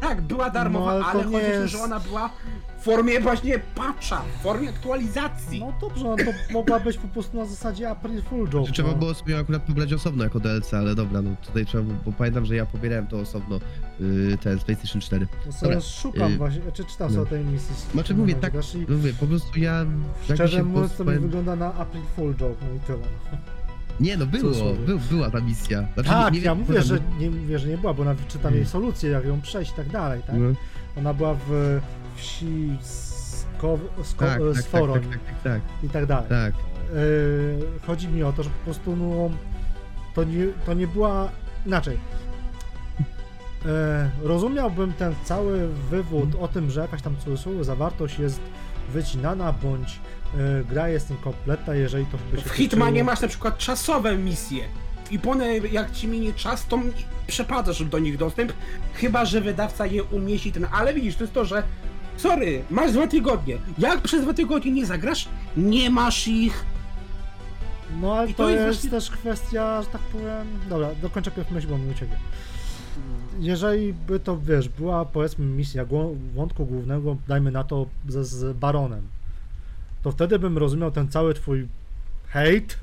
tak, 0.00 0.20
była 0.20 0.50
darmowa, 0.50 0.86
No, 0.86 0.90
ale 0.92 1.04
to 1.04 1.10
ale 1.10 1.18
nie 1.18 1.32
chodzi 1.32 1.46
o 1.46 1.50
to, 1.50 1.60
jest- 1.60 1.72
że 1.72 1.78
ona 1.82 2.00
była 2.00 2.30
w 2.78 2.82
formie 2.82 3.20
właśnie 3.20 3.58
patcha, 3.74 4.22
w 4.38 4.42
formie 4.42 4.68
aktualizacji. 4.68 5.60
No 5.60 5.72
dobrze, 5.80 6.04
no 6.04 6.16
to 6.16 6.52
mogła 6.52 6.80
być 6.80 6.96
po 6.98 7.08
prostu 7.08 7.36
na 7.36 7.44
zasadzie 7.44 7.90
April 7.90 8.22
Fool 8.22 8.48
joke. 8.48 8.66
Czy 8.66 8.72
trzeba 8.72 8.88
no. 8.90 8.96
było 8.96 9.14
sobie 9.14 9.38
akurat 9.38 9.62
pobrać 9.62 9.92
osobno 9.92 10.24
jako 10.24 10.40
DLC, 10.40 10.74
ale 10.74 10.94
dobra, 10.94 11.22
no 11.22 11.30
tutaj 11.46 11.66
trzeba, 11.66 11.84
było- 11.84 11.98
bo 12.06 12.12
pamiętam, 12.12 12.44
że 12.44 12.56
ja 12.56 12.66
pobierałem 12.66 13.06
to 13.06 13.18
osobno, 13.18 13.60
yy, 14.00 14.38
ten 14.42 14.58
z 14.58 14.64
PlayStation 14.64 15.00
4. 15.00 15.26
No 15.46 15.52
Dobra, 15.62 15.80
szukam 15.80 16.32
y, 16.32 16.36
właśnie, 16.36 16.60
czy 16.72 16.84
czytam 16.84 17.08
no. 17.08 17.14
sobie 17.14 17.22
o 17.22 17.26
tej 17.26 17.44
misji. 17.44 17.74
Znaczy 17.92 18.14
mówię, 18.14 18.34
tak, 18.34 18.52
Wiesz, 18.52 18.74
i 18.74 18.78
no 18.88 18.96
mówię, 18.96 19.12
po 19.20 19.26
prostu 19.26 19.58
ja... 19.60 19.72
tak 19.78 19.88
mi 20.30 20.34
Szczerze 20.34 20.64
mówiąc, 20.64 20.96
to 20.96 21.04
mi 21.04 21.18
wygląda 21.18 21.56
na 21.56 21.74
April 21.74 22.02
Fool 22.16 22.34
joke, 22.34 22.64
no 22.68 22.74
i 22.76 22.80
tyle. 22.80 22.98
No. 24.00 24.06
Nie, 24.06 24.16
no 24.16 24.26
było, 24.26 24.52
był, 24.86 24.98
była 25.10 25.30
ta 25.30 25.40
misja. 25.40 25.84
Znaczy, 25.94 26.08
Tak, 26.10 26.34
nie, 26.34 26.40
nie 26.40 26.44
ja 26.46 26.54
wiem, 26.54 26.64
mówię, 26.68 26.82
że 26.82 26.98
nie 27.18 27.30
mówię, 27.30 27.58
że 27.58 27.68
nie 27.68 27.78
była, 27.78 27.94
bo 27.94 28.04
nawet 28.04 28.28
czytam 28.28 28.52
jej 28.52 28.60
Mm. 28.60 28.70
solucję, 28.70 29.10
jak 29.10 29.24
ją 29.24 29.40
przejść 29.40 29.70
i 29.72 29.74
tak 29.74 29.88
dalej, 29.88 30.22
tak? 30.26 30.36
No, 30.38 30.46
Ona 30.98 31.14
była 31.14 31.34
w 31.48 31.80
wsi 32.16 32.70
Sko, 32.80 33.78
Sko, 34.02 34.24
tak, 34.26 34.38
tak, 34.54 34.62
tak, 34.62 34.72
tak, 34.72 34.92
tak, 34.92 35.02
tak, 35.02 35.42
tak, 35.42 35.60
i 35.82 35.88
tak 35.88 36.06
dalej. 36.06 36.28
tak. 36.28 36.54
Yy, 36.94 37.66
chodzi 37.86 38.08
mi 38.08 38.22
o 38.22 38.32
to, 38.32 38.42
że 38.42 38.50
po 38.50 38.64
prostu 38.64 38.96
no, 38.96 39.30
to, 40.14 40.24
nie, 40.24 40.46
to 40.66 40.74
nie 40.74 40.86
była 40.86 41.28
inaczej. 41.66 41.98
Yy, 43.64 44.28
rozumiałbym 44.28 44.92
ten 44.92 45.14
cały 45.24 45.68
wywód 45.90 46.28
o 46.40 46.48
tym, 46.48 46.70
że 46.70 46.80
jakaś 46.80 47.02
tam 47.02 47.16
cudzysłowie 47.24 47.64
zawartość 47.64 48.18
jest 48.18 48.40
wycinana, 48.92 49.52
bądź 49.62 49.94
yy, 49.94 50.00
gra 50.68 50.88
jest 50.88 51.10
inkompletna, 51.10 51.74
jeżeli 51.74 52.06
to 52.06 52.18
by 52.30 52.36
się 52.36 52.48
W 52.48 52.50
Hitmanie 52.52 52.92
tyczyło- 53.00 53.06
masz 53.06 53.20
na 53.20 53.28
przykład 53.28 53.58
czasowe 53.58 54.16
misje. 54.18 54.64
I 55.10 55.18
one, 55.28 55.58
jak 55.58 55.92
ci 55.92 56.08
minie 56.08 56.32
czas, 56.32 56.66
to 56.66 56.78
przepadasz 57.26 57.84
do 57.84 57.98
nich 57.98 58.16
dostęp, 58.16 58.52
chyba 58.94 59.24
że 59.24 59.40
wydawca 59.40 59.86
je 59.86 60.04
umieści 60.04 60.52
ten. 60.52 60.66
Ale 60.72 60.94
widzisz, 60.94 61.16
to 61.16 61.24
jest 61.24 61.34
to, 61.34 61.44
że 61.44 61.62
sorry, 62.16 62.62
masz 62.70 62.92
dwa 62.92 63.06
tygodnie. 63.06 63.58
Jak 63.78 64.00
przez 64.00 64.22
dwa 64.22 64.34
tygodnie 64.34 64.70
nie 64.72 64.86
zagrasz, 64.86 65.28
nie 65.56 65.90
masz 65.90 66.28
ich. 66.28 66.64
No 68.00 68.14
ale 68.14 68.30
I 68.30 68.34
to, 68.34 68.42
to 68.44 68.50
jest 68.50 68.64
właśnie- 68.64 68.90
też 68.90 69.10
kwestia, 69.10 69.82
że 69.82 69.88
tak 69.88 70.00
powiem... 70.00 70.46
Dobra, 70.68 70.88
dokończę 71.02 71.30
pierw 71.30 71.50
myśl, 71.50 71.68
bo 71.68 71.78
mi 71.78 71.90
ucieknie. 71.90 72.16
jeżeli 73.40 73.92
by 73.92 74.20
to, 74.20 74.38
wiesz, 74.38 74.68
była 74.68 75.04
powiedzmy 75.04 75.44
misja 75.46 75.84
wątku 76.34 76.66
głównego, 76.66 77.16
dajmy 77.28 77.50
na 77.50 77.64
to 77.64 77.86
z, 78.08 78.26
z 78.28 78.56
Baronem, 78.56 79.02
to 80.02 80.12
wtedy 80.12 80.38
bym 80.38 80.58
rozumiał 80.58 80.90
ten 80.90 81.08
cały 81.08 81.34
twój 81.34 81.68
hejt, 82.28 82.78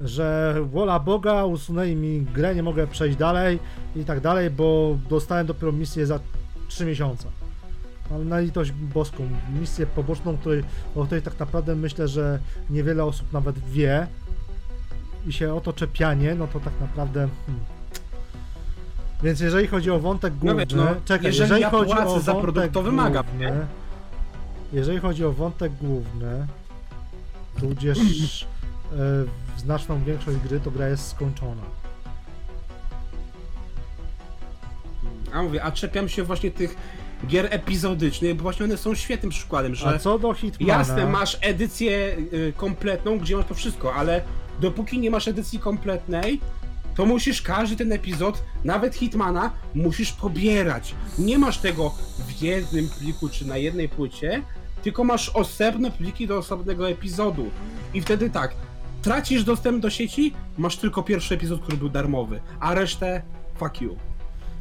że 0.00 0.54
wola 0.70 1.00
Boga, 1.00 1.44
usunęli 1.44 1.96
mi 1.96 2.20
grę, 2.20 2.54
nie 2.54 2.62
mogę 2.62 2.86
przejść 2.86 3.16
dalej 3.16 3.58
i 3.96 4.04
tak 4.04 4.20
dalej, 4.20 4.50
bo 4.50 4.98
dostałem 5.10 5.46
dopiero 5.46 5.72
misję 5.72 6.06
za 6.06 6.20
3 6.68 6.86
miesiące. 6.86 7.28
Ale 8.10 8.24
na 8.24 8.40
litość 8.40 8.72
boską, 8.72 9.28
misję 9.60 9.86
poboczną, 9.86 10.36
której, 10.36 10.64
o 10.96 11.04
której 11.04 11.22
tak 11.22 11.38
naprawdę 11.38 11.74
myślę, 11.74 12.08
że 12.08 12.38
niewiele 12.70 13.04
osób 13.04 13.32
nawet 13.32 13.58
wie 13.58 14.06
i 15.26 15.32
się 15.32 15.54
o 15.54 15.60
to 15.60 15.72
czepianie, 15.72 16.34
no 16.34 16.46
to 16.46 16.60
tak 16.60 16.72
naprawdę... 16.80 17.28
Hmm. 17.46 17.64
Więc 19.22 19.40
jeżeli 19.40 19.66
chodzi 19.66 19.90
o 19.90 20.00
wątek 20.00 20.32
No 20.34 20.40
główny, 20.40 20.66
wiesz, 20.66 20.74
no, 20.74 20.86
czekaj, 21.04 21.26
jeżeli 21.26 21.42
jeżeli 21.42 21.60
ja 21.60 21.70
chodzi 21.70 21.92
o 21.92 22.20
za 22.20 22.34
wątek 22.34 22.72
to 22.72 22.82
wymagam, 22.82 23.26
główny, 23.26 23.46
nie? 23.46 23.66
Jeżeli 24.72 24.98
chodzi 24.98 25.24
o 25.24 25.32
wątek 25.32 25.72
główny, 25.80 26.46
tudzież 27.60 27.98
e, 27.98 28.96
w 29.56 29.60
znaczną 29.60 30.04
większość 30.04 30.38
gry, 30.38 30.60
to 30.60 30.70
gra 30.70 30.88
jest 30.88 31.08
skończona. 31.08 31.62
A 35.32 35.42
mówię, 35.42 35.64
a 35.64 35.72
czepiam 35.72 36.08
się 36.08 36.22
właśnie 36.22 36.50
tych 36.50 36.76
gier 37.26 37.48
epizodycznych, 37.50 38.34
bo 38.34 38.42
właśnie 38.42 38.64
one 38.64 38.76
są 38.76 38.94
świetnym 38.94 39.30
przykładem, 39.30 39.72
A 39.72 39.74
że 39.74 39.98
co 39.98 40.18
do 40.18 40.34
Hitmana, 40.34 40.78
jasne, 40.78 41.06
masz 41.06 41.38
edycję 41.40 42.16
y, 42.32 42.52
kompletną, 42.56 43.18
gdzie 43.18 43.36
masz 43.36 43.46
to 43.46 43.54
wszystko, 43.54 43.94
ale 43.94 44.22
dopóki 44.60 44.98
nie 44.98 45.10
masz 45.10 45.28
edycji 45.28 45.58
kompletnej, 45.58 46.40
to 46.94 47.06
musisz 47.06 47.42
każdy 47.42 47.76
ten 47.76 47.92
epizod, 47.92 48.42
nawet 48.64 48.94
Hitmana, 48.94 49.50
musisz 49.74 50.12
pobierać. 50.12 50.94
Nie 51.18 51.38
masz 51.38 51.58
tego 51.58 51.94
w 52.28 52.42
jednym 52.42 52.88
pliku 52.88 53.28
czy 53.28 53.46
na 53.46 53.56
jednej 53.56 53.88
płycie, 53.88 54.42
tylko 54.82 55.04
masz 55.04 55.28
osobne 55.28 55.90
pliki 55.90 56.26
do 56.26 56.38
osobnego 56.38 56.88
epizodu. 56.88 57.50
I 57.94 58.00
wtedy 58.00 58.30
tak, 58.30 58.54
tracisz 59.02 59.44
dostęp 59.44 59.82
do 59.82 59.90
sieci, 59.90 60.34
masz 60.58 60.76
tylko 60.76 61.02
pierwszy 61.02 61.34
epizod, 61.34 61.60
który 61.60 61.76
był 61.76 61.88
darmowy, 61.88 62.40
a 62.60 62.74
resztę 62.74 63.22
fuck 63.54 63.80
you. 63.80 63.96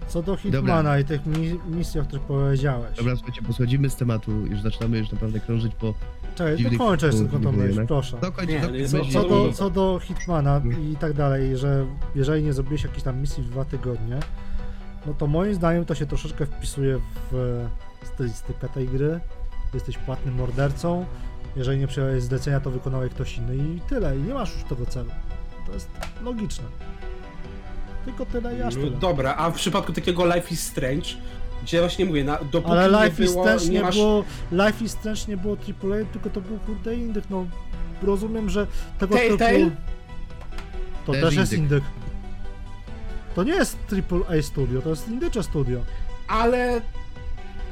co 0.08 0.22
do 0.24 0.36
Hitmana 0.38 1.00
i 1.00 1.06
tych 1.06 1.26
mi 1.26 1.60
misji, 1.70 2.00
o 2.00 2.04
których 2.04 2.24
powiedziałeś. 2.26 2.98
Dobra, 2.98 3.16
słuchajcie, 3.16 3.42
poschodzimy 3.42 3.90
z 3.90 3.96
tematu, 3.96 4.32
już 4.32 4.62
zaczynamy 4.62 4.98
już 4.98 5.12
naprawdę 5.12 5.40
krążyć 5.40 5.76
po... 5.76 5.94
Czekaj, 6.36 6.58
dziwnych 6.58 6.80
dokończę 6.80 7.06
jeszcze 7.06 7.22
tytułów 7.24 7.44
tylko 7.44 7.58
tą 7.58 7.64
myśl, 7.64 7.88
proszę. 7.88 8.18
Dokończ, 8.22 8.50
Nie, 8.50 8.60
dokończ, 8.60 8.90
co- 8.92 8.98
myśl, 8.98 9.12
Co 9.12 9.30
do, 9.30 9.54
co 9.54 9.70
do 9.70 10.00
Hitmana 10.04 10.62
i 10.92 10.96
tak 10.96 11.14
dalej, 11.14 11.58
że 11.58 11.86
jeżeli 12.16 12.44
nie 12.44 12.54
zrobiłeś 12.54 12.84
jakiejś 12.84 13.04
tam 13.04 13.22
misji 13.22 13.44
w 13.44 13.50
dwa 13.50 13.66
tygodnie, 13.66 14.20
no 15.06 15.14
to 15.14 15.28
moim 15.28 15.54
zdaniem 15.56 15.86
to 15.86 15.96
się 15.96 16.06
troszeczkę 16.06 16.46
wpisuje 16.46 17.00
w 17.32 17.66
stylistykę 18.04 18.70
tej 18.70 18.88
gry. 18.88 19.20
Jesteś 19.74 19.98
płatnym 19.98 20.36
mordercą, 20.36 21.06
jeżeli 21.56 21.80
nie 21.80 21.88
przyjąłeś 21.88 22.24
zlecenia, 22.24 22.60
to 22.60 22.72
wykonał 22.72 23.04
je 23.04 23.10
ktoś 23.10 23.38
inny 23.38 23.56
i 23.56 23.80
tyle, 23.90 24.18
i 24.18 24.22
nie 24.22 24.34
masz 24.34 24.54
już 24.54 24.64
tego 24.64 24.86
celu. 24.86 25.10
To 25.68 25.74
jest 25.74 25.90
logiczne. 26.24 26.66
Tylko 28.06 28.26
tyle 28.26 28.58
i 28.58 28.62
aż 28.62 28.74
tyle. 28.74 28.92
dobra, 28.92 29.36
a 29.38 29.50
w 29.52 29.54
przypadku 29.54 29.94
takiego 29.94 30.26
Life 30.36 30.50
is 30.54 30.64
Strange, 30.64 31.08
gdzie 31.64 31.80
właśnie 31.80 32.06
mówię, 32.06 32.24
na, 32.24 32.38
dopóki 32.52 32.72
Ale 32.72 32.92
nie 33.00 33.06
Life 33.10 33.24
is 33.24 33.32
było, 33.32 33.44
Strange 33.44 33.66
nie 33.66 33.72
nie 33.72 33.82
masz... 33.82 33.96
było, 33.96 34.24
Life 34.52 34.84
is 34.86 34.92
Strange 34.92 35.22
nie 35.28 35.38
było 35.38 35.54
AAA, 35.56 36.06
tylko 36.14 36.30
to 36.30 36.42
był 36.42 36.60
kurde 36.60 36.96
indyk, 36.96 37.24
no 37.30 37.46
rozumiem, 38.04 38.50
że 38.50 38.68
tego 39.00 39.16
Telltale? 39.16 39.60
typu... 39.60 39.72
To 41.06 41.12
Też 41.12 41.22
też 41.22 41.36
jest 41.36 41.54
indyk. 41.54 41.70
indyk. 41.70 41.84
To 43.36 43.44
nie 43.44 43.54
jest 43.54 43.78
AAA 44.12 44.42
studio, 44.42 44.82
to 44.82 44.90
jest 44.90 45.08
indycze 45.08 45.44
studio. 45.44 45.80
Ale 46.28 46.82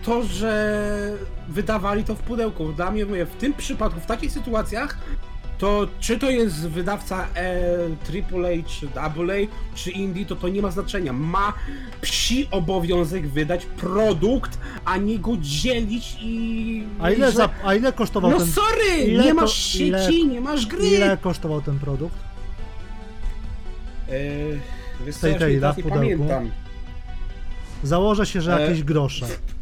to, 0.06 0.24
że 0.24 1.18
wydawali 1.50 2.04
to 2.04 2.16
w 2.16 2.20
pudełku, 2.20 2.74
dla 2.74 2.92
mnie, 2.92 3.06
mówię, 3.06 3.26
w 3.26 3.36
tym 3.36 3.54
przypadku, 3.54 4.00
w 4.00 4.06
takich 4.06 4.32
sytuacjach, 4.32 4.98
to 5.58 5.88
czy 6.00 6.20
to 6.20 6.30
jest 6.30 6.68
wydawca 6.68 7.28
e, 7.36 7.68
AAA, 8.10 8.64
czy 8.68 9.00
AA, 9.00 9.48
czy 9.76 9.92
Indie, 9.92 10.26
to 10.26 10.36
to 10.36 10.50
nie 10.50 10.62
ma 10.62 10.72
znaczenia. 10.72 11.14
Ma 11.14 11.54
psi 12.02 12.48
obowiązek 12.52 13.28
wydać 13.28 13.66
produkt, 13.66 14.60
a 14.86 14.98
nie 14.98 15.20
go 15.20 15.32
dzielić 15.40 16.18
i... 16.22 16.84
A 17.02 17.12
ile, 17.12 17.32
za, 17.32 17.50
a 17.64 17.76
ile 17.76 17.94
kosztował 17.94 18.32
No 18.32 18.38
ten... 18.38 18.48
sorry, 18.48 19.04
ile 19.08 19.24
nie 19.24 19.34
masz 19.34 19.54
sieci, 19.54 19.88
ile- 19.88 20.26
nie 20.34 20.42
masz 20.42 20.66
gry! 20.66 20.88
Ile 20.88 21.18
kosztował 21.18 21.62
ten 21.62 21.80
produkt? 21.80 22.16
Co, 25.12 25.22
tej 25.22 25.36
tej, 25.36 25.54
nie, 25.56 25.60
pudełku? 25.74 25.90
pamiętam. 25.90 26.52
Założę 27.84 28.26
się, 28.26 28.42
że 28.42 28.58
E, 28.58 28.62
jakieś 28.62 28.84
grosze. 28.84 29.26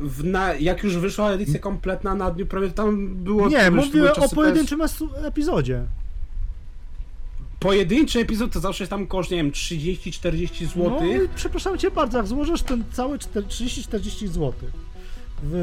W, 0.00 0.24
na, 0.24 0.54
jak 0.54 0.82
już 0.82 0.96
wyszła 0.96 1.30
edycja 1.30 1.58
kompletna 1.58 2.14
na 2.14 2.30
dniu 2.30 2.46
prawie 2.46 2.70
tam 2.70 3.14
było... 3.16 3.48
Nie, 3.48 3.70
mówiłem 3.70 4.12
o 4.20 4.28
pojedynczym 4.28 4.80
esu- 4.80 5.26
epizodzie. 5.26 5.82
Pojedynczy 7.60 8.20
epizod 8.20 8.52
to 8.52 8.60
zawsze 8.60 8.84
jest 8.84 8.90
tam 8.90 9.06
koszt, 9.06 9.30
nie 9.30 9.36
wiem, 9.36 9.50
30-40 9.50 10.66
zł. 10.66 10.90
No 11.00 11.06
i 11.06 11.28
przepraszam 11.34 11.78
cię 11.78 11.90
bardzo, 11.90 12.18
jak 12.18 12.26
złożysz 12.26 12.62
ten 12.62 12.84
cały 12.92 13.18
czter- 13.18 13.44
30-40 13.44 14.28
zł 14.28 14.52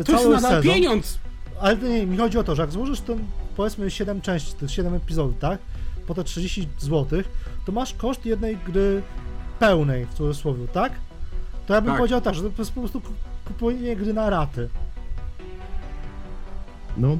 to 0.05 0.11
jest 0.11 0.25
nadal 0.25 0.41
sezon, 0.41 0.63
pieniądz! 0.63 1.19
ale 1.59 1.77
nie, 1.77 2.05
mi 2.07 2.17
chodzi 2.17 2.37
o 2.37 2.43
to, 2.43 2.55
że 2.55 2.61
jak 2.61 2.71
złożysz 2.71 2.99
ten 3.01 3.19
powiedzmy 3.55 3.91
7 3.91 4.21
części, 4.21 4.53
tych 4.53 4.71
7 4.71 4.93
epizodów, 4.93 5.39
tak? 5.39 5.59
Po 6.07 6.13
te 6.13 6.23
30 6.23 6.67
zł, 6.79 7.21
to 7.65 7.71
masz 7.71 7.93
koszt 7.93 8.25
jednej 8.25 8.57
gry 8.57 9.01
pełnej, 9.59 10.05
w 10.05 10.13
cudzysłowie, 10.13 10.67
tak? 10.67 10.93
To 11.67 11.73
ja 11.73 11.81
bym 11.81 11.91
Tak. 11.91 11.97
powiedział 11.97 12.21
tak, 12.21 12.35
że 12.35 12.41
to 12.41 12.49
jest 12.57 12.71
po 12.71 12.81
prostu 12.81 13.01
ku- 13.53 13.57
kupowanie 13.59 13.95
gry 13.95 14.13
na 14.13 14.29
raty. 14.29 14.69
No, 16.97 17.17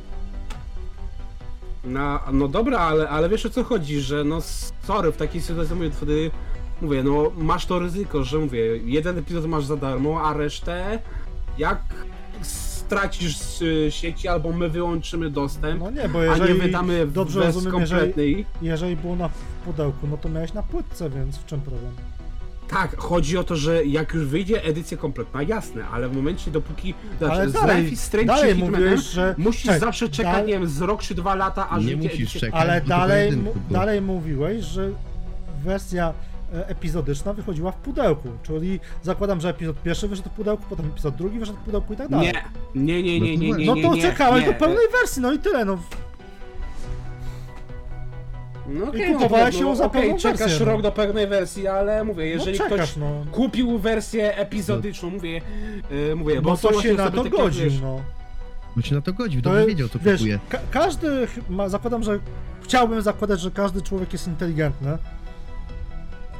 No, 1.83 2.19
no 2.31 2.47
dobra, 2.47 2.79
ale, 2.79 3.09
ale 3.09 3.29
wiesz 3.29 3.45
o 3.45 3.49
co 3.49 3.63
chodzi, 3.63 4.01
że 4.01 4.23
no 4.23 4.41
sorry, 4.83 5.11
w 5.11 5.17
takiej 5.17 5.41
sytuacji 5.41 5.75
mówię, 5.75 5.91
wtedy 5.91 6.31
mówię, 6.81 7.03
no 7.03 7.31
masz 7.37 7.65
to 7.65 7.79
ryzyko, 7.79 8.23
że 8.23 8.37
mówię, 8.37 8.77
jeden 8.77 9.17
epizod 9.17 9.45
masz 9.45 9.65
za 9.65 9.77
darmo, 9.77 10.21
a 10.23 10.33
resztę 10.33 10.99
jak 11.57 11.81
stracisz 12.41 13.37
z 13.37 13.61
y, 13.61 13.91
sieci 13.91 14.27
albo 14.27 14.51
my 14.51 14.69
wyłączymy 14.69 15.29
dostęp, 15.29 15.79
No 15.79 15.91
nie, 15.91 16.09
bo 16.09 16.19
a 16.19 16.21
nie 16.23 16.29
jeżeli 16.29 16.53
wydamy 16.59 17.05
w 17.05 17.11
dobrze 17.11 17.39
bez 17.39 17.55
rozumiem, 17.55 17.79
jeżeli, 17.79 17.99
kompletnej. 17.99 18.45
jeżeli 18.61 18.95
było 18.95 19.15
na 19.15 19.27
w 19.27 19.33
pudełku, 19.65 20.07
no 20.07 20.17
to 20.17 20.29
miałeś 20.29 20.53
na 20.53 20.63
płytce, 20.63 21.09
więc 21.09 21.37
w 21.37 21.45
czym 21.45 21.61
problem? 21.61 21.91
Tak, 22.71 22.97
chodzi 22.97 23.37
o 23.37 23.43
to, 23.43 23.55
że 23.55 23.85
jak 23.85 24.13
już 24.13 24.25
wyjdzie 24.25 24.63
edycja 24.63 24.97
kompletna, 24.97 25.43
jasne, 25.43 25.87
ale 25.87 26.09
w 26.09 26.15
momencie 26.15 26.51
dopóki 26.51 26.93
Ale 27.21 27.27
znaczy, 27.35 27.49
z 27.49 27.53
dalej, 27.53 27.81
Life 27.83 27.93
is 27.93 28.03
Strange 28.03 28.27
dalej 28.27 28.49
czy 28.49 28.55
Hitmanem 28.55 28.81
mówiłeś, 28.81 29.05
że... 29.05 29.35
musisz 29.37 29.79
zawsze 29.79 30.09
czekać, 30.09 30.33
dal- 30.35 30.45
nie 30.45 30.53
wiem, 30.53 30.67
z 30.67 30.81
rok 30.81 31.01
czy 31.01 31.15
dwa 31.15 31.35
lata, 31.35 31.69
aż 31.69 31.85
nie 31.85 31.95
musisz 31.95 32.13
edycja 32.13 32.39
czekać. 32.41 32.61
Ale 32.61 32.81
dalej, 32.81 33.31
dalej 33.71 34.01
mówiłeś, 34.01 34.65
że 34.65 34.89
wersja 35.63 36.13
e, 36.53 36.67
epizodyczna 36.67 37.33
wychodziła 37.33 37.71
w 37.71 37.75
pudełku, 37.75 38.29
czyli 38.43 38.79
zakładam, 39.03 39.41
że 39.41 39.49
epizod 39.49 39.75
pierwszy 39.83 40.07
wyszedł 40.07 40.29
w 40.29 40.33
pudełku, 40.33 40.63
potem 40.69 40.85
epizod 40.85 41.15
drugi 41.15 41.39
wyszedł 41.39 41.57
w 41.59 41.61
pudełku 41.61 41.93
i 41.93 41.97
tak 41.97 42.09
dalej. 42.09 42.33
Nie, 42.75 43.03
nie, 43.03 43.03
nie, 43.03 43.19
nie, 43.19 43.37
nie, 43.37 43.51
nie, 43.51 43.65
No 43.65 43.75
nie, 43.75 43.83
to 43.83 43.95
nie, 43.95 44.01
czekałeś 44.01 44.45
nie. 44.45 44.53
do 44.53 44.59
pełnej 44.59 44.85
wersji, 45.01 45.21
no 45.21 45.33
i 45.33 45.39
tyle, 45.39 45.65
no. 45.65 45.77
No 48.67 48.87
okej, 48.87 49.11
I 49.11 49.13
kupowałeś 49.13 49.55
no, 49.55 49.61
ją 49.61 49.67
no, 49.67 49.75
za 49.75 49.89
pełną 49.89 50.17
czekasz 50.17 50.39
wersję, 50.39 50.65
no. 50.65 50.71
rok 50.71 50.81
do 50.81 50.91
pełnej 50.91 51.27
wersji, 51.27 51.67
ale 51.67 52.03
mówię, 52.03 52.25
jeżeli 52.27 52.59
no 52.59 52.65
ktoś 52.65 52.79
czekasz, 52.79 52.97
no. 52.97 53.25
kupił 53.31 53.79
wersję 53.79 54.37
epizodyczną, 54.37 55.09
mówię, 55.09 55.41
yy, 55.91 56.15
mówię, 56.15 56.41
bo 56.41 56.49
Bo 56.49 56.57
są 56.57 56.69
to 56.69 56.81
się 56.81 56.93
na 56.93 57.11
to 57.11 57.23
godził, 57.23 57.63
wiesz, 57.63 57.81
no. 57.81 58.01
bo 58.75 58.81
się 58.81 58.95
na 58.95 59.01
to 59.01 59.13
godził, 59.13 59.41
To 59.41 59.49
dobrze 59.49 59.59
jest- 59.59 59.69
wiedział, 59.69 59.89
co 59.89 59.99
wiesz, 59.99 60.17
kupuje. 60.19 60.39
Ka 60.49 60.59
każdy, 60.71 61.27
ma, 61.49 61.69
zakładam, 61.69 62.03
że 62.03 62.19
chciałbym 62.61 63.01
zakładać, 63.01 63.39
że 63.39 63.51
każdy 63.51 63.81
człowiek 63.81 64.13
jest 64.13 64.27
inteligentny. 64.27 64.97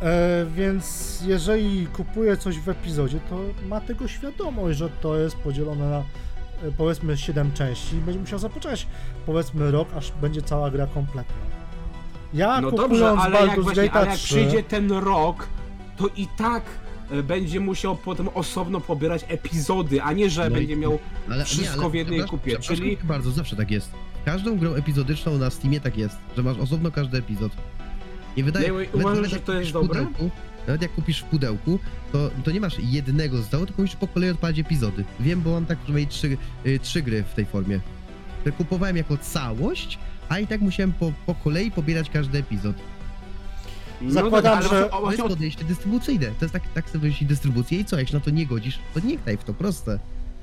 E, 0.01 0.45
więc 0.55 1.17
jeżeli 1.25 1.87
kupuje 1.87 2.37
coś 2.37 2.59
w 2.59 2.69
epizodzie, 2.69 3.19
to 3.29 3.39
ma 3.67 3.81
tego 3.81 4.07
świadomość, 4.07 4.77
że 4.77 4.89
to 4.89 5.17
jest 5.17 5.35
podzielone 5.35 5.89
na 5.89 5.97
e, 5.97 6.03
powiedzmy 6.77 7.17
7 7.17 7.51
części 7.53 7.95
i 7.95 7.99
będzie 7.99 8.19
musiał 8.19 8.39
zapoczekać 8.39 8.87
powiedzmy 9.25 9.71
rok, 9.71 9.87
aż 9.95 10.11
będzie 10.11 10.41
cała 10.41 10.71
gra 10.71 10.87
kompletna. 10.87 11.60
Ja 12.33 12.61
no 12.61 12.71
dobrze, 12.71 13.09
ale 13.11 13.47
jak, 13.47 13.61
właśnie, 13.61 13.91
ale 13.91 14.07
jak 14.07 14.15
3, 14.15 14.25
przyjdzie 14.27 14.63
ten 14.63 14.91
rok, 14.91 15.47
to 15.97 16.07
i 16.17 16.27
tak 16.37 16.63
e, 17.11 17.23
będzie 17.23 17.59
musiał 17.59 17.95
potem 17.95 18.29
osobno 18.33 18.81
pobierać 18.81 19.25
epizody, 19.27 20.01
a 20.01 20.13
nie, 20.13 20.29
że 20.29 20.41
No 20.41 20.49
i- 20.49 20.59
będzie 20.59 20.75
miał 20.75 20.99
Ale, 21.29 21.45
wszystko 21.45 21.89
w 21.89 21.93
jednej 21.93 22.23
kupie, 22.23 22.59
czyli- 22.59 22.97
bardzo, 23.03 23.31
zawsze 23.31 23.55
tak 23.55 23.71
jest. 23.71 23.91
Każdą 24.25 24.57
grą 24.57 24.73
epizodyczną 24.73 25.37
na 25.37 25.49
Steamie 25.49 25.79
tak 25.81 25.97
jest, 25.97 26.17
że 26.37 26.43
masz 26.43 26.57
osobno 26.57 26.91
każdy 26.91 27.17
epizod. 27.17 27.51
Nie 28.37 28.43
wydaje 28.43 28.67
Nie, 28.67 28.73
uważasz, 28.73 29.03
nawet 29.15 29.29
że 29.29 29.35
jak 29.35 29.45
to 29.45 29.53
jest 29.53 29.71
dobre? 29.71 30.01
pudełku- 30.01 30.29
Nawet 30.67 30.81
jak 30.81 30.91
kupisz 30.93 31.19
w 31.19 31.23
pudełku, 31.23 31.79
to, 32.11 32.29
to 32.43 32.51
nie 32.51 32.59
masz 32.61 32.75
jednego 32.79 33.37
zestawu, 33.37 33.65
tylko 33.65 33.81
musisz 33.81 33.95
po 33.97 34.07
kolei 34.07 34.29
odpalić 34.29 34.59
epizody. 34.59 35.03
Wiem, 35.19 35.41
bo 35.41 35.51
mam 35.51 35.65
tak 35.65 35.77
przynajmniej 35.77 36.07
trzy, 36.07 36.37
y, 36.65 36.79
trzy 36.79 37.01
gry 37.01 37.23
w 37.23 37.33
tej 37.33 37.45
formie. 37.45 37.79
Kupowałem 38.57 38.97
jako 38.97 39.17
całość, 39.17 39.99
a 40.31 40.39
i 40.39 40.47
tak 40.47 40.61
musiałem 40.61 40.93
po, 40.93 41.13
po 41.25 41.35
kolei 41.35 41.71
pobierać 41.71 42.09
każdy 42.09 42.37
epizod. 42.37 42.75
No 44.01 44.11
Zakładam, 44.11 44.57
ale 44.57 44.63
że- 44.63 44.69
właśnie- 44.69 44.79
To 44.89 44.95
jest 44.95 45.01
właśnie 45.01 45.23
o- 45.23 45.29
podejście 45.29 45.63
dystrybucyjne. 45.63 46.25
To 46.27 46.45
jest 46.45 46.53
tak, 46.53 46.73
tak 46.73 46.89
sobie 46.89 46.99
wymyślić 46.99 47.29
dystrybucję 47.29 47.79
i 47.79 47.85
co, 47.85 47.99
jak 47.99 48.07
się 48.07 48.13
na 48.13 48.19
to 48.19 48.29
nie 48.29 48.45
godzisz, 48.47 48.79
to 48.93 48.99
nie 48.99 49.17
graj 49.17 49.37
w 49.37 49.43
to, 49.43 49.53
proste. 49.53 49.99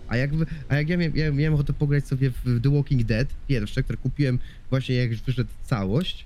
A 0.09 0.17
jak, 0.17 0.31
a 0.69 0.77
jak 0.77 0.89
ja, 0.89 0.97
miałem, 0.97 1.17
ja 1.17 1.33
miałem 1.33 1.55
ochotę 1.55 1.73
pograć 1.73 2.07
sobie 2.07 2.31
w 2.45 2.61
The 2.63 2.71
Walking 2.71 3.03
Dead, 3.05 3.29
pierwsze, 3.49 3.83
które 3.83 3.97
kupiłem 3.97 4.39
właśnie 4.71 4.95
jak 4.95 5.11
już 5.11 5.21
wyszedł 5.21 5.51
całość, 5.65 6.25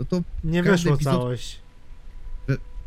no 0.00 0.06
to 0.06 0.22
Nie 0.44 0.62
Każdy 0.62 0.90
wyszło 0.90 0.96
epizod- 0.96 1.04
całość. 1.18 1.58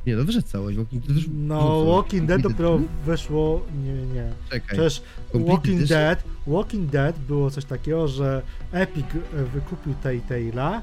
Nie 0.08 0.16
no, 0.16 0.24
wyszedł 0.24 0.48
całość. 0.48 0.78
Walking, 0.78 1.06
wysz, 1.06 1.26
No, 1.34 1.86
Walking 1.86 2.26
Dead 2.26 2.42
dopiero 2.42 2.80
wyszło. 3.06 3.62
Nie, 3.84 3.94
nie. 3.94 4.32
Czekaj, 4.50 4.68
Przecież 4.78 5.02
Walking 5.34 5.78
Edition? 5.78 5.88
Dead, 5.98 6.24
Walking 6.48 6.90
Dead 6.92 7.20
było 7.20 7.52
coś 7.52 7.66
takiego, 7.66 8.08
że 8.08 8.42
Epic 8.72 9.06
e, 9.16 9.44
wykupił 9.44 9.94
Telltale'a 10.04 10.82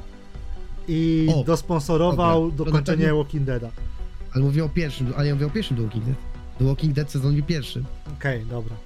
i 0.89 1.28
O, 1.34 1.44
dosponsorował 1.44 2.50
dobra, 2.50 2.65
dokończenie 2.73 3.05
pewno- 3.05 3.18
Walking 3.18 3.44
Deada. 3.44 3.70
ale 4.32 4.44
mówię 4.44 4.65
o 4.65 4.68
pierwszym, 4.68 5.12
ale 5.16 5.26
ja 5.28 5.34
mówię 5.34 5.47
o 5.47 5.50
pierwszym 5.50 5.76
The 5.76 5.82
Walking 5.82 6.05
Dead. 6.05 6.16
The 6.58 6.65
Walking 6.65 6.92
Dead 6.94 7.10
sezonie 7.10 7.42
pierwszym. 7.42 7.84
Okej, 8.18 8.44
dobra. 8.47 8.76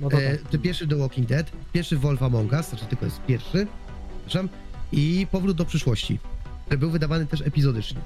No 0.00 0.08
to 0.08 0.20
E, 0.22 0.36
tak. 0.38 0.48
to 0.50 0.58
pierwszy 0.58 0.88
The 0.88 0.96
Walking 0.96 1.28
Dead, 1.28 1.52
pierwszy 1.72 1.96
Wolf 1.98 2.22
Among 2.22 2.52
Us, 2.52 2.68
znaczy 2.68 2.86
tylko 2.86 3.04
jest 3.04 3.22
pierwszy, 3.22 3.66
przepraszam, 4.26 4.48
i 4.92 5.26
Powrót 5.30 5.56
do 5.56 5.64
przyszłości, 5.64 6.18
który 6.64 6.78
był 6.78 6.90
wydawany 6.90 7.26
też 7.26 7.40
epizodycznie. 7.40 8.00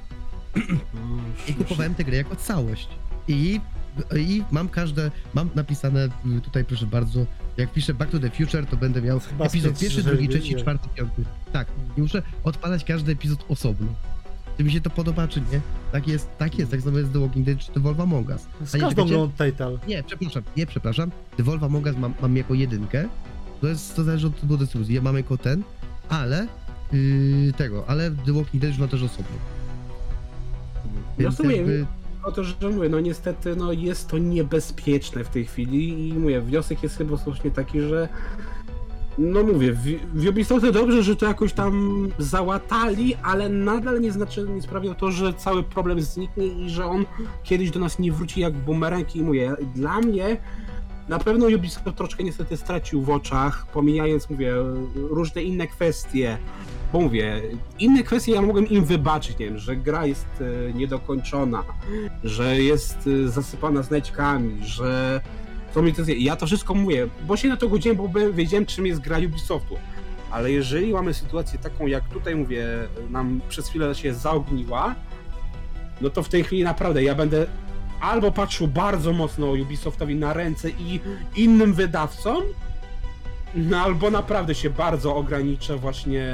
I 1.49 1.55
kupowałem 1.55 1.95
tę 1.95 2.05
grę 2.05 2.17
jako 2.17 2.37
całość. 2.37 2.89
I, 3.29 3.61
I 4.17 4.43
mam 4.51 4.69
każde, 4.69 5.11
mam 5.35 5.51
napisane 5.55 6.09
y, 6.39 6.41
tutaj 6.41 6.65
proszę 6.65 6.87
bardzo, 6.87 7.27
jak 7.57 7.73
piszę 7.73 7.95
Back 7.95 8.11
to 8.11 8.19
the 8.19 8.31
Future, 8.31 8.67
to 8.67 8.77
będę 8.77 9.03
miał 9.03 9.21
Chyba 9.21 9.45
epizod 9.45 9.79
pierwszy, 9.79 10.03
drugi, 10.03 10.29
trzeci, 10.29 10.57
czwarty, 10.57 10.89
piąty. 10.95 11.25
Tak, 11.53 11.69
i 11.97 12.01
muszę 12.01 12.23
odpalać 12.45 12.85
każdy 12.85 13.13
epizod 13.13 13.45
osobno. 13.49 13.87
Czy 14.57 14.65
mi 14.65 14.73
się 14.73 14.81
to 14.81 14.91
podoba, 14.91 15.29
czy 15.29 15.41
nie? 15.41 15.61
Tak 15.93 16.09
jest, 16.09 16.39
tak 16.39 16.59
jest, 16.59 16.71
tak 16.71 16.81
samo 16.81 16.99
jest 16.99 17.13
The 17.13 17.21
Walking 17.21 17.47
Dead, 17.47 17.59
czy 17.59 17.73
The 17.73 17.81
Wolf 17.81 18.01
Among 18.01 18.29
Us. 18.29 18.47
Z 18.65 18.81
każdą 18.81 19.07
grą 19.07 19.31
Telltale. 19.31 19.79
Nie, 19.89 20.03
przepraszam, 20.03 20.43
nie, 20.57 20.67
przepraszam. 20.67 21.11
The 21.37 21.43
Wolf 21.43 21.63
Among 21.63 21.87
Us 21.87 21.97
mam, 21.97 22.15
mam 22.23 22.37
jako 22.37 22.55
jedynkę. 22.55 23.09
To 23.61 23.69
jest, 23.69 23.97
to 23.97 24.05
zależy 24.05 24.27
od 24.27 24.41
typu 24.41 24.57
dystrybucji. 24.57 24.95
Ja 24.95 25.03
mam 25.03 25.17
jako 25.17 25.39
ten, 25.39 25.63
ale 26.09 26.47
yy, 26.93 27.53
tego, 27.53 27.85
ale 27.89 28.11
The 28.11 28.33
Walking 28.33 28.63
Dead 28.63 28.73
już 28.73 28.79
ma 28.79 28.89
też 28.89 29.03
osobno. 29.03 29.37
Więc 31.23 31.39
Rozumiem. 31.39 31.59
jakby- 31.59 31.87
O 32.25 32.33
to, 32.33 32.45
że 32.45 32.55
mówię, 32.71 32.89
no 32.89 33.01
niestety 33.01 33.57
no 33.57 33.73
jest 33.73 34.09
to 34.09 34.19
niebezpieczne 34.19 35.25
w 35.25 35.29
tej 35.29 35.45
chwili 35.47 36.09
i 36.09 36.15
mówię, 36.15 36.41
wniosek 36.41 36.83
jest 36.83 36.99
chyba 36.99 37.17
słusznie 37.17 37.51
taki, 37.51 37.81
że 37.81 38.09
no 39.19 39.43
mówię, 39.43 39.73
w, 39.73 39.83
w 40.15 40.29
Ubisoftie 40.29 40.73
dobrze, 40.73 41.03
że 41.03 41.17
to 41.17 41.27
jakoś 41.27 41.53
tam 41.53 42.09
załatali, 42.19 43.15
ale 43.23 43.49
nadal 43.49 44.01
nie 44.01 44.13
znaczy, 44.13 44.47
nie 44.49 44.63
sprawia 44.63 44.95
to, 44.95 45.11
że 45.11 45.35
cały 45.35 45.63
problem 45.63 46.01
zniknie 46.01 46.47
i 46.47 46.71
że 46.71 46.87
on 46.87 47.05
kiedyś 47.45 47.71
do 47.71 47.81
nas 47.81 47.99
nie 47.99 48.13
wróci 48.13 48.41
jak 48.41 48.55
bumerang 48.55 49.17
i 49.17 49.23
mówię, 49.23 49.53
dla 49.75 50.01
mnie 50.01 50.37
na 51.13 51.19
pewno 51.19 51.47
Ubisoft 51.47 51.97
troszkę 51.97 52.25
niestety 52.25 52.57
stracił 52.57 53.03
w 53.03 53.11
oczach, 53.11 53.67
pomijając, 53.67 54.31
mówię, 54.31 54.55
różne 54.95 55.43
inne 55.43 55.67
kwestie, 55.67 56.39
bo 56.93 57.01
mówię, 57.01 57.43
inne 57.79 58.03
kwestie 58.03 58.33
ja 58.33 58.43
mogłem 58.43 58.67
im 58.69 58.85
wybaczyć, 58.85 59.39
nie 59.39 59.47
wiem, 59.47 59.59
że 59.59 59.77
gra 59.77 60.07
jest 60.07 60.27
e, 60.41 60.73
niedokończona, 60.73 61.65
że 62.25 62.63
jest 62.63 63.09
e, 63.25 63.29
zasypana 63.29 63.83
znajdźkami, 63.83 64.59
że 64.65 65.21
to 65.75 65.81
zje- 65.83 66.17
Ja 66.19 66.37
to 66.37 66.47
wszystko 66.47 66.75
mówię, 66.75 67.09
bo 67.27 67.37
się 67.37 67.49
na 67.49 67.57
to 67.57 67.69
godziłem, 67.69 67.97
bo 67.97 68.09
wiedziałem 68.33 68.67
czym 68.67 68.87
jest 68.87 69.01
gra 69.01 69.19
Ubisoftu. 69.19 69.77
Ale 70.31 70.53
jeżeli 70.53 70.93
mamy 70.93 71.15
sytuację 71.15 71.59
taką, 71.59 71.87
jak 71.87 72.09
tutaj 72.09 72.37
mówię, 72.37 72.67
nam 73.11 73.41
przez 73.49 73.69
chwilę 73.69 73.95
się 73.95 74.15
zaogniła, 74.15 74.95
no 76.01 76.11
to 76.11 76.23
w 76.23 76.29
tej 76.29 76.45
chwili 76.45 76.65
naprawdę 76.65 77.03
ja 77.03 77.15
będę 77.15 77.47
albo 78.03 78.33
patrzył 78.33 78.69
bardzo 78.69 79.13
mocno 79.13 79.47
Ubisoftowi 79.47 80.15
na 80.17 80.33
ręce 80.33 80.71
i 80.71 81.01
innym 81.37 81.75
wydawcom, 81.75 82.43
no 83.55 83.77
albo 83.79 84.11
naprawdę 84.11 84.55
się 84.55 84.71
bardzo 84.71 85.17
ograniczę 85.17 85.77
właśnie 85.77 86.25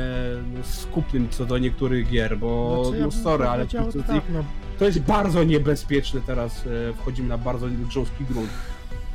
no, 0.55 0.61
skupnym 0.65 1.29
co 1.31 1.47
do 1.47 1.59
niektórych 1.59 2.09
gier, 2.11 2.39
bo 2.39 2.83
Znaczy, 2.85 2.99
ja 2.99 3.05
no 3.07 3.13
sorry, 3.13 3.47
ale 3.49 3.67
to, 3.67 3.79
tak, 4.07 4.23
no, 4.33 4.45
to 4.79 4.85
jest 4.85 5.01
bardzo 5.01 5.45
niebezpieczne 5.45 6.21
teraz, 6.27 6.65
e, 6.67 6.93
wchodzimy 6.95 7.29
na 7.29 7.39
bardzo 7.39 7.67
grząski 7.89 8.25
grunt 8.25 8.51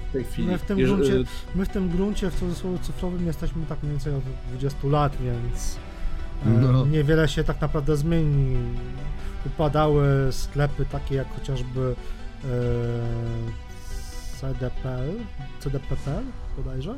w 0.10 0.14
tej 0.14 0.24
chwili. 0.24 0.48
My 0.48 0.58
w 0.58 0.62
tym 0.62 0.78
Jeż- 0.78 0.86
gruncie- 0.88 1.20
e, 1.20 1.24
My 1.56 1.66
w 1.66 1.70
tym 1.70 1.90
gruncie, 1.90 2.30
w 2.32 2.36
cudzysłowie 2.40 2.78
cyfrowym, 2.80 3.26
jesteśmy 3.28 3.66
tak 3.66 3.84
mniej 3.84 3.92
więcej 3.92 4.14
od 4.16 4.24
20 4.50 4.88
lat, 4.88 5.18
więc 5.22 5.78
e, 6.46 6.50
No. 6.50 6.86
niewiele 6.86 7.28
się 7.28 7.44
tak 7.44 7.62
naprawdę 7.62 7.98
zmieni. 7.98 8.58
Upadały 9.46 10.06
sklepy 10.32 10.86
takie 10.86 11.16
jak 11.16 11.36
chociażby 11.36 11.96
CDPL, 14.42 15.14
CDPPL 15.60 16.24
bodajże. 16.58 16.96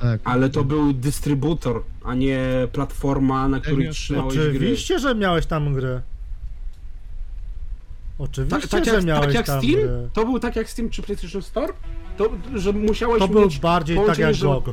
Tak. 0.00 0.20
Ale 0.24 0.50
to 0.50 0.64
był 0.64 0.92
dystrybutor, 0.92 1.82
a 2.04 2.14
nie 2.14 2.40
platforma, 2.72 3.48
na 3.48 3.60
której 3.60 3.86
nie, 3.86 3.92
trzymałeś 3.92 4.34
gry. 4.34 4.48
Oczywiście, 4.50 4.98
że 4.98 5.14
miałeś 5.14 5.46
tam 5.46 5.74
gry. 5.74 6.00
Oczywiście, 8.18 8.60
Tak, 8.60 8.70
tak, 8.70 8.84
że 8.84 8.94
jak, 8.94 9.04
miałeś 9.04 9.26
tak 9.26 9.34
jak 9.34 9.46
tam 9.46 9.60
Steam? 9.62 9.74
gry. 9.80 10.08
To 10.12 10.24
był 10.24 10.38
tak 10.40 10.56
jak 10.56 10.70
Steam 10.70 10.90
czy 10.90 11.02
PlayStation 11.02 11.42
Store? 11.42 11.72
To, 12.16 12.30
że 12.54 12.72
musiałeś 12.72 13.18
To 13.18 13.28
był 13.28 13.40
mieć... 13.42 13.58
bardziej 13.58 13.96
tak 13.96 14.02
połączenie, 14.04 14.26
jak 14.26 14.34
że- 14.36 14.46
GOG. 14.46 14.64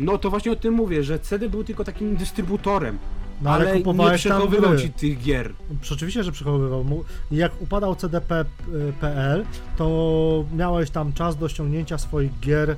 No 0.00 0.18
to 0.18 0.30
właśnie 0.30 0.52
o 0.52 0.56
tym 0.56 0.74
mówię, 0.74 1.04
że 1.04 1.18
CD 1.18 1.48
był 1.48 1.64
tylko 1.64 1.84
takim 1.84 2.16
dystrybutorem, 2.16 2.98
No 3.42 3.50
ale, 3.50 3.70
ale 3.70 3.80
nie 3.82 4.18
przechowywał 4.18 4.76
ci 4.78 4.90
tych 4.90 5.22
gier. 5.22 5.52
Oczywiście, 5.92 6.24
że 6.24 6.32
przechowywał. 6.32 6.84
Jak 7.30 7.62
upadał 7.62 7.96
CDP.pl, 7.96 9.44
to 9.76 10.44
miałeś 10.56 10.90
tam 10.90 11.12
czas 11.12 11.36
do 11.36 11.48
ściągnięcia 11.48 11.98
swoich 11.98 12.40
gier 12.40 12.76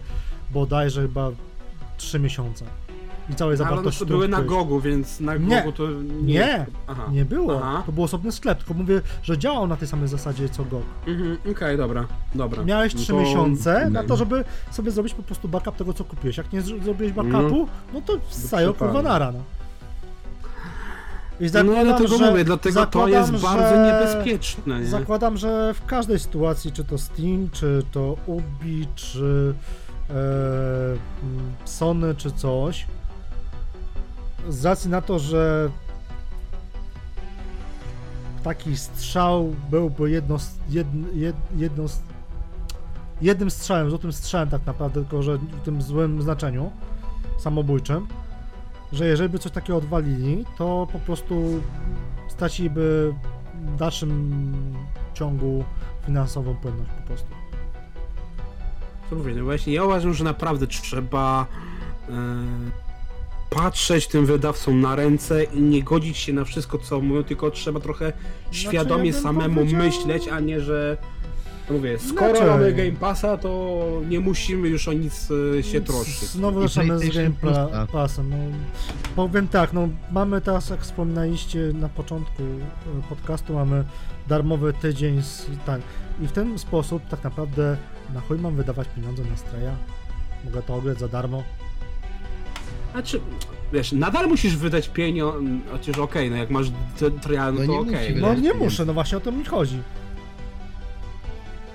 bodajże 0.50 1.02
chyba 1.02 1.30
3 1.96 2.18
miesiące. 2.20 2.64
I 3.30 3.34
całej 3.34 3.50
Ale 3.50 3.56
zawartości. 3.56 4.00
to 4.00 4.06
były 4.06 4.28
na 4.28 4.42
Gogu, 4.42 4.80
więc 4.80 5.20
na 5.20 5.36
Nie. 5.36 5.56
Gogu 5.56 5.72
to 5.72 5.88
nie... 6.22 6.22
Nie. 6.34 6.66
Aha. 6.86 7.06
Nie 7.12 7.24
było. 7.24 7.60
Aha. 7.62 7.82
To 7.86 7.92
był 7.92 8.04
osobny 8.04 8.32
sklep, 8.32 8.58
tylko 8.58 8.74
mówię, 8.74 9.00
że 9.22 9.38
działał 9.38 9.66
na 9.66 9.76
tej 9.76 9.88
samej 9.88 10.08
zasadzie 10.08 10.48
co 10.48 10.64
GOG. 10.64 10.82
Mhm, 11.06 11.38
Okej, 11.50 11.76
dobra, 11.76 12.06
dobra. 12.34 12.64
Miałeś 12.64 12.94
No 12.94 13.00
3 13.00 13.12
to- 13.12 13.18
miesiące 13.20 13.90
na 13.90 14.02
no. 14.02 14.08
to, 14.08 14.16
żeby 14.16 14.44
sobie 14.70 14.90
zrobić 14.90 15.14
po 15.14 15.22
prostu 15.22 15.48
backup 15.48 15.76
tego, 15.76 15.92
co 15.92 16.04
kupiłeś. 16.04 16.36
Jak 16.36 16.52
nie 16.52 16.62
zro- 16.62 16.82
zrobiłeś 16.82 17.12
backupu, 17.12 17.68
no 17.94 18.00
to 18.00 18.18
stają 18.28 18.72
kurwa 18.74 19.02
nara, 19.02 19.32
no. 19.32 19.38
I 21.40 21.44
No 21.44 21.48
zakładam, 21.48 21.84
dlatego 21.84 22.18
że, 22.18 22.30
mówię, 22.30 22.44
dlatego 22.44 22.86
to 22.86 23.08
jest 23.08 23.30
bardzo 23.32 23.68
że- 23.68 23.86
niebezpieczne, 23.86 24.80
nie? 24.80 24.86
Zakładam, 24.86 25.36
że 25.36 25.74
w 25.74 25.86
każdej 25.86 26.18
sytuacji, 26.18 26.72
czy 26.72 26.84
to 26.84 26.98
Steam, 26.98 27.48
czy 27.52 27.82
to 27.92 28.16
Ubi, 28.26 28.86
czy 28.94 29.54
e, 30.10 30.14
Sony, 31.64 32.14
czy 32.14 32.30
coś, 32.32 32.86
z 34.48 34.64
racji 34.64 34.90
na 34.90 35.02
to, 35.02 35.18
że 35.18 35.70
taki 38.44 38.76
strzał 38.76 39.54
byłby 39.70 40.10
jedno, 40.10 40.36
jed, 40.70 40.86
jed, 41.14 41.36
jedno 41.56 41.84
jednym 43.20 43.50
strzałem, 43.50 43.90
złotym 43.90 44.12
strzałem 44.12 44.48
tak 44.48 44.66
naprawdę, 44.66 45.00
tylko 45.00 45.22
że 45.22 45.36
w 45.38 45.60
tym 45.64 45.82
złym 45.82 46.22
znaczeniu, 46.22 46.70
samobójczym, 47.38 48.06
że 48.92 49.06
jeżeli 49.06 49.28
by 49.28 49.38
coś 49.38 49.52
takiego 49.52 49.76
odwalili, 49.78 50.44
to 50.58 50.88
po 50.92 50.98
prostu 50.98 51.60
straciliby 52.28 53.14
w 53.54 53.76
dalszym 53.76 54.52
ciągu 55.14 55.64
finansową 56.06 56.54
płynność 56.54 56.90
po 57.00 57.06
prostu. 57.06 57.28
Co 59.10 59.16
mówię, 59.16 59.34
no 59.34 59.44
właśnie 59.44 59.72
ja 59.72 59.84
uważam, 59.84 60.14
że 60.14 60.24
naprawdę 60.24 60.66
trzeba 60.66 61.46
e, 62.08 62.12
patrzeć 63.50 64.06
tym 64.06 64.26
wydawcom 64.26 64.80
na 64.80 64.96
ręce 64.96 65.44
i 65.44 65.60
nie 65.60 65.82
godzić 65.82 66.18
się 66.18 66.32
na 66.32 66.44
wszystko, 66.44 66.78
co 66.78 67.00
mówią, 67.00 67.24
tylko 67.24 67.50
trzeba 67.50 67.80
trochę 67.80 68.12
świadomie 68.50 69.06
ja 69.06 69.12
bym 69.12 69.22
samemu 69.22 69.54
powiedział- 69.54 69.82
myśleć, 69.82 70.28
a 70.28 70.40
nie, 70.40 70.60
że 70.60 70.96
mówię, 71.70 71.98
skoro 71.98 72.28
Inaczej. 72.30 72.46
mamy 72.48 72.72
Game 72.72 72.92
Passa, 72.92 73.36
to 73.36 73.80
nie 74.08 74.20
musimy 74.20 74.68
już 74.68 74.88
o 74.88 74.92
nic 74.92 75.28
e, 75.58 75.62
się 75.62 75.80
troszczyć. 75.80 76.28
Znowu 76.28 76.62
I 76.64 76.68
zaczynamy 76.68 76.98
z 76.98 77.00
PlayStation 77.02 77.24
Game 77.24 77.36
Plus, 77.40 77.56
Pla- 77.56 77.82
a. 77.82 77.86
Passem. 77.86 78.30
No, 78.30 78.36
powiem 79.16 79.48
tak, 79.48 79.72
no 79.72 79.88
mamy 80.12 80.40
teraz, 80.40 80.70
jak 80.70 80.80
wspominaliście 80.80 81.58
na 81.74 81.88
początku 81.88 82.42
e, 82.42 83.08
podcastu, 83.08 83.54
mamy 83.54 83.84
darmowy 84.28 84.72
tydzień 84.72 85.22
z 85.22 85.46
tak. 85.66 85.80
I 86.22 86.26
w 86.26 86.32
ten 86.32 86.58
sposób 86.58 87.02
tak 87.08 87.24
naprawdę 87.24 87.76
na 88.14 88.20
chuj 88.20 88.38
mam 88.38 88.56
wydawać 88.56 88.88
pieniądze 88.96 89.22
na 89.30 89.36
Straya. 89.36 89.76
Mogę 90.44 90.62
to 90.62 90.74
ograć 90.74 90.98
za 90.98 91.08
darmo. 91.08 91.42
Znaczy, 92.92 93.20
wiesz, 93.72 93.92
nadal 93.92 94.28
musisz 94.28 94.56
wydać 94.56 94.88
pieniądze, 94.88 95.50
chociaż 95.72 95.98
okej, 95.98 96.30
no 96.30 96.36
jak 96.36 96.50
masz 96.50 96.66
te 96.98 97.10
trial, 97.10 97.54
no 97.54 97.60
No 97.60 97.66
to 97.66 97.72
nie 97.72 97.78
okej. 97.78 98.10
musi 98.10 98.22
No 98.22 98.34
nie 98.34 98.54
muszę, 98.54 98.84
no 98.86 98.94
właśnie 98.94 99.18
o 99.18 99.20
to 99.20 99.32
mi 99.32 99.44
chodzi. 99.44 99.78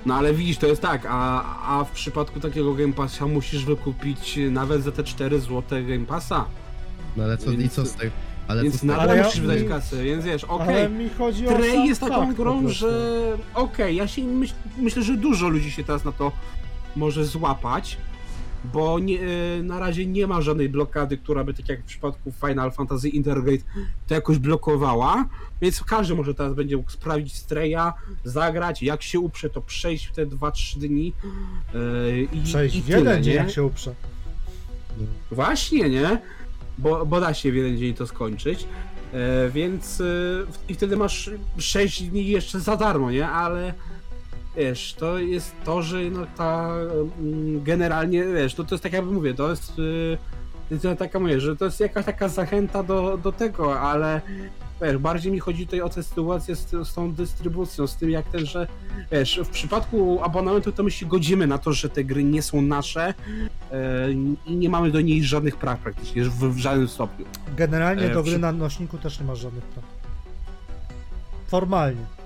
No 0.06 0.16
ale 0.16 0.34
widzisz, 0.34 0.58
to 0.58 0.68
jest 0.68 0.82
tak, 0.82 1.06
a, 1.10 1.44
a 1.80 1.84
w 1.84 1.92
przypadku 1.92 2.40
takiego 2.40 2.74
Game 2.74 2.94
Passa 2.94 3.28
musisz 3.28 3.66
wykupić 3.66 4.40
nawet 4.52 4.84
za 4.84 4.92
te 4.92 5.04
4 5.04 5.40
złote 5.40 5.84
Game 5.84 6.06
Passa. 6.06 6.46
No 7.18 7.24
ale 7.24 7.38
co, 7.38 7.52
i 7.52 7.58
Więc- 7.58 7.74
co 7.74 7.86
z 7.86 7.94
tego? 7.94 8.12
Ale 8.48 8.64
Więc 8.64 8.76
co 8.76 8.80
z 8.80 8.84
na 8.84 8.94
tego? 8.94 9.02
Ale 9.04 9.12
to 9.12 9.18
ja- 9.18 9.24
musisz 9.26 9.42
wydać 9.42 9.62
mi- 9.62 9.68
kasę, 9.68 10.04
więc 10.04 10.26
wiesz, 10.26 10.44
okej. 10.44 10.68
Ale 10.76 10.90
mi 10.90 11.10
chodzi 11.10 11.48
o 11.48 11.52
sam 11.52 11.62
Trey 11.62 11.86
jest 11.88 12.02
taką 12.02 12.16
fakt 12.16 12.38
po 12.38 12.44
grą, 12.44 12.60
prostu. 12.62 12.80
że 12.80 13.38
okej, 13.54 13.96
ja 13.96 14.08
się 14.08 14.24
myśl, 14.24 14.54
myślę, 14.78 15.04
że 15.04 15.18
dużo 15.18 15.48
ludzi 15.50 15.72
się 15.72 15.84
teraz 15.84 16.06
na 16.06 16.12
to 16.12 16.32
może 16.96 17.26
złapać, 17.26 17.98
bo 18.64 19.00
nie, 19.00 19.20
e, 19.20 19.64
na 19.64 19.80
razie 19.80 20.06
nie 20.06 20.28
ma 20.28 20.42
żadnej 20.42 20.70
blokady, 20.70 21.18
która 21.18 21.44
by 21.44 21.54
tak 21.54 21.70
jak 21.70 21.82
w 21.82 21.86
przypadku 21.86 22.32
Final 22.32 22.72
Fantasy 22.72 23.10
Intergrade 23.10 23.64
to 24.08 24.14
jakoś 24.14 24.38
blokowała, 24.38 25.26
więc 25.62 25.84
każdy 25.84 26.16
może 26.16 26.34
teraz 26.34 26.54
będzie 26.54 26.78
mógł 26.78 26.92
sprawdzić 26.92 27.36
Streja, 27.36 27.94
zagrać, 28.24 28.84
jak 28.84 29.04
się 29.04 29.20
uprze, 29.20 29.50
to 29.50 29.62
przejść 29.62 30.06
w 30.06 30.12
te 30.12 30.26
2-3 30.26 30.80
dni 30.80 31.14
e, 31.74 32.22
i, 32.22 32.44
Przejść 32.44 32.76
i 32.76 32.82
w 32.82 32.88
jeden 32.88 33.04
tyle, 33.04 33.22
dzień, 33.22 33.34
nie? 33.34 33.40
jak 33.40 33.52
się 33.52 33.64
uprze. 33.64 33.96
Właśnie, 35.32 35.90
nie? 35.90 36.22
Bo, 36.78 37.06
bo 37.06 37.22
da 37.22 37.34
się 37.34 37.52
w 37.52 37.56
jeden 37.56 37.78
dzień 37.78 37.94
to 37.94 38.08
skończyć. 38.08 38.68
E, 39.14 39.50
więc 39.50 40.04
i 40.70 40.74
wtedy 40.74 40.98
masz 40.98 41.30
6 41.58 42.04
dni 42.04 42.28
jeszcze 42.28 42.60
za 42.60 42.78
darmo, 42.78 43.12
nie? 43.12 43.28
Ale 43.28 43.74
wiesz, 44.56 44.94
to 44.94 45.20
jest 45.20 45.56
to, 45.64 45.82
że 45.82 45.98
no 46.12 46.26
ta 46.38 46.76
mm, 47.20 47.64
generalnie, 47.64 48.24
wiesz, 48.24 48.56
to, 48.56 48.64
to 48.64 48.76
jest 48.76 48.84
tak 48.84 48.94
jakby 48.94 49.12
mówię, 49.12 49.34
to 49.34 49.50
jest 49.50 49.80
y, 49.80 50.18
to 50.82 50.96
taka 50.96 51.20
mówię, 51.20 51.40
że 51.40 51.56
to 51.56 51.66
jest 51.66 51.80
jakaś 51.80 52.06
taka 52.06 52.30
zachęta 52.30 52.84
do, 52.84 53.18
do 53.18 53.32
tego, 53.32 53.80
ale 53.80 54.22
wiesz, 54.82 54.98
bardziej 54.98 55.32
mi 55.32 55.40
chodzi 55.40 55.66
tutaj 55.66 55.82
o 55.82 55.90
tę 55.90 56.04
sytuację 56.04 56.56
z, 56.56 56.70
z 56.70 56.94
tą 56.94 57.14
dystrybucją, 57.14 57.88
z 57.88 57.96
tym 57.96 58.10
jak 58.10 58.30
ten, 58.30 58.46
że 58.46 58.68
wiesz, 59.12 59.40
w 59.44 59.50
przypadku 59.50 60.20
abonamentu 60.24 60.72
to 60.72 60.84
my 60.84 60.92
się 60.92 61.06
godzimy 61.06 61.48
na 61.48 61.58
to, 61.58 61.74
że 61.74 61.90
te 61.90 62.04
gry 62.04 62.24
nie 62.24 62.42
są 62.42 62.62
nasze 62.62 63.14
i 64.48 64.56
nie 64.56 64.70
mamy 64.70 64.92
do 64.92 65.02
niej 65.02 65.24
żadnych 65.24 65.56
praw 65.56 65.80
praktycznie, 65.80 66.24
w, 66.24 66.30
w 66.30 66.58
żadnym 66.58 66.88
stopniu. 66.88 67.26
Generalnie 67.58 68.04
E, 68.04 68.14
do 68.14 68.24
gry 68.24 68.38
na 68.38 68.52
nośniku 68.52 68.98
też 68.98 69.20
nie 69.20 69.26
masz 69.26 69.40
żadnych 69.40 69.64
praw. 69.64 69.86
Formalnie. 71.48 72.21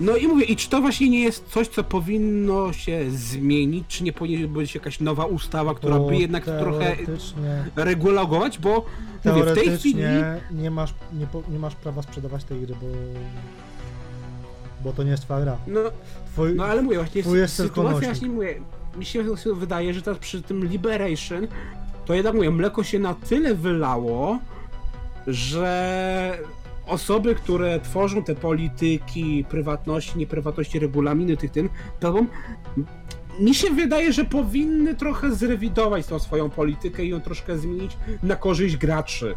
No 0.00 0.16
i 0.16 0.26
mówię, 0.28 0.44
i 0.44 0.56
czy 0.56 0.70
to 0.70 0.80
właśnie 0.80 1.10
nie 1.10 1.20
jest 1.20 1.48
coś, 1.48 1.68
co 1.68 1.84
powinno 1.84 2.72
się 2.72 3.10
zmienić, 3.10 3.86
czy 3.88 4.04
nie 4.04 4.12
powinna 4.12 4.48
być 4.48 4.74
jakaś 4.74 5.00
nowa 5.00 5.24
ustawa, 5.24 5.74
która 5.74 5.98
Bo 5.98 6.06
by 6.08 6.16
jednak 6.16 6.44
trochę 6.44 6.96
regulować, 7.76 8.58
bo 8.58 8.84
mówię, 9.24 9.44
w 9.44 9.54
tej 9.54 9.78
chwili... 9.78 10.04
nie 10.50 10.70
masz, 10.70 10.94
nie, 11.12 11.26
po, 11.26 11.42
nie 11.48 11.58
masz 11.58 11.74
prawa 11.74 12.02
sprzedawać 12.02 12.44
tej 12.44 12.60
gry, 12.60 12.74
bo 12.80 12.86
bo 14.84 14.92
to 14.92 15.02
nie 15.02 15.10
jest 15.10 15.22
twoja 15.22 15.40
gra. 15.40 15.56
No, 15.66 15.80
Twój, 16.32 16.54
no 16.54 16.64
ale 16.64 16.82
mówię, 16.82 16.96
właśnie 16.96 17.22
Twój 17.22 17.38
jest 17.38 17.54
sytuacja, 17.54 18.08
właśnie 18.08 18.28
mówię, 18.28 18.60
mi 18.96 19.04
się 19.04 19.24
wydaje, 19.54 19.94
że 19.94 20.02
teraz 20.02 20.18
przy 20.18 20.42
tym 20.42 20.64
Liberation, 20.64 21.46
to 22.04 22.14
jednak 22.14 22.34
mówię, 22.34 22.50
mleko 22.50 22.84
się 22.84 22.98
na 22.98 23.14
tyle 23.14 23.54
wylało, 23.54 24.38
że 25.26 26.38
osoby, 26.92 27.34
które 27.34 27.80
tworzą 27.80 28.22
te 28.22 28.34
polityki 28.34 29.44
prywatności, 29.48 30.18
nieprywatności, 30.18 30.78
regulaminy 30.78 31.36
tych 31.36 31.50
tym, 31.50 31.68
to 32.00 32.14
mi 33.40 33.54
się 33.54 33.70
wydaje, 33.70 34.12
że 34.12 34.24
powinny 34.24 34.94
trochę 34.94 35.34
zrewidować 35.34 36.06
tą 36.06 36.18
swoją 36.18 36.50
politykę 36.50 37.04
i 37.04 37.08
ją 37.08 37.20
troszkę 37.20 37.58
zmienić 37.58 37.96
na 38.22 38.36
korzyść 38.36 38.76
graczy. 38.76 39.34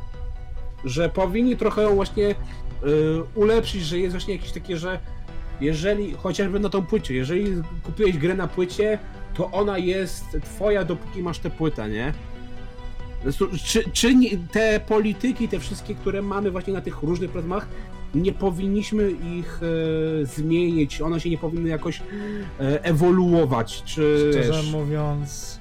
Że 0.86 1.10
powinni 1.10 1.58
trochę 1.58 1.82
ją 1.82 1.96
właśnie 1.96 2.30
y, 2.30 2.36
ulepszyć, 3.36 3.82
że 3.82 4.00
jest 4.00 4.16
właśnie 4.16 4.34
jakieś 4.34 4.52
takie, 4.52 4.78
że 4.78 5.00
jeżeli, 5.62 6.14
chociażby 6.14 6.60
na 6.60 6.70
tą 6.70 6.86
płycie, 6.86 7.14
jeżeli 7.14 7.62
kupiłeś 7.84 8.18
grę 8.18 8.36
na 8.36 8.48
płycie, 8.48 9.00
to 9.34 9.52
ona 9.52 9.78
jest 9.78 10.38
twoja, 10.44 10.86
dopóki 10.86 11.24
masz 11.24 11.40
tę 11.40 11.50
płytę, 11.50 11.90
nie? 11.90 12.14
Czy, 13.64 13.84
czy 13.94 14.14
te 14.52 14.80
polityki, 14.80 15.48
te 15.48 15.60
wszystkie, 15.60 15.96
które 15.96 16.22
mamy 16.22 16.52
właśnie 16.52 16.74
na 16.74 16.82
tych 16.82 17.04
różnych 17.04 17.32
platformach, 17.32 17.68
nie 18.16 18.34
powinniśmy 18.34 19.12
ich 19.12 19.60
e, 20.22 20.26
zmienić, 20.26 21.02
one 21.02 21.20
się 21.20 21.30
nie 21.30 21.38
powinny 21.38 21.70
jakoś 21.70 22.02
e, 22.60 22.84
ewoluować, 22.84 23.84
czy 23.84 24.30
szczerze 24.32 24.52
wiesz, 24.52 24.72
mówiąc 24.72 25.60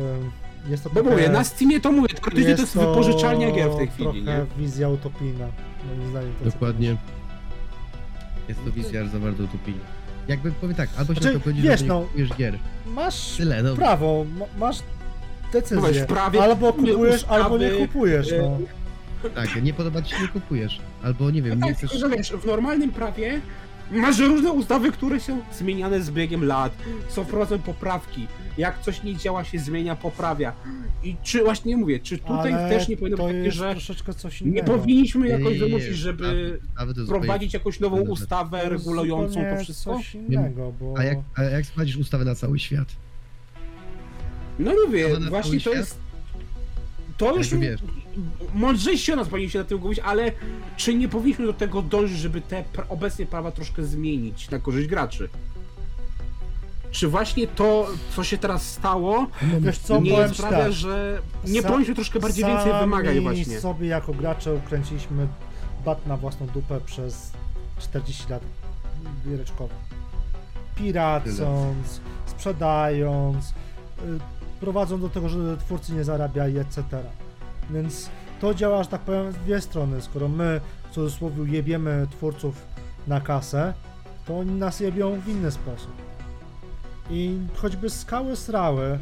em, 0.00 0.30
jest 0.70 0.84
to 0.84 0.90
bo 0.90 1.02
mówię, 1.02 1.28
na 1.28 1.44
Steamie 1.44 1.80
to 1.80 1.92
mówię, 1.92 2.08
teoretycznie 2.08 2.54
to 2.54 2.60
jest 2.60 2.74
wypożyczalnia 2.74 3.50
gier 3.50 3.70
w 3.70 3.76
tej 3.76 3.88
chwili, 3.88 4.22
nie? 4.22 4.46
wizja 4.58 4.88
utopijna, 4.88 5.46
moim 5.96 6.10
zdaniem. 6.10 6.32
to, 6.38 6.44
Dokładnie. 6.44 6.96
Jest 8.48 8.64
to 8.64 8.72
wizja 8.72 9.06
za 9.06 9.18
bardzo 9.18 9.44
utopijna. 9.44 9.80
Jakby 10.28 10.52
powiem 10.52 10.76
tak, 10.76 10.90
albo 10.98 11.14
się 11.14 11.20
Znaczy, 11.20 11.40
to 11.40 11.50
wiesz, 11.52 11.78
że 11.80 11.84
nie 11.84 11.88
no- 11.88 12.36
gier. 12.38 12.58
Masz 12.86 13.36
Tyle, 13.36 13.62
no. 13.62 13.76
prawo, 13.76 14.26
ma, 14.38 14.44
masz 14.58 14.78
decyzję. 15.60 15.82
weź, 15.92 16.02
prawie 16.02 16.42
albo 16.42 16.72
kupujesz, 16.72 17.22
ustawy, 17.22 17.42
albo 17.42 17.58
nie 17.58 17.70
kupujesz. 17.70 18.32
e, 18.32 18.38
No. 18.42 18.58
Tak, 19.34 19.62
nie 19.62 19.74
podoba 19.74 20.02
ci 20.02 20.14
się, 20.14 20.22
nie 20.22 20.28
kupujesz. 20.28 20.80
Albo 21.02 21.30
nie 21.30 21.42
wiem, 21.42 21.58
No 21.58 21.66
nie 21.66 21.72
tak, 21.72 21.78
chcesz... 21.78 21.90
tylko 21.90 22.08
że 22.10 22.16
wiesz, 22.16 22.32
w 22.32 22.46
normalnym 22.46 22.90
prawie 22.90 23.40
masz 23.90 24.18
różne 24.18 24.52
ustawy, 24.52 24.92
które 24.92 25.20
są 25.20 25.38
zmieniane 25.52 26.00
z 26.02 26.10
biegiem 26.10 26.44
lat, 26.44 26.72
są 27.08 27.24
wprowadzone 27.24 27.62
poprawki, 27.62 28.26
jak 28.58 28.80
coś 28.82 29.02
nie 29.02 29.16
działa 29.16 29.44
się 29.44 29.58
zmienia, 29.58 29.96
poprawia. 29.96 30.52
I 31.02 31.16
czy 31.22 31.44
właśnie 31.44 31.76
mówię, 31.76 32.00
czy 32.00 32.18
tutaj 32.18 32.52
Ale 32.52 32.68
też 32.68 32.88
nie 32.88 32.96
powinno 32.96 33.16
być 33.16 33.26
takie, 33.26 33.38
jest 33.38 33.56
że 33.56 33.70
troszeczkę 33.70 34.14
coś 34.14 34.40
nie 34.40 34.62
powinniśmy 34.64 35.28
jakoś 35.28 35.58
wymusić, 35.58 35.88
nie. 35.88 35.94
żeby 35.94 36.60
Nawet 36.78 36.96
to 36.96 37.02
zupełnie- 37.02 37.24
prowadzić 37.26 37.54
jakąś 37.54 37.80
nową 37.80 38.00
ustawę 38.00 38.68
regulującą 38.68 39.40
to 39.56 39.64
wszystko? 39.64 39.94
coś 39.94 40.14
innego, 40.14 40.72
bo... 40.80 40.94
A 40.98 41.04
jak, 41.04 41.18
a 41.36 41.42
jak 41.42 41.66
sprawdzisz 41.66 41.96
ustawę 41.96 42.24
na 42.24 42.34
cały 42.34 42.58
świat? 42.58 42.88
No 44.58 44.72
mówię, 44.86 45.18
na 45.20 45.30
właśnie 45.30 45.60
to 45.60 45.72
jest... 45.72 45.98
To 47.16 47.36
już 47.36 47.54
wiesz. 47.54 47.80
mądrzejsi 48.54 49.12
o 49.12 49.16
nas 49.16 49.28
powinni 49.28 49.50
się 49.50 49.58
na 49.58 49.64
tym 49.64 49.78
mówić, 49.80 49.98
ale 49.98 50.32
czy 50.76 50.94
nie 50.94 51.08
powinniśmy 51.08 51.46
do 51.46 51.52
tego 51.52 51.82
dążyć, 51.82 52.18
żeby 52.18 52.40
te 52.40 52.64
obecnie 52.88 53.26
prawa 53.26 53.50
troszkę 53.50 53.84
zmienić 53.84 54.50
na 54.50 54.58
korzyść 54.58 54.88
graczy? 54.88 55.28
Czy 56.90 57.08
właśnie 57.08 57.46
to, 57.46 57.88
co 58.16 58.24
się 58.24 58.38
teraz 58.38 58.72
stało, 58.72 59.26
Wiesz 59.60 59.78
co, 59.78 60.00
nie 60.00 60.28
sprawia, 60.28 60.58
tak, 60.58 60.72
że 60.72 61.22
nie 61.46 61.62
Sa- 61.62 61.68
powinniśmy 61.68 61.94
troszkę 61.94 62.20
bardziej 62.20 62.44
więcej 62.44 62.72
wymagań 62.80 63.20
właśnie? 63.20 63.60
sobie 63.60 63.88
jako 63.88 64.12
gracze 64.14 64.54
ukręciliśmy 64.54 65.28
bat 65.84 66.06
na 66.06 66.16
własną 66.16 66.46
dupę 66.46 66.80
przez 66.86 67.32
40 67.78 68.24
lat 68.30 68.42
giereczkowo. 69.28 69.74
Piracąc, 70.76 72.00
sprzedając, 72.26 73.44
y, 73.50 73.52
prowadzą 74.60 75.00
do 75.00 75.08
tego, 75.08 75.28
że 75.28 75.56
twórcy 75.56 75.92
nie 75.92 76.04
zarabiali, 76.04 76.58
etc. 76.58 76.82
Więc 77.70 78.10
to 78.40 78.54
działa, 78.54 78.82
że 78.82 78.88
tak 78.88 79.00
powiem, 79.00 79.32
w 79.32 79.38
dwie 79.38 79.60
strony. 79.60 80.02
Skoro 80.02 80.28
my 80.28 80.60
w 80.90 80.94
cudzysłowie 80.94 81.52
jebiemy 81.52 82.06
twórców 82.10 82.62
na 83.06 83.20
kasę, 83.20 83.74
to 84.26 84.38
oni 84.38 84.52
nas 84.52 84.80
jebią 84.80 85.20
w 85.20 85.28
inny 85.28 85.50
sposób. 85.50 85.92
I 87.10 87.38
choćby 87.56 87.90
skały 87.90 88.36
srały 88.36 88.98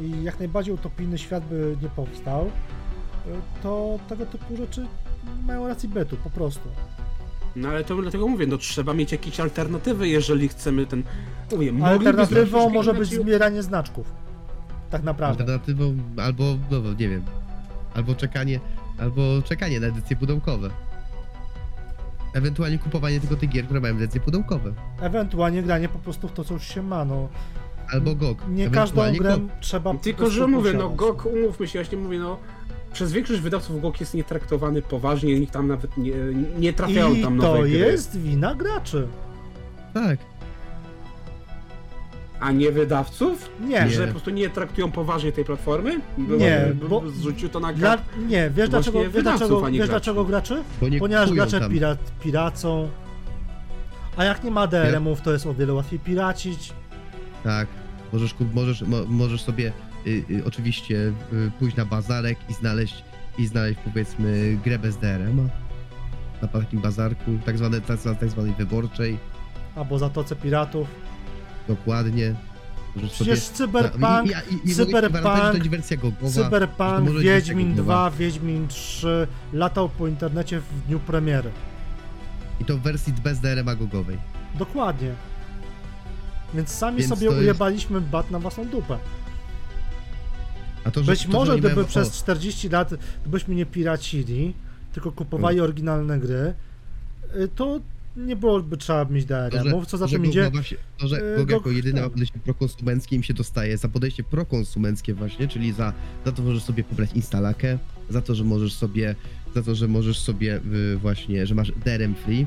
i 0.00 0.22
jak 0.22 0.38
najbardziej 0.38 0.74
utopijny 0.74 1.18
świat 1.18 1.44
by 1.44 1.76
nie 1.82 1.88
powstał, 1.88 2.50
to 3.62 3.98
tego 4.08 4.26
typu 4.26 4.56
rzeczy 4.56 4.86
mają 5.46 5.68
rację 5.68 5.88
bytu, 5.88 6.16
po 6.16 6.30
prostu. 6.30 6.68
No 7.56 7.68
ale 7.68 7.84
to 7.84 7.96
dlatego 7.96 8.28
mówię, 8.28 8.46
no 8.46 8.58
trzeba 8.58 8.94
mieć 8.94 9.12
jakieś 9.12 9.40
alternatywy, 9.40 10.08
jeżeli 10.08 10.48
chcemy 10.48 10.86
ten... 10.86 11.02
Mówię, 11.52 11.72
Alternatywą 11.84 12.70
może 12.70 12.94
być 12.94 13.08
zbieranie 13.08 13.62
znaczków. 13.62 14.25
Tak 14.90 15.02
naprawdę. 15.02 15.40
Alternatywą 15.44 15.94
albo, 16.16 16.44
no 16.70 16.80
no, 16.80 16.90
nie 16.92 17.08
wiem, 17.08 17.22
albo 17.94 18.14
czekanie, 18.14 18.60
albo 18.98 19.22
czekanie 19.44 19.80
na 19.80 19.86
edycje 19.86 20.16
pudełkowe. 20.16 20.70
Ewentualnie 22.34 22.78
kupowanie 22.78 23.20
tylko 23.20 23.36
tych 23.36 23.50
gier, 23.50 23.64
które 23.64 23.80
mają 23.80 23.94
edycje 23.94 24.20
pudełkowe. 24.20 24.72
Ewentualnie 25.00 25.62
granie 25.62 25.88
po 25.88 25.98
prostu 25.98 26.28
w 26.28 26.32
to, 26.32 26.44
co 26.44 26.54
już 26.54 26.64
się 26.74 26.82
ma. 26.82 27.04
No, 27.04 27.28
Albo 27.92 28.14
GOG. 28.14 28.38
nie 28.48 28.70
każdą 28.70 29.12
grę 29.12 29.30
GOG. 29.38 29.42
trzeba 29.60 29.94
Tylko, 29.94 30.30
że 30.30 30.46
mówię, 30.46 30.72
no. 30.72 30.90
GOG, 30.90 31.26
umówmy 31.26 31.68
się, 31.68 31.78
właśnie 31.78 31.98
mówię, 31.98 32.18
no 32.18 32.38
przez 32.92 33.12
większość 33.12 33.40
wydawców 33.40 33.80
GOG 33.82 34.00
jest 34.00 34.14
nietraktowany 34.14 34.82
poważnie, 34.82 35.40
nikt 35.40 35.52
tam 35.52 35.68
nawet 35.68 35.96
nie, 35.96 36.12
nie 36.58 36.72
trafiają 36.72 37.12
I 37.14 37.22
tam 37.22 37.36
nowe 37.36 37.56
to 37.58 37.62
gry. 37.62 37.70
jest 37.70 38.20
wina 38.20 38.54
graczy. 38.54 39.08
Tak. 39.94 40.18
A 42.40 42.52
nie 42.52 42.72
wydawców? 42.72 43.50
Nie, 43.60 43.90
Że 43.90 44.06
po 44.06 44.10
prostu 44.10 44.30
nie 44.30 44.50
traktują 44.50 44.90
poważnie 44.90 45.32
tej 45.32 45.44
platformy? 45.44 46.00
Nie, 46.18 46.72
bo... 46.88 47.02
Zrzucił 47.10 47.48
to 47.48 47.60
na 47.60 47.72
gat. 47.72 48.02
nie, 48.28 48.50
wiesz 48.50 48.68
dlaczego, 48.68 49.00
wiesz 49.00 49.08
wydawców, 49.10 49.48
dlaczego, 49.48 49.66
wiesz 49.66 49.76
graczy. 49.76 49.90
dlaczego 49.90 50.24
graczy? 50.24 50.62
Bo 50.80 50.88
nie 50.88 50.98
Ponieważ 50.98 51.32
gracze 51.32 51.60
tam. 51.60 51.72
pirat, 51.72 51.98
piracą. 52.20 52.88
A 54.16 54.24
jak 54.24 54.44
nie 54.44 54.50
ma 54.50 54.66
DRM-ów, 54.66 55.20
to 55.20 55.32
jest 55.32 55.46
o 55.46 55.54
wiele 55.54 55.74
łatwiej 55.74 55.98
piracić. 55.98 56.72
Tak. 57.44 57.68
Możesz, 58.12 58.34
możesz, 58.54 58.82
mo, 58.82 58.96
możesz 59.08 59.42
sobie 59.42 59.72
y, 60.06 60.24
y, 60.30 60.42
oczywiście 60.46 60.94
y, 60.94 61.12
pójść 61.58 61.76
na 61.76 61.84
bazarek 61.84 62.38
i 62.48 62.54
znaleźć, 62.54 63.04
i 63.38 63.46
znaleźć 63.46 63.80
powiedzmy 63.84 64.58
grę 64.64 64.78
bez 64.78 64.96
DRM-a. 64.96 65.66
Na 66.42 66.48
takim 66.48 66.80
bazarku, 66.80 67.38
tak, 67.46 67.58
zwane, 67.58 67.80
tak, 67.80 68.00
tak 68.20 68.30
zwanej 68.30 68.54
wyborczej. 68.58 69.18
Albo 69.76 69.98
Zatoce 69.98 70.36
Piratów. 70.36 70.88
Dokładnie. 71.68 72.34
Możesz 72.96 73.12
sobie... 73.12 73.32
Przecież 73.32 73.48
Cyberpunk, 73.48 74.26
i, 74.26 74.54
i, 74.54 74.68
i, 74.68 74.70
i 74.70 74.74
Cyberpunk, 74.74 75.24
to 75.62 75.70
wersja 75.70 75.96
gogowa. 75.96 76.20
to 76.20 76.30
Cyberpunk, 76.44 77.10
być 77.10 77.22
Wiedźmin 77.24 77.66
wersja 77.66 77.82
gogowa. 77.84 78.10
2, 78.10 78.18
Wiedźmin 78.18 78.68
3 78.68 79.26
latał 79.52 79.88
po 79.88 80.06
internecie 80.06 80.60
w 80.60 80.86
dniu 80.86 81.00
premiery. 81.00 81.50
I 82.60 82.64
to 82.64 82.76
w 82.76 82.80
wersji 82.80 83.12
bez 83.24 83.40
DRM-a 83.40 83.74
gogowej. 83.74 84.18
Dokładnie. 84.58 85.10
Więc 86.54 86.68
sami 86.70 86.98
Więc 86.98 87.08
sobie 87.08 87.26
to 87.26 87.32
jest- 87.32 87.40
ujebaliśmy 87.42 88.00
bat 88.00 88.30
na 88.30 88.38
własną 88.38 88.64
dupę. 88.64 88.98
A 90.84 90.90
to, 90.90 91.04
że, 91.04 91.12
Być 91.12 91.22
to, 91.26 91.32
może 91.32 91.58
gdyby 91.58 91.74
mają- 91.74 91.86
przez 91.86 92.08
o, 92.08 92.12
40 92.12 92.68
lat, 92.68 92.90
gdybyśmy 93.22 93.54
nie 93.54 93.66
piracili, 93.66 94.54
tylko 94.92 95.12
kupowali 95.12 95.60
oryginalne 95.60 96.18
gry, 96.18 96.54
y, 97.36 97.48
to 97.48 97.80
nie 98.16 98.36
byłoby 98.36 98.76
trzeba 98.76 99.04
mieć 99.04 99.24
DRM-ów, 99.24 99.86
co 99.86 99.96
za 99.96 100.08
tym 100.08 100.26
idzie. 100.26 100.50
To, 100.98 101.08
że 101.08 101.34
e, 101.34 101.36
GOG 101.36 101.50
jako 101.50 101.70
jedyne 101.70 102.00
ma 102.00 102.06
tak. 102.06 102.12
podejście 102.12 102.38
prokonsumenckie 102.38 103.16
im 103.16 103.22
się 103.22 103.34
dostaje 103.34 103.78
za 103.78 103.88
podejście 103.88 104.22
prokonsumenckie 104.24 105.14
właśnie, 105.14 105.48
czyli 105.48 105.72
za, 105.72 105.92
za 106.24 106.32
to, 106.32 106.36
że 106.42 106.48
możesz 106.48 106.62
sobie 106.62 106.84
pobrać 106.84 107.12
instalakę, 107.14 107.78
za 108.10 108.22
to, 108.22 108.34
że 108.34 108.44
możesz 108.44 108.74
sobie, 108.74 109.14
za 109.54 109.62
to, 109.62 109.74
że 109.74 109.88
możesz 109.88 110.18
sobie 110.18 110.60
y, 110.94 110.96
właśnie, 110.96 111.46
że 111.46 111.54
masz 111.54 111.72
DRM 111.72 112.14
free, 112.14 112.46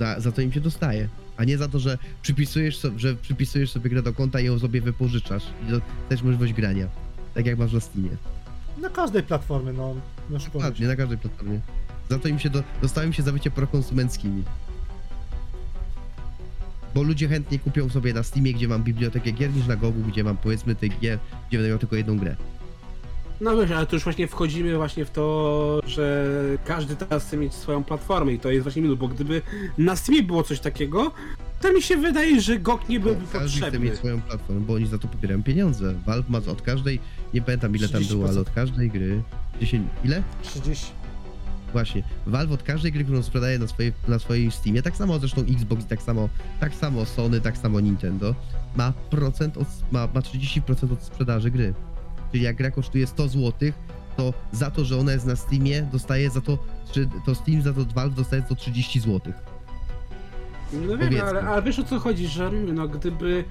za, 0.00 0.20
za 0.20 0.32
to 0.32 0.40
im 0.40 0.52
się 0.52 0.60
dostaje. 0.60 1.08
A 1.36 1.44
nie 1.44 1.58
za 1.58 1.68
to, 1.68 1.78
że 1.78 1.98
przypisujesz, 2.22 2.78
so, 2.78 2.90
że 2.96 3.14
przypisujesz 3.14 3.70
sobie 3.70 3.90
grę 3.90 4.02
do 4.02 4.12
konta 4.12 4.40
i 4.40 4.44
ją 4.44 4.58
sobie 4.58 4.80
wypożyczasz. 4.80 5.44
I 5.68 5.70
to 5.70 5.80
też 6.08 6.22
możliwość 6.22 6.52
grania. 6.52 6.88
Tak 7.34 7.46
jak 7.46 7.58
masz 7.58 7.72
na 7.72 7.80
Steamie. 7.80 8.10
Na 8.78 8.88
każdej 8.88 9.22
platformie, 9.22 9.72
no. 9.72 9.94
Oszukujmy 10.36 10.42
Dokładnie, 10.44 10.86
na 10.86 10.96
każdej 10.96 11.18
platformie. 11.18 11.60
Za 12.12 12.18
to 12.18 12.28
im 12.28 12.38
się 12.38 12.50
do, 12.50 12.62
dostają 12.82 13.06
im 13.06 13.12
się 13.12 13.22
za 13.22 13.32
bycie 13.32 13.50
prokonsumenckimi. 13.50 14.42
Bo 16.94 17.02
ludzie 17.02 17.28
chętniej 17.28 17.60
kupią 17.60 17.88
sobie 17.88 18.12
na 18.14 18.22
Steamie, 18.22 18.54
gdzie 18.54 18.68
mam 18.68 18.82
bibliotekę 18.82 19.32
gier, 19.32 19.54
niż 19.54 19.66
na 19.66 19.76
Gogu, 19.76 20.00
gdzie 20.00 20.24
mam 20.24 20.36
powiedzmy 20.36 20.74
tych 20.74 20.98
gier, 21.00 21.18
gdzie 21.48 21.58
będę 21.58 21.68
miał 21.68 21.78
tylko 21.78 21.96
jedną 21.96 22.18
grę. 22.18 22.36
No 23.40 23.56
wiesz, 23.56 23.70
ale 23.70 23.86
tu 23.86 23.96
już 23.96 24.04
właśnie 24.04 24.26
wchodzimy 24.28 24.76
właśnie 24.76 25.04
w 25.04 25.10
to, 25.10 25.80
że 25.86 26.26
każdy 26.64 26.96
teraz 26.96 27.24
chce 27.26 27.36
mieć 27.36 27.54
swoją 27.54 27.84
platformę 27.84 28.32
i 28.32 28.38
to 28.38 28.50
jest 28.50 28.62
właśnie 28.62 28.82
minus, 28.82 28.98
bo 28.98 29.08
gdyby 29.08 29.42
na 29.78 29.96
Steamie 29.96 30.22
było 30.22 30.42
coś 30.42 30.60
takiego, 30.60 31.12
to 31.60 31.72
mi 31.72 31.82
się 31.82 31.96
wydaje, 31.96 32.40
że 32.40 32.58
GOG 32.58 32.88
nie 32.88 33.00
byłby 33.00 33.20
Każdy 33.32 33.48
chce 33.48 33.60
potrzebny. 33.60 33.90
mieć 33.90 33.94
swoją 33.98 34.20
platformę, 34.22 34.60
bo 34.60 34.74
oni 34.74 34.86
za 34.86 34.98
to 34.98 35.08
pobierają 35.08 35.42
pieniądze. 35.42 35.94
Valve 36.06 36.30
ma 36.30 36.38
od 36.38 36.62
każdej, 36.62 37.00
nie 37.34 37.42
pamiętam 37.42 37.76
ile 37.76 37.88
tam 37.88 38.04
było, 38.04 38.28
ale 38.28 38.40
od 38.40 38.50
każdej 38.50 38.90
gry 38.90 39.22
10, 39.60 39.88
ile? 40.04 40.22
30. 40.42 41.01
Właśnie. 41.72 42.02
Valve 42.26 42.52
od 42.52 42.62
każdej 42.62 42.92
gry, 42.92 43.04
którą 43.04 43.22
sprzedaje 43.22 43.58
na, 43.58 43.66
swojej, 43.66 43.92
na 44.08 44.18
swojej 44.18 44.50
Steamie, 44.50 44.82
tak 44.82 44.96
samo 44.96 45.18
zresztą 45.18 45.40
Xbox, 45.40 45.86
tak 45.86 46.02
samo, 46.02 46.28
tak 46.60 46.74
samo 46.74 47.04
Sony, 47.04 47.40
tak 47.40 47.56
samo 47.56 47.80
Nintendo, 47.80 48.34
ma 48.76 48.92
procent 49.10 49.56
od, 49.56 49.68
ma, 49.92 50.08
ma 50.14 50.20
30% 50.20 50.92
od 50.92 51.02
sprzedaży 51.02 51.50
gry. 51.50 51.74
Czyli 52.32 52.44
jak 52.44 52.56
gra 52.56 52.70
kosztuje 52.70 53.06
100 53.06 53.28
zł, 53.28 53.52
to 54.16 54.34
za 54.52 54.70
to, 54.70 54.84
że 54.84 54.98
ona 54.98 55.12
jest 55.12 55.26
na 55.26 55.36
Steamie, 55.36 55.82
dostaje 55.82 56.30
za 56.30 56.40
to, 56.40 56.58
to 57.26 57.34
Steam 57.34 57.62
za 57.62 57.72
to 57.72 57.84
Valve 57.94 58.14
dostaje 58.14 58.42
to 58.42 58.54
30 58.54 59.00
zł. 59.00 59.32
No 60.72 60.98
wiem, 60.98 61.24
ale, 61.28 61.42
ale 61.42 61.62
wiesz 61.62 61.78
o 61.78 61.84
co 61.84 61.98
chodzi, 61.98 62.28
że 62.28 62.50
no 62.50 62.88
gdyby 62.88 63.44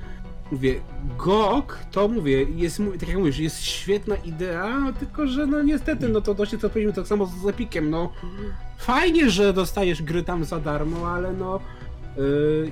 mówię, 0.51 0.81
GOG, 1.17 1.79
to 1.91 2.07
mówię, 2.07 2.43
jest, 2.43 2.81
tak 2.99 3.09
jak 3.09 3.17
mówisz, 3.17 3.37
jest 3.37 3.63
świetna 3.63 4.15
idea, 4.15 4.93
tylko 4.99 5.27
że 5.27 5.47
no 5.47 5.61
niestety, 5.61 6.09
no 6.09 6.21
to 6.21 6.33
dość 6.33 6.51
co 6.51 6.69
powiedzieliśmy 6.69 6.93
tak 6.93 7.07
samo 7.07 7.25
z 7.25 7.47
Epikiem, 7.47 7.89
no. 7.89 8.11
Fajnie, 8.77 9.29
że 9.29 9.53
dostajesz 9.53 10.03
gry 10.03 10.23
tam 10.23 10.43
za 10.43 10.59
darmo, 10.59 11.09
ale 11.09 11.33
no 11.33 11.59
yy, 12.17 12.71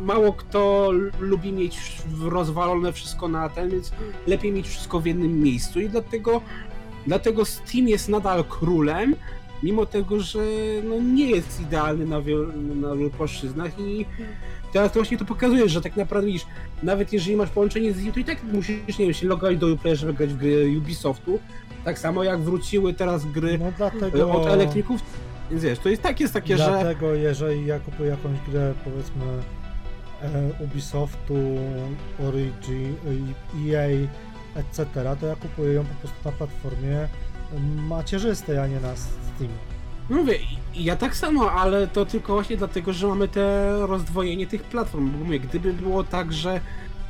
mało 0.00 0.32
kto 0.32 0.90
lubi 1.20 1.52
mieć 1.52 2.02
rozwalone 2.22 2.92
wszystko 2.92 3.28
na 3.28 3.48
ten, 3.48 3.70
więc 3.70 3.92
lepiej 4.26 4.52
mieć 4.52 4.68
wszystko 4.68 5.00
w 5.00 5.06
jednym 5.06 5.40
miejscu 5.42 5.80
i 5.80 5.88
dlatego 5.88 6.40
dlatego 7.06 7.44
Steam 7.44 7.88
jest 7.88 8.08
nadal 8.08 8.44
królem, 8.44 9.14
mimo 9.62 9.86
tego, 9.86 10.20
że 10.20 10.40
no, 10.84 11.00
nie 11.00 11.30
jest 11.30 11.60
idealny 11.60 12.06
na 12.06 12.20
wielu, 12.20 12.52
na 12.74 12.96
wielu 12.96 13.10
płaszczyznach 13.10 13.80
i 13.80 14.06
teraz 14.72 14.92
to 14.92 15.00
właśnie 15.00 15.18
to 15.18 15.24
pokazuje, 15.24 15.68
że 15.68 15.80
tak 15.80 15.96
naprawdę 15.96 16.26
widzisz, 16.26 16.46
nawet 16.82 17.12
jeżeli 17.12 17.36
masz 17.36 17.50
połączenie 17.50 17.92
z 17.92 18.02
nim, 18.02 18.12
to 18.12 18.20
i 18.20 18.24
tak 18.24 18.44
musisz, 18.52 18.98
nie 18.98 19.04
wiem, 19.04 19.14
się 19.14 19.26
logować 19.26 19.58
do 19.58 19.66
Uplaya, 19.66 19.96
żeby 19.96 20.14
grać 20.14 20.30
w 20.30 20.36
gry 20.36 20.78
Ubisoftu, 20.78 21.38
tak 21.84 21.98
samo 21.98 22.24
jak 22.24 22.40
wróciły 22.40 22.94
teraz 22.94 23.24
gry 23.24 23.58
No 23.58 23.66
e, 23.66 23.72
dlatego... 23.76 24.32
od 24.32 24.46
elektryków, 24.46 25.02
więc 25.50 25.62
wiesz, 25.62 25.78
to 25.78 25.88
jest 25.88 26.02
tak, 26.02 26.20
jest 26.20 26.34
takie, 26.34 26.58
że 26.58 26.66
Dlatego 26.66 27.14
jeżeli 27.14 27.66
ja 27.66 27.80
kupuję 27.80 28.10
jakąś 28.10 28.38
grę, 28.48 28.74
powiedzmy 28.84 29.24
e, 30.22 30.64
Ubisoftu, 30.64 31.34
Origi, 32.28 32.94
e, 33.66 33.76
EA, 33.76 34.08
etc., 34.54 34.86
to 35.20 35.26
ja 35.26 35.36
kupuję 35.36 35.72
ją 35.72 35.84
po 35.84 35.94
prostu 35.94 36.16
na 36.24 36.32
platformie 36.32 37.08
macierzystej, 37.88 38.58
a 38.58 38.66
nie 38.66 38.80
na 38.80 38.94
Steam. 39.36 39.50
No 40.10 40.16
mówię, 40.16 40.38
ja 40.74 40.96
tak 40.96 41.16
samo, 41.16 41.52
ale 41.52 41.86
to 41.86 42.06
tylko 42.06 42.32
właśnie 42.34 42.56
dlatego, 42.56 42.92
że 42.92 43.06
mamy 43.06 43.28
te 43.28 43.72
rozdwojenie 43.86 44.46
tych 44.46 44.62
platform. 44.62 45.10
Bo 45.10 45.24
mówię, 45.24 45.40
gdyby 45.40 45.72
było 45.72 46.04
tak, 46.04 46.32
że 46.32 46.60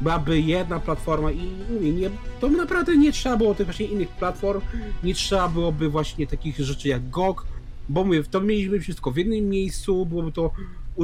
byłaby 0.01 0.41
jedna 0.41 0.81
platforma 0.81 1.33
i 1.33 1.51
mówię, 1.75 1.93
nie, 1.93 2.11
to 2.41 2.49
naprawdę 2.49 2.97
nie 2.97 3.13
trzeba 3.13 3.37
było 3.37 3.55
tych 3.55 3.67
właśnie 3.67 3.87
innych 3.87 4.09
platform, 4.09 4.61
nie 5.05 5.15
trzeba 5.15 5.49
byłoby 5.49 5.89
właśnie 5.89 6.27
takich 6.27 6.59
rzeczy 6.59 6.89
jak 6.89 7.11
GOG, 7.11 7.47
bo 7.89 8.05
mówię, 8.05 8.25
to 8.25 8.41
mieliśmy 8.41 8.81
wszystko 8.81 9.11
w 9.11 9.17
jednym 9.17 9.49
miejscu, 9.49 10.07
byłoby 10.07 10.33
to 10.33 10.51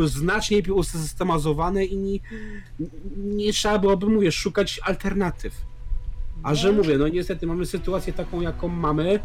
znacznie 0.04 0.56
lepiej 0.56 0.72
usystemazowane 0.72 1.84
i 1.84 1.96
nie, 1.96 2.18
nie 3.16 3.52
trzeba 3.52 3.78
byłoby, 3.78 4.06
mówię, 4.06 4.32
szukać 4.32 4.80
alternatyw. 4.84 5.54
A 6.42 6.54
że 6.54 6.72
No. 6.72 6.78
mówię, 6.78 6.98
no 6.98 7.08
niestety 7.08 7.46
mamy 7.46 7.66
sytuację 7.66 8.12
taką, 8.12 8.40
jaką 8.40 8.68
mamy. 8.68 9.20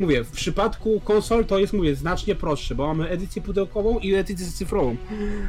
Mówię, 0.00 0.24
w 0.24 0.30
przypadku 0.30 1.00
konsol 1.04 1.44
to 1.44 1.58
jest, 1.58 1.72
mówię, 1.72 1.94
znacznie 1.94 2.34
prostsze, 2.34 2.74
bo 2.74 2.86
mamy 2.86 3.08
edycję 3.08 3.42
pudełkową 3.42 3.98
i 3.98 4.14
edycję 4.14 4.46
cyfrową. 4.46 4.96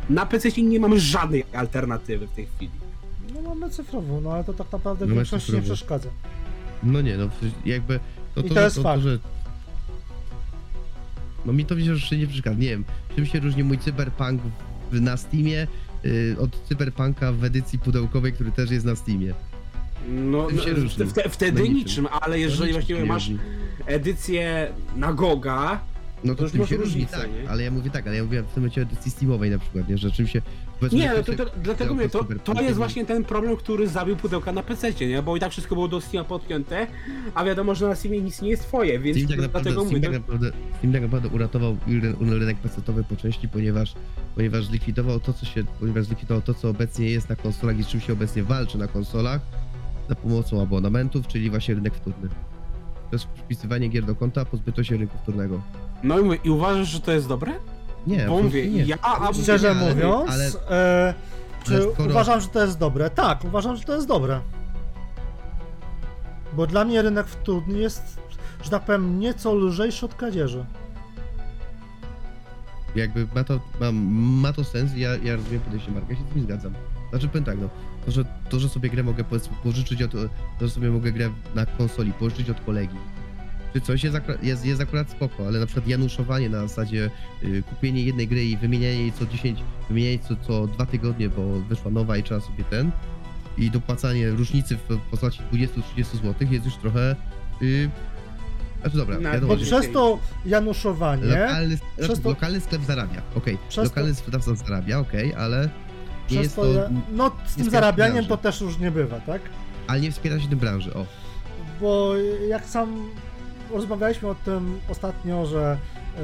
Na 0.10 0.26
PC 0.26 0.62
nie 0.62 0.80
mamy 0.80 1.00
żadnej 1.00 1.44
alternatywy 1.54 2.28
w 2.28 2.32
tej 2.32 2.46
chwili. 2.46 2.72
No 3.34 3.42
mamy 3.42 3.70
cyfrową, 3.70 4.22
no 4.22 4.32
ale 4.32 4.44
to 4.44 4.54
tak 4.54 4.72
naprawdę 4.72 5.06
Mamy 5.06 5.16
większości 5.16 5.54
nie 5.54 5.62
przeszkadza. 5.62 6.10
No 6.84 7.02
nie, 7.02 7.18
no 7.18 7.30
jakby... 7.66 8.00
To, 8.36 8.42
I 8.42 8.44
to, 8.44 8.50
to 8.50 8.56
że- 8.56 8.62
jest 8.62 8.80
fakt. 8.80 9.04
że... 9.04 9.20
No 11.46 11.54
mi 11.54 11.66
to 11.66 11.76
wiesz, 11.76 11.88
że 11.88 12.18
nie 12.18 12.28
przeszkadza. 12.28 12.60
Nie 12.60 12.68
wiem, 12.68 12.86
czym 13.16 13.26
się 13.26 13.40
różni 13.40 13.64
mój 13.64 13.78
cyberpunk 13.78 14.42
w, 14.92 15.02
na 15.02 15.18
Steamie 15.18 15.68
y, 16.06 16.36
od 16.40 16.64
cyberpunka 16.70 17.32
w 17.32 17.44
edycji 17.44 17.80
pudełkowej, 17.80 18.34
który 18.34 18.52
też 18.52 18.72
jest 18.72 18.86
na 18.86 18.96
Steamie. 18.96 19.34
No, 20.08 20.48
no, 20.56 20.62
wtedy 21.30 21.60
No 21.62 21.68
niczym. 21.68 21.78
niczym, 21.78 22.08
ale 22.22 22.40
jeżeli 22.40 22.62
niczym 22.74 22.74
właśnie 22.98 23.06
masz 23.06 23.32
edycję 23.86 24.68
na 24.96 25.14
Goga, 25.14 25.80
No 26.24 26.36
To 26.36 26.38
to 26.38 26.44
już 26.44 26.52
czym 26.52 26.68
się 26.68 26.78
różni, 26.78 27.06
tak, 27.06 27.30
nie? 27.44 27.50
ale 27.50 27.64
ja 27.64 27.72
mówię 27.72 27.90
tak, 27.92 28.08
ale 28.08 28.16
ja 28.16 28.24
mówię 28.24 28.42
w 28.42 28.46
tym 28.46 28.64
momencie 28.64 28.82
o 28.82 28.84
edycji 28.84 29.12
Steamowej 29.12 29.50
na 29.52 29.60
przykład, 29.60 29.90
nie, 29.90 29.98
że 29.98 30.12
czym 30.12 30.28
się... 30.28 30.42
Nie, 30.92 31.12
no 31.18 31.24
to, 31.24 31.34
to, 31.46 31.52
dlatego 31.64 31.94
mówię, 31.94 32.10
to, 32.10 32.24
to 32.44 32.54
jest 32.54 32.68
nie- 32.68 32.74
właśnie 32.74 33.06
ten 33.06 33.24
problem, 33.24 33.56
który 33.58 33.88
zabił 33.88 34.16
pudełka 34.16 34.52
na 34.52 34.64
PC, 34.64 34.92
nie? 35.08 35.22
Bo 35.22 35.38
i 35.38 35.40
tak 35.40 35.52
wszystko 35.52 35.76
było 35.76 35.88
do 35.88 36.02
Steama 36.02 36.28
podpięte, 36.30 36.88
a 37.36 37.44
wiadomo, 37.46 37.76
że 37.76 37.88
na 37.88 37.96
Steamie 37.96 38.22
nic 38.22 38.42
nie 38.42 38.50
jest 38.50 38.64
twoje, 38.64 39.00
więc 39.00 39.18
Steam 39.18 39.30
tak, 39.30 39.38
naprawdę, 39.40 39.70
dlatego 39.72 39.82
Steam, 39.86 39.96
mówię, 40.02 40.02
tak 40.20 40.28
naprawdę, 40.28 40.52
Steam 40.78 40.94
tak 40.94 41.02
naprawdę 41.02 41.30
uratował 41.30 41.78
ry- 41.88 42.40
rynek 42.40 42.58
PC-towy 42.62 43.04
po 43.04 43.16
części, 43.16 43.50
ponieważ, 43.50 43.94
ponieważ 44.36 44.66
zlikwidował 44.66 45.20
to, 45.20 45.34
co 45.34 45.46
się, 45.46 45.64
ponieważ 45.80 46.06
zlikwidował 46.06 46.42
to, 46.42 46.54
co 46.54 46.70
obecnie 46.70 47.10
jest 47.10 47.30
na 47.30 47.36
konsolach 47.36 47.80
i 47.80 47.84
z 47.84 47.88
czym 47.88 48.00
się 48.00 48.14
obecnie 48.14 48.44
walczy 48.44 48.78
na 48.78 48.88
konsolach 48.88 49.42
za 50.10 50.16
pomocą 50.16 50.62
abonamentów, 50.62 51.28
czyli 51.28 51.50
właśnie 51.50 51.76
rynek 51.76 51.94
wtórny. 51.96 52.30
To 53.10 53.16
jest 53.16 53.28
przypisywanie 53.28 53.88
gier 53.90 54.04
do 54.06 54.16
konta, 54.16 54.46
pozbyto 54.46 54.84
się 54.84 54.98
rynku 54.98 55.18
wtórnego. 55.18 55.62
no 56.04 56.20
i 56.20 56.24
mówię, 56.24 56.38
i 56.44 56.50
uważasz, 56.50 56.88
że 56.88 57.00
to 57.00 57.12
jest 57.12 57.28
dobre? 57.28 57.54
Nie, 58.08 58.26
Bo 58.28 58.42
mówię, 58.44 58.68
nie. 58.70 58.84
ja, 58.84 58.98
a, 59.02 59.34
Szczerze 59.34 59.72
ale- 59.72 59.80
mówiąc, 59.94 60.32
ale- 60.32 60.46
e, 60.70 61.14
czy 61.64 61.76
ale 61.76 61.84
skoro- 61.94 62.10
uważam, 62.10 62.42
że 62.42 62.48
to 62.48 62.62
jest 62.66 62.78
dobre? 62.78 63.10
Tak, 63.10 63.44
uważam, 63.46 63.76
że 63.76 63.84
to 63.84 63.96
jest 63.96 64.08
dobre. 64.08 64.40
Bo 66.54 66.68
dla 66.68 66.86
mnie 66.86 67.02
rynek 67.02 67.28
wtórny 67.28 67.78
jest, 67.80 68.20
że 68.64 68.70
tak 68.70 68.86
powiem, 68.86 69.20
nieco 69.20 69.54
lżejszy 69.56 70.06
od 70.06 70.14
kradzieży. 70.14 70.66
jakby 72.96 73.28
ma 73.36 73.44
to, 73.44 73.60
ma, 73.80 73.92
ma 74.42 74.54
to 74.54 74.64
sens 74.64 74.96
i 74.96 75.00
ja, 75.00 75.10
ja 75.24 75.36
rozumiem 75.36 75.60
podejście 75.62 75.92
Marka, 75.92 76.08
ja 76.10 76.16
się 76.16 76.24
z 76.30 76.34
tym 76.34 76.44
zgadzam. 76.44 76.74
Znaczy 77.10 77.28
powiem 77.28 77.44
tak, 77.44 77.58
no, 77.62 77.70
to 78.10 78.16
że, 78.16 78.26
to, 78.50 78.60
że 78.60 78.70
sobie 78.70 78.90
grę 78.90 79.04
mogę 79.04 79.24
powiedzmy 79.24 79.56
pożyczyć 79.64 80.02
od, 80.04 80.12
to, 80.60 80.68
że 80.68 80.70
sobie 80.70 80.90
mogę 80.90 81.12
grę 81.12 81.30
na 81.56 81.66
konsoli 81.66 82.14
pożyczyć 82.14 82.50
od 82.50 82.62
kolegi, 82.62 82.96
czy 83.74 83.82
coś 83.82 84.04
jest, 84.04 84.16
akurat- 84.16 84.44
jest, 84.44 84.66
jest 84.66 84.82
akurat 84.82 85.10
spoko, 85.10 85.48
ale 85.48 85.60
na 85.60 85.66
przykład 85.66 85.88
januszowanie 85.88 86.50
na 86.50 86.62
zasadzie 86.68 87.10
y, 87.44 87.64
kupienie 87.70 88.04
jednej 88.04 88.28
gry 88.28 88.46
i 88.46 88.58
wymienianie 88.58 89.00
jej 89.02 89.12
co 89.12 89.26
10, 89.26 89.60
wymienianie 89.90 90.10
jej 90.16 90.20
co, 90.20 90.36
co 90.36 90.68
dwa 90.68 90.86
tygodnie, 90.86 91.30
bo 91.30 91.60
wyszła 91.60 91.92
nowa 91.92 92.18
i 92.18 92.24
trzeba 92.24 92.40
sobie 92.40 92.64
ten 92.64 92.92
i 93.58 93.72
dopłacanie 93.72 94.30
różnicy 94.30 94.78
w 94.78 94.98
postaci 95.12 95.40
20-30 95.54 96.04
zł 96.04 96.36
jest 96.52 96.66
już 96.66 96.76
trochę 96.76 97.16
y, 97.62 97.90
znaczy 98.82 98.98
dobra, 98.98 99.16
No, 99.20 99.32
wiadomo, 99.32 99.56
Bo 99.56 99.62
przez 99.64 99.92
to 99.94 100.20
januszowanie, 100.46 101.24
Lokalny, 101.26 101.78
Przez 101.98 102.08
znaczy, 102.08 102.22
to- 102.22 102.30
lokalny 102.30 102.60
sklep 102.62 102.82
zarabia, 102.84 103.22
okej. 103.36 103.58
Przez 103.70 103.84
Lokalny 103.86 104.16
sprzedawca 104.16 104.56
zarabia, 104.56 105.00
okej, 105.00 105.34
ale 105.36 105.70
przez 106.30 106.54
to, 106.54 106.64
no 107.12 107.32
z 107.46 107.56
tym 107.56 107.70
zarabianiem 107.70 108.14
branży. 108.14 108.30
to 108.30 108.38
też 108.38 108.62
już 108.62 108.78
nie 108.80 108.92
bywa, 108.92 109.20
tak? 109.20 109.42
Ale 109.88 110.02
nie 110.02 110.12
wspiera 110.12 110.40
się 110.40 110.48
tym 110.48 110.60
branży, 110.60 110.94
o. 110.94 111.06
Bo 111.82 112.14
jak 112.50 112.66
sam 112.66 113.10
rozmawialiśmy 113.74 114.30
o 114.30 114.36
tym 114.36 114.80
ostatnio, 114.90 115.46
że 115.46 115.78
e, 116.18 116.22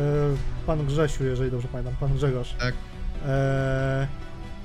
pan 0.65 0.85
Grzesiu, 0.85 1.23
jeżeli 1.23 1.51
dobrze 1.51 1.67
pamiętam, 1.67 1.93
pan 1.99 2.13
Grzegorz, 2.13 2.53
Tak. 2.59 2.73
e, 3.25 4.07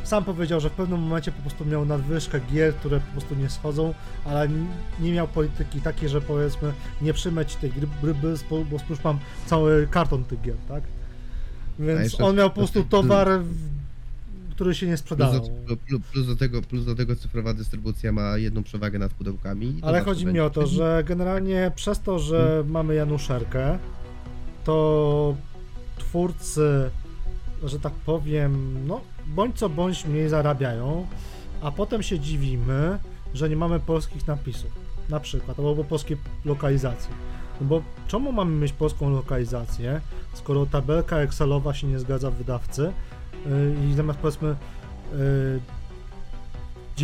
sam 0.05 0.25
powiedział, 0.25 0.61
że 0.61 0.71
w 0.71 0.73
pewnym 0.73 1.01
momencie 1.01 1.33
po 1.33 1.41
prostu 1.43 1.65
miał 1.65 1.85
nadwyżkę 1.85 2.41
gier, 2.53 2.75
które 2.75 3.01
po 3.01 3.13
prostu 3.13 3.35
nie 3.35 3.51
schodzą, 3.51 3.95
ale 4.25 4.49
nie 5.01 5.13
miał 5.13 5.29
polityki 5.29 5.81
takiej, 5.81 6.09
że 6.09 6.21
powiedzmy 6.21 6.73
nie 7.03 7.13
przyjmę 7.13 7.47
ci 7.47 7.57
tej 7.57 7.71
gry, 7.71 8.15
bo 8.71 8.79
spójrz 8.79 9.05
mam 9.05 9.19
cały 9.47 9.87
karton 9.91 10.25
tych 10.25 10.41
gier, 10.41 10.57
tak? 10.69 10.83
Więc 11.79 12.21
on 12.21 12.37
miał 12.37 12.51
po 12.51 12.57
prostu 12.57 12.85
towar, 12.85 13.29
w- 13.41 13.80
który 14.61 14.75
się 14.75 14.87
nie 14.87 14.93
Plus 14.93 15.01
sprzedawał. 15.01 15.41
do, 15.69 15.77
plus, 15.77 16.01
plus, 16.13 16.27
do 16.27 16.37
tego, 16.37 16.63
plus 16.63 16.85
do 16.85 16.95
tego 16.95 17.17
cyfrowa 17.17 17.55
dystrybucja 17.55 18.13
ma 18.13 18.37
jedną 18.39 18.63
przewagę 18.63 18.99
nad 18.99 19.13
pudełkami. 19.15 19.79
Ale 19.83 20.01
chodzi 20.01 20.27
mi 20.27 20.41
o 20.41 20.51
to, 20.51 20.67
że 20.67 21.05
generalnie 21.07 21.73
przez 21.75 22.01
to, 22.01 22.19
że 22.19 22.65
mamy 22.69 22.95
Januszerkę, 22.95 23.79
to 24.65 25.35
twórcy, 25.99 26.91
że 27.65 27.81
tak 27.81 27.93
powiem, 27.93 28.87
no 28.87 29.01
bądź 29.27 29.57
co 29.59 29.69
bądź 29.69 30.05
mniej 30.05 30.29
zarabiają, 30.29 31.07
a 31.63 31.71
potem 31.71 32.03
się 32.03 32.19
dziwimy, 32.19 32.99
że 33.35 33.49
nie 33.49 33.57
mamy 33.57 33.81
polskich 33.81 34.27
napisów, 34.27 34.71
na 35.09 35.21
przykład, 35.21 35.59
albo 35.59 35.85
polskiej 35.85 36.17
lokalizacji. 36.45 37.11
No 37.61 37.67
bo 37.67 37.83
czemu 38.09 38.33
mamy 38.33 38.57
mieć 38.57 38.73
polską 38.73 39.11
lokalizację, 39.11 40.01
skoro 40.35 40.67
tabelka 40.67 41.17
Excelowa 41.17 41.75
się 41.75 41.87
nie 41.87 41.99
zgadza 41.99 42.31
w 42.31 42.35
wydawcy 42.35 42.93
i 43.91 43.95
zamiast 43.95 44.19
powiedzmy 44.19 44.57
yy, 45.13 45.61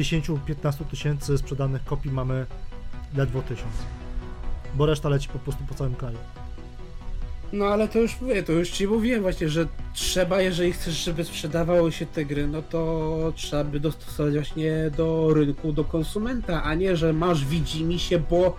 10-15 0.04 0.84
tysięcy 0.90 1.38
sprzedanych 1.38 1.84
kopii 1.84 2.10
mamy 2.10 2.46
ledwo 3.16 3.42
tysiąc. 3.42 3.74
Bo 4.74 4.86
reszta 4.86 5.08
leci 5.08 5.28
po 5.28 5.38
prostu 5.38 5.64
po 5.64 5.74
całym 5.74 5.94
kraju. 5.94 6.18
No 7.52 7.64
ale 7.64 7.88
to 7.88 7.98
już 7.98 8.20
mówię, 8.20 8.42
to 8.42 8.52
już 8.52 8.70
ci 8.70 8.86
mówiłem 8.86 9.22
właśnie, 9.22 9.48
że 9.48 9.66
trzeba, 9.94 10.40
jeżeli 10.40 10.72
chcesz, 10.72 11.04
żeby 11.04 11.24
sprzedawały 11.24 11.92
się 11.92 12.06
te 12.06 12.24
gry, 12.24 12.46
no 12.46 12.62
to 12.62 13.32
trzeba 13.36 13.64
by 13.64 13.80
dostosować 13.80 14.34
właśnie 14.34 14.90
do 14.96 15.34
rynku, 15.34 15.72
do 15.72 15.84
konsumenta, 15.84 16.62
a 16.62 16.74
nie, 16.74 16.96
że 16.96 17.12
masz 17.12 17.44
widzi 17.44 17.98
się, 17.98 18.18
bo, 18.18 18.56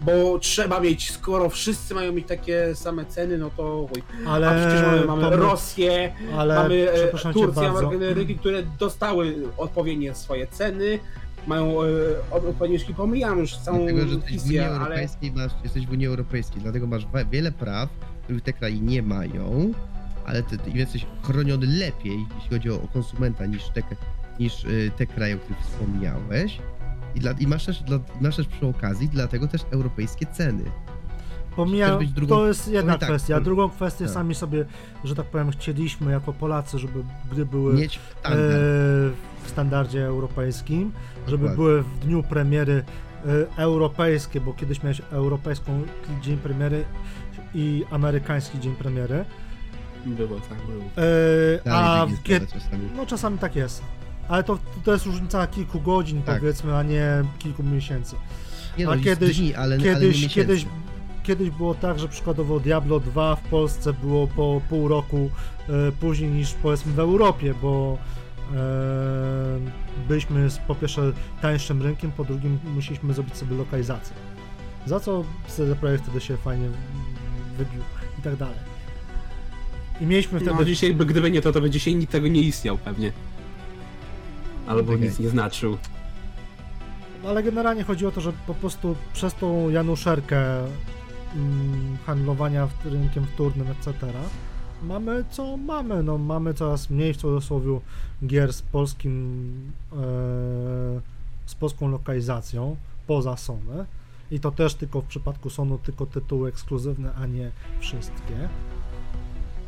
bo 0.00 0.38
trzeba 0.38 0.80
mieć, 0.80 1.12
skoro 1.12 1.48
wszyscy 1.48 1.94
mają 1.94 2.12
mieć 2.12 2.26
takie 2.26 2.74
same 2.74 3.04
ceny, 3.04 3.38
no 3.38 3.50
to 3.56 3.88
chuj. 3.92 4.02
Ale 4.26 4.48
A 4.48 4.54
przecież 4.54 4.86
mamy, 4.86 5.22
mamy 5.22 5.36
Rosję, 5.36 6.12
ale 6.36 6.54
mamy 6.54 6.90
e, 6.90 7.32
Turcję, 7.32 7.72
mamy 7.72 8.14
rynki, 8.14 8.38
które 8.38 8.62
dostały 8.78 9.36
odpowiednie 9.56 10.14
swoje 10.14 10.46
ceny, 10.46 10.98
mają 11.46 11.82
e, 11.82 11.86
odpowiednie, 12.30 12.76
jeśli 12.76 12.94
pomijam 12.94 13.38
już 13.38 13.56
całą 13.56 13.78
Dlatego, 13.78 14.08
że 14.08 14.14
jesteś 14.14 14.20
w 14.20 14.46
Unii 14.46 14.58
kwestię, 14.58 14.66
ale... 14.66 14.76
Europejskiej, 14.76 15.32
masz, 15.32 15.52
jesteś 15.64 15.86
w 15.86 15.92
Unii 15.92 16.06
Europejskiej, 16.06 16.62
dlatego 16.62 16.86
masz 16.86 17.06
wiele 17.30 17.52
praw, 17.52 17.88
których 18.24 18.42
te 18.42 18.52
kraje 18.52 18.80
nie 18.80 19.02
mają, 19.02 19.72
ale 20.26 20.42
ty, 20.42 20.58
ty 20.58 20.70
jesteś 20.70 21.06
chroniony 21.22 21.66
lepiej, 21.66 22.26
jeśli 22.34 22.50
chodzi 22.50 22.70
o, 22.70 22.74
o 22.74 22.88
konsumenta, 22.92 23.46
niż 23.46 23.68
te, 23.68 23.82
niż 24.40 24.64
y, 24.64 24.90
te 24.96 25.06
kraje, 25.06 25.36
o 25.36 25.38
których 25.38 25.60
wspomniałeś. 25.60 26.58
I, 27.16 27.20
dla, 27.20 27.32
i 27.32 27.46
masz, 27.46 27.66
też, 27.66 27.82
dla, 27.82 27.98
masz 28.20 28.36
też 28.36 28.46
przy 28.46 28.66
okazji, 28.66 29.08
dlatego 29.08 29.48
też 29.48 29.60
europejskie 29.70 30.26
ceny. 30.26 30.64
Pomijam, 31.56 31.98
drugą- 32.06 32.28
to 32.28 32.46
jest 32.48 32.68
jedna 32.68 32.92
No 32.92 32.98
tak, 32.98 33.08
kwestia. 33.08 33.40
Drugą 33.40 33.70
kwestię 33.70 34.04
tak. 34.04 34.14
sami 34.14 34.34
sobie, 34.34 34.64
że 35.04 35.14
tak 35.14 35.26
powiem, 35.26 35.50
chcieliśmy 35.50 36.12
jako 36.12 36.32
Polacy, 36.32 36.78
żeby 36.78 37.04
gry 37.30 37.46
były 37.46 37.72
e, 37.72 37.76
Mieć 37.76 38.00
standard. 38.20 38.42
w 39.44 39.48
standardzie 39.48 40.06
europejskim, 40.06 40.92
żeby 41.26 41.30
Dokładnie. 41.48 41.56
były 41.56 41.82
w 41.82 41.98
dniu 41.98 42.22
premiery 42.22 42.84
e, 43.26 43.56
europejskie, 43.62 44.40
bo 44.40 44.52
kiedyś 44.52 44.82
miałeś 44.82 45.02
europejską 45.10 45.82
dzień 46.22 46.36
premiery 46.36 46.84
i 47.54 47.84
amerykański 47.90 48.60
dzień 48.60 48.74
premiery. 48.74 49.24
Było, 50.06 50.40
tak, 50.40 50.58
było. 50.66 50.84
E, 51.66 51.72
a 51.72 52.00
tak 52.00 52.10
jest 52.10 52.22
kiedy. 52.22 52.46
No 52.96 53.06
czasami 53.06 53.38
tak 53.38 53.56
jest. 53.56 53.82
Ale 54.28 54.44
to, 54.44 54.58
to 54.84 54.92
jest 54.92 55.06
różnica 55.06 55.46
kilku 55.46 55.80
godzin 55.80 56.22
Tak. 56.22 56.40
powiedzmy, 56.40 56.76
a 56.76 56.82
nie 56.82 57.24
kilku 57.38 57.62
miesięcy. 57.62 58.16
Nie 58.78 58.88
a 58.88 58.96
no, 58.96 59.02
kiedyś- 59.02 59.36
dni, 59.38 59.54
ale, 59.54 59.64
ale 59.64 59.78
nie 59.78 59.84
Kiedyś, 59.84 60.08
miesięcy. 60.14 60.34
kiedyś, 60.34 60.66
kiedyś 61.22 61.50
było 61.50 61.74
tak, 61.74 61.98
że 61.98 62.08
przykładowo 62.08 62.60
Diablo 62.60 63.00
2 63.00 63.36
w 63.36 63.40
Polsce 63.42 63.92
było 63.92 64.26
po 64.26 64.60
pół 64.68 64.88
roku 64.88 65.30
e, 65.68 65.92
później 66.00 66.30
niż 66.30 66.52
powiedzmy 66.54 66.92
w 66.92 66.98
Europie, 66.98 67.54
bo 67.62 67.98
e, 68.54 68.56
byliśmy 70.08 70.50
z, 70.50 70.58
po 70.58 70.74
pierwsze 70.74 71.12
tańszym 71.42 71.82
rynkiem, 71.82 72.12
po 72.12 72.24
drugim 72.24 72.58
musieliśmy 72.74 73.14
zrobić 73.14 73.36
sobie 73.36 73.56
lokalizację. 73.56 74.16
Za 74.86 75.00
co 75.00 75.24
CD 75.48 75.76
Projekt 75.76 76.04
wtedy 76.04 76.20
się 76.20 76.36
fajnie 76.36 76.68
wybił 77.58 77.80
i 78.18 78.22
tak 78.22 78.36
dalej. 78.36 78.56
I 80.00 80.06
mieliśmy 80.06 80.40
wtedy 80.40 80.56
No 80.58 80.64
dzisiaj, 80.64 80.94
by- 80.94 81.06
gdyby 81.06 81.30
nie 81.30 81.42
to, 81.42 81.52
to 81.52 81.60
by 81.60 81.70
dzisiaj 81.70 81.94
nikt 81.94 82.12
tego 82.12 82.28
nie 82.28 82.40
istniał 82.40 82.78
pewnie. 82.78 83.12
Albo 84.66 84.92
Okej. 84.92 85.08
nic 85.08 85.18
nie 85.18 85.28
znaczył. 85.28 85.78
No, 87.22 87.28
ale 87.28 87.42
generalnie 87.42 87.84
chodzi 87.84 88.06
o 88.06 88.10
to, 88.10 88.20
że 88.20 88.32
po 88.46 88.54
prostu 88.54 88.96
przez 89.12 89.34
tą 89.34 89.70
Januszerkę 89.70 90.58
mm, 91.36 91.96
handlowania 92.06 92.66
w, 92.66 92.86
rynkiem 92.86 93.26
wtórnym, 93.26 93.66
etc. 93.70 93.92
mamy 94.82 95.24
co 95.30 95.56
mamy. 95.56 96.02
No, 96.02 96.18
mamy 96.18 96.54
coraz 96.54 96.90
mniej 96.90 97.14
w 97.14 97.16
cudzysłowie 97.16 97.80
gier 98.26 98.52
z 98.52 98.62
polskim 98.62 99.72
e, 99.92 99.96
z 101.46 101.54
polską 101.54 101.88
lokalizacją 101.88 102.76
poza 103.06 103.36
Sony. 103.36 103.86
I 104.30 104.40
to 104.40 104.50
też 104.50 104.74
tylko 104.74 105.00
w 105.00 105.04
przypadku 105.04 105.50
Sony 105.50 105.78
tylko 105.82 106.06
tytuły 106.06 106.48
ekskluzywne, 106.48 107.14
a 107.14 107.26
nie 107.26 107.50
wszystkie. 107.80 108.48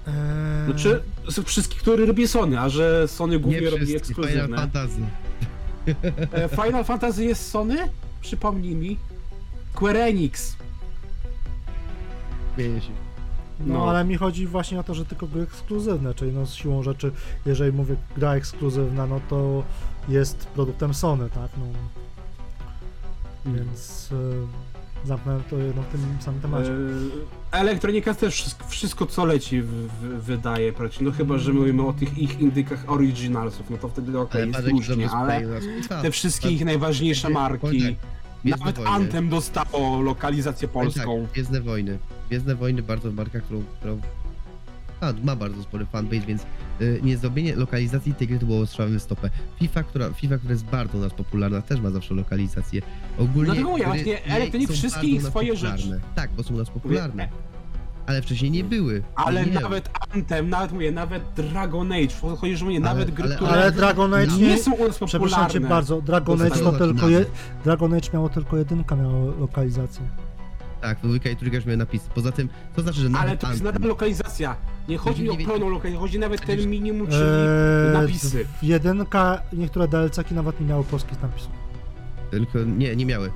E, 0.08 0.64
Znaczy, 0.66 1.02
z 1.28 1.44
wszystkich, 1.44 1.80
które 1.80 2.06
robi 2.06 2.28
Sony, 2.28 2.60
a 2.60 2.68
że 2.68 3.08
Sony 3.08 3.38
głównie 3.38 3.60
nie 3.60 3.70
robi 3.70 3.86
wszystkie, 3.86 4.14
Final 4.14 4.24
ekskluzywne. 4.24 4.56
Fantasy. 4.56 5.00
E, 6.32 6.48
Final 6.48 6.84
Fantasy 6.84 7.24
jest 7.24 7.50
Sony? 7.50 7.76
Przypomnij 8.20 8.74
mi. 8.74 8.98
Square 9.74 9.96
Enix. 9.96 10.56
Się. 12.58 12.92
No, 13.60 13.90
ale 13.90 14.04
mi 14.04 14.16
chodzi 14.16 14.46
właśnie 14.46 14.80
o 14.80 14.82
to, 14.82 14.94
że 14.94 15.04
tylko 15.04 15.26
gry 15.26 15.42
ekskluzywne, 15.42 16.14
czyli 16.14 16.32
no 16.32 16.46
z 16.46 16.54
siłą 16.54 16.82
rzeczy, 16.82 17.12
jeżeli 17.46 17.72
mówię 17.72 17.96
gra 18.16 18.34
ekskluzywna, 18.34 19.06
no 19.06 19.20
to 19.28 19.64
jest 20.08 20.46
produktem 20.46 20.94
Sony, 20.94 21.30
tak? 21.30 21.50
No, 21.58 21.64
więc 23.52 24.08
y, 24.12 24.16
zamknąłem 25.04 25.42
to 25.50 25.58
jedno 25.58 25.82
w 25.82 25.86
tym 25.86 26.00
samym 26.20 26.40
temacie. 26.40 26.70
E, 27.52 27.58
Elektronika 27.58 28.14
też 28.14 28.56
wszystko, 28.68 29.06
co 29.06 29.24
leci 29.24 29.62
w, 29.62 29.66
w, 29.66 30.22
wydaje, 30.24 30.72
praktycznie. 30.72 31.06
no 31.06 31.12
chyba, 31.12 31.38
że 31.38 31.52
mówimy 31.52 31.86
o 31.86 31.92
tych 31.92 32.18
ich 32.18 32.40
indykach 32.40 32.84
originalsów, 32.86 33.70
no 33.70 33.78
to 33.78 33.88
wtedy 33.88 34.18
okej, 34.18 34.40
jest 34.40 34.52
bardzo 34.52 34.70
różnie, 34.70 35.10
ale 35.10 35.42
te 36.02 36.10
wszystkie 36.10 36.50
ich 36.50 36.64
najważniejsze 36.64 37.28
marki, 37.30 37.82
tak, 37.82 38.60
nawet. 38.60 38.78
Anthem 38.86 39.28
dostało 39.28 40.02
lokalizację 40.02 40.68
Powiem 40.68 40.92
polską. 40.92 41.22
Tak, 41.22 41.32
Gwiezdne 41.32 41.60
Wojny. 41.60 41.98
Gwiezdne 42.28 42.54
Wojny 42.54 42.82
bardzo 42.82 43.12
marka, 43.12 43.40
którą, 43.40 43.62
którą 43.80 44.00
a, 45.00 45.12
ma 45.24 45.36
bardzo 45.36 45.62
spory 45.62 45.86
fanbase, 45.86 46.20
więc 46.26 46.42
y, 46.80 47.00
nie 47.02 47.16
zrobienie 47.16 47.56
lokalizacji 47.56 48.14
tej 48.14 48.28
gry 48.28 48.38
to 48.38 48.46
było 48.46 48.66
strzałem 48.66 48.98
w 48.98 49.02
stopę. 49.02 49.30
FIFA, 49.60 49.82
która, 49.82 50.12
FIFA, 50.12 50.38
która 50.38 50.52
jest 50.52 50.64
bardzo 50.64 50.98
u 50.98 51.00
nas 51.00 51.12
popularna, 51.14 51.62
też 51.62 51.80
ma 51.80 51.90
zawsze 51.90 52.14
lokalizację. 52.14 52.82
Ogólnie 53.18 53.44
Dlatego 53.46 53.68
mówię, 53.70 53.82
gry 53.84 53.92
właśnie 53.92 54.26
EA 54.26 54.36
Elektronik 54.36 54.68
są 54.68 54.74
wszystkie 54.74 55.00
bardzo 55.00 55.08
ich 55.16 55.20
u 55.20 55.22
nas 55.22 55.30
swoje 55.30 55.52
popularne. 55.52 55.78
rzeczy. 55.78 56.00
Tak, 56.14 56.30
bo 56.36 56.42
są 56.42 56.54
u 56.54 56.58
nas 56.58 56.70
popularne. 56.70 57.24
Mówię, 57.26 57.38
Ale 58.06 58.22
wcześniej 58.22 58.50
nie 58.50 58.64
były. 58.64 59.02
Ale 59.14 59.46
nie. 59.46 59.52
nawet 59.52 59.90
Anthem, 60.14 60.48
nawet 60.50 60.72
mówię, 60.72 60.92
nawet 60.92 61.22
Dragon 61.36 61.92
Age, 61.92 62.36
chodzi, 62.38 62.56
że 62.56 62.64
mówię, 62.64 62.76
Ale- 62.76 62.84
nawet 62.84 63.10
gry, 63.10 63.24
ale- 63.24 63.36
które 63.36 63.50
Ale 63.50 63.72
Dragon 63.72 64.14
Age 64.14 64.26
nie, 64.26 64.46
nie... 64.48 64.58
są 64.58 64.72
u 64.74 64.86
nas 64.86 64.94
Przepraszam 64.96 65.20
popularne. 65.20 65.52
cię 65.52 65.60
bardzo, 65.60 66.00
Dragon 66.02 66.42
Age 66.42 66.58
to 66.58 66.72
tylko 66.72 67.08
je, 67.08 67.24
Dragon 67.64 67.94
Age 67.94 68.08
miało 68.14 68.28
tylko 68.28 68.56
jedynka 68.56 68.96
miała 68.96 69.24
lokalizację. 69.40 70.02
Tak, 70.80 70.98
dwójka 71.02 71.30
i 71.30 71.36
trójka 71.36 71.56
już 71.56 71.66
miały 71.66 71.76
napisy. 71.76 72.08
Poza 72.14 72.32
tym, 72.32 72.48
to 72.76 72.82
znaczy, 72.82 73.00
że 73.00 73.08
nawet 73.08 73.28
Ale 73.28 73.36
to 73.38 73.48
jest 73.50 73.62
Anthem- 73.62 73.64
nadal 73.64 73.88
lokalizacja. 73.88 74.56
Nie 74.88 74.98
chodzi 74.98 75.22
mi 75.22 75.28
o 75.30 75.36
pełną 75.36 75.68
lokalizację, 75.68 75.98
chodzi 76.00 76.18
nawet 76.18 76.46
ten 76.46 76.70
minimum, 76.70 77.06
czyli 77.06 77.22
Eee, 77.22 77.92
napisy. 78.02 78.44
w- 78.44 78.64
jedynka, 78.64 79.42
niektóre 79.52 79.88
DLC-ki 79.88 80.34
nawet 80.34 80.60
nie 80.60 80.66
miały 80.66 80.84
polskich 80.84 81.22
napisów. 81.22 81.50
Tylko 82.30 82.58
nie, 82.58 82.96
nie 82.96 83.06
miały. 83.06 83.30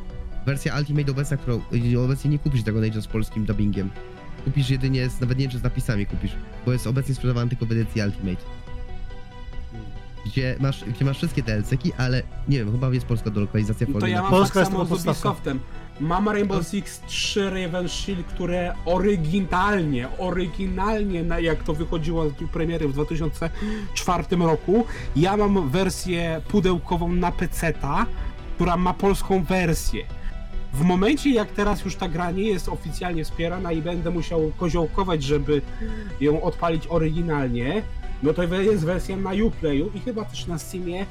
Wersja 0.47 0.79
Ultimate 0.79 1.13
obecna, 1.13 1.37
którą 1.37 1.61
obecnie 2.05 2.31
nie 2.31 2.39
kupisz 2.39 2.63
tego 2.63 2.81
Nature 2.81 3.03
z 3.03 3.07
polskim 3.07 3.45
dubbingiem. 3.45 3.91
Kupisz 4.45 4.71
jedynie, 4.71 5.09
z, 5.11 5.21
nawet 5.21 5.39
nie 5.39 5.45
wiem, 5.45 5.53
czy 5.53 5.59
z 5.59 5.63
napisami 5.63 6.07
kupisz, 6.07 6.33
bo 6.67 6.73
jest 6.73 6.87
obecnie 6.87 7.15
sprzedawany 7.15 7.51
tylko 7.51 7.67
w 7.67 7.73
edycji 7.73 8.03
Ultimate. 8.03 8.43
gdzie 10.27 10.57
masz, 10.61 10.85
gdzie 10.85 11.05
masz 11.05 11.17
wszystkie 11.17 11.43
DLC-ki, 11.43 11.93
ale 11.99 12.23
nie 12.49 12.59
wiem, 12.59 12.73
chyba 12.73 12.89
jest 12.91 13.07
polska 13.07 13.31
dolokalizacja 13.31 13.87
To 13.87 13.93
formie 13.93 14.11
ja 14.11 14.23
mam 14.23 14.31
Polska 14.31 14.55
tak 14.55 14.61
jest 14.61 14.73
samo 14.73 14.97
z. 14.97 15.03
Ubisoftem. 15.07 15.61
Mam 16.01 16.29
Rainbow 16.29 16.67
Six 16.67 17.01
3 17.07 17.51
Raven 17.51 17.89
Shield, 17.89 18.27
które 18.27 18.75
oryginalnie, 18.85 20.09
oryginalnie, 20.19 21.23
na, 21.23 21.41
jak 21.41 21.63
to 21.63 21.75
wychodziło 21.75 22.29
z 22.29 22.33
premiery 22.53 22.89
w 22.89 22.93
2004 22.93 24.25
roku, 24.37 24.85
ja 25.17 25.37
mam 25.37 25.69
wersję 25.69 26.41
pudełkową 26.49 27.13
na 27.13 27.33
PC-ta, 27.33 28.07
która 28.55 28.77
ma 28.77 28.95
polską 28.95 29.45
wersję. 29.45 30.05
W 30.73 30.81
momencie, 30.81 31.31
jak 31.31 31.51
teraz 31.51 31.85
już 31.85 31.97
ta 31.97 32.09
gra 32.09 32.31
nie 32.31 32.43
jest 32.43 32.69
oficjalnie 32.69 33.25
wspierana 33.25 33.73
i 33.73 33.83
będę 33.83 34.11
musiał 34.11 34.53
koziołkować, 34.57 35.23
żeby 35.23 35.63
ją 36.21 36.43
odpalić 36.43 36.87
oryginalnie, 36.87 37.83
no 38.23 38.33
to 38.33 38.43
jest 38.43 38.85
wersja 38.85 39.17
na 39.17 39.31
Uplayu 39.45 39.91
i 39.95 40.01
chyba 40.01 40.25
też 40.25 40.47
na 40.47 40.59
Steamie 40.59 41.07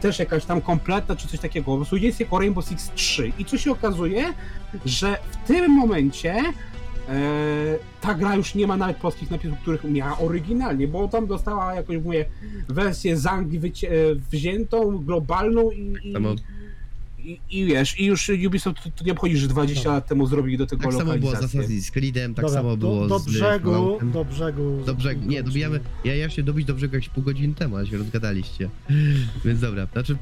też 0.00 0.18
jakaś 0.18 0.44
tam 0.44 0.60
kompletna 0.60 1.16
czy 1.16 1.28
coś 1.28 1.40
takiego. 1.40 1.84
Po 1.90 1.96
jest 1.96 2.20
jako 2.20 2.38
Rainbow 2.38 2.64
Six 2.64 2.90
3. 2.94 3.32
I 3.38 3.44
co 3.44 3.58
się 3.58 3.72
okazuje, 3.72 4.34
że 4.84 5.16
w 5.30 5.46
tym 5.48 5.70
momencie 5.72 6.34
yy, 6.34 7.14
ta 8.00 8.14
gra 8.14 8.36
już 8.36 8.54
nie 8.54 8.66
ma 8.66 8.76
nawet 8.76 8.96
polskich 8.96 9.30
napisów, 9.30 9.58
których 9.58 9.84
miała 9.84 10.18
oryginalnie, 10.18 10.88
bo 10.88 11.08
tam 11.08 11.26
dostała 11.26 11.74
jakąś, 11.74 11.96
mówię, 11.96 12.24
wersję 12.68 13.16
z 13.16 13.26
Anglii 13.26 13.60
e, 13.60 13.90
wziętą, 14.30 14.98
globalną 14.98 15.70
i, 15.70 15.94
i, 16.04 16.12
Samo- 16.12 16.34
i, 17.24 17.40
i 17.50 17.64
wiesz, 17.64 18.00
i 18.00 18.04
już 18.04 18.30
Ubisoft 18.46 18.82
to, 18.84 18.90
to 18.96 19.04
nie 19.04 19.12
obchodzi, 19.12 19.36
że 19.36 19.48
20 19.48 19.80
Dobra. 19.82 19.92
lat 19.94 20.06
temu 20.08 20.26
zrobili 20.26 20.58
do 20.58 20.66
tego 20.66 20.82
Tak 20.82 20.92
samo 20.92 21.04
było 21.04 21.30
z 21.30 21.34
lokalizację. 21.34 21.60
Assassin's 21.62 21.90
Creedem, 21.92 22.34
tak 22.34 22.44
Dobra, 22.44 22.60
samo 22.60 22.76
było 22.76 23.00
do, 23.00 23.06
do 23.08 23.18
z 23.18 23.24
brzegu, 23.26 23.70
Falloutem. 23.72 24.10
do 24.12 24.24
brzegu. 24.24 24.82
Do 24.86 24.94
brzegu, 24.94 25.20
nie, 25.26 25.42
dobijamy. 25.42 25.80
Ja, 26.04 26.14
ja 26.14 26.30
się 26.30 26.42
dobić 26.42 26.66
do 26.66 26.74
brzegu 26.74 26.94
jakieś 26.94 27.08
pół 27.08 27.24
godziny 27.24 27.54
temu, 27.54 27.76
a 27.76 27.86
się 27.86 27.96
rozgadaliście. 27.96 28.70
Więc 29.44 29.60
dobra, 29.60 29.86
znaczy 29.92 30.16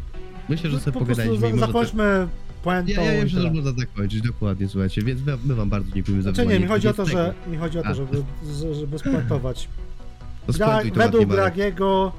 myślę, 0.48 0.70
że 0.70 0.76
No, 0.76 0.82
sobie 0.82 0.92
po 0.92 0.98
pogadaliśmy 0.98 1.50
to... 1.50 1.56
zakończmy 1.58 2.28
puentą 2.62 2.92
Ja, 2.92 3.12
ja, 3.12 3.24
myślę, 3.24 3.42
że 3.42 3.50
można 3.50 3.72
zakończyć, 3.72 4.22
dokładnie, 4.22 4.68
słuchajcie, 4.68 5.02
więc 5.02 5.20
my, 5.26 5.32
my 5.44 5.54
wam 5.54 5.68
bardzo 5.68 5.92
dziękujemy 5.94 6.22
za 6.22 6.32
Znaczy 6.32 6.48
nie, 6.48 6.60
mi 6.60 6.66
chodzi 6.66 6.88
o 6.88 6.92
to, 6.94 7.04
20. 7.04 7.34
że 7.44 7.50
mi 7.50 7.56
chodzi 7.56 7.78
o 7.78 7.82
to, 7.82 7.94
żeby, 7.94 8.22
z- 8.44 8.76
żeby 8.78 8.98
spuentować. 8.98 9.68
To 10.46 10.52
Gra, 10.52 10.80
według. 10.94 11.26
Gragiego 11.28 12.12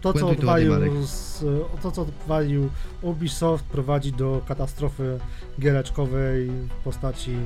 to 0.00 0.12
co, 0.12 0.28
odwalił 0.28 1.06
z, 1.06 1.44
to, 1.82 1.90
co 1.90 2.02
odwalił 2.02 2.70
Ubisoft, 3.02 3.64
prowadzi 3.64 4.12
do 4.12 4.40
katastrofy 4.48 5.18
giereczkowej 5.60 6.46
w 6.46 6.84
postaci 6.84 7.36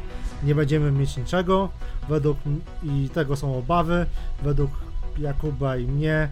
nie 0.43 0.55
będziemy 0.55 0.93
mieć 0.93 1.17
niczego. 1.17 1.69
Według 2.09 2.39
i 2.83 3.09
tego 3.09 3.37
są 3.37 3.59
obawy. 3.59 4.07
Według 4.43 4.71
Jakuba 5.19 5.77
i 5.77 5.87
mnie 5.87 6.29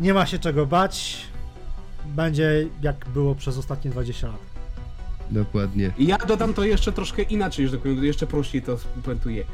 nie 0.00 0.14
ma 0.14 0.26
się 0.26 0.38
czego 0.38 0.66
bać. 0.66 1.26
Będzie 2.06 2.66
jak 2.82 3.08
było 3.08 3.34
przez 3.34 3.58
ostatnie 3.58 3.90
20 3.90 4.26
lat. 4.26 4.40
Dokładnie. 5.30 5.92
I 5.98 6.06
ja 6.06 6.18
dodam 6.18 6.54
to 6.54 6.64
jeszcze 6.64 6.92
troszkę 6.92 7.22
inaczej, 7.22 7.68
że 7.68 7.78
tak 7.78 7.86
jeszcze 7.86 8.26
prościej 8.26 8.62
to 8.62 8.78
spuentuję. 8.78 9.44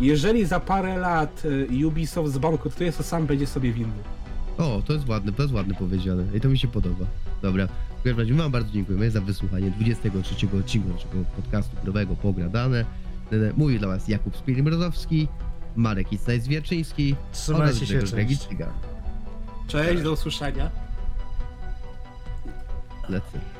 Jeżeli 0.00 0.46
za 0.46 0.60
parę 0.60 0.98
lat 0.98 1.42
e, 1.80 1.86
Ubisoft 1.86 2.32
zbankrutuje, 2.32 2.92
to 2.92 3.02
sam 3.02 3.26
będzie 3.26 3.46
sobie 3.46 3.72
winny. 3.72 4.02
O, 4.58 4.82
to 4.86 4.92
jest 4.92 5.08
ładne, 5.08 5.32
to 5.32 5.42
jest 5.42 5.54
ładne 5.54 5.74
powiedziane 5.74 6.24
i 6.34 6.40
to 6.40 6.48
mi 6.48 6.58
się 6.58 6.68
podoba. 6.68 7.06
Dobra, 7.42 7.66
w 7.66 8.02
każdym 8.02 8.18
razie 8.18 8.32
my 8.32 8.42
wam 8.42 8.52
bardzo 8.52 8.72
dziękujemy 8.72 9.10
za 9.10 9.20
wysłuchanie 9.20 9.70
23 9.70 10.48
odcinku 10.58 10.88
naszego 10.88 11.14
podcastu 11.36 11.76
growego 11.82 12.16
Pogradane. 12.16 12.84
Mówił 13.56 13.78
dla 13.78 13.88
was 13.88 14.08
Jakub 14.08 14.36
Spirimrozowski, 14.36 15.28
Marek 15.76 16.12
Istaj-Zwierczyński 16.12 17.16
Trzymajcie 17.32 17.86
się, 17.86 18.02
cześć. 18.02 18.48
Cześć, 19.66 20.02
do 20.02 20.12
usłyszenia. 20.12 20.70
Lecę. 23.08 23.55